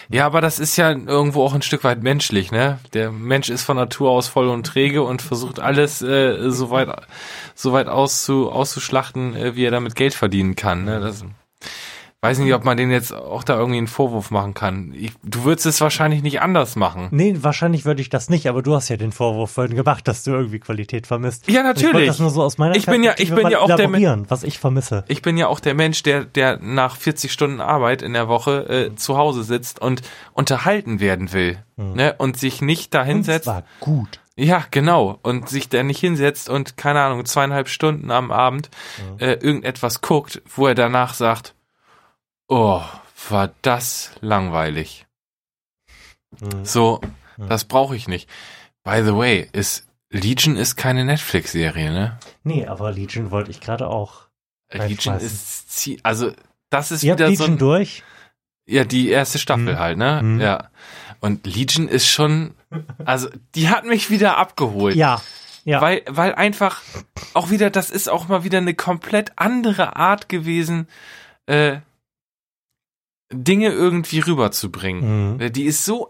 ja, 0.10 0.26
aber 0.26 0.42
das 0.42 0.60
ist 0.60 0.76
ja 0.76 0.92
irgendwo 0.92 1.44
auch 1.44 1.54
ein 1.54 1.62
Stück 1.62 1.84
weit 1.86 2.04
menschlich, 2.04 2.52
ne? 2.52 2.78
Der 2.94 3.10
Mensch 3.12 3.50
ist 3.50 3.64
von 3.64 3.78
Natur 3.78 4.12
aus 4.12 4.28
voll 4.28 4.50
und 4.50 4.66
träge 4.66 5.02
und 5.02 5.22
versucht 5.22 5.60
alles 5.60 6.02
äh, 6.02 6.50
so 6.52 6.72
weit 6.72 6.90
so 7.56 7.72
weit 7.72 7.88
auszu, 7.88 8.52
auszuschlachten, 8.52 9.34
äh, 9.36 9.56
wie 9.56 9.64
er 9.64 9.72
damit 9.72 9.96
Geld 9.96 10.14
verdienen 10.14 10.56
kann. 10.56 10.84
Ne? 10.84 11.00
Das, 11.00 11.24
weiß 12.26 12.40
nicht, 12.40 12.54
ob 12.54 12.64
man 12.66 12.76
den 12.78 12.92
jetzt 12.92 13.14
auch 13.14 13.44
da 13.44 13.58
irgendwie 13.58 13.78
einen 13.78 13.88
Vorwurf 13.88 14.32
machen 14.32 14.54
kann. 14.54 14.94
Ich, 14.98 15.12
du 15.24 15.44
würdest 15.44 15.66
es 15.66 15.80
wahrscheinlich 15.82 16.22
nicht 16.24 16.42
anders 16.42 16.76
machen. 16.76 17.08
Nee, 17.12 17.36
wahrscheinlich 17.40 17.86
würde 17.86 18.02
ich 18.02 18.10
das 18.10 18.30
nicht, 18.30 18.48
aber 18.50 18.62
du 18.62 18.76
hast 18.76 18.90
ja 18.90 18.98
den 18.98 19.12
Vorwurf 19.12 19.52
vorhin 19.52 19.76
gemacht, 19.76 20.08
dass 20.08 20.24
du 20.24 20.32
irgendwie 20.32 20.60
Qualität 20.60 21.08
vermisst. 21.08 21.48
Ja, 21.50 21.62
Und 21.62 21.78
Ich 21.78 21.84
natürlich. 21.84 22.08
das 22.08 22.20
nur 22.20 22.30
so 22.32 22.44
aus 22.44 22.58
meiner 22.58 22.76
Ich 22.76 22.86
bin 22.86 23.04
ja- 23.04 23.14
ich 23.18 23.34
bin 23.34 23.48
ja 23.50 23.60
auch 23.60 23.68
der 23.68 23.78
Men- 23.88 24.02
elaborieren, 24.02 24.26
was 24.30 24.44
ich 24.44 24.60
vermisse. 24.60 25.04
Ich 25.08 25.22
bin 25.22 25.38
ja 25.38 25.48
auch 25.48 25.60
der 25.60 25.74
Mensch, 25.74 26.04
der, 26.04 26.26
der 26.26 26.58
nach 26.62 26.96
40 26.98 27.32
Stunden 27.32 27.62
Arbeit 27.62 28.02
in 28.02 28.14
der 28.14 28.28
Woche 28.28 28.68
äh, 28.92 28.96
zu 28.96 29.18
Hause 29.18 29.44
sitzt 29.44 29.80
und 29.80 30.02
unterhalten 30.34 31.00
werden 31.00 31.32
will. 31.34 31.58
Ne? 31.78 32.16
Und 32.18 32.38
sich 32.38 32.62
nicht 32.62 32.94
da 32.94 33.04
hinsetzt. 33.04 33.46
zwar 33.46 33.64
gut. 33.80 34.20
Ja, 34.38 34.64
genau. 34.72 35.18
Und 35.24 35.48
sich 35.50 35.70
da 35.70 35.82
nicht 35.84 36.00
hinsetzt 36.00 36.50
und, 36.50 36.76
keine 36.78 37.02
Ahnung, 37.02 37.24
zweieinhalb 37.26 37.70
Stunden 37.70 38.12
am 38.12 38.32
Abend 38.32 38.70
äh, 39.18 39.34
irgendetwas 39.34 40.02
guckt, 40.02 40.42
wo 40.54 40.68
er 40.68 40.76
danach 40.76 41.14
sagt, 41.14 41.54
oh, 42.48 42.82
war 43.30 43.52
das 43.62 44.12
langweilig. 44.22 45.06
Mhm. 46.40 46.66
So, 46.66 47.02
das 47.38 47.66
brauche 47.66 47.96
ich 47.96 48.08
nicht. 48.08 48.30
By 48.84 49.02
the 49.04 49.16
way, 49.16 49.48
ist 49.52 49.88
Legion 50.12 50.56
ist 50.56 50.76
keine 50.76 51.06
Netflix-Serie, 51.06 51.92
ne? 51.92 52.20
Nee, 52.44 52.68
aber 52.68 52.92
Legion 52.92 53.32
wollte 53.32 53.52
ich 53.52 53.60
gerade 53.62 53.88
auch. 53.90 54.28
Legion 54.72 55.14
Reinschmeißen. 55.16 55.28
ist, 55.28 56.00
also, 56.06 56.32
das 56.70 56.92
ist 56.92 57.04
Ihr 57.04 57.12
habt 57.12 57.20
wieder 57.20 57.30
Legion 57.30 57.46
so 57.48 57.52
ein, 57.54 57.58
durch? 57.58 58.04
Ja, 58.68 58.84
die 58.84 59.10
erste 59.10 59.38
Staffel 59.40 59.74
Mhm. 59.74 59.80
halt, 59.80 59.98
ne? 59.98 60.22
Mhm. 60.24 60.42
Ja. 60.42 60.70
Und 61.22 61.46
Legion 61.48 61.88
ist 61.88 62.08
schon, 62.08 62.54
also 63.04 63.30
die 63.56 63.70
hat 63.70 63.86
mich 63.86 64.10
wieder 64.10 64.38
abgeholt. 64.38 64.96
Ja. 64.96 65.22
Ja. 65.64 65.82
Weil, 65.82 66.04
weil 66.08 66.36
einfach 66.36 66.82
auch 67.34 67.50
wieder, 67.50 67.72
das 67.72 67.90
ist 67.90 68.08
auch 68.08 68.28
mal 68.28 68.44
wieder 68.44 68.60
eine 68.60 68.76
komplett 68.76 69.32
andere 69.38 69.96
Art 69.96 70.30
gewesen, 70.30 70.88
äh, 71.48 71.78
Dinge 73.32 73.70
irgendwie 73.70 74.20
rüberzubringen. 74.20 75.36
Mhm. 75.36 75.42
Äh, 75.42 75.50
Die 75.52 75.66
ist 75.66 75.86
so, 75.86 76.10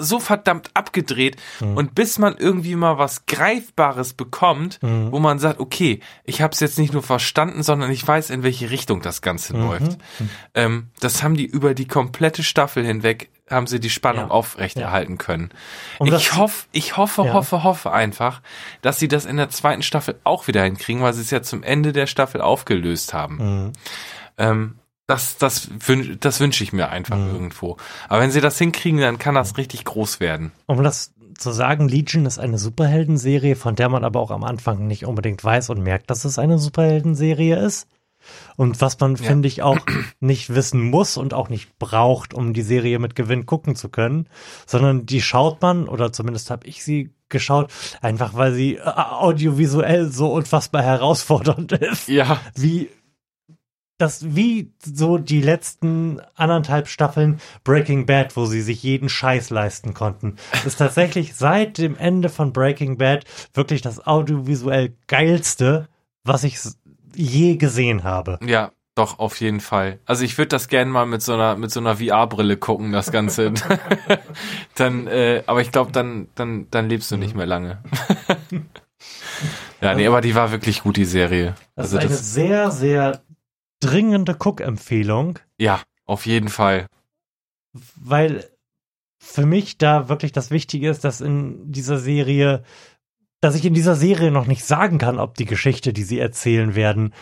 so 0.00 0.20
verdammt 0.20 0.70
abgedreht. 0.74 1.36
Mhm. 1.60 1.76
Und 1.76 1.94
bis 1.96 2.18
man 2.18 2.36
irgendwie 2.36 2.76
mal 2.76 2.98
was 2.98 3.26
Greifbares 3.26 4.12
bekommt, 4.14 4.80
Mhm. 4.82 5.10
wo 5.10 5.18
man 5.18 5.38
sagt, 5.40 5.58
okay, 5.58 6.00
ich 6.24 6.40
habe 6.40 6.52
es 6.52 6.60
jetzt 6.60 6.78
nicht 6.78 6.92
nur 6.92 7.02
verstanden, 7.02 7.62
sondern 7.64 7.90
ich 7.90 8.06
weiß, 8.06 8.30
in 8.30 8.42
welche 8.44 8.70
Richtung 8.70 9.02
das 9.02 9.22
Ganze 9.22 9.56
Mhm. 9.56 9.62
läuft. 9.62 9.98
Ähm, 10.54 10.88
das 11.00 11.22
haben 11.24 11.34
die 11.36 11.46
über 11.46 11.74
die 11.74 11.88
komplette 11.88 12.44
Staffel 12.44 12.84
hinweg, 12.84 13.30
haben 13.50 13.66
sie 13.66 13.80
die 13.80 13.90
Spannung 13.90 14.26
Ja. 14.26 14.30
aufrechterhalten 14.30 15.18
können. 15.18 15.50
Um 15.98 16.06
ich 16.12 16.36
hoffe, 16.36 16.66
ich 16.70 16.96
hoffe, 16.96 17.22
Ja. 17.24 17.32
hoffe, 17.32 17.64
hoffe 17.64 17.90
einfach, 17.90 18.40
dass 18.82 18.98
sie 19.00 19.08
das 19.08 19.24
in 19.24 19.36
der 19.36 19.48
zweiten 19.50 19.82
Staffel 19.82 20.20
auch 20.22 20.46
wieder 20.46 20.62
hinkriegen, 20.62 21.02
weil 21.02 21.14
sie 21.14 21.22
es 21.22 21.30
ja 21.32 21.42
zum 21.42 21.62
Ende 21.64 21.92
der 21.92 22.06
Staffel 22.06 22.40
aufgelöst 22.40 23.14
haben. 23.14 23.36
Mhm. 23.64 23.72
Ähm, 24.36 24.74
das, 25.08 25.36
das, 25.38 25.68
wün 25.80 26.18
das 26.20 26.38
wünsche 26.38 26.62
ich 26.62 26.72
mir 26.72 26.90
einfach 26.90 27.16
Mhm. 27.16 27.32
irgendwo. 27.32 27.76
Aber 28.08 28.20
wenn 28.22 28.30
sie 28.30 28.40
das 28.40 28.58
hinkriegen, 28.58 29.00
dann 29.00 29.18
kann 29.18 29.34
das 29.34 29.56
richtig 29.56 29.84
groß 29.84 30.20
werden. 30.20 30.52
Um 30.66 30.82
das 30.84 31.12
zu 31.38 31.50
sagen, 31.50 31.88
Legion 31.88 32.26
ist 32.26 32.38
eine 32.38 32.58
Superheldenserie, 32.58 33.56
von 33.56 33.74
der 33.74 33.88
man 33.88 34.04
aber 34.04 34.20
auch 34.20 34.30
am 34.30 34.44
Anfang 34.44 34.86
nicht 34.86 35.06
unbedingt 35.06 35.42
weiß 35.42 35.70
und 35.70 35.82
merkt, 35.82 36.10
dass 36.10 36.24
es 36.24 36.38
eine 36.38 36.58
Superheldenserie 36.58 37.56
ist. 37.56 37.88
Und 38.56 38.80
was 38.80 38.98
man, 39.00 39.14
Ja. 39.16 39.22
finde 39.22 39.48
ich, 39.48 39.62
auch 39.62 39.78
nicht 40.20 40.52
wissen 40.54 40.82
muss 40.82 41.16
und 41.16 41.32
auch 41.32 41.48
nicht 41.48 41.78
braucht, 41.78 42.34
um 42.34 42.52
die 42.52 42.62
Serie 42.62 42.98
mit 42.98 43.14
Gewinn 43.14 43.46
gucken 43.46 43.76
zu 43.76 43.88
können, 43.88 44.28
sondern 44.66 45.06
die 45.06 45.22
schaut 45.22 45.62
man, 45.62 45.88
oder 45.88 46.12
zumindest 46.12 46.50
habe 46.50 46.66
ich 46.66 46.84
sie 46.84 47.14
geschaut, 47.30 47.70
einfach 48.02 48.34
weil 48.34 48.52
sie 48.52 48.74
äh, 48.76 48.80
audiovisuell 48.82 50.10
so 50.10 50.32
unfassbar 50.32 50.82
herausfordernd 50.82 51.72
ist 51.80 52.08
Ja, 52.08 52.40
wie 52.56 52.90
das 53.98 54.34
wie 54.34 54.72
so 54.82 55.18
die 55.18 55.42
letzten 55.42 56.20
anderthalb 56.36 56.88
Staffeln 56.88 57.40
Breaking 57.64 58.06
Bad, 58.06 58.36
wo 58.36 58.46
sie 58.46 58.62
sich 58.62 58.82
jeden 58.82 59.08
Scheiß 59.08 59.50
leisten 59.50 59.92
konnten. 59.92 60.36
Ist 60.64 60.78
tatsächlich 60.78 61.34
seit 61.34 61.78
dem 61.78 61.96
Ende 61.96 62.28
von 62.28 62.52
Breaking 62.52 62.96
Bad 62.96 63.24
wirklich 63.54 63.82
das 63.82 64.06
audiovisuell 64.06 64.94
geilste, 65.08 65.88
was 66.24 66.44
ich 66.44 66.58
je 67.14 67.56
gesehen 67.56 68.04
habe. 68.04 68.38
ja, 68.44 68.70
doch, 68.94 69.20
auf 69.20 69.40
jeden 69.40 69.60
Fall. 69.60 70.00
Also 70.06 70.24
ich 70.24 70.38
würde 70.38 70.48
das 70.48 70.66
gerne 70.66 70.90
mal 70.90 71.06
mit 71.06 71.22
so 71.22 71.34
einer, 71.34 71.54
mit 71.56 71.70
so 71.70 71.78
einer 71.78 71.98
VR-Brille 71.98 72.56
gucken, 72.56 72.90
das 72.90 73.12
Ganze. 73.12 73.52
dann, 74.74 75.06
äh, 75.06 75.44
aber 75.46 75.60
ich 75.60 75.70
glaube, 75.70 75.92
dann, 75.92 76.26
dann, 76.34 76.66
dann 76.72 76.88
lebst 76.88 77.08
du 77.12 77.16
nicht 77.16 77.36
mehr 77.36 77.46
lange. 77.46 77.78
ja, 79.80 79.94
nee, 79.94 80.04
aber 80.04 80.20
die 80.20 80.34
war 80.34 80.50
wirklich 80.50 80.82
gut, 80.82 80.96
die 80.96 81.04
Serie. 81.04 81.54
Das 81.76 81.94
Also 81.94 81.98
ist 81.98 82.02
eine 82.02 82.10
das, 82.10 82.34
sehr, 82.34 82.70
sehr 82.72 83.22
dringende 83.80 84.34
Guck-Empfehlung, 84.34 85.38
ja, 85.58 85.80
auf 86.04 86.26
jeden 86.26 86.48
Fall. 86.48 86.86
weil 87.96 88.44
für 89.18 89.46
mich 89.46 89.78
da 89.78 90.08
wirklich 90.08 90.32
das 90.32 90.50
Wichtige 90.50 90.88
ist, 90.88 91.04
dass 91.04 91.20
in 91.20 91.70
dieser 91.70 91.98
Serie, 91.98 92.62
dass 93.40 93.54
ich 93.54 93.64
in 93.64 93.74
dieser 93.74 93.94
Serie 93.96 94.30
noch 94.30 94.46
nicht 94.46 94.64
sagen 94.64 94.98
kann, 94.98 95.18
ob 95.18 95.34
die 95.36 95.44
Geschichte, 95.44 95.92
die 95.92 96.04
sie 96.04 96.18
erzählen 96.18 96.74
werden, 96.74 97.12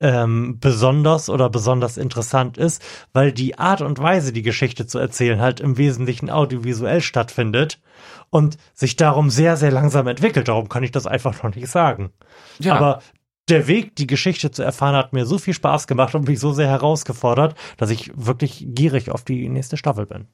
ähm, 0.00 0.58
besonders 0.60 1.30
oder 1.30 1.48
besonders 1.48 1.96
interessant 1.96 2.58
ist, 2.58 2.82
weil 3.12 3.32
die 3.32 3.58
Art 3.58 3.80
und 3.80 3.98
Weise, 3.98 4.32
die 4.32 4.42
Geschichte 4.42 4.86
zu 4.86 4.98
erzählen, 4.98 5.40
halt 5.40 5.60
im 5.60 5.78
Wesentlichen 5.78 6.28
audiovisuell 6.28 7.00
stattfindet 7.00 7.80
und 8.28 8.58
sich 8.74 8.96
darum 8.96 9.30
sehr, 9.30 9.56
sehr 9.56 9.70
langsam 9.70 10.06
entwickelt. 10.06 10.48
Darum 10.48 10.68
kann 10.68 10.82
ich 10.82 10.90
das 10.90 11.06
einfach 11.06 11.42
noch 11.42 11.54
nicht 11.54 11.68
sagen. 11.68 12.12
Ja, 12.58 12.74
Aber 12.74 13.02
der 13.48 13.66
Weg, 13.68 13.94
die 13.96 14.06
Geschichte 14.06 14.50
zu 14.50 14.62
erfahren, 14.62 14.94
hat 14.96 15.12
mir 15.12 15.26
so 15.26 15.38
viel 15.38 15.54
Spaß 15.54 15.86
gemacht 15.86 16.14
und 16.14 16.26
mich 16.26 16.40
so 16.40 16.52
sehr 16.52 16.68
herausgefordert, 16.68 17.56
dass 17.76 17.90
ich 17.90 18.10
wirklich 18.16 18.64
gierig 18.68 19.10
auf 19.10 19.24
die 19.24 19.48
nächste 19.48 19.76
Staffel 19.76 20.06
bin. 20.06 20.26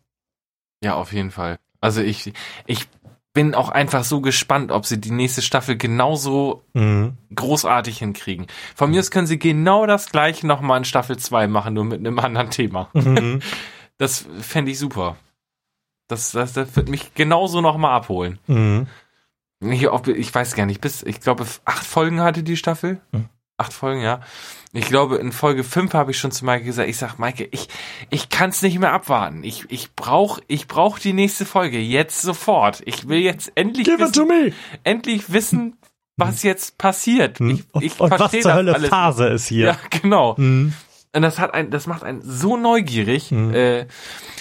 ja, 0.82 0.94
auf 0.94 1.12
jeden 1.12 1.30
Fall. 1.30 1.58
Also 1.80 2.00
ich, 2.00 2.32
ich 2.66 2.88
bin 3.34 3.54
auch 3.54 3.68
einfach 3.70 4.04
so 4.04 4.20
gespannt, 4.20 4.70
ob 4.72 4.84
sie 4.86 5.00
die 5.00 5.10
nächste 5.10 5.42
Staffel 5.42 5.76
genauso 5.76 6.64
Mhm. 6.74 7.16
großartig 7.34 7.98
hinkriegen. 7.98 8.46
Von 8.74 8.90
mir 8.90 9.00
aus 9.00 9.10
können 9.10 9.26
sie 9.26 9.38
genau 9.38 9.86
das 9.86 10.10
gleiche 10.10 10.46
nochmal 10.46 10.78
in 10.78 10.84
Staffel 10.84 11.16
2 11.18 11.46
machen, 11.48 11.74
nur 11.74 11.84
mit 11.84 12.00
einem 12.00 12.18
anderen 12.18 12.50
Thema. 12.50 12.88
Mhm. 12.94 13.40
Das 13.98 14.26
fände 14.40 14.72
ich 14.72 14.78
super. 14.80 15.16
Das, 16.08 16.32
das, 16.32 16.54
das 16.54 16.74
wird 16.74 16.88
mich 16.88 17.14
genauso 17.14 17.60
nochmal 17.60 17.92
abholen. 17.94 18.38
Mhm. 18.48 18.88
Ich, 19.62 19.82
ich 19.82 20.34
weiß 20.34 20.54
gar 20.54 20.66
nicht, 20.66 20.80
bis, 20.80 21.02
ich 21.02 21.20
glaube, 21.20 21.46
acht 21.64 21.84
Folgen 21.86 22.20
hatte 22.20 22.42
die 22.42 22.56
Staffel. 22.56 23.00
Mhm. 23.12 23.28
Acht 23.58 23.72
Folgen, 23.72 24.00
ja. 24.02 24.20
Ich 24.72 24.86
glaube, 24.86 25.16
in 25.16 25.30
Folge 25.30 25.62
fünf 25.62 25.92
habe 25.94 26.10
ich 26.10 26.18
schon 26.18 26.32
zu 26.32 26.44
Maike 26.44 26.64
gesagt, 26.64 26.88
ich 26.88 26.96
sag, 26.96 27.18
Maike, 27.18 27.46
ich, 27.50 27.68
ich 28.10 28.28
kann 28.30 28.50
es 28.50 28.62
nicht 28.62 28.78
mehr 28.78 28.92
abwarten. 28.92 29.44
Ich, 29.44 29.66
ich 29.68 29.94
brauch, 29.94 30.40
ich 30.48 30.66
brauch 30.66 30.98
die 30.98 31.12
nächste 31.12 31.44
Folge 31.44 31.78
jetzt 31.78 32.22
sofort. 32.22 32.82
Ich 32.86 33.06
will 33.08 33.18
jetzt 33.20 33.52
endlich 33.54 33.86
wissen, 33.86 34.26
me! 34.26 34.52
endlich 34.82 35.32
wissen, 35.32 35.76
was 36.16 36.42
jetzt 36.42 36.78
passiert. 36.78 37.38
Ich, 37.40 37.40
Mhm. 37.40 37.64
und 37.72 37.84
ich 37.84 38.00
und 38.00 38.10
was 38.10 38.32
zur 38.32 38.54
Hölle 38.54 38.74
alles. 38.74 38.88
Phase 38.88 39.28
ist 39.28 39.46
hier? 39.46 39.66
Ja, 39.66 39.78
genau. 39.90 40.34
Mhm. 40.38 40.72
Und 41.14 41.22
das 41.22 41.38
hat 41.38 41.52
ein, 41.52 41.70
das 41.70 41.86
macht 41.86 42.02
einen 42.04 42.22
so 42.22 42.56
neugierig. 42.56 43.30
Mhm. 43.30 43.54
Äh, 43.54 43.86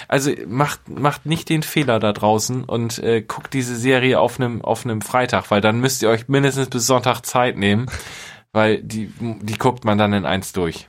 also 0.08 0.32
macht 0.46 0.88
macht 0.88 1.26
nicht 1.26 1.48
den 1.48 1.62
Fehler 1.62 2.00
da 2.00 2.12
draußen 2.12 2.64
und 2.64 2.98
äh, 2.98 3.20
guckt 3.22 3.52
diese 3.52 3.76
Serie 3.76 4.18
auf 4.20 4.40
einem 4.40 4.62
auf 4.62 4.84
einem 4.84 5.02
Freitag, 5.02 5.50
weil 5.50 5.60
dann 5.60 5.80
müsst 5.80 6.02
ihr 6.02 6.08
euch 6.08 6.28
mindestens 6.28 6.68
bis 6.68 6.86
Sonntag 6.86 7.22
Zeit 7.22 7.58
nehmen, 7.58 7.86
weil 8.52 8.82
die 8.82 9.12
die 9.18 9.58
guckt 9.58 9.84
man 9.84 9.98
dann 9.98 10.14
in 10.14 10.24
eins 10.24 10.52
durch. 10.52 10.88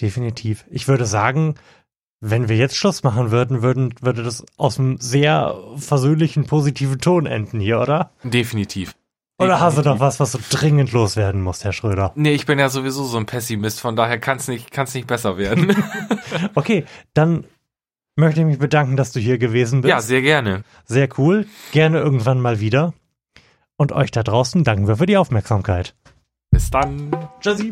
Definitiv. 0.00 0.64
Ich 0.70 0.86
würde 0.88 1.06
sagen, 1.06 1.54
wenn 2.20 2.48
wir 2.48 2.56
jetzt 2.56 2.76
Schluss 2.76 3.02
machen 3.02 3.30
würden, 3.30 3.62
würden 3.62 3.94
würde 4.00 4.22
das 4.22 4.44
aus 4.56 4.78
einem 4.78 4.98
sehr 4.98 5.56
versöhnlichen, 5.76 6.46
positiven 6.46 6.98
Ton 6.98 7.26
enden 7.26 7.60
hier, 7.60 7.80
oder? 7.80 8.12
Definitiv. 8.22 8.94
Oder 9.38 9.58
hast 9.60 9.78
du 9.78 9.82
noch 9.82 9.98
was, 10.00 10.20
was 10.20 10.32
du 10.32 10.38
dringend 10.50 10.92
loswerden 10.92 11.42
musst, 11.42 11.64
Herr 11.64 11.72
Schröder? 11.72 12.12
Nee, 12.14 12.32
ich 12.32 12.46
bin 12.46 12.58
ja 12.58 12.68
sowieso 12.68 13.04
so 13.04 13.18
ein 13.18 13.26
Pessimist, 13.26 13.80
von 13.80 13.96
daher 13.96 14.18
kann 14.18 14.36
es 14.36 14.46
nicht, 14.46 14.70
kann's 14.70 14.94
nicht 14.94 15.06
besser 15.06 15.36
werden. 15.36 15.74
Okay, 16.54 16.84
dann 17.14 17.44
möchte 18.16 18.40
ich 18.40 18.46
mich 18.46 18.58
bedanken, 18.58 18.96
dass 18.96 19.12
du 19.12 19.20
hier 19.20 19.38
gewesen 19.38 19.82
bist. 19.82 19.90
ja, 19.90 20.00
sehr 20.00 20.20
gerne. 20.22 20.64
Sehr 20.84 21.08
cool. 21.18 21.46
Gerne 21.70 21.98
irgendwann 22.00 22.40
mal 22.40 22.58
wieder. 22.60 22.92
Und 23.76 23.92
euch 23.92 24.10
da 24.10 24.22
draußen 24.22 24.64
danken 24.64 24.88
wir 24.88 24.96
für 24.96 25.06
die 25.06 25.16
Aufmerksamkeit. 25.16 25.94
Bis 26.50 26.70
dann. 26.70 27.10
Tschüssi. 27.40 27.70